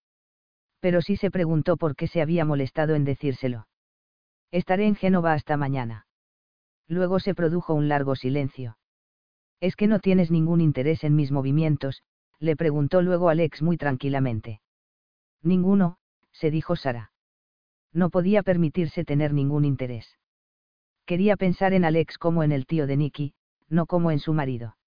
Pero 0.79 1.01
sí 1.01 1.17
se 1.17 1.31
preguntó 1.31 1.77
por 1.77 1.95
qué 1.95 2.07
se 2.07 2.21
había 2.21 2.45
molestado 2.45 2.95
en 2.95 3.03
decírselo. 3.03 3.67
Estaré 4.51 4.87
en 4.87 4.95
Génova 4.95 5.33
hasta 5.33 5.57
mañana. 5.57 6.07
Luego 6.87 7.19
se 7.19 7.35
produjo 7.35 7.73
un 7.73 7.87
largo 7.87 8.15
silencio. 8.15 8.77
¿Es 9.59 9.75
que 9.75 9.87
no 9.87 9.99
tienes 9.99 10.31
ningún 10.31 10.59
interés 10.59 11.03
en 11.03 11.15
mis 11.15 11.31
movimientos? 11.31 12.03
le 12.39 12.55
preguntó 12.55 13.01
luego 13.01 13.29
Alex 13.29 13.61
muy 13.61 13.77
tranquilamente. 13.77 14.61
Ninguno, 15.43 15.97
se 16.31 16.49
dijo 16.49 16.75
Sara. 16.75 17.10
No 17.93 18.09
podía 18.09 18.43
permitirse 18.43 19.03
tener 19.03 19.33
ningún 19.33 19.65
interés. 19.65 20.17
Quería 21.05 21.35
pensar 21.35 21.73
en 21.73 21.83
Alex 21.83 22.17
como 22.17 22.43
en 22.43 22.51
el 22.51 22.65
tío 22.65 22.87
de 22.87 22.97
Nicky, 22.97 23.33
no 23.67 23.85
como 23.85 24.11
en 24.11 24.19
su 24.19 24.33
marido. 24.33 24.77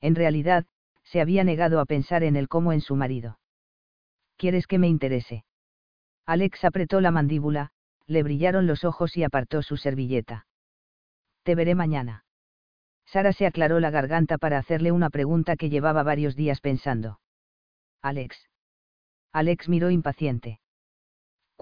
En 0.00 0.14
realidad, 0.14 0.66
se 1.04 1.20
había 1.20 1.44
negado 1.44 1.80
a 1.80 1.84
pensar 1.84 2.22
en 2.22 2.36
él 2.36 2.48
como 2.48 2.72
en 2.72 2.80
su 2.80 2.96
marido. 2.96 3.38
¿Quieres 4.36 4.66
que 4.66 4.78
me 4.78 4.88
interese? 4.88 5.44
Alex 6.24 6.64
apretó 6.64 7.00
la 7.00 7.10
mandíbula, 7.10 7.70
le 8.06 8.22
brillaron 8.22 8.66
los 8.66 8.84
ojos 8.84 9.16
y 9.16 9.24
apartó 9.24 9.62
su 9.62 9.76
servilleta. 9.76 10.46
Te 11.42 11.54
veré 11.54 11.74
mañana. 11.74 12.24
Sara 13.04 13.32
se 13.32 13.46
aclaró 13.46 13.78
la 13.78 13.90
garganta 13.90 14.38
para 14.38 14.58
hacerle 14.58 14.90
una 14.90 15.10
pregunta 15.10 15.56
que 15.56 15.68
llevaba 15.68 16.02
varios 16.02 16.34
días 16.34 16.60
pensando. 16.60 17.20
Alex. 18.00 18.48
Alex 19.32 19.68
miró 19.68 19.90
impaciente. 19.90 20.61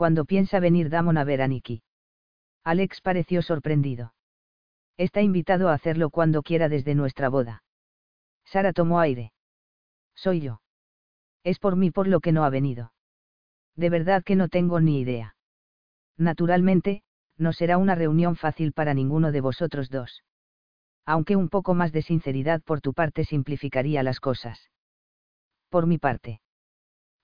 Cuando 0.00 0.24
piensa 0.24 0.60
venir 0.60 0.88
Damon 0.88 1.18
a 1.18 1.24
ver 1.24 1.42
a 1.42 1.46
Nicky. 1.46 1.82
Alex 2.64 3.02
pareció 3.02 3.42
sorprendido. 3.42 4.14
Está 4.96 5.20
invitado 5.20 5.68
a 5.68 5.74
hacerlo 5.74 6.08
cuando 6.08 6.42
quiera 6.42 6.70
desde 6.70 6.94
nuestra 6.94 7.28
boda. 7.28 7.62
Sara 8.46 8.72
tomó 8.72 9.00
aire. 9.00 9.34
Soy 10.14 10.40
yo. 10.40 10.62
Es 11.44 11.58
por 11.58 11.76
mí 11.76 11.90
por 11.90 12.08
lo 12.08 12.20
que 12.20 12.32
no 12.32 12.44
ha 12.44 12.48
venido. 12.48 12.94
De 13.76 13.90
verdad 13.90 14.24
que 14.24 14.36
no 14.36 14.48
tengo 14.48 14.80
ni 14.80 15.02
idea. 15.02 15.36
Naturalmente, 16.16 17.02
no 17.36 17.52
será 17.52 17.76
una 17.76 17.94
reunión 17.94 18.36
fácil 18.36 18.72
para 18.72 18.94
ninguno 18.94 19.32
de 19.32 19.42
vosotros 19.42 19.90
dos 19.90 20.22
aunque 21.04 21.36
un 21.36 21.50
poco 21.50 21.74
más 21.74 21.92
de 21.92 22.00
sinceridad 22.00 22.62
por 22.62 22.80
tu 22.80 22.94
parte 22.94 23.24
simplificaría 23.24 24.02
las 24.02 24.20
cosas. 24.20 24.70
Por 25.68 25.86
mi 25.86 25.98
parte. 25.98 26.40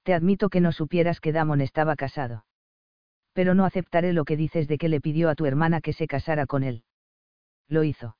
Te 0.03 0.13
admito 0.13 0.51
que 0.51 0.61
no 0.61 0.73
supieras 0.73 1.21
que 1.21 1.33
Damon 1.33 1.61
estaba 1.63 1.95
casado. 1.95 2.45
Pero 3.37 3.55
no 3.55 3.67
aceptaré 3.67 4.15
lo 4.15 4.25
que 4.25 4.35
dices 4.35 4.67
de 4.67 4.79
que 4.79 4.89
le 4.89 5.03
pidió 5.03 5.29
a 5.29 5.35
tu 5.35 5.45
hermana 5.45 5.83
que 5.83 5.93
se 5.93 6.07
casara 6.07 6.47
con 6.47 6.63
él. 6.63 6.85
Lo 7.69 7.85
hizo. 7.85 8.17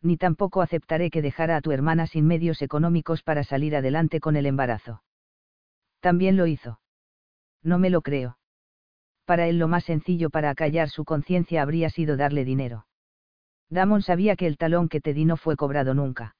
Ni 0.00 0.16
tampoco 0.16 0.62
aceptaré 0.62 1.10
que 1.10 1.22
dejara 1.22 1.56
a 1.56 1.60
tu 1.60 1.72
hermana 1.72 2.06
sin 2.06 2.24
medios 2.24 2.62
económicos 2.62 3.24
para 3.24 3.42
salir 3.42 3.74
adelante 3.74 4.20
con 4.20 4.36
el 4.36 4.46
embarazo. 4.46 5.02
También 5.98 6.36
lo 6.36 6.46
hizo. 6.46 6.78
No 7.64 7.80
me 7.80 7.90
lo 7.90 8.00
creo. 8.00 8.38
Para 9.24 9.48
él 9.48 9.58
lo 9.58 9.66
más 9.66 9.82
sencillo 9.82 10.30
para 10.30 10.50
acallar 10.50 10.88
su 10.88 11.04
conciencia 11.04 11.60
habría 11.60 11.90
sido 11.90 12.16
darle 12.16 12.44
dinero. 12.44 12.86
Damon 13.70 14.02
sabía 14.02 14.36
que 14.36 14.46
el 14.46 14.56
talón 14.56 14.88
que 14.88 15.00
te 15.00 15.14
di 15.14 15.24
no 15.24 15.36
fue 15.36 15.56
cobrado 15.56 15.94
nunca. 15.94 16.36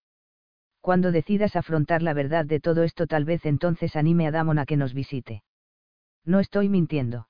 Cuando 0.81 1.11
decidas 1.11 1.57
afrontar 1.57 2.03
la 2.03 2.15
verdad 2.15 2.45
de 2.45 2.61
todo 2.61 2.85
esto 2.85 3.09
tal 3.09 3.25
vez 3.25 3.45
entonces 3.45 3.97
anime 3.97 4.29
a 4.29 4.31
Damon 4.31 4.61
a 4.61 4.67
que 4.67 4.77
nos 4.77 4.95
visite. 4.95 5.43
No 6.25 6.39
estoy 6.39 6.69
mintiendo. 6.69 7.27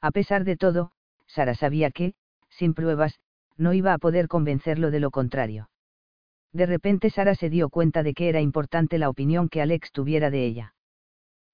A 0.00 0.10
pesar 0.10 0.44
de 0.44 0.56
todo, 0.56 0.92
Sara 1.26 1.54
sabía 1.54 1.90
que, 1.90 2.14
sin 2.48 2.74
pruebas, 2.74 3.18
no 3.56 3.72
iba 3.72 3.92
a 3.92 3.98
poder 3.98 4.28
convencerlo 4.28 4.90
de 4.90 5.00
lo 5.00 5.10
contrario. 5.10 5.68
De 6.52 6.66
repente 6.66 7.10
Sara 7.10 7.34
se 7.34 7.50
dio 7.50 7.68
cuenta 7.68 8.02
de 8.02 8.14
que 8.14 8.28
era 8.28 8.40
importante 8.40 8.98
la 8.98 9.10
opinión 9.10 9.48
que 9.48 9.60
Alex 9.60 9.92
tuviera 9.92 10.30
de 10.30 10.44
ella. 10.44 10.74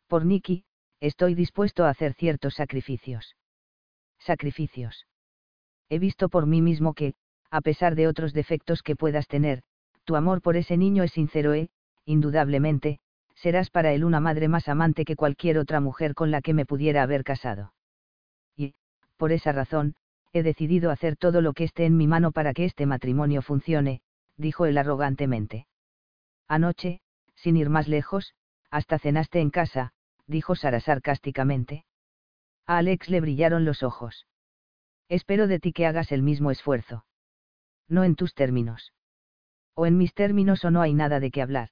Por 0.06 0.24
Nicky, 0.24 0.64
estoy 1.00 1.34
dispuesto 1.34 1.84
a 1.84 1.90
hacer 1.90 2.14
ciertos 2.14 2.54
sacrificios. 2.54 3.36
Sacrificios. 4.18 5.06
He 5.88 5.98
visto 5.98 6.28
por 6.28 6.46
mí 6.46 6.62
mismo 6.62 6.94
que, 6.94 7.14
a 7.50 7.60
pesar 7.60 7.94
de 7.94 8.08
otros 8.08 8.32
defectos 8.32 8.82
que 8.82 8.96
puedas 8.96 9.28
tener, 9.28 9.62
tu 10.04 10.16
amor 10.16 10.42
por 10.42 10.56
ese 10.56 10.76
niño 10.76 11.02
es 11.02 11.12
sincero 11.12 11.54
e, 11.54 11.70
indudablemente, 12.04 13.00
serás 13.34 13.70
para 13.70 13.92
él 13.92 14.04
una 14.04 14.20
madre 14.20 14.48
más 14.48 14.68
amante 14.68 15.04
que 15.04 15.16
cualquier 15.16 15.58
otra 15.58 15.80
mujer 15.80 16.14
con 16.14 16.30
la 16.30 16.40
que 16.40 16.54
me 16.54 16.66
pudiera 16.66 17.02
haber 17.02 17.24
casado. 17.24 17.73
Por 19.16 19.32
esa 19.32 19.52
razón, 19.52 19.94
he 20.32 20.42
decidido 20.42 20.90
hacer 20.90 21.16
todo 21.16 21.40
lo 21.40 21.52
que 21.52 21.64
esté 21.64 21.86
en 21.86 21.96
mi 21.96 22.06
mano 22.06 22.32
para 22.32 22.52
que 22.52 22.64
este 22.64 22.86
matrimonio 22.86 23.42
funcione, 23.42 24.00
dijo 24.36 24.66
él 24.66 24.78
arrogantemente. 24.78 25.66
Anoche, 26.48 27.00
sin 27.34 27.56
ir 27.56 27.70
más 27.70 27.88
lejos, 27.88 28.34
hasta 28.70 28.98
cenaste 28.98 29.40
en 29.40 29.50
casa, 29.50 29.92
dijo 30.26 30.56
Sara 30.56 30.80
sarcásticamente. 30.80 31.84
A 32.66 32.78
Alex 32.78 33.08
le 33.08 33.20
brillaron 33.20 33.64
los 33.64 33.82
ojos. 33.82 34.26
Espero 35.08 35.46
de 35.46 35.60
ti 35.60 35.72
que 35.72 35.86
hagas 35.86 36.12
el 36.12 36.22
mismo 36.22 36.50
esfuerzo 36.50 37.04
no 37.88 38.04
en 38.04 38.14
tus 38.16 38.34
términos. 38.34 38.92
O 39.74 39.86
en 39.86 39.96
mis 39.96 40.14
términos 40.14 40.64
o 40.64 40.70
no 40.70 40.80
hay 40.80 40.94
nada 40.94 41.20
de 41.20 41.30
qué 41.30 41.42
hablar. 41.42 41.70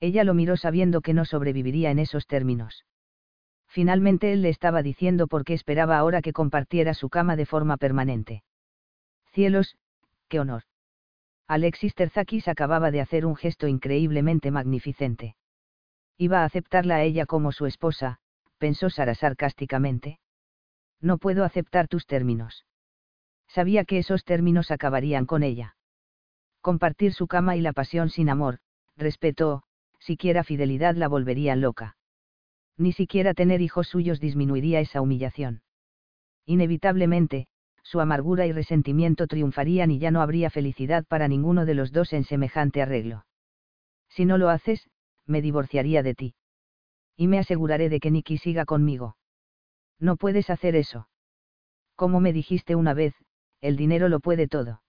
Ella 0.00 0.24
lo 0.24 0.34
miró 0.34 0.56
sabiendo 0.56 1.02
que 1.02 1.14
no 1.14 1.24
sobreviviría 1.24 1.90
en 1.90 1.98
esos 1.98 2.26
términos. 2.26 2.84
Finalmente 3.70 4.32
él 4.32 4.42
le 4.42 4.50
estaba 4.50 4.82
diciendo 4.82 5.26
por 5.26 5.44
qué 5.44 5.54
esperaba 5.54 5.96
ahora 5.96 6.20
que 6.20 6.34
compartiera 6.34 6.92
su 6.92 7.08
cama 7.08 7.36
de 7.36 7.46
forma 7.46 7.78
permanente. 7.78 8.42
Cielos, 9.32 9.76
qué 10.28 10.40
honor. 10.40 10.64
Alexis 11.46 11.94
Terzakis 11.94 12.46
acababa 12.48 12.90
de 12.90 13.00
hacer 13.00 13.24
un 13.24 13.36
gesto 13.36 13.66
increíblemente 13.66 14.50
magnificente. 14.50 15.36
Iba 16.18 16.42
a 16.42 16.44
aceptarla 16.44 16.96
a 16.96 17.02
ella 17.02 17.26
como 17.26 17.52
su 17.52 17.66
esposa, 17.66 18.18
pensó 18.58 18.90
Sara 18.90 19.14
sarcásticamente. 19.14 20.20
No 21.00 21.16
puedo 21.16 21.44
aceptar 21.44 21.88
tus 21.88 22.06
términos 22.06 22.66
sabía 23.50 23.84
que 23.84 23.98
esos 23.98 24.24
términos 24.24 24.70
acabarían 24.70 25.26
con 25.26 25.42
ella. 25.42 25.76
Compartir 26.60 27.12
su 27.12 27.26
cama 27.26 27.56
y 27.56 27.60
la 27.60 27.72
pasión 27.72 28.08
sin 28.10 28.28
amor, 28.28 28.58
respeto, 28.96 29.62
siquiera 29.98 30.44
fidelidad 30.44 30.94
la 30.94 31.08
volverían 31.08 31.60
loca. 31.60 31.96
Ni 32.80 32.92
siquiera 32.92 33.34
tener 33.34 33.60
hijos 33.60 33.88
suyos 33.88 34.20
disminuiría 34.20 34.80
esa 34.80 35.02
humillación. 35.02 35.60
Inevitablemente, 36.46 37.46
su 37.82 38.00
amargura 38.00 38.46
y 38.46 38.52
resentimiento 38.52 39.26
triunfarían 39.26 39.90
y 39.90 39.98
ya 39.98 40.10
no 40.10 40.22
habría 40.22 40.48
felicidad 40.48 41.04
para 41.04 41.28
ninguno 41.28 41.66
de 41.66 41.74
los 41.74 41.92
dos 41.92 42.14
en 42.14 42.24
semejante 42.24 42.80
arreglo. 42.80 43.26
Si 44.08 44.24
no 44.24 44.38
lo 44.38 44.48
haces, 44.48 44.88
me 45.26 45.42
divorciaría 45.42 46.02
de 46.02 46.14
ti. 46.14 46.34
Y 47.18 47.26
me 47.26 47.38
aseguraré 47.38 47.90
de 47.90 48.00
que 48.00 48.10
Nicky 48.10 48.38
siga 48.38 48.64
conmigo. 48.64 49.18
No 49.98 50.16
puedes 50.16 50.48
hacer 50.48 50.74
eso. 50.74 51.06
Como 51.96 52.18
me 52.18 52.32
dijiste 52.32 52.76
una 52.76 52.94
vez, 52.94 53.14
el 53.60 53.76
dinero 53.76 54.08
lo 54.08 54.20
puede 54.20 54.48
todo. 54.48 54.80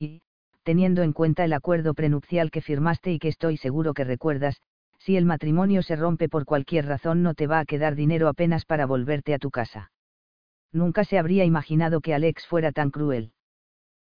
Y, 0.00 0.20
teniendo 0.64 1.02
en 1.02 1.12
cuenta 1.12 1.44
el 1.44 1.52
acuerdo 1.52 1.94
prenupcial 1.94 2.50
que 2.50 2.60
firmaste 2.60 3.12
y 3.12 3.20
que 3.20 3.28
estoy 3.28 3.56
seguro 3.56 3.94
que 3.94 4.02
recuerdas, 4.02 4.60
si 5.04 5.18
el 5.18 5.26
matrimonio 5.26 5.82
se 5.82 5.96
rompe 5.96 6.30
por 6.30 6.46
cualquier 6.46 6.86
razón 6.86 7.22
no 7.22 7.34
te 7.34 7.46
va 7.46 7.58
a 7.58 7.66
quedar 7.66 7.94
dinero 7.94 8.26
apenas 8.26 8.64
para 8.64 8.86
volverte 8.86 9.34
a 9.34 9.38
tu 9.38 9.50
casa. 9.50 9.92
Nunca 10.72 11.04
se 11.04 11.18
habría 11.18 11.44
imaginado 11.44 12.00
que 12.00 12.14
Alex 12.14 12.46
fuera 12.46 12.72
tan 12.72 12.90
cruel. 12.90 13.32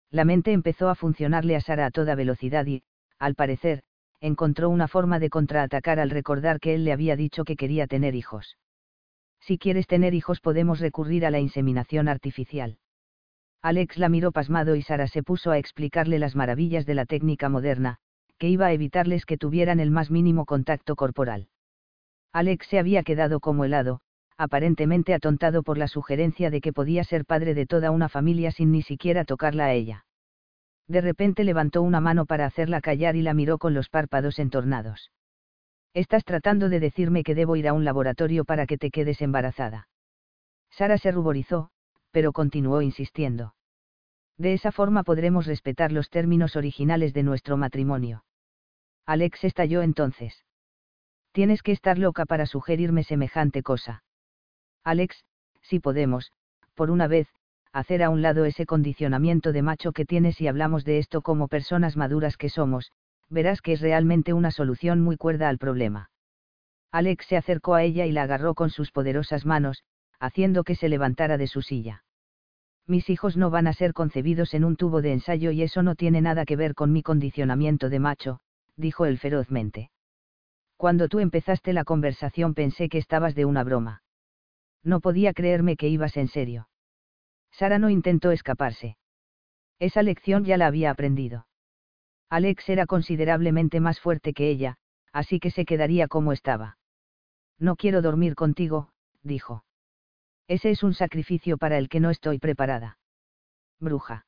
La 0.09 0.26
mente 0.26 0.53
empezó 0.53 0.90
a 0.90 0.95
funcionarle 0.95 1.56
a 1.56 1.61
Sara 1.61 1.85
a 1.85 1.92
toda 1.92 2.16
velocidad 2.16 2.66
y, 2.66 2.82
al 3.19 3.35
parecer, 3.35 3.84
encontró 4.22 4.72
una 4.72 4.88
forma 4.88 5.19
de 5.19 5.30
contraatacar 5.30 6.00
al 6.00 6.09
recordar 6.09 6.59
que 6.59 6.74
él 6.74 6.84
le 6.84 6.93
había 6.93 7.16
dicho 7.16 7.43
que 7.43 7.58
quería 7.58 7.85
tener 7.85 8.16
hijos. 8.16 8.58
Si 9.40 9.59
quieres 9.59 9.85
tener 9.85 10.16
hijos 10.16 10.42
podemos 10.42 10.80
recurrir 10.80 11.27
a 11.27 11.32
la 11.32 11.40
inseminación 11.40 12.08
artificial. 12.08 12.80
Alex 13.61 14.00
la 14.00 14.09
miró 14.09 14.32
pasmado 14.32 14.76
y 14.76 14.82
Sara 14.82 15.06
se 15.06 15.22
puso 15.22 15.51
a 15.51 15.59
explicarle 15.59 16.17
las 16.17 16.35
maravillas 16.35 16.88
de 16.88 16.95
la 16.95 17.06
técnica 17.06 17.50
moderna, 17.50 18.00
que 18.38 18.49
iba 18.49 18.67
a 18.67 18.74
evitarles 18.74 19.25
que 19.25 19.38
tuvieran 19.38 19.80
el 19.80 19.91
más 19.91 20.11
mínimo 20.11 20.45
contacto 20.45 20.95
corporal. 20.95 21.48
Alex 22.33 22.67
se 22.67 22.80
había 22.80 23.03
quedado 23.03 23.40
como 23.40 23.66
helado, 23.66 24.01
aparentemente 24.38 25.14
atontado 25.14 25.64
por 25.64 25.77
la 25.77 25.88
sugerencia 25.88 26.51
de 26.51 26.61
que 26.61 26.74
podía 26.74 27.03
ser 27.03 27.25
padre 27.25 27.53
de 27.53 27.66
toda 27.66 27.91
una 27.91 28.09
familia 28.09 28.51
sin 28.51 28.72
ni 28.72 28.83
siquiera 28.83 29.25
tocarla 29.25 29.66
a 29.66 29.74
ella. 29.74 30.06
De 30.88 31.01
repente 31.01 31.43
levantó 31.43 31.82
una 31.82 31.99
mano 31.99 32.25
para 32.25 32.45
hacerla 32.45 32.80
callar 32.80 33.16
y 33.16 33.22
la 33.22 33.33
miró 33.33 33.57
con 33.57 33.74
los 33.74 33.90
párpados 33.90 34.40
entornados. 34.40 35.11
Estás 35.93 36.24
tratando 36.24 36.69
de 36.69 36.80
decirme 36.80 37.24
que 37.24 37.33
debo 37.33 37.56
ir 37.56 37.67
a 37.67 37.74
un 37.74 37.83
laboratorio 37.83 38.45
para 38.45 38.67
que 38.67 38.77
te 38.77 38.91
quedes 38.91 39.22
embarazada. 39.22 39.90
Sara 40.69 40.98
se 40.99 41.11
ruborizó, 41.11 41.72
pero 42.11 42.32
continuó 42.32 42.82
insistiendo. 42.83 43.56
De 44.38 44.53
esa 44.53 44.72
forma 44.72 45.03
podremos 45.03 45.48
respetar 45.48 45.91
los 45.91 46.11
términos 46.11 46.56
originales 46.56 47.14
de 47.14 47.24
nuestro 47.24 47.57
matrimonio. 47.57 48.24
Alex 49.08 49.45
estalló 49.45 49.84
entonces. 49.84 50.44
Tienes 51.32 51.64
que 51.64 51.72
estar 51.72 51.98
loca 51.98 52.26
para 52.26 52.45
sugerirme 52.45 53.06
semejante 53.06 53.64
cosa. 53.64 54.03
Alex, 54.84 55.24
si 55.61 55.80
podemos, 55.80 56.34
por 56.76 56.92
una 56.92 57.08
vez, 57.08 57.30
hacer 57.72 58.03
a 58.03 58.10
un 58.10 58.22
lado 58.22 58.44
ese 58.44 58.66
condicionamiento 58.66 59.53
de 59.53 59.61
macho 59.61 59.94
que 59.94 60.06
tienes 60.06 60.42
y 60.42 60.50
hablamos 60.50 60.84
de 60.84 60.98
esto 60.98 61.22
como 61.22 61.48
personas 61.48 61.95
maduras 61.95 62.36
que 62.36 62.50
somos, 62.50 62.92
verás 63.30 63.61
que 63.61 63.74
es 63.74 63.82
realmente 63.82 64.34
una 64.34 64.52
solución 64.52 65.02
muy 65.02 65.16
cuerda 65.16 65.48
al 65.48 65.58
problema. 65.58 66.10
Alex 66.92 67.27
se 67.27 67.38
acercó 67.38 67.76
a 67.76 67.84
ella 67.84 68.06
y 68.06 68.11
la 68.11 68.24
agarró 68.24 68.56
con 68.56 68.69
sus 68.69 68.92
poderosas 68.92 69.45
manos, 69.45 69.86
haciendo 70.19 70.66
que 70.66 70.76
se 70.76 70.90
levantara 70.90 71.38
de 71.38 71.48
su 71.48 71.61
silla. 71.61 72.03
Mis 72.86 73.10
hijos 73.10 73.38
no 73.38 73.52
van 73.52 73.68
a 73.68 73.74
ser 73.74 73.94
concebidos 73.94 74.53
en 74.53 74.66
un 74.66 74.76
tubo 74.76 75.02
de 75.02 75.14
ensayo 75.14 75.52
y 75.52 75.61
eso 75.61 75.82
no 75.82 75.95
tiene 75.95 76.19
nada 76.19 76.44
que 76.44 76.58
ver 76.58 76.74
con 76.74 76.92
mi 76.92 77.03
condicionamiento 77.03 77.90
de 77.90 78.00
macho, 78.00 78.40
dijo 78.77 79.06
él 79.06 79.17
ferozmente. 79.17 79.91
Cuando 80.77 81.09
tú 81.09 81.19
empezaste 81.19 81.73
la 81.73 81.83
conversación 81.83 82.53
pensé 82.53 82.88
que 82.88 82.99
estabas 82.99 83.35
de 83.35 83.45
una 83.45 83.64
broma. 83.64 84.03
No 84.83 85.01
podía 85.01 85.33
creerme 85.33 85.75
que 85.75 85.89
ibas 85.89 86.15
en 86.17 86.27
serio. 86.27 86.69
Sara 87.51 87.80
no 87.80 87.89
intentó 87.89 88.31
escaparse. 88.31 88.97
Esa 89.80 90.03
lección 90.03 90.45
ya 90.45 90.57
la 90.57 90.67
había 90.67 90.91
aprendido. 90.91 91.47
Alex 92.30 92.69
era 92.69 92.85
considerablemente 92.85 93.80
más 93.80 93.99
fuerte 93.99 94.33
que 94.33 94.49
ella, 94.49 94.77
así 95.11 95.39
que 95.39 95.49
se 95.49 95.65
quedaría 95.65 96.07
como 96.07 96.31
estaba. 96.31 96.77
No 97.59 97.75
quiero 97.75 98.01
dormir 98.01 98.35
contigo, 98.35 98.89
dijo. 99.23 99.64
Ese 100.47 100.69
es 100.69 100.83
un 100.83 100.93
sacrificio 100.93 101.57
para 101.57 101.77
el 101.77 101.89
que 101.89 101.99
no 101.99 102.09
estoy 102.09 102.39
preparada. 102.39 102.99
Bruja. 103.80 104.25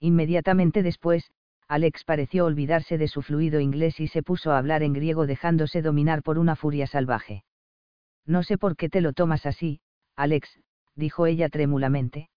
Inmediatamente 0.00 0.82
después, 0.82 1.30
Alex 1.70 2.02
pareció 2.02 2.46
olvidarse 2.46 2.98
de 2.98 3.06
su 3.06 3.22
fluido 3.22 3.60
inglés 3.60 4.00
y 4.00 4.08
se 4.08 4.24
puso 4.24 4.50
a 4.50 4.58
hablar 4.58 4.82
en 4.82 4.92
griego 4.92 5.28
dejándose 5.28 5.82
dominar 5.82 6.24
por 6.24 6.36
una 6.36 6.56
furia 6.56 6.88
salvaje. 6.88 7.44
No 8.26 8.42
sé 8.42 8.58
por 8.58 8.74
qué 8.74 8.88
te 8.88 9.00
lo 9.00 9.12
tomas 9.12 9.46
así, 9.46 9.80
Alex, 10.16 10.58
dijo 10.96 11.26
ella 11.26 11.48
trémulamente. 11.48 12.28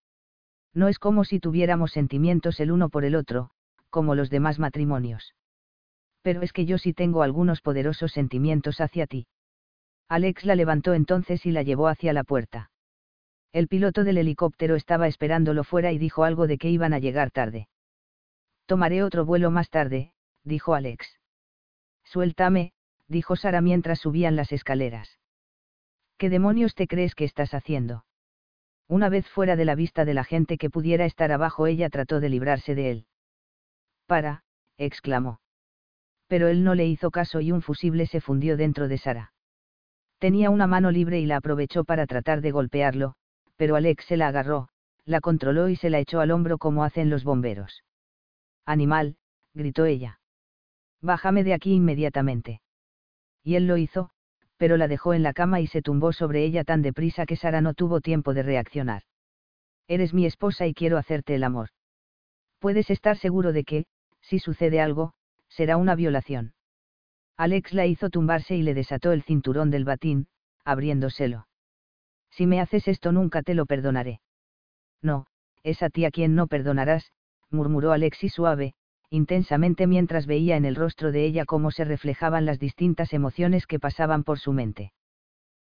No 0.75 0.87
es 0.87 0.99
como 0.99 1.23
si 1.23 1.39
tuviéramos 1.39 1.91
sentimientos 1.93 2.59
el 2.59 2.71
uno 2.71 2.89
por 2.89 3.05
el 3.05 3.15
otro, 3.15 3.49
como 3.89 4.13
los 4.13 4.29
demás 4.29 4.59
matrimonios. 4.59 5.33
Pero 6.21 6.43
es 6.43 6.53
que 6.53 6.67
yo 6.67 6.77
sí 6.77 6.93
tengo 6.93 7.23
algunos 7.23 7.61
poderosos 7.61 8.11
sentimientos 8.11 8.81
hacia 8.81 9.07
ti. 9.07 9.25
Alex 10.09 10.45
la 10.45 10.53
levantó 10.53 10.93
entonces 10.93 11.43
y 11.47 11.51
la 11.51 11.63
llevó 11.63 11.87
hacia 11.87 12.13
la 12.13 12.23
puerta. 12.23 12.69
El 13.51 13.67
piloto 13.67 14.03
del 14.03 14.19
helicóptero 14.19 14.75
estaba 14.75 15.07
esperándolo 15.07 15.63
fuera 15.63 15.91
y 15.91 15.97
dijo 15.97 16.23
algo 16.23 16.45
de 16.45 16.59
que 16.59 16.69
iban 16.69 16.93
a 16.93 16.99
llegar 16.99 17.31
tarde. 17.31 17.67
Tomaré 18.65 19.03
otro 19.03 19.25
vuelo 19.25 19.51
más 19.51 19.69
tarde, 19.69 20.13
dijo 20.43 20.73
Alex. 20.73 21.19
Suéltame, 22.03 22.73
dijo 23.07 23.35
Sara 23.35 23.61
mientras 23.61 23.99
subían 23.99 24.35
las 24.35 24.51
escaleras. 24.51 25.19
¿Qué 26.17 26.29
demonios 26.29 26.75
te 26.75 26.87
crees 26.87 27.15
que 27.15 27.25
estás 27.25 27.53
haciendo? 27.53 28.05
Una 28.87 29.09
vez 29.09 29.27
fuera 29.27 29.55
de 29.55 29.65
la 29.65 29.75
vista 29.75 30.05
de 30.05 30.13
la 30.13 30.23
gente 30.23 30.57
que 30.57 30.69
pudiera 30.69 31.05
estar 31.05 31.31
abajo, 31.31 31.67
ella 31.67 31.89
trató 31.89 32.19
de 32.19 32.29
librarse 32.29 32.75
de 32.75 32.91
él. 32.91 33.05
Para, 34.05 34.43
exclamó. 34.77 35.39
Pero 36.27 36.47
él 36.47 36.63
no 36.63 36.75
le 36.75 36.85
hizo 36.85 37.11
caso 37.11 37.41
y 37.41 37.51
un 37.51 37.61
fusible 37.61 38.07
se 38.07 38.21
fundió 38.21 38.57
dentro 38.57 38.87
de 38.87 38.97
Sara. 38.97 39.33
Tenía 40.19 40.49
una 40.49 40.67
mano 40.67 40.91
libre 40.91 41.19
y 41.19 41.25
la 41.25 41.37
aprovechó 41.37 41.83
para 41.83 42.07
tratar 42.07 42.41
de 42.41 42.51
golpearlo, 42.51 43.15
pero 43.57 43.75
Alex 43.75 44.05
se 44.05 44.17
la 44.17 44.27
agarró, 44.27 44.69
la 45.05 45.19
controló 45.19 45.69
y 45.69 45.75
se 45.75 45.89
la 45.89 45.99
echó 45.99 46.21
al 46.21 46.31
hombro 46.31 46.57
como 46.57 46.83
hacen 46.83 47.09
los 47.09 47.23
bomberos. 47.23 47.83
Animal, 48.65 49.17
gritó 49.53 49.85
ella. 49.85 50.19
Bájame 51.01 51.43
de 51.43 51.53
aquí 51.53 51.73
inmediatamente. 51.73 52.61
Y 53.43 53.55
él 53.55 53.67
lo 53.67 53.77
hizo, 53.77 54.09
pero 54.57 54.77
la 54.77 54.87
dejó 54.87 55.13
en 55.13 55.23
la 55.23 55.33
cama 55.33 55.59
y 55.59 55.67
se 55.67 55.81
tumbó 55.81 56.13
sobre 56.13 56.45
ella 56.45 56.63
tan 56.63 56.81
deprisa 56.81 57.25
que 57.25 57.35
Sara 57.35 57.61
no 57.61 57.73
tuvo 57.73 57.99
tiempo 57.99 58.33
de 58.33 58.43
reaccionar. 58.43 59.03
Eres 59.87 60.13
mi 60.13 60.25
esposa 60.25 60.65
y 60.65 60.73
quiero 60.73 60.97
hacerte 60.97 61.35
el 61.35 61.43
amor. 61.43 61.69
Puedes 62.59 62.89
estar 62.89 63.17
seguro 63.17 63.51
de 63.51 63.65
que, 63.65 63.85
si 64.21 64.39
sucede 64.39 64.79
algo, 64.79 65.13
será 65.49 65.75
una 65.75 65.95
violación. 65.95 66.53
Alex 67.35 67.73
la 67.73 67.85
hizo 67.85 68.09
tumbarse 68.09 68.55
y 68.55 68.61
le 68.61 68.73
desató 68.73 69.11
el 69.11 69.23
cinturón 69.23 69.69
del 69.69 69.83
batín, 69.83 70.27
abriéndoselo. 70.63 71.47
Si 72.31 72.47
me 72.47 72.61
haces 72.61 72.87
esto 72.87 73.11
nunca 73.11 73.43
te 73.43 73.53
lo 73.53 73.65
perdonaré. 73.65 74.21
No, 75.01 75.27
es 75.63 75.83
a 75.83 75.89
ti 75.89 76.05
a 76.05 76.11
quien 76.11 76.35
no 76.35 76.47
perdonarás, 76.47 77.11
murmuró 77.53 77.91
Alexis 77.91 78.33
suave, 78.33 78.73
intensamente 79.09 79.87
mientras 79.87 80.25
veía 80.25 80.57
en 80.57 80.65
el 80.65 80.75
rostro 80.75 81.11
de 81.11 81.25
ella 81.25 81.45
cómo 81.45 81.71
se 81.71 81.85
reflejaban 81.85 82.45
las 82.45 82.59
distintas 82.59 83.13
emociones 83.13 83.67
que 83.67 83.79
pasaban 83.79 84.23
por 84.23 84.39
su 84.39 84.53
mente. 84.53 84.91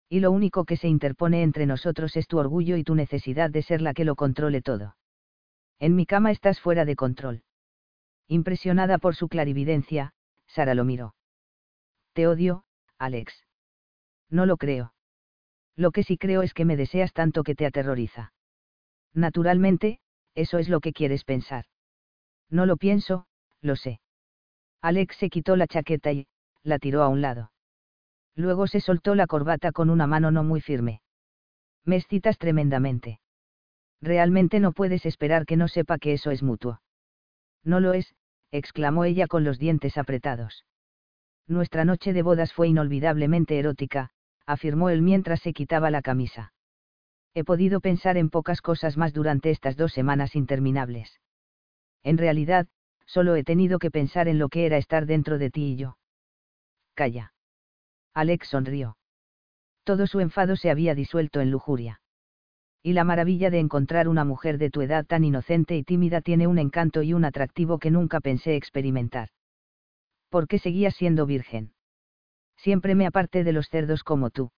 Y 0.08 0.20
lo 0.20 0.31
único 0.31 0.65
que 0.65 0.76
se 0.76 0.89
interpone 0.89 1.42
entre 1.42 1.67
nosotros 1.67 2.17
es 2.17 2.26
tu 2.28 2.39
orgullo 2.39 2.76
y 2.76 2.84
tu 2.84 2.94
necesidad 2.94 3.50
de 3.50 3.62
ser 3.62 3.83
la 3.83 3.94
que 3.94 4.05
lo 4.05 4.17
controle 4.17 4.62
todo. 4.62 4.97
En 5.78 5.97
mi 5.97 6.07
cama 6.07 6.31
estás 6.31 6.60
fuera 6.60 6.84
de 6.84 6.97
control. 6.97 7.42
Impresionada 8.26 8.99
por 8.99 9.15
su 9.15 9.28
clarividencia, 9.28 10.12
Sara 10.47 10.75
lo 10.75 10.84
miró. 10.84 11.15
Te 12.12 12.26
odio, 12.26 12.65
Alex. 12.99 13.47
No 14.28 14.44
lo 14.44 14.57
creo. 14.57 14.92
Lo 15.76 15.92
que 15.92 16.02
sí 16.02 16.18
creo 16.18 16.42
es 16.42 16.52
que 16.52 16.65
me 16.65 16.76
deseas 16.76 17.12
tanto 17.12 17.44
que 17.44 17.55
te 17.55 17.65
aterroriza. 17.65 18.33
Naturalmente, 19.15 20.00
eso 20.34 20.58
es 20.58 20.68
lo 20.68 20.81
que 20.81 20.92
quieres 20.92 21.25
pensar. 21.25 21.65
No 22.51 22.67
lo 22.67 22.77
pienso, 22.77 23.27
lo 23.60 23.77
sé. 23.77 24.01
Alex 24.81 25.17
se 25.17 25.28
quitó 25.28 25.57
la 25.57 25.67
chaqueta 25.67 26.12
y, 26.12 26.27
la 26.62 26.78
tiró 26.78 27.02
a 27.02 27.09
un 27.09 27.20
lado. 27.20 27.52
Luego 28.35 28.67
se 28.67 28.81
soltó 28.81 29.15
la 29.15 29.27
corbata 29.27 29.73
con 29.73 29.91
una 29.91 30.07
mano 30.07 30.31
no 30.31 30.44
muy 30.44 30.60
firme. 30.60 31.02
Me 31.85 31.97
excitas 31.97 32.39
tremendamente. 32.39 33.20
Realmente 34.01 34.60
no 34.60 34.73
puedes 34.73 35.05
esperar 35.07 35.44
que 35.44 35.57
no 35.57 35.67
sepa 35.67 35.99
que 35.99 36.12
eso 36.12 36.31
es 36.31 36.43
mutuo. 36.43 36.81
No 37.65 37.81
lo 37.81 37.93
es, 37.93 38.15
exclamó 38.52 39.05
ella 39.05 39.27
con 39.27 39.43
los 39.44 39.59
dientes 39.59 39.99
apretados. 39.99 40.65
Nuestra 41.49 41.85
noche 41.85 42.12
de 42.12 42.23
bodas 42.23 42.52
fue 42.52 42.68
inolvidablemente 42.68 43.59
erótica, 43.59 44.10
afirmó 44.47 44.91
él 44.91 45.02
mientras 45.02 45.41
se 45.41 45.52
quitaba 45.52 45.91
la 45.91 46.02
camisa. 46.02 46.52
He 47.35 47.44
podido 47.44 47.81
pensar 47.81 48.17
en 48.17 48.31
pocas 48.31 48.60
cosas 48.62 48.97
más 48.97 49.12
durante 49.12 49.51
estas 49.51 49.77
dos 49.77 49.93
semanas 49.93 50.36
interminables. 50.36 51.20
En 52.02 52.18
realidad, 52.18 52.67
solo 53.07 53.36
he 53.36 53.44
tenido 53.44 53.78
que 53.78 53.91
pensar 53.91 54.28
en 54.28 54.39
lo 54.39 54.49
que 54.49 54.67
era 54.67 54.77
estar 54.77 55.07
dentro 55.07 55.39
de 55.39 55.51
ti 55.51 55.73
y 55.73 55.77
yo. 55.77 55.99
Calla. 56.94 57.33
Alex 58.15 58.49
sonrió. 58.49 58.97
Todo 59.85 60.07
su 60.07 60.20
enfado 60.20 60.57
se 60.57 60.70
había 60.70 60.94
disuelto 60.94 61.41
en 61.41 61.51
lujuria. 61.51 62.01
Y 62.83 62.93
la 62.93 63.05
maravilla 63.05 63.51
de 63.51 63.59
encontrar 63.59 64.09
una 64.09 64.25
mujer 64.25 64.59
de 64.59 64.70
tu 64.70 64.83
edad 64.83 65.07
tan 65.07 65.25
inocente 65.25 65.77
y 65.77 65.83
tímida 65.83 66.20
tiene 66.20 66.47
un 66.47 66.59
encanto 66.59 67.02
y 67.02 67.12
un 67.12 67.25
atractivo 67.25 67.78
que 67.78 67.91
nunca 67.91 68.20
pensé 68.20 68.57
experimentar. 68.57 69.31
¿Por 70.28 70.47
qué 70.47 70.59
seguías 70.59 70.94
siendo 70.94 71.27
virgen? 71.27 71.73
Siempre 72.57 72.94
me 72.94 73.07
aparté 73.07 73.44
de 73.44 73.52
los 73.52 73.68
cerdos 73.68 74.05
como 74.05 74.31
tú. 74.31 74.51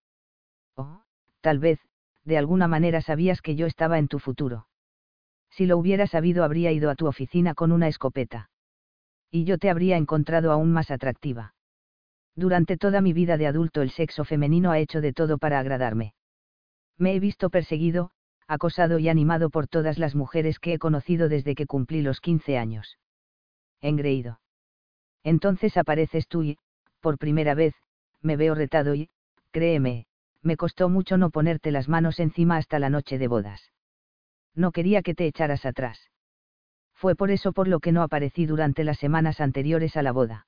Oh, 0.74 1.02
tal 1.40 1.58
vez, 1.58 1.80
de 2.24 2.38
alguna 2.38 2.66
manera 2.66 3.00
sabías 3.00 3.40
que 3.42 3.54
yo 3.54 3.66
estaba 3.66 3.98
en 3.98 4.08
tu 4.08 4.18
futuro 4.18 4.66
si 5.50 5.66
lo 5.66 5.76
hubiera 5.78 6.06
sabido 6.06 6.44
habría 6.44 6.72
ido 6.72 6.90
a 6.90 6.94
tu 6.94 7.06
oficina 7.06 7.54
con 7.54 7.72
una 7.72 7.88
escopeta. 7.88 8.50
Y 9.30 9.44
yo 9.44 9.58
te 9.58 9.70
habría 9.70 9.96
encontrado 9.96 10.52
aún 10.52 10.72
más 10.72 10.90
atractiva. 10.90 11.54
Durante 12.34 12.76
toda 12.76 13.00
mi 13.00 13.12
vida 13.12 13.36
de 13.36 13.46
adulto 13.46 13.82
el 13.82 13.90
sexo 13.90 14.24
femenino 14.24 14.70
ha 14.70 14.78
hecho 14.78 15.00
de 15.00 15.12
todo 15.12 15.38
para 15.38 15.58
agradarme. 15.58 16.14
Me 16.96 17.14
he 17.14 17.20
visto 17.20 17.50
perseguido, 17.50 18.10
acosado 18.46 18.98
y 18.98 19.08
animado 19.08 19.50
por 19.50 19.68
todas 19.68 19.98
las 19.98 20.14
mujeres 20.14 20.58
que 20.58 20.74
he 20.74 20.78
conocido 20.78 21.28
desde 21.28 21.54
que 21.54 21.66
cumplí 21.66 22.02
los 22.02 22.20
15 22.20 22.58
años. 22.58 22.98
Engreído. 23.80 24.40
Entonces 25.22 25.76
apareces 25.76 26.26
tú 26.28 26.42
y, 26.42 26.58
por 27.00 27.18
primera 27.18 27.54
vez, 27.54 27.74
me 28.22 28.36
veo 28.36 28.54
retado 28.54 28.94
y, 28.94 29.08
créeme, 29.50 30.06
me 30.42 30.56
costó 30.56 30.88
mucho 30.88 31.16
no 31.16 31.30
ponerte 31.30 31.70
las 31.70 31.88
manos 31.88 32.20
encima 32.20 32.56
hasta 32.56 32.78
la 32.78 32.90
noche 32.90 33.18
de 33.18 33.28
bodas. 33.28 33.70
No 34.54 34.72
quería 34.72 35.02
que 35.02 35.14
te 35.14 35.26
echaras 35.26 35.64
atrás. 35.64 36.10
Fue 36.94 37.14
por 37.14 37.30
eso 37.30 37.52
por 37.52 37.68
lo 37.68 37.80
que 37.80 37.92
no 37.92 38.02
aparecí 38.02 38.46
durante 38.46 38.84
las 38.84 38.98
semanas 38.98 39.40
anteriores 39.40 39.96
a 39.96 40.02
la 40.02 40.12
boda. 40.12 40.46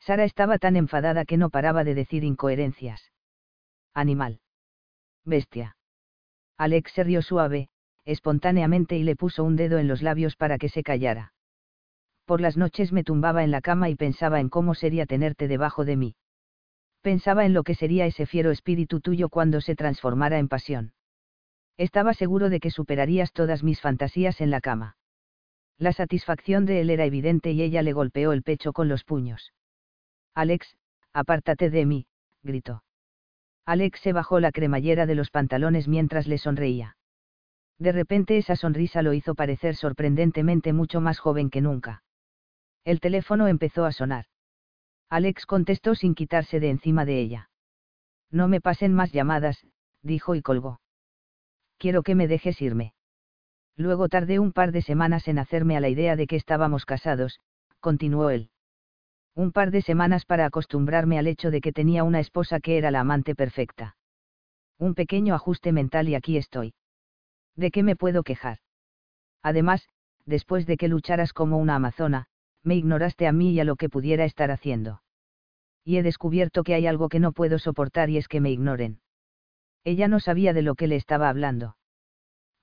Sara 0.00 0.24
estaba 0.24 0.58
tan 0.58 0.76
enfadada 0.76 1.24
que 1.24 1.36
no 1.36 1.48
paraba 1.48 1.84
de 1.84 1.94
decir 1.94 2.24
incoherencias. 2.24 3.12
Animal. 3.94 4.40
Bestia. 5.24 5.76
Alex 6.58 6.92
se 6.92 7.04
rió 7.04 7.22
suave, 7.22 7.68
espontáneamente 8.04 8.96
y 8.96 9.04
le 9.04 9.16
puso 9.16 9.44
un 9.44 9.56
dedo 9.56 9.78
en 9.78 9.88
los 9.88 10.02
labios 10.02 10.36
para 10.36 10.58
que 10.58 10.68
se 10.68 10.82
callara. 10.82 11.32
Por 12.24 12.40
las 12.40 12.56
noches 12.56 12.92
me 12.92 13.04
tumbaba 13.04 13.44
en 13.44 13.50
la 13.50 13.60
cama 13.60 13.88
y 13.88 13.94
pensaba 13.94 14.40
en 14.40 14.48
cómo 14.48 14.74
sería 14.74 15.06
tenerte 15.06 15.48
debajo 15.48 15.84
de 15.84 15.96
mí. 15.96 16.16
Pensaba 17.00 17.44
en 17.44 17.52
lo 17.52 17.62
que 17.62 17.74
sería 17.74 18.06
ese 18.06 18.26
fiero 18.26 18.50
espíritu 18.50 19.00
tuyo 19.00 19.28
cuando 19.28 19.60
se 19.60 19.74
transformara 19.74 20.38
en 20.38 20.48
pasión. 20.48 20.92
Estaba 21.82 22.14
seguro 22.14 22.48
de 22.48 22.60
que 22.60 22.70
superarías 22.70 23.32
todas 23.32 23.64
mis 23.64 23.80
fantasías 23.80 24.40
en 24.40 24.52
la 24.52 24.60
cama. 24.60 24.96
La 25.78 25.92
satisfacción 25.92 26.64
de 26.64 26.80
él 26.80 26.90
era 26.90 27.06
evidente 27.06 27.50
y 27.50 27.60
ella 27.60 27.82
le 27.82 27.92
golpeó 27.92 28.30
el 28.30 28.44
pecho 28.44 28.72
con 28.72 28.88
los 28.88 29.02
puños. 29.02 29.52
Alex, 30.32 30.76
apártate 31.12 31.70
de 31.70 31.84
mí, 31.84 32.06
gritó. 32.44 32.84
Alex 33.66 33.98
se 33.98 34.12
bajó 34.12 34.38
la 34.38 34.52
cremallera 34.52 35.06
de 35.06 35.16
los 35.16 35.30
pantalones 35.30 35.88
mientras 35.88 36.28
le 36.28 36.38
sonreía. 36.38 36.96
De 37.80 37.90
repente 37.90 38.38
esa 38.38 38.54
sonrisa 38.54 39.02
lo 39.02 39.12
hizo 39.12 39.34
parecer 39.34 39.74
sorprendentemente 39.74 40.72
mucho 40.72 41.00
más 41.00 41.18
joven 41.18 41.50
que 41.50 41.62
nunca. 41.62 42.04
El 42.84 43.00
teléfono 43.00 43.48
empezó 43.48 43.86
a 43.86 43.90
sonar. 43.90 44.26
Alex 45.08 45.46
contestó 45.46 45.96
sin 45.96 46.14
quitarse 46.14 46.60
de 46.60 46.70
encima 46.70 47.04
de 47.04 47.18
ella. 47.18 47.50
No 48.30 48.46
me 48.46 48.60
pasen 48.60 48.94
más 48.94 49.10
llamadas, 49.10 49.66
dijo 50.00 50.36
y 50.36 50.42
colgó. 50.42 50.81
Quiero 51.82 52.02
que 52.02 52.14
me 52.14 52.28
dejes 52.28 52.62
irme. 52.62 52.94
Luego 53.76 54.08
tardé 54.08 54.38
un 54.38 54.52
par 54.52 54.70
de 54.70 54.82
semanas 54.82 55.26
en 55.26 55.38
hacerme 55.38 55.76
a 55.76 55.80
la 55.80 55.88
idea 55.88 56.14
de 56.14 56.26
que 56.28 56.36
estábamos 56.36 56.86
casados, 56.86 57.40
continuó 57.80 58.30
él 58.30 58.50
un 59.34 59.50
par 59.50 59.70
de 59.70 59.80
semanas 59.80 60.26
para 60.26 60.44
acostumbrarme 60.44 61.18
al 61.18 61.26
hecho 61.26 61.50
de 61.50 61.60
que 61.60 61.72
tenía 61.72 62.04
una 62.04 62.20
esposa 62.20 62.60
que 62.60 62.76
era 62.76 62.90
la 62.90 63.00
amante 63.00 63.34
perfecta. 63.34 63.96
Un 64.78 64.94
pequeño 64.94 65.34
ajuste 65.34 65.72
mental 65.72 66.08
y 66.08 66.14
aquí 66.14 66.36
estoy. 66.36 66.74
¿De 67.56 67.70
qué 67.70 67.82
me 67.82 67.96
puedo 67.96 68.22
quejar? 68.24 68.58
Además, 69.42 69.88
después 70.26 70.66
de 70.66 70.76
que 70.76 70.88
lucharas 70.88 71.32
como 71.32 71.58
una 71.58 71.76
amazona, 71.76 72.26
me 72.62 72.76
ignoraste 72.76 73.26
a 73.26 73.32
mí 73.32 73.52
y 73.52 73.60
a 73.60 73.64
lo 73.64 73.76
que 73.76 73.88
pudiera 73.88 74.24
estar 74.24 74.50
haciendo. 74.50 75.02
Y 75.84 75.96
he 75.96 76.02
descubierto 76.02 76.62
que 76.62 76.74
hay 76.74 76.86
algo 76.86 77.08
que 77.08 77.20
no 77.20 77.32
puedo 77.32 77.58
soportar 77.58 78.10
y 78.10 78.18
es 78.18 78.28
que 78.28 78.40
me 78.40 78.50
ignoren. 78.50 79.00
Ella 79.84 80.08
no 80.08 80.20
sabía 80.20 80.52
de 80.52 80.62
lo 80.62 80.74
que 80.74 80.86
le 80.86 80.96
estaba 80.96 81.28
hablando. 81.28 81.76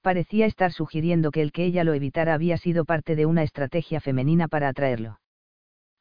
Parecía 0.02 0.46
estar 0.46 0.72
sugiriendo 0.72 1.32
que 1.32 1.42
el 1.42 1.52
que 1.52 1.66
ella 1.66 1.84
lo 1.84 1.94
evitara 1.94 2.34
había 2.34 2.58
sido 2.58 2.86
parte 2.86 3.16
de 3.16 3.26
una 3.26 3.44
estrategia 3.44 4.00
femenina 4.00 4.48
para 4.48 4.70
atraerlo 4.70 5.20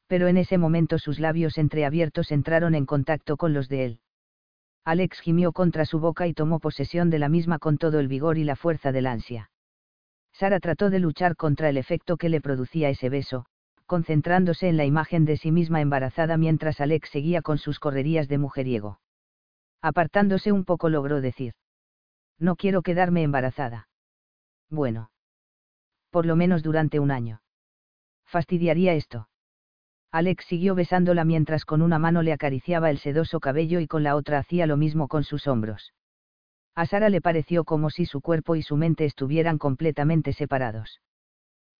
pero 0.09 0.27
en 0.27 0.37
ese 0.37 0.57
momento 0.57 0.97
sus 0.97 1.19
labios 1.19 1.59
entreabiertos 1.59 2.31
entraron 2.31 2.73
en 2.73 2.87
contacto 2.87 3.37
con 3.37 3.53
los 3.53 3.69
de 3.69 3.85
él. 3.85 3.99
Alex 4.83 5.19
gimió 5.19 5.51
contra 5.51 5.85
su 5.85 5.99
boca 5.99 6.25
y 6.25 6.33
tomó 6.33 6.59
posesión 6.59 7.11
de 7.11 7.19
la 7.19 7.29
misma 7.29 7.59
con 7.59 7.77
todo 7.77 7.99
el 7.99 8.07
vigor 8.07 8.39
y 8.39 8.43
la 8.43 8.55
fuerza 8.55 8.91
del 8.91 9.05
ansia. 9.05 9.51
Sara 10.33 10.59
trató 10.59 10.89
de 10.89 10.97
luchar 10.97 11.35
contra 11.35 11.69
el 11.69 11.77
efecto 11.77 12.17
que 12.17 12.29
le 12.29 12.41
producía 12.41 12.89
ese 12.89 13.09
beso, 13.09 13.45
concentrándose 13.85 14.67
en 14.67 14.77
la 14.77 14.85
imagen 14.85 15.25
de 15.25 15.37
sí 15.37 15.51
misma 15.51 15.79
embarazada 15.79 16.37
mientras 16.37 16.81
Alex 16.81 17.11
seguía 17.11 17.43
con 17.43 17.59
sus 17.59 17.79
correrías 17.79 18.27
de 18.27 18.39
mujeriego. 18.39 18.99
Apartándose 19.81 20.51
un 20.51 20.65
poco 20.65 20.89
logró 20.89 21.21
decir. 21.21 21.53
No 22.37 22.55
quiero 22.55 22.81
quedarme 22.81 23.23
embarazada. 23.23 23.87
Bueno. 24.69 25.11
Por 26.09 26.25
lo 26.25 26.35
menos 26.35 26.63
durante 26.63 26.99
un 26.99 27.11
año. 27.11 27.41
Fastidiaría 28.25 28.93
esto. 28.93 29.29
Alex 30.11 30.45
siguió 30.45 30.73
besándola 30.73 31.23
mientras 31.23 31.65
con 31.65 31.81
una 31.81 31.99
mano 31.99 32.23
le 32.23 32.33
acariciaba 32.33 32.89
el 32.89 32.97
sedoso 32.97 33.39
cabello 33.39 33.79
y 33.79 33.87
con 33.87 34.03
la 34.03 34.15
otra 34.15 34.39
hacía 34.39 34.65
lo 34.65 34.75
mismo 34.75 35.07
con 35.07 35.23
sus 35.23 35.47
hombros. 35.47 35.93
A 36.75 36.85
Sara 36.85 37.09
le 37.09 37.21
pareció 37.21 37.63
como 37.63 37.89
si 37.89 38.05
su 38.05 38.21
cuerpo 38.21 38.55
y 38.55 38.63
su 38.63 38.75
mente 38.75 39.05
estuvieran 39.05 39.57
completamente 39.57 40.33
separados. 40.33 41.01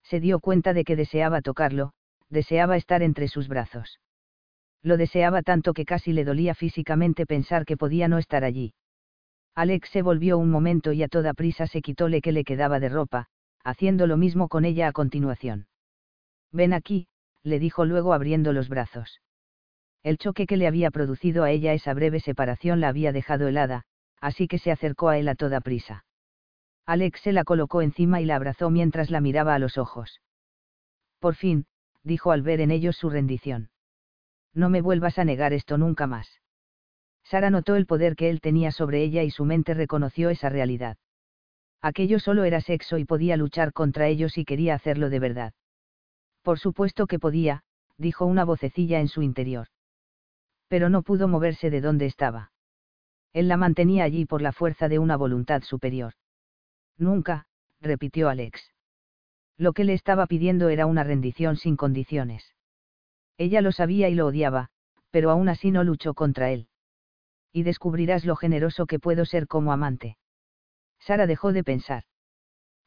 Se 0.03 0.19
dio 0.19 0.39
cuenta 0.39 0.73
de 0.73 0.83
que 0.83 0.95
deseaba 0.95 1.41
tocarlo, 1.41 1.93
deseaba 2.29 2.77
estar 2.77 3.01
entre 3.01 3.27
sus 3.27 3.47
brazos. 3.47 3.99
Lo 4.81 4.97
deseaba 4.97 5.41
tanto 5.41 5.73
que 5.73 5.85
casi 5.85 6.13
le 6.13 6.23
dolía 6.23 6.55
físicamente 6.55 7.25
pensar 7.25 7.65
que 7.65 7.77
podía 7.77 8.07
no 8.07 8.17
estar 8.17 8.43
allí. 8.43 8.73
Alex 9.55 9.89
se 9.89 10.01
volvió 10.01 10.37
un 10.37 10.49
momento 10.49 10.93
y 10.93 11.03
a 11.03 11.07
toda 11.07 11.33
prisa 11.33 11.67
se 11.67 11.81
quitóle 11.81 12.21
que 12.21 12.31
le 12.31 12.43
quedaba 12.43 12.79
de 12.79 12.89
ropa, 12.89 13.27
haciendo 13.63 14.07
lo 14.07 14.15
mismo 14.15 14.47
con 14.47 14.63
ella 14.63 14.87
a 14.87 14.93
continuación. 14.93 15.67
Ven 16.51 16.73
aquí, 16.73 17.07
le 17.43 17.59
dijo 17.59 17.85
luego 17.85 18.13
abriendo 18.13 18.53
los 18.53 18.69
brazos. 18.69 19.21
El 20.01 20.17
choque 20.17 20.47
que 20.47 20.55
le 20.55 20.67
había 20.67 20.91
producido 20.91 21.43
a 21.43 21.51
ella 21.51 21.73
esa 21.73 21.93
breve 21.93 22.19
separación 22.21 22.79
la 22.79 22.87
había 22.87 23.11
dejado 23.11 23.47
helada, 23.47 23.83
así 24.21 24.47
que 24.47 24.59
se 24.59 24.71
acercó 24.71 25.09
a 25.09 25.17
él 25.17 25.27
a 25.27 25.35
toda 25.35 25.59
prisa. 25.59 26.05
Alex 26.85 27.21
se 27.21 27.33
la 27.33 27.43
colocó 27.43 27.81
encima 27.81 28.21
y 28.21 28.25
la 28.25 28.35
abrazó 28.35 28.69
mientras 28.69 29.11
la 29.11 29.21
miraba 29.21 29.55
a 29.55 29.59
los 29.59 29.77
ojos. 29.77 30.21
Por 31.19 31.35
fin, 31.35 31.65
dijo 32.03 32.31
al 32.31 32.41
ver 32.41 32.61
en 32.61 32.71
ellos 32.71 32.95
su 32.95 33.09
rendición. 33.09 33.69
No 34.53 34.69
me 34.69 34.81
vuelvas 34.81 35.19
a 35.19 35.25
negar 35.25 35.53
esto 35.53 35.77
nunca 35.77 36.07
más. 36.07 36.41
Sara 37.23 37.49
notó 37.49 37.75
el 37.75 37.85
poder 37.85 38.15
que 38.15 38.29
él 38.29 38.41
tenía 38.41 38.71
sobre 38.71 39.03
ella 39.03 39.23
y 39.23 39.29
su 39.29 39.45
mente 39.45 39.73
reconoció 39.73 40.29
esa 40.29 40.49
realidad. 40.49 40.97
Aquello 41.81 42.19
solo 42.19 42.43
era 42.43 42.59
sexo 42.59 42.97
y 42.97 43.05
podía 43.05 43.37
luchar 43.37 43.71
contra 43.71 44.07
ellos 44.07 44.37
y 44.37 44.45
quería 44.45 44.73
hacerlo 44.73 45.09
de 45.09 45.19
verdad. 45.19 45.53
Por 46.41 46.59
supuesto 46.59 47.07
que 47.07 47.19
podía, 47.19 47.63
dijo 47.97 48.25
una 48.25 48.45
vocecilla 48.45 48.99
en 48.99 49.07
su 49.07 49.21
interior. 49.21 49.67
Pero 50.67 50.89
no 50.89 51.03
pudo 51.03 51.27
moverse 51.27 51.69
de 51.69 51.81
donde 51.81 52.05
estaba. 52.05 52.51
Él 53.33 53.47
la 53.47 53.57
mantenía 53.57 54.03
allí 54.03 54.25
por 54.25 54.41
la 54.41 54.51
fuerza 54.51 54.89
de 54.89 54.99
una 54.99 55.15
voluntad 55.15 55.61
superior. 55.61 56.13
Nunca, 56.97 57.45
repitió 57.79 58.29
Alex. 58.29 58.73
Lo 59.57 59.73
que 59.73 59.83
le 59.83 59.93
estaba 59.93 60.25
pidiendo 60.25 60.69
era 60.69 60.85
una 60.85 61.03
rendición 61.03 61.57
sin 61.57 61.75
condiciones. 61.75 62.55
Ella 63.39 63.61
lo 63.61 63.71
sabía 63.71 64.09
y 64.09 64.15
lo 64.15 64.27
odiaba, 64.27 64.69
pero 65.11 65.31
aún 65.31 65.47
así 65.47 65.71
no 65.71 65.85
luchó 65.85 66.13
contra 66.13 66.51
él. 66.51 66.67
Y 67.53 67.63
descubrirás 67.63 68.25
lo 68.25 68.35
generoso 68.35 68.85
que 68.85 68.99
puedo 68.99 69.23
ser 69.23 69.47
como 69.47 69.71
amante. 69.71 70.17
Sara 70.99 71.25
dejó 71.25 71.53
de 71.53 71.63
pensar. 71.63 72.03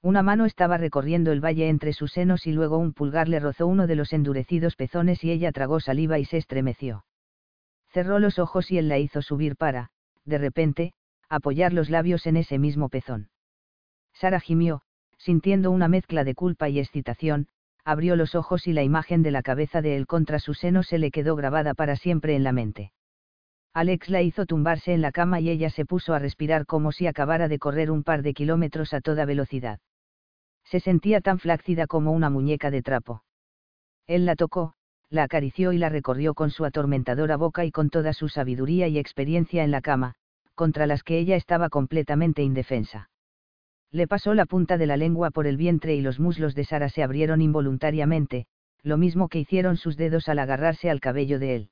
Una 0.03 0.23
mano 0.23 0.45
estaba 0.45 0.77
recorriendo 0.77 1.33
el 1.33 1.41
valle 1.41 1.71
entre 1.71 1.95
sus 1.95 2.13
senos 2.13 2.47
y 2.47 2.53
luego 2.53 2.77
un 2.77 2.93
pulgar 2.93 3.29
le 3.29 3.41
rozó 3.41 3.67
uno 3.67 3.87
de 3.87 3.97
los 3.97 4.13
endurecidos 4.13 4.77
pezones 4.77 5.25
y 5.25 5.31
ella 5.31 5.53
tragó 5.53 5.81
saliva 5.81 6.19
y 6.19 6.27
se 6.27 6.37
estremeció. 6.37 7.07
Cerró 7.89 8.19
los 8.19 8.39
ojos 8.39 8.71
y 8.71 8.77
él 8.77 8.89
la 8.89 8.99
hizo 8.99 9.23
subir 9.23 9.57
para, 9.57 9.91
de 10.27 10.37
repente, 10.37 10.93
apoyar 11.31 11.73
los 11.73 11.89
labios 11.89 12.27
en 12.27 12.37
ese 12.37 12.59
mismo 12.59 12.91
pezón. 12.91 13.31
Sara 14.13 14.39
gimió, 14.39 14.83
sintiendo 15.17 15.71
una 15.71 15.89
mezcla 15.89 16.25
de 16.25 16.35
culpa 16.35 16.69
y 16.69 16.79
excitación, 16.79 17.49
abrió 17.85 18.17
los 18.17 18.35
ojos 18.35 18.67
y 18.67 18.73
la 18.73 18.83
imagen 18.83 19.23
de 19.23 19.31
la 19.31 19.43
cabeza 19.43 19.83
de 19.83 19.97
él 19.97 20.07
contra 20.07 20.39
su 20.39 20.55
seno 20.55 20.83
se 20.83 20.99
le 20.99 21.11
quedó 21.11 21.37
grabada 21.37 21.75
para 21.75 21.97
siempre 21.97 22.37
en 22.37 22.45
la 22.45 22.53
mente. 22.53 22.93
Alex 23.75 24.09
la 24.09 24.23
hizo 24.23 24.47
tumbarse 24.47 24.93
en 24.93 25.01
la 25.01 25.13
cama 25.13 25.41
y 25.41 25.49
ella 25.51 25.71
se 25.71 25.87
puso 25.87 26.15
a 26.15 26.19
respirar 26.19 26.67
como 26.67 26.93
si 26.93 27.07
acabara 27.07 27.49
de 27.49 27.59
correr 27.59 27.91
un 27.91 28.03
par 28.03 28.23
de 28.23 28.35
kilómetros 28.35 28.93
a 28.93 29.01
toda 29.01 29.25
velocidad 29.25 29.81
se 30.65 30.81
sentía 30.81 31.21
tan 31.21 31.39
flácida 31.39 31.87
como 31.87 32.13
una 32.13 32.31
muñeca 32.31 32.71
de 32.71 32.81
trapo. 32.81 33.25
Él 34.07 34.25
la 34.25 34.37
tocó, 34.37 34.73
la 35.11 35.25
acarició 35.25 35.73
y 35.73 35.79
la 35.79 35.91
recorrió 35.91 36.33
con 36.33 36.51
su 36.51 36.65
atormentadora 36.65 37.37
boca 37.37 37.67
y 37.67 37.71
con 37.71 37.91
toda 37.91 38.15
su 38.15 38.31
sabiduría 38.31 38.89
y 38.89 38.99
experiencia 38.99 39.65
en 39.65 39.71
la 39.71 39.83
cama, 39.83 40.15
contra 40.55 40.87
las 40.87 41.03
que 41.03 41.19
ella 41.19 41.37
estaba 41.37 41.69
completamente 41.69 42.43
indefensa. 42.43 43.11
Le 43.93 44.09
pasó 44.09 44.33
la 44.33 44.47
punta 44.47 44.79
de 44.79 44.87
la 44.87 44.97
lengua 44.97 45.31
por 45.31 45.47
el 45.47 45.59
vientre 45.59 45.95
y 45.95 46.01
los 46.01 46.19
muslos 46.19 46.55
de 46.55 46.65
Sara 46.65 46.89
se 46.89 47.03
abrieron 47.03 47.43
involuntariamente, 47.43 48.47
lo 48.83 48.97
mismo 48.97 49.29
que 49.29 49.39
hicieron 49.39 49.77
sus 49.77 49.99
dedos 49.99 50.31
al 50.31 50.39
agarrarse 50.39 50.89
al 50.89 51.01
cabello 51.01 51.39
de 51.39 51.57
él. 51.57 51.71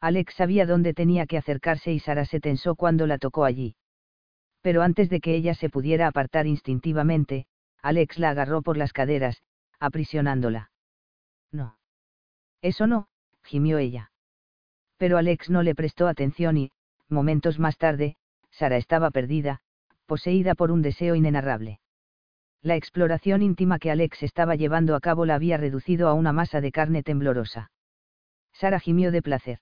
Alex 0.00 0.34
sabía 0.34 0.66
dónde 0.66 0.94
tenía 0.94 1.26
que 1.26 1.38
acercarse 1.38 1.92
y 1.92 2.00
Sara 2.00 2.24
se 2.24 2.40
tensó 2.40 2.74
cuando 2.74 3.06
la 3.06 3.18
tocó 3.18 3.44
allí. 3.44 3.76
Pero 4.62 4.82
antes 4.82 5.08
de 5.10 5.20
que 5.20 5.34
ella 5.34 5.54
se 5.54 5.70
pudiera 5.70 6.08
apartar 6.08 6.46
instintivamente, 6.46 7.46
Alex 7.82 8.18
la 8.18 8.30
agarró 8.30 8.62
por 8.62 8.76
las 8.76 8.92
caderas, 8.92 9.42
aprisionándola. 9.78 10.70
No. 11.52 11.78
Eso 12.62 12.88
no, 12.88 13.08
gimió 13.44 13.78
ella. 13.78 14.10
Pero 14.96 15.16
Alex 15.18 15.50
no 15.50 15.62
le 15.62 15.76
prestó 15.76 16.08
atención 16.08 16.56
y, 16.56 16.72
momentos 17.08 17.60
más 17.60 17.78
tarde, 17.78 18.16
Sara 18.50 18.76
estaba 18.76 19.12
perdida, 19.12 19.60
poseída 20.08 20.56
por 20.56 20.72
un 20.72 20.82
deseo 20.82 21.14
inenarrable. 21.14 21.78
La 22.62 22.74
exploración 22.74 23.42
íntima 23.42 23.78
que 23.78 23.92
Alex 23.92 24.24
estaba 24.24 24.56
llevando 24.56 24.96
a 24.96 25.00
cabo 25.00 25.26
la 25.26 25.36
había 25.36 25.58
reducido 25.58 26.08
a 26.08 26.14
una 26.14 26.32
masa 26.32 26.60
de 26.60 26.72
carne 26.72 27.04
temblorosa. 27.04 27.70
Sara 28.52 28.80
gimió 28.80 29.12
de 29.12 29.22
placer. 29.22 29.58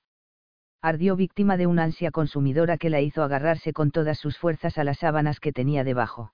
Ardió 0.81 1.17
víctima 1.17 1.57
de 1.57 1.67
una 1.67 1.83
ansia 1.83 2.11
consumidora 2.11 2.79
que 2.79 2.91
la 2.91 3.01
hizo 3.01 3.23
agarrarse 3.23 3.73
con 3.73 3.91
todas 3.91 4.19
sus 4.19 4.39
fuerzas 4.39 4.79
a 4.79 4.85
las 4.85 5.01
sábanas 5.01 5.41
que 5.41 5.53
tenía 5.53 5.85
debajo. 5.85 6.33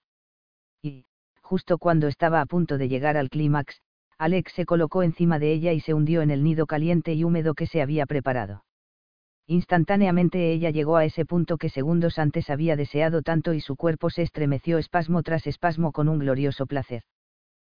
Y, 0.83 1.07
justo 1.41 1.79
cuando 1.79 2.07
estaba 2.07 2.41
a 2.41 2.47
punto 2.47 2.79
de 2.79 2.89
llegar 2.89 3.17
al 3.17 3.31
clímax, 3.31 3.81
Alex 4.19 4.53
se 4.53 4.67
colocó 4.67 5.03
encima 5.03 5.39
de 5.39 5.53
ella 5.53 5.73
y 5.73 5.81
se 5.81 5.95
hundió 5.95 6.23
en 6.23 6.31
el 6.31 6.45
nido 6.45 6.67
caliente 6.67 7.15
y 7.15 7.25
húmedo 7.25 7.55
que 7.55 7.67
se 7.67 7.81
había 7.81 8.07
preparado. 8.07 8.63
Instantáneamente 9.47 10.53
ella 10.53 10.71
llegó 10.71 10.97
a 10.97 11.05
ese 11.05 11.25
punto 11.25 11.59
que 11.59 11.69
segundos 11.69 12.19
antes 12.19 12.49
había 12.49 12.77
deseado 12.77 13.23
tanto 13.23 13.55
y 13.55 13.61
su 13.61 13.77
cuerpo 13.77 14.09
se 14.11 14.23
estremeció 14.23 14.79
espasmo 14.79 15.23
tras 15.23 15.47
espasmo 15.47 15.93
con 15.93 16.09
un 16.09 16.19
glorioso 16.19 16.67
placer. 16.67 17.03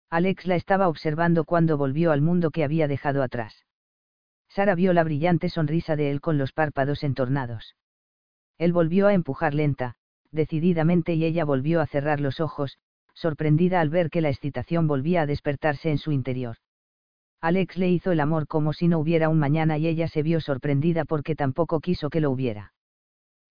Alex 0.10 0.46
la 0.46 0.56
estaba 0.56 0.88
observando 0.88 1.44
cuando 1.44 1.78
volvió 1.78 2.12
al 2.12 2.22
mundo 2.22 2.52
que 2.52 2.64
había 2.64 2.88
dejado 2.88 3.24
atrás. 3.24 3.66
Sara 4.48 4.76
vio 4.76 4.94
la 4.94 5.04
brillante 5.04 5.50
sonrisa 5.50 5.96
de 5.96 6.12
él 6.12 6.22
con 6.22 6.38
los 6.38 6.54
párpados 6.54 7.04
entornados. 7.04 7.76
Él 8.58 8.72
volvió 8.72 9.08
a 9.08 9.14
empujar 9.14 9.54
lenta, 9.54 9.96
decididamente 10.32 11.16
y 11.16 11.26
ella 11.26 11.44
volvió 11.44 11.82
a 11.82 11.88
cerrar 11.88 12.22
los 12.22 12.40
ojos, 12.40 12.78
sorprendida 13.14 13.82
al 13.82 13.90
ver 13.90 14.10
que 14.10 14.22
la 14.22 14.30
excitación 14.30 14.88
volvía 14.88 15.24
a 15.24 15.26
despertarse 15.26 15.90
en 15.90 15.98
su 15.98 16.12
interior. 16.12 16.58
Alex 17.46 17.78
le 17.78 17.92
hizo 17.92 18.12
el 18.12 18.22
amor 18.22 18.48
como 18.48 18.74
si 18.74 18.88
no 18.88 18.98
hubiera 18.98 19.30
un 19.30 19.38
mañana 19.38 19.78
y 19.78 19.86
ella 19.86 20.08
se 20.08 20.24
vio 20.24 20.42
sorprendida 20.42 21.06
porque 21.06 21.36
tampoco 21.36 21.80
quiso 21.80 22.10
que 22.10 22.20
lo 22.20 22.32
hubiera. 22.32 22.74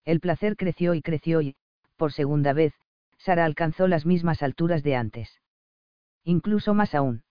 El 0.03 0.19
placer 0.19 0.57
creció 0.57 0.95
y 0.95 1.01
creció 1.01 1.41
y, 1.41 1.55
por 1.95 2.11
segunda 2.11 2.51
vez, 2.51 2.73
Sara 3.17 3.45
alcanzó 3.45 3.87
las 3.87 4.05
mismas 4.05 4.43
alturas 4.43 4.83
de 4.83 4.97
antes. 4.97 5.39
Incluso 6.25 6.73
más 6.73 6.93
aún. 6.93 7.23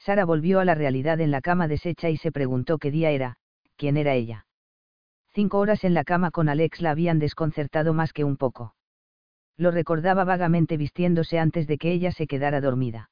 Sara 0.00 0.24
volvió 0.24 0.58
a 0.58 0.64
la 0.64 0.74
realidad 0.74 1.20
en 1.20 1.30
la 1.30 1.40
cama 1.40 1.68
deshecha 1.68 2.10
y 2.10 2.16
se 2.16 2.32
preguntó 2.32 2.78
qué 2.78 2.90
día 2.90 3.12
era, 3.12 3.36
quién 3.76 3.96
era 3.96 4.14
ella. 4.14 4.48
Cinco 5.34 5.60
horas 5.60 5.84
en 5.84 5.94
la 5.94 6.02
cama 6.02 6.32
con 6.32 6.48
Alex 6.48 6.80
la 6.80 6.90
habían 6.90 7.20
desconcertado 7.20 7.94
más 7.94 8.12
que 8.12 8.24
un 8.24 8.36
poco. 8.36 8.74
Lo 9.56 9.70
recordaba 9.70 10.24
vagamente 10.24 10.76
vistiéndose 10.78 11.38
antes 11.38 11.68
de 11.68 11.78
que 11.78 11.92
ella 11.92 12.10
se 12.10 12.26
quedara 12.26 12.60
dormida. 12.60 13.08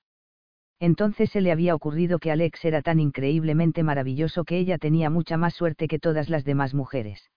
Entonces 0.80 1.30
se 1.30 1.40
le 1.40 1.52
había 1.52 1.74
ocurrido 1.74 2.18
que 2.18 2.30
Alex 2.30 2.64
era 2.64 2.82
tan 2.82 3.00
increíblemente 3.00 3.82
maravilloso 3.82 4.44
que 4.44 4.58
ella 4.58 4.78
tenía 4.78 5.10
mucha 5.10 5.36
más 5.36 5.54
suerte 5.54 5.88
que 5.88 5.98
todas 5.98 6.28
las 6.28 6.44
demás 6.44 6.74
mujeres. 6.74 7.30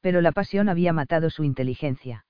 Pero 0.00 0.20
la 0.20 0.32
pasión 0.32 0.68
había 0.68 0.92
matado 0.92 1.30
su 1.30 1.44
inteligencia. 1.44 2.24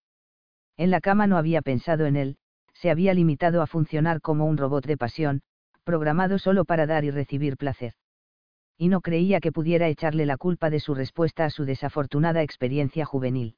En 0.76 0.90
la 0.90 1.00
cama 1.00 1.26
no 1.26 1.36
había 1.36 1.62
pensado 1.62 2.06
en 2.06 2.16
él, 2.16 2.36
se 2.74 2.90
había 2.90 3.14
limitado 3.14 3.62
a 3.62 3.66
funcionar 3.66 4.20
como 4.20 4.46
un 4.46 4.56
robot 4.56 4.86
de 4.86 4.96
pasión, 4.96 5.42
programado 5.84 6.38
solo 6.38 6.64
para 6.64 6.86
dar 6.86 7.04
y 7.04 7.10
recibir 7.10 7.56
placer. 7.56 7.94
Y 8.76 8.88
no 8.88 9.00
creía 9.00 9.40
que 9.40 9.52
pudiera 9.52 9.88
echarle 9.88 10.26
la 10.26 10.36
culpa 10.36 10.68
de 10.68 10.80
su 10.80 10.94
respuesta 10.94 11.46
a 11.46 11.50
su 11.50 11.64
desafortunada 11.64 12.42
experiencia 12.42 13.06
juvenil. 13.06 13.56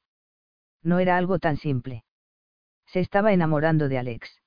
No 0.81 0.99
era 0.99 1.17
algo 1.17 1.39
tan 1.39 1.57
simple. 1.57 2.05
Se 2.85 3.01
estaba 3.01 3.33
enamorando 3.33 3.89
de 3.89 3.97
Alex 3.97 4.38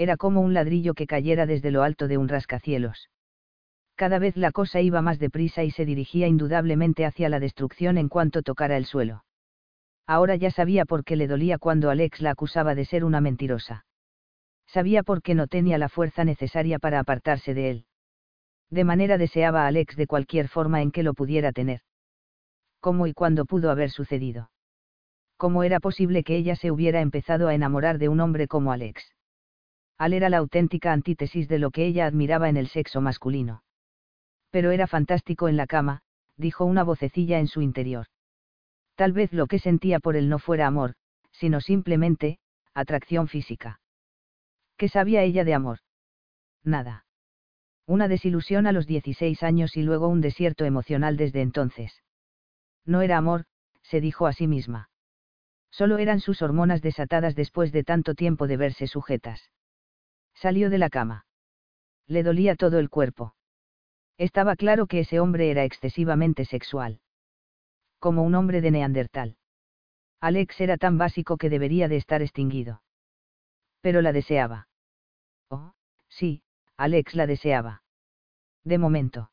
era 0.00 0.16
como 0.16 0.40
un 0.40 0.54
ladrillo 0.54 0.94
que 0.94 1.06
cayera 1.06 1.44
desde 1.44 1.70
lo 1.70 1.82
alto 1.82 2.08
de 2.08 2.16
un 2.16 2.26
rascacielos. 2.26 3.10
Cada 3.96 4.18
vez 4.18 4.34
la 4.34 4.50
cosa 4.50 4.80
iba 4.80 5.02
más 5.02 5.18
deprisa 5.18 5.62
y 5.62 5.70
se 5.70 5.84
dirigía 5.84 6.26
indudablemente 6.26 7.04
hacia 7.04 7.28
la 7.28 7.38
destrucción 7.38 7.98
en 7.98 8.08
cuanto 8.08 8.40
tocara 8.40 8.78
el 8.78 8.86
suelo. 8.86 9.24
Ahora 10.06 10.36
ya 10.36 10.50
sabía 10.50 10.86
por 10.86 11.04
qué 11.04 11.16
le 11.16 11.28
dolía 11.28 11.58
cuando 11.58 11.90
Alex 11.90 12.22
la 12.22 12.30
acusaba 12.30 12.74
de 12.74 12.86
ser 12.86 13.04
una 13.04 13.20
mentirosa. 13.20 13.84
Sabía 14.66 15.02
por 15.02 15.20
qué 15.20 15.34
no 15.34 15.48
tenía 15.48 15.76
la 15.76 15.90
fuerza 15.90 16.24
necesaria 16.24 16.78
para 16.78 16.98
apartarse 16.98 17.52
de 17.52 17.70
él. 17.70 17.84
De 18.70 18.84
manera 18.84 19.18
deseaba 19.18 19.64
a 19.64 19.66
Alex 19.66 19.96
de 19.96 20.06
cualquier 20.06 20.48
forma 20.48 20.80
en 20.80 20.92
que 20.92 21.02
lo 21.02 21.12
pudiera 21.12 21.52
tener. 21.52 21.82
¿Cómo 22.80 23.06
y 23.06 23.12
cuándo 23.12 23.44
pudo 23.44 23.70
haber 23.70 23.90
sucedido? 23.90 24.50
¿Cómo 25.36 25.62
era 25.62 25.78
posible 25.78 26.24
que 26.24 26.36
ella 26.36 26.56
se 26.56 26.70
hubiera 26.70 27.02
empezado 27.02 27.48
a 27.48 27.54
enamorar 27.54 27.98
de 27.98 28.08
un 28.08 28.20
hombre 28.20 28.48
como 28.48 28.72
Alex? 28.72 29.04
Al 30.00 30.14
era 30.14 30.30
la 30.30 30.38
auténtica 30.38 30.94
antítesis 30.94 31.46
de 31.46 31.58
lo 31.58 31.70
que 31.70 31.84
ella 31.84 32.06
admiraba 32.06 32.48
en 32.48 32.56
el 32.56 32.68
sexo 32.68 33.02
masculino. 33.02 33.62
Pero 34.50 34.70
era 34.70 34.86
fantástico 34.86 35.46
en 35.46 35.58
la 35.58 35.66
cama, 35.66 36.00
dijo 36.38 36.64
una 36.64 36.84
vocecilla 36.84 37.38
en 37.38 37.46
su 37.46 37.60
interior. 37.60 38.06
Tal 38.94 39.12
vez 39.12 39.30
lo 39.34 39.46
que 39.46 39.58
sentía 39.58 40.00
por 40.00 40.16
él 40.16 40.30
no 40.30 40.38
fuera 40.38 40.66
amor, 40.66 40.94
sino 41.32 41.60
simplemente, 41.60 42.38
atracción 42.72 43.28
física. 43.28 43.82
¿Qué 44.78 44.88
sabía 44.88 45.22
ella 45.22 45.44
de 45.44 45.52
amor? 45.52 45.80
Nada. 46.64 47.04
Una 47.84 48.08
desilusión 48.08 48.66
a 48.66 48.72
los 48.72 48.86
16 48.86 49.42
años 49.42 49.76
y 49.76 49.82
luego 49.82 50.08
un 50.08 50.22
desierto 50.22 50.64
emocional 50.64 51.18
desde 51.18 51.42
entonces. 51.42 52.02
No 52.86 53.02
era 53.02 53.18
amor, 53.18 53.44
se 53.82 54.00
dijo 54.00 54.26
a 54.26 54.32
sí 54.32 54.46
misma. 54.46 54.88
Solo 55.70 55.98
eran 55.98 56.20
sus 56.20 56.40
hormonas 56.40 56.80
desatadas 56.80 57.34
después 57.34 57.70
de 57.70 57.84
tanto 57.84 58.14
tiempo 58.14 58.46
de 58.46 58.56
verse 58.56 58.86
sujetas. 58.86 59.50
Salió 60.40 60.70
de 60.70 60.78
la 60.78 60.88
cama. 60.88 61.26
Le 62.06 62.22
dolía 62.22 62.56
todo 62.56 62.78
el 62.78 62.88
cuerpo. 62.88 63.34
Estaba 64.16 64.56
claro 64.56 64.86
que 64.86 65.00
ese 65.00 65.20
hombre 65.20 65.50
era 65.50 65.64
excesivamente 65.64 66.46
sexual. 66.46 67.00
Como 67.98 68.22
un 68.22 68.34
hombre 68.34 68.62
de 68.62 68.70
Neandertal. 68.70 69.36
Alex 70.18 70.58
era 70.62 70.78
tan 70.78 70.96
básico 70.96 71.36
que 71.36 71.50
debería 71.50 71.88
de 71.88 71.96
estar 71.96 72.22
extinguido. 72.22 72.82
Pero 73.82 74.00
la 74.00 74.12
deseaba. 74.12 74.68
Oh, 75.50 75.74
sí, 76.08 76.42
Alex 76.78 77.14
la 77.14 77.26
deseaba. 77.26 77.82
De 78.64 78.78
momento. 78.78 79.30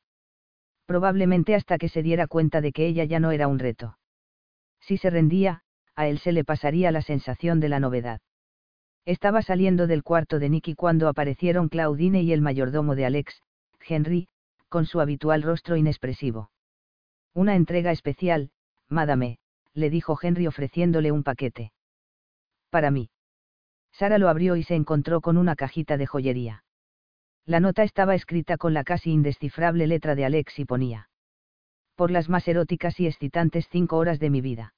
Probablemente 0.86 1.56
hasta 1.56 1.77
que 1.77 1.88
se 1.88 2.03
diera 2.03 2.27
cuenta 2.27 2.60
de 2.60 2.74
que 2.74 2.86
ella 2.86 3.06
ya 3.06 3.22
no 3.22 3.32
era 3.32 3.48
un 3.48 3.60
reto. 3.60 3.98
Si 4.82 4.98
se 4.98 5.10
rendía, 5.10 5.64
a 5.95 6.08
él 6.08 6.19
se 6.19 6.34
le 6.34 6.44
pasaría 6.44 6.92
la 6.92 7.02
sensación 7.02 7.61
de 7.61 7.69
la 7.69 7.80
novedad. 7.80 8.19
Estaba 9.08 9.42
saliendo 9.42 9.88
del 9.88 10.03
cuarto 10.03 10.38
de 10.38 10.50
Nicky 10.50 10.76
cuando 10.76 11.08
aparecieron 11.08 11.69
Claudine 11.69 12.24
y 12.24 12.34
el 12.34 12.42
mayordomo 12.42 12.94
de 12.94 13.06
Alex, 13.06 13.42
Henry, 13.80 14.27
con 14.68 14.86
su 14.86 15.00
habitual 15.00 15.44
rostro 15.44 15.77
inexpresivo. 15.77 16.52
Una 17.34 17.56
entrega 17.56 17.94
especial, 17.94 18.52
madame, 18.90 19.38
le 19.74 19.90
dijo 19.90 20.19
Henry 20.22 20.45
ofreciéndole 20.45 21.14
un 21.14 21.24
paquete. 21.24 21.72
Para 22.69 22.92
mí. 22.92 23.10
Sara 23.94 24.18
lo 24.18 24.27
abrió 24.27 24.58
y 24.58 24.64
se 24.64 24.76
encontró 24.76 25.22
con 25.22 25.38
una 25.38 25.56
cajita 25.56 25.95
de 25.95 26.06
joyería. 26.06 26.66
La 27.45 27.61
nota 27.61 27.84
estaba 27.84 28.14
escrita 28.14 28.58
con 28.58 28.74
la 28.74 28.84
casi 28.84 29.11
indescifrable 29.11 29.88
letra 29.88 30.16
de 30.16 30.26
Alex 30.26 30.60
y 30.60 30.66
ponía. 30.66 31.10
Por 31.95 32.11
las 32.11 32.27
más 32.27 32.45
eróticas 32.50 33.00
y 33.00 33.08
excitantes 33.08 33.69
cinco 33.72 33.95
horas 33.95 34.19
de 34.19 34.30
mi 34.30 34.42
vida. 34.42 34.74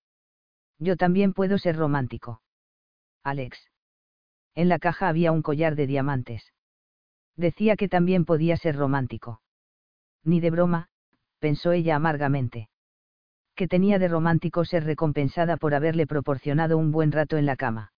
Yo 0.77 0.97
también 0.97 1.33
puedo 1.33 1.57
ser 1.57 1.77
romántico. 1.77 2.43
Alex. 3.23 3.71
En 4.59 4.67
la 4.67 4.77
caja 4.77 5.07
había 5.07 5.31
un 5.31 5.41
collar 5.41 5.77
de 5.77 5.87
diamantes. 5.87 6.51
Decía 7.37 7.77
que 7.77 7.87
también 7.87 8.25
podía 8.25 8.57
ser 8.57 8.75
romántico. 8.75 9.41
Ni 10.25 10.41
de 10.41 10.49
broma, 10.49 10.89
pensó 11.39 11.71
ella 11.71 11.95
amargamente. 11.95 12.67
Que 13.55 13.69
tenía 13.69 13.99
de 13.99 14.09
romántico 14.09 14.65
ser 14.65 14.83
recompensada 14.83 15.55
por 15.55 15.73
haberle 15.73 16.05
proporcionado 16.07 16.77
un 16.77 16.91
buen 16.91 17.13
rato 17.13 17.37
en 17.37 17.45
la 17.45 17.55
cama. 17.55 17.93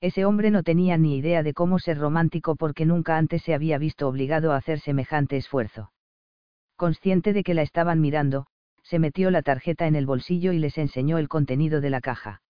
Ese 0.00 0.24
hombre 0.24 0.50
no 0.50 0.64
tenía 0.64 0.96
ni 0.96 1.18
idea 1.18 1.44
de 1.44 1.54
cómo 1.54 1.78
ser 1.78 1.98
romántico 1.98 2.56
porque 2.56 2.84
nunca 2.84 3.16
antes 3.16 3.44
se 3.44 3.54
había 3.54 3.78
visto 3.78 4.08
obligado 4.08 4.50
a 4.50 4.56
hacer 4.56 4.80
semejante 4.80 5.36
esfuerzo. 5.36 5.92
Consciente 6.74 7.32
de 7.32 7.44
que 7.44 7.54
la 7.54 7.62
estaban 7.62 8.00
mirando, 8.00 8.48
se 8.82 8.98
metió 8.98 9.30
la 9.30 9.42
tarjeta 9.42 9.86
en 9.86 9.94
el 9.94 10.04
bolsillo 10.04 10.50
y 10.50 10.58
les 10.58 10.78
enseñó 10.78 11.18
el 11.18 11.28
contenido 11.28 11.80
de 11.80 11.90
la 11.90 12.00
caja. 12.00 12.42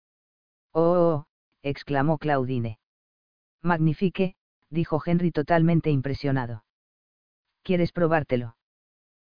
Oh, 0.73 0.81
oh, 0.81 1.15
oh 1.17 1.27
exclamó 1.61 2.17
Claudine. 2.17 2.79
Magnifique, 3.67 4.37
dijo 4.71 5.03
Henry 5.05 5.33
totalmente 5.33 5.91
impresionado. 5.91 6.65
¿Quieres 7.63 7.91
probártelo? 7.91 8.57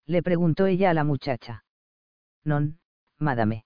Le 0.07 0.23
preguntó 0.23 0.65
ella 0.65 0.89
a 0.89 0.93
la 0.95 1.03
muchacha. 1.03 1.63
Non, 2.43 2.79
madame. 3.19 3.63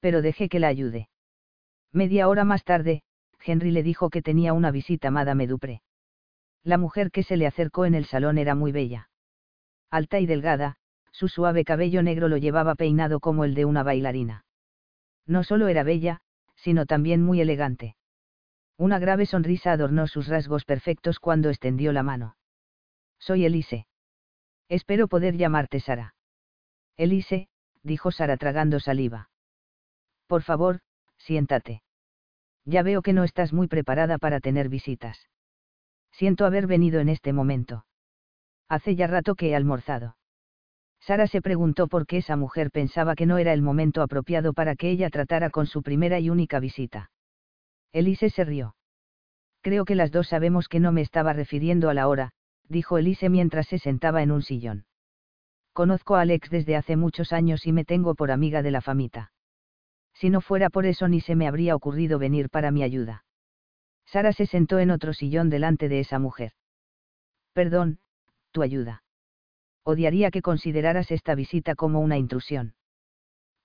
Pero 0.00 0.22
dejé 0.22 0.48
que 0.48 0.58
la 0.58 0.66
ayude. 0.66 1.08
Media 1.92 2.28
hora 2.28 2.44
más 2.44 2.64
tarde, 2.64 3.02
Henry 3.38 3.70
le 3.70 3.84
dijo 3.84 4.10
que 4.10 4.22
tenía 4.22 4.52
una 4.54 4.72
visita 4.72 5.12
Madame 5.12 5.46
Dupré. 5.46 5.82
La 6.64 6.76
mujer 6.76 7.12
que 7.12 7.22
se 7.22 7.36
le 7.36 7.46
acercó 7.46 7.84
en 7.86 7.94
el 7.94 8.06
salón 8.06 8.38
era 8.38 8.56
muy 8.56 8.72
bella. 8.72 9.08
Alta 9.88 10.18
y 10.18 10.26
delgada, 10.26 10.78
su 11.12 11.28
suave 11.28 11.64
cabello 11.64 12.02
negro 12.02 12.26
lo 12.26 12.38
llevaba 12.38 12.74
peinado 12.74 13.20
como 13.20 13.44
el 13.44 13.54
de 13.54 13.66
una 13.66 13.84
bailarina. 13.84 14.44
No 15.26 15.44
solo 15.44 15.68
era 15.68 15.84
bella, 15.84 16.22
sino 16.56 16.86
también 16.86 17.22
muy 17.22 17.40
elegante. 17.40 17.94
Una 18.80 18.98
grave 18.98 19.26
sonrisa 19.26 19.72
adornó 19.72 20.06
sus 20.06 20.26
rasgos 20.26 20.64
perfectos 20.64 21.18
cuando 21.18 21.50
extendió 21.50 21.92
la 21.92 22.02
mano. 22.02 22.36
Soy 23.18 23.44
Elise. 23.44 23.86
Espero 24.70 25.06
poder 25.06 25.36
llamarte 25.36 25.80
Sara. 25.80 26.14
Elise, 26.96 27.48
dijo 27.82 28.10
Sara 28.10 28.38
tragando 28.38 28.80
saliva. 28.80 29.28
Por 30.26 30.40
favor, 30.40 30.80
siéntate. 31.18 31.82
Ya 32.64 32.82
veo 32.82 33.02
que 33.02 33.12
no 33.12 33.24
estás 33.24 33.52
muy 33.52 33.68
preparada 33.68 34.16
para 34.16 34.40
tener 34.40 34.70
visitas. 34.70 35.28
Siento 36.10 36.46
haber 36.46 36.66
venido 36.66 37.00
en 37.00 37.10
este 37.10 37.34
momento. 37.34 37.84
Hace 38.66 38.96
ya 38.96 39.08
rato 39.08 39.34
que 39.34 39.50
he 39.50 39.54
almorzado. 39.54 40.16
Sara 41.00 41.26
se 41.26 41.42
preguntó 41.42 41.86
por 41.86 42.06
qué 42.06 42.16
esa 42.16 42.36
mujer 42.36 42.70
pensaba 42.70 43.14
que 43.14 43.26
no 43.26 43.36
era 43.36 43.52
el 43.52 43.60
momento 43.60 44.00
apropiado 44.00 44.54
para 44.54 44.74
que 44.74 44.88
ella 44.88 45.10
tratara 45.10 45.50
con 45.50 45.66
su 45.66 45.82
primera 45.82 46.18
y 46.18 46.30
única 46.30 46.60
visita. 46.60 47.10
Elise 47.92 48.30
se 48.30 48.44
rió. 48.44 48.76
Creo 49.62 49.84
que 49.84 49.94
las 49.94 50.10
dos 50.10 50.28
sabemos 50.28 50.68
que 50.68 50.80
no 50.80 50.92
me 50.92 51.00
estaba 51.02 51.32
refiriendo 51.32 51.90
a 51.90 51.94
la 51.94 52.08
hora, 52.08 52.30
dijo 52.68 52.98
Elise 52.98 53.28
mientras 53.28 53.66
se 53.66 53.78
sentaba 53.78 54.22
en 54.22 54.30
un 54.30 54.42
sillón. 54.42 54.86
Conozco 55.72 56.16
a 56.16 56.22
Alex 56.22 56.50
desde 56.50 56.76
hace 56.76 56.96
muchos 56.96 57.32
años 57.32 57.66
y 57.66 57.72
me 57.72 57.84
tengo 57.84 58.14
por 58.14 58.30
amiga 58.30 58.62
de 58.62 58.70
la 58.70 58.80
famita. 58.80 59.32
Si 60.14 60.30
no 60.30 60.40
fuera 60.40 60.70
por 60.70 60.86
eso 60.86 61.08
ni 61.08 61.20
se 61.20 61.34
me 61.34 61.48
habría 61.48 61.74
ocurrido 61.74 62.18
venir 62.18 62.50
para 62.50 62.70
mi 62.70 62.82
ayuda. 62.82 63.24
Sara 64.06 64.32
se 64.32 64.46
sentó 64.46 64.78
en 64.78 64.90
otro 64.90 65.12
sillón 65.12 65.50
delante 65.50 65.88
de 65.88 66.00
esa 66.00 66.18
mujer. 66.18 66.52
Perdón, 67.52 67.98
tu 68.50 68.62
ayuda. 68.62 69.02
Odiaría 69.84 70.30
que 70.30 70.42
consideraras 70.42 71.10
esta 71.10 71.34
visita 71.34 71.74
como 71.74 72.00
una 72.00 72.18
intrusión. 72.18 72.74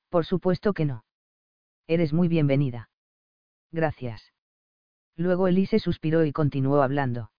Por 0.09 0.25
supuesto 0.25 0.73
que 0.73 0.85
no. 0.85 1.03
Eres 1.87 2.13
muy 2.13 2.27
bienvenida. 2.27 2.89
Gracias. 3.71 4.33
Luego 5.17 5.47
Elise 5.47 5.79
suspiró 5.79 6.25
y 6.25 6.31
continuó 6.31 6.81
hablando. 6.81 7.31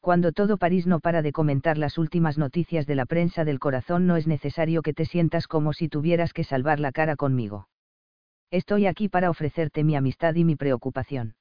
Cuando 0.00 0.32
todo 0.32 0.56
París 0.56 0.86
no 0.86 0.98
para 0.98 1.22
de 1.22 1.32
comentar 1.32 1.78
las 1.78 1.96
últimas 1.96 2.36
noticias 2.36 2.86
de 2.86 2.96
la 2.96 3.06
prensa 3.06 3.44
del 3.44 3.60
corazón 3.60 4.06
no 4.06 4.16
es 4.16 4.26
necesario 4.26 4.82
que 4.82 4.92
te 4.92 5.04
sientas 5.04 5.46
como 5.46 5.72
si 5.72 5.88
tuvieras 5.88 6.32
que 6.32 6.42
salvar 6.42 6.80
la 6.80 6.90
cara 6.90 7.14
conmigo. 7.14 7.68
Estoy 8.50 8.86
aquí 8.86 9.08
para 9.08 9.30
ofrecerte 9.30 9.84
mi 9.84 9.94
amistad 9.94 10.34
y 10.34 10.44
mi 10.44 10.56
preocupación. 10.56 11.36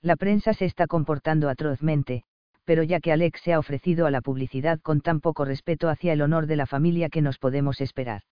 La 0.00 0.16
prensa 0.16 0.54
se 0.54 0.64
está 0.64 0.86
comportando 0.86 1.48
atrozmente, 1.48 2.24
pero 2.64 2.82
ya 2.82 3.00
que 3.00 3.12
Alex 3.12 3.40
se 3.42 3.52
ha 3.52 3.58
ofrecido 3.58 4.06
a 4.06 4.10
la 4.10 4.22
publicidad 4.22 4.80
con 4.80 5.00
tan 5.00 5.20
poco 5.20 5.44
respeto 5.44 5.88
hacia 5.88 6.12
el 6.12 6.22
honor 6.22 6.46
de 6.46 6.56
la 6.56 6.66
familia 6.66 7.08
que 7.08 7.22
nos 7.22 7.38
podemos 7.38 7.80
esperar. 7.80 8.22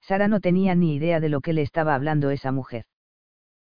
Sara 0.00 0.28
no 0.28 0.40
tenía 0.40 0.74
ni 0.74 0.94
idea 0.94 1.20
de 1.20 1.28
lo 1.28 1.40
que 1.40 1.52
le 1.52 1.62
estaba 1.62 1.94
hablando 1.94 2.30
esa 2.30 2.52
mujer. 2.52 2.84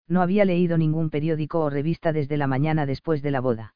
No 0.08 0.22
había 0.22 0.44
leído 0.44 0.78
ningún 0.78 1.10
periódico 1.10 1.60
o 1.60 1.70
revista 1.70 2.12
desde 2.12 2.36
la 2.36 2.46
mañana 2.46 2.86
después 2.86 3.22
de 3.22 3.30
la 3.30 3.40
boda. 3.40 3.74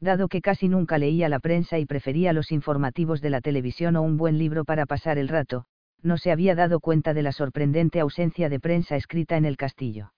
Dado 0.00 0.28
que 0.28 0.40
casi 0.40 0.68
nunca 0.68 0.96
leía 0.96 1.28
la 1.28 1.40
prensa 1.40 1.78
y 1.78 1.86
prefería 1.86 2.32
los 2.32 2.52
informativos 2.52 3.20
de 3.20 3.30
la 3.30 3.40
televisión 3.40 3.96
o 3.96 4.02
un 4.02 4.16
buen 4.16 4.38
libro 4.38 4.64
para 4.64 4.86
pasar 4.86 5.18
el 5.18 5.28
rato, 5.28 5.66
no 6.02 6.16
se 6.16 6.32
había 6.32 6.54
dado 6.54 6.80
cuenta 6.80 7.12
de 7.12 7.22
la 7.22 7.32
sorprendente 7.32 8.00
ausencia 8.00 8.48
de 8.48 8.60
prensa 8.60 8.96
escrita 8.96 9.36
en 9.36 9.44
el 9.44 9.56
castillo. 9.56 10.12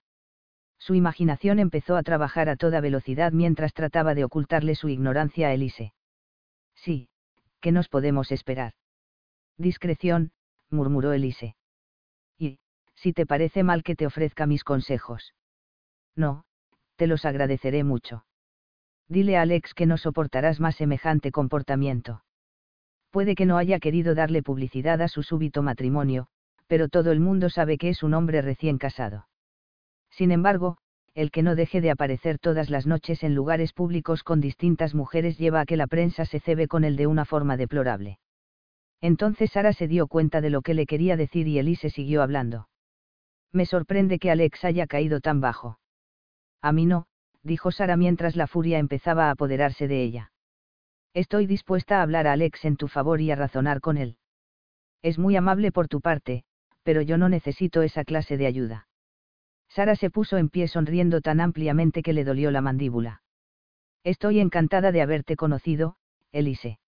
Su 0.79 0.95
imaginación 0.95 1.59
empezó 1.59 1.95
a 1.97 2.03
trabajar 2.03 2.49
a 2.49 2.55
toda 2.55 2.81
velocidad 2.81 3.31
mientras 3.31 3.73
trataba 3.73 4.15
de 4.15 4.23
ocultarle 4.23 4.75
su 4.75 4.89
ignorancia 4.89 5.47
a 5.47 5.53
Elise. 5.53 5.93
Sí, 6.75 7.09
¿qué 7.59 7.71
nos 7.71 7.89
podemos 7.89 8.31
esperar? 8.31 8.73
Discreción, 9.57 10.31
murmuró 10.69 11.13
Elise. 11.13 11.55
Si 13.03 13.11
te 13.11 13.25
parece 13.25 13.63
mal 13.63 13.83
que 13.83 13.97
te 13.97 14.05
ofrezca 14.05 14.45
mis 14.45 14.63
consejos. 14.63 15.33
No, 16.15 16.45
te 16.95 17.05
los 17.05 17.25
agradeceré 17.25 17.83
mucho. 17.83 18.23
Dile 19.09 19.35
a 19.35 19.41
Alex 19.41 19.73
que 19.73 19.85
no 19.85 19.97
soportarás 19.97 20.61
más 20.61 20.77
semejante 20.77 21.29
comportamiento. 21.29 22.23
Puede 23.11 23.35
que 23.35 23.45
no 23.45 23.57
haya 23.57 23.79
querido 23.79 24.15
darle 24.15 24.41
publicidad 24.41 25.01
a 25.01 25.09
su 25.09 25.21
súbito 25.21 25.61
matrimonio, 25.61 26.27
pero 26.67 26.87
todo 26.87 27.11
el 27.11 27.19
mundo 27.19 27.49
sabe 27.49 27.77
que 27.77 27.89
es 27.89 28.03
un 28.03 28.13
hombre 28.13 28.41
recién 28.41 28.77
casado. 28.77 29.27
Sin 30.09 30.31
embargo, 30.31 30.77
el 31.13 31.29
que 31.29 31.43
no 31.43 31.55
deje 31.55 31.81
de 31.81 31.91
aparecer 31.91 32.39
todas 32.39 32.69
las 32.69 32.87
noches 32.87 33.21
en 33.23 33.35
lugares 33.35 33.73
públicos 33.73 34.23
con 34.23 34.39
distintas 34.39 34.95
mujeres 34.95 35.37
lleva 35.37 35.59
a 35.59 35.65
que 35.65 35.75
la 35.75 35.87
prensa 35.87 36.23
se 36.23 36.39
cebe 36.39 36.69
con 36.69 36.85
él 36.85 36.95
de 36.95 37.07
una 37.07 37.25
forma 37.25 37.57
deplorable. 37.57 38.19
Entonces 39.01 39.51
Sara 39.51 39.73
se 39.73 39.89
dio 39.89 40.07
cuenta 40.07 40.39
de 40.39 40.51
lo 40.51 40.61
que 40.61 40.73
le 40.73 40.85
quería 40.85 41.17
decir 41.17 41.49
y 41.49 41.59
Elise 41.59 41.89
siguió 41.89 42.21
hablando. 42.21 42.69
Me 43.53 43.65
sorprende 43.65 44.19
que 44.19 44.31
Alex 44.31 44.65
haya 44.65 44.87
caído 44.87 45.21
tan 45.21 45.39
bajo. 45.39 45.79
A 46.61 46.71
mí 46.71 46.85
no, 46.87 47.05
dijo 47.43 47.71
Sara 47.71 47.95
mientras 47.95 48.35
la 48.35 48.47
furia 48.47 48.79
empezaba 48.79 49.27
a 49.27 49.31
apoderarse 49.31 49.87
de 49.87 50.01
ella. 50.01 50.31
Estoy 51.13 51.45
dispuesta 51.45 51.99
a 51.99 52.01
hablar 52.01 52.25
a 52.25 52.33
Alex 52.33 52.65
en 52.65 52.75
tu 52.75 52.87
favor 52.87 53.21
y 53.21 53.29
a 53.29 53.35
razonar 53.35 53.79
con 53.79 53.97
él. 53.97 54.17
Es 55.03 55.19
muy 55.19 55.35
amable 55.35 55.71
por 55.71 55.87
tu 55.87 56.01
parte, 56.01 56.43
pero 56.81 57.01
yo 57.01 57.17
no 57.17 57.29
necesito 57.29 57.83
esa 57.83 58.03
clase 58.03 58.37
de 58.37 58.47
ayuda. 58.47 58.87
Sara 59.69 59.95
se 59.95 60.09
puso 60.09 60.37
en 60.37 60.49
pie 60.49 60.67
sonriendo 60.67 61.21
tan 61.21 61.39
ampliamente 61.39 62.01
que 62.01 62.13
le 62.13 62.23
dolió 62.23 62.49
la 62.49 62.61
mandíbula. 62.61 63.21
Estoy 64.03 64.39
encantada 64.39 64.91
de 64.91 65.01
haberte 65.01 65.35
conocido, 65.35 65.97
Elise. 66.31 66.79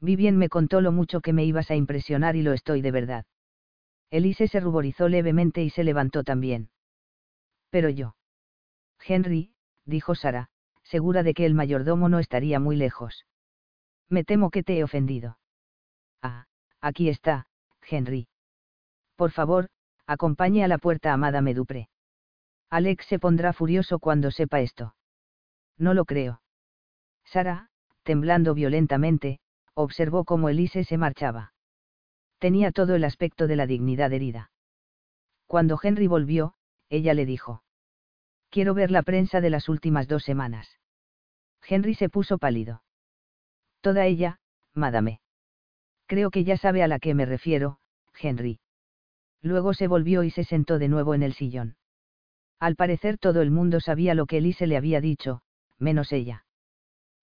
Vivien 0.00 0.36
me 0.38 0.48
contó 0.48 0.80
lo 0.80 0.90
mucho 0.90 1.20
que 1.20 1.32
me 1.32 1.44
ibas 1.44 1.70
a 1.70 1.76
impresionar 1.76 2.34
y 2.36 2.42
lo 2.42 2.52
estoy 2.52 2.80
de 2.80 2.90
verdad. 2.90 3.24
Elise 4.12 4.46
se 4.46 4.60
ruborizó 4.60 5.08
levemente 5.08 5.62
y 5.62 5.70
se 5.70 5.84
levantó 5.84 6.22
también. 6.22 6.68
Pero 7.70 7.88
yo. 7.88 8.14
Henry, 9.00 9.54
dijo 9.86 10.14
Sara, 10.14 10.50
segura 10.82 11.22
de 11.22 11.32
que 11.32 11.46
el 11.46 11.54
mayordomo 11.54 12.10
no 12.10 12.18
estaría 12.18 12.60
muy 12.60 12.76
lejos. 12.76 13.24
Me 14.10 14.22
temo 14.22 14.50
que 14.50 14.62
te 14.62 14.76
he 14.76 14.84
ofendido. 14.84 15.38
Ah, 16.20 16.44
aquí 16.82 17.08
está, 17.08 17.46
Henry. 17.88 18.28
Por 19.16 19.30
favor, 19.30 19.70
acompañe 20.06 20.62
a 20.62 20.68
la 20.68 20.76
puerta 20.76 21.14
a 21.14 21.16
Madame 21.16 21.54
Dupré. 21.54 21.88
Alex 22.68 23.06
se 23.06 23.18
pondrá 23.18 23.54
furioso 23.54 23.98
cuando 23.98 24.30
sepa 24.30 24.60
esto. 24.60 24.94
No 25.78 25.94
lo 25.94 26.04
creo. 26.04 26.42
Sara, 27.24 27.70
temblando 28.02 28.52
violentamente, 28.52 29.40
observó 29.72 30.26
cómo 30.26 30.50
Elise 30.50 30.84
se 30.84 30.98
marchaba. 30.98 31.51
Tenía 32.42 32.72
todo 32.72 32.96
el 32.96 33.04
aspecto 33.04 33.46
de 33.46 33.54
la 33.54 33.68
dignidad 33.68 34.12
herida. 34.12 34.50
Cuando 35.46 35.78
Henry 35.80 36.08
volvió, 36.08 36.54
ella 36.90 37.14
le 37.14 37.24
dijo. 37.24 37.62
Quiero 38.50 38.74
ver 38.74 38.90
la 38.90 39.04
prensa 39.04 39.40
de 39.40 39.48
las 39.48 39.68
últimas 39.68 40.08
dos 40.08 40.24
semanas. 40.24 40.80
Henry 41.64 41.94
se 41.94 42.08
puso 42.08 42.38
pálido. 42.38 42.82
Toda 43.80 44.06
ella, 44.06 44.40
madame. 44.74 45.20
Creo 46.06 46.32
que 46.32 46.42
ya 46.42 46.56
sabe 46.56 46.82
a 46.82 46.88
la 46.88 46.98
que 46.98 47.14
me 47.14 47.26
refiero, 47.26 47.78
Henry. 48.20 48.58
Luego 49.40 49.72
se 49.72 49.86
volvió 49.86 50.24
y 50.24 50.30
se 50.32 50.42
sentó 50.42 50.80
de 50.80 50.88
nuevo 50.88 51.14
en 51.14 51.22
el 51.22 51.34
sillón. 51.34 51.76
Al 52.58 52.74
parecer 52.74 53.18
todo 53.18 53.40
el 53.40 53.52
mundo 53.52 53.78
sabía 53.78 54.14
lo 54.14 54.26
que 54.26 54.38
Elise 54.38 54.66
le 54.66 54.76
había 54.76 55.00
dicho, 55.00 55.42
menos 55.78 56.10
ella. 56.10 56.44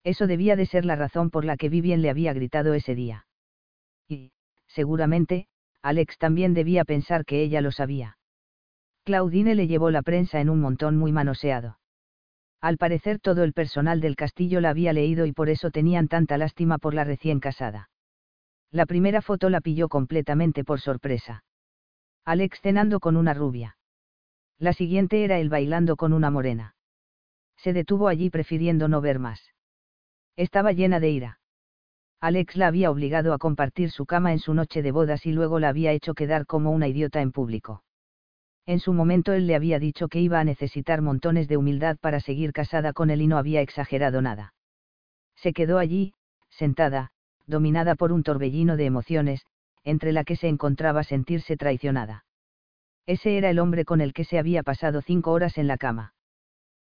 Eso 0.05 0.27
debía 0.27 0.55
de 0.55 0.65
ser 0.65 0.85
la 0.85 0.95
razón 0.95 1.29
por 1.29 1.43
la 1.43 1.57
que 1.57 1.67
Vivien 1.67 2.01
le 2.01 2.09
había 2.09 2.31
gritado 2.31 2.73
ese 2.73 2.95
día. 2.95 3.27
Y, 4.07 4.31
seguramente, 4.69 5.47
Alex 5.81 6.17
también 6.17 6.53
debía 6.53 6.85
pensar 6.85 7.25
que 7.25 7.41
ella 7.41 7.61
lo 7.61 7.71
sabía. 7.71 8.17
Claudine 9.03 9.55
le 9.55 9.67
llevó 9.67 9.91
la 9.91 10.01
prensa 10.01 10.39
en 10.39 10.49
un 10.49 10.61
montón 10.61 10.97
muy 10.97 11.11
manoseado. 11.11 11.79
Al 12.61 12.77
parecer 12.77 13.19
todo 13.19 13.43
el 13.43 13.53
personal 13.53 14.01
del 14.01 14.15
castillo 14.15 14.59
la 14.61 14.69
había 14.69 14.93
leído 14.93 15.25
y 15.25 15.31
por 15.31 15.49
eso 15.49 15.71
tenían 15.71 16.07
tanta 16.07 16.37
lástima 16.37 16.77
por 16.77 16.93
la 16.93 17.05
recién 17.05 17.39
casada. 17.39 17.89
La 18.71 18.85
primera 18.85 19.21
foto 19.21 19.49
la 19.49 19.61
pilló 19.61 19.87
completamente 19.87 20.63
por 20.63 20.79
sorpresa. 20.79 21.43
Alex 22.25 22.61
cenando 22.61 22.99
con 22.99 23.15
una 23.17 23.33
rubia. 23.33 23.77
La 24.59 24.73
siguiente 24.73 25.23
era 25.23 25.39
él 25.39 25.49
bailando 25.49 25.95
con 25.95 26.11
una 26.11 26.29
morena. 26.29 26.75
Se 27.57 27.73
detuvo 27.73 28.09
allí 28.09 28.29
prefiriendo 28.29 28.87
no 28.87 29.01
ver 29.01 29.19
más. 29.19 29.53
Estaba 30.35 30.73
llena 30.73 30.99
de 30.99 31.09
ira. 31.09 31.38
Alex 32.21 32.57
la 32.57 32.67
había 32.67 32.91
obligado 32.91 33.33
a 33.33 33.37
compartir 33.37 33.91
su 33.91 34.05
cama 34.05 34.33
en 34.33 34.39
su 34.39 34.53
noche 34.53 34.81
de 34.81 34.91
bodas 34.91 35.25
y 35.25 35.31
luego 35.31 35.59
la 35.59 35.69
había 35.69 35.93
hecho 35.93 36.13
quedar 36.13 36.45
como 36.45 36.71
una 36.71 36.87
idiota 36.87 37.21
en 37.21 37.31
público. 37.31 37.83
En 38.65 38.79
su 38.79 38.93
momento 38.93 39.33
él 39.33 39.47
le 39.47 39.55
había 39.55 39.79
dicho 39.79 40.09
que 40.09 40.19
iba 40.19 40.39
a 40.39 40.43
necesitar 40.43 41.01
montones 41.01 41.47
de 41.47 41.57
humildad 41.57 41.97
para 41.97 42.19
seguir 42.19 42.51
casada 42.51 42.93
con 42.93 43.09
él 43.09 43.21
y 43.21 43.27
no 43.27 43.37
había 43.37 43.61
exagerado 43.61 44.21
nada. 44.21 44.53
Se 45.37 45.53
quedó 45.53 45.77
allí, 45.77 46.13
sentada, 46.49 47.11
dominada 47.47 47.95
por 47.95 48.11
un 48.11 48.23
torbellino 48.23 48.75
de 48.75 48.85
emociones, 48.85 49.45
entre 49.83 50.11
la 50.11 50.25
que 50.25 50.35
se 50.35 50.49
encontraba 50.49 51.03
sentirse 51.03 51.55
traicionada. 51.55 52.25
Ese 53.05 53.37
era 53.37 53.49
el 53.49 53.59
hombre 53.59 53.85
con 53.85 54.01
el 54.01 54.13
que 54.13 54.25
se 54.25 54.37
había 54.37 54.61
pasado 54.61 55.01
cinco 55.01 55.31
horas 55.31 55.57
en 55.57 55.67
la 55.67 55.77
cama. 55.77 56.13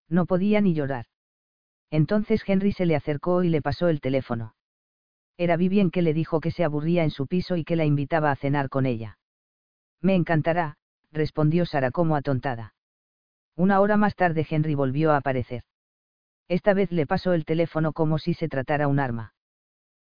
No 0.08 0.26
podía 0.26 0.62
ni 0.62 0.74
llorar. 0.74 1.08
Entonces 1.90 2.44
Henry 2.48 2.72
se 2.72 2.86
le 2.86 2.96
acercó 2.96 3.44
y 3.44 3.50
le 3.50 3.62
pasó 3.62 3.90
el 3.90 4.00
teléfono. 4.00 4.54
Era 5.38 5.58
Vivien 5.58 5.90
que 5.92 6.02
le 6.02 6.14
dijo 6.14 6.40
que 6.40 6.52
se 6.52 6.64
aburría 6.64 7.04
en 7.04 7.12
su 7.12 7.28
piso 7.28 7.56
y 7.56 7.64
que 7.64 7.76
la 7.76 7.86
invitaba 7.86 8.32
a 8.32 8.36
cenar 8.36 8.70
con 8.70 8.86
ella. 8.86 9.18
Me 10.02 10.16
encantará, 10.16 10.78
respondió 11.12 11.66
Sara 11.66 11.92
como 11.92 12.16
atontada. 12.16 12.76
Una 13.56 13.80
hora 13.80 13.98
más 13.98 14.16
tarde 14.16 14.46
Henry 14.50 14.76
volvió 14.76 15.12
a 15.12 15.18
aparecer. 15.18 15.64
Esta 16.48 16.74
vez 16.74 16.92
le 16.92 17.08
pasó 17.08 17.34
el 17.34 17.46
teléfono 17.46 17.94
como 17.94 18.18
si 18.20 18.34
se 18.34 18.48
tratara 18.48 18.88
un 18.88 19.00
arma. 19.00 19.34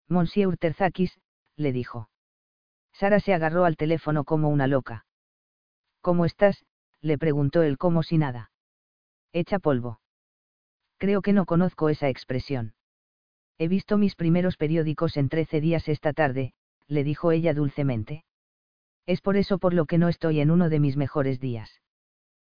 Monsieur 0.07 0.57
Terzakis, 0.57 1.19
le 1.55 1.71
dijo. 1.71 2.09
Sara 2.93 3.19
se 3.19 3.33
agarró 3.33 3.65
al 3.65 3.77
teléfono 3.77 4.23
como 4.23 4.49
una 4.49 4.67
loca. 4.67 5.05
¿Cómo 6.01 6.25
estás? 6.25 6.65
le 7.01 7.17
preguntó 7.17 7.63
él 7.63 7.77
como 7.77 8.03
si 8.03 8.17
nada. 8.17 8.51
Echa 9.33 9.59
polvo. 9.59 9.99
Creo 10.97 11.21
que 11.21 11.33
no 11.33 11.45
conozco 11.45 11.89
esa 11.89 12.09
expresión. 12.09 12.73
He 13.57 13.67
visto 13.67 13.97
mis 13.97 14.15
primeros 14.15 14.57
periódicos 14.57 15.17
en 15.17 15.29
trece 15.29 15.61
días 15.61 15.87
esta 15.87 16.13
tarde, 16.13 16.53
le 16.87 17.03
dijo 17.03 17.31
ella 17.31 17.53
dulcemente. 17.53 18.25
Es 19.05 19.21
por 19.21 19.37
eso 19.37 19.59
por 19.59 19.73
lo 19.73 19.85
que 19.85 19.97
no 19.97 20.09
estoy 20.09 20.39
en 20.39 20.51
uno 20.51 20.69
de 20.69 20.79
mis 20.79 20.97
mejores 20.97 21.39
días. 21.39 21.81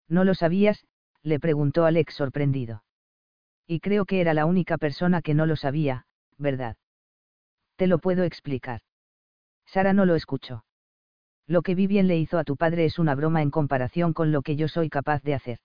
¿No 0.08 0.24
lo 0.24 0.34
sabías? 0.34 0.86
le 1.22 1.40
preguntó 1.40 1.86
Alex 1.86 2.16
sorprendido. 2.16 2.84
Y 3.68 3.80
creo 3.80 4.06
que 4.06 4.20
era 4.20 4.34
la 4.34 4.46
única 4.46 4.78
persona 4.78 5.22
que 5.22 5.36
no 5.36 5.46
lo 5.46 5.56
sabía, 5.56 6.06
¿verdad? 6.38 6.76
Te 7.76 7.88
lo 7.88 8.00
puedo 8.00 8.24
explicar. 8.24 8.82
Sara 9.66 9.94
no 9.94 10.06
lo 10.06 10.16
escuchó. 10.16 10.66
Lo 11.46 11.62
que 11.62 11.76
Vivien 11.76 12.08
le 12.08 12.18
hizo 12.18 12.38
a 12.38 12.44
tu 12.44 12.58
padre 12.58 12.86
es 12.86 13.00
una 13.00 13.16
broma 13.16 13.42
en 13.42 13.52
comparación 13.52 14.14
con 14.14 14.32
lo 14.32 14.42
que 14.42 14.56
yo 14.56 14.68
soy 14.68 14.90
capaz 14.90 15.22
de 15.24 15.36
hacer. 15.36 15.60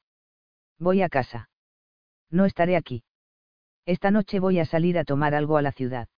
Voy 0.79 1.03
a 1.03 1.09
casa. 1.09 1.49
No 2.31 2.45
estaré 2.45 2.77
aquí. 2.77 3.05
Esta 3.87 4.11
noche 4.11 4.41
voy 4.41 4.59
a 4.59 4.65
salir 4.65 4.99
a 4.99 5.05
tomar 5.05 5.35
algo 5.35 5.57
a 5.57 5.63
la 5.63 5.73
ciudad. 5.73 6.09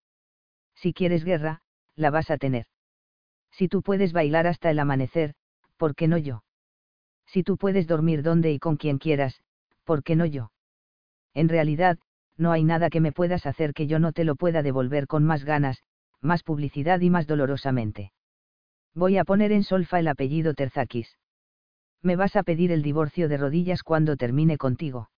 Si 0.75 0.93
quieres 0.93 1.25
guerra, 1.25 1.63
la 1.97 2.11
vas 2.11 2.31
a 2.31 2.37
tener. 2.37 2.67
Si 3.51 3.69
tú 3.69 3.83
puedes 3.83 4.13
bailar 4.13 4.47
hasta 4.47 4.71
el 4.71 4.79
amanecer, 4.79 5.35
¿por 5.77 5.95
qué 5.95 6.09
no 6.09 6.19
yo? 6.19 6.45
Si 7.27 7.43
tú 7.43 7.57
puedes 7.57 7.87
dormir 7.87 8.23
donde 8.23 8.53
y 8.53 8.59
con 8.59 8.77
quien 8.77 8.99
quieras, 8.99 9.43
¿por 9.85 10.03
qué 10.03 10.15
no 10.15 10.27
yo? 10.27 10.53
En 11.35 11.49
realidad, 11.49 11.99
no 12.37 12.53
hay 12.53 12.65
nada 12.65 12.91
que 12.91 13.01
me 13.01 13.13
puedas 13.13 13.47
hacer 13.47 13.73
que 13.73 13.87
yo 13.87 13.99
no 13.99 14.13
te 14.13 14.25
lo 14.25 14.37
pueda 14.37 14.63
devolver 14.63 15.07
con 15.07 15.25
más 15.25 15.45
ganas, 15.45 15.83
más 16.21 16.43
publicidad 16.43 17.01
y 17.01 17.11
más 17.11 17.27
dolorosamente. 17.27 18.13
Voy 18.95 19.19
a 19.19 19.25
poner 19.25 19.53
en 19.53 19.65
solfa 19.65 19.99
el 19.99 20.09
apellido 20.09 20.55
Terzakis. 20.55 21.19
Me 22.03 22.17
vas 22.17 22.37
a 22.37 22.43
pedir 22.43 22.73
el 22.73 22.83
divorcio 22.83 23.29
de 23.29 23.37
rodillas 23.37 23.83
cuando 23.83 24.17
termine 24.17 24.57
contigo. 24.57 25.11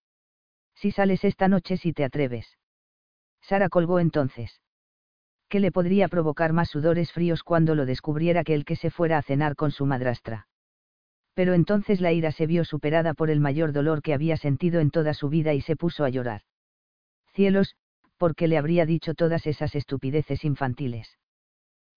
Si 0.81 0.93
sales 0.93 1.25
esta 1.25 1.49
noche 1.49 1.77
si 1.77 1.93
te 1.93 2.05
atreves. 2.05 2.57
Sara 3.41 3.69
colgó 3.69 3.99
entonces. 3.99 4.61
¿Qué 5.49 5.59
le 5.59 5.73
podría 5.73 6.07
provocar 6.07 6.53
más 6.53 6.69
sudores 6.69 7.11
fríos 7.11 7.43
cuando 7.43 7.75
lo 7.75 7.85
descubriera 7.85 8.45
que 8.45 8.55
el 8.55 8.65
que 8.65 8.77
se 8.77 8.91
fuera 8.91 9.19
a 9.19 9.23
cenar 9.23 9.57
con 9.57 9.73
su 9.73 9.87
madrastra? 9.87 10.47
Pero 11.35 11.55
entonces 11.55 12.01
la 12.01 12.13
ira 12.13 12.31
se 12.31 12.47
vio 12.47 12.65
superada 12.65 13.13
por 13.15 13.29
el 13.29 13.41
mayor 13.41 13.73
dolor 13.73 14.03
que 14.03 14.15
había 14.15 14.37
sentido 14.37 14.79
en 14.79 14.91
toda 14.91 15.15
su 15.15 15.29
vida 15.29 15.53
y 15.53 15.63
se 15.63 15.75
puso 15.75 16.05
a 16.05 16.11
llorar. 16.11 16.43
Cielos, 17.33 17.75
¿por 18.17 18.37
qué 18.37 18.47
le 18.47 18.57
habría 18.57 18.87
dicho 18.87 19.15
todas 19.15 19.49
esas 19.49 19.75
estupideces 19.75 20.45
infantiles? 20.45 21.19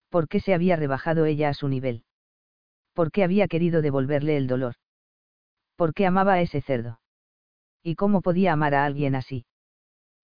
¿Por 0.10 0.27
qué 0.27 0.40
se 0.40 0.56
había 0.56 0.76
rebajado 0.76 1.26
ella 1.26 1.50
a 1.50 1.53
su 1.53 1.68
nivel? 1.68 2.03
¿Por 2.93 3.11
qué 3.11 3.24
había 3.24 3.48
querido 3.48 3.84
devolverle 3.84 4.38
el 4.38 4.48
dolor? 4.48 4.74
¿Por 5.76 5.93
qué 5.93 6.08
amaba 6.08 6.34
a 6.34 6.42
ese 6.42 6.61
cerdo? 6.61 7.00
¿Y 7.84 7.95
cómo 7.95 8.22
podía 8.22 8.53
amar 8.53 8.76
a 8.76 8.85
alguien 8.85 9.16
así? 9.16 9.45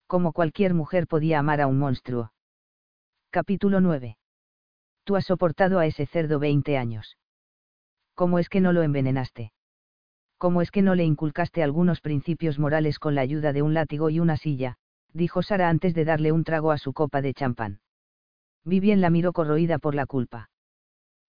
Como 0.06 0.32
cualquier 0.32 0.74
mujer 0.74 1.08
podía 1.08 1.40
amar 1.40 1.60
a 1.60 1.68
un 1.68 1.80
monstruo. 1.80 2.32
Capítulo 3.32 3.82
9. 3.82 4.18
Tú 5.04 5.16
has 5.16 5.26
soportado 5.26 5.80
a 5.80 5.86
ese 5.86 6.06
cerdo 6.06 6.40
20 6.40 6.78
años. 6.78 7.18
¿Cómo 8.14 8.40
es 8.40 8.50
que 8.50 8.62
no 8.62 8.74
lo 8.74 8.84
envenenaste? 8.84 9.52
¿Cómo 10.38 10.62
es 10.62 10.70
que 10.70 10.82
no 10.84 10.96
le 10.96 11.04
inculcaste 11.04 11.64
algunos 11.64 12.00
principios 12.00 12.60
morales 12.60 13.00
con 13.00 13.16
la 13.16 13.22
ayuda 13.22 13.54
de 13.54 13.64
un 13.64 13.74
látigo 13.74 14.10
y 14.10 14.20
una 14.20 14.38
silla? 14.38 14.78
dijo 15.14 15.42
Sara 15.42 15.70
antes 15.70 15.96
de 15.96 16.06
darle 16.06 16.32
un 16.32 16.44
trago 16.44 16.72
a 16.72 16.78
su 16.78 16.94
copa 16.94 17.22
de 17.22 17.34
champán. 17.34 17.80
Vivien 18.64 19.02
la 19.02 19.10
miró 19.10 19.34
corroída 19.34 19.80
por 19.80 19.96
la 19.96 20.06
culpa. 20.06 20.50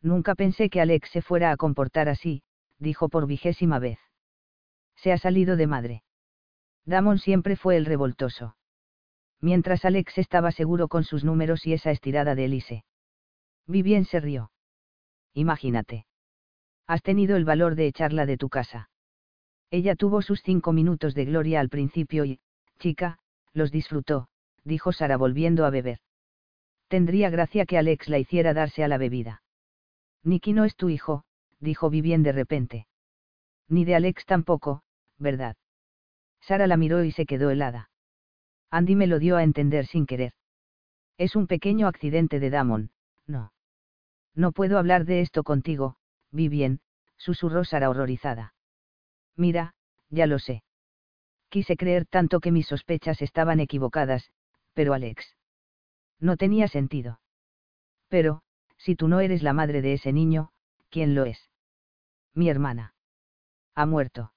Nunca 0.03 0.35
pensé 0.35 0.69
que 0.69 0.81
Alex 0.81 1.11
se 1.11 1.23
fuera 1.23 1.51
a 1.53 1.57
comportar 1.57 2.09
así, 2.09 2.43
dijo 2.79 3.09
por 3.09 3.27
vigésima 3.27 3.79
vez. 3.79 3.99
Se 4.97 5.13
ha 5.13 5.19
salido 5.19 5.57
de 5.57 5.67
madre. 5.67 6.03
Damon 6.89 7.19
siempre 7.19 7.55
fue 7.57 7.77
el 7.77 7.85
revoltoso 7.85 8.57
mientras 9.41 9.85
Alex 9.85 10.19
estaba 10.19 10.53
seguro 10.53 10.89
con 10.89 11.05
sus 11.05 11.25
números 11.25 11.67
y 11.67 11.73
esa 11.73 11.91
estirada 11.91 12.35
de 12.35 12.47
Elise. 12.47 12.85
Vivien 13.67 14.05
se 14.05 14.21
rió. 14.21 14.51
Imagínate. 15.35 16.07
Has 16.87 17.03
tenido 17.03 17.37
el 17.37 17.45
valor 17.45 17.75
de 17.75 17.87
echarla 17.87 18.27
de 18.27 18.37
tu 18.37 18.49
casa. 18.49 18.91
Ella 19.71 19.95
tuvo 19.95 20.23
sus 20.23 20.41
cinco 20.43 20.73
minutos 20.73 21.15
de 21.15 21.27
gloria 21.27 21.61
al 21.61 21.69
principio 21.69 22.25
y, 22.25 22.41
chica, 22.79 23.19
los 23.53 23.71
disfrutó, 23.71 24.29
dijo 24.65 24.93
Sara 24.93 25.17
volviendo 25.17 25.67
a 25.67 25.71
beber. 25.71 25.99
Tendría 26.89 27.29
gracia 27.29 27.67
que 27.67 27.77
Alex 27.77 28.09
la 28.09 28.19
hiciera 28.19 28.55
darse 28.55 28.83
a 28.83 28.89
la 28.89 28.97
bebida. 28.97 29.43
Nicky 30.25 30.55
no 30.55 30.65
es 30.65 30.75
tu 30.75 30.89
hijo, 30.89 31.25
dijo 31.61 31.91
Vivien 31.91 32.23
de 32.23 32.33
repente. 32.33 32.87
Ni 33.69 33.85
de 33.85 33.95
Alex 33.95 34.25
tampoco, 34.25 34.83
¿verdad? 35.19 35.57
Sara 36.41 36.67
la 36.67 36.77
miró 36.77 37.05
y 37.05 37.13
se 37.13 37.27
quedó 37.27 37.51
helada. 37.51 37.91
Andy 38.71 38.97
me 38.97 39.07
lo 39.07 39.19
dio 39.19 39.37
a 39.37 39.43
entender 39.43 39.87
sin 39.87 40.07
querer. 40.07 40.33
Es 41.17 41.37
un 41.37 41.47
pequeño 41.47 41.87
accidente 41.89 42.41
de 42.41 42.51
Damon, 42.51 42.91
no. 43.27 43.53
No 44.35 44.53
puedo 44.53 44.79
hablar 44.79 45.05
de 45.05 45.21
esto 45.21 45.43
contigo, 45.43 45.97
Vivien, 46.31 46.81
susurró 47.17 47.65
Sara 47.65 47.91
horrorizada. 47.91 48.55
Mira, 49.37 49.75
ya 50.11 50.27
lo 50.27 50.39
sé. 50.39 50.63
Quise 51.49 51.77
creer 51.77 52.07
tanto 52.07 52.41
que 52.41 52.53
mis 52.53 52.67
sospechas 52.67 53.23
estaban 53.23 53.59
equivocadas, 53.61 54.31
pero 54.75 54.95
Alex. 54.95 55.35
No 56.21 56.37
tenía 56.37 56.69
sentido. 56.69 57.21
Pero, 58.09 58.43
si 58.77 58.95
tú 58.95 59.09
no 59.09 59.21
eres 59.21 59.43
la 59.43 59.53
madre 59.53 59.83
de 59.83 59.95
ese 59.95 60.13
niño, 60.13 60.51
¿quién 60.91 61.15
lo 61.15 61.25
es? 61.25 61.51
Mi 62.35 62.49
hermana. 62.49 62.95
Ha 63.75 63.87
muerto. 63.87 64.33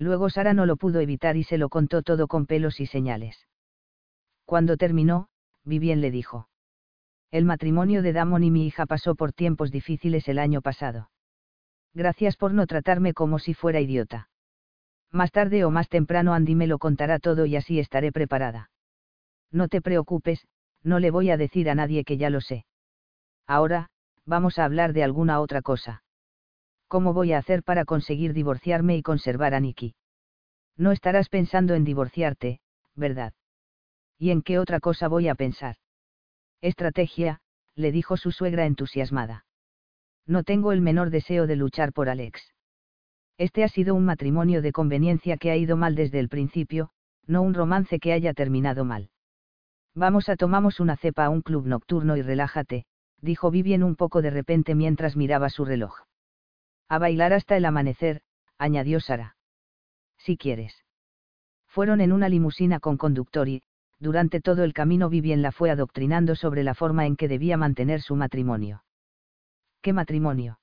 Luego 0.00 0.30
Sara 0.30 0.54
no 0.54 0.64
lo 0.64 0.76
pudo 0.76 1.00
evitar 1.00 1.36
y 1.36 1.44
se 1.44 1.58
lo 1.58 1.68
contó 1.68 2.02
todo 2.02 2.26
con 2.26 2.46
pelos 2.46 2.80
y 2.80 2.86
señales. 2.86 3.46
Cuando 4.46 4.78
terminó, 4.78 5.28
Vivien 5.62 6.00
le 6.00 6.10
dijo. 6.10 6.48
El 7.30 7.44
matrimonio 7.44 8.00
de 8.00 8.14
Damon 8.14 8.42
y 8.42 8.50
mi 8.50 8.66
hija 8.66 8.86
pasó 8.86 9.14
por 9.14 9.34
tiempos 9.34 9.70
difíciles 9.70 10.26
el 10.26 10.38
año 10.38 10.62
pasado. 10.62 11.10
Gracias 11.92 12.38
por 12.38 12.54
no 12.54 12.66
tratarme 12.66 13.12
como 13.12 13.38
si 13.38 13.52
fuera 13.52 13.78
idiota. 13.78 14.30
Más 15.12 15.32
tarde 15.32 15.66
o 15.66 15.70
más 15.70 15.90
temprano 15.90 16.32
Andy 16.32 16.54
me 16.54 16.66
lo 16.66 16.78
contará 16.78 17.18
todo 17.18 17.44
y 17.44 17.56
así 17.56 17.78
estaré 17.78 18.10
preparada. 18.10 18.70
No 19.52 19.68
te 19.68 19.82
preocupes, 19.82 20.46
no 20.82 20.98
le 20.98 21.10
voy 21.10 21.30
a 21.30 21.36
decir 21.36 21.68
a 21.68 21.74
nadie 21.74 22.04
que 22.04 22.16
ya 22.16 22.30
lo 22.30 22.40
sé. 22.40 22.64
Ahora, 23.46 23.90
vamos 24.24 24.58
a 24.58 24.64
hablar 24.64 24.94
de 24.94 25.04
alguna 25.04 25.40
otra 25.40 25.60
cosa. 25.60 26.04
¿Cómo 26.90 27.12
voy 27.12 27.32
a 27.32 27.38
hacer 27.38 27.62
para 27.62 27.84
conseguir 27.84 28.32
divorciarme 28.32 28.96
y 28.96 29.02
conservar 29.02 29.54
a 29.54 29.60
Nicky? 29.60 29.94
No 30.76 30.90
estarás 30.90 31.28
pensando 31.28 31.74
en 31.74 31.84
divorciarte, 31.84 32.58
¿verdad? 32.96 33.32
¿Y 34.18 34.32
en 34.32 34.42
qué 34.42 34.58
otra 34.58 34.80
cosa 34.80 35.06
voy 35.06 35.28
a 35.28 35.36
pensar? 35.36 35.76
Estrategia, 36.60 37.42
le 37.76 37.92
dijo 37.92 38.16
su 38.16 38.32
suegra 38.32 38.66
entusiasmada. 38.66 39.44
No 40.26 40.42
tengo 40.42 40.72
el 40.72 40.80
menor 40.80 41.10
deseo 41.10 41.46
de 41.46 41.54
luchar 41.54 41.92
por 41.92 42.08
Alex. 42.08 42.54
Este 43.38 43.62
ha 43.62 43.68
sido 43.68 43.94
un 43.94 44.04
matrimonio 44.04 44.60
de 44.60 44.72
conveniencia 44.72 45.36
que 45.36 45.52
ha 45.52 45.56
ido 45.56 45.76
mal 45.76 45.94
desde 45.94 46.18
el 46.18 46.28
principio, 46.28 46.90
no 47.24 47.42
un 47.42 47.54
romance 47.54 48.00
que 48.00 48.12
haya 48.12 48.34
terminado 48.34 48.84
mal. 48.84 49.10
Vamos 49.94 50.28
a 50.28 50.34
tomamos 50.34 50.80
una 50.80 50.96
cepa 50.96 51.26
a 51.26 51.30
un 51.30 51.42
club 51.42 51.68
nocturno 51.68 52.16
y 52.16 52.22
relájate, 52.22 52.84
dijo 53.20 53.52
Vivien 53.52 53.84
un 53.84 53.94
poco 53.94 54.22
de 54.22 54.30
repente 54.30 54.74
mientras 54.74 55.14
miraba 55.14 55.50
su 55.50 55.64
reloj. 55.64 56.09
A 56.90 56.98
bailar 56.98 57.32
hasta 57.32 57.56
el 57.56 57.64
amanecer, 57.64 58.20
añadió 58.58 58.98
Sara. 58.98 59.36
Si 60.18 60.36
quieres. 60.36 60.84
Fueron 61.68 62.00
en 62.00 62.10
una 62.10 62.28
limusina 62.28 62.80
con 62.80 62.96
conductor 62.96 63.48
y, 63.48 63.62
durante 64.00 64.40
todo 64.40 64.64
el 64.64 64.72
camino 64.72 65.08
Vivien 65.08 65.40
la 65.40 65.52
fue 65.52 65.70
adoctrinando 65.70 66.34
sobre 66.34 66.64
la 66.64 66.74
forma 66.74 67.06
en 67.06 67.14
que 67.14 67.28
debía 67.28 67.56
mantener 67.56 68.02
su 68.02 68.16
matrimonio. 68.16 68.82
¿Qué 69.80 69.92
matrimonio? 69.92 70.58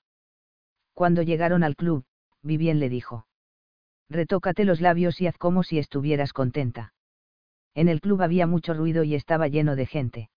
Cuando 0.93 1.21
llegaron 1.21 1.63
al 1.63 1.77
club, 1.77 2.03
Vivien 2.43 2.81
le 2.81 2.89
dijo. 2.89 3.25
Retócate 4.09 4.65
los 4.65 4.81
labios 4.81 5.21
y 5.21 5.27
haz 5.27 5.37
como 5.37 5.63
si 5.63 5.79
estuvieras 5.79 6.33
contenta. 6.33 6.93
En 7.73 7.87
el 7.87 8.01
club 8.01 8.21
había 8.21 8.47
mucho 8.47 8.73
ruido 8.73 9.05
y 9.05 9.15
estaba 9.15 9.47
lleno 9.47 9.77
de 9.77 9.85
gente. 9.85 10.29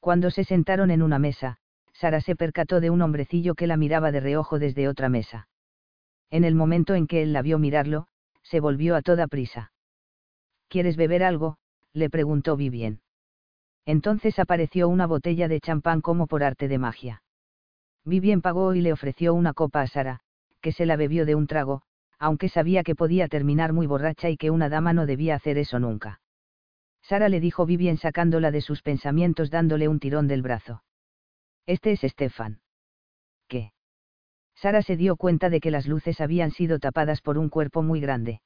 Cuando 0.00 0.30
se 0.30 0.44
sentaron 0.44 0.90
en 0.90 1.02
una 1.02 1.18
mesa, 1.18 1.58
Sara 2.02 2.20
se 2.20 2.34
percató 2.34 2.80
de 2.80 2.90
un 2.90 3.00
hombrecillo 3.00 3.54
que 3.54 3.68
la 3.68 3.76
miraba 3.76 4.10
de 4.10 4.18
reojo 4.18 4.58
desde 4.58 4.88
otra 4.88 5.08
mesa. 5.08 5.46
En 6.30 6.42
el 6.42 6.56
momento 6.56 6.96
en 6.96 7.06
que 7.06 7.22
él 7.22 7.32
la 7.32 7.42
vio 7.42 7.60
mirarlo, 7.60 8.08
se 8.42 8.58
volvió 8.58 8.96
a 8.96 9.02
toda 9.02 9.28
prisa. 9.28 9.70
¿Quieres 10.66 10.96
beber 10.96 11.22
algo? 11.22 11.58
le 11.92 12.10
preguntó 12.10 12.56
Vivien. 12.56 13.02
Entonces 13.86 14.40
apareció 14.40 14.88
una 14.88 15.06
botella 15.06 15.46
de 15.46 15.60
champán 15.60 16.00
como 16.00 16.26
por 16.26 16.42
arte 16.42 16.66
de 16.66 16.76
magia. 16.76 17.22
Vivien 18.04 18.42
pagó 18.42 18.74
y 18.74 18.80
le 18.80 18.92
ofreció 18.92 19.32
una 19.32 19.52
copa 19.52 19.82
a 19.82 19.86
Sara, 19.86 20.22
que 20.60 20.72
se 20.72 20.86
la 20.86 20.96
bebió 20.96 21.24
de 21.24 21.36
un 21.36 21.46
trago, 21.46 21.82
aunque 22.18 22.48
sabía 22.48 22.82
que 22.82 22.96
podía 22.96 23.28
terminar 23.28 23.72
muy 23.72 23.86
borracha 23.86 24.28
y 24.28 24.36
que 24.36 24.50
una 24.50 24.68
dama 24.68 24.92
no 24.92 25.06
debía 25.06 25.36
hacer 25.36 25.56
eso 25.56 25.78
nunca. 25.78 26.20
Sara 27.00 27.28
le 27.28 27.38
dijo 27.38 27.64
Vivien 27.64 27.96
sacándola 27.96 28.50
de 28.50 28.60
sus 28.60 28.82
pensamientos 28.82 29.52
dándole 29.52 29.86
un 29.86 30.00
tirón 30.00 30.26
del 30.26 30.42
brazo. 30.42 30.82
Este 31.66 31.92
es 31.92 32.00
Stefan. 32.00 32.60
¿Qué? 33.48 33.72
Sara 34.54 34.82
se 34.82 34.96
dio 34.96 35.16
cuenta 35.16 35.50
de 35.50 35.60
que 35.60 35.70
las 35.70 35.86
luces 35.86 36.20
habían 36.20 36.50
sido 36.50 36.78
tapadas 36.78 37.20
por 37.20 37.38
un 37.38 37.48
cuerpo 37.48 37.82
muy 37.82 38.00
grande. 38.00 38.40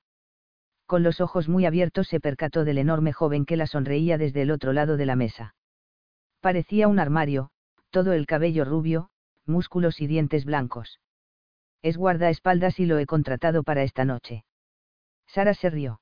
Con 0.87 1.03
los 1.03 1.21
ojos 1.21 1.49
muy 1.49 1.67
abiertos 1.67 2.09
se 2.09 2.21
percató 2.21 2.65
del 2.65 2.79
enorme 2.79 3.13
joven 3.13 3.45
que 3.45 3.57
la 3.57 3.67
sonreía 3.67 4.19
desde 4.19 4.43
el 4.43 4.51
otro 4.51 4.73
lado 4.73 4.97
de 4.97 5.07
la 5.07 5.17
mesa. 5.17 5.55
Parecía 6.41 6.89
un 6.89 6.99
armario, 6.99 7.51
todo 7.91 8.13
el 8.13 8.27
cabello 8.27 8.65
rubio, 8.65 9.11
músculos 9.47 10.01
y 10.01 10.07
dientes 10.07 10.45
blancos. 10.45 11.01
Es 11.83 11.97
guardaespaldas 11.97 12.79
y 12.79 12.87
lo 12.87 12.99
he 12.99 13.07
contratado 13.07 13.63
para 13.63 13.83
esta 13.83 14.05
noche. 14.05 14.45
Sara 15.27 15.55
se 15.55 15.71
rió. 15.71 16.01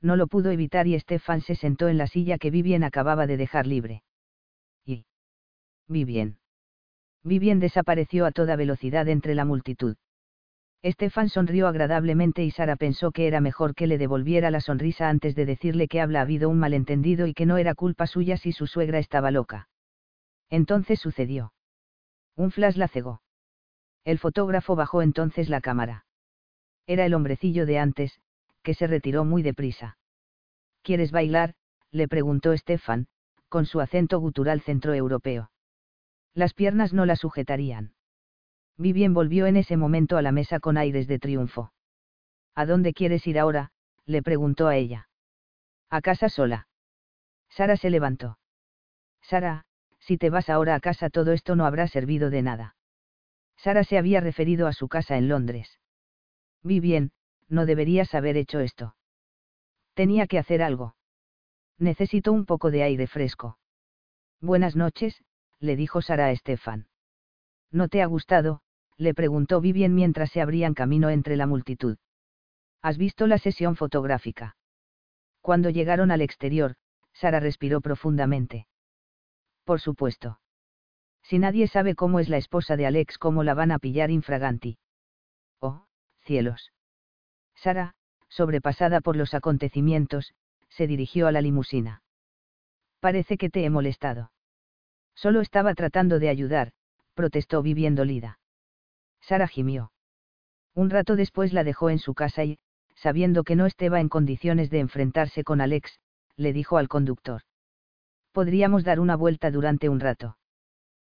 No 0.00 0.16
lo 0.16 0.26
pudo 0.26 0.50
evitar 0.50 0.86
y 0.86 0.98
Stefan 0.98 1.40
se 1.40 1.54
sentó 1.54 1.88
en 1.88 1.96
la 1.96 2.06
silla 2.06 2.38
que 2.38 2.50
Vivien 2.50 2.84
acababa 2.84 3.26
de 3.26 3.36
dejar 3.36 3.66
libre. 3.66 4.02
Vivien. 5.88 6.38
Vivien 7.22 7.60
desapareció 7.60 8.26
a 8.26 8.32
toda 8.32 8.56
velocidad 8.56 9.08
entre 9.08 9.34
la 9.34 9.44
multitud. 9.44 9.96
Estefan 10.82 11.30
sonrió 11.30 11.66
agradablemente 11.66 12.44
y 12.44 12.50
Sara 12.50 12.76
pensó 12.76 13.10
que 13.10 13.26
era 13.26 13.40
mejor 13.40 13.74
que 13.74 13.86
le 13.86 13.96
devolviera 13.96 14.50
la 14.50 14.60
sonrisa 14.60 15.08
antes 15.08 15.34
de 15.34 15.46
decirle 15.46 15.88
que 15.88 16.02
habla 16.02 16.20
habido 16.20 16.50
un 16.50 16.58
malentendido 16.58 17.26
y 17.26 17.32
que 17.32 17.46
no 17.46 17.56
era 17.56 17.74
culpa 17.74 18.06
suya 18.06 18.36
si 18.36 18.52
su 18.52 18.66
suegra 18.66 18.98
estaba 18.98 19.30
loca. 19.30 19.68
Entonces 20.50 21.00
sucedió. 21.00 21.54
Un 22.36 22.50
flash 22.50 22.76
la 22.76 22.88
cegó. 22.88 23.22
El 24.04 24.18
fotógrafo 24.18 24.76
bajó 24.76 25.00
entonces 25.00 25.48
la 25.48 25.62
cámara. 25.62 26.04
Era 26.86 27.06
el 27.06 27.14
hombrecillo 27.14 27.64
de 27.64 27.78
antes, 27.78 28.20
que 28.62 28.74
se 28.74 28.86
retiró 28.86 29.24
muy 29.24 29.42
deprisa. 29.42 29.96
¿Quieres 30.82 31.12
bailar? 31.12 31.54
le 31.90 32.08
preguntó 32.08 32.52
Estefan, 32.52 33.06
con 33.48 33.64
su 33.64 33.80
acento 33.80 34.18
gutural 34.18 34.60
centroeuropeo. 34.60 35.50
Las 36.34 36.52
piernas 36.52 36.92
no 36.92 37.06
la 37.06 37.16
sujetarían. 37.16 37.94
Vivien 38.76 39.14
volvió 39.14 39.46
en 39.46 39.56
ese 39.56 39.76
momento 39.76 40.16
a 40.16 40.22
la 40.22 40.32
mesa 40.32 40.58
con 40.58 40.76
aires 40.76 41.06
de 41.06 41.18
triunfo. 41.18 41.72
¿A 42.54 42.66
dónde 42.66 42.92
quieres 42.92 43.26
ir 43.26 43.38
ahora? 43.38 43.70
le 44.04 44.22
preguntó 44.22 44.66
a 44.66 44.76
ella. 44.76 45.08
A 45.90 46.00
casa 46.00 46.28
sola. 46.28 46.68
Sara 47.48 47.76
se 47.76 47.88
levantó. 47.88 48.38
Sara, 49.22 49.64
si 50.00 50.18
te 50.18 50.28
vas 50.28 50.50
ahora 50.50 50.74
a 50.74 50.80
casa 50.80 51.08
todo 51.08 51.32
esto 51.32 51.56
no 51.56 51.66
habrá 51.66 51.86
servido 51.86 52.30
de 52.30 52.42
nada. 52.42 52.76
Sara 53.56 53.84
se 53.84 53.96
había 53.96 54.20
referido 54.20 54.66
a 54.66 54.72
su 54.72 54.88
casa 54.88 55.16
en 55.16 55.28
Londres. 55.28 55.78
Vi 56.62 56.80
bien, 56.80 57.12
no 57.48 57.64
deberías 57.64 58.14
haber 58.14 58.36
hecho 58.36 58.58
esto. 58.60 58.96
Tenía 59.94 60.26
que 60.26 60.38
hacer 60.38 60.62
algo. 60.62 60.96
Necesito 61.78 62.32
un 62.32 62.44
poco 62.44 62.70
de 62.70 62.82
aire 62.82 63.06
fresco. 63.06 63.58
Buenas 64.40 64.76
noches, 64.76 65.22
le 65.60 65.76
dijo 65.76 66.02
Sara 66.02 66.26
a 66.26 66.30
Estefan. 66.30 66.88
¿No 67.70 67.88
te 67.88 68.02
ha 68.02 68.06
gustado? 68.06 68.62
le 68.96 69.14
preguntó 69.14 69.60
Vivien 69.60 69.94
mientras 69.94 70.30
se 70.30 70.40
abrían 70.40 70.74
camino 70.74 71.10
entre 71.10 71.36
la 71.36 71.46
multitud. 71.46 71.98
¿Has 72.82 72.98
visto 72.98 73.26
la 73.26 73.38
sesión 73.38 73.76
fotográfica? 73.76 74.56
Cuando 75.40 75.70
llegaron 75.70 76.10
al 76.10 76.20
exterior, 76.20 76.76
Sara 77.12 77.40
respiró 77.40 77.80
profundamente. 77.80 78.66
Por 79.64 79.80
supuesto. 79.80 80.38
Si 81.22 81.38
nadie 81.38 81.66
sabe 81.66 81.94
cómo 81.94 82.20
es 82.20 82.28
la 82.28 82.36
esposa 82.36 82.76
de 82.76 82.86
Alex, 82.86 83.18
¿cómo 83.18 83.42
la 83.44 83.54
van 83.54 83.72
a 83.72 83.78
pillar 83.78 84.10
infraganti? 84.10 84.78
Oh, 85.60 85.86
cielos. 86.20 86.72
Sara, 87.54 87.94
sobrepasada 88.28 89.00
por 89.00 89.16
los 89.16 89.32
acontecimientos, 89.32 90.34
se 90.68 90.86
dirigió 90.86 91.26
a 91.26 91.32
la 91.32 91.40
limusina. 91.40 92.02
Parece 93.00 93.38
que 93.38 93.48
te 93.48 93.64
he 93.64 93.70
molestado. 93.70 94.32
Solo 95.14 95.40
estaba 95.40 95.74
tratando 95.74 96.18
de 96.18 96.28
ayudar, 96.28 96.72
protestó 97.14 97.62
viviendo 97.62 98.04
Lida. 98.04 98.38
Sara 99.20 99.48
gimió. 99.48 99.92
Un 100.74 100.90
rato 100.90 101.16
después 101.16 101.52
la 101.52 101.64
dejó 101.64 101.90
en 101.90 101.98
su 101.98 102.14
casa 102.14 102.44
y, 102.44 102.58
sabiendo 102.94 103.44
que 103.44 103.56
no 103.56 103.66
estaba 103.66 104.00
en 104.00 104.08
condiciones 104.08 104.70
de 104.70 104.80
enfrentarse 104.80 105.44
con 105.44 105.60
Alex, 105.60 105.98
le 106.36 106.52
dijo 106.52 106.78
al 106.78 106.88
conductor. 106.88 107.42
Podríamos 108.32 108.82
dar 108.82 108.98
una 108.98 109.16
vuelta 109.16 109.50
durante 109.50 109.88
un 109.88 110.00
rato. 110.00 110.36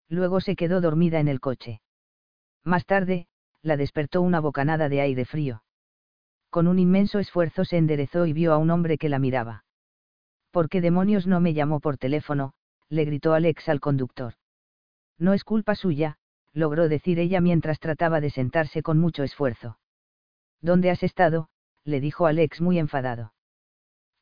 Luego 0.09 0.41
se 0.41 0.57
quedó 0.57 0.81
dormida 0.81 1.21
en 1.21 1.29
el 1.29 1.41
coche. 1.41 1.81
Más 2.65 2.85
tarde, 2.85 3.29
la 3.63 3.77
despertó 3.77 4.21
una 4.21 4.41
bocanada 4.41 4.89
de 4.89 5.01
aire 5.01 5.25
frío. 5.25 5.63
Con 6.51 6.67
un 6.67 6.79
inmenso 6.79 7.19
esfuerzo 7.19 7.65
se 7.65 7.79
enderezó 7.79 8.27
y 8.27 8.33
vio 8.33 8.53
a 8.53 8.59
un 8.59 8.71
hombre 8.71 8.99
que 8.99 9.09
la 9.09 9.19
miraba. 9.19 9.65
¿Por 10.51 10.69
qué 10.69 10.81
demonios 10.81 11.27
no 11.27 11.41
me 11.41 11.55
llamó 11.55 11.81
por 11.81 11.97
teléfono? 11.97 12.55
Le 12.93 13.07
gritó 13.07 13.33
Alex 13.33 13.71
al 13.71 13.81
conductor. 13.81 14.35
No 15.19 15.33
es 15.33 15.45
culpa 15.45 15.75
suya, 15.75 16.19
logró 16.53 16.91
decir 16.91 17.19
ella 17.19 17.41
mientras 17.41 17.81
trataba 17.81 18.21
de 18.21 18.29
sentarse 18.29 18.83
con 18.83 18.99
mucho 18.99 19.23
esfuerzo. 19.23 19.79
¿Dónde 20.61 20.91
has 20.91 21.03
estado? 21.03 21.49
le 21.85 22.01
dijo 22.01 22.27
Alex 22.27 22.61
muy 22.61 22.79
enfadado. 22.79 23.33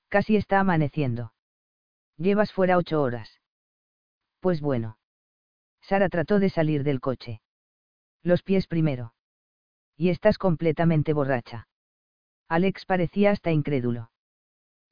Casi 0.09 0.37
está 0.37 0.61
amaneciendo. 0.61 1.33
Llevas 2.17 2.53
fuera 2.53 2.77
ocho 2.77 3.03
horas. 3.03 3.41
Pues 4.39 4.61
bueno. 4.61 4.99
Sara 5.81 6.09
trató 6.09 6.39
de 6.39 6.49
salir 6.49 6.85
del 6.85 7.01
coche. 7.01 7.41
Los 8.23 8.45
pies 8.45 8.69
primero. 8.69 9.15
Y 9.97 10.11
estás 10.11 10.39
completamente 10.39 11.13
borracha. 11.13 11.67
Alex 12.49 12.87
parecía 12.87 13.33
hasta 13.33 13.51
incrédulo. 13.51 14.13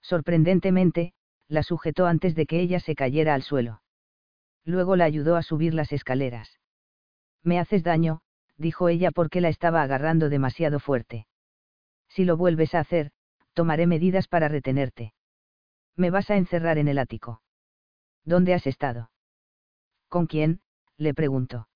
Sorprendentemente, 0.02 1.14
la 1.48 1.62
sujetó 1.62 2.06
antes 2.06 2.34
de 2.34 2.46
que 2.46 2.60
ella 2.60 2.78
se 2.78 2.94
cayera 2.94 3.34
al 3.34 3.42
suelo. 3.42 3.82
Luego 4.64 4.96
la 4.96 5.04
ayudó 5.04 5.36
a 5.36 5.42
subir 5.42 5.74
las 5.74 5.92
escaleras. 5.92 6.58
Me 7.42 7.58
haces 7.58 7.82
daño, 7.82 8.20
dijo 8.58 8.88
ella 8.88 9.10
porque 9.10 9.40
la 9.40 9.48
estaba 9.48 9.82
agarrando 9.82 10.28
demasiado 10.28 10.78
fuerte. 10.78 11.26
Si 12.08 12.24
lo 12.24 12.36
vuelves 12.36 12.74
a 12.74 12.80
hacer, 12.80 13.12
tomaré 13.54 13.86
medidas 13.86 14.28
para 14.28 14.48
retenerte. 14.48 15.14
Me 15.96 16.10
vas 16.10 16.30
a 16.30 16.36
encerrar 16.36 16.78
en 16.78 16.88
el 16.88 16.98
ático. 16.98 17.42
¿Dónde 18.24 18.54
has 18.54 18.66
estado? 18.66 19.10
¿Con 20.08 20.26
quién? 20.26 20.60
le 20.96 21.14
preguntó. 21.14 21.68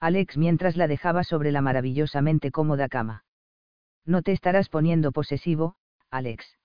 Alex 0.00 0.36
mientras 0.36 0.76
la 0.76 0.86
dejaba 0.86 1.24
sobre 1.24 1.52
la 1.52 1.60
maravillosamente 1.60 2.50
cómoda 2.50 2.88
cama. 2.88 3.24
No 4.04 4.22
te 4.22 4.32
estarás 4.32 4.68
poniendo 4.68 5.12
posesivo, 5.12 5.76
Alex. 6.10 6.57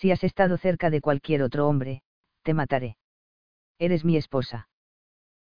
Si 0.00 0.10
has 0.10 0.24
estado 0.24 0.56
cerca 0.56 0.88
de 0.88 1.02
cualquier 1.02 1.42
otro 1.42 1.68
hombre, 1.68 2.00
te 2.42 2.54
mataré. 2.54 2.96
Eres 3.78 4.02
mi 4.02 4.16
esposa. 4.16 4.70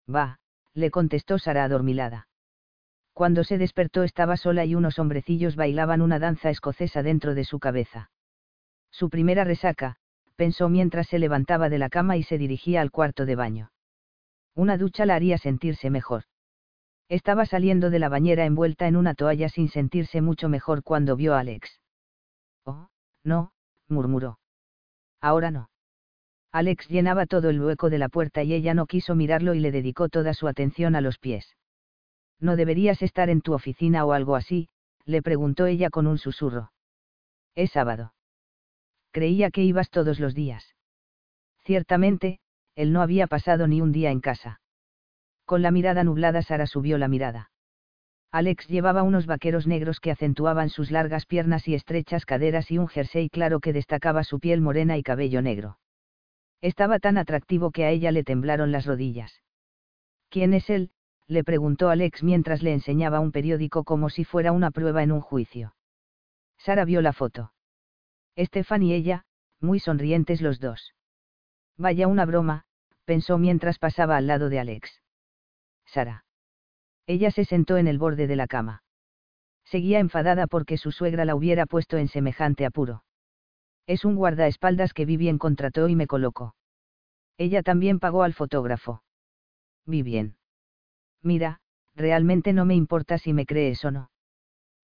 Va, 0.09 0.39
le 0.73 0.89
contestó 0.89 1.37
Sara 1.37 1.63
adormilada. 1.63 2.27
Cuando 3.13 3.43
se 3.43 3.59
despertó 3.59 4.01
estaba 4.01 4.35
sola 4.35 4.65
y 4.65 4.73
unos 4.73 4.97
hombrecillos 4.97 5.55
bailaban 5.55 6.01
una 6.01 6.17
danza 6.17 6.49
escocesa 6.49 7.03
dentro 7.03 7.35
de 7.35 7.43
su 7.43 7.59
cabeza. 7.59 8.09
Su 8.89 9.11
primera 9.11 9.43
resaca, 9.43 9.97
pensó 10.35 10.69
mientras 10.69 11.05
se 11.05 11.19
levantaba 11.19 11.69
de 11.69 11.77
la 11.77 11.89
cama 11.89 12.17
y 12.17 12.23
se 12.23 12.39
dirigía 12.39 12.81
al 12.81 12.89
cuarto 12.89 13.27
de 13.27 13.35
baño. 13.35 13.71
Una 14.55 14.75
ducha 14.75 15.05
la 15.05 15.13
haría 15.13 15.37
sentirse 15.37 15.91
mejor. 15.91 16.23
Estaba 17.09 17.45
saliendo 17.45 17.91
de 17.91 17.99
la 17.99 18.09
bañera 18.09 18.45
envuelta 18.45 18.87
en 18.87 18.95
una 18.95 19.13
toalla 19.13 19.49
sin 19.49 19.69
sentirse 19.69 20.21
mucho 20.21 20.49
mejor 20.49 20.81
cuando 20.81 21.15
vio 21.15 21.35
a 21.35 21.41
Alex. 21.41 21.79
Oh, 22.65 22.89
no, 23.23 23.51
murmuró. 23.87 24.39
Ahora 25.21 25.51
no. 25.51 25.69
Alex 26.51 26.87
llenaba 26.87 27.25
todo 27.25 27.49
el 27.49 27.61
hueco 27.61 27.89
de 27.89 27.97
la 27.97 28.09
puerta 28.09 28.43
y 28.43 28.53
ella 28.53 28.73
no 28.73 28.85
quiso 28.85 29.15
mirarlo 29.15 29.53
y 29.53 29.59
le 29.59 29.71
dedicó 29.71 30.09
toda 30.09 30.33
su 30.33 30.47
atención 30.47 30.95
a 30.95 31.01
los 31.01 31.17
pies. 31.19 31.55
¿No 32.39 32.55
deberías 32.55 33.01
estar 33.01 33.29
en 33.29 33.41
tu 33.41 33.53
oficina 33.53 34.05
o 34.05 34.13
algo 34.13 34.35
así? 34.35 34.69
le 35.05 35.21
preguntó 35.21 35.65
ella 35.65 35.89
con 35.89 36.07
un 36.07 36.17
susurro. 36.17 36.71
Es 37.55 37.71
sábado. 37.71 38.13
Creía 39.11 39.51
que 39.51 39.63
ibas 39.63 39.89
todos 39.89 40.19
los 40.19 40.35
días. 40.35 40.75
Ciertamente, 41.63 42.39
él 42.75 42.93
no 42.93 43.01
había 43.01 43.27
pasado 43.27 43.67
ni 43.67 43.81
un 43.81 43.91
día 43.91 44.11
en 44.11 44.19
casa. 44.19 44.61
Con 45.45 45.61
la 45.61 45.71
mirada 45.71 46.03
nublada 46.03 46.41
Sara 46.41 46.67
subió 46.67 46.97
la 46.97 47.07
mirada. 47.07 47.51
Alex 48.31 48.67
llevaba 48.67 49.03
unos 49.03 49.25
vaqueros 49.25 49.67
negros 49.67 49.99
que 49.99 50.11
acentuaban 50.11 50.69
sus 50.69 50.91
largas 50.91 51.25
piernas 51.25 51.67
y 51.67 51.75
estrechas 51.75 52.25
caderas 52.25 52.69
y 52.71 52.77
un 52.77 52.87
jersey 52.87 53.29
claro 53.29 53.59
que 53.59 53.73
destacaba 53.73 54.23
su 54.23 54.39
piel 54.39 54.61
morena 54.61 54.97
y 54.97 55.03
cabello 55.03 55.41
negro. 55.41 55.79
Estaba 56.61 56.99
tan 56.99 57.17
atractivo 57.17 57.71
que 57.71 57.85
a 57.85 57.91
ella 57.91 58.11
le 58.11 58.23
temblaron 58.23 58.71
las 58.71 58.85
rodillas. 58.85 59.41
¿Quién 60.29 60.53
es 60.53 60.69
él? 60.69 60.91
le 61.27 61.43
preguntó 61.43 61.89
Alex 61.89 62.23
mientras 62.23 62.63
le 62.63 62.73
enseñaba 62.73 63.19
un 63.19 63.31
periódico 63.31 63.83
como 63.83 64.09
si 64.09 64.23
fuera 64.23 64.51
una 64.51 64.71
prueba 64.71 65.03
en 65.03 65.11
un 65.11 65.21
juicio. 65.21 65.75
Sara 66.57 66.85
vio 66.85 67.01
la 67.01 67.13
foto. 67.13 67.53
Estefan 68.35 68.83
y 68.83 68.93
ella, 68.93 69.25
muy 69.59 69.79
sonrientes 69.79 70.41
los 70.41 70.59
dos. 70.59 70.93
Vaya 71.77 72.07
una 72.07 72.25
broma, 72.25 72.65
pensó 73.05 73.37
mientras 73.37 73.77
pasaba 73.77 74.17
al 74.17 74.27
lado 74.27 74.49
de 74.49 74.59
Alex. 74.59 75.01
Sara. 75.85 76.26
Ella 77.07 77.31
se 77.31 77.45
sentó 77.45 77.77
en 77.77 77.87
el 77.87 77.97
borde 77.97 78.27
de 78.27 78.35
la 78.35 78.47
cama. 78.47 78.83
Seguía 79.63 79.99
enfadada 79.99 80.45
porque 80.47 80.77
su 80.77 80.91
suegra 80.91 81.25
la 81.25 81.35
hubiera 81.35 81.65
puesto 81.65 81.97
en 81.97 82.09
semejante 82.09 82.65
apuro. 82.65 83.03
Es 83.87 84.03
un 84.03 84.15
guardaespaldas 84.15 84.93
que 84.93 85.05
Vivien 85.05 85.37
contrató 85.37 85.87
y 85.87 85.95
me 85.95 86.07
colocó. 86.07 86.55
Ella 87.37 87.63
también 87.63 87.99
pagó 87.99 88.23
al 88.23 88.33
fotógrafo. 88.33 89.03
Vivien. 89.85 90.35
Mira, 91.23 91.61
realmente 91.95 92.51
no 92.51 92.65
me 92.65 92.75
importa 92.75 93.17
si 93.17 93.31
me 93.31 93.45
crees 93.45 93.83
o 93.85 93.91
no. 93.91 94.11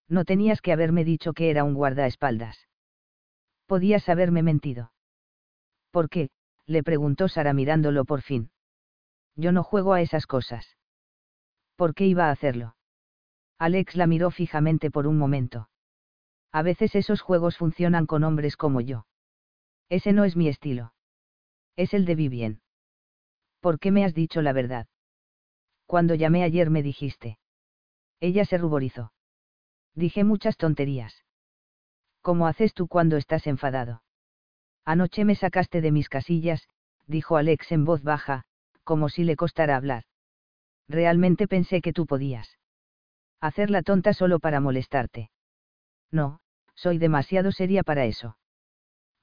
No 0.07 0.23
tenías 0.23 0.61
que 0.61 0.71
haberme 0.71 1.03
dicho 1.03 1.33
que 1.33 1.49
era 1.49 1.63
un 1.63 1.73
guardaespaldas. 1.73 2.67
Podías 3.65 4.07
haberme 4.07 4.43
mentido. 4.43 4.93
¿Por 5.91 6.09
qué? 6.09 6.29
le 6.65 6.83
preguntó 6.83 7.27
Sara 7.27 7.53
mirándolo 7.53 8.05
por 8.05 8.21
fin. 8.21 8.51
Yo 9.35 9.51
no 9.51 9.63
juego 9.63 9.93
a 9.93 10.01
esas 10.01 10.25
cosas. 10.27 10.77
¿Por 11.75 11.95
qué 11.95 12.05
iba 12.05 12.27
a 12.27 12.31
hacerlo? 12.31 12.75
Alex 13.57 13.95
la 13.95 14.07
miró 14.07 14.31
fijamente 14.31 14.91
por 14.91 15.07
un 15.07 15.17
momento. 15.17 15.69
A 16.51 16.61
veces 16.61 16.95
esos 16.95 17.21
juegos 17.21 17.57
funcionan 17.57 18.05
con 18.05 18.23
hombres 18.23 18.57
como 18.57 18.81
yo. 18.81 19.05
Ese 19.89 20.13
no 20.13 20.23
es 20.23 20.35
mi 20.35 20.47
estilo. 20.47 20.93
Es 21.75 21.93
el 21.93 22.05
de 22.05 22.15
Vivien. 22.15 22.61
¿Por 23.59 23.79
qué 23.79 23.91
me 23.91 24.05
has 24.05 24.13
dicho 24.13 24.41
la 24.41 24.53
verdad? 24.53 24.87
Cuando 25.85 26.15
llamé 26.15 26.43
ayer 26.43 26.69
me 26.69 26.83
dijiste. 26.83 27.39
Ella 28.19 28.45
se 28.45 28.57
ruborizó. 28.57 29.13
Dije 29.95 30.23
muchas 30.23 30.57
tonterías. 30.57 31.23
¿Cómo 32.21 32.47
haces 32.47 32.73
tú 32.73 32.87
cuando 32.87 33.17
estás 33.17 33.47
enfadado? 33.47 34.03
Anoche 34.85 35.25
me 35.25 35.35
sacaste 35.35 35.81
de 35.81 35.91
mis 35.91 36.09
casillas, 36.09 36.67
dijo 37.07 37.37
Alex 37.37 37.71
en 37.71 37.85
voz 37.85 38.03
baja, 38.03 38.43
como 38.83 39.09
si 39.09 39.23
le 39.23 39.35
costara 39.35 39.75
hablar. 39.75 40.03
Realmente 40.87 41.47
pensé 41.47 41.81
que 41.81 41.93
tú 41.93 42.05
podías. 42.05 42.57
Hacer 43.39 43.69
la 43.69 43.81
tonta 43.81 44.13
solo 44.13 44.39
para 44.39 44.59
molestarte. 44.59 45.31
No, 46.11 46.39
soy 46.75 46.97
demasiado 46.97 47.51
seria 47.51 47.83
para 47.83 48.05
eso. 48.05 48.37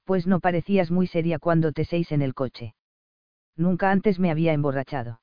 Pues 0.03 0.27
no 0.27 0.39
parecías 0.39 0.91
muy 0.91 1.07
seria 1.07 1.39
cuando 1.39 1.71
te 1.71 1.85
seis 1.85 2.11
en 2.11 2.21
el 2.21 2.33
coche. 2.33 2.75
Nunca 3.55 3.91
antes 3.91 4.19
me 4.19 4.31
había 4.31 4.53
emborrachado. 4.53 5.21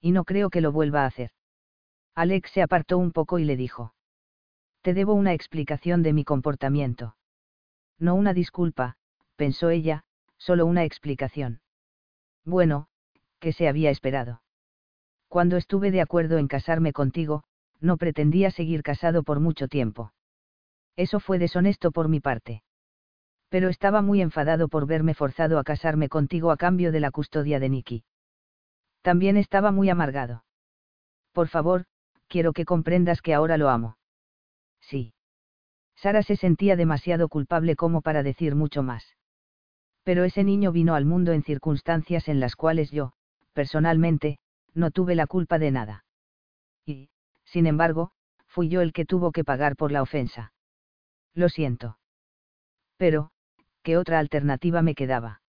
Y 0.00 0.12
no 0.12 0.24
creo 0.24 0.50
que 0.50 0.60
lo 0.60 0.72
vuelva 0.72 1.02
a 1.02 1.06
hacer. 1.06 1.32
Alex 2.14 2.50
se 2.50 2.62
apartó 2.62 2.98
un 2.98 3.12
poco 3.12 3.38
y 3.38 3.44
le 3.44 3.56
dijo. 3.56 3.94
Te 4.82 4.94
debo 4.94 5.14
una 5.14 5.32
explicación 5.32 6.02
de 6.02 6.12
mi 6.12 6.24
comportamiento. 6.24 7.16
No 7.98 8.14
una 8.14 8.32
disculpa, 8.32 8.96
pensó 9.36 9.70
ella, 9.70 10.04
solo 10.36 10.66
una 10.66 10.84
explicación. 10.84 11.60
Bueno, 12.44 12.88
que 13.40 13.52
se 13.52 13.68
había 13.68 13.90
esperado. 13.90 14.42
Cuando 15.28 15.56
estuve 15.56 15.90
de 15.90 16.00
acuerdo 16.00 16.38
en 16.38 16.48
casarme 16.48 16.92
contigo, 16.92 17.44
no 17.80 17.96
pretendía 17.96 18.50
seguir 18.50 18.82
casado 18.82 19.22
por 19.22 19.40
mucho 19.40 19.68
tiempo. 19.68 20.12
Eso 20.96 21.20
fue 21.20 21.38
deshonesto 21.38 21.92
por 21.92 22.08
mi 22.08 22.20
parte. 22.20 22.62
Pero 23.48 23.68
estaba 23.68 24.02
muy 24.02 24.20
enfadado 24.20 24.68
por 24.68 24.86
verme 24.86 25.14
forzado 25.14 25.58
a 25.58 25.64
casarme 25.64 26.08
contigo 26.08 26.50
a 26.50 26.56
cambio 26.56 26.92
de 26.92 27.00
la 27.00 27.10
custodia 27.10 27.60
de 27.60 27.68
Nicky. 27.68 28.04
También 29.02 29.36
estaba 29.36 29.70
muy 29.70 29.90
amargado. 29.90 30.44
Por 31.32 31.48
favor, 31.48 31.84
quiero 32.26 32.52
que 32.52 32.64
comprendas 32.64 33.22
que 33.22 33.32
ahora 33.32 33.56
lo 33.56 33.68
amo 33.68 33.98
sí. 34.88 35.12
Sara 35.96 36.22
se 36.22 36.36
sentía 36.36 36.76
demasiado 36.76 37.28
culpable 37.28 37.76
como 37.76 38.00
para 38.02 38.22
decir 38.22 38.54
mucho 38.54 38.82
más. 38.82 39.16
Pero 40.04 40.24
ese 40.24 40.44
niño 40.44 40.72
vino 40.72 40.94
al 40.94 41.04
mundo 41.04 41.32
en 41.32 41.42
circunstancias 41.42 42.28
en 42.28 42.40
las 42.40 42.56
cuales 42.56 42.90
yo, 42.90 43.12
personalmente, 43.52 44.38
no 44.78 44.90
tuve 44.90 45.14
la 45.14 45.26
culpa 45.26 45.58
de 45.58 45.70
nada. 45.70 46.04
Y, 46.86 47.10
sin 47.44 47.66
embargo, 47.66 48.12
fui 48.46 48.68
yo 48.68 48.80
el 48.80 48.92
que 48.92 49.04
tuvo 49.04 49.32
que 49.32 49.44
pagar 49.44 49.76
por 49.76 49.92
la 49.92 50.02
ofensa. 50.02 50.52
Lo 51.34 51.48
siento. 51.48 51.98
Pero, 52.96 53.30
¿qué 53.82 53.96
otra 53.96 54.18
alternativa 54.18 54.80
me 54.82 54.94
quedaba? 54.94 55.42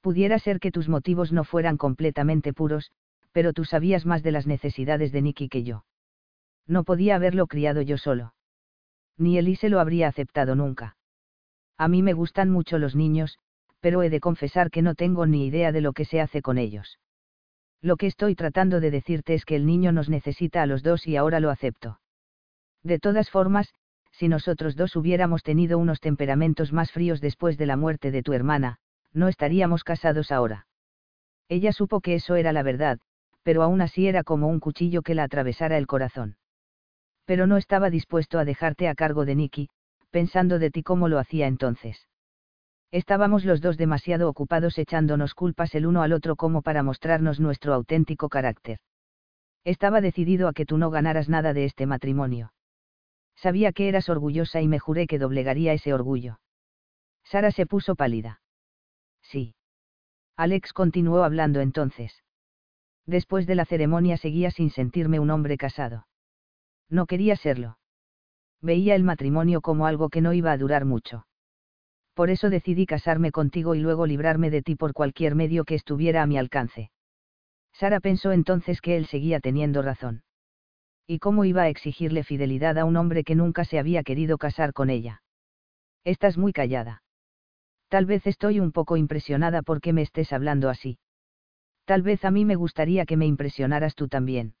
Pudiera 0.00 0.38
ser 0.38 0.60
que 0.60 0.70
tus 0.70 0.88
motivos 0.88 1.32
no 1.32 1.44
fueran 1.44 1.76
completamente 1.76 2.52
puros, 2.52 2.92
pero 3.32 3.52
tú 3.52 3.64
sabías 3.64 4.06
más 4.06 4.22
de 4.22 4.32
las 4.32 4.46
necesidades 4.46 5.10
de 5.12 5.22
Nicky 5.22 5.48
que 5.48 5.62
yo. 5.62 5.84
No 6.66 6.84
podía 6.84 7.16
haberlo 7.16 7.46
criado 7.46 7.82
yo 7.82 7.98
solo 7.98 8.34
ni 9.22 9.38
Elise 9.38 9.68
lo 9.68 9.80
habría 9.80 10.08
aceptado 10.08 10.54
nunca. 10.54 10.96
A 11.78 11.88
mí 11.88 12.02
me 12.02 12.12
gustan 12.12 12.50
mucho 12.50 12.78
los 12.78 12.94
niños, 12.94 13.38
pero 13.80 14.02
he 14.02 14.10
de 14.10 14.20
confesar 14.20 14.70
que 14.70 14.82
no 14.82 14.94
tengo 14.94 15.26
ni 15.26 15.46
idea 15.46 15.72
de 15.72 15.80
lo 15.80 15.92
que 15.92 16.04
se 16.04 16.20
hace 16.20 16.42
con 16.42 16.58
ellos. 16.58 16.98
Lo 17.82 17.96
que 17.96 18.06
estoy 18.06 18.34
tratando 18.34 18.80
de 18.80 18.90
decirte 18.90 19.34
es 19.34 19.44
que 19.44 19.56
el 19.56 19.66
niño 19.66 19.92
nos 19.92 20.08
necesita 20.08 20.62
a 20.62 20.66
los 20.66 20.82
dos 20.82 21.06
y 21.06 21.16
ahora 21.16 21.40
lo 21.40 21.50
acepto. 21.50 22.00
De 22.82 22.98
todas 22.98 23.28
formas, 23.28 23.74
si 24.12 24.28
nosotros 24.28 24.76
dos 24.76 24.96
hubiéramos 24.96 25.42
tenido 25.42 25.78
unos 25.78 26.00
temperamentos 26.00 26.72
más 26.72 26.92
fríos 26.92 27.20
después 27.20 27.58
de 27.58 27.66
la 27.66 27.76
muerte 27.76 28.10
de 28.10 28.22
tu 28.22 28.32
hermana, 28.32 28.78
no 29.12 29.28
estaríamos 29.28 29.84
casados 29.84 30.32
ahora. 30.32 30.66
Ella 31.48 31.72
supo 31.72 32.00
que 32.00 32.14
eso 32.14 32.36
era 32.36 32.52
la 32.52 32.62
verdad, 32.62 32.98
pero 33.42 33.62
aún 33.62 33.82
así 33.82 34.06
era 34.06 34.22
como 34.22 34.48
un 34.48 34.60
cuchillo 34.60 35.02
que 35.02 35.14
la 35.14 35.24
atravesara 35.24 35.76
el 35.76 35.86
corazón 35.86 36.36
pero 37.24 37.46
no 37.46 37.56
estaba 37.56 37.90
dispuesto 37.90 38.38
a 38.38 38.44
dejarte 38.44 38.88
a 38.88 38.94
cargo 38.94 39.24
de 39.24 39.34
Nicky, 39.34 39.68
pensando 40.10 40.58
de 40.58 40.70
ti 40.70 40.82
como 40.82 41.08
lo 41.08 41.18
hacía 41.18 41.46
entonces. 41.46 42.06
Estábamos 42.92 43.46
los 43.46 43.62
dos 43.62 43.78
demasiado 43.78 44.28
ocupados 44.28 44.76
echándonos 44.76 45.34
culpas 45.34 45.74
el 45.74 45.86
uno 45.86 46.02
al 46.02 46.12
otro 46.12 46.36
como 46.36 46.60
para 46.60 46.82
mostrarnos 46.82 47.40
nuestro 47.40 47.72
auténtico 47.72 48.28
carácter. 48.28 48.80
Estaba 49.64 50.02
decidido 50.02 50.46
a 50.46 50.52
que 50.52 50.66
tú 50.66 50.76
no 50.76 50.90
ganaras 50.90 51.30
nada 51.30 51.54
de 51.54 51.64
este 51.64 51.86
matrimonio. 51.86 52.52
Sabía 53.34 53.72
que 53.72 53.88
eras 53.88 54.10
orgullosa 54.10 54.60
y 54.60 54.68
me 54.68 54.78
juré 54.78 55.06
que 55.06 55.18
doblegaría 55.18 55.72
ese 55.72 55.94
orgullo. 55.94 56.38
Sara 57.24 57.50
se 57.50 57.64
puso 57.64 57.94
pálida. 57.94 58.42
Sí. 59.22 59.54
Alex 60.36 60.74
continuó 60.74 61.24
hablando 61.24 61.60
entonces. 61.60 62.22
Después 63.06 63.46
de 63.46 63.54
la 63.54 63.64
ceremonia 63.64 64.18
seguía 64.18 64.50
sin 64.50 64.68
sentirme 64.68 65.18
un 65.18 65.30
hombre 65.30 65.56
casado. 65.56 66.06
No 66.90 67.06
quería 67.06 67.36
serlo. 67.36 67.78
Veía 68.60 68.94
el 68.96 69.02
matrimonio 69.02 69.62
como 69.62 69.86
algo 69.86 70.10
que 70.10 70.20
no 70.20 70.34
iba 70.34 70.52
a 70.52 70.58
durar 70.58 70.84
mucho. 70.84 71.24
Por 72.14 72.30
eso 72.30 72.50
decidí 72.50 72.86
casarme 72.86 73.32
contigo 73.32 73.74
y 73.74 73.80
luego 73.80 74.06
librarme 74.06 74.50
de 74.50 74.62
ti 74.62 74.76
por 74.76 74.92
cualquier 74.92 75.34
medio 75.34 75.64
que 75.64 75.74
estuviera 75.74 76.22
a 76.22 76.26
mi 76.26 76.36
alcance. 76.38 76.90
Sara 77.72 78.00
pensó 78.00 78.32
entonces 78.32 78.80
que 78.80 78.96
él 78.96 79.06
seguía 79.06 79.40
teniendo 79.40 79.82
razón. 79.82 80.22
¿Y 81.06 81.18
cómo 81.18 81.44
iba 81.44 81.62
a 81.62 81.68
exigirle 81.68 82.22
fidelidad 82.22 82.78
a 82.78 82.84
un 82.84 82.96
hombre 82.96 83.24
que 83.24 83.34
nunca 83.34 83.64
se 83.64 83.78
había 83.78 84.02
querido 84.02 84.38
casar 84.38 84.72
con 84.72 84.90
ella? 84.90 85.22
Estás 86.04 86.36
muy 86.36 86.52
callada. 86.52 87.02
Tal 87.88 88.06
vez 88.06 88.26
estoy 88.26 88.60
un 88.60 88.72
poco 88.72 88.96
impresionada 88.96 89.62
porque 89.62 89.92
me 89.92 90.02
estés 90.02 90.32
hablando 90.32 90.68
así. 90.68 90.98
Tal 91.84 92.02
vez 92.02 92.24
a 92.24 92.30
mí 92.30 92.44
me 92.44 92.56
gustaría 92.56 93.06
que 93.06 93.16
me 93.16 93.26
impresionaras 93.26 93.94
tú 93.94 94.08
también 94.08 94.54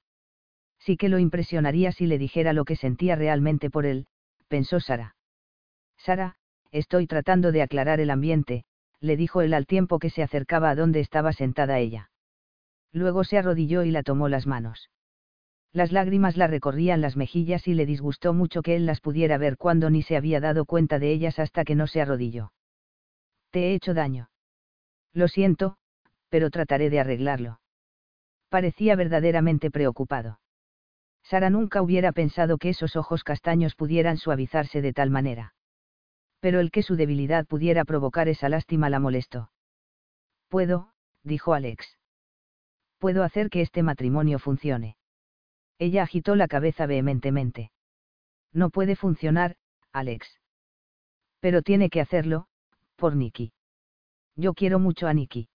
sí 0.84 0.96
que 0.96 1.08
lo 1.08 1.18
impresionaría 1.18 1.92
si 1.92 2.06
le 2.06 2.18
dijera 2.18 2.52
lo 2.52 2.64
que 2.64 2.76
sentía 2.76 3.14
realmente 3.14 3.70
por 3.70 3.86
él, 3.86 4.06
pensó 4.48 4.80
Sara. 4.80 5.14
Sara, 5.96 6.36
estoy 6.72 7.06
tratando 7.06 7.52
de 7.52 7.62
aclarar 7.62 8.00
el 8.00 8.10
ambiente, 8.10 8.64
le 9.00 9.16
dijo 9.16 9.42
él 9.42 9.54
al 9.54 9.66
tiempo 9.66 9.98
que 9.98 10.10
se 10.10 10.22
acercaba 10.22 10.70
a 10.70 10.74
donde 10.74 11.00
estaba 11.00 11.32
sentada 11.32 11.78
ella. 11.78 12.10
Luego 12.92 13.24
se 13.24 13.38
arrodilló 13.38 13.84
y 13.84 13.90
la 13.90 14.02
tomó 14.02 14.28
las 14.28 14.46
manos. 14.46 14.90
Las 15.72 15.90
lágrimas 15.90 16.36
la 16.36 16.46
recorrían 16.46 17.00
las 17.00 17.16
mejillas 17.16 17.66
y 17.66 17.74
le 17.74 17.86
disgustó 17.86 18.34
mucho 18.34 18.62
que 18.62 18.76
él 18.76 18.84
las 18.84 19.00
pudiera 19.00 19.38
ver 19.38 19.56
cuando 19.56 19.88
ni 19.88 20.02
se 20.02 20.16
había 20.16 20.40
dado 20.40 20.66
cuenta 20.66 20.98
de 20.98 21.12
ellas 21.12 21.38
hasta 21.38 21.64
que 21.64 21.74
no 21.74 21.86
se 21.86 22.02
arrodilló. 22.02 22.52
Te 23.50 23.70
he 23.70 23.74
hecho 23.74 23.94
daño. 23.94 24.28
Lo 25.14 25.28
siento, 25.28 25.76
pero 26.28 26.50
trataré 26.50 26.90
de 26.90 27.00
arreglarlo. 27.00 27.60
Parecía 28.50 28.96
verdaderamente 28.96 29.70
preocupado. 29.70 30.40
Sara 31.22 31.48
nunca 31.48 31.80
hubiera 31.80 32.12
pensado 32.12 32.58
que 32.58 32.68
esos 32.68 32.96
ojos 32.96 33.24
castaños 33.24 33.74
pudieran 33.74 34.18
suavizarse 34.18 34.82
de 34.82 34.92
tal 34.92 35.10
manera. 35.10 35.54
Pero 36.42 36.58
el 36.58 36.72
que 36.72 36.82
su 36.82 36.96
debilidad 36.96 37.46
pudiera 37.46 37.84
provocar 37.84 38.28
esa 38.28 38.48
lástima 38.48 38.90
la 38.90 38.98
molestó. 38.98 39.52
Puedo, 40.48 40.90
dijo 41.22 41.54
Alex. 41.54 41.96
Puedo 42.98 43.22
hacer 43.22 43.48
que 43.48 43.60
este 43.60 43.84
matrimonio 43.84 44.40
funcione. 44.40 44.96
Ella 45.78 46.02
agitó 46.02 46.34
la 46.34 46.48
cabeza 46.48 46.86
vehementemente. 46.86 47.70
No 48.52 48.70
puede 48.70 48.96
funcionar, 48.96 49.54
Alex. 49.92 50.40
Pero 51.38 51.62
tiene 51.62 51.90
que 51.90 52.00
hacerlo, 52.00 52.48
por 52.96 53.14
Nicky. 53.14 53.52
Yo 54.34 54.52
quiero 54.52 54.80
mucho 54.80 55.06
a 55.06 55.14
Nicky. 55.14 55.48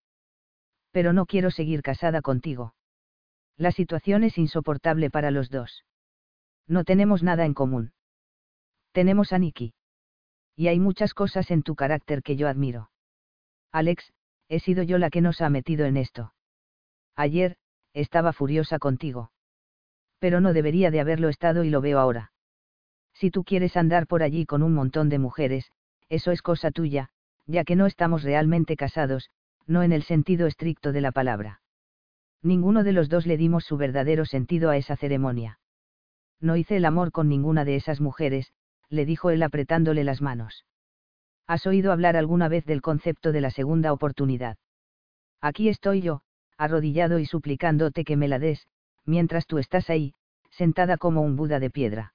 Pero 0.91 1.11
no 1.11 1.25
quiero 1.25 1.51
seguir 1.51 1.81
casada 1.81 2.21
contigo. 2.21 2.75
La 3.57 3.73
situación 3.73 4.23
es 4.23 4.37
insoportable 4.37 5.09
para 5.09 5.31
los 5.31 5.49
dos. 5.49 5.83
No 6.65 6.85
tenemos 6.85 7.23
nada 7.23 7.43
en 7.45 7.53
común. 7.53 7.91
Tenemos 8.93 9.33
a 9.33 9.39
Nicky. 9.39 9.73
Y 10.57 10.67
hay 10.67 10.79
muchas 10.79 11.13
cosas 11.13 11.51
en 11.51 11.61
tu 11.61 11.75
carácter 11.75 12.23
que 12.23 12.35
yo 12.35 12.49
admiro. 12.49 12.89
Alex, 13.71 14.11
he 14.49 14.59
sido 14.59 14.81
yo 14.81 14.97
la 14.97 15.11
que 15.11 15.21
nos 15.21 15.39
ha 15.41 15.49
metido 15.49 15.85
en 15.85 15.97
esto. 15.97 16.33
Ayer, 17.15 17.57
estaba 17.93 18.33
furiosa 18.33 18.79
contigo. 18.79 19.31
Pero 20.19 20.41
no 20.41 20.53
debería 20.53 20.89
de 20.89 20.99
haberlo 20.99 21.29
estado 21.29 21.63
y 21.63 21.69
lo 21.69 21.79
veo 21.79 21.99
ahora. 21.99 22.31
Si 23.13 23.29
tú 23.29 23.43
quieres 23.43 23.77
andar 23.77 24.07
por 24.07 24.23
allí 24.23 24.47
con 24.47 24.63
un 24.63 24.73
montón 24.73 25.09
de 25.09 25.19
mujeres, 25.19 25.71
eso 26.09 26.31
es 26.31 26.41
cosa 26.41 26.71
tuya, 26.71 27.09
ya 27.45 27.63
que 27.63 27.75
no 27.75 27.85
estamos 27.85 28.23
realmente 28.23 28.75
casados, 28.75 29.29
no 29.67 29.83
en 29.83 29.91
el 29.91 30.01
sentido 30.01 30.47
estricto 30.47 30.91
de 30.91 31.01
la 31.01 31.11
palabra. 31.11 31.61
Ninguno 32.41 32.83
de 32.83 32.93
los 32.93 33.09
dos 33.09 33.27
le 33.27 33.37
dimos 33.37 33.63
su 33.63 33.77
verdadero 33.77 34.25
sentido 34.25 34.71
a 34.71 34.77
esa 34.77 34.95
ceremonia. 34.95 35.59
No 36.39 36.55
hice 36.55 36.77
el 36.77 36.85
amor 36.85 37.11
con 37.11 37.29
ninguna 37.29 37.63
de 37.63 37.75
esas 37.75 38.01
mujeres, 38.01 38.53
le 38.89 39.05
dijo 39.05 39.29
él 39.29 39.43
apretándole 39.43 40.03
las 40.03 40.21
manos. 40.21 40.65
¿Has 41.47 41.65
oído 41.65 41.91
hablar 41.91 42.17
alguna 42.17 42.47
vez 42.47 42.65
del 42.65 42.81
concepto 42.81 43.31
de 43.31 43.41
la 43.41 43.51
segunda 43.51 43.93
oportunidad? 43.93 44.57
Aquí 45.41 45.69
estoy 45.69 46.01
yo, 46.01 46.21
arrodillado 46.57 47.19
y 47.19 47.25
suplicándote 47.25 48.03
que 48.03 48.17
me 48.17 48.27
la 48.27 48.39
des, 48.39 48.67
mientras 49.05 49.45
tú 49.47 49.57
estás 49.57 49.89
ahí, 49.89 50.13
sentada 50.51 50.97
como 50.97 51.21
un 51.21 51.35
Buda 51.35 51.59
de 51.59 51.69
piedra. 51.69 52.13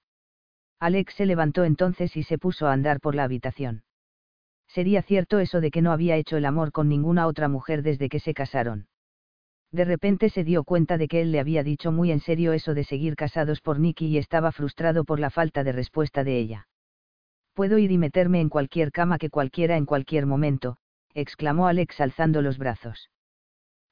Alex 0.78 1.14
se 1.14 1.26
levantó 1.26 1.64
entonces 1.64 2.16
y 2.16 2.24
se 2.24 2.38
puso 2.38 2.66
a 2.66 2.72
andar 2.72 3.00
por 3.00 3.14
la 3.14 3.24
habitación. 3.24 3.84
Sería 4.68 5.02
cierto 5.02 5.38
eso 5.38 5.60
de 5.60 5.70
que 5.70 5.82
no 5.82 5.92
había 5.92 6.16
hecho 6.16 6.36
el 6.36 6.44
amor 6.44 6.72
con 6.72 6.88
ninguna 6.88 7.26
otra 7.26 7.48
mujer 7.48 7.82
desde 7.82 8.08
que 8.08 8.20
se 8.20 8.34
casaron. 8.34 8.88
De 9.72 9.86
repente 9.86 10.28
se 10.28 10.44
dio 10.44 10.64
cuenta 10.64 10.98
de 10.98 11.08
que 11.08 11.22
él 11.22 11.32
le 11.32 11.40
había 11.40 11.64
dicho 11.64 11.92
muy 11.92 12.12
en 12.12 12.20
serio 12.20 12.52
eso 12.52 12.74
de 12.74 12.84
seguir 12.84 13.16
casados 13.16 13.62
por 13.62 13.80
Nicky 13.80 14.06
y 14.06 14.18
estaba 14.18 14.52
frustrado 14.52 15.04
por 15.04 15.18
la 15.18 15.30
falta 15.30 15.64
de 15.64 15.72
respuesta 15.72 16.24
de 16.24 16.38
ella. 16.38 16.68
Puedo 17.54 17.78
ir 17.78 17.90
y 17.90 17.96
meterme 17.96 18.40
en 18.40 18.50
cualquier 18.50 18.92
cama 18.92 19.16
que 19.16 19.30
cualquiera 19.30 19.78
en 19.78 19.86
cualquier 19.86 20.26
momento, 20.26 20.76
exclamó 21.14 21.68
Alex 21.68 22.00
alzando 22.00 22.42
los 22.42 22.58
brazos. 22.58 23.10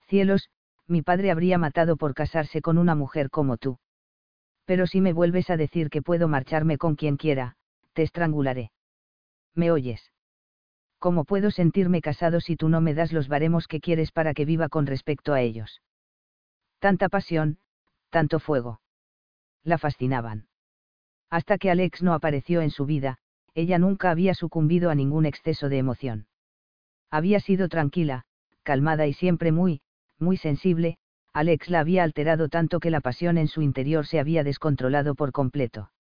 Cielos, 0.07 0.51
mi 0.87 1.01
padre 1.01 1.31
habría 1.31 1.57
matado 1.57 1.97
por 1.97 2.13
casarse 2.15 2.61
con 2.61 2.77
una 2.77 2.95
mujer 2.95 3.31
como 3.31 3.57
tú. 3.57 3.79
Pero 4.67 4.87
si 4.87 5.01
me 5.01 5.15
vuelves 5.15 5.49
a 5.49 5.57
decir 5.57 5.89
que 5.89 6.03
puedo 6.03 6.29
marcharme 6.29 6.77
con 6.77 6.95
quien 6.95 7.17
quiera, 7.17 7.57
te 7.95 8.03
estrangularé. 8.03 8.71
¿Me 9.55 9.71
oyes? 9.71 10.13
¿Cómo 11.01 11.25
puedo 11.25 11.51
sentirme 11.51 12.03
casado 12.03 12.41
si 12.41 12.57
tú 12.57 12.69
no 12.69 12.83
me 12.83 12.93
das 12.93 13.11
los 13.11 13.27
baremos 13.27 13.67
que 13.67 13.81
quieres 13.81 14.13
para 14.13 14.35
que 14.35 14.45
viva 14.45 14.69
con 14.69 14.87
respecto 14.87 15.33
a 15.33 15.41
ellos? 15.41 15.81
Tanta 16.79 17.09
pasión, 17.09 17.59
tanto 18.11 18.39
fuego. 18.39 18.83
La 19.65 19.79
fascinaban. 19.79 20.47
Hasta 21.31 21.57
que 21.57 21.71
Alex 21.71 22.03
no 22.03 22.13
apareció 22.13 22.61
en 22.61 22.71
su 22.71 22.85
vida, 22.85 23.17
ella 23.55 23.79
nunca 23.79 24.11
había 24.11 24.35
sucumbido 24.35 24.91
a 24.91 24.95
ningún 24.95 25.25
exceso 25.25 25.71
de 25.71 25.79
emoción. 25.79 26.27
Había 27.11 27.41
sido 27.41 27.71
tranquila, 27.71 28.27
calmada 28.63 29.07
y 29.07 29.15
siempre 29.15 29.53
muy, 29.53 29.81
muy 30.19 30.37
sensible, 30.37 30.99
Alex 31.33 31.71
la 31.71 31.81
había 31.81 32.03
alterado 32.03 32.51
tanto 32.51 32.79
que 32.79 32.91
la 32.91 33.01
pasión 33.01 33.39
en 33.39 33.49
su 33.49 33.63
interior 33.63 34.07
se 34.07 34.21
había 34.21 34.45
descontrolado 34.45 35.15
por 35.15 35.33
completo. 35.33 35.91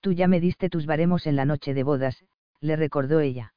Tú 0.00 0.12
ya 0.12 0.28
me 0.28 0.38
diste 0.38 0.68
tus 0.68 0.86
baremos 0.86 1.26
en 1.26 1.34
la 1.34 1.44
noche 1.44 1.74
de 1.74 1.82
bodas, 1.82 2.24
le 2.60 2.76
recordó 2.76 3.18
ella. 3.18 3.52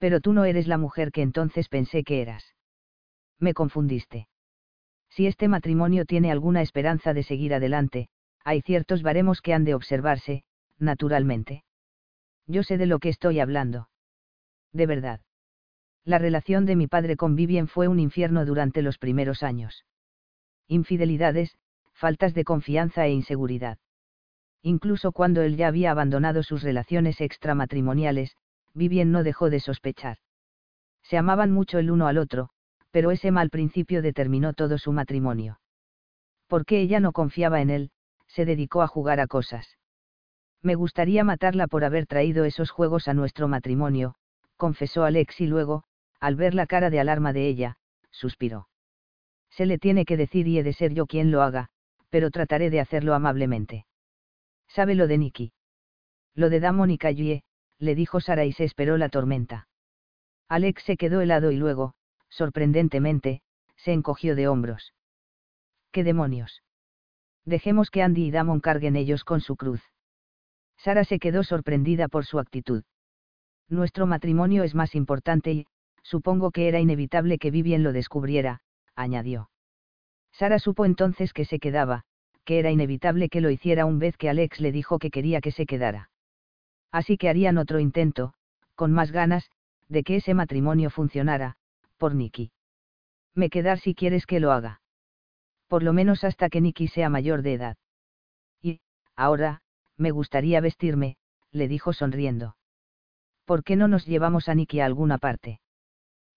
Pero 0.00 0.20
tú 0.20 0.32
no 0.32 0.46
eres 0.46 0.66
la 0.66 0.78
mujer 0.78 1.12
que 1.12 1.20
entonces 1.20 1.68
pensé 1.68 2.02
que 2.02 2.22
eras. 2.22 2.54
Me 3.38 3.52
confundiste. 3.52 4.28
Si 5.10 5.26
este 5.26 5.46
matrimonio 5.46 6.06
tiene 6.06 6.32
alguna 6.32 6.62
esperanza 6.62 7.12
de 7.12 7.22
seguir 7.22 7.52
adelante, 7.52 8.08
hay 8.42 8.62
ciertos 8.62 9.02
baremos 9.02 9.42
que 9.42 9.52
han 9.52 9.64
de 9.64 9.74
observarse, 9.74 10.42
naturalmente. 10.78 11.64
Yo 12.46 12.62
sé 12.62 12.78
de 12.78 12.86
lo 12.86 12.98
que 12.98 13.10
estoy 13.10 13.40
hablando. 13.40 13.90
De 14.72 14.86
verdad. 14.86 15.20
La 16.04 16.18
relación 16.18 16.64
de 16.64 16.76
mi 16.76 16.86
padre 16.86 17.16
con 17.16 17.36
Vivien 17.36 17.68
fue 17.68 17.86
un 17.86 18.00
infierno 18.00 18.46
durante 18.46 18.80
los 18.80 18.96
primeros 18.96 19.42
años. 19.42 19.84
Infidelidades, 20.66 21.58
faltas 21.92 22.32
de 22.32 22.44
confianza 22.44 23.06
e 23.06 23.12
inseguridad. 23.12 23.76
Incluso 24.62 25.12
cuando 25.12 25.42
él 25.42 25.56
ya 25.56 25.68
había 25.68 25.90
abandonado 25.90 26.42
sus 26.42 26.62
relaciones 26.62 27.20
extramatrimoniales, 27.20 28.36
Vivien 28.74 29.12
no 29.12 29.22
dejó 29.22 29.50
de 29.50 29.60
sospechar. 29.60 30.18
Se 31.02 31.16
amaban 31.16 31.50
mucho 31.50 31.78
el 31.78 31.90
uno 31.90 32.06
al 32.06 32.18
otro, 32.18 32.50
pero 32.90 33.10
ese 33.10 33.30
mal 33.30 33.50
principio 33.50 34.02
determinó 34.02 34.52
todo 34.52 34.78
su 34.78 34.92
matrimonio. 34.92 35.60
Porque 36.46 36.80
ella 36.80 37.00
no 37.00 37.12
confiaba 37.12 37.60
en 37.60 37.70
él, 37.70 37.90
se 38.26 38.44
dedicó 38.44 38.82
a 38.82 38.86
jugar 38.86 39.20
a 39.20 39.26
cosas. 39.26 39.78
Me 40.62 40.74
gustaría 40.74 41.24
matarla 41.24 41.66
por 41.66 41.84
haber 41.84 42.06
traído 42.06 42.44
esos 42.44 42.70
juegos 42.70 43.08
a 43.08 43.14
nuestro 43.14 43.48
matrimonio, 43.48 44.14
confesó 44.56 45.04
Alex 45.04 45.40
y 45.40 45.46
luego, 45.46 45.84
al 46.20 46.36
ver 46.36 46.54
la 46.54 46.66
cara 46.66 46.90
de 46.90 47.00
alarma 47.00 47.32
de 47.32 47.48
ella, 47.48 47.78
suspiró. 48.10 48.68
Se 49.50 49.66
le 49.66 49.78
tiene 49.78 50.04
que 50.04 50.16
decir 50.16 50.46
y 50.46 50.58
he 50.58 50.62
de 50.62 50.72
ser 50.72 50.92
yo 50.92 51.06
quien 51.06 51.30
lo 51.30 51.42
haga, 51.42 51.70
pero 52.10 52.30
trataré 52.30 52.70
de 52.70 52.80
hacerlo 52.80 53.14
amablemente. 53.14 53.86
¿Sabe 54.68 54.94
lo 54.94 55.06
de 55.06 55.18
Nicky? 55.18 55.52
Lo 56.34 56.50
de 56.50 56.60
Damon 56.60 56.90
y 56.90 56.98
Calle, 56.98 57.42
le 57.80 57.94
dijo 57.94 58.20
Sara 58.20 58.44
y 58.44 58.52
se 58.52 58.64
esperó 58.64 58.96
la 58.98 59.08
tormenta. 59.08 59.66
Alex 60.48 60.84
se 60.84 60.96
quedó 60.96 61.20
helado 61.20 61.50
y 61.50 61.56
luego, 61.56 61.94
sorprendentemente, 62.28 63.42
se 63.76 63.92
encogió 63.92 64.36
de 64.36 64.46
hombros. 64.46 64.94
¿Qué 65.90 66.04
demonios? 66.04 66.62
Dejemos 67.44 67.90
que 67.90 68.02
Andy 68.02 68.26
y 68.26 68.30
Damon 68.30 68.60
carguen 68.60 68.96
ellos 68.96 69.24
con 69.24 69.40
su 69.40 69.56
cruz. 69.56 69.82
Sara 70.76 71.04
se 71.04 71.18
quedó 71.18 71.42
sorprendida 71.42 72.08
por 72.08 72.26
su 72.26 72.38
actitud. 72.38 72.84
Nuestro 73.68 74.06
matrimonio 74.06 74.62
es 74.62 74.74
más 74.74 74.94
importante 74.94 75.52
y, 75.52 75.66
supongo 76.02 76.50
que 76.50 76.68
era 76.68 76.80
inevitable 76.80 77.38
que 77.38 77.50
Vivien 77.50 77.82
lo 77.82 77.92
descubriera, 77.92 78.60
añadió. 78.94 79.50
Sara 80.32 80.58
supo 80.58 80.84
entonces 80.84 81.32
que 81.32 81.44
se 81.44 81.58
quedaba, 81.58 82.04
que 82.44 82.58
era 82.58 82.70
inevitable 82.70 83.28
que 83.28 83.40
lo 83.40 83.50
hiciera 83.50 83.86
un 83.86 83.98
vez 83.98 84.16
que 84.16 84.28
Alex 84.28 84.60
le 84.60 84.72
dijo 84.72 84.98
que 84.98 85.10
quería 85.10 85.40
que 85.40 85.52
se 85.52 85.66
quedara. 85.66 86.09
Así 86.92 87.16
que 87.16 87.28
harían 87.28 87.58
otro 87.58 87.78
intento, 87.78 88.34
con 88.74 88.92
más 88.92 89.12
ganas, 89.12 89.50
de 89.88 90.02
que 90.02 90.16
ese 90.16 90.34
matrimonio 90.34 90.90
funcionara, 90.90 91.56
por 91.98 92.14
Nicky. 92.14 92.52
Me 93.34 93.50
quedar 93.50 93.78
si 93.78 93.94
quieres 93.94 94.26
que 94.26 94.40
lo 94.40 94.52
haga. 94.52 94.80
Por 95.68 95.82
lo 95.82 95.92
menos 95.92 96.24
hasta 96.24 96.48
que 96.48 96.60
Nicky 96.60 96.88
sea 96.88 97.08
mayor 97.08 97.42
de 97.42 97.54
edad. 97.54 97.76
Y, 98.60 98.80
ahora, 99.14 99.62
me 99.96 100.10
gustaría 100.10 100.60
vestirme, 100.60 101.16
le 101.52 101.68
dijo 101.68 101.92
sonriendo. 101.92 102.56
¿Por 103.44 103.64
qué 103.64 103.76
no 103.76 103.88
nos 103.88 104.06
llevamos 104.06 104.48
a 104.48 104.54
Nicky 104.54 104.80
a 104.80 104.86
alguna 104.86 105.18
parte? 105.18 105.60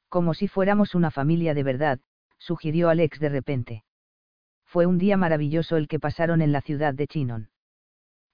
Como 0.10 0.34
si 0.34 0.48
fuéramos 0.48 0.94
una 0.94 1.12
familia 1.12 1.54
de 1.54 1.64
verdad, 1.64 2.00
sugirió 2.38 2.90
Alex 2.90 3.20
de 3.20 3.30
repente. 3.30 3.84
Fue 4.66 4.86
un 4.86 4.98
día 4.98 5.18
maravilloso 5.18 5.78
el 5.78 5.88
que 5.88 6.00
pasaron 6.00 6.42
en 6.42 6.52
la 6.52 6.62
ciudad 6.62 6.94
de 6.94 7.08
Chinon. 7.08 7.50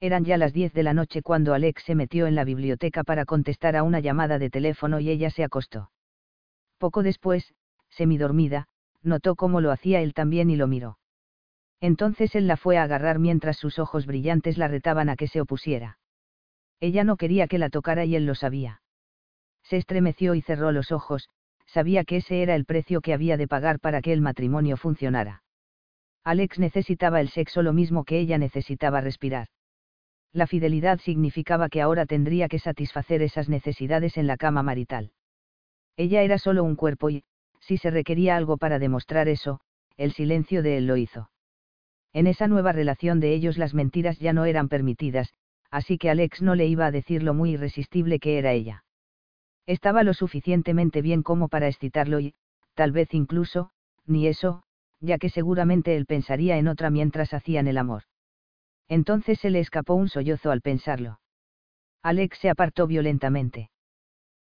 Eran 0.02 0.24
ya 0.24 0.38
las 0.38 0.53
diez 0.53 0.74
de 0.74 0.84
la 0.84 0.94
noche 0.94 1.22
cuando 1.22 1.53
Alex 1.53 1.84
se 1.84 1.95
metió 1.95 2.26
en 2.28 2.36
la 2.36 2.45
biblioteca 2.45 3.03
para 3.03 3.26
contestar 3.26 3.76
a 3.76 3.84
una 3.84 4.00
llamada 4.00 4.40
de 4.40 4.50
teléfono 4.50 5.00
y 5.00 5.10
ella 5.10 5.30
se 5.30 5.44
acostó. 5.44 5.92
Poco 6.78 7.03
después, 7.03 7.53
semidormida, 7.90 8.68
notó 9.02 9.36
cómo 9.36 9.60
lo 9.60 9.72
hacía 9.72 10.02
él 10.02 10.14
también 10.14 10.50
y 10.50 10.56
lo 10.56 10.68
miró. 10.68 10.98
Entonces 11.82 12.34
él 12.36 12.48
la 12.48 12.56
fue 12.56 12.78
a 12.78 12.84
agarrar 12.84 13.19
mientras 13.19 13.58
sus 13.58 13.78
ojos 13.78 14.06
brillantes 14.06 14.58
la 14.58 14.69
retaban 14.69 15.10
a 15.10 15.18
que 15.18 15.28
se 15.28 15.42
opusiera. 15.42 16.00
Ella 16.80 17.03
no 17.03 17.18
quería 17.18 17.48
que 17.48 17.58
la 17.58 17.69
tocara 17.69 18.06
y 18.06 18.16
él 18.16 18.26
lo 18.26 18.36
sabía. 18.36 18.82
Se 19.64 19.76
estremeció 19.76 20.34
y 20.34 20.42
cerró 20.42 20.72
los 20.72 20.94
ojos, 20.94 21.30
sabía 21.66 22.06
que 22.06 22.18
ese 22.18 22.42
era 22.42 22.56
el 22.56 22.66
precio 22.66 23.02
que 23.02 23.14
había 23.14 23.36
de 23.36 23.48
pagar 23.48 23.80
para 23.80 24.02
que 24.02 24.14
el 24.14 24.22
matrimonio 24.22 24.78
funcionara. 24.78 25.44
Alex 26.24 26.58
necesitaba 26.58 27.19
el 27.19 27.30
sexo 27.30 27.61
lo 27.61 27.74
mismo 27.74 28.06
que 28.06 28.19
ella 28.19 28.38
necesitaba 28.38 29.02
respirar. 29.02 29.50
La 30.32 30.45
fidelidad 30.45 30.99
significaba 30.99 31.69
que 31.69 31.82
ahora 31.82 32.06
tendría 32.06 32.48
que 32.48 32.59
satisfacer 32.59 33.22
esas 33.22 33.49
necesidades 33.49 34.17
en 34.17 34.27
la 34.27 34.38
cama 34.38 34.61
marital. 34.61 35.11
Ella 35.98 36.22
era 36.22 36.38
solo 36.38 36.64
un 36.64 36.75
cuerpo 36.75 37.09
y, 37.09 37.24
si 37.59 37.77
se 37.77 37.90
requería 37.90 38.35
algo 38.35 38.58
para 38.58 38.80
demostrar 38.80 39.27
eso, 39.27 39.59
el 39.98 40.11
silencio 40.14 40.61
de 40.64 40.77
él 40.77 40.88
lo 40.88 40.98
hizo. 40.98 41.30
En 42.14 42.27
esa 42.27 42.48
nueva 42.48 42.72
relación 42.72 43.19
de 43.19 43.33
ellos 43.33 43.58
las 43.58 43.74
mentiras 43.74 44.19
ya 44.19 44.33
no 44.33 44.45
eran 44.45 44.69
permitidas, 44.69 45.33
así 45.72 45.98
que 45.98 46.09
Alex 46.09 46.41
no 46.41 46.56
le 46.56 46.67
iba 46.67 46.85
a 46.85 46.91
decir 46.91 47.22
lo 47.24 47.33
muy 47.33 47.51
irresistible 47.51 48.19
que 48.19 48.38
era 48.38 48.53
ella. 48.53 48.83
Estaba 49.66 50.03
lo 50.03 50.14
suficientemente 50.14 51.01
bien 51.01 51.22
como 51.22 51.48
para 51.48 51.67
excitarlo 51.67 52.19
y, 52.19 52.33
tal 52.74 52.91
vez 52.91 53.14
incluso, 53.14 53.72
ni 54.06 54.27
eso, 54.27 54.64
ya 54.99 55.17
que 55.17 55.30
seguramente 55.30 55.95
él 55.95 56.06
pensaría 56.06 56.58
en 56.58 56.67
otra 56.67 56.90
mientras 56.90 57.33
hacían 57.33 57.67
el 57.67 57.77
amor. 57.77 58.03
Entonces 58.90 59.40
se 59.40 59.51
le 59.51 59.59
escapó 59.59 59.93
un 59.93 60.09
sollozo 60.09 60.51
al 60.51 60.61
pensarlo. 60.61 61.22
Alex 62.01 62.40
se 62.40 62.50
apartó 62.50 62.88
violentamente. 62.88 63.69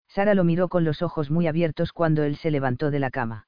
Sara 0.07 0.35
lo 0.35 0.43
miró 0.43 0.69
con 0.69 0.83
los 0.85 1.01
ojos 1.01 1.31
muy 1.31 1.47
abiertos 1.47 1.91
cuando 1.91 2.23
él 2.23 2.37
se 2.37 2.51
levantó 2.51 2.91
de 2.91 2.99
la 2.99 3.09
cama. 3.09 3.47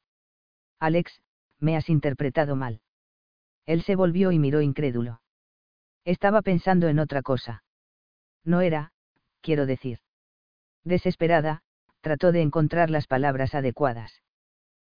Alex, 0.79 1.21
me 1.59 1.77
has 1.77 1.87
interpretado 1.89 2.55
mal. 2.55 2.81
Él 3.65 3.83
se 3.83 3.95
volvió 3.95 4.31
y 4.31 4.39
miró 4.39 4.61
incrédulo. 4.61 5.21
Estaba 6.03 6.41
pensando 6.41 6.87
en 6.87 6.99
otra 6.99 7.21
cosa. 7.21 7.63
No 8.43 8.61
era, 8.61 8.91
quiero 9.41 9.65
decir. 9.65 9.99
Desesperada, 10.83 11.61
trató 12.01 12.31
de 12.31 12.41
encontrar 12.41 12.89
las 12.89 13.07
palabras 13.07 13.53
adecuadas. 13.53 14.23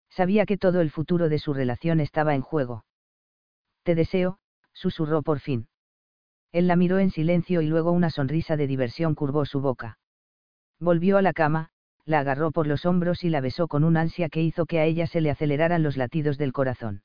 Sabía 0.10 0.46
que 0.46 0.58
todo 0.58 0.82
el 0.82 0.90
futuro 0.90 1.30
de 1.30 1.40
su 1.40 1.54
relación 1.54 2.00
estaba 2.00 2.34
en 2.34 2.42
juego. 2.42 2.86
Te 3.84 3.94
deseo, 3.94 4.40
susurró 4.74 5.22
por 5.22 5.40
fin. 5.40 5.68
Él 6.52 6.68
la 6.68 6.76
miró 6.76 7.00
en 7.00 7.12
silencio 7.12 7.62
y 7.62 7.68
luego 7.68 7.92
una 7.92 8.10
sonrisa 8.10 8.58
de 8.58 8.68
diversión 8.68 9.16
curvó 9.16 9.46
su 9.46 9.62
boca. 9.62 9.98
Volvió 10.80 11.18
a 11.18 11.22
la 11.22 11.34
cama, 11.34 11.70
la 12.06 12.20
agarró 12.20 12.52
por 12.52 12.68
los 12.68 12.86
hombros 12.86 13.24
y 13.24 13.30
la 13.30 13.42
besó 13.42 13.68
con 13.68 13.84
un 13.84 13.96
ansia 13.96 14.28
que 14.30 14.42
hizo 14.42 14.66
que 14.66 14.80
a 14.80 14.86
ella 14.86 15.08
se 15.08 15.22
le 15.22 15.30
aceleraran 15.30 15.84
los 15.84 15.98
latidos 15.98 16.38
del 16.38 16.52
corazón. 16.52 17.04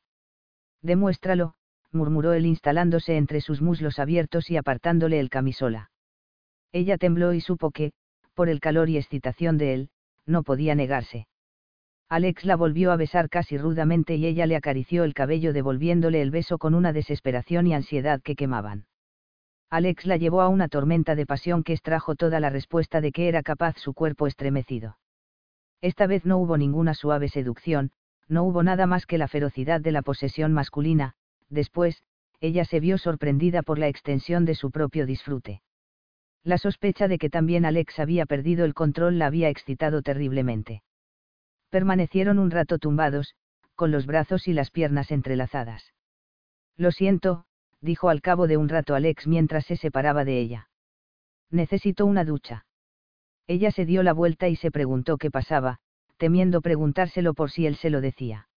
Demuéstralo, 0.83 1.55
murmuró 1.92 2.33
él 2.33 2.47
instalándose 2.47 3.16
entre 3.16 3.41
sus 3.41 3.62
muslos 3.62 3.99
abiertos 3.99 4.50
y 4.50 4.57
apartándole 4.57 5.20
el 5.20 5.31
camisola. 5.31 5.91
Ella 6.73 6.99
tembló 6.99 7.33
y 7.33 7.41
supo 7.41 7.70
que, 7.70 7.92
Por 8.34 8.49
el 8.49 8.60
calor 8.60 8.91
y 8.91 8.99
excitación 8.99 9.57
de 9.57 9.75
él, 9.75 9.91
no 10.26 10.42
podía 10.42 10.75
negarse. 10.75 11.26
Alex 12.08 12.44
la 12.44 12.57
volvió 12.57 12.92
a 12.92 12.97
besar 12.97 13.28
casi 13.28 13.58
rudamente 13.58 14.16
y 14.16 14.26
ella 14.26 14.47
le 14.47 14.57
acarició 14.57 15.05
el 15.05 15.15
cabello 15.15 15.52
devolviéndole 15.52 16.20
el 16.20 16.31
beso 16.31 16.58
con 16.58 16.75
una 16.75 16.92
desesperación 16.92 17.66
y 17.66 17.75
ansiedad 17.75 18.20
que 18.23 18.36
quemaban. 18.36 18.86
Alex 19.70 20.06
la 20.06 20.16
llevó 20.16 20.40
a 20.42 20.48
una 20.48 20.68
tormenta 20.68 21.14
de 21.14 21.26
pasión 21.26 21.64
que 21.64 21.72
extrajo 21.72 22.14
toda 22.14 22.38
la 22.38 22.50
respuesta 22.50 23.00
de 23.00 23.10
que 23.12 23.28
era 23.28 23.42
capaz 23.42 23.76
su 23.78 23.94
cuerpo 23.94 24.26
estremecido. 24.26 24.98
Esta 25.80 26.06
vez 26.06 26.24
no 26.24 26.38
hubo 26.38 26.56
ninguna 26.56 26.94
suave 26.94 27.28
seducción, 27.28 27.90
no 28.28 28.44
hubo 28.44 28.62
nada 28.62 28.86
más 28.86 29.06
que 29.06 29.18
la 29.18 29.28
ferocidad 29.28 29.80
de 29.80 29.92
la 29.92 30.02
posesión 30.02 30.52
masculina, 30.52 31.14
después, 31.48 32.02
ella 32.40 32.64
se 32.64 32.80
vio 32.80 32.98
sorprendida 32.98 33.62
por 33.62 33.78
la 33.78 33.88
extensión 33.88 34.44
de 34.44 34.54
su 34.54 34.70
propio 34.70 35.06
disfrute. 35.06 35.62
La 36.44 36.58
sospecha 36.58 37.08
de 37.08 37.18
que 37.18 37.30
también 37.30 37.64
Alex 37.64 37.98
había 37.98 38.26
perdido 38.26 38.64
el 38.64 38.74
control 38.74 39.18
la 39.18 39.26
había 39.26 39.48
excitado 39.48 40.02
terriblemente. 40.02 40.82
Permanecieron 41.70 42.38
un 42.38 42.52
rato 42.52 42.78
tumbados, 42.78 43.34
con 43.74 43.90
los 43.90 44.06
brazos 44.06 44.46
y 44.46 44.52
las 44.52 44.70
piernas 44.70 45.10
entrelazadas. 45.10 45.92
Lo 46.76 46.92
siento, 46.92 47.45
dijo 47.80 48.08
al 48.08 48.20
cabo 48.20 48.46
de 48.46 48.56
un 48.56 48.68
rato 48.68 48.94
Alex 48.94 49.26
mientras 49.26 49.66
se 49.66 49.76
separaba 49.76 50.24
de 50.24 50.40
ella. 50.40 50.68
Necesito 51.50 52.06
una 52.06 52.24
ducha. 52.24 52.66
Ella 53.46 53.70
se 53.70 53.84
dio 53.84 54.02
la 54.02 54.12
vuelta 54.12 54.48
y 54.48 54.56
se 54.56 54.70
preguntó 54.70 55.18
qué 55.18 55.30
pasaba, 55.30 55.78
temiendo 56.16 56.60
preguntárselo 56.60 57.34
por 57.34 57.50
si 57.50 57.66
él 57.66 57.76
se 57.76 57.90
lo 57.90 58.00
decía. 58.00 58.48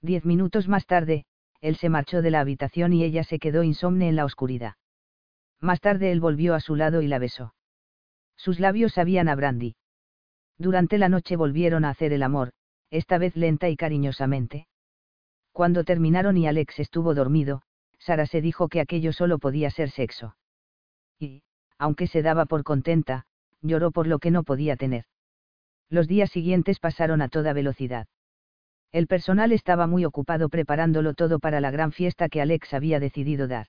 Diez 0.00 0.24
minutos 0.24 0.68
más 0.68 0.86
tarde, 0.86 1.24
él 1.60 1.76
se 1.76 1.88
marchó 1.88 2.22
de 2.22 2.30
la 2.30 2.40
habitación 2.40 2.92
y 2.92 3.04
ella 3.04 3.24
se 3.24 3.38
quedó 3.38 3.62
insomne 3.62 4.08
en 4.08 4.16
la 4.16 4.24
oscuridad. 4.24 4.74
Más 5.60 5.80
tarde 5.80 6.12
él 6.12 6.20
volvió 6.20 6.54
a 6.54 6.60
su 6.60 6.76
lado 6.76 7.02
y 7.02 7.08
la 7.08 7.18
besó. 7.18 7.54
Sus 8.36 8.60
labios 8.60 8.92
sabían 8.92 9.28
a 9.28 9.34
brandy. 9.34 9.74
Durante 10.56 10.98
la 10.98 11.08
noche 11.08 11.36
volvieron 11.36 11.84
a 11.84 11.90
hacer 11.90 12.12
el 12.12 12.22
amor, 12.22 12.52
esta 12.90 13.18
vez 13.18 13.36
lenta 13.36 13.68
y 13.68 13.76
cariñosamente. 13.76 14.66
Cuando 15.52 15.84
terminaron 15.84 16.36
y 16.36 16.46
Alex 16.46 16.78
estuvo 16.78 17.14
dormido, 17.14 17.62
Sara 18.08 18.24
se 18.24 18.40
dijo 18.40 18.68
que 18.68 18.80
aquello 18.80 19.12
solo 19.12 19.38
podía 19.38 19.68
ser 19.68 19.90
sexo. 19.90 20.34
Y, 21.18 21.42
aunque 21.76 22.06
se 22.06 22.22
daba 22.22 22.46
por 22.46 22.64
contenta, 22.64 23.26
lloró 23.60 23.90
por 23.90 24.06
lo 24.06 24.18
que 24.18 24.30
no 24.30 24.44
podía 24.44 24.76
tener. 24.76 25.04
Los 25.90 26.08
días 26.08 26.30
siguientes 26.30 26.80
pasaron 26.80 27.20
a 27.20 27.28
toda 27.28 27.52
velocidad. 27.52 28.06
El 28.92 29.08
personal 29.08 29.52
estaba 29.52 29.86
muy 29.86 30.06
ocupado 30.06 30.48
preparándolo 30.48 31.12
todo 31.12 31.38
para 31.38 31.60
la 31.60 31.70
gran 31.70 31.92
fiesta 31.92 32.30
que 32.30 32.40
Alex 32.40 32.72
había 32.72 32.98
decidido 32.98 33.46
dar. 33.46 33.66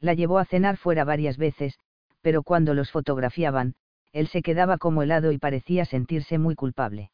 La 0.00 0.12
llevó 0.12 0.38
a 0.38 0.44
cenar 0.44 0.76
fuera 0.76 1.04
varias 1.04 1.38
veces, 1.38 1.78
pero 2.20 2.42
cuando 2.42 2.74
los 2.74 2.90
fotografiaban, 2.90 3.74
él 4.12 4.26
se 4.26 4.42
quedaba 4.42 4.76
como 4.76 5.02
helado 5.02 5.32
y 5.32 5.38
parecía 5.38 5.86
sentirse 5.86 6.36
muy 6.36 6.54
culpable. 6.54 7.10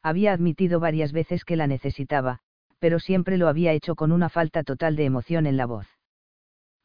Había 0.00 0.32
admitido 0.32 0.78
varias 0.78 1.10
veces 1.10 1.44
que 1.44 1.56
la 1.56 1.66
necesitaba, 1.66 2.38
pero 2.78 2.98
siempre 2.98 3.36
lo 3.38 3.48
había 3.48 3.72
hecho 3.72 3.94
con 3.94 4.12
una 4.12 4.28
falta 4.28 4.62
total 4.62 4.96
de 4.96 5.04
emoción 5.04 5.46
en 5.46 5.56
la 5.56 5.66
voz. 5.66 5.86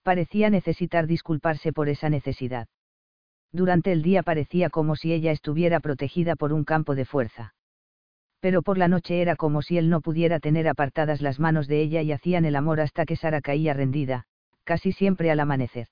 Parecía 0.03 0.49
necesitar 0.49 1.07
disculparse 1.07 1.73
por 1.73 1.89
esa 1.89 2.09
necesidad. 2.09 2.67
Durante 3.51 3.91
el 3.91 4.01
día 4.01 4.23
parecía 4.23 4.69
como 4.69 4.95
si 4.95 5.13
ella 5.13 5.31
estuviera 5.31 5.79
protegida 5.79 6.35
por 6.35 6.53
un 6.53 6.63
campo 6.63 6.95
de 6.95 7.05
fuerza. 7.05 7.53
Pero 8.39 8.63
por 8.63 8.77
la 8.77 8.87
noche 8.87 9.21
era 9.21 9.35
como 9.35 9.61
si 9.61 9.77
él 9.77 9.89
no 9.89 10.01
pudiera 10.01 10.39
tener 10.39 10.67
apartadas 10.67 11.21
las 11.21 11.39
manos 11.39 11.67
de 11.67 11.81
ella 11.81 12.01
y 12.01 12.11
hacían 12.11 12.45
el 12.45 12.55
amor 12.55 12.79
hasta 12.81 13.05
que 13.05 13.15
Sara 13.15 13.41
caía 13.41 13.73
rendida, 13.73 14.25
casi 14.63 14.91
siempre 14.91 15.29
al 15.29 15.39
amanecer. 15.39 15.87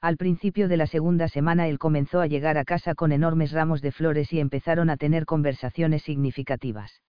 Al 0.00 0.16
principio 0.16 0.66
de 0.68 0.78
la 0.78 0.86
segunda 0.86 1.28
semana 1.28 1.68
él 1.68 1.78
comenzó 1.78 2.20
a 2.20 2.26
llegar 2.26 2.56
a 2.56 2.64
casa 2.64 2.94
con 2.94 3.12
enormes 3.12 3.52
ramos 3.52 3.82
de 3.82 3.92
flores 3.92 4.32
y 4.32 4.40
empezaron 4.40 4.88
a 4.88 4.96
tener 4.96 5.26
conversaciones 5.26 6.02
significativas. 6.02 7.02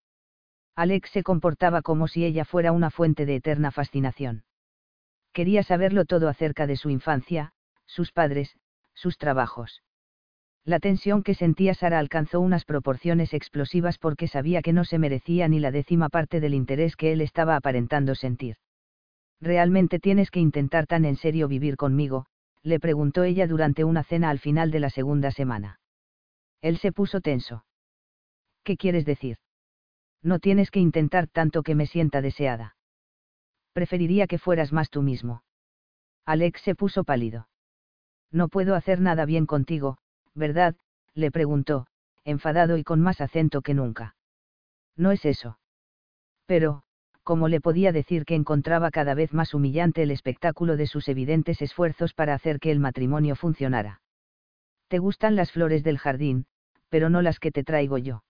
Alex 0.75 1.09
se 1.11 1.23
comportaba 1.23 1.81
como 1.81 2.07
si 2.07 2.25
ella 2.25 2.45
fuera 2.45 2.71
una 2.71 2.89
fuente 2.89 3.25
de 3.25 3.35
eterna 3.35 3.71
fascinación. 3.71 4.43
Quería 5.33 5.63
saberlo 5.63 6.05
todo 6.05 6.29
acerca 6.29 6.67
de 6.67 6.75
su 6.75 6.89
infancia, 6.89 7.53
sus 7.85 8.11
padres, 8.11 8.57
sus 8.93 9.17
trabajos. 9.17 9.83
La 10.63 10.79
tensión 10.79 11.23
que 11.23 11.33
sentía 11.33 11.73
Sara 11.73 11.97
alcanzó 11.99 12.39
unas 12.39 12.65
proporciones 12.65 13.33
explosivas 13.33 13.97
porque 13.97 14.27
sabía 14.27 14.61
que 14.61 14.73
no 14.73 14.83
se 14.85 14.99
merecía 14.99 15.47
ni 15.47 15.59
la 15.59 15.71
décima 15.71 16.09
parte 16.09 16.39
del 16.39 16.53
interés 16.53 16.95
que 16.95 17.11
él 17.11 17.21
estaba 17.21 17.55
aparentando 17.55 18.13
sentir. 18.13 18.57
¿Realmente 19.39 19.99
tienes 19.99 20.29
que 20.29 20.39
intentar 20.39 20.85
tan 20.85 21.03
en 21.05 21.15
serio 21.15 21.47
vivir 21.47 21.77
conmigo? 21.77 22.27
le 22.61 22.79
preguntó 22.79 23.23
ella 23.23 23.47
durante 23.47 23.83
una 23.83 24.03
cena 24.03 24.29
al 24.29 24.37
final 24.37 24.69
de 24.69 24.79
la 24.79 24.91
segunda 24.91 25.31
semana. 25.31 25.79
Él 26.61 26.77
se 26.77 26.91
puso 26.91 27.21
tenso. 27.21 27.65
¿Qué 28.63 28.77
quieres 28.77 29.03
decir? 29.03 29.39
No 30.23 30.39
tienes 30.39 30.71
que 30.71 30.79
intentar 30.79 31.27
tanto 31.27 31.63
que 31.63 31.75
me 31.75 31.87
sienta 31.87 32.21
deseada. 32.21 32.75
Preferiría 33.73 34.27
que 34.27 34.37
fueras 34.37 34.71
más 34.71 34.89
tú 34.89 35.01
mismo. 35.01 35.43
Alex 36.25 36.61
se 36.61 36.75
puso 36.75 37.03
pálido. 37.03 37.47
No 38.31 38.47
puedo 38.47 38.75
hacer 38.75 39.01
nada 39.01 39.25
bien 39.25 39.45
contigo, 39.45 39.97
¿verdad? 40.33 40.75
le 41.13 41.31
preguntó, 41.31 41.87
enfadado 42.23 42.77
y 42.77 42.83
con 42.83 43.01
más 43.01 43.19
acento 43.21 43.61
que 43.61 43.73
nunca. 43.73 44.15
No 44.95 45.11
es 45.11 45.25
eso. 45.25 45.59
Pero, 46.45 46.83
como 47.23 47.47
le 47.47 47.61
podía 47.61 47.91
decir 47.91 48.25
que 48.25 48.35
encontraba 48.35 48.91
cada 48.91 49.13
vez 49.13 49.33
más 49.33 49.53
humillante 49.53 50.03
el 50.03 50.11
espectáculo 50.11 50.77
de 50.77 50.87
sus 50.87 51.07
evidentes 51.07 51.61
esfuerzos 51.61 52.13
para 52.13 52.33
hacer 52.33 52.59
que 52.59 52.71
el 52.71 52.79
matrimonio 52.79 53.35
funcionara. 53.35 54.01
Te 54.87 54.99
gustan 54.99 55.35
las 55.35 55.51
flores 55.51 55.83
del 55.83 55.97
jardín, 55.97 56.45
pero 56.89 57.09
no 57.09 57.21
las 57.21 57.39
que 57.39 57.51
te 57.51 57.63
traigo 57.63 57.97
yo. 57.97 58.23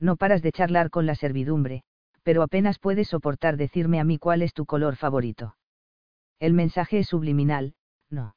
No 0.00 0.16
paras 0.16 0.42
de 0.42 0.52
charlar 0.52 0.90
con 0.90 1.06
la 1.06 1.14
servidumbre, 1.14 1.82
pero 2.22 2.42
apenas 2.42 2.78
puedes 2.78 3.08
soportar 3.08 3.56
decirme 3.56 4.00
a 4.00 4.04
mí 4.04 4.18
cuál 4.18 4.42
es 4.42 4.54
tu 4.54 4.66
color 4.66 4.96
favorito. 4.96 5.56
El 6.40 6.52
mensaje 6.52 6.98
es 6.98 7.08
subliminal, 7.08 7.74
no. 8.10 8.34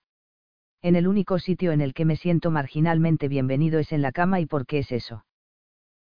En 0.82 0.96
el 0.96 1.08
único 1.08 1.40
sitio 1.40 1.72
en 1.72 1.82
el 1.82 1.94
que 1.94 2.06
me 2.06 2.16
siento 2.16 2.52
marginalmente 2.52 3.28
bienvenido 3.28 3.80
es 3.80 3.92
en 3.92 4.02
la 4.02 4.12
cama 4.12 4.40
y 4.40 4.46
por 4.46 4.66
qué 4.66 4.80
es 4.80 4.92
eso. 4.92 5.26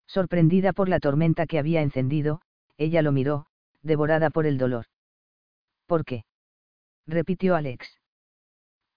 Sorprendida 0.07 0.73
por 0.73 0.89
la 0.89 1.01
tormenta 1.01 1.47
que 1.47 1.59
había 1.59 1.83
encendido, 1.83 2.43
ella 2.77 3.03
lo 3.03 3.13
miró, 3.13 3.47
devorada 3.83 4.31
por 4.31 4.47
el 4.47 4.59
dolor. 4.59 4.87
¿Por 5.87 6.05
qué? 6.05 6.25
repitió 7.07 7.57
Alex. 7.57 8.01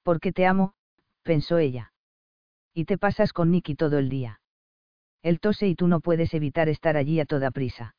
Porque 0.03 0.31
te 0.31 0.45
amo, 0.45 0.73
pensó 1.23 1.57
ella. 1.57 1.93
Y 2.73 2.85
te 2.85 2.97
pasas 2.97 3.33
con 3.33 3.51
Nicky 3.51 3.75
todo 3.75 3.97
el 3.97 4.09
día. 4.09 4.41
Él 5.22 5.39
tose 5.39 5.67
y 5.67 5.75
tú 5.75 5.88
no 5.88 5.99
puedes 5.99 6.33
evitar 6.33 6.69
estar 6.69 6.98
allí 6.98 7.19
a 7.19 7.25
toda 7.25 7.51
prisa. 7.51 7.95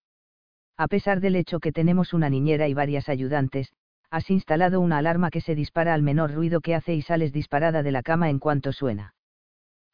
A 0.76 0.88
pesar 0.88 1.20
del 1.20 1.36
hecho 1.36 1.60
que 1.60 1.72
tenemos 1.72 2.14
una 2.14 2.30
niñera 2.30 2.66
y 2.68 2.74
varias 2.74 3.08
ayudantes, 3.08 3.72
has 4.10 4.30
instalado 4.30 4.80
una 4.80 4.98
alarma 4.98 5.30
que 5.30 5.40
se 5.40 5.54
dispara 5.54 5.94
al 5.94 6.02
menor 6.02 6.32
ruido 6.32 6.60
que 6.60 6.74
hace 6.74 6.94
y 6.94 7.02
sales 7.02 7.32
disparada 7.32 7.82
de 7.82 7.92
la 7.92 8.02
cama 8.02 8.30
en 8.30 8.38
cuanto 8.38 8.72
suena. 8.72 9.14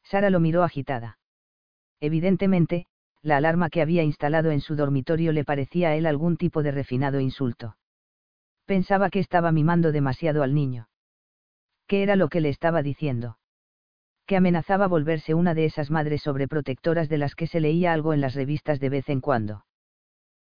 Sara 0.03 0.29
lo 0.29 0.39
miró 0.39 0.63
agitada. 0.63 1.19
Evidentemente, 1.99 2.87
la 3.21 3.37
alarma 3.37 3.69
que 3.69 3.81
había 3.81 4.03
instalado 4.03 4.51
en 4.51 4.61
su 4.61 4.75
dormitorio 4.75 5.33
le 5.33 5.43
parecía 5.43 5.89
a 5.89 5.95
él 5.95 6.05
algún 6.05 6.37
tipo 6.37 6.63
de 6.63 6.71
refinado 6.71 7.19
insulto. 7.19 7.75
Pensaba 8.65 9.09
que 9.09 9.19
estaba 9.19 9.51
mimando 9.51 9.91
demasiado 9.91 10.43
al 10.43 10.53
niño. 10.53 10.87
¿Qué 11.87 12.03
era 12.03 12.15
lo 12.15 12.29
que 12.29 12.41
le 12.41 12.49
estaba 12.49 12.81
diciendo? 12.81 13.37
Que 14.27 14.37
amenazaba 14.37 14.87
volverse 14.87 15.33
una 15.33 15.53
de 15.53 15.65
esas 15.65 15.89
madres 15.89 16.21
sobreprotectoras 16.21 17.07
de 17.07 17.17
las 17.17 17.33
que 17.33 17.47
se 17.47 17.61
leía 17.61 17.93
algo 17.93 18.13
en 18.13 18.19
las 18.19 18.35
revistas 18.35 18.79
de 18.79 18.89
vez 18.89 19.07
en 19.09 19.21
cuando. 19.21 19.65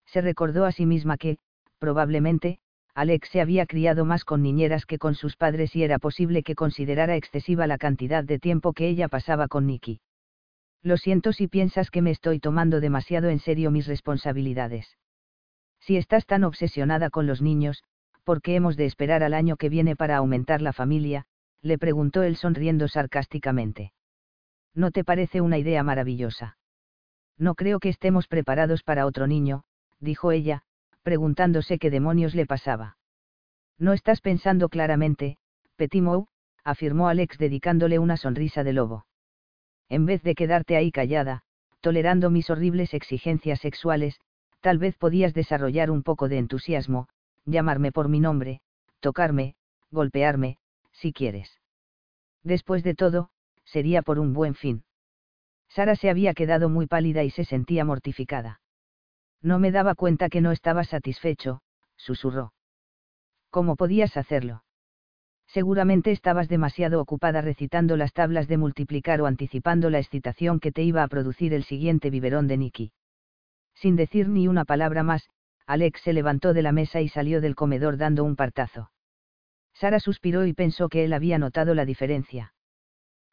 Se 0.08 0.22
recordó 0.22 0.66
a 0.66 0.72
sí 0.72 0.88
misma 0.88 1.18
que, 1.18 1.38
probablemente, 1.78 2.60
Alex 2.96 3.30
se 3.30 3.42
había 3.42 3.68
criado 3.68 4.04
más 4.04 4.26
con 4.26 4.42
niñeras 4.42 4.88
que 4.88 4.98
con 4.98 5.14
sus 5.14 5.36
padres 5.36 5.76
y 5.76 5.84
era 5.84 6.00
posible 6.00 6.42
que 6.42 6.56
considerara 6.56 7.16
excesiva 7.16 7.68
la 7.68 7.78
cantidad 7.78 8.24
de 8.24 8.40
tiempo 8.40 8.74
que 8.74 8.88
ella 8.88 9.08
pasaba 9.08 9.48
con 9.48 9.68
Nicky. 9.68 10.00
Lo 10.82 10.98
siento 10.98 11.32
si 11.32 11.48
piensas 11.48 11.92
que 11.92 12.02
me 12.02 12.12
estoy 12.12 12.40
tomando 12.40 12.80
demasiado 12.80 13.30
en 13.30 13.40
serio 13.40 13.70
mis 13.70 13.86
responsabilidades. 13.86 14.98
Si 15.80 15.98
estás 15.98 16.26
tan 16.26 16.44
obsesionada 16.44 17.12
con 17.12 17.28
los 17.28 17.42
niños, 17.42 17.84
¿por 18.24 18.42
qué 18.42 18.56
hemos 18.56 18.78
de 18.78 18.86
esperar 18.86 19.22
al 19.22 19.36
año 19.36 19.58
que 19.58 19.70
viene 19.70 19.96
para 19.96 20.18
aumentar 20.18 20.62
la 20.62 20.74
familia? 20.74 21.28
Le 21.66 21.78
preguntó 21.78 22.24
él 22.24 22.36
sonriendo 22.36 22.88
sarcásticamente. 22.88 23.92
¿No 24.74 24.92
te 24.92 25.04
parece 25.04 25.42
una 25.42 25.58
idea 25.58 25.82
maravillosa? 25.84 26.58
No 27.38 27.56
creo 27.56 27.80
que 27.80 27.90
estemos 27.90 28.28
preparados 28.28 28.84
para 28.84 29.06
otro 29.06 29.26
niño, 29.26 29.64
dijo 30.00 30.32
ella, 30.32 30.62
preguntándose 31.02 31.80
qué 31.80 31.90
demonios 31.90 32.36
le 32.36 32.46
pasaba. 32.46 32.98
No 33.80 33.94
estás 33.94 34.22
pensando 34.22 34.70
claramente, 34.70 35.38
Petimou, 35.76 36.28
afirmó 36.64 37.08
Alex 37.10 37.38
dedicándole 37.38 38.00
una 38.00 38.16
sonrisa 38.16 38.64
de 38.64 38.74
lobo 38.74 39.06
en 39.90 40.06
vez 40.06 40.24
de 40.24 40.36
quedarte 40.36 40.76
ahí 40.78 40.92
callada, 40.92 41.44
tolerando 41.82 42.30
mis 42.30 42.50
horribles 42.50 42.94
exigencias 42.94 43.60
sexuales, 43.60 44.20
tal 44.62 44.78
vez 44.78 44.98
podías 44.98 45.34
desarrollar 45.34 45.92
un 45.92 46.04
poco 46.04 46.28
de 46.28 46.40
entusiasmo, 46.40 47.08
llamarme 47.46 47.92
por 47.92 48.10
mi 48.10 48.20
nombre, 48.20 48.62
tocarme, 49.00 49.56
golpearme, 49.92 50.58
si 50.96 51.14
quieres. 51.14 51.60
Después 52.44 52.84
de 52.84 52.96
todo, 52.96 53.30
sería 53.64 54.02
por 54.02 54.20
un 54.20 54.34
buen 54.34 54.56
fin. 54.56 54.84
Sara 55.70 55.96
se 55.96 56.10
había 56.10 56.34
quedado 56.34 56.70
muy 56.70 56.88
pálida 56.88 57.24
y 57.24 57.30
se 57.30 57.44
sentía 57.44 57.84
mortificada. 57.86 58.62
No 59.42 59.60
me 59.60 59.72
daba 59.72 59.96
cuenta 59.96 60.30
que 60.30 60.42
no 60.42 60.52
estaba 60.52 60.84
satisfecho, 60.84 61.62
susurró. 61.98 62.54
¿Cómo 63.50 63.76
podías 63.76 64.18
hacerlo? 64.18 64.64
Seguramente 65.48 66.12
estabas 66.12 66.50
demasiado 66.50 67.00
ocupada 67.00 67.42
recitando 67.42 67.98
las 67.98 68.14
tablas 68.14 68.48
de 68.48 68.58
multiplicar 68.58 69.22
o 69.22 69.26
anticipando 69.26 69.90
la 69.90 70.00
excitación 70.00 70.60
que 70.60 70.72
te 70.72 70.84
iba 70.84 71.04
a 71.04 71.08
producir 71.08 71.54
el 71.54 71.64
siguiente 71.64 72.10
biberón 72.10 72.48
de 72.48 72.58
Nicky. 72.58 72.92
Sin 73.76 73.96
decir 73.96 74.28
ni 74.30 74.48
una 74.48 74.66
palabra 74.66 75.04
más, 75.04 75.30
Alex 75.68 76.02
se 76.02 76.14
levantó 76.14 76.54
de 76.54 76.62
la 76.62 76.72
mesa 76.72 77.02
y 77.02 77.10
salió 77.10 77.42
del 77.42 77.56
comedor 77.56 77.98
dando 77.98 78.24
un 78.24 78.36
partazo. 78.36 78.92
Sara 79.76 80.00
suspiró 80.00 80.46
y 80.46 80.54
pensó 80.54 80.90
que 80.90 81.04
él 81.04 81.14
había 81.14 81.38
notado 81.38 81.76
la 81.76 81.86
diferencia. 81.86 82.54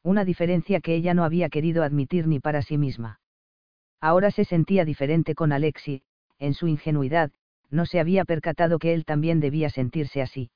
Una 0.03 0.25
diferencia 0.25 0.81
que 0.81 0.93
ella 0.93 1.13
no 1.13 1.23
había 1.23 1.49
querido 1.49 1.83
admitir 1.83 2.27
ni 2.27 2.41
para 2.41 2.61
sí 2.61 2.77
misma. 2.77 3.21
Ahora 4.01 4.29
se 4.29 4.43
sentía 4.43 4.83
diferente 4.83 5.33
con 5.33 5.53
Alex 5.53 5.87
y, 5.87 6.03
en 6.39 6.53
su 6.53 6.67
ingenuidad, 6.67 7.31
no 7.69 7.85
se 7.85 8.01
había 8.01 8.25
percatado 8.25 8.77
que 8.77 8.93
él 8.93 9.05
también 9.05 9.39
debía 9.39 9.69
sentirse 9.69 10.21
así. 10.21 10.51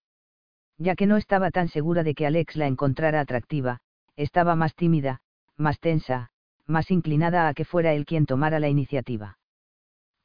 Ya 0.77 0.95
que 0.95 1.07
no 1.07 1.15
estaba 1.15 1.49
tan 1.49 1.69
segura 1.69 2.03
de 2.03 2.13
que 2.13 2.27
Alex 2.27 2.57
la 2.57 2.67
encontrara 2.67 3.21
atractiva, 3.21 3.79
estaba 4.17 4.55
más 4.55 4.75
tímida, 4.75 5.21
más 5.55 5.79
tensa, 5.79 6.29
más 6.65 6.91
inclinada 6.91 7.47
a 7.47 7.53
que 7.53 7.63
fuera 7.63 7.93
él 7.93 8.05
quien 8.05 8.25
tomara 8.25 8.59
la 8.59 8.67
iniciativa. 8.67 9.39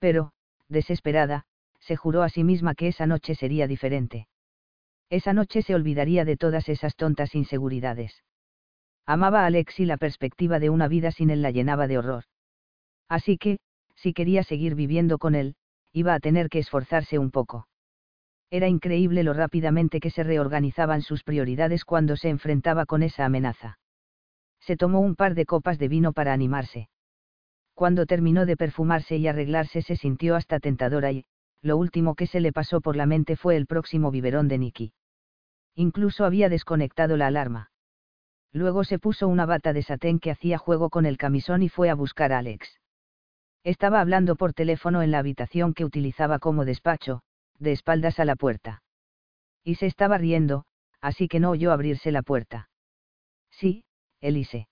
Pero, 0.01 0.33
desesperada, 0.69 1.47
se 1.79 1.95
juró 1.95 2.25
a 2.25 2.29
sí 2.29 2.43
misma 2.43 2.75
que 2.75 2.89
esa 2.89 3.07
noche 3.07 3.37
sería 3.37 3.69
diferente. 3.69 4.27
Esa 5.13 5.35
noche 5.35 5.61
se 5.61 5.75
olvidaría 5.75 6.25
de 6.25 6.39
todas 6.39 6.71
esas 6.71 6.97
tontas 6.97 7.35
inseguridades. 7.35 8.25
Amaba 9.05 9.43
a 9.43 9.47
Alex 9.47 9.79
y 9.79 9.85
la 9.85 9.99
perspectiva 9.99 10.59
de 10.59 10.71
una 10.71 10.89
vida 10.89 11.11
sin 11.11 11.29
él 11.29 11.43
la 11.43 11.51
llenaba 11.51 11.87
de 11.87 11.99
horror. 11.99 12.25
Así 13.11 13.37
que, 13.37 13.59
si 13.95 14.15
quería 14.15 14.43
seguir 14.43 14.75
viviendo 14.75 15.19
con 15.19 15.35
él, 15.35 15.55
iba 15.93 16.15
a 16.15 16.21
tener 16.21 16.49
que 16.49 16.61
esforzarse 16.61 17.19
un 17.19 17.31
poco. 17.31 17.69
Era 18.51 18.69
increíble 18.69 19.23
lo 19.23 19.35
rápidamente 19.35 20.01
que 20.01 20.09
se 20.09 20.23
reorganizaban 20.23 21.03
sus 21.03 21.25
prioridades 21.25 21.85
cuando 21.85 22.17
se 22.17 22.31
enfrentaba 22.31 22.87
con 22.87 23.03
esa 23.03 23.27
amenaza. 23.27 23.79
Se 24.61 24.79
tomó 24.79 25.01
un 25.01 25.15
par 25.15 25.35
de 25.35 25.45
copas 25.45 25.79
de 25.79 25.89
vino 25.89 26.15
para 26.15 26.33
animarse 26.33 26.89
cuando 27.75 28.07
terminó 28.07 28.47
de 28.47 28.57
perfumarse 28.57 29.17
y 29.17 29.27
arreglarse 29.27 29.83
se 29.83 29.97
sintió 29.97 30.37
hasta 30.37 30.61
tentadora 30.61 31.11
y, 31.11 31.25
lo 31.63 31.77
último 31.77 32.15
que 32.15 32.27
se 32.27 32.41
le 32.41 32.53
pasó 32.53 32.81
por 32.81 32.97
la 32.97 33.07
mente 33.07 33.37
fue 33.37 33.57
el 33.57 33.67
próximo 33.67 34.11
biberón 34.11 34.49
de 34.49 34.59
Nicky. 34.59 34.93
Incluso 35.75 36.25
había 36.25 36.49
desconectado 36.49 37.17
la 37.17 37.27
alarma. 37.27 37.71
Luego 38.53 38.85
se 38.85 38.99
puso 38.99 39.29
una 39.29 39.47
bata 39.47 39.73
de 39.73 39.83
satén 39.83 40.19
que 40.19 40.31
hacía 40.31 40.59
juego 40.59 40.91
con 40.91 41.07
el 41.07 41.17
camisón 41.17 41.63
y 41.63 41.69
fue 41.69 41.89
a 41.89 41.95
buscar 41.95 42.33
a 42.33 42.39
Alex. 42.39 42.81
Estaba 43.65 44.01
hablando 44.01 44.37
por 44.37 44.53
teléfono 44.53 45.03
en 45.03 45.11
la 45.11 45.21
habitación 45.21 45.73
que 45.73 45.85
utilizaba 45.85 46.39
como 46.39 46.65
despacho, 46.65 47.23
de 47.59 47.73
espaldas 47.73 48.19
a 48.19 48.25
la 48.25 48.37
puerta. 48.37 48.83
Y 49.65 49.77
se 49.77 49.87
estaba 49.87 50.19
riendo, 50.19 50.65
así 51.01 51.29
que 51.29 51.41
no 51.41 51.51
oyó 51.51 51.73
abrirse 51.73 52.11
la 52.13 52.23
puerta. 52.23 52.69
Sí, 53.51 53.85
Elise. 54.21 54.69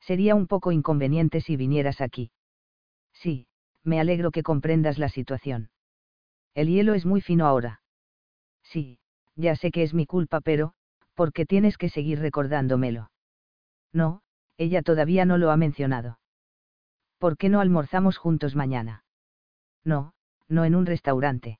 Sería 0.00 0.34
un 0.34 0.46
poco 0.46 0.72
inconveniente 0.72 1.40
si 1.40 1.56
vinieras 1.56 2.00
aquí. 2.00 2.30
Sí, 3.12 3.46
me 3.82 3.98
alegro 3.98 4.30
que 4.30 4.42
comprendas 4.42 4.98
la 4.98 5.08
situación. 5.08 5.70
El 6.54 6.68
hielo 6.68 6.94
es 6.94 7.06
muy 7.06 7.20
fino 7.20 7.46
ahora. 7.46 7.80
Sí, 8.62 8.98
ya 9.36 9.56
sé 9.56 9.70
que 9.70 9.82
es 9.82 9.94
mi 9.94 10.06
culpa, 10.06 10.40
pero, 10.40 10.74
¿por 11.14 11.32
qué 11.32 11.46
tienes 11.46 11.78
que 11.78 11.88
seguir 11.88 12.20
recordándomelo? 12.20 13.10
No, 13.92 14.22
ella 14.56 14.82
todavía 14.82 15.24
no 15.24 15.38
lo 15.38 15.50
ha 15.50 15.56
mencionado. 15.56 16.18
¿Por 17.18 17.36
qué 17.36 17.48
no 17.48 17.60
almorzamos 17.60 18.18
juntos 18.18 18.56
mañana? 18.56 19.04
No, 19.84 20.14
no 20.48 20.64
en 20.64 20.74
un 20.74 20.86
restaurante. 20.86 21.58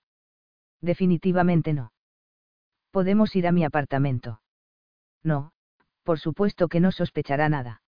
Definitivamente 0.81 1.73
no. 1.73 1.93
Podemos 2.91 3.35
ir 3.37 3.47
a 3.47 3.53
mi 3.53 3.65
apartamento. 3.65 4.43
No, 5.23 5.53
por 6.03 6.19
supuesto 6.19 6.69
que 6.69 6.81
no 6.81 6.93
sospechará 6.93 7.49
nada. 7.49 7.83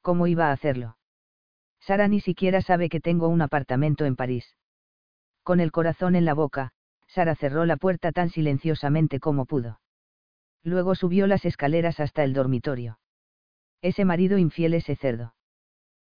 ¿Cómo 0.00 0.26
iba 0.26 0.48
a 0.48 0.52
hacerlo? 0.52 0.96
Sara 1.80 2.08
ni 2.08 2.20
siquiera 2.20 2.62
sabe 2.62 2.88
que 2.88 3.00
tengo 3.00 3.28
un 3.28 3.42
apartamento 3.42 4.04
en 4.04 4.16
París. 4.16 4.56
Con 5.42 5.60
el 5.60 5.72
corazón 5.72 6.16
en 6.16 6.24
la 6.24 6.34
boca, 6.34 6.72
Sara 7.16 7.34
cerró 7.34 7.64
la 7.64 7.78
puerta 7.78 8.12
tan 8.12 8.28
silenciosamente 8.28 9.20
como 9.20 9.46
pudo. 9.46 9.80
Luego 10.62 10.94
subió 10.94 11.26
las 11.26 11.46
escaleras 11.46 11.98
hasta 11.98 12.22
el 12.22 12.34
dormitorio. 12.34 12.98
Ese 13.80 14.04
marido 14.04 14.36
infiel, 14.36 14.74
ese 14.74 14.96
cerdo. 14.96 15.34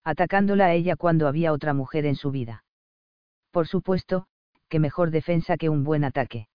Atacándola 0.05 0.67
a 0.67 0.73
ella 0.73 0.95
cuando 0.95 1.27
había 1.27 1.51
otra 1.51 1.73
mujer 1.73 2.05
en 2.05 2.15
su 2.15 2.31
vida. 2.31 2.63
Por 3.51 3.67
supuesto, 3.67 4.27
que 4.69 4.79
mejor 4.79 5.11
defensa 5.11 5.57
que 5.57 5.67
un 5.67 5.83
buen 5.83 6.05
ataque. 6.05 6.47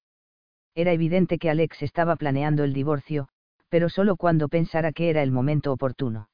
Era 0.74 0.92
evidente 0.92 1.36
que 1.38 1.50
Alex 1.50 1.82
estaba 1.82 2.16
planeando 2.16 2.64
el 2.64 2.72
divorcio, 2.72 3.28
pero 3.68 3.90
solo 3.90 4.16
cuando 4.16 4.48
pensara 4.48 4.92
que 4.92 5.10
era 5.10 5.22
el 5.22 5.30
momento 5.30 5.72
oportuno. 5.72 6.30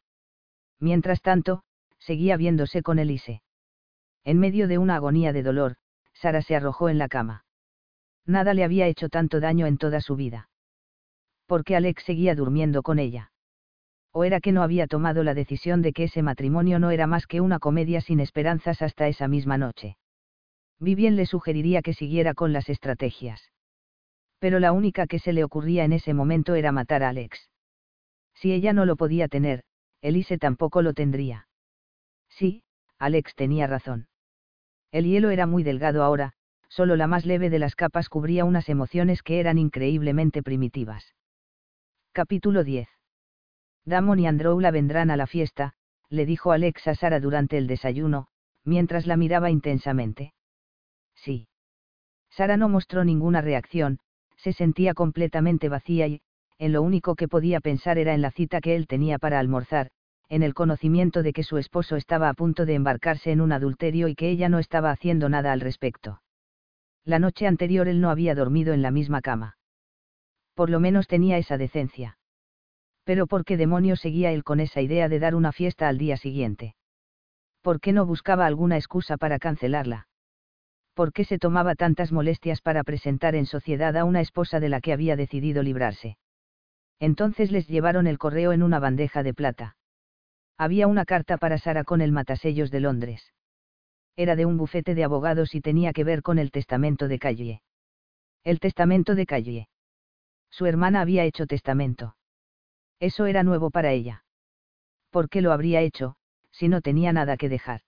Mientras 0.78 1.20
tanto, 1.20 1.64
seguía 1.98 2.36
viéndose 2.36 2.80
con 2.84 3.00
Elise. 3.00 3.42
En 4.22 4.38
medio 4.38 4.68
de 4.68 4.78
una 4.78 4.94
agonía 4.94 5.32
de 5.32 5.42
dolor, 5.42 5.74
Sara 6.12 6.42
se 6.42 6.54
arrojó 6.54 6.88
en 6.88 6.98
la 6.98 7.08
cama. 7.08 7.43
Nada 8.26 8.54
le 8.54 8.64
había 8.64 8.86
hecho 8.86 9.08
tanto 9.08 9.40
daño 9.40 9.66
en 9.66 9.78
toda 9.78 10.00
su 10.00 10.16
vida. 10.16 10.48
¿Por 11.46 11.64
qué 11.64 11.76
Alex 11.76 12.04
seguía 12.04 12.34
durmiendo 12.34 12.82
con 12.82 12.98
ella? 12.98 13.32
¿O 14.12 14.24
era 14.24 14.40
que 14.40 14.52
no 14.52 14.62
había 14.62 14.86
tomado 14.86 15.24
la 15.24 15.34
decisión 15.34 15.82
de 15.82 15.92
que 15.92 16.04
ese 16.04 16.22
matrimonio 16.22 16.78
no 16.78 16.90
era 16.90 17.06
más 17.06 17.26
que 17.26 17.40
una 17.40 17.58
comedia 17.58 18.00
sin 18.00 18.20
esperanzas 18.20 18.80
hasta 18.80 19.08
esa 19.08 19.28
misma 19.28 19.58
noche? 19.58 19.96
Vivien 20.80 21.16
le 21.16 21.26
sugeriría 21.26 21.82
que 21.82 21.94
siguiera 21.94 22.34
con 22.34 22.52
las 22.52 22.68
estrategias. 22.68 23.50
Pero 24.38 24.60
la 24.60 24.72
única 24.72 25.06
que 25.06 25.18
se 25.18 25.32
le 25.32 25.44
ocurría 25.44 25.84
en 25.84 25.92
ese 25.92 26.14
momento 26.14 26.54
era 26.54 26.72
matar 26.72 27.02
a 27.02 27.08
Alex. 27.10 27.50
Si 28.34 28.52
ella 28.52 28.72
no 28.72 28.84
lo 28.84 28.96
podía 28.96 29.28
tener, 29.28 29.64
Elise 30.00 30.38
tampoco 30.38 30.82
lo 30.82 30.92
tendría. 30.92 31.48
Sí, 32.28 32.62
Alex 32.98 33.34
tenía 33.34 33.66
razón. 33.66 34.06
El 34.90 35.06
hielo 35.06 35.30
era 35.30 35.46
muy 35.46 35.62
delgado 35.62 36.02
ahora, 36.02 36.34
solo 36.74 36.96
la 36.96 37.06
más 37.06 37.24
leve 37.24 37.50
de 37.50 37.60
las 37.60 37.76
capas 37.76 38.08
cubría 38.08 38.44
unas 38.44 38.68
emociones 38.68 39.22
que 39.22 39.38
eran 39.38 39.58
increíblemente 39.58 40.42
primitivas. 40.42 41.14
Capítulo 42.10 42.64
10. 42.64 42.88
Damon 43.84 44.18
y 44.18 44.26
Androula 44.26 44.72
vendrán 44.72 45.12
a 45.12 45.16
la 45.16 45.28
fiesta, 45.28 45.74
le 46.08 46.26
dijo 46.26 46.50
Alex 46.50 46.88
a 46.88 46.96
Sara 46.96 47.20
durante 47.20 47.58
el 47.58 47.68
desayuno, 47.68 48.26
mientras 48.64 49.06
la 49.06 49.16
miraba 49.16 49.50
intensamente. 49.50 50.34
Sí. 51.14 51.46
Sara 52.30 52.56
no 52.56 52.68
mostró 52.68 53.04
ninguna 53.04 53.40
reacción, 53.40 54.00
se 54.36 54.52
sentía 54.52 54.94
completamente 54.94 55.68
vacía 55.68 56.08
y, 56.08 56.22
en 56.58 56.72
lo 56.72 56.82
único 56.82 57.14
que 57.14 57.28
podía 57.28 57.60
pensar 57.60 57.98
era 57.98 58.14
en 58.14 58.20
la 58.22 58.32
cita 58.32 58.60
que 58.60 58.74
él 58.74 58.88
tenía 58.88 59.20
para 59.20 59.38
almorzar, 59.38 59.90
en 60.28 60.42
el 60.42 60.54
conocimiento 60.54 61.22
de 61.22 61.32
que 61.32 61.44
su 61.44 61.56
esposo 61.56 61.94
estaba 61.94 62.28
a 62.28 62.34
punto 62.34 62.66
de 62.66 62.74
embarcarse 62.74 63.30
en 63.30 63.40
un 63.40 63.52
adulterio 63.52 64.08
y 64.08 64.16
que 64.16 64.28
ella 64.28 64.48
no 64.48 64.58
estaba 64.58 64.90
haciendo 64.90 65.28
nada 65.28 65.52
al 65.52 65.60
respecto. 65.60 66.20
La 67.04 67.18
noche 67.18 67.46
anterior 67.46 67.88
él 67.88 68.00
no 68.00 68.10
había 68.10 68.34
dormido 68.34 68.72
en 68.72 68.82
la 68.82 68.90
misma 68.90 69.20
cama. 69.20 69.56
Por 70.54 70.70
lo 70.70 70.80
menos 70.80 71.06
tenía 71.06 71.36
esa 71.36 71.58
decencia. 71.58 72.18
Pero 73.04 73.26
¿por 73.26 73.44
qué 73.44 73.56
demonios 73.56 74.00
seguía 74.00 74.32
él 74.32 74.44
con 74.44 74.60
esa 74.60 74.80
idea 74.80 75.08
de 75.08 75.18
dar 75.18 75.34
una 75.34 75.52
fiesta 75.52 75.88
al 75.88 75.98
día 75.98 76.16
siguiente? 76.16 76.74
¿Por 77.60 77.80
qué 77.80 77.92
no 77.92 78.06
buscaba 78.06 78.46
alguna 78.46 78.76
excusa 78.76 79.16
para 79.16 79.38
cancelarla? 79.38 80.08
¿Por 80.94 81.12
qué 81.12 81.24
se 81.24 81.38
tomaba 81.38 81.74
tantas 81.74 82.12
molestias 82.12 82.60
para 82.60 82.84
presentar 82.84 83.34
en 83.34 83.46
sociedad 83.46 83.96
a 83.96 84.04
una 84.04 84.20
esposa 84.20 84.60
de 84.60 84.68
la 84.68 84.80
que 84.80 84.92
había 84.92 85.16
decidido 85.16 85.62
librarse? 85.62 86.16
Entonces 87.00 87.50
les 87.50 87.66
llevaron 87.66 88.06
el 88.06 88.16
correo 88.16 88.52
en 88.52 88.62
una 88.62 88.78
bandeja 88.78 89.22
de 89.22 89.34
plata. 89.34 89.76
Había 90.56 90.86
una 90.86 91.04
carta 91.04 91.36
para 91.36 91.58
Sara 91.58 91.84
con 91.84 92.00
el 92.00 92.12
matasellos 92.12 92.70
de 92.70 92.80
Londres. 92.80 93.32
Era 94.16 94.36
de 94.36 94.46
un 94.46 94.56
bufete 94.56 94.94
de 94.94 95.04
abogados 95.04 95.54
y 95.54 95.60
tenía 95.60 95.92
que 95.92 96.04
ver 96.04 96.22
con 96.22 96.38
el 96.38 96.50
testamento 96.50 97.08
de 97.08 97.18
Calle. 97.18 97.62
El 98.44 98.60
testamento 98.60 99.14
de 99.14 99.26
Calle. 99.26 99.68
Su 100.50 100.66
hermana 100.66 101.00
había 101.00 101.24
hecho 101.24 101.46
testamento. 101.46 102.16
Eso 103.00 103.26
era 103.26 103.42
nuevo 103.42 103.70
para 103.70 103.90
ella. 103.90 104.24
¿Por 105.10 105.28
qué 105.28 105.40
lo 105.40 105.52
habría 105.52 105.80
hecho, 105.80 106.14
si 106.52 106.68
no 106.68 106.80
tenía 106.80 107.12
nada 107.12 107.36
que 107.36 107.48
dejar? 107.48 107.80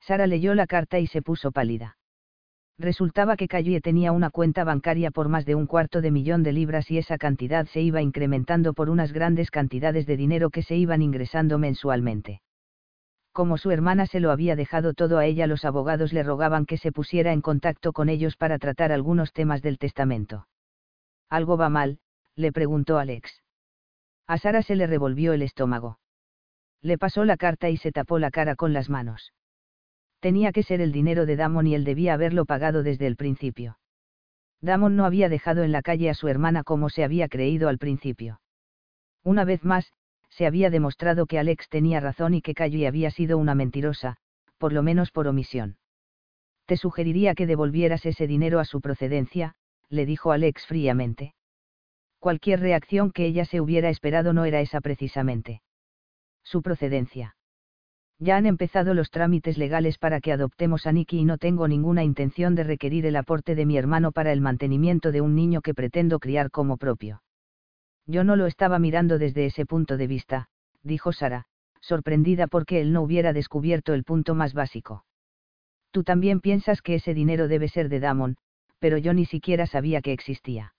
Sara 0.00 0.26
leyó 0.26 0.54
la 0.54 0.66
carta 0.66 0.98
y 0.98 1.06
se 1.06 1.22
puso 1.22 1.50
pálida. 1.50 1.96
Resultaba 2.78 3.36
que 3.36 3.48
Calle 3.48 3.80
tenía 3.80 4.12
una 4.12 4.30
cuenta 4.30 4.64
bancaria 4.64 5.10
por 5.10 5.28
más 5.28 5.46
de 5.46 5.54
un 5.54 5.66
cuarto 5.66 6.00
de 6.00 6.10
millón 6.10 6.42
de 6.42 6.52
libras 6.52 6.90
y 6.90 6.98
esa 6.98 7.18
cantidad 7.18 7.66
se 7.66 7.80
iba 7.80 8.02
incrementando 8.02 8.74
por 8.74 8.88
unas 8.88 9.12
grandes 9.12 9.50
cantidades 9.50 10.06
de 10.06 10.16
dinero 10.16 10.50
que 10.50 10.62
se 10.62 10.76
iban 10.76 11.02
ingresando 11.02 11.58
mensualmente. 11.58 12.40
Como 13.38 13.56
su 13.56 13.70
hermana 13.70 14.06
se 14.06 14.18
lo 14.18 14.32
había 14.32 14.56
dejado 14.56 14.94
todo 14.94 15.18
a 15.18 15.24
ella, 15.24 15.46
los 15.46 15.64
abogados 15.64 16.12
le 16.12 16.24
rogaban 16.24 16.66
que 16.66 16.76
se 16.76 16.90
pusiera 16.90 17.32
en 17.32 17.40
contacto 17.40 17.92
con 17.92 18.08
ellos 18.08 18.36
para 18.36 18.58
tratar 18.58 18.90
algunos 18.90 19.32
temas 19.32 19.62
del 19.62 19.78
testamento. 19.78 20.48
¿Algo 21.28 21.56
va 21.56 21.68
mal? 21.68 22.00
le 22.34 22.50
preguntó 22.50 22.98
Alex. 22.98 23.44
A 24.26 24.38
Sara 24.38 24.62
se 24.62 24.74
le 24.74 24.88
revolvió 24.88 25.34
el 25.34 25.42
estómago. 25.42 26.00
Le 26.82 26.98
pasó 26.98 27.24
la 27.24 27.36
carta 27.36 27.70
y 27.70 27.76
se 27.76 27.92
tapó 27.92 28.18
la 28.18 28.32
cara 28.32 28.56
con 28.56 28.72
las 28.72 28.90
manos. 28.90 29.32
Tenía 30.18 30.50
que 30.50 30.64
ser 30.64 30.80
el 30.80 30.90
dinero 30.90 31.24
de 31.24 31.36
Damon 31.36 31.68
y 31.68 31.76
él 31.76 31.84
debía 31.84 32.14
haberlo 32.14 32.44
pagado 32.44 32.82
desde 32.82 33.06
el 33.06 33.14
principio. 33.14 33.78
Damon 34.60 34.96
no 34.96 35.04
había 35.04 35.28
dejado 35.28 35.62
en 35.62 35.70
la 35.70 35.82
calle 35.82 36.10
a 36.10 36.14
su 36.14 36.26
hermana 36.26 36.64
como 36.64 36.90
se 36.90 37.04
había 37.04 37.28
creído 37.28 37.68
al 37.68 37.78
principio. 37.78 38.40
Una 39.22 39.44
vez 39.44 39.64
más, 39.64 39.92
se 40.30 40.46
había 40.46 40.70
demostrado 40.70 41.26
que 41.26 41.38
Alex 41.38 41.68
tenía 41.68 42.00
razón 42.00 42.34
y 42.34 42.42
que 42.42 42.54
Callie 42.54 42.86
había 42.86 43.10
sido 43.10 43.38
una 43.38 43.54
mentirosa, 43.54 44.16
por 44.58 44.72
lo 44.72 44.82
menos 44.82 45.10
por 45.10 45.26
omisión. 45.28 45.76
Te 46.66 46.76
sugeriría 46.76 47.34
que 47.34 47.46
devolvieras 47.46 48.04
ese 48.04 48.26
dinero 48.26 48.60
a 48.60 48.64
su 48.64 48.80
procedencia, 48.80 49.54
le 49.88 50.04
dijo 50.04 50.32
Alex 50.32 50.66
fríamente. 50.66 51.34
Cualquier 52.18 52.60
reacción 52.60 53.10
que 53.10 53.26
ella 53.26 53.44
se 53.44 53.60
hubiera 53.60 53.88
esperado 53.88 54.32
no 54.32 54.44
era 54.44 54.60
esa 54.60 54.80
precisamente. 54.80 55.62
Su 56.42 56.62
procedencia. 56.62 57.36
Ya 58.18 58.36
han 58.36 58.46
empezado 58.46 58.94
los 58.94 59.10
trámites 59.10 59.58
legales 59.58 59.96
para 59.96 60.20
que 60.20 60.32
adoptemos 60.32 60.86
a 60.86 60.92
Nicky 60.92 61.20
y 61.20 61.24
no 61.24 61.38
tengo 61.38 61.68
ninguna 61.68 62.02
intención 62.02 62.56
de 62.56 62.64
requerir 62.64 63.06
el 63.06 63.14
aporte 63.14 63.54
de 63.54 63.64
mi 63.64 63.78
hermano 63.78 64.10
para 64.10 64.32
el 64.32 64.40
mantenimiento 64.40 65.12
de 65.12 65.20
un 65.20 65.36
niño 65.36 65.60
que 65.60 65.72
pretendo 65.72 66.18
criar 66.18 66.50
como 66.50 66.76
propio. 66.76 67.22
Yo 68.08 68.24
no 68.24 68.34
lo 68.34 68.46
estaba 68.46 68.78
mirando 68.78 69.18
desde 69.18 69.46
ese 69.46 69.66
punto 69.66 69.96
de 69.96 70.06
vista, 70.06 70.48
dijo 70.82 71.12
Sara, 71.12 71.44
sorprendida 71.80 72.46
porque 72.46 72.80
él 72.80 72.92
no 72.92 73.02
hubiera 73.02 73.32
descubierto 73.32 73.94
el 73.94 74.02
punto 74.02 74.34
más 74.34 74.54
básico. 74.54 75.04
Tú 75.90 76.02
también 76.02 76.40
piensas 76.40 76.82
que 76.82 76.96
ese 76.96 77.14
dinero 77.14 77.46
debe 77.46 77.68
ser 77.68 77.88
de 77.88 78.00
Damon, 78.00 78.36
pero 78.78 78.96
yo 78.96 79.12
ni 79.12 79.26
siquiera 79.26 79.66
sabía 79.66 80.00
que 80.00 80.12
existía. 80.12 80.74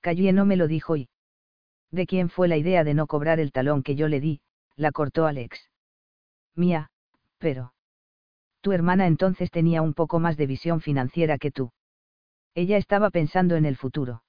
Calle 0.00 0.32
no 0.32 0.46
me 0.46 0.56
lo 0.56 0.68
dijo 0.68 0.96
y... 0.96 1.08
¿De 1.90 2.06
quién 2.06 2.30
fue 2.30 2.48
la 2.48 2.56
idea 2.56 2.84
de 2.84 2.94
no 2.94 3.06
cobrar 3.06 3.40
el 3.40 3.52
talón 3.52 3.82
que 3.82 3.96
yo 3.96 4.08
le 4.08 4.20
di? 4.20 4.40
La 4.76 4.92
cortó 4.92 5.26
Alex 5.26 5.68
mía, 6.58 6.90
pero... 7.38 7.72
Tu 8.60 8.72
hermana 8.72 9.06
entonces 9.06 9.50
tenía 9.50 9.80
un 9.80 9.94
poco 9.94 10.18
más 10.18 10.36
de 10.36 10.46
visión 10.46 10.80
financiera 10.80 11.38
que 11.38 11.50
tú. 11.50 11.70
Ella 12.54 12.76
estaba 12.76 13.10
pensando 13.10 13.54
en 13.56 13.64
el 13.64 13.76
futuro. 13.76 14.22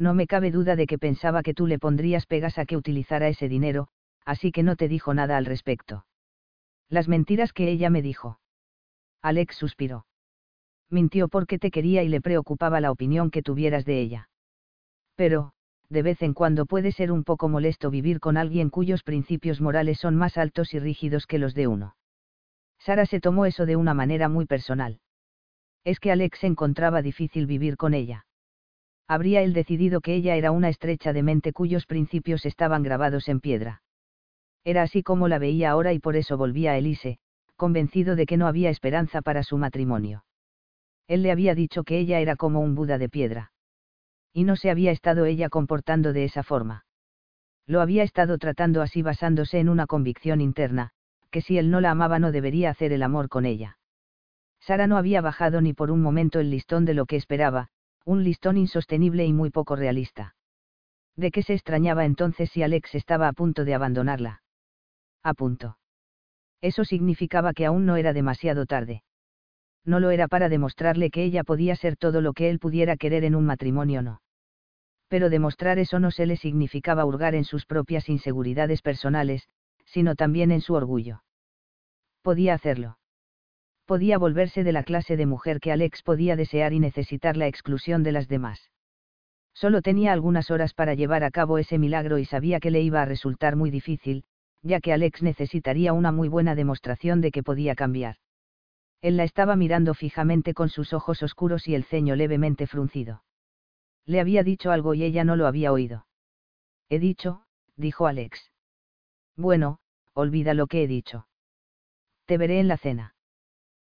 No 0.00 0.14
me 0.14 0.26
cabe 0.26 0.50
duda 0.50 0.76
de 0.76 0.86
que 0.86 0.98
pensaba 0.98 1.42
que 1.42 1.52
tú 1.52 1.66
le 1.66 1.78
pondrías 1.78 2.24
pegas 2.24 2.56
a 2.56 2.64
que 2.64 2.78
utilizara 2.78 3.28
ese 3.28 3.50
dinero, 3.50 3.88
así 4.24 4.50
que 4.50 4.62
no 4.62 4.74
te 4.74 4.88
dijo 4.88 5.12
nada 5.12 5.36
al 5.36 5.44
respecto. 5.44 6.06
Las 6.88 7.06
mentiras 7.06 7.52
que 7.52 7.70
ella 7.70 7.90
me 7.90 8.00
dijo. 8.00 8.40
Alex 9.20 9.56
suspiró. 9.56 10.06
Mintió 10.88 11.28
porque 11.28 11.58
te 11.58 11.70
quería 11.70 12.02
y 12.02 12.08
le 12.08 12.22
preocupaba 12.22 12.80
la 12.80 12.90
opinión 12.90 13.30
que 13.30 13.42
tuvieras 13.42 13.84
de 13.84 14.00
ella. 14.00 14.30
Pero, 15.16 15.52
de 15.90 16.02
vez 16.02 16.22
en 16.22 16.32
cuando 16.32 16.64
puede 16.64 16.92
ser 16.92 17.12
un 17.12 17.22
poco 17.22 17.50
molesto 17.50 17.90
vivir 17.90 18.20
con 18.20 18.38
alguien 18.38 18.70
cuyos 18.70 19.02
principios 19.02 19.60
morales 19.60 19.98
son 19.98 20.16
más 20.16 20.38
altos 20.38 20.72
y 20.72 20.78
rígidos 20.78 21.26
que 21.26 21.38
los 21.38 21.52
de 21.52 21.66
uno. 21.66 21.94
Sara 22.78 23.04
se 23.04 23.20
tomó 23.20 23.44
eso 23.44 23.66
de 23.66 23.76
una 23.76 23.92
manera 23.92 24.30
muy 24.30 24.46
personal. 24.46 24.98
Es 25.84 26.00
que 26.00 26.10
Alex 26.10 26.42
encontraba 26.44 27.02
difícil 27.02 27.46
vivir 27.46 27.76
con 27.76 27.92
ella. 27.92 28.24
Habría 29.10 29.42
él 29.42 29.54
decidido 29.54 30.00
que 30.00 30.14
ella 30.14 30.36
era 30.36 30.52
una 30.52 30.68
estrecha 30.68 31.12
de 31.12 31.24
mente 31.24 31.52
cuyos 31.52 31.84
principios 31.84 32.46
estaban 32.46 32.84
grabados 32.84 33.28
en 33.28 33.40
piedra. 33.40 33.82
Era 34.62 34.82
así 34.82 35.02
como 35.02 35.26
la 35.26 35.40
veía 35.40 35.72
ahora 35.72 35.92
y 35.92 35.98
por 35.98 36.14
eso 36.14 36.36
volvía 36.36 36.70
a 36.70 36.78
Elise, 36.78 37.18
convencido 37.56 38.14
de 38.14 38.24
que 38.24 38.36
no 38.36 38.46
había 38.46 38.70
esperanza 38.70 39.20
para 39.20 39.42
su 39.42 39.58
matrimonio. 39.58 40.24
Él 41.08 41.22
le 41.22 41.32
había 41.32 41.56
dicho 41.56 41.82
que 41.82 41.98
ella 41.98 42.20
era 42.20 42.36
como 42.36 42.60
un 42.60 42.76
Buda 42.76 42.98
de 42.98 43.08
piedra 43.08 43.50
y 44.32 44.44
no 44.44 44.54
se 44.54 44.70
había 44.70 44.92
estado 44.92 45.24
ella 45.24 45.48
comportando 45.48 46.12
de 46.12 46.22
esa 46.22 46.44
forma. 46.44 46.84
Lo 47.66 47.80
había 47.80 48.04
estado 48.04 48.38
tratando 48.38 48.80
así 48.80 49.02
basándose 49.02 49.58
en 49.58 49.68
una 49.68 49.88
convicción 49.88 50.40
interna, 50.40 50.90
que 51.32 51.40
si 51.40 51.58
él 51.58 51.72
no 51.72 51.80
la 51.80 51.90
amaba 51.90 52.20
no 52.20 52.30
debería 52.30 52.70
hacer 52.70 52.92
el 52.92 53.02
amor 53.02 53.28
con 53.28 53.44
ella. 53.44 53.78
Sara 54.60 54.86
no 54.86 54.96
había 54.96 55.20
bajado 55.20 55.60
ni 55.60 55.72
por 55.72 55.90
un 55.90 56.00
momento 56.00 56.38
el 56.38 56.50
listón 56.50 56.84
de 56.84 56.94
lo 56.94 57.06
que 57.06 57.16
esperaba, 57.16 57.70
un 58.04 58.24
listón 58.24 58.56
insostenible 58.56 59.24
y 59.26 59.32
muy 59.32 59.50
poco 59.50 59.76
realista. 59.76 60.34
¿De 61.16 61.30
qué 61.30 61.42
se 61.42 61.54
extrañaba 61.54 62.04
entonces 62.04 62.50
si 62.50 62.62
Alex 62.62 62.94
estaba 62.94 63.28
a 63.28 63.32
punto 63.32 63.64
de 63.64 63.74
abandonarla? 63.74 64.42
A 65.22 65.34
punto. 65.34 65.78
Eso 66.60 66.84
significaba 66.84 67.52
que 67.52 67.66
aún 67.66 67.86
no 67.86 67.96
era 67.96 68.12
demasiado 68.12 68.66
tarde 68.66 69.02
no 69.84 70.00
lo 70.00 70.10
era 70.10 70.28
para 70.28 70.48
demostrarle 70.48 71.10
que 71.10 71.24
ella 71.24 71.44
podía 71.44 71.76
ser 71.76 71.96
todo 71.96 72.20
lo 72.20 72.32
que 72.32 72.50
él 72.50 72.58
pudiera 72.58 72.96
querer 72.96 73.24
en 73.24 73.34
un 73.34 73.44
matrimonio 73.46 74.02
no. 74.02 74.22
Pero 75.08 75.30
demostrar 75.30 75.78
eso 75.78 75.98
no 75.98 76.10
se 76.10 76.26
le 76.26 76.36
significaba 76.36 77.04
hurgar 77.04 77.34
en 77.34 77.44
sus 77.44 77.66
propias 77.66 78.08
inseguridades 78.08 78.82
personales, 78.82 79.48
sino 79.86 80.14
también 80.14 80.52
en 80.52 80.60
su 80.60 80.74
orgullo. 80.74 81.24
Podía 82.22 82.54
hacerlo. 82.54 82.99
Podía 83.90 84.18
volverse 84.18 84.62
de 84.62 84.70
la 84.70 84.84
clase 84.84 85.16
de 85.16 85.26
mujer 85.26 85.58
que 85.58 85.72
Alex 85.72 86.04
podía 86.04 86.36
desear 86.36 86.72
y 86.72 86.78
necesitar 86.78 87.36
la 87.36 87.48
exclusión 87.48 88.04
de 88.04 88.12
las 88.12 88.28
demás. 88.28 88.70
Solo 89.52 89.82
tenía 89.82 90.12
algunas 90.12 90.52
horas 90.52 90.74
para 90.74 90.94
llevar 90.94 91.24
a 91.24 91.32
cabo 91.32 91.58
ese 91.58 91.76
milagro 91.76 92.18
y 92.18 92.24
sabía 92.24 92.60
que 92.60 92.70
le 92.70 92.82
iba 92.82 93.02
a 93.02 93.04
resultar 93.04 93.56
muy 93.56 93.68
difícil, 93.72 94.22
ya 94.62 94.78
que 94.78 94.92
Alex 94.92 95.24
necesitaría 95.24 95.92
una 95.92 96.12
muy 96.12 96.28
buena 96.28 96.54
demostración 96.54 97.20
de 97.20 97.32
que 97.32 97.42
podía 97.42 97.74
cambiar. 97.74 98.14
Él 99.00 99.16
la 99.16 99.24
estaba 99.24 99.56
mirando 99.56 99.92
fijamente 99.94 100.54
con 100.54 100.68
sus 100.68 100.92
ojos 100.92 101.20
oscuros 101.24 101.66
y 101.66 101.74
el 101.74 101.82
ceño 101.82 102.14
levemente 102.14 102.68
fruncido. 102.68 103.24
Le 104.06 104.20
había 104.20 104.44
dicho 104.44 104.70
algo 104.70 104.94
y 104.94 105.02
ella 105.02 105.24
no 105.24 105.34
lo 105.34 105.48
había 105.48 105.72
oído. 105.72 106.06
He 106.90 107.00
dicho, 107.00 107.42
dijo 107.74 108.06
Alex. 108.06 108.52
Bueno, 109.36 109.80
olvida 110.14 110.54
lo 110.54 110.68
que 110.68 110.84
he 110.84 110.86
dicho. 110.86 111.26
Te 112.26 112.38
veré 112.38 112.60
en 112.60 112.68
la 112.68 112.76
cena. 112.76 113.16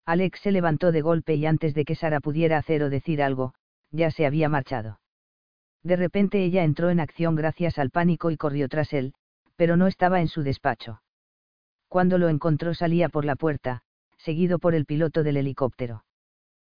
Alex 0.06 0.40
se 0.40 0.52
levantó 0.52 0.92
de 0.92 1.02
golpe 1.02 1.34
y 1.34 1.46
antes 1.46 1.74
de 1.74 1.84
que 1.84 1.94
Sara 1.94 2.20
pudiera 2.20 2.58
hacer 2.58 2.82
o 2.82 2.90
decir 2.90 3.22
algo, 3.22 3.54
ya 3.90 4.10
se 4.10 4.26
había 4.26 4.48
marchado. 4.48 5.00
De 5.82 5.96
repente 5.96 6.44
ella 6.44 6.64
entró 6.64 6.90
en 6.90 7.00
acción 7.00 7.36
gracias 7.36 7.78
al 7.78 7.90
pánico 7.90 8.30
y 8.30 8.36
corrió 8.36 8.68
tras 8.68 8.92
él, 8.92 9.14
pero 9.56 9.76
no 9.76 9.86
estaba 9.86 10.20
en 10.20 10.28
su 10.28 10.42
despacho. 10.42 11.02
Cuando 11.88 12.18
lo 12.18 12.28
encontró 12.28 12.74
salía 12.74 13.08
por 13.08 13.24
la 13.24 13.36
puerta, 13.36 13.82
seguido 14.18 14.58
por 14.58 14.74
el 14.74 14.86
piloto 14.86 15.22
del 15.22 15.36
helicóptero. 15.36 16.04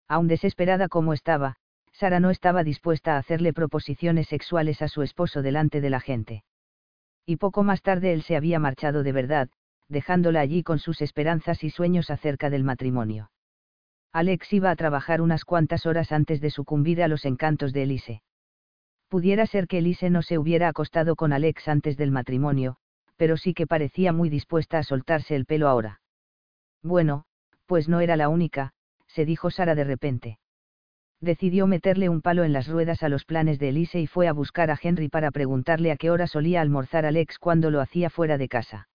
Aun 0.08 0.28
desesperada 0.28 0.88
como 0.88 1.14
estaba, 1.14 1.58
Sara 1.94 2.20
no 2.20 2.30
estaba 2.30 2.64
dispuesta 2.64 3.16
a 3.16 3.18
hacerle 3.18 3.54
proposiciones 3.54 4.28
sexuales 4.28 4.82
a 4.82 4.88
su 4.88 5.02
esposo 5.02 5.42
delante 5.42 5.82
de 5.82 5.90
la 5.90 6.00
gente. 6.00 6.44
Y 7.26 7.38
poco 7.38 7.64
más 7.64 7.82
tarde 7.82 8.14
él 8.14 8.24
se 8.24 8.36
había 8.36 8.60
marchado 8.60 9.04
de 9.04 9.12
verdad, 9.12 9.50
dejándola 9.92 10.40
allí 10.40 10.64
con 10.64 10.80
sus 10.80 11.02
esperanzas 11.02 11.64
y 11.64 11.70
sueños 11.70 12.10
acerca 12.10 12.50
del 12.50 12.64
matrimonio. 12.64 13.30
Alex 14.14 14.52
iba 14.54 14.72
a 14.72 14.76
trabajar 14.76 15.22
unas 15.22 15.46
cuantas 15.46 15.86
horas 15.86 16.12
antes 16.12 16.42
de 16.42 16.50
sucumbir 16.50 17.04
a 17.04 17.08
los 17.08 17.26
encantos 17.26 17.74
de 17.74 17.84
Elise. 17.84 18.22
Pudiera 19.10 19.46
ser 19.46 19.68
que 19.68 19.80
Elise 19.80 20.10
no 20.10 20.22
se 20.22 20.38
hubiera 20.38 20.70
acostado 20.70 21.16
con 21.16 21.34
Alex 21.34 21.68
antes 21.68 21.98
del 21.98 22.12
matrimonio, 22.12 22.78
pero 23.18 23.38
sí 23.38 23.54
que 23.54 23.68
parecía 23.68 24.14
muy 24.14 24.30
dispuesta 24.30 24.80
a 24.80 24.84
soltarse 24.84 25.36
el 25.36 25.46
pelo 25.46 25.68
ahora. 25.68 26.02
Bueno, 26.82 27.26
pues 27.66 27.88
no 27.88 28.00
era 28.00 28.16
la 28.16 28.30
única, 28.30 28.72
se 29.08 29.26
dijo 29.26 29.52
Sara 29.52 29.76
de 29.76 29.84
repente. 29.84 30.40
Decidió 31.20 31.68
meterle 31.68 32.10
un 32.10 32.22
palo 32.22 32.44
en 32.44 32.52
las 32.52 32.68
ruedas 32.68 33.04
a 33.04 33.10
los 33.10 33.26
planes 33.26 33.60
de 33.60 33.70
Elise 33.70 34.00
y 34.00 34.08
fue 34.08 34.28
a 34.28 34.34
buscar 34.34 34.72
a 34.72 34.80
Henry 34.82 35.08
para 35.08 35.32
preguntarle 35.32 35.92
a 35.92 35.98
qué 35.98 36.10
hora 36.10 36.26
solía 36.26 36.62
almorzar 36.62 37.06
Alex 37.06 37.38
cuando 37.38 37.70
lo 37.70 37.80
hacía 37.80 38.10
fuera 38.10 38.38
de 38.38 38.48
casa. 38.48 38.88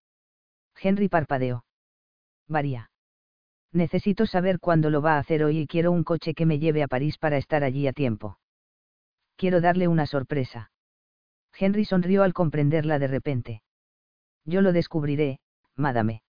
Henry 0.80 1.08
parpadeó. 1.08 1.64
Varía. 2.48 2.90
Necesito 3.72 4.26
saber 4.26 4.58
cuándo 4.60 4.90
lo 4.90 5.02
va 5.02 5.14
a 5.16 5.18
hacer 5.18 5.44
hoy 5.44 5.58
y 5.58 5.66
quiero 5.66 5.92
un 5.92 6.04
coche 6.04 6.34
que 6.34 6.46
me 6.46 6.58
lleve 6.58 6.82
a 6.82 6.88
París 6.88 7.18
para 7.18 7.36
estar 7.36 7.64
allí 7.64 7.86
a 7.86 7.92
tiempo. 7.92 8.38
Quiero 9.36 9.60
darle 9.60 9.88
una 9.88 10.06
sorpresa. 10.06 10.70
Henry 11.58 11.84
sonrió 11.84 12.22
al 12.22 12.32
comprenderla 12.32 12.98
de 12.98 13.08
repente. 13.08 13.62
Yo 14.44 14.62
lo 14.62 14.72
descubriré, 14.72 15.40
madame. 15.74 16.22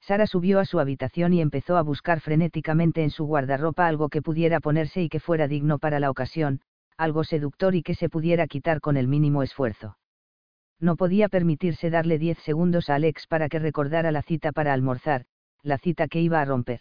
Sara 0.00 0.26
subió 0.26 0.58
a 0.58 0.64
su 0.64 0.80
habitación 0.80 1.32
y 1.32 1.40
empezó 1.40 1.76
a 1.76 1.82
buscar 1.82 2.20
frenéticamente 2.20 3.02
en 3.02 3.10
su 3.10 3.24
guardarropa 3.24 3.86
algo 3.86 4.08
que 4.08 4.22
pudiera 4.22 4.60
ponerse 4.60 5.02
y 5.02 5.08
que 5.08 5.20
fuera 5.20 5.46
digno 5.46 5.78
para 5.78 6.00
la 6.00 6.10
ocasión, 6.10 6.60
algo 6.96 7.24
seductor 7.24 7.74
y 7.74 7.82
que 7.82 7.94
se 7.94 8.08
pudiera 8.08 8.46
quitar 8.46 8.80
con 8.80 8.96
el 8.96 9.08
mínimo 9.08 9.42
esfuerzo. 9.42 9.96
No 10.82 10.96
podía 10.96 11.28
permitirse 11.28 11.90
darle 11.90 12.18
diez 12.18 12.38
segundos 12.40 12.90
a 12.90 12.96
Alex 12.96 13.28
para 13.28 13.48
que 13.48 13.60
recordara 13.60 14.10
la 14.10 14.20
cita 14.20 14.50
para 14.50 14.72
almorzar, 14.72 15.26
la 15.62 15.78
cita 15.78 16.08
que 16.08 16.20
iba 16.20 16.40
a 16.40 16.44
romper. 16.44 16.80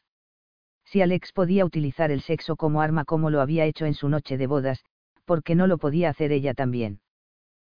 Si 0.86 1.04
Alex 1.04 1.32
podía 1.32 1.66
utilizar 1.66 2.10
el 2.10 2.22
sexo 2.22 2.56
como 2.56 2.82
arma 2.82 3.06
como 3.06 3.30
lo 3.30 3.42
había 3.42 3.66
hecho 3.66 3.86
en 3.86 3.94
su 3.94 4.10
noche 4.10 4.40
de 4.40 4.48
bodas, 4.48 4.84
¿por 5.26 5.44
qué 5.44 5.54
no 5.54 5.68
lo 5.68 5.78
podía 5.78 6.10
hacer 6.10 6.32
ella 6.32 6.56
también? 6.56 7.00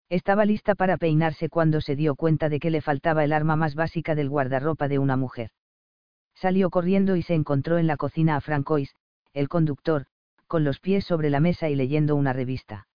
Estaba 0.09 0.45
lista 0.45 0.73
para 0.73 0.97
peinarse 0.97 1.47
cuando 1.47 1.79
se 1.79 1.95
dio 1.95 2.15
cuenta 2.15 2.49
de 2.49 2.59
que 2.59 2.71
le 2.71 2.81
faltaba 2.81 3.23
el 3.23 3.31
arma 3.31 3.55
más 3.55 3.75
básica 3.75 4.15
del 4.15 4.29
guardarropa 4.29 4.87
de 4.87 4.97
una 4.97 5.17
mujer. 5.17 5.51
Salió 6.33 6.71
corriendo 6.71 7.15
y 7.15 7.21
se 7.21 7.35
encontró 7.35 7.77
en 7.77 7.85
la 7.85 7.97
cocina 7.97 8.35
a 8.35 8.41
Francois, 8.41 8.95
el 9.33 9.47
conductor, 9.47 10.07
con 10.47 10.63
los 10.63 10.79
pies 10.79 11.05
sobre 11.05 11.29
la 11.29 11.39
mesa 11.39 11.69
y 11.69 11.75
leyendo 11.75 12.15
una 12.15 12.33
revista. 12.33 12.87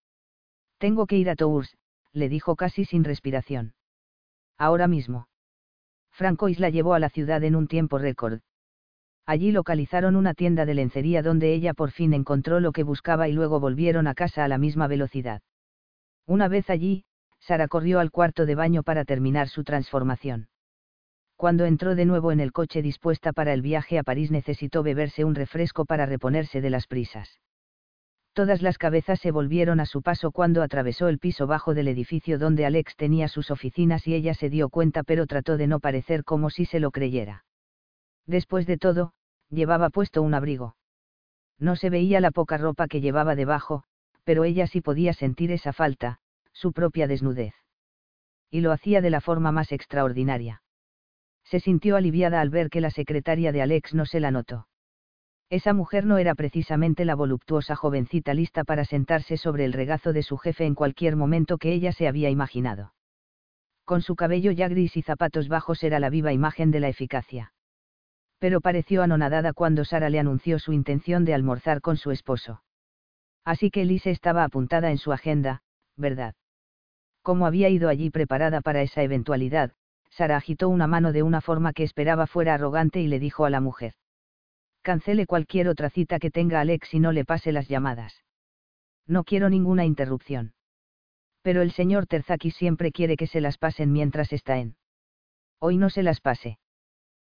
Tengo 0.79 1.07
que 1.07 1.17
ir 1.17 1.31
a 1.31 1.37
Tours, 1.37 1.77
le 2.13 2.29
dijo 2.29 2.57
casi 2.57 2.85
sin 2.85 3.05
respiración. 3.05 3.75
Ahora 4.59 4.89
mismo. 4.89 5.29
Francois 6.11 6.59
la 6.59 6.71
llevó 6.71 6.95
a 6.95 6.99
la 6.99 7.09
ciudad 7.09 7.43
en 7.45 7.57
un 7.57 7.67
tiempo 7.67 7.99
récord. 7.99 8.41
Allí 9.27 9.53
localizaron 9.53 10.17
una 10.17 10.35
tienda 10.35 10.67
de 10.67 10.75
lencería 10.75 11.23
donde 11.23 11.55
ella 11.55 11.73
por 11.73 11.93
fin 11.93 12.13
encontró 12.15 12.61
lo 12.61 12.73
que 12.73 12.83
buscaba 12.83 13.29
y 13.29 13.33
luego 13.33 13.61
volvieron 13.61 14.07
a 14.07 14.15
casa 14.15 14.45
a 14.45 14.49
la 14.49 14.59
misma 14.59 14.87
velocidad. 14.87 15.43
Una 16.27 16.49
vez 16.49 16.69
allí, 16.69 17.05
Sara 17.39 17.69
corrió 17.69 18.01
al 18.01 18.11
cuarto 18.11 18.45
de 18.45 18.55
baño 18.55 18.83
para 18.83 19.05
terminar 19.05 19.49
su 19.49 19.65
transformación. 19.65 20.49
Cuando 21.37 21.65
entró 21.65 21.95
de 21.95 22.05
nuevo 22.05 22.33
en 22.33 22.41
el 22.41 22.53
coche 22.53 22.83
dispuesta 22.83 23.33
para 23.33 23.55
el 23.55 23.63
viaje 23.63 23.99
a 23.99 24.03
París 24.03 24.31
necesitó 24.31 24.83
beberse 24.83 25.25
un 25.25 25.35
refresco 25.35 25.87
para 25.87 26.07
reponerse 26.07 26.61
de 26.61 26.71
las 26.71 26.87
prisas. 26.87 27.41
Todas 28.33 28.63
las 28.63 28.79
cabezas 28.79 29.19
se 29.19 29.33
volvieron 29.33 29.81
a 29.81 29.87
su 29.87 30.03
paso 30.03 30.31
cuando 30.31 30.63
atravesó 30.63 31.09
el 31.09 31.19
piso 31.19 31.47
bajo 31.47 31.75
del 31.75 31.89
edificio 31.89 32.39
donde 32.39 32.65
Alex 32.65 32.95
tenía 32.97 33.27
sus 33.27 33.51
oficinas 33.51 34.07
y 34.07 34.15
ella 34.15 34.35
se 34.35 34.51
dio 34.51 34.69
cuenta 34.69 35.03
pero 35.03 35.27
trató 35.27 35.57
de 35.57 35.67
no 35.67 35.81
parecer 35.81 36.25
como 36.25 36.49
si 36.49 36.65
se 36.65 36.79
lo 36.79 36.93
creyera. 36.93 37.45
Después 38.27 38.67
de 38.67 38.79
todo, 38.79 39.13
llevaba 39.51 39.91
puesto 39.91 40.23
un 40.23 40.35
abrigo. 40.35 40.77
No 41.59 41.75
se 41.75 41.91
veía 41.91 42.21
la 42.21 42.31
poca 42.31 42.57
ropa 42.57 42.87
que 42.87 43.01
llevaba 43.01 43.35
debajo, 43.35 43.83
pero 44.25 44.45
ella 44.45 44.69
sí 44.69 44.81
podía 44.81 45.13
sentir 45.13 45.51
esa 45.51 45.73
falta, 45.73 46.21
su 46.53 46.73
propia 46.73 47.09
desnudez. 47.09 47.55
Y 48.49 48.61
lo 48.61 48.71
hacía 48.71 49.01
de 49.01 49.11
la 49.11 49.21
forma 49.21 49.51
más 49.51 49.73
extraordinaria. 49.73 50.63
Se 51.45 51.59
sintió 51.59 51.97
aliviada 51.97 52.41
al 52.41 52.51
ver 52.51 52.71
que 52.71 52.81
la 52.81 52.91
secretaria 52.91 53.51
de 53.51 53.63
Alex 53.63 53.93
no 53.93 54.07
se 54.07 54.21
la 54.21 54.31
notó. 54.31 54.69
Esa 55.51 55.73
mujer 55.73 56.07
no 56.07 56.19
era 56.19 56.37
precisamente 56.37 57.05
la 57.05 57.17
voluptuosa 57.17 57.75
jovencita 57.75 58.35
lista 58.35 58.63
para 58.63 58.85
sentarse 58.85 59.37
sobre 59.37 59.65
el 59.65 59.73
regazo 59.73 60.13
de 60.13 60.23
su 60.23 60.39
jefe 60.39 60.65
en 60.65 60.77
cualquier 60.77 61.17
momento 61.17 61.59
que 61.59 61.73
ella 61.73 61.91
se 61.91 62.07
había 62.07 62.31
imaginado. 62.31 62.95
Con 63.85 64.01
su 64.01 64.15
cabello 64.15 64.53
ya 64.53 64.69
gris 64.69 64.97
y 64.97 65.03
zapatos 65.03 65.49
bajos 65.49 65.83
era 65.83 65.99
la 65.99 66.09
viva 66.09 66.33
imagen 66.33 66.71
de 66.71 66.79
la 66.79 66.89
eficacia. 66.89 67.53
Pero 68.39 68.61
pareció 68.61 69.03
anonadada 69.03 69.53
cuando 69.53 69.85
Sara 69.85 70.09
le 70.09 70.21
anunció 70.21 70.61
su 70.61 70.73
intención 70.73 71.25
de 71.25 71.35
almorzar 71.35 71.81
con 71.81 71.97
su 71.97 72.13
esposo. 72.13 72.63
Así 73.45 73.73
que 73.73 73.83
Elise 73.83 74.13
estaba 74.13 74.45
apuntada 74.45 74.93
en 74.93 74.99
su 74.99 75.13
agenda, 75.13 75.63
¿verdad? 75.97 76.37
Como 77.23 77.45
había 77.45 77.69
ido 77.71 77.89
allí 77.89 78.11
preparada 78.11 78.61
para 78.61 78.83
esa 78.83 79.03
eventualidad, 79.03 79.73
Sara 80.11 80.37
agitó 80.37 80.69
una 80.69 80.87
mano 80.87 81.11
de 81.11 81.25
una 81.25 81.41
forma 81.41 81.73
que 81.73 81.83
esperaba 81.83 82.29
fuera 82.29 82.55
arrogante 82.55 83.01
y 83.01 83.09
le 83.09 83.19
dijo 83.19 83.45
a 83.45 83.51
la 83.51 83.61
mujer 83.61 83.95
cancele 84.83 85.27
cualquier 85.27 85.69
otra 85.69 85.91
cita 85.91 86.19
que 86.19 86.31
tenga 86.31 86.61
Alex 86.61 86.95
y 86.95 87.01
no 87.01 87.13
le 87.13 87.25
pase 87.25 87.53
las 87.53 87.69
llamadas. 87.69 88.23
No 89.07 89.25
quiero 89.25 89.51
ninguna 89.51 89.85
interrupción. 89.85 90.53
Pero 91.43 91.63
el 91.63 91.73
señor 91.73 92.07
Terzaki 92.07 92.51
siempre 92.51 92.93
quiere 92.93 93.17
que 93.17 93.27
se 93.27 93.41
las 93.41 93.59
pasen 93.59 93.93
mientras 93.93 94.33
está 94.33 94.59
en. 94.59 94.77
Hoy 95.59 95.77
no 95.77 95.91
se 95.91 96.03
las 96.03 96.21
pase. 96.21 96.59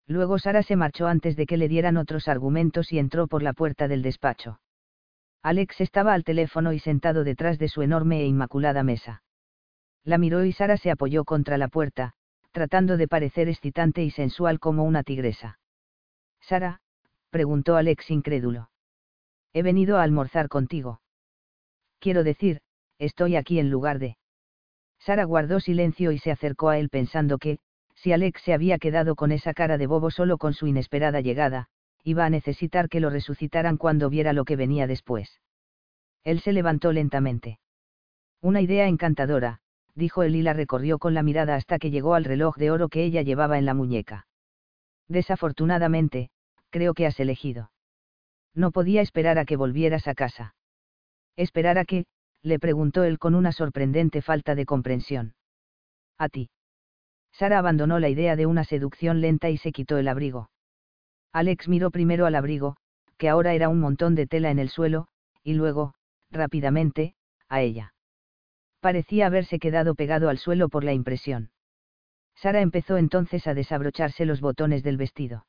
Luego 0.07 0.39
Sara 0.39 0.62
se 0.62 0.76
marchó 0.76 1.07
antes 1.07 1.36
de 1.36 1.47
que 1.47 1.57
le 1.57 1.68
dieran 1.68 1.97
otros 1.97 2.28
argumentos 2.28 2.92
y 2.92 2.99
entró 2.99 3.26
por 3.26 3.42
la 3.42 3.52
puerta 3.52 3.89
del 3.89 4.02
despacho. 4.02 4.60
Alex 5.42 5.81
estaba 5.81 6.15
al 6.15 6.25
teléfono 6.25 6.73
y 6.73 6.78
sentado 6.78 7.25
detrás 7.25 7.58
de 7.58 7.68
su 7.68 7.83
enorme 7.83 8.20
e 8.20 8.26
inmaculada 8.26 8.83
mesa. 8.83 9.23
La 10.05 10.18
miró 10.18 10.44
y 10.44 10.52
Sara 10.52 10.76
se 10.76 10.91
apoyó 10.91 11.25
contra 11.25 11.58
la 11.58 11.68
puerta, 11.68 12.15
tratando 12.52 12.97
de 12.97 13.08
parecer 13.08 13.49
excitante 13.49 14.02
y 14.02 14.10
sensual 14.10 14.60
como 14.60 14.84
una 14.84 15.02
tigresa. 15.02 15.58
Sara, 16.41 16.81
preguntó 17.30 17.76
Alex 17.76 18.10
incrédulo. 18.10 18.70
He 19.52 19.62
venido 19.62 19.98
a 19.98 20.02
almorzar 20.02 20.48
contigo. 20.48 21.00
Quiero 21.98 22.24
decir, 22.24 22.60
estoy 22.98 23.36
aquí 23.36 23.58
en 23.58 23.70
lugar 23.70 23.98
de... 23.98 24.16
Sara 24.98 25.24
guardó 25.24 25.60
silencio 25.60 26.12
y 26.12 26.18
se 26.18 26.30
acercó 26.30 26.68
a 26.68 26.78
él 26.78 26.88
pensando 26.88 27.38
que, 27.38 27.58
si 27.94 28.12
Alex 28.12 28.42
se 28.42 28.52
había 28.52 28.78
quedado 28.78 29.14
con 29.14 29.32
esa 29.32 29.55
cara 29.55 29.78
de 29.78 29.86
bobo 29.86 30.10
solo 30.10 30.38
con 30.38 30.52
su 30.52 30.66
inesperada 30.66 31.20
llegada, 31.20 31.68
iba 32.05 32.24
a 32.24 32.30
necesitar 32.30 32.88
que 32.88 33.00
lo 33.00 33.10
resucitaran 33.10 33.76
cuando 33.76 34.10
viera 34.10 34.32
lo 34.32 34.44
que 34.44 34.56
venía 34.56 34.86
después. 34.86 35.40
Él 36.24 36.40
se 36.40 36.52
levantó 36.52 36.92
lentamente. 36.92 37.58
Una 38.40 38.60
idea 38.60 38.86
encantadora, 38.86 39.60
dijo 39.94 40.22
él 40.22 40.36
y 40.36 40.42
la 40.42 40.52
recorrió 40.52 40.98
con 40.98 41.14
la 41.14 41.22
mirada 41.22 41.56
hasta 41.56 41.78
que 41.78 41.90
llegó 41.90 42.14
al 42.14 42.24
reloj 42.24 42.56
de 42.56 42.70
oro 42.70 42.88
que 42.88 43.05
ella 43.05 43.22
llevaba 43.22 43.58
en 43.58 43.64
la 43.64 43.74
muñeca. 43.74 44.26
Desafortunadamente, 45.08 46.30
creo 46.76 46.92
que 46.92 47.06
has 47.06 47.18
elegido. 47.18 47.70
No 48.55 48.70
podía 48.70 49.00
esperar 49.00 49.38
a 49.38 49.46
que 49.46 49.56
volvieras 49.56 50.06
a 50.08 50.14
casa. 50.14 50.55
¿Esperar 51.34 51.78
a 51.78 51.86
qué? 51.86 52.05
le 52.42 52.58
preguntó 52.58 53.02
él 53.05 53.18
con 53.18 53.34
una 53.34 53.50
sorprendente 53.50 54.20
falta 54.20 54.55
de 54.55 54.66
comprensión. 54.66 55.34
A 56.18 56.28
ti. 56.28 56.50
Sara 57.32 57.60
abandonó 57.60 57.98
la 57.98 58.10
idea 58.10 58.36
de 58.36 58.44
una 58.44 58.62
seducción 58.62 59.22
lenta 59.22 59.48
y 59.48 59.56
se 59.56 59.72
quitó 59.72 59.96
el 59.96 60.06
abrigo. 60.06 60.50
Alex 61.32 61.66
miró 61.66 61.90
primero 61.90 62.26
al 62.26 62.34
abrigo, 62.34 62.76
que 63.16 63.30
ahora 63.30 63.55
era 63.55 63.70
un 63.70 63.80
montón 63.80 64.14
de 64.14 64.26
tela 64.26 64.50
en 64.50 64.58
el 64.58 64.68
suelo, 64.68 65.08
y 65.42 65.55
luego, 65.55 65.94
rápidamente, 66.30 67.14
a 67.48 67.62
ella. 67.62 67.94
Parecía 68.80 69.28
haberse 69.28 69.58
quedado 69.58 69.94
pegado 69.94 70.28
al 70.28 70.36
suelo 70.36 70.68
por 70.68 70.84
la 70.84 70.92
impresión. 70.92 71.48
Sara 72.34 72.60
empezó 72.60 72.98
entonces 72.98 73.46
a 73.46 73.55
desabrocharse 73.55 74.26
los 74.26 74.42
botones 74.42 74.82
del 74.82 74.98
vestido. 74.98 75.46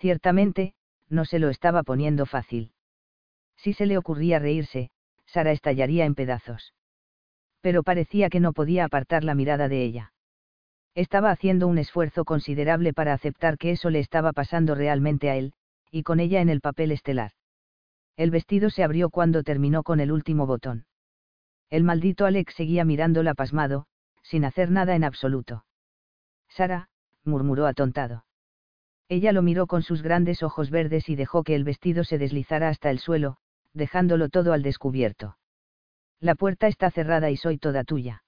Ciertamente, 0.00 0.72
no 1.10 1.26
se 1.26 1.38
lo 1.38 1.50
estaba 1.50 1.82
poniendo 1.82 2.24
fácil. 2.24 2.72
Si 3.56 3.74
se 3.74 3.84
le 3.84 3.98
ocurría 3.98 4.38
reírse, 4.38 4.90
Sara 5.26 5.52
estallaría 5.52 6.06
en 6.06 6.14
pedazos. 6.14 6.72
Pero 7.60 7.82
parecía 7.82 8.30
que 8.30 8.40
no 8.40 8.54
podía 8.54 8.86
apartar 8.86 9.24
la 9.24 9.34
mirada 9.34 9.68
de 9.68 9.84
ella. 9.84 10.12
Estaba 10.94 11.30
haciendo 11.30 11.68
un 11.68 11.76
esfuerzo 11.76 12.24
considerable 12.24 12.94
para 12.94 13.12
aceptar 13.12 13.58
que 13.58 13.72
eso 13.72 13.90
le 13.90 13.98
estaba 13.98 14.32
pasando 14.32 14.74
realmente 14.74 15.28
a 15.28 15.36
él, 15.36 15.52
y 15.90 16.02
con 16.02 16.18
ella 16.18 16.40
en 16.40 16.48
el 16.48 16.62
papel 16.62 16.92
estelar. 16.92 17.32
El 18.16 18.30
vestido 18.30 18.70
se 18.70 18.82
abrió 18.82 19.10
cuando 19.10 19.42
terminó 19.42 19.82
con 19.82 20.00
el 20.00 20.12
último 20.12 20.46
botón. 20.46 20.86
El 21.68 21.84
maldito 21.84 22.24
Alex 22.24 22.54
seguía 22.54 22.86
mirándola 22.86 23.34
pasmado, 23.34 23.86
sin 24.22 24.46
hacer 24.46 24.70
nada 24.70 24.96
en 24.96 25.04
absoluto. 25.04 25.66
Sara, 26.48 26.88
murmuró 27.22 27.66
atontado. 27.66 28.24
Ella 29.10 29.32
lo 29.32 29.42
miró 29.42 29.66
con 29.66 29.82
sus 29.82 30.02
grandes 30.02 30.44
ojos 30.44 30.70
verdes 30.70 31.08
y 31.08 31.16
dejó 31.16 31.42
que 31.42 31.56
el 31.56 31.64
vestido 31.64 32.04
se 32.04 32.16
deslizara 32.16 32.68
hasta 32.68 32.90
el 32.90 33.00
suelo, 33.00 33.38
dejándolo 33.74 34.28
todo 34.28 34.52
al 34.52 34.62
descubierto. 34.62 35.36
La 36.20 36.36
puerta 36.36 36.68
está 36.68 36.92
cerrada 36.92 37.28
y 37.28 37.36
soy 37.36 37.58
toda 37.58 37.82
tuya. 37.82 38.22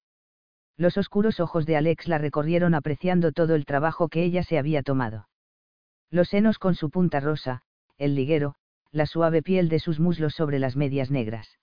Los 0.77 0.99
oscuros 0.99 1.39
ojos 1.39 1.67
de 1.67 1.77
Alex 1.77 2.09
la 2.09 2.19
recorrieron 2.19 2.75
apreciando 2.75 3.31
todo 3.31 3.55
el 3.55 3.65
trabajo 3.65 4.09
que 4.09 4.25
ella 4.25 4.43
se 4.43 4.59
había 4.59 4.83
tomado. 4.83 5.28
Los 6.11 6.31
senos 6.31 6.59
con 6.59 6.75
su 6.75 6.91
punta 6.91 7.20
rosa, 7.20 7.62
el 7.97 8.17
liguero, 8.17 8.57
la 8.91 9.07
suave 9.07 9.41
piel 9.41 9.69
de 9.69 9.78
sus 9.78 10.01
muslos 10.01 10.35
sobre 10.35 10.59
las 10.59 10.75
medias 10.75 11.12
negras. 11.12 11.61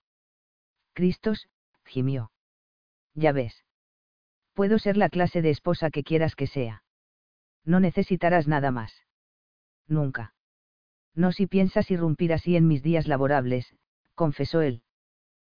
Cristos, 0.94 1.50
gimió. 1.84 2.32
Ya 3.16 3.34
ves. 3.34 3.66
Puedo 4.54 4.80
ser 4.80 4.96
la 4.96 5.10
clase 5.10 5.42
de 5.42 5.50
esposa 5.50 5.90
que 5.90 6.04
quieras 6.04 6.36
que 6.36 6.48
sea. 6.48 6.84
No 7.66 7.82
necesitarás 7.82 8.48
nada 8.48 8.72
más 8.72 8.94
nunca. 9.90 10.34
No 11.16 11.32
si 11.32 11.48
piensas 11.48 11.92
irrumpir 11.92 12.34
así 12.34 12.56
en 12.56 12.68
mis 12.68 12.84
días 12.84 13.08
laborables, 13.08 13.76
confesó 14.16 14.62
él. 14.62 14.84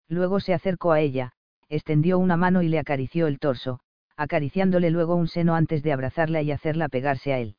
Luego 0.09 0.41
se 0.41 0.55
acercó 0.55 0.93
a 0.93 1.01
ella, 1.01 1.33
extendió 1.69 2.19
una 2.19 2.37
mano 2.37 2.63
y 2.63 2.69
le 2.69 2.79
acarició 2.79 3.27
el 3.27 3.39
torso, 3.39 3.81
acariciándole 4.17 4.91
luego 4.91 5.15
un 5.15 5.29
seno 5.29 5.55
antes 5.55 5.83
de 5.83 5.93
abrazarla 5.93 6.43
y 6.43 6.53
hacerla 6.53 6.89
pegarse 6.89 7.33
a 7.33 7.39
él. 7.39 7.57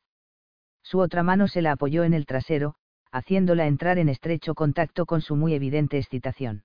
Su 0.82 0.98
otra 0.98 1.22
mano 1.22 1.48
se 1.48 1.62
la 1.62 1.72
apoyó 1.72 2.04
en 2.04 2.14
el 2.14 2.26
trasero, 2.26 2.74
haciéndola 3.10 3.66
entrar 3.66 3.98
en 3.98 4.08
estrecho 4.08 4.54
contacto 4.54 5.06
con 5.06 5.20
su 5.20 5.36
muy 5.36 5.54
evidente 5.54 5.98
excitación. 5.98 6.64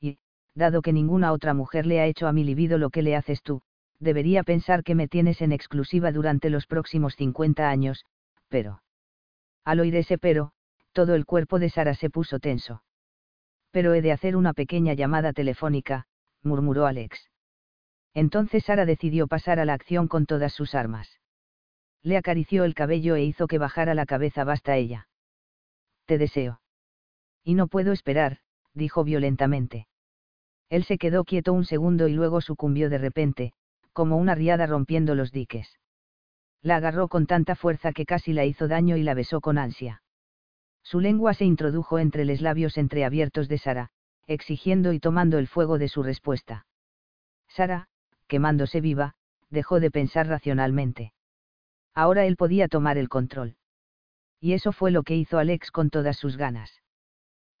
Y, 0.00 0.18
dado 0.54 0.82
que 0.82 0.92
ninguna 0.92 1.32
otra 1.32 1.54
mujer 1.54 1.86
le 1.86 2.00
ha 2.00 2.06
hecho 2.06 2.26
a 2.28 2.32
mi 2.32 2.44
libido 2.44 2.78
lo 2.78 2.90
que 2.90 3.02
le 3.02 3.16
haces 3.16 3.42
tú, 3.42 3.62
debería 3.98 4.42
pensar 4.42 4.84
que 4.84 4.94
me 4.94 5.08
tienes 5.08 5.42
en 5.42 5.52
exclusiva 5.52 6.12
durante 6.12 6.50
los 6.50 6.66
próximos 6.66 7.16
50 7.16 7.68
años, 7.68 8.04
pero... 8.48 8.83
Al 9.64 9.80
oír 9.80 9.96
ese 9.96 10.18
pero, 10.18 10.52
todo 10.92 11.14
el 11.14 11.24
cuerpo 11.24 11.58
de 11.58 11.70
Sara 11.70 11.94
se 11.94 12.10
puso 12.10 12.38
tenso. 12.38 12.82
Pero 13.70 13.94
he 13.94 14.02
de 14.02 14.12
hacer 14.12 14.36
una 14.36 14.52
pequeña 14.52 14.94
llamada 14.94 15.32
telefónica, 15.32 16.06
murmuró 16.42 16.86
Alex. 16.86 17.30
Entonces 18.12 18.64
Sara 18.64 18.84
decidió 18.84 19.26
pasar 19.26 19.58
a 19.58 19.64
la 19.64 19.72
acción 19.72 20.06
con 20.06 20.26
todas 20.26 20.52
sus 20.52 20.74
armas. 20.74 21.18
Le 22.02 22.16
acarició 22.16 22.64
el 22.64 22.74
cabello 22.74 23.16
e 23.16 23.24
hizo 23.24 23.46
que 23.46 23.58
bajara 23.58 23.94
la 23.94 24.06
cabeza 24.06 24.44
basta 24.44 24.76
ella. 24.76 25.08
Te 26.04 26.18
deseo. 26.18 26.60
Y 27.42 27.54
no 27.54 27.66
puedo 27.66 27.92
esperar, 27.92 28.38
dijo 28.74 29.02
violentamente. 29.04 29.88
Él 30.68 30.84
se 30.84 30.98
quedó 30.98 31.24
quieto 31.24 31.52
un 31.52 31.64
segundo 31.64 32.06
y 32.08 32.12
luego 32.12 32.40
sucumbió 32.40 32.90
de 32.90 32.98
repente, 32.98 33.52
como 33.92 34.16
una 34.16 34.34
riada 34.34 34.66
rompiendo 34.66 35.14
los 35.14 35.32
diques 35.32 35.78
la 36.64 36.76
agarró 36.76 37.08
con 37.08 37.26
tanta 37.26 37.54
fuerza 37.54 37.92
que 37.92 38.06
casi 38.06 38.32
la 38.32 38.46
hizo 38.46 38.68
daño 38.68 38.96
y 38.96 39.02
la 39.02 39.12
besó 39.12 39.42
con 39.42 39.58
ansia. 39.58 40.02
Su 40.82 40.98
lengua 40.98 41.34
se 41.34 41.44
introdujo 41.44 41.98
entre 41.98 42.24
los 42.24 42.40
labios 42.40 42.78
entreabiertos 42.78 43.48
de 43.48 43.58
Sara, 43.58 43.90
exigiendo 44.26 44.94
y 44.94 44.98
tomando 44.98 45.38
el 45.38 45.46
fuego 45.46 45.78
de 45.78 45.88
su 45.88 46.02
respuesta. 46.02 46.66
Sara, 47.48 47.88
quemándose 48.28 48.80
viva, 48.80 49.14
dejó 49.50 49.78
de 49.78 49.90
pensar 49.90 50.26
racionalmente. 50.26 51.12
Ahora 51.94 52.24
él 52.24 52.36
podía 52.36 52.66
tomar 52.66 52.96
el 52.96 53.10
control. 53.10 53.56
Y 54.40 54.54
eso 54.54 54.72
fue 54.72 54.90
lo 54.90 55.02
que 55.02 55.16
hizo 55.16 55.38
Alex 55.38 55.70
con 55.70 55.90
todas 55.90 56.16
sus 56.16 56.38
ganas. 56.38 56.80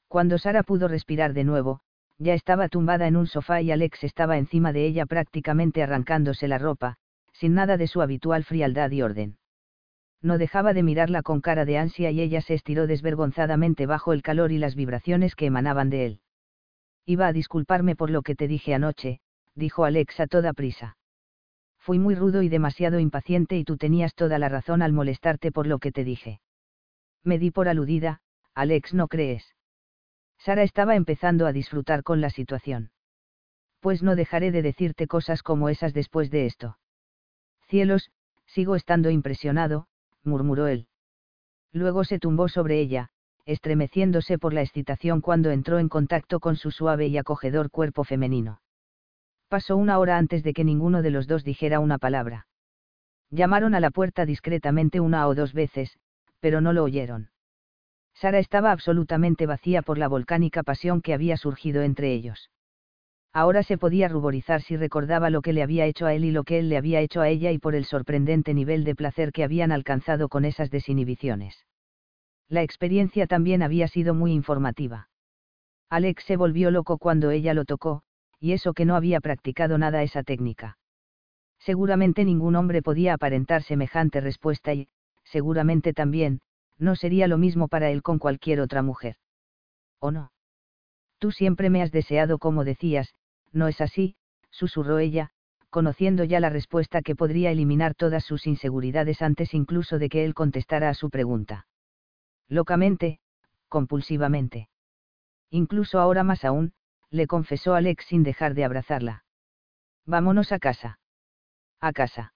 Cuando 0.08 0.38
Sara 0.38 0.62
pudo 0.62 0.88
respirar 0.88 1.34
de 1.34 1.44
nuevo, 1.44 1.80
ya 2.16 2.32
estaba 2.32 2.68
tumbada 2.68 3.06
en 3.06 3.16
un 3.16 3.26
sofá 3.26 3.60
y 3.60 3.70
Alex 3.70 4.02
estaba 4.02 4.38
encima 4.38 4.72
de 4.72 4.86
ella 4.86 5.04
prácticamente 5.04 5.82
arrancándose 5.82 6.48
la 6.48 6.56
ropa, 6.56 6.96
sin 7.34 7.54
nada 7.54 7.76
de 7.76 7.86
su 7.86 8.00
habitual 8.00 8.44
frialdad 8.44 8.90
y 8.90 9.02
orden. 9.02 9.36
No 10.22 10.38
dejaba 10.38 10.72
de 10.72 10.82
mirarla 10.82 11.22
con 11.22 11.42
cara 11.42 11.66
de 11.66 11.76
ansia 11.76 12.10
y 12.10 12.20
ella 12.20 12.40
se 12.40 12.54
estiró 12.54 12.86
desvergonzadamente 12.86 13.84
bajo 13.84 14.14
el 14.14 14.22
calor 14.22 14.52
y 14.52 14.58
las 14.58 14.74
vibraciones 14.74 15.36
que 15.36 15.46
emanaban 15.46 15.90
de 15.90 16.06
él. 16.06 16.20
Iba 17.04 17.26
a 17.26 17.32
disculparme 17.34 17.94
por 17.94 18.08
lo 18.08 18.22
que 18.22 18.34
te 18.34 18.48
dije 18.48 18.74
anoche, 18.74 19.20
dijo 19.54 19.84
Alex 19.84 20.20
a 20.20 20.26
toda 20.26 20.54
prisa. 20.54 20.96
Fui 21.78 21.98
muy 21.98 22.14
rudo 22.14 22.40
y 22.40 22.48
demasiado 22.48 22.98
impaciente 22.98 23.58
y 23.58 23.64
tú 23.64 23.76
tenías 23.76 24.14
toda 24.14 24.38
la 24.38 24.48
razón 24.48 24.80
al 24.80 24.94
molestarte 24.94 25.52
por 25.52 25.66
lo 25.66 25.78
que 25.78 25.92
te 25.92 26.04
dije. 26.04 26.40
Me 27.22 27.38
di 27.38 27.50
por 27.50 27.68
aludida, 27.68 28.22
Alex, 28.54 28.94
¿no 28.94 29.08
crees? 29.08 29.54
Sara 30.38 30.62
estaba 30.62 30.96
empezando 30.96 31.46
a 31.46 31.52
disfrutar 31.52 32.02
con 32.02 32.22
la 32.22 32.30
situación. 32.30 32.90
Pues 33.80 34.02
no 34.02 34.16
dejaré 34.16 34.50
de 34.50 34.62
decirte 34.62 35.06
cosas 35.06 35.42
como 35.42 35.68
esas 35.68 35.92
después 35.92 36.30
de 36.30 36.46
esto. 36.46 36.78
Cielos, 37.74 38.12
sigo 38.46 38.76
estando 38.76 39.10
impresionado, 39.10 39.88
murmuró 40.22 40.68
él. 40.68 40.86
Luego 41.72 42.04
se 42.04 42.20
tumbó 42.20 42.48
sobre 42.48 42.78
ella, 42.78 43.10
estremeciéndose 43.46 44.38
por 44.38 44.54
la 44.54 44.62
excitación 44.62 45.20
cuando 45.20 45.50
entró 45.50 45.80
en 45.80 45.88
contacto 45.88 46.38
con 46.38 46.54
su 46.54 46.70
suave 46.70 47.08
y 47.08 47.18
acogedor 47.18 47.72
cuerpo 47.72 48.04
femenino. 48.04 48.60
Pasó 49.48 49.76
una 49.76 49.98
hora 49.98 50.18
antes 50.18 50.44
de 50.44 50.52
que 50.52 50.62
ninguno 50.62 51.02
de 51.02 51.10
los 51.10 51.26
dos 51.26 51.42
dijera 51.42 51.80
una 51.80 51.98
palabra. 51.98 52.46
Llamaron 53.30 53.74
a 53.74 53.80
la 53.80 53.90
puerta 53.90 54.24
discretamente 54.24 55.00
una 55.00 55.26
o 55.26 55.34
dos 55.34 55.52
veces, 55.52 55.98
pero 56.38 56.60
no 56.60 56.72
lo 56.72 56.84
oyeron. 56.84 57.30
Sara 58.14 58.38
estaba 58.38 58.70
absolutamente 58.70 59.46
vacía 59.46 59.82
por 59.82 59.98
la 59.98 60.06
volcánica 60.06 60.62
pasión 60.62 61.02
que 61.02 61.12
había 61.12 61.36
surgido 61.36 61.82
entre 61.82 62.12
ellos. 62.12 62.50
Ahora 63.36 63.64
se 63.64 63.78
podía 63.78 64.06
ruborizar 64.06 64.62
si 64.62 64.76
recordaba 64.76 65.28
lo 65.28 65.42
que 65.42 65.52
le 65.52 65.64
había 65.64 65.86
hecho 65.86 66.06
a 66.06 66.14
él 66.14 66.24
y 66.24 66.30
lo 66.30 66.44
que 66.44 66.60
él 66.60 66.68
le 66.68 66.76
había 66.76 67.00
hecho 67.00 67.20
a 67.20 67.28
ella 67.28 67.50
y 67.50 67.58
por 67.58 67.74
el 67.74 67.84
sorprendente 67.84 68.54
nivel 68.54 68.84
de 68.84 68.94
placer 68.94 69.32
que 69.32 69.42
habían 69.42 69.72
alcanzado 69.72 70.28
con 70.28 70.44
esas 70.44 70.70
desinhibiciones. 70.70 71.66
La 72.48 72.62
experiencia 72.62 73.26
también 73.26 73.64
había 73.64 73.88
sido 73.88 74.14
muy 74.14 74.32
informativa. 74.32 75.08
Alex 75.90 76.22
se 76.24 76.36
volvió 76.36 76.70
loco 76.70 76.96
cuando 76.98 77.32
ella 77.32 77.54
lo 77.54 77.64
tocó, 77.64 78.04
y 78.38 78.52
eso 78.52 78.72
que 78.72 78.84
no 78.84 78.94
había 78.94 79.20
practicado 79.20 79.78
nada 79.78 80.04
esa 80.04 80.22
técnica. 80.22 80.78
Seguramente 81.58 82.24
ningún 82.24 82.54
hombre 82.54 82.82
podía 82.82 83.14
aparentar 83.14 83.64
semejante 83.64 84.20
respuesta 84.20 84.74
y, 84.74 84.86
seguramente 85.24 85.92
también, 85.92 86.40
no 86.78 86.94
sería 86.94 87.26
lo 87.26 87.38
mismo 87.38 87.66
para 87.66 87.90
él 87.90 88.02
con 88.02 88.20
cualquier 88.20 88.60
otra 88.60 88.82
mujer. 88.82 89.16
¿O 89.98 90.12
no? 90.12 90.30
Tú 91.18 91.32
siempre 91.32 91.70
me 91.70 91.82
has 91.82 91.90
deseado 91.90 92.38
como 92.38 92.64
decías, 92.64 93.12
no 93.54 93.68
es 93.68 93.80
así, 93.80 94.16
susurró 94.50 94.98
ella, 94.98 95.30
conociendo 95.70 96.24
ya 96.24 96.40
la 96.40 96.50
respuesta 96.50 97.02
que 97.02 97.16
podría 97.16 97.50
eliminar 97.50 97.94
todas 97.94 98.24
sus 98.24 98.46
inseguridades 98.46 99.22
antes 99.22 99.54
incluso 99.54 99.98
de 99.98 100.08
que 100.08 100.24
él 100.24 100.34
contestara 100.34 100.88
a 100.88 100.94
su 100.94 101.10
pregunta. 101.10 101.66
Locamente, 102.48 103.20
compulsivamente. 103.68 104.68
Incluso 105.50 105.98
ahora 105.98 106.22
más 106.22 106.44
aún, 106.44 106.74
le 107.10 107.26
confesó 107.26 107.74
Alex 107.74 108.04
sin 108.06 108.22
dejar 108.22 108.54
de 108.54 108.64
abrazarla. 108.64 109.24
Vámonos 110.04 110.52
a 110.52 110.58
casa. 110.58 110.98
A 111.80 111.92
casa. 111.92 112.34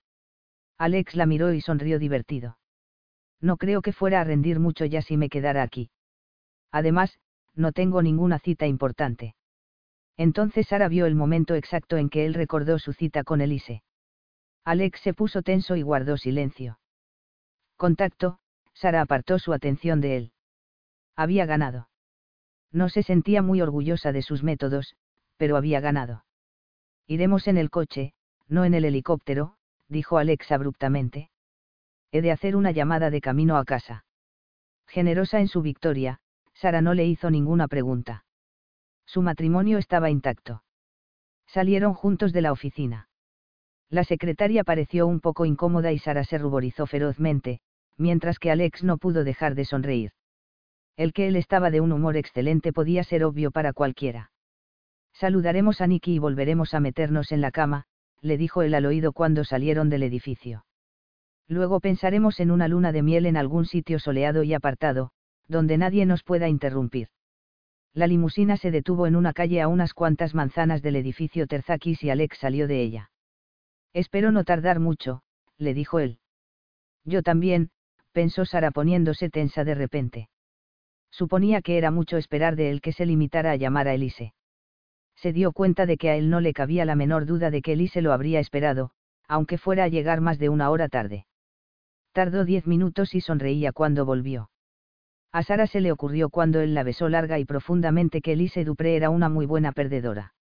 Alex 0.79 1.15
la 1.15 1.27
miró 1.27 1.53
y 1.53 1.61
sonrió 1.61 1.99
divertido. 1.99 2.59
No 3.41 3.57
creo 3.57 3.83
que 3.83 3.93
fuera 3.93 4.21
a 4.21 4.25
rendir 4.25 4.59
mucho 4.59 4.85
ya 4.85 5.03
si 5.03 5.17
me 5.17 5.29
quedara 5.29 5.63
aquí. 5.63 5.91
Además, 6.71 7.19
no 7.55 7.73
tengo 7.73 8.03
ninguna 8.03 8.39
cita 8.39 8.67
importante. 8.67 9.35
Entonces 10.19 10.67
Sara 10.67 10.89
vio 10.89 11.07
el 11.07 11.15
momento 11.15 11.55
exacto 11.55 11.97
en 11.97 12.11
que 12.11 12.27
él 12.27 12.35
recordó 12.35 12.81
su 12.81 12.93
cita 12.93 13.23
con 13.23 13.41
Elise. 13.41 13.83
Alex 14.65 15.01
se 15.01 15.15
puso 15.15 15.43
tenso 15.43 15.77
y 15.77 15.83
guardó 15.83 16.17
silencio. 16.17 16.81
Contacto, 17.77 18.41
Sara 18.75 19.01
apartó 19.01 19.39
su 19.39 19.53
atención 19.53 20.01
de 20.01 20.17
él. 20.17 20.33
Había 21.15 21.47
ganado. 21.47 21.89
No 22.73 22.89
se 22.89 23.05
sentía 23.05 23.43
muy 23.43 23.63
orgullosa 23.63 24.11
de 24.11 24.23
sus 24.23 24.43
métodos, 24.43 24.97
pero 25.37 25.57
había 25.57 25.81
ganado. 25.81 26.25
Iremos 27.07 27.47
en 27.47 27.57
el 27.57 27.71
coche, 27.71 28.13
no 28.49 28.65
en 28.65 28.75
el 28.75 28.85
helicóptero, 28.85 29.55
dijo 29.89 30.19
Alex 30.19 30.51
abruptamente. 30.51 31.31
He 32.11 32.23
de 32.23 32.33
hacer 32.33 32.57
una 32.57 32.73
llamada 32.73 33.11
de 33.11 33.21
camino 33.21 33.57
a 33.57 33.65
casa. 33.65 34.05
Generosa 34.87 35.39
en 35.39 35.47
su 35.47 35.63
victoria, 35.63 36.19
Sara 36.55 36.83
no 36.83 36.95
le 36.95 37.07
hizo 37.07 37.31
ninguna 37.31 37.69
pregunta. 37.69 38.25
Su 39.09 39.23
matrimonio 39.23 39.79
estaba 39.79 40.11
intacto. 40.11 40.63
Salieron 41.47 41.95
juntos 41.95 42.35
de 42.35 42.43
la 42.43 42.53
oficina. 42.53 43.09
La 43.89 44.05
secretaria 44.05 44.65
pareció 44.65 45.07
un 45.07 45.21
poco 45.21 45.47
incómoda 45.47 45.93
y 45.93 45.99
Sara 45.99 46.25
se 46.25 46.37
ruborizó 46.37 46.85
ferozmente, 46.85 47.61
mientras 47.97 48.39
que 48.39 48.51
Alex 48.51 48.85
no 48.85 48.99
pudo 48.99 49.25
dejar 49.25 49.55
de 49.55 49.65
sonreír. 49.65 50.13
El 50.99 51.15
que 51.15 51.27
él 51.27 51.37
estaba 51.37 51.71
de 51.71 51.81
un 51.81 51.93
humor 51.93 52.19
excelente 52.19 52.75
podía 52.75 53.03
ser 53.03 53.25
obvio 53.25 53.51
para 53.51 53.73
cualquiera. 53.73 54.31
Saludaremos 55.15 55.81
a 55.81 55.87
Nicky 55.87 56.17
y 56.17 56.19
volveremos 56.19 56.75
a 56.75 56.81
meternos 56.81 57.33
en 57.33 57.41
la 57.41 57.51
cama, 57.51 57.85
le 58.21 58.37
dijo 58.37 58.61
él 58.61 58.75
al 58.75 58.85
oído 58.85 59.13
cuando 59.15 59.43
salieron 59.43 59.89
del 59.89 60.03
edificio. 60.03 60.67
Luego 61.47 61.81
pensaremos 61.81 62.41
en 62.41 62.51
una 62.51 62.69
luna 62.69 62.93
de 62.93 63.03
miel 63.03 63.25
en 63.25 63.39
algún 63.39 63.65
sitio 63.65 64.01
soleado 64.01 64.43
y 64.43 64.53
apartado, 64.53 65.13
donde 65.47 65.79
nadie 65.79 66.05
nos 66.05 66.23
pueda 66.25 66.47
interrumpir. 66.51 67.09
La 67.95 68.07
limusina 68.07 68.57
se 68.57 68.71
detuvo 68.71 69.07
en 69.07 69.17
una 69.17 69.33
calle 69.33 69.61
a 69.61 69.69
unas 69.69 69.95
cuantas 69.95 70.35
manzanas 70.35 70.83
del 70.83 70.97
edificio 70.97 71.47
Terzakis 71.47 72.03
y 72.03 72.11
Alex 72.11 72.39
salió 72.39 72.69
de 72.69 72.83
ella. 72.83 73.11
Espero 73.93 74.31
no 74.31 74.45
tardar 74.45 74.79
mucho, 74.79 75.23
le 75.57 75.75
dijo 75.75 75.99
él. 75.99 76.19
Yo 77.05 77.23
también, 77.23 77.71
pensó 78.13 78.45
Sara 78.45 78.71
poniéndose 78.71 79.31
tensa 79.31 79.65
de 79.65 79.75
repente. 79.75 80.29
Suponía 81.11 81.63
que 81.63 81.79
era 81.79 81.91
mucho 81.91 82.17
esperar 82.17 82.57
de 82.57 82.71
él 82.71 82.81
que 82.81 82.93
se 82.93 83.07
limitara 83.07 83.53
a 83.53 83.57
llamar 83.57 83.89
a 83.89 83.95
Elise. 83.95 84.35
Se 85.17 85.33
dio 85.33 85.53
cuenta 85.53 85.87
de 85.87 85.97
que 85.97 86.11
a 86.11 86.17
él 86.17 86.31
no 86.31 86.41
le 86.41 86.53
cabía 86.53 86.85
la 86.85 86.95
menor 86.95 87.27
duda 87.27 87.51
de 87.51 87.63
que 87.63 87.73
Elise 87.73 88.03
lo 88.03 88.13
habría 88.13 88.39
esperado, 88.39 88.91
aunque 89.27 89.59
fuera 89.59 89.85
a 89.85 89.89
llegar 89.89 90.21
más 90.21 90.39
de 90.39 90.49
una 90.49 90.71
hora 90.71 90.89
tarde. 90.89 91.27
Tardó 92.13 92.45
diez 92.45 92.67
minutos 92.67 93.15
y 93.15 93.21
sonreía 93.21 93.73
cuando 93.73 94.05
volvió. 94.05 94.51
A 95.33 95.43
Sara 95.43 95.67
se 95.67 95.81
le 95.81 95.93
ocurrió 95.93 96.31
cuando 96.31 96.61
él 96.61 96.75
la 96.75 96.83
besó 96.83 97.09
larga 97.09 97.39
y 97.39 97.45
profundamente 97.45 98.23
que 98.23 98.33
Elise 98.33 98.65
Dupré 98.65 98.97
era 98.97 99.11
una 99.11 99.29
muy 99.29 99.47
buena 99.47 99.73
perdedora. 99.73 100.35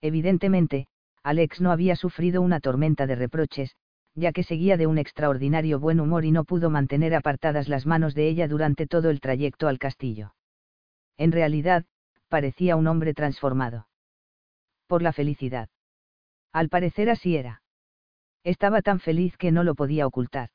Evidentemente, 0.00 0.86
Alex 1.22 1.60
no 1.60 1.72
había 1.72 1.96
sufrido 1.96 2.42
una 2.42 2.60
tormenta 2.60 3.06
de 3.06 3.16
reproches, 3.16 3.76
ya 4.14 4.32
que 4.32 4.44
seguía 4.44 4.76
de 4.76 4.86
un 4.86 4.98
extraordinario 4.98 5.80
buen 5.80 5.98
humor 5.98 6.24
y 6.24 6.30
no 6.30 6.44
pudo 6.44 6.70
mantener 6.70 7.14
apartadas 7.14 7.68
las 7.68 7.86
manos 7.86 8.14
de 8.14 8.28
ella 8.28 8.46
durante 8.46 8.86
todo 8.86 9.10
el 9.10 9.20
trayecto 9.20 9.66
al 9.66 9.78
castillo. 9.78 10.34
En 11.16 11.32
realidad, 11.32 11.84
parecía 12.28 12.76
un 12.76 12.86
hombre 12.86 13.14
transformado. 13.14 13.88
Por 14.86 15.02
la 15.02 15.12
felicidad. 15.12 15.68
Al 16.52 16.68
parecer 16.68 17.10
así 17.10 17.36
era. 17.36 17.62
Estaba 18.44 18.82
tan 18.82 19.00
feliz 19.00 19.36
que 19.36 19.50
no 19.50 19.64
lo 19.64 19.74
podía 19.74 20.06
ocultar. 20.06 20.50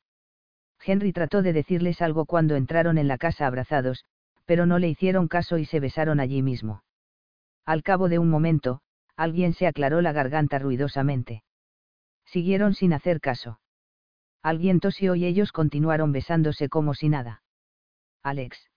Henry 0.84 1.12
trató 1.14 1.42
de 1.42 1.54
decirles 1.54 2.02
algo 2.02 2.26
cuando 2.26 2.56
entraron 2.56 2.98
en 2.98 3.08
la 3.08 3.18
casa 3.18 3.48
abrazados, 3.48 4.06
pero 4.46 4.66
no 4.66 4.80
le 4.80 4.90
hicieron 4.90 5.28
caso 5.28 5.58
y 5.58 5.66
se 5.66 5.80
besaron 5.80 6.20
allí 6.20 6.42
mismo. 6.42 6.84
Al 7.66 7.84
cabo 7.84 8.10
de 8.10 8.20
un 8.20 8.30
momento, 8.30 8.82
alguien 9.16 9.54
se 9.54 9.68
aclaró 9.68 10.02
la 10.02 10.12
garganta 10.12 10.60
ruidosamente. 10.60 11.44
Siguieron 12.26 12.74
sin 12.74 12.94
hacer 12.94 13.20
caso. 13.22 13.60
Alguien 14.42 14.80
tosió 14.80 15.16
y 15.16 15.26
ellos 15.26 15.52
continuaron 15.52 16.12
besándose 16.12 16.70
como 16.70 16.94
si 16.94 17.10
nada. 17.10 17.44
Alex. 18.24 18.70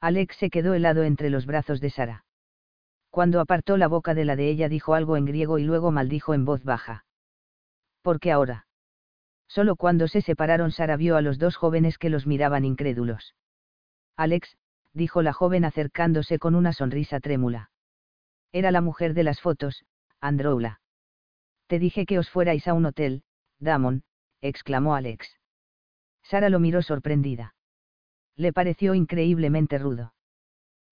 Alex 0.00 0.36
se 0.36 0.50
quedó 0.50 0.74
helado 0.74 1.02
entre 1.02 1.30
los 1.30 1.46
brazos 1.46 1.80
de 1.80 1.90
Sara. 1.90 2.24
Cuando 3.10 3.40
apartó 3.40 3.76
la 3.76 3.88
boca 3.88 4.14
de 4.14 4.24
la 4.24 4.36
de 4.36 4.48
ella 4.50 4.68
dijo 4.68 4.94
algo 4.94 5.16
en 5.16 5.24
griego 5.24 5.58
y 5.58 5.64
luego 5.64 5.90
maldijo 5.90 6.34
en 6.34 6.44
voz 6.44 6.62
baja. 6.62 7.04
¿Por 8.02 8.20
qué 8.20 8.30
ahora? 8.30 8.65
Solo 9.48 9.76
cuando 9.76 10.08
se 10.08 10.20
separaron 10.20 10.72
Sara 10.72 10.96
vio 10.96 11.16
a 11.16 11.22
los 11.22 11.38
dos 11.38 11.56
jóvenes 11.56 11.98
que 11.98 12.10
los 12.10 12.26
miraban 12.26 12.64
incrédulos. 12.64 13.34
Alex, 14.16 14.56
dijo 14.92 15.22
la 15.22 15.32
joven 15.32 15.64
acercándose 15.64 16.38
con 16.38 16.54
una 16.54 16.72
sonrisa 16.72 17.20
trémula. 17.20 17.70
Era 18.52 18.70
la 18.70 18.80
mujer 18.80 19.14
de 19.14 19.24
las 19.24 19.40
fotos, 19.40 19.84
Androula. 20.20 20.80
Te 21.66 21.78
dije 21.78 22.06
que 22.06 22.18
os 22.18 22.30
fuerais 22.30 22.66
a 22.68 22.74
un 22.74 22.86
hotel, 22.86 23.22
Damon, 23.58 24.04
exclamó 24.40 24.94
Alex. 24.94 25.28
Sara 26.22 26.48
lo 26.48 26.60
miró 26.60 26.82
sorprendida. 26.82 27.54
Le 28.36 28.52
pareció 28.52 28.94
increíblemente 28.94 29.78
rudo. 29.78 30.14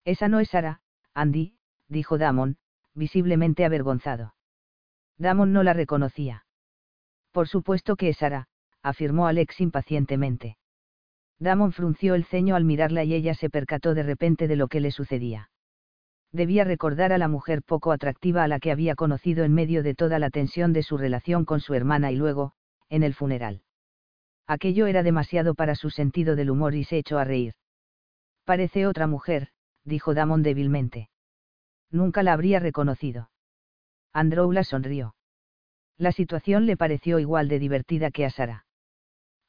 Esa 0.04 0.28
no 0.28 0.40
es 0.40 0.50
Sara, 0.50 0.80
Andy, 1.14 1.56
dijo 1.88 2.18
Damon, 2.18 2.58
visiblemente 2.94 3.64
avergonzado. 3.64 4.34
Damon 5.16 5.52
no 5.52 5.62
la 5.62 5.72
reconocía. 5.72 6.43
Por 7.34 7.48
supuesto 7.48 7.96
que 7.96 8.10
es 8.10 8.18
Sara, 8.18 8.46
afirmó 8.80 9.26
Alex 9.26 9.60
impacientemente. 9.60 10.56
Damon 11.40 11.72
frunció 11.72 12.14
el 12.14 12.24
ceño 12.24 12.54
al 12.54 12.62
mirarla 12.62 13.02
y 13.02 13.12
ella 13.12 13.34
se 13.34 13.50
percató 13.50 13.92
de 13.92 14.04
repente 14.04 14.46
de 14.46 14.54
lo 14.54 14.68
que 14.68 14.78
le 14.78 14.92
sucedía. 14.92 15.50
Debía 16.30 16.62
recordar 16.62 17.12
a 17.12 17.18
la 17.18 17.26
mujer 17.26 17.62
poco 17.64 17.90
atractiva 17.90 18.44
a 18.44 18.48
la 18.48 18.60
que 18.60 18.70
había 18.70 18.94
conocido 18.94 19.42
en 19.42 19.52
medio 19.52 19.82
de 19.82 19.96
toda 19.96 20.20
la 20.20 20.30
tensión 20.30 20.72
de 20.72 20.84
su 20.84 20.96
relación 20.96 21.44
con 21.44 21.58
su 21.58 21.74
hermana 21.74 22.12
y 22.12 22.16
luego, 22.16 22.52
en 22.88 23.02
el 23.02 23.14
funeral. 23.14 23.62
Aquello 24.46 24.86
era 24.86 25.02
demasiado 25.02 25.56
para 25.56 25.74
su 25.74 25.90
sentido 25.90 26.36
del 26.36 26.50
humor 26.50 26.76
y 26.76 26.84
se 26.84 26.98
echó 26.98 27.18
a 27.18 27.24
reír. 27.24 27.54
Parece 28.44 28.86
otra 28.86 29.08
mujer, 29.08 29.48
dijo 29.82 30.14
Damon 30.14 30.44
débilmente. 30.44 31.08
Nunca 31.90 32.22
la 32.22 32.32
habría 32.32 32.60
reconocido. 32.60 33.30
Androula 34.12 34.62
sonrió. 34.62 35.16
La 35.96 36.12
situación 36.12 36.66
le 36.66 36.76
pareció 36.76 37.18
igual 37.18 37.48
de 37.48 37.58
divertida 37.58 38.10
que 38.10 38.24
a 38.24 38.30
Sara. 38.30 38.66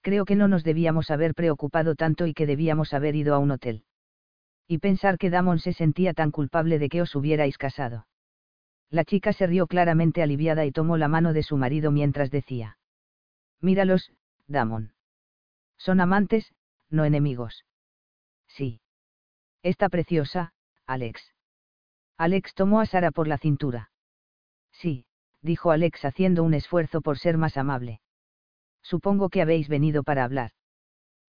Creo 0.01 0.25
que 0.25 0.35
no 0.35 0.47
nos 0.47 0.63
debíamos 0.63 1.09
haber 1.09 1.33
preocupado 1.33 1.95
tanto 1.95 2.27
y 2.27 2.33
que 2.33 2.45
debíamos 2.45 2.93
haber 2.93 3.15
ido 3.15 3.33
a 3.33 3.39
un 3.39 3.51
hotel. 3.51 3.83
Y 4.67 4.77
pensar 4.77 5.17
que 5.17 5.29
Damon 5.31 5.59
se 5.59 5.73
sentía 5.73 6.13
tan 6.13 6.31
culpable 6.31 6.77
de 6.77 6.89
que 6.89 7.01
os 7.01 7.15
hubierais 7.15 7.57
casado. 7.57 8.07
La 8.91 9.03
chica 9.03 9.33
se 9.33 9.47
rió 9.47 9.65
claramente 9.65 10.21
aliviada 10.21 10.65
y 10.65 10.71
tomó 10.71 10.97
la 10.97 11.07
mano 11.07 11.33
de 11.33 11.41
su 11.41 11.57
marido 11.57 11.91
mientras 11.91 12.29
decía. 12.29 12.77
Míralos, 13.61 14.11
Damon. 14.47 14.93
Son 15.77 15.99
amantes, 15.99 16.53
no 16.89 17.05
enemigos. 17.05 17.65
Sí. 18.47 18.79
Está 19.63 19.89
preciosa, 19.89 20.53
Alex. 20.85 21.33
Alex 22.17 22.53
tomó 22.53 22.79
a 22.79 22.85
Sara 22.85 23.11
por 23.11 23.27
la 23.27 23.39
cintura. 23.39 23.89
Sí, 24.71 25.05
dijo 25.45 25.71
Alex 25.71 26.03
haciendo 26.03 26.43
un 26.43 26.53
esfuerzo 26.53 27.01
por 27.01 27.19
ser 27.19 27.37
más 27.37 27.55
amable. 27.55 28.01
Supongo 28.81 29.29
que 29.29 29.41
habéis 29.41 29.69
venido 29.69 30.03
para 30.03 30.23
hablar. 30.23 30.51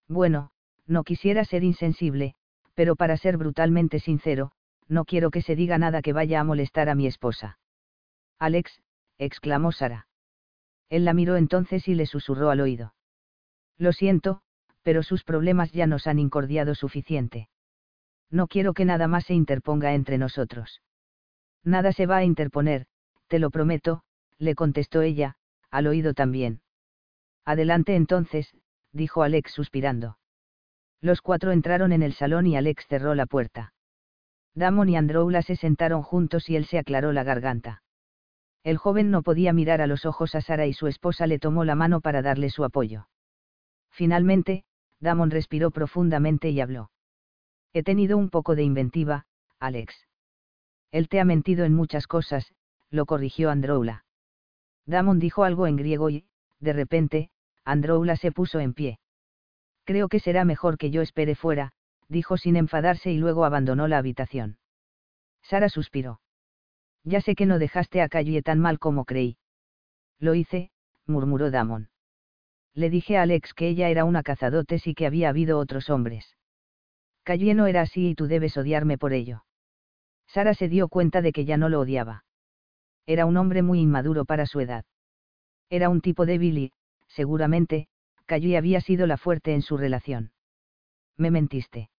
Bueno, 0.07 0.49
no 0.85 1.03
quisiera 1.03 1.45
ser 1.45 1.63
insensible, 1.63 2.33
pero 2.73 2.95
para 2.95 3.17
ser 3.17 3.37
brutalmente 3.37 3.99
sincero, 3.99 4.51
no 4.87 5.05
quiero 5.05 5.29
que 5.31 5.41
se 5.41 5.55
diga 5.55 5.77
nada 5.77 6.01
que 6.01 6.13
vaya 6.13 6.39
a 6.39 6.43
molestar 6.43 6.89
a 6.89 6.95
mi 6.95 7.07
esposa. 7.07 7.59
Alex, 8.39 8.81
exclamó 9.17 9.71
Sara. 9.71 10.07
Él 10.89 11.05
la 11.05 11.13
miró 11.13 11.35
entonces 11.35 11.87
y 11.87 11.95
le 11.95 12.05
susurró 12.05 12.49
al 12.49 12.61
oído. 12.61 12.93
Lo 13.77 13.91
siento, 13.91 14.41
pero 14.81 15.03
sus 15.03 15.23
problemas 15.23 15.71
ya 15.71 15.85
nos 15.85 16.07
han 16.07 16.17
incordiado 16.17 16.73
suficiente. 16.73 17.49
No 18.31 18.47
quiero 18.47 18.73
que 18.73 18.85
nada 18.85 19.07
más 19.07 19.25
se 19.25 19.33
interponga 19.33 19.93
entre 19.93 20.17
nosotros. 20.17 20.81
Nada 21.63 21.91
se 21.91 22.05
va 22.05 22.17
a 22.17 22.23
interponer, 22.23 22.87
te 23.27 23.39
lo 23.39 23.49
prometo, 23.49 24.03
le 24.39 24.55
contestó 24.55 25.01
ella, 25.01 25.35
al 25.71 25.87
oído 25.87 26.13
también. 26.13 26.61
Adelante 27.45 27.95
entonces, 27.95 28.55
dijo 28.91 29.23
Alex 29.23 29.51
suspirando. 29.51 30.17
Los 31.01 31.21
cuatro 31.21 31.51
entraron 31.51 31.91
en 31.91 32.03
el 32.03 32.13
salón 32.13 32.47
y 32.47 32.57
Alex 32.57 32.87
cerró 32.87 33.15
la 33.15 33.25
puerta. 33.25 33.73
Damon 34.55 34.89
y 34.89 34.97
Androula 34.97 35.43
se 35.43 35.55
sentaron 35.55 36.01
juntos 36.01 36.49
y 36.49 36.55
él 36.55 36.65
se 36.65 36.79
aclaró 36.79 37.13
la 37.13 37.23
garganta. 37.23 37.83
El 38.63 38.77
joven 38.77 39.11
no 39.11 39.21
podía 39.21 39.53
mirar 39.53 39.81
a 39.81 39.87
los 39.87 40.05
ojos 40.05 40.33
a 40.33 40.41
Sara 40.41 40.65
y 40.65 40.73
su 40.73 40.87
esposa 40.87 41.27
le 41.27 41.39
tomó 41.39 41.63
la 41.63 41.75
mano 41.75 42.01
para 42.01 42.21
darle 42.21 42.49
su 42.49 42.63
apoyo. 42.63 43.07
Finalmente, 43.91 44.65
Damon 44.99 45.29
respiró 45.29 45.71
profundamente 45.71 46.49
y 46.49 46.59
habló. 46.59 46.89
He 47.71 47.83
tenido 47.83 48.17
un 48.17 48.29
poco 48.29 48.55
de 48.55 48.63
inventiva, 48.63 49.27
Alex. 49.59 50.07
Él 50.91 51.07
te 51.07 51.19
ha 51.19 51.25
mentido 51.25 51.65
en 51.65 51.73
muchas 51.73 52.07
cosas, 52.07 52.51
lo 52.89 53.05
corrigió 53.05 53.51
Androula. 53.51 54.05
Damon 54.87 55.19
dijo 55.19 55.43
algo 55.43 55.67
en 55.67 55.75
griego 55.75 56.09
y, 56.09 56.25
de 56.59 56.73
repente, 56.73 57.29
Androula 57.63 58.15
se 58.15 58.31
puso 58.31 58.59
en 58.59 58.73
pie. 58.73 58.99
Creo 59.83 60.07
que 60.07 60.19
será 60.19 60.45
mejor 60.45 60.77
que 60.77 60.89
yo 60.89 61.01
espere 61.01 61.35
fuera, 61.35 61.73
dijo 62.07 62.37
sin 62.37 62.55
enfadarse 62.55 63.11
y 63.11 63.17
luego 63.17 63.45
abandonó 63.45 63.87
la 63.87 63.97
habitación. 63.97 64.57
Sara 65.43 65.69
suspiró. 65.69 66.21
Ya 67.03 67.21
sé 67.21 67.35
que 67.35 67.45
no 67.45 67.59
dejaste 67.59 68.01
a 68.01 68.09
Calle 68.09 68.41
tan 68.41 68.59
mal 68.59 68.79
como 68.79 69.05
creí. 69.05 69.37
Lo 70.19 70.33
hice, 70.35 70.71
murmuró 71.05 71.51
Damon. 71.51 71.89
Le 72.73 72.89
dije 72.89 73.17
a 73.17 73.23
Alex 73.23 73.53
que 73.53 73.67
ella 73.67 73.89
era 73.89 74.05
una 74.05 74.23
cazadotes 74.23 74.87
y 74.87 74.93
que 74.93 75.05
había 75.05 75.29
habido 75.29 75.57
otros 75.57 75.89
hombres. 75.89 76.37
Calle 77.23 77.53
no 77.53 77.67
era 77.67 77.81
así 77.81 78.09
y 78.09 78.15
tú 78.15 78.27
debes 78.27 78.55
odiarme 78.55 78.97
por 78.97 79.13
ello. 79.13 79.43
Sara 80.27 80.53
se 80.53 80.69
dio 80.69 80.87
cuenta 80.87 81.21
de 81.21 81.33
que 81.33 81.45
ya 81.45 81.57
no 81.57 81.69
lo 81.69 81.81
odiaba. 81.81 82.25
Era 83.07 83.25
un 83.25 83.37
hombre 83.37 83.63
muy 83.63 83.79
inmaduro 83.79 84.25
para 84.25 84.45
su 84.45 84.59
edad. 84.59 84.85
Era 85.69 85.89
un 85.89 86.01
tipo 86.01 86.25
débil 86.25 86.57
y, 86.57 86.71
seguramente, 87.07 87.87
Calle 88.25 88.57
había 88.57 88.81
sido 88.81 89.07
la 89.07 89.17
fuerte 89.17 89.53
en 89.53 89.61
su 89.61 89.77
relación. 89.77 90.31
¿Me 91.15 91.31
mentiste? 91.31 91.89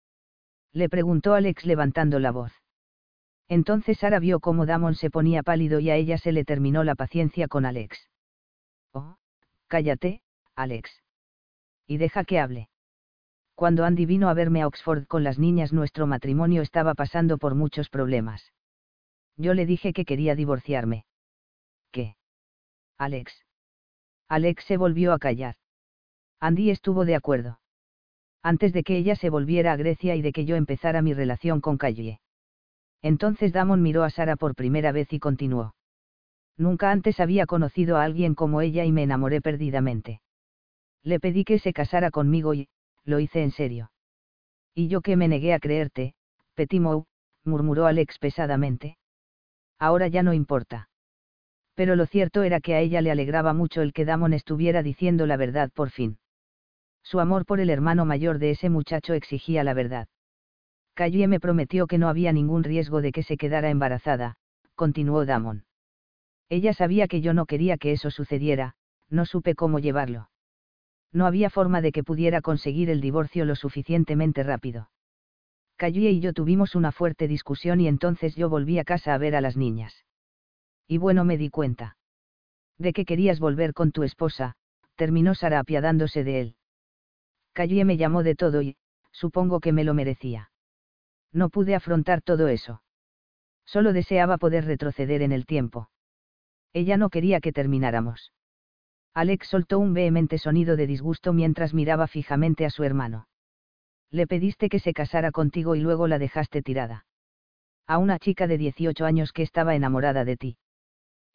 Le 0.72 0.90
preguntó 0.90 1.32
Alex 1.32 1.64
levantando 1.64 2.18
la 2.18 2.30
voz. 2.30 2.52
Entonces 3.48 3.98
Sara 3.98 4.18
vio 4.18 4.40
cómo 4.40 4.66
Damon 4.66 4.94
se 4.94 5.10
ponía 5.10 5.42
pálido 5.42 5.80
y 5.80 5.88
a 5.88 5.96
ella 5.96 6.18
se 6.18 6.32
le 6.32 6.44
terminó 6.44 6.84
la 6.84 6.94
paciencia 6.94 7.48
con 7.48 7.64
Alex. 7.64 8.10
Oh, 8.92 9.16
cállate, 9.66 10.20
Alex. 10.54 11.02
Y 11.86 11.96
deja 11.96 12.24
que 12.24 12.38
hable. 12.38 12.68
Cuando 13.54 13.86
Andy 13.86 14.04
vino 14.04 14.28
a 14.28 14.34
verme 14.34 14.60
a 14.60 14.66
Oxford 14.66 15.06
con 15.06 15.24
las 15.24 15.38
niñas 15.38 15.72
nuestro 15.72 16.06
matrimonio 16.06 16.60
estaba 16.60 16.94
pasando 16.94 17.38
por 17.38 17.54
muchos 17.54 17.88
problemas. 17.88 18.52
Yo 19.38 19.54
le 19.54 19.66
dije 19.66 19.92
que 19.92 20.04
quería 20.04 20.34
divorciarme. 20.34 21.04
¿Qué? 21.92 22.16
Alex. 22.98 23.32
Alex 24.28 24.64
se 24.64 24.76
volvió 24.76 25.12
a 25.12 25.18
callar. 25.18 25.54
Andy 26.40 26.70
estuvo 26.70 27.04
de 27.04 27.14
acuerdo. 27.14 27.60
Antes 28.42 28.72
de 28.72 28.82
que 28.82 28.96
ella 28.96 29.14
se 29.14 29.30
volviera 29.30 29.72
a 29.72 29.76
Grecia 29.76 30.16
y 30.16 30.22
de 30.22 30.32
que 30.32 30.44
yo 30.44 30.56
empezara 30.56 31.02
mi 31.02 31.14
relación 31.14 31.60
con 31.60 31.78
Calle. 31.78 32.20
Entonces 33.00 33.52
Damon 33.52 33.80
miró 33.80 34.02
a 34.02 34.10
Sara 34.10 34.36
por 34.36 34.56
primera 34.56 34.90
vez 34.90 35.12
y 35.12 35.20
continuó. 35.20 35.74
Nunca 36.56 36.90
antes 36.90 37.20
había 37.20 37.46
conocido 37.46 37.96
a 37.96 38.02
alguien 38.02 38.34
como 38.34 38.60
ella 38.60 38.84
y 38.84 38.90
me 38.90 39.04
enamoré 39.04 39.40
perdidamente. 39.40 40.20
Le 41.04 41.20
pedí 41.20 41.44
que 41.44 41.60
se 41.60 41.72
casara 41.72 42.10
conmigo 42.10 42.54
y, 42.54 42.68
lo 43.04 43.20
hice 43.20 43.42
en 43.42 43.52
serio. 43.52 43.92
Y 44.74 44.88
yo 44.88 45.00
que 45.00 45.16
me 45.16 45.28
negué 45.28 45.54
a 45.54 45.60
creerte, 45.60 46.14
Petimou, 46.54 47.06
murmuró 47.44 47.86
Alex 47.86 48.18
pesadamente. 48.18 48.97
Ahora 49.78 50.08
ya 50.08 50.22
no 50.22 50.32
importa. 50.32 50.88
Pero 51.74 51.94
lo 51.94 52.06
cierto 52.06 52.42
era 52.42 52.60
que 52.60 52.74
a 52.74 52.80
ella 52.80 53.00
le 53.00 53.10
alegraba 53.10 53.52
mucho 53.52 53.82
el 53.82 53.92
que 53.92 54.04
Damon 54.04 54.32
estuviera 54.32 54.82
diciendo 54.82 55.26
la 55.26 55.36
verdad 55.36 55.70
por 55.72 55.90
fin. 55.90 56.18
Su 57.02 57.20
amor 57.20 57.46
por 57.46 57.60
el 57.60 57.70
hermano 57.70 58.04
mayor 58.04 58.38
de 58.38 58.50
ese 58.50 58.68
muchacho 58.68 59.14
exigía 59.14 59.62
la 59.64 59.74
verdad. 59.74 60.08
Calle 60.94 61.28
me 61.28 61.38
prometió 61.38 61.86
que 61.86 61.98
no 61.98 62.08
había 62.08 62.32
ningún 62.32 62.64
riesgo 62.64 63.00
de 63.00 63.12
que 63.12 63.22
se 63.22 63.36
quedara 63.36 63.70
embarazada, 63.70 64.34
continuó 64.74 65.24
Damon. 65.24 65.64
Ella 66.48 66.72
sabía 66.72 67.06
que 67.06 67.20
yo 67.20 67.32
no 67.34 67.46
quería 67.46 67.76
que 67.76 67.92
eso 67.92 68.10
sucediera, 68.10 68.74
no 69.08 69.24
supe 69.24 69.54
cómo 69.54 69.78
llevarlo. 69.78 70.28
No 71.12 71.26
había 71.26 71.50
forma 71.50 71.80
de 71.80 71.92
que 71.92 72.04
pudiera 72.04 72.40
conseguir 72.42 72.90
el 72.90 73.00
divorcio 73.00 73.44
lo 73.44 73.54
suficientemente 73.54 74.42
rápido. 74.42 74.90
Calle 75.78 76.10
y 76.10 76.18
yo 76.18 76.32
tuvimos 76.32 76.74
una 76.74 76.90
fuerte 76.90 77.28
discusión 77.28 77.80
y 77.80 77.86
entonces 77.86 78.34
yo 78.34 78.48
volví 78.48 78.80
a 78.80 78.84
casa 78.84 79.14
a 79.14 79.18
ver 79.18 79.36
a 79.36 79.40
las 79.40 79.56
niñas. 79.56 80.04
Y 80.88 80.98
bueno 80.98 81.24
me 81.24 81.38
di 81.38 81.50
cuenta. 81.50 81.96
De 82.78 82.92
que 82.92 83.04
querías 83.04 83.38
volver 83.38 83.74
con 83.74 83.92
tu 83.92 84.02
esposa, 84.02 84.56
terminó 84.96 85.36
Sara 85.36 85.60
apiadándose 85.60 86.24
de 86.24 86.40
él. 86.40 86.56
Calle 87.52 87.84
me 87.84 87.96
llamó 87.96 88.24
de 88.24 88.34
todo 88.34 88.60
y, 88.60 88.76
supongo 89.12 89.60
que 89.60 89.72
me 89.72 89.84
lo 89.84 89.94
merecía. 89.94 90.50
No 91.32 91.48
pude 91.48 91.76
afrontar 91.76 92.22
todo 92.22 92.48
eso. 92.48 92.82
Solo 93.64 93.92
deseaba 93.92 94.36
poder 94.36 94.64
retroceder 94.64 95.22
en 95.22 95.30
el 95.30 95.46
tiempo. 95.46 95.90
Ella 96.72 96.96
no 96.96 97.08
quería 97.08 97.40
que 97.40 97.52
termináramos. 97.52 98.32
Alex 99.14 99.46
soltó 99.46 99.78
un 99.78 99.94
vehemente 99.94 100.38
sonido 100.38 100.74
de 100.74 100.88
disgusto 100.88 101.32
mientras 101.32 101.72
miraba 101.72 102.08
fijamente 102.08 102.66
a 102.66 102.70
su 102.70 102.82
hermano. 102.82 103.27
Le 104.10 104.26
pediste 104.26 104.68
que 104.68 104.78
se 104.78 104.92
casara 104.92 105.30
contigo 105.32 105.74
y 105.74 105.80
luego 105.80 106.08
la 106.08 106.18
dejaste 106.18 106.62
tirada. 106.62 107.04
A 107.86 107.98
una 107.98 108.18
chica 108.18 108.46
de 108.46 108.58
18 108.58 109.04
años 109.04 109.32
que 109.32 109.42
estaba 109.42 109.74
enamorada 109.74 110.24
de 110.24 110.36
ti. 110.36 110.56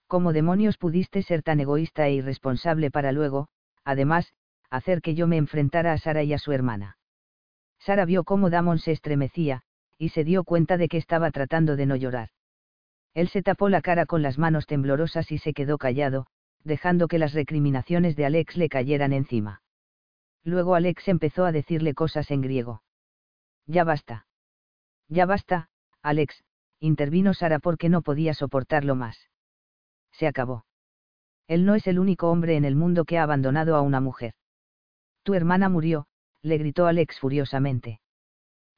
¿Cómo 0.07 0.33
demonios 0.33 0.77
pudiste 0.77 1.23
ser 1.23 1.43
tan 1.43 1.59
egoísta 1.59 2.07
e 2.07 2.13
irresponsable 2.13 2.91
para 2.91 3.11
luego, 3.11 3.47
además, 3.83 4.33
hacer 4.69 5.01
que 5.01 5.15
yo 5.15 5.27
me 5.27 5.37
enfrentara 5.37 5.93
a 5.93 5.97
Sara 5.97 6.23
y 6.23 6.33
a 6.33 6.37
su 6.37 6.51
hermana? 6.51 6.97
Sara 7.79 8.05
vio 8.05 8.23
cómo 8.23 8.49
Damon 8.49 8.79
se 8.79 8.91
estremecía, 8.91 9.61
y 9.97 10.09
se 10.09 10.23
dio 10.23 10.43
cuenta 10.43 10.77
de 10.77 10.87
que 10.87 10.97
estaba 10.97 11.31
tratando 11.31 11.75
de 11.75 11.85
no 11.85 11.95
llorar. 11.95 12.29
Él 13.13 13.27
se 13.27 13.43
tapó 13.43 13.69
la 13.69 13.81
cara 13.81 14.05
con 14.05 14.21
las 14.21 14.37
manos 14.37 14.65
temblorosas 14.65 15.31
y 15.31 15.37
se 15.37 15.53
quedó 15.53 15.77
callado, 15.77 16.27
dejando 16.63 17.07
que 17.07 17.19
las 17.19 17.33
recriminaciones 17.33 18.15
de 18.15 18.25
Alex 18.25 18.57
le 18.57 18.69
cayeran 18.69 19.13
encima. 19.13 19.61
Luego 20.43 20.75
Alex 20.75 21.07
empezó 21.07 21.45
a 21.45 21.51
decirle 21.51 21.93
cosas 21.93 22.29
en 22.31 22.41
griego. 22.41 22.83
Ya 23.65 23.83
basta. 23.83 24.27
Ya 25.07 25.25
basta, 25.25 25.69
Alex, 26.01 26.43
intervino 26.79 27.33
Sara 27.33 27.59
porque 27.59 27.89
no 27.89 28.01
podía 28.01 28.33
soportarlo 28.33 28.95
más. 28.95 29.29
Se 30.11 30.27
acabó. 30.27 30.65
Él 31.47 31.65
no 31.65 31.75
es 31.75 31.87
el 31.87 31.99
único 31.99 32.29
hombre 32.29 32.55
en 32.55 32.65
el 32.65 32.75
mundo 32.75 33.05
que 33.05 33.17
ha 33.17 33.23
abandonado 33.23 33.75
a 33.75 33.81
una 33.81 33.99
mujer. 33.99 34.33
Tu 35.23 35.33
hermana 35.33 35.69
murió, 35.69 36.07
le 36.41 36.57
gritó 36.57 36.87
Alex 36.87 37.19
furiosamente. 37.19 38.01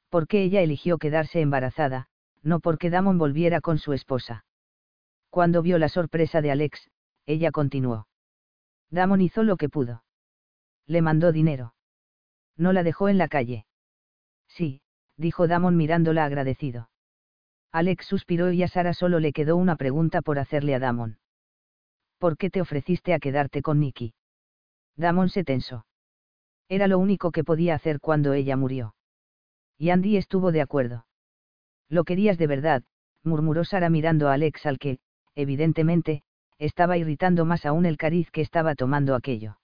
Porque 0.08 0.42
ella 0.42 0.60
eligió 0.60 0.98
quedarse 0.98 1.40
embarazada, 1.40 2.08
no 2.42 2.60
porque 2.60 2.90
Damon 2.90 3.18
volviera 3.18 3.60
con 3.60 3.78
su 3.78 3.92
esposa. 3.92 4.44
Cuando 5.30 5.62
vio 5.62 5.78
la 5.78 5.88
sorpresa 5.88 6.40
de 6.40 6.52
Alex, 6.52 6.90
ella 7.26 7.50
continuó. 7.50 8.06
Damon 8.90 9.20
hizo 9.20 9.42
lo 9.42 9.56
que 9.56 9.68
pudo. 9.68 10.04
Le 10.86 11.02
mandó 11.02 11.32
dinero. 11.32 11.74
No 12.56 12.72
la 12.72 12.82
dejó 12.82 13.08
en 13.08 13.18
la 13.18 13.28
calle. 13.28 13.66
Sí, 14.48 14.80
dijo 15.16 15.48
Damon 15.48 15.76
mirándola 15.76 16.24
agradecido. 16.24 16.90
Alex 17.72 18.06
suspiró 18.06 18.52
y 18.52 18.62
a 18.62 18.68
Sara 18.68 18.94
solo 18.94 19.20
le 19.20 19.32
quedó 19.32 19.56
una 19.56 19.76
pregunta 19.76 20.22
por 20.22 20.38
hacerle 20.38 20.74
a 20.74 20.78
Damon. 20.78 21.18
¿Por 22.18 22.38
qué 22.38 22.48
te 22.48 22.60
ofreciste 22.60 23.12
a 23.12 23.18
quedarte 23.18 23.60
con 23.60 23.80
Nicky? 23.80 24.14
Damon 24.96 25.28
se 25.28 25.44
tensó. 25.44 25.86
Era 26.68 26.86
lo 26.86 26.98
único 26.98 27.30
que 27.30 27.44
podía 27.44 27.74
hacer 27.74 28.00
cuando 28.00 28.32
ella 28.32 28.56
murió. 28.56 28.94
Y 29.76 29.90
Andy 29.90 30.16
estuvo 30.16 30.52
de 30.52 30.62
acuerdo. 30.62 31.06
Lo 31.88 32.04
querías 32.04 32.38
de 32.38 32.46
verdad, 32.46 32.82
murmuró 33.22 33.64
Sara 33.64 33.90
mirando 33.90 34.28
a 34.28 34.32
Alex 34.32 34.64
al 34.64 34.78
que, 34.78 34.98
evidentemente, 35.34 36.22
estaba 36.58 36.96
irritando 36.96 37.44
más 37.44 37.66
aún 37.66 37.84
el 37.84 37.98
cariz 37.98 38.30
que 38.30 38.40
estaba 38.40 38.74
tomando 38.74 39.14
aquello. 39.14 39.58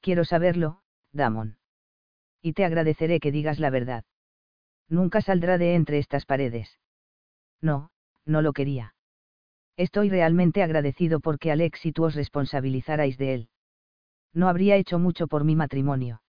Quiero 0.00 0.24
saberlo, 0.24 0.80
Damon. 1.12 1.58
Y 2.42 2.54
te 2.54 2.64
agradeceré 2.64 3.20
que 3.20 3.32
digas 3.32 3.58
la 3.58 3.70
verdad. 3.70 4.04
Nunca 4.88 5.20
saldrá 5.20 5.58
de 5.58 5.74
entre 5.74 5.98
estas 5.98 6.24
paredes. 6.24 6.78
No, 7.60 7.90
no 8.24 8.42
lo 8.42 8.52
quería. 8.52 8.94
Estoy 9.76 10.10
realmente 10.10 10.62
agradecido 10.62 11.20
porque 11.20 11.50
Alex 11.50 11.86
y 11.86 11.92
tú 11.92 12.04
os 12.04 12.14
responsabilizarais 12.14 13.18
de 13.18 13.34
él. 13.34 13.48
No 14.32 14.48
habría 14.48 14.76
hecho 14.76 14.98
mucho 14.98 15.26
por 15.26 15.44
mi 15.44 15.56
matrimonio. 15.56 16.22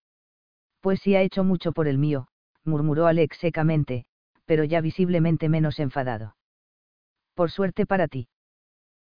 Pues 0.82 1.00
sí 1.02 1.16
ha 1.16 1.22
hecho 1.22 1.44
mucho 1.44 1.72
por 1.72 1.88
el 1.88 1.98
mío, 1.98 2.28
murmuró 2.64 3.08
Alex 3.08 3.38
secamente, 3.38 4.06
pero 4.46 4.64
ya 4.64 4.82
visiblemente 4.82 5.50
menos 5.50 5.80
enfadado. 5.80 6.36
Por 7.36 7.52
suerte 7.52 7.86
para 7.86 8.08
ti. 8.08 8.28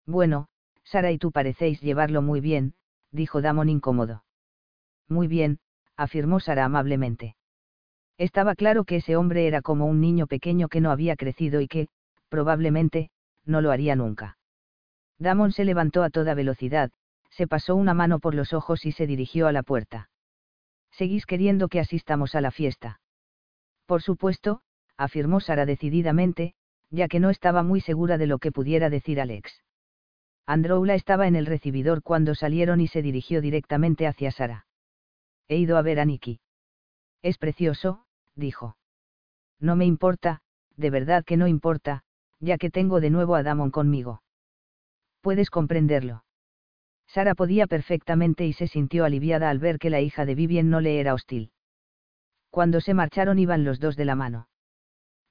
Bueno, 0.06 0.48
Sara 0.84 1.12
y 1.12 1.18
tú 1.18 1.32
parecéis 1.32 1.82
llevarlo 1.82 2.22
muy 2.22 2.42
bien, 2.42 2.74
dijo 3.12 3.42
Damon 3.42 3.70
incómodo. 3.70 4.24
Muy 5.10 5.28
bien, 5.28 5.60
afirmó 5.96 6.40
Sara 6.40 6.66
amablemente. 6.66 7.36
Estaba 8.18 8.56
claro 8.56 8.84
que 8.84 8.98
ese 8.98 9.16
hombre 9.16 9.48
era 9.48 9.62
como 9.62 9.86
un 9.86 10.02
niño 10.02 10.28
pequeño 10.28 10.68
que 10.70 10.82
no 10.82 10.92
había 10.92 11.16
crecido 11.16 11.62
y 11.62 11.68
que, 11.68 11.88
probablemente, 12.30 13.10
no 13.46 13.62
lo 13.62 13.72
haría 13.72 13.96
nunca. 13.96 14.38
Damon 15.20 15.52
se 15.52 15.66
levantó 15.66 16.04
a 16.04 16.10
toda 16.10 16.34
velocidad, 16.34 16.92
se 17.30 17.48
pasó 17.48 17.76
una 17.76 17.94
mano 17.94 18.20
por 18.20 18.36
los 18.36 18.54
ojos 18.54 18.86
y 18.86 18.92
se 18.92 19.08
dirigió 19.08 19.48
a 19.48 19.52
la 19.52 19.64
puerta. 19.64 20.10
¿Seguís 20.92 21.26
queriendo 21.26 21.68
que 21.68 21.80
asistamos 21.80 22.36
a 22.36 22.42
la 22.42 22.52
fiesta? 22.52 23.00
Por 23.86 24.02
supuesto, 24.02 24.62
afirmó 24.98 25.40
Sara 25.40 25.66
decididamente, 25.66 26.56
ya 26.90 27.08
que 27.08 27.20
no 27.20 27.30
estaba 27.30 27.64
muy 27.64 27.82
segura 27.82 28.18
de 28.18 28.28
lo 28.28 28.40
que 28.40 28.52
pudiera 28.52 28.90
decir 28.90 29.22
Alex. 29.22 29.64
Androula 30.46 30.96
estaba 30.96 31.28
en 31.28 31.36
el 31.36 31.46
recibidor 31.46 32.02
cuando 32.02 32.34
salieron 32.34 32.80
y 32.80 32.88
se 32.88 33.02
dirigió 33.02 33.42
directamente 33.42 34.08
hacia 34.08 34.32
Sara. 34.32 34.67
He 35.48 35.58
ido 35.58 35.78
a 35.78 35.82
ver 35.82 36.00
a 36.00 36.06
Nicky. 36.06 36.40
Es 37.22 37.38
precioso, 37.38 38.06
dijo. 38.36 38.78
No 39.60 39.76
me 39.76 39.86
importa, 39.86 40.42
de 40.76 40.90
verdad 40.90 41.24
que 41.26 41.38
no 41.38 41.48
importa, 41.48 42.04
ya 42.40 42.58
que 42.58 42.70
tengo 42.70 43.02
de 43.02 43.10
nuevo 43.10 43.36
a 43.36 43.44
Damon 43.44 43.72
conmigo. 43.72 44.22
Puedes 45.22 45.50
comprenderlo. 45.50 46.24
Sara 47.08 47.36
podía 47.36 47.68
perfectamente 47.68 48.46
y 48.46 48.54
se 48.54 48.68
sintió 48.68 49.06
aliviada 49.06 49.50
al 49.50 49.60
ver 49.60 49.80
que 49.80 49.90
la 49.90 50.02
hija 50.02 50.26
de 50.26 50.36
Vivien 50.36 50.70
no 50.70 50.82
le 50.82 51.00
era 51.00 51.14
hostil. 51.14 51.52
Cuando 52.50 52.82
se 52.82 52.94
marcharon 52.94 53.40
iban 53.40 53.64
los 53.64 53.80
dos 53.80 53.96
de 53.96 54.06
la 54.06 54.16
mano. 54.16 54.50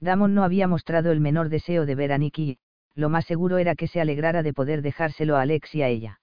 Damon 0.00 0.34
no 0.34 0.42
había 0.42 0.68
mostrado 0.68 1.12
el 1.12 1.20
menor 1.20 1.48
deseo 1.48 1.86
de 1.86 1.94
ver 1.94 2.12
a 2.12 2.18
Nicky, 2.18 2.58
lo 2.94 3.08
más 3.08 3.26
seguro 3.26 3.58
era 3.58 3.74
que 3.74 3.88
se 3.88 4.00
alegrara 4.00 4.42
de 4.42 4.54
poder 4.54 4.82
dejárselo 4.82 5.36
a 5.36 5.42
Alex 5.42 5.74
y 5.74 5.82
a 5.82 5.88
ella. 5.88 6.20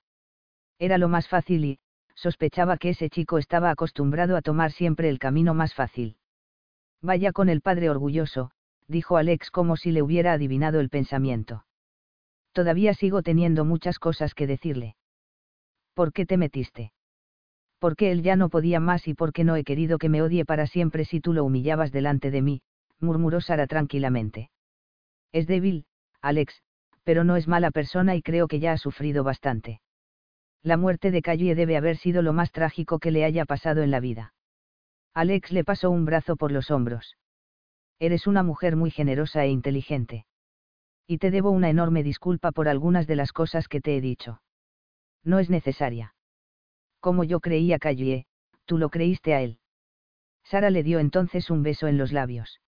Era 0.79 0.97
lo 0.97 1.07
más 1.07 1.27
fácil 1.27 1.65
y, 1.65 1.79
sospechaba 2.15 2.77
que 2.77 2.89
ese 2.89 3.09
chico 3.09 3.37
estaba 3.37 3.69
acostumbrado 3.69 4.37
a 4.37 4.41
tomar 4.41 4.71
siempre 4.71 5.09
el 5.09 5.19
camino 5.19 5.53
más 5.53 5.73
fácil. 5.73 6.17
Vaya 7.01 7.31
con 7.31 7.49
el 7.49 7.61
padre 7.61 7.89
orgulloso, 7.89 8.51
dijo 8.87 9.17
Alex 9.17 9.51
como 9.51 9.75
si 9.75 9.91
le 9.91 10.01
hubiera 10.01 10.33
adivinado 10.33 10.79
el 10.79 10.89
pensamiento. 10.89 11.65
Todavía 12.53 12.93
sigo 12.93 13.23
teniendo 13.23 13.65
muchas 13.65 13.99
cosas 13.99 14.35
que 14.35 14.47
decirle. 14.47 14.95
¿Por 15.93 16.13
qué 16.13 16.25
te 16.25 16.37
metiste? 16.37 16.93
Porque 17.79 18.11
él 18.11 18.23
ya 18.23 18.35
no 18.35 18.49
podía 18.49 18.79
más 18.79 19.07
y 19.07 19.13
porque 19.13 19.43
no 19.43 19.55
he 19.55 19.63
querido 19.63 19.97
que 19.97 20.09
me 20.09 20.21
odie 20.21 20.45
para 20.45 20.67
siempre 20.67 21.05
si 21.05 21.19
tú 21.19 21.33
lo 21.33 21.43
humillabas 21.43 21.91
delante 21.91 22.31
de 22.31 22.41
mí, 22.41 22.61
murmuró 22.99 23.41
Sara 23.41 23.67
tranquilamente. 23.67 24.49
Es 25.31 25.47
débil, 25.47 25.85
Alex, 26.21 26.61
pero 27.03 27.23
no 27.23 27.35
es 27.35 27.47
mala 27.47 27.71
persona 27.71 28.15
y 28.15 28.21
creo 28.21 28.47
que 28.47 28.59
ya 28.59 28.71
ha 28.71 28.77
sufrido 28.77 29.23
bastante. 29.23 29.81
La 30.63 30.77
muerte 30.77 31.11
de 31.11 31.21
Callie 31.21 31.55
debe 31.55 31.75
haber 31.75 31.97
sido 31.97 32.21
lo 32.21 32.31
más 32.31 32.53
trágico 32.53 32.99
que 32.99 33.11
le 33.11 33.25
haya 33.25 33.43
pasado 33.43 33.83
en 33.83 33.91
la 33.91 33.99
vida. 33.99 34.33
Alex 35.13 35.51
le 35.51 35.65
pasó 35.65 35.91
un 35.91 36.05
brazo 36.05 36.37
por 36.37 36.53
los 36.53 36.71
hombros. 36.71 37.17
Eres 37.99 38.27
una 38.27 38.43
mujer 38.43 38.77
muy 38.77 38.89
generosa 38.89 39.43
e 39.43 39.49
inteligente. 39.49 40.25
Y 41.05 41.17
te 41.17 41.31
debo 41.31 41.51
una 41.51 41.69
enorme 41.69 42.01
disculpa 42.01 42.53
por 42.53 42.69
algunas 42.69 43.07
de 43.07 43.17
las 43.17 43.33
cosas 43.33 43.67
que 43.67 43.81
te 43.81 43.97
he 43.97 44.01
dicho. 44.01 44.41
No 45.23 45.39
es 45.39 45.49
necesaria. 45.49 46.15
Como 47.01 47.25
yo 47.25 47.41
creía 47.41 47.77
Callie, 47.77 48.25
tú 48.65 48.77
lo 48.77 48.89
creíste 48.89 49.33
a 49.33 49.41
él. 49.41 49.59
Sara 50.45 50.69
le 50.69 50.83
dio 50.83 50.99
entonces 50.99 51.49
un 51.49 51.61
beso 51.61 51.87
en 51.87 51.97
los 51.97 52.13
labios. 52.13 52.61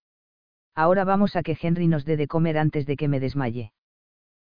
Ahora 0.76 1.06
vamos 1.06 1.38
a 1.38 1.44
que 1.44 1.58
Henry 1.60 1.88
nos 1.88 2.04
dé 2.04 2.18
de 2.18 2.28
comer 2.28 2.58
antes 2.58 2.86
de 2.86 2.98
que 2.98 3.08
me 3.08 3.22
desmaye. 3.22 3.72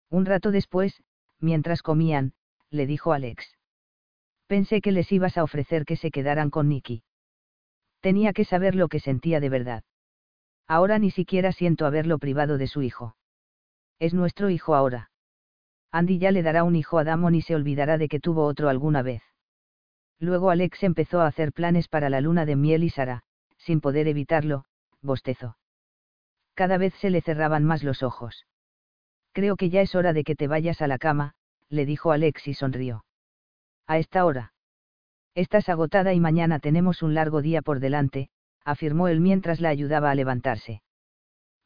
Un 0.08 0.24
rato 0.24 0.52
después, 0.52 1.02
mientras 1.40 1.82
comían, 1.82 2.32
le 2.70 2.86
dijo 2.86 3.12
Alex. 3.12 3.56
Pensé 4.46 4.80
que 4.80 4.92
les 4.92 5.10
ibas 5.12 5.36
a 5.38 5.44
ofrecer 5.44 5.84
que 5.84 5.96
se 5.96 6.10
quedaran 6.10 6.50
con 6.50 6.68
Nicky. 6.68 7.02
Tenía 8.00 8.32
que 8.32 8.44
saber 8.44 8.74
lo 8.74 8.88
que 8.88 9.00
sentía 9.00 9.40
de 9.40 9.48
verdad. 9.48 9.84
Ahora 10.66 10.98
ni 10.98 11.10
siquiera 11.10 11.52
siento 11.52 11.86
haberlo 11.86 12.18
privado 12.18 12.58
de 12.58 12.66
su 12.66 12.82
hijo. 12.82 13.16
Es 13.98 14.14
nuestro 14.14 14.50
hijo 14.50 14.74
ahora. 14.74 15.10
Andy 15.92 16.18
ya 16.18 16.30
le 16.30 16.42
dará 16.42 16.64
un 16.64 16.76
hijo 16.76 16.98
a 16.98 17.04
Damon 17.04 17.34
y 17.34 17.42
se 17.42 17.54
olvidará 17.54 17.98
de 17.98 18.08
que 18.08 18.20
tuvo 18.20 18.44
otro 18.44 18.68
alguna 18.68 19.02
vez. 19.02 19.22
Luego 20.18 20.50
Alex 20.50 20.82
empezó 20.82 21.20
a 21.20 21.26
hacer 21.26 21.52
planes 21.52 21.88
para 21.88 22.10
la 22.10 22.20
luna 22.20 22.46
de 22.46 22.54
miel 22.54 22.84
y 22.84 22.90
Sara, 22.90 23.22
sin 23.58 23.80
poder 23.80 24.06
evitarlo, 24.06 24.64
bostezó. 25.02 25.56
Cada 26.54 26.78
vez 26.78 26.94
se 27.00 27.10
le 27.10 27.22
cerraban 27.22 27.64
más 27.64 27.82
los 27.82 28.02
ojos. 28.02 28.46
Creo 29.32 29.56
que 29.56 29.70
ya 29.70 29.80
es 29.80 29.94
hora 29.94 30.12
de 30.12 30.24
que 30.24 30.36
te 30.36 30.46
vayas 30.46 30.82
a 30.82 30.86
la 30.86 30.98
cama, 30.98 31.34
le 31.70 31.86
dijo 31.86 32.12
Alex 32.12 32.46
y 32.48 32.54
sonrió. 32.54 33.04
A 33.86 33.98
esta 33.98 34.24
hora. 34.24 34.52
Estás 35.34 35.68
agotada 35.68 36.12
y 36.12 36.20
mañana 36.20 36.58
tenemos 36.58 37.02
un 37.02 37.14
largo 37.14 37.40
día 37.40 37.62
por 37.62 37.80
delante, 37.80 38.28
afirmó 38.64 39.08
él 39.08 39.20
mientras 39.20 39.60
la 39.60 39.68
ayudaba 39.68 40.10
a 40.10 40.14
levantarse. 40.14 40.82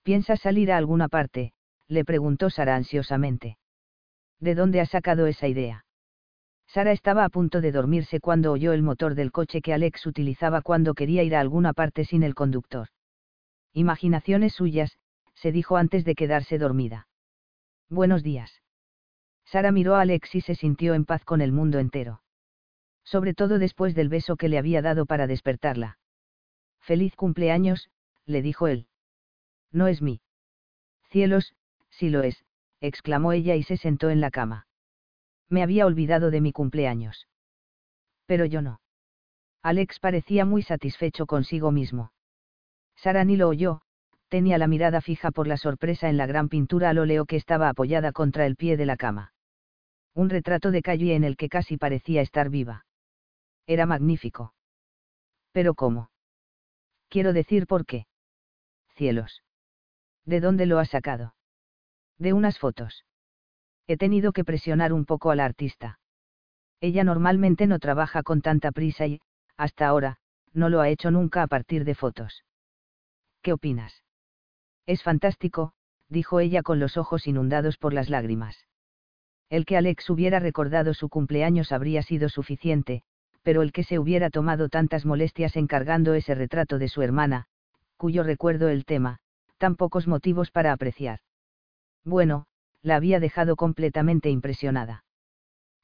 ¿Piensas 0.02 0.40
salir 0.40 0.70
a 0.70 0.76
alguna 0.76 1.08
parte? 1.08 1.52
le 1.88 2.04
preguntó 2.04 2.50
Sara 2.50 2.76
ansiosamente. 2.76 3.58
¿De 4.38 4.54
dónde 4.54 4.80
has 4.80 4.90
sacado 4.90 5.26
esa 5.26 5.48
idea? 5.48 5.86
Sara 6.66 6.92
estaba 6.92 7.24
a 7.24 7.28
punto 7.28 7.60
de 7.60 7.72
dormirse 7.72 8.20
cuando 8.20 8.52
oyó 8.52 8.72
el 8.72 8.82
motor 8.82 9.14
del 9.14 9.32
coche 9.32 9.60
que 9.60 9.72
Alex 9.72 10.06
utilizaba 10.06 10.60
cuando 10.60 10.94
quería 10.94 11.22
ir 11.22 11.36
a 11.36 11.40
alguna 11.40 11.72
parte 11.72 12.04
sin 12.04 12.22
el 12.22 12.34
conductor. 12.34 12.88
Imaginaciones 13.72 14.54
suyas, 14.54 14.98
se 15.34 15.52
dijo 15.52 15.76
antes 15.76 16.04
de 16.04 16.14
quedarse 16.14 16.58
dormida. 16.58 17.06
Buenos 17.88 18.22
días. 18.22 18.63
Sara 19.44 19.72
miró 19.72 19.94
a 19.94 20.00
Alex 20.00 20.34
y 20.34 20.40
se 20.40 20.54
sintió 20.54 20.94
en 20.94 21.04
paz 21.04 21.24
con 21.24 21.40
el 21.40 21.52
mundo 21.52 21.78
entero. 21.78 22.22
Sobre 23.04 23.34
todo 23.34 23.58
después 23.58 23.94
del 23.94 24.08
beso 24.08 24.36
que 24.36 24.48
le 24.48 24.58
había 24.58 24.82
dado 24.82 25.06
para 25.06 25.26
despertarla. 25.26 25.98
Feliz 26.80 27.14
cumpleaños, 27.16 27.90
le 28.26 28.42
dijo 28.42 28.66
él. 28.66 28.86
No 29.70 29.86
es 29.86 30.00
mí. 30.00 30.20
Cielos, 31.10 31.54
sí 31.90 32.08
lo 32.08 32.22
es, 32.22 32.44
exclamó 32.80 33.32
ella 33.32 33.54
y 33.54 33.62
se 33.62 33.76
sentó 33.76 34.10
en 34.10 34.20
la 34.20 34.30
cama. 34.30 34.66
Me 35.48 35.62
había 35.62 35.86
olvidado 35.86 36.30
de 36.30 36.40
mi 36.40 36.52
cumpleaños. 36.52 37.28
Pero 38.26 38.46
yo 38.46 38.62
no. 38.62 38.80
Alex 39.62 40.00
parecía 40.00 40.44
muy 40.44 40.62
satisfecho 40.62 41.26
consigo 41.26 41.70
mismo. 41.70 42.12
Sara 42.96 43.24
ni 43.24 43.36
lo 43.36 43.48
oyó, 43.48 43.82
tenía 44.28 44.58
la 44.58 44.66
mirada 44.66 45.00
fija 45.00 45.30
por 45.30 45.46
la 45.46 45.56
sorpresa 45.56 46.08
en 46.08 46.16
la 46.16 46.26
gran 46.26 46.48
pintura 46.48 46.90
al 46.90 46.98
óleo 46.98 47.26
que 47.26 47.36
estaba 47.36 47.68
apoyada 47.68 48.12
contra 48.12 48.46
el 48.46 48.56
pie 48.56 48.76
de 48.76 48.86
la 48.86 48.96
cama. 48.96 49.33
Un 50.14 50.30
retrato 50.30 50.70
de 50.70 50.82
calle 50.82 51.14
en 51.14 51.24
el 51.24 51.36
que 51.36 51.48
casi 51.48 51.76
parecía 51.76 52.22
estar 52.22 52.48
viva. 52.48 52.86
Era 53.66 53.86
magnífico. 53.86 54.54
Pero 55.52 55.74
¿cómo? 55.74 56.10
Quiero 57.08 57.32
decir 57.32 57.66
por 57.66 57.86
qué. 57.86 58.06
Cielos. 58.94 59.42
¿De 60.24 60.40
dónde 60.40 60.66
lo 60.66 60.78
has 60.78 60.90
sacado? 60.90 61.34
De 62.18 62.32
unas 62.32 62.58
fotos. 62.58 63.04
He 63.86 63.96
tenido 63.96 64.32
que 64.32 64.44
presionar 64.44 64.92
un 64.92 65.04
poco 65.04 65.30
a 65.30 65.36
la 65.36 65.44
artista. 65.44 65.98
Ella 66.80 67.04
normalmente 67.04 67.66
no 67.66 67.78
trabaja 67.78 68.22
con 68.22 68.40
tanta 68.40 68.72
prisa 68.72 69.06
y, 69.06 69.20
hasta 69.56 69.86
ahora, 69.86 70.18
no 70.52 70.68
lo 70.68 70.80
ha 70.80 70.88
hecho 70.88 71.10
nunca 71.10 71.42
a 71.42 71.46
partir 71.46 71.84
de 71.84 71.94
fotos. 71.94 72.44
¿Qué 73.42 73.52
opinas? 73.52 74.02
Es 74.86 75.02
fantástico, 75.02 75.72
dijo 76.08 76.40
ella 76.40 76.62
con 76.62 76.78
los 76.78 76.96
ojos 76.96 77.26
inundados 77.26 77.78
por 77.78 77.92
las 77.92 78.10
lágrimas. 78.10 78.66
El 79.54 79.66
que 79.66 79.76
Alex 79.76 80.10
hubiera 80.10 80.40
recordado 80.40 80.94
su 80.94 81.08
cumpleaños 81.08 81.70
habría 81.70 82.02
sido 82.02 82.28
suficiente, 82.28 83.04
pero 83.44 83.62
el 83.62 83.70
que 83.70 83.84
se 83.84 84.00
hubiera 84.00 84.28
tomado 84.28 84.68
tantas 84.68 85.06
molestias 85.06 85.54
encargando 85.54 86.14
ese 86.14 86.34
retrato 86.34 86.80
de 86.80 86.88
su 86.88 87.02
hermana, 87.02 87.46
cuyo 87.96 88.24
recuerdo 88.24 88.68
el 88.68 88.84
tema, 88.84 89.20
tan 89.58 89.76
pocos 89.76 90.08
motivos 90.08 90.50
para 90.50 90.72
apreciar. 90.72 91.20
Bueno, 92.02 92.48
la 92.82 92.96
había 92.96 93.20
dejado 93.20 93.54
completamente 93.54 94.28
impresionada. 94.28 95.04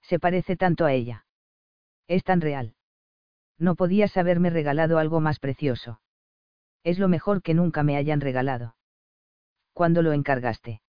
Se 0.02 0.18
parece 0.18 0.56
tanto 0.56 0.84
a 0.84 0.92
ella. 0.92 1.24
Es 2.08 2.24
tan 2.24 2.40
real. 2.40 2.74
No 3.56 3.76
podías 3.76 4.16
haberme 4.16 4.50
regalado 4.50 4.98
algo 4.98 5.20
más 5.20 5.38
precioso. 5.38 6.00
Es 6.82 6.98
lo 6.98 7.06
mejor 7.06 7.40
que 7.40 7.54
nunca 7.54 7.84
me 7.84 7.96
hayan 7.96 8.20
regalado. 8.20 8.74
¿Cuándo 9.74 10.02
lo 10.02 10.12
encargaste? 10.12 10.82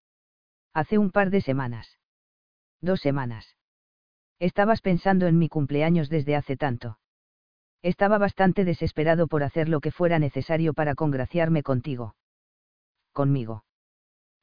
Hace 0.73 0.97
un 0.97 1.11
par 1.11 1.29
de 1.29 1.41
semanas. 1.41 2.00
Dos 2.81 2.99
semanas. 3.01 3.55
Estabas 4.39 4.81
pensando 4.81 5.27
en 5.27 5.37
mi 5.37 5.49
cumpleaños 5.49 6.09
desde 6.09 6.35
hace 6.35 6.57
tanto. 6.57 6.97
Estaba 7.83 8.17
bastante 8.17 8.65
desesperado 8.65 9.27
por 9.27 9.43
hacer 9.43 9.69
lo 9.69 9.81
que 9.81 9.91
fuera 9.91 10.17
necesario 10.19 10.73
para 10.73 10.95
congraciarme 10.95 11.61
contigo. 11.63 12.15
Conmigo. 13.11 13.65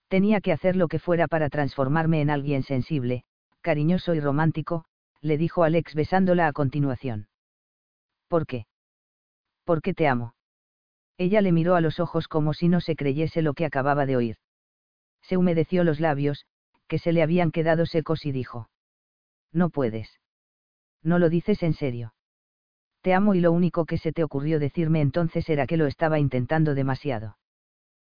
Tenía 0.09 0.41
que 0.41 0.53
hacer 0.53 0.77
lo 0.77 0.89
que 0.89 0.99
fuera 0.99 1.27
para 1.27 1.49
transformarme 1.49 2.21
en 2.21 2.31
alguien 2.31 2.63
sensible, 2.63 3.25
cariñoso 3.61 4.15
y 4.15 4.21
romántico, 4.21 4.85
le 5.21 5.37
dijo 5.37 5.65
Alex 5.65 5.95
besándola 5.95 6.47
a 6.47 6.53
continuación. 6.53 7.29
¿Por 8.29 8.47
qué? 8.47 8.67
Porque 9.65 9.95
te 9.95 10.07
amo. 10.07 10.35
Ella 11.17 11.41
le 11.41 11.53
miró 11.53 11.75
a 11.75 11.81
los 11.81 11.99
ojos 11.99 12.29
como 12.29 12.55
si 12.55 12.69
no 12.69 12.81
se 12.81 12.95
creyese 12.95 13.43
lo 13.43 13.55
que 13.55 13.65
acababa 13.65 14.07
de 14.07 14.17
oír. 14.17 14.37
Se 15.23 15.37
humedeció 15.37 15.83
los 15.83 15.99
labios, 15.99 16.47
que 16.89 16.99
se 16.99 17.13
le 17.13 17.23
habían 17.23 17.53
quedado 17.53 17.87
secos 17.87 18.27
y 18.27 18.33
dijo. 18.33 18.69
No 19.53 19.71
puedes. 19.71 20.21
No 21.03 21.19
lo 21.19 21.29
dices 21.29 21.63
en 21.63 21.75
serio. 21.75 22.15
Te 23.03 23.15
amo 23.15 23.35
y 23.35 23.41
lo 23.41 23.53
único 23.53 23.85
que 23.85 23.99
se 23.99 24.13
te 24.13 24.25
ocurrió 24.25 24.59
decirme 24.59 25.01
entonces 25.01 25.49
era 25.49 25.67
que 25.67 25.77
lo 25.77 25.87
estaba 25.87 26.19
intentando 26.19 26.75
demasiado. 26.75 27.39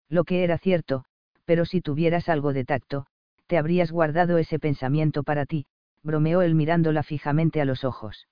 Lo 0.09 0.23
que 0.23 0.43
era 0.43 0.57
cierto, 0.57 1.03
pero 1.45 1.65
si 1.65 1.81
tuvieras 1.81 2.29
algo 2.29 2.53
de 2.53 2.63
tacto, 2.63 3.05
te 3.47 3.57
habrías 3.57 3.91
guardado 3.91 4.37
ese 4.37 4.59
pensamiento 4.59 5.23
para 5.23 5.45
ti, 5.45 5.65
bromeó 6.03 6.41
él 6.41 6.55
mirándola 6.55 7.03
fijamente 7.03 7.61
a 7.61 7.65
los 7.65 7.83
ojos. 7.83 8.27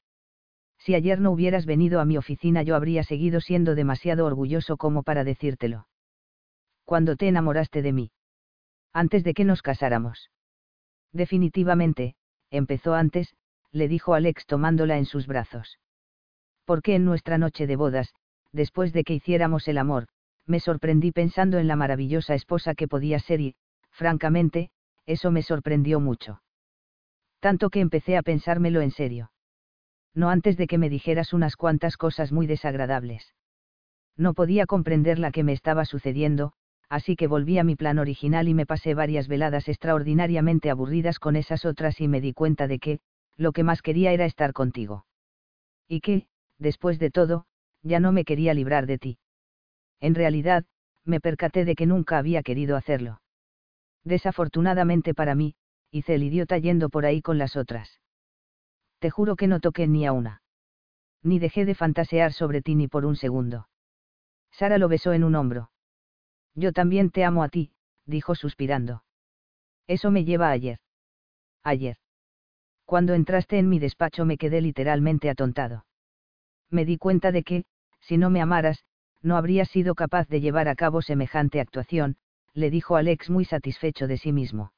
Si 0.77 0.93
ayer 0.93 1.19
no 1.19 1.31
hubieras 1.31 1.65
venido 1.65 1.99
a 1.99 2.05
mi 2.05 2.17
oficina 2.17 2.63
yo 2.63 2.75
habría 2.75 3.03
seguido 3.03 3.41
siendo 3.41 3.75
demasiado 3.75 4.25
orgulloso 4.25 4.77
como 4.77 5.03
para 5.03 5.23
decírtelo. 5.23 5.87
Cuando 6.83 7.15
te 7.15 7.27
enamoraste 7.27 7.81
de 7.81 7.93
mí. 7.93 8.11
Antes 8.93 9.23
de 9.23 9.33
que 9.33 9.45
nos 9.45 9.61
casáramos. 9.61 10.29
Definitivamente, 11.15 12.13
empezó 12.51 12.93
antes, 12.93 13.33
le 13.71 13.87
dijo 13.87 14.15
Alex 14.15 14.45
tomándola 14.45 14.97
en 14.97 15.05
sus 15.05 15.27
brazos. 15.27 15.79
Porque 16.65 16.93
en 16.95 17.05
nuestra 17.05 17.37
noche 17.37 17.67
de 17.67 17.77
bodas, 17.77 18.13
después 18.51 18.91
de 18.91 19.05
que 19.05 19.13
hiciéramos 19.13 19.69
el 19.69 19.77
amor, 19.77 20.07
me 20.45 20.59
sorprendí 20.59 21.13
pensando 21.13 21.57
en 21.57 21.69
la 21.69 21.77
maravillosa 21.77 22.35
esposa 22.35 22.75
que 22.75 22.89
podía 22.89 23.19
ser 23.19 23.39
y, 23.39 23.55
francamente, 23.91 24.71
eso 25.05 25.31
me 25.31 25.41
sorprendió 25.41 26.01
mucho. 26.01 26.41
Tanto 27.39 27.69
que 27.69 27.79
empecé 27.79 28.17
a 28.17 28.21
pensármelo 28.21 28.81
en 28.81 28.91
serio. 28.91 29.31
No 30.13 30.29
antes 30.29 30.57
de 30.57 30.67
que 30.67 30.77
me 30.77 30.89
dijeras 30.89 31.31
unas 31.31 31.55
cuantas 31.55 31.95
cosas 31.95 32.33
muy 32.33 32.45
desagradables. 32.45 33.33
No 34.17 34.33
podía 34.33 34.65
comprender 34.65 35.17
la 35.19 35.31
que 35.31 35.43
me 35.45 35.53
estaba 35.53 35.85
sucediendo, 35.85 36.51
así 36.89 37.15
que 37.15 37.27
volví 37.27 37.57
a 37.57 37.63
mi 37.63 37.75
plan 37.75 37.99
original 37.99 38.47
y 38.47 38.53
me 38.53 38.65
pasé 38.65 38.93
varias 38.93 39.27
veladas 39.27 39.67
extraordinariamente 39.67 40.69
aburridas 40.69 41.19
con 41.19 41.35
esas 41.35 41.65
otras 41.65 41.99
y 42.01 42.07
me 42.07 42.21
di 42.21 42.33
cuenta 42.33 42.67
de 42.67 42.79
que, 42.79 42.99
lo 43.37 43.51
que 43.51 43.63
más 43.63 43.81
quería 43.81 44.11
era 44.11 44.25
estar 44.25 44.53
contigo. 44.53 45.05
Y 45.87 46.01
que, 46.01 46.27
después 46.57 46.99
de 46.99 47.11
todo, 47.11 47.45
ya 47.81 47.99
no 47.99 48.11
me 48.11 48.25
quería 48.25 48.53
librar 48.53 48.85
de 48.85 48.97
ti. 48.97 49.17
En 49.99 50.15
realidad, 50.15 50.65
me 51.03 51.19
percaté 51.19 51.65
de 51.65 51.75
que 51.75 51.85
nunca 51.85 52.17
había 52.17 52.43
querido 52.43 52.75
hacerlo. 52.75 53.21
Desafortunadamente 54.03 55.13
para 55.13 55.35
mí, 55.35 55.55
hice 55.91 56.15
el 56.15 56.23
idiota 56.23 56.57
yendo 56.57 56.89
por 56.89 57.05
ahí 57.05 57.21
con 57.21 57.37
las 57.37 57.55
otras. 57.55 57.99
Te 58.99 59.09
juro 59.09 59.35
que 59.35 59.47
no 59.47 59.59
toqué 59.59 59.87
ni 59.87 60.05
a 60.05 60.13
una. 60.13 60.41
Ni 61.21 61.39
dejé 61.39 61.65
de 61.65 61.75
fantasear 61.75 62.33
sobre 62.33 62.61
ti 62.61 62.75
ni 62.75 62.87
por 62.87 63.05
un 63.05 63.15
segundo. 63.15 63.67
Sara 64.51 64.77
lo 64.77 64.87
besó 64.87 65.13
en 65.13 65.23
un 65.23 65.35
hombro. 65.35 65.69
Yo 66.55 66.71
también 66.71 67.09
te 67.11 67.23
amo 67.23 67.43
a 67.43 67.49
ti, 67.49 67.71
dijo 68.05 68.33
suspirando. 68.33 69.03
Eso 69.87 70.09
me 70.09 70.23
lleva 70.23 70.49
ayer. 70.49 70.79
Ayer. 71.63 71.97
Cuando 72.85 73.13
entraste 73.13 73.59
en 73.59 73.69
mi 73.69 73.79
despacho 73.79 74.25
me 74.25 74.37
quedé 74.37 74.61
literalmente 74.61 75.29
atontado. 75.29 75.85
Me 76.69 76.85
di 76.85 76.97
cuenta 76.97 77.31
de 77.31 77.43
que, 77.43 77.65
si 77.99 78.17
no 78.17 78.29
me 78.29 78.41
amaras, 78.41 78.83
no 79.21 79.37
habría 79.37 79.65
sido 79.65 79.95
capaz 79.95 80.27
de 80.27 80.39
llevar 80.39 80.67
a 80.67 80.75
cabo 80.75 81.01
semejante 81.01 81.59
actuación, 81.59 82.17
le 82.53 82.69
dijo 82.69 82.95
Alex 82.95 83.29
muy 83.29 83.43
satisfecho 83.43 84.07
de 84.07 84.17
sí 84.17 84.31
mismo. 84.31 84.71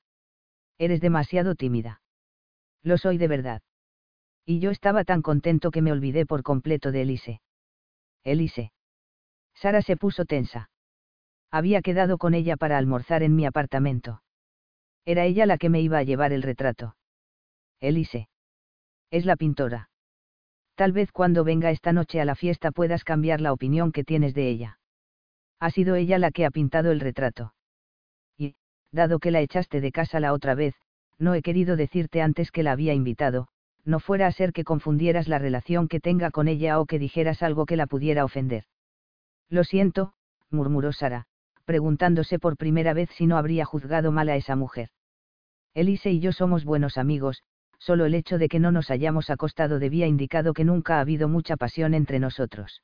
Eres 0.78 1.02
demasiado 1.02 1.56
tímida. 1.56 2.02
Lo 2.82 2.98
soy 2.98 3.18
de 3.18 3.28
verdad. 3.28 3.62
Y 4.46 4.60
yo 4.60 4.72
estaba 4.72 5.04
tan 5.04 5.22
contento 5.22 5.72
que 5.72 5.82
me 5.82 5.92
olvidé 5.92 6.26
por 6.26 6.44
completo 6.44 6.92
de 6.92 7.02
Elise. 7.02 7.42
Elise. 8.24 8.72
Sara 9.54 9.82
se 9.82 9.98
puso 9.98 10.26
tensa. 10.26 10.70
Había 11.52 11.82
quedado 11.82 12.18
con 12.18 12.34
ella 12.34 12.58
para 12.58 12.78
almorzar 12.78 13.24
en 13.24 13.36
mi 13.36 13.46
apartamento. 13.46 14.22
Era 15.06 15.26
ella 15.26 15.46
la 15.46 15.58
que 15.58 15.70
me 15.70 15.82
iba 15.82 15.98
a 15.98 16.04
llevar 16.04 16.34
el 16.34 16.44
retrato. 16.44 16.96
Elise. 17.80 18.28
Es 19.10 19.26
la 19.26 19.38
pintora. 19.38 19.90
Tal 20.76 20.92
vez 20.92 21.12
cuando 21.12 21.44
venga 21.44 21.72
esta 21.72 21.94
noche 21.94 22.20
a 22.20 22.26
la 22.26 22.36
fiesta 22.36 22.72
puedas 22.72 23.04
cambiar 23.04 23.42
la 23.42 23.54
opinión 23.54 23.92
que 23.92 24.04
tienes 24.04 24.34
de 24.34 24.50
ella. 24.50 24.80
Ha 25.60 25.72
sido 25.72 25.96
ella 25.96 26.20
la 26.20 26.32
que 26.32 26.46
ha 26.46 26.52
pintado 26.52 26.92
el 26.92 27.00
retrato. 27.00 27.54
Y, 28.38 28.56
dado 28.92 29.20
que 29.20 29.32
la 29.32 29.42
echaste 29.42 29.82
de 29.82 29.92
casa 29.92 30.20
la 30.20 30.34
otra 30.34 30.54
vez, 30.54 30.76
no 31.18 31.34
he 31.34 31.42
querido 31.42 31.78
decirte 31.78 32.22
antes 32.22 32.52
que 32.52 32.62
la 32.62 32.74
había 32.74 32.94
invitado, 32.94 33.48
no 33.86 34.00
fuera 34.00 34.28
a 34.28 34.32
ser 34.32 34.54
que 34.54 34.64
confundieras 34.64 35.28
la 35.28 35.40
relación 35.40 35.88
que 35.88 36.00
tenga 36.00 36.30
con 36.30 36.48
ella 36.48 36.80
o 36.80 36.86
que 36.86 37.00
dijeras 37.00 37.42
algo 37.42 37.66
que 37.66 37.78
la 37.78 37.88
pudiera 37.88 38.26
ofender. 38.26 38.66
Lo 39.50 39.64
siento, 39.64 40.14
murmuró 40.52 40.92
Sara, 40.92 41.26
preguntándose 41.68 42.40
por 42.40 42.56
primera 42.56 42.94
vez 42.94 43.10
si 43.18 43.28
no 43.28 43.38
habría 43.38 43.66
juzgado 43.66 44.14
mal 44.14 44.30
a 44.30 44.38
esa 44.38 44.56
mujer. 44.56 44.90
Elise 45.74 46.10
y 46.12 46.22
yo 46.22 46.32
somos 46.32 46.64
buenos 46.64 46.98
amigos, 46.98 47.44
solo 47.78 48.06
el 48.06 48.16
hecho 48.16 48.38
de 48.38 48.48
que 48.48 48.60
no 48.60 48.72
nos 48.72 48.90
hayamos 48.90 49.30
acostado 49.30 49.78
debía 49.78 50.08
indicado 50.08 50.54
que 50.54 50.64
nunca 50.64 50.96
ha 50.96 51.02
habido 51.02 51.28
mucha 51.28 51.58
pasión 51.58 51.94
entre 51.94 52.20
nosotros. 52.20 52.84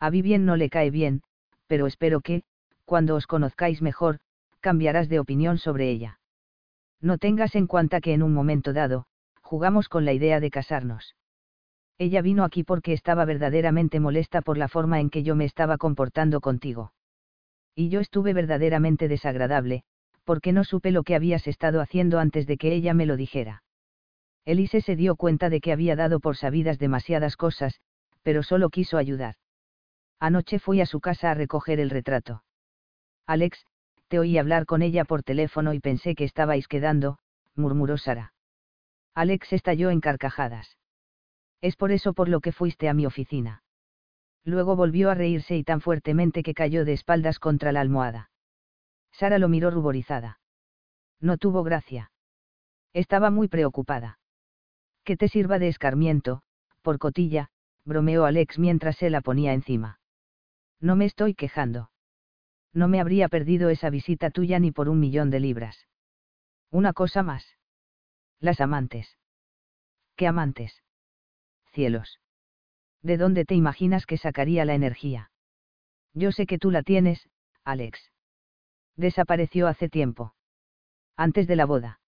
A 0.00 0.10
Vivien 0.10 0.44
no 0.44 0.56
le 0.56 0.68
cae 0.68 0.90
bien, 0.90 1.22
pero 1.68 1.86
espero 1.86 2.20
que, 2.20 2.42
cuando 2.84 3.14
os 3.14 3.28
conozcáis 3.28 3.80
mejor, 3.80 4.18
cambiarás 4.58 5.08
de 5.08 5.20
opinión 5.20 5.58
sobre 5.58 5.88
ella. 5.88 6.18
No 7.00 7.18
tengas 7.18 7.54
en 7.54 7.68
cuenta 7.68 8.00
que 8.00 8.14
en 8.14 8.24
un 8.24 8.34
momento 8.34 8.72
dado, 8.72 9.06
jugamos 9.42 9.88
con 9.88 10.04
la 10.04 10.12
idea 10.12 10.40
de 10.40 10.50
casarnos. 10.50 11.14
Ella 11.98 12.20
vino 12.20 12.42
aquí 12.42 12.64
porque 12.64 12.94
estaba 12.94 13.24
verdaderamente 13.24 14.00
molesta 14.00 14.42
por 14.42 14.58
la 14.58 14.66
forma 14.66 14.98
en 14.98 15.08
que 15.08 15.22
yo 15.22 15.36
me 15.36 15.44
estaba 15.44 15.78
comportando 15.78 16.40
contigo. 16.40 16.92
Y 17.74 17.88
yo 17.88 18.00
estuve 18.00 18.34
verdaderamente 18.34 19.08
desagradable, 19.08 19.84
porque 20.24 20.52
no 20.52 20.64
supe 20.64 20.90
lo 20.90 21.02
que 21.02 21.14
habías 21.14 21.46
estado 21.46 21.80
haciendo 21.80 22.18
antes 22.18 22.46
de 22.46 22.56
que 22.56 22.72
ella 22.72 22.94
me 22.94 23.06
lo 23.06 23.16
dijera. 23.16 23.62
Elise 24.44 24.80
se 24.80 24.96
dio 24.96 25.16
cuenta 25.16 25.50
de 25.50 25.60
que 25.60 25.72
había 25.72 25.96
dado 25.96 26.20
por 26.20 26.36
sabidas 26.36 26.78
demasiadas 26.78 27.36
cosas, 27.36 27.80
pero 28.22 28.42
solo 28.42 28.70
quiso 28.70 28.98
ayudar. 28.98 29.36
Anoche 30.18 30.58
fui 30.58 30.80
a 30.80 30.86
su 30.86 31.00
casa 31.00 31.30
a 31.30 31.34
recoger 31.34 31.80
el 31.80 31.90
retrato. 31.90 32.44
Alex, 33.26 33.66
te 34.08 34.18
oí 34.18 34.38
hablar 34.38 34.66
con 34.66 34.82
ella 34.82 35.04
por 35.04 35.22
teléfono 35.22 35.74
y 35.74 35.80
pensé 35.80 36.14
que 36.14 36.24
estabais 36.24 36.68
quedando, 36.68 37.18
murmuró 37.54 37.96
Sara. 37.96 38.32
Alex 39.14 39.52
estalló 39.52 39.90
en 39.90 40.00
carcajadas. 40.00 40.76
Es 41.60 41.76
por 41.76 41.92
eso 41.92 42.12
por 42.12 42.28
lo 42.28 42.40
que 42.40 42.52
fuiste 42.52 42.88
a 42.88 42.94
mi 42.94 43.06
oficina. 43.06 43.61
Luego 44.44 44.76
volvió 44.76 45.10
a 45.10 45.14
reírse 45.14 45.56
y 45.56 45.64
tan 45.64 45.80
fuertemente 45.80 46.42
que 46.42 46.54
cayó 46.54 46.84
de 46.84 46.92
espaldas 46.92 47.38
contra 47.38 47.72
la 47.72 47.80
almohada. 47.80 48.30
Sara 49.12 49.38
lo 49.38 49.48
miró 49.48 49.70
ruborizada. 49.70 50.40
No 51.20 51.36
tuvo 51.38 51.62
gracia. 51.62 52.10
Estaba 52.92 53.30
muy 53.30 53.48
preocupada. 53.48 54.18
Que 55.04 55.16
te 55.16 55.28
sirva 55.28 55.58
de 55.58 55.68
escarmiento, 55.68 56.42
por 56.82 56.98
cotilla, 56.98 57.50
bromeó 57.84 58.24
Alex 58.24 58.58
mientras 58.58 58.96
se 58.96 59.10
la 59.10 59.20
ponía 59.20 59.52
encima. 59.52 60.00
No 60.80 60.96
me 60.96 61.04
estoy 61.04 61.34
quejando. 61.34 61.90
No 62.72 62.88
me 62.88 63.00
habría 63.00 63.28
perdido 63.28 63.68
esa 63.68 63.90
visita 63.90 64.30
tuya 64.30 64.58
ni 64.58 64.72
por 64.72 64.88
un 64.88 64.98
millón 64.98 65.30
de 65.30 65.40
libras. 65.40 65.86
Una 66.70 66.92
cosa 66.92 67.22
más. 67.22 67.44
Las 68.40 68.60
amantes. 68.60 69.18
¿Qué 70.16 70.26
amantes? 70.26 70.82
Cielos. 71.72 72.20
¿De 73.02 73.16
dónde 73.16 73.44
te 73.44 73.54
imaginas 73.54 74.06
que 74.06 74.16
sacaría 74.16 74.64
la 74.64 74.74
energía? 74.74 75.30
Yo 76.14 76.30
sé 76.30 76.46
que 76.46 76.58
tú 76.58 76.70
la 76.70 76.82
tienes, 76.82 77.28
Alex. 77.64 78.10
Desapareció 78.96 79.66
hace 79.66 79.88
tiempo. 79.88 80.34
Antes 81.16 81.46
de 81.46 81.56
la 81.56 81.66
boda. 81.66 82.00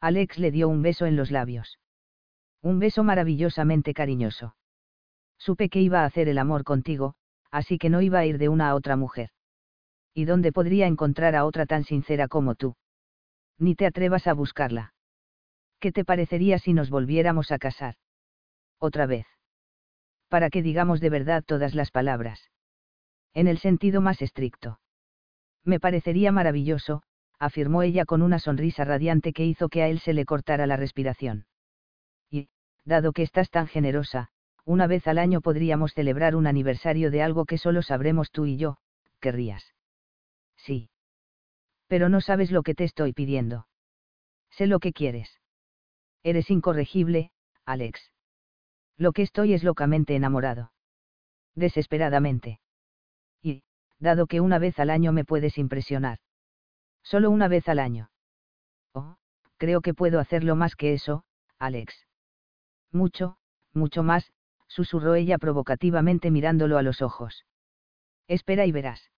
Alex 0.00 0.38
le 0.38 0.50
dio 0.50 0.68
un 0.68 0.82
beso 0.82 1.06
en 1.06 1.16
los 1.16 1.30
labios. 1.30 1.78
Un 2.60 2.78
beso 2.78 3.02
maravillosamente 3.02 3.94
cariñoso. 3.94 4.56
Supe 5.38 5.68
que 5.68 5.80
iba 5.80 6.02
a 6.02 6.04
hacer 6.04 6.28
el 6.28 6.38
amor 6.38 6.62
contigo, 6.62 7.14
así 7.50 7.78
que 7.78 7.90
no 7.90 8.02
iba 8.02 8.20
a 8.20 8.26
ir 8.26 8.38
de 8.38 8.48
una 8.48 8.68
a 8.68 8.74
otra 8.74 8.96
mujer. 8.96 9.30
¿Y 10.14 10.24
dónde 10.24 10.52
podría 10.52 10.86
encontrar 10.86 11.34
a 11.34 11.44
otra 11.44 11.66
tan 11.66 11.84
sincera 11.84 12.28
como 12.28 12.54
tú? 12.54 12.76
Ni 13.58 13.74
te 13.74 13.86
atrevas 13.86 14.26
a 14.26 14.34
buscarla. 14.34 14.94
¿Qué 15.80 15.90
te 15.90 16.04
parecería 16.04 16.58
si 16.58 16.74
nos 16.74 16.90
volviéramos 16.90 17.50
a 17.50 17.58
casar? 17.58 17.96
Otra 18.78 19.06
vez. 19.06 19.26
Para 20.32 20.48
que 20.48 20.62
digamos 20.62 21.02
de 21.02 21.10
verdad 21.10 21.44
todas 21.46 21.74
las 21.74 21.90
palabras. 21.90 22.50
En 23.34 23.46
el 23.48 23.58
sentido 23.58 24.00
más 24.00 24.22
estricto. 24.22 24.80
Me 25.62 25.78
parecería 25.78 26.32
maravilloso, 26.32 27.02
afirmó 27.38 27.82
ella 27.82 28.06
con 28.06 28.22
una 28.22 28.38
sonrisa 28.38 28.86
radiante 28.86 29.34
que 29.34 29.44
hizo 29.44 29.68
que 29.68 29.82
a 29.82 29.88
él 29.88 30.00
se 30.00 30.14
le 30.14 30.24
cortara 30.24 30.66
la 30.66 30.78
respiración. 30.78 31.44
Y, 32.30 32.48
dado 32.86 33.12
que 33.12 33.22
estás 33.22 33.50
tan 33.50 33.66
generosa, 33.66 34.30
una 34.64 34.86
vez 34.86 35.06
al 35.06 35.18
año 35.18 35.42
podríamos 35.42 35.92
celebrar 35.92 36.34
un 36.34 36.46
aniversario 36.46 37.10
de 37.10 37.22
algo 37.22 37.44
que 37.44 37.58
solo 37.58 37.82
sabremos 37.82 38.30
tú 38.30 38.46
y 38.46 38.56
yo, 38.56 38.78
querrías. 39.20 39.74
Sí. 40.56 40.88
Pero 41.88 42.08
no 42.08 42.22
sabes 42.22 42.50
lo 42.50 42.62
que 42.62 42.74
te 42.74 42.84
estoy 42.84 43.12
pidiendo. 43.12 43.66
Sé 44.48 44.66
lo 44.66 44.80
que 44.80 44.94
quieres. 44.94 45.28
Eres 46.22 46.48
incorregible, 46.48 47.32
Alex. 47.66 48.11
Lo 48.96 49.12
que 49.12 49.22
estoy 49.22 49.54
es 49.54 49.64
locamente 49.64 50.14
enamorado. 50.14 50.72
Desesperadamente. 51.54 52.60
Y, 53.42 53.62
dado 53.98 54.26
que 54.26 54.40
una 54.40 54.58
vez 54.58 54.78
al 54.78 54.90
año 54.90 55.12
me 55.12 55.24
puedes 55.24 55.58
impresionar. 55.58 56.18
Solo 57.02 57.30
una 57.30 57.48
vez 57.48 57.68
al 57.68 57.78
año. 57.78 58.10
Oh, 58.92 59.16
creo 59.56 59.80
que 59.80 59.94
puedo 59.94 60.20
hacerlo 60.20 60.56
más 60.56 60.76
que 60.76 60.92
eso, 60.92 61.24
Alex. 61.58 62.06
Mucho, 62.92 63.38
mucho 63.72 64.02
más, 64.02 64.32
susurró 64.68 65.14
ella 65.14 65.38
provocativamente 65.38 66.30
mirándolo 66.30 66.78
a 66.78 66.82
los 66.82 67.02
ojos. 67.02 67.44
Espera 68.28 68.66
y 68.66 68.72
verás. 68.72 69.10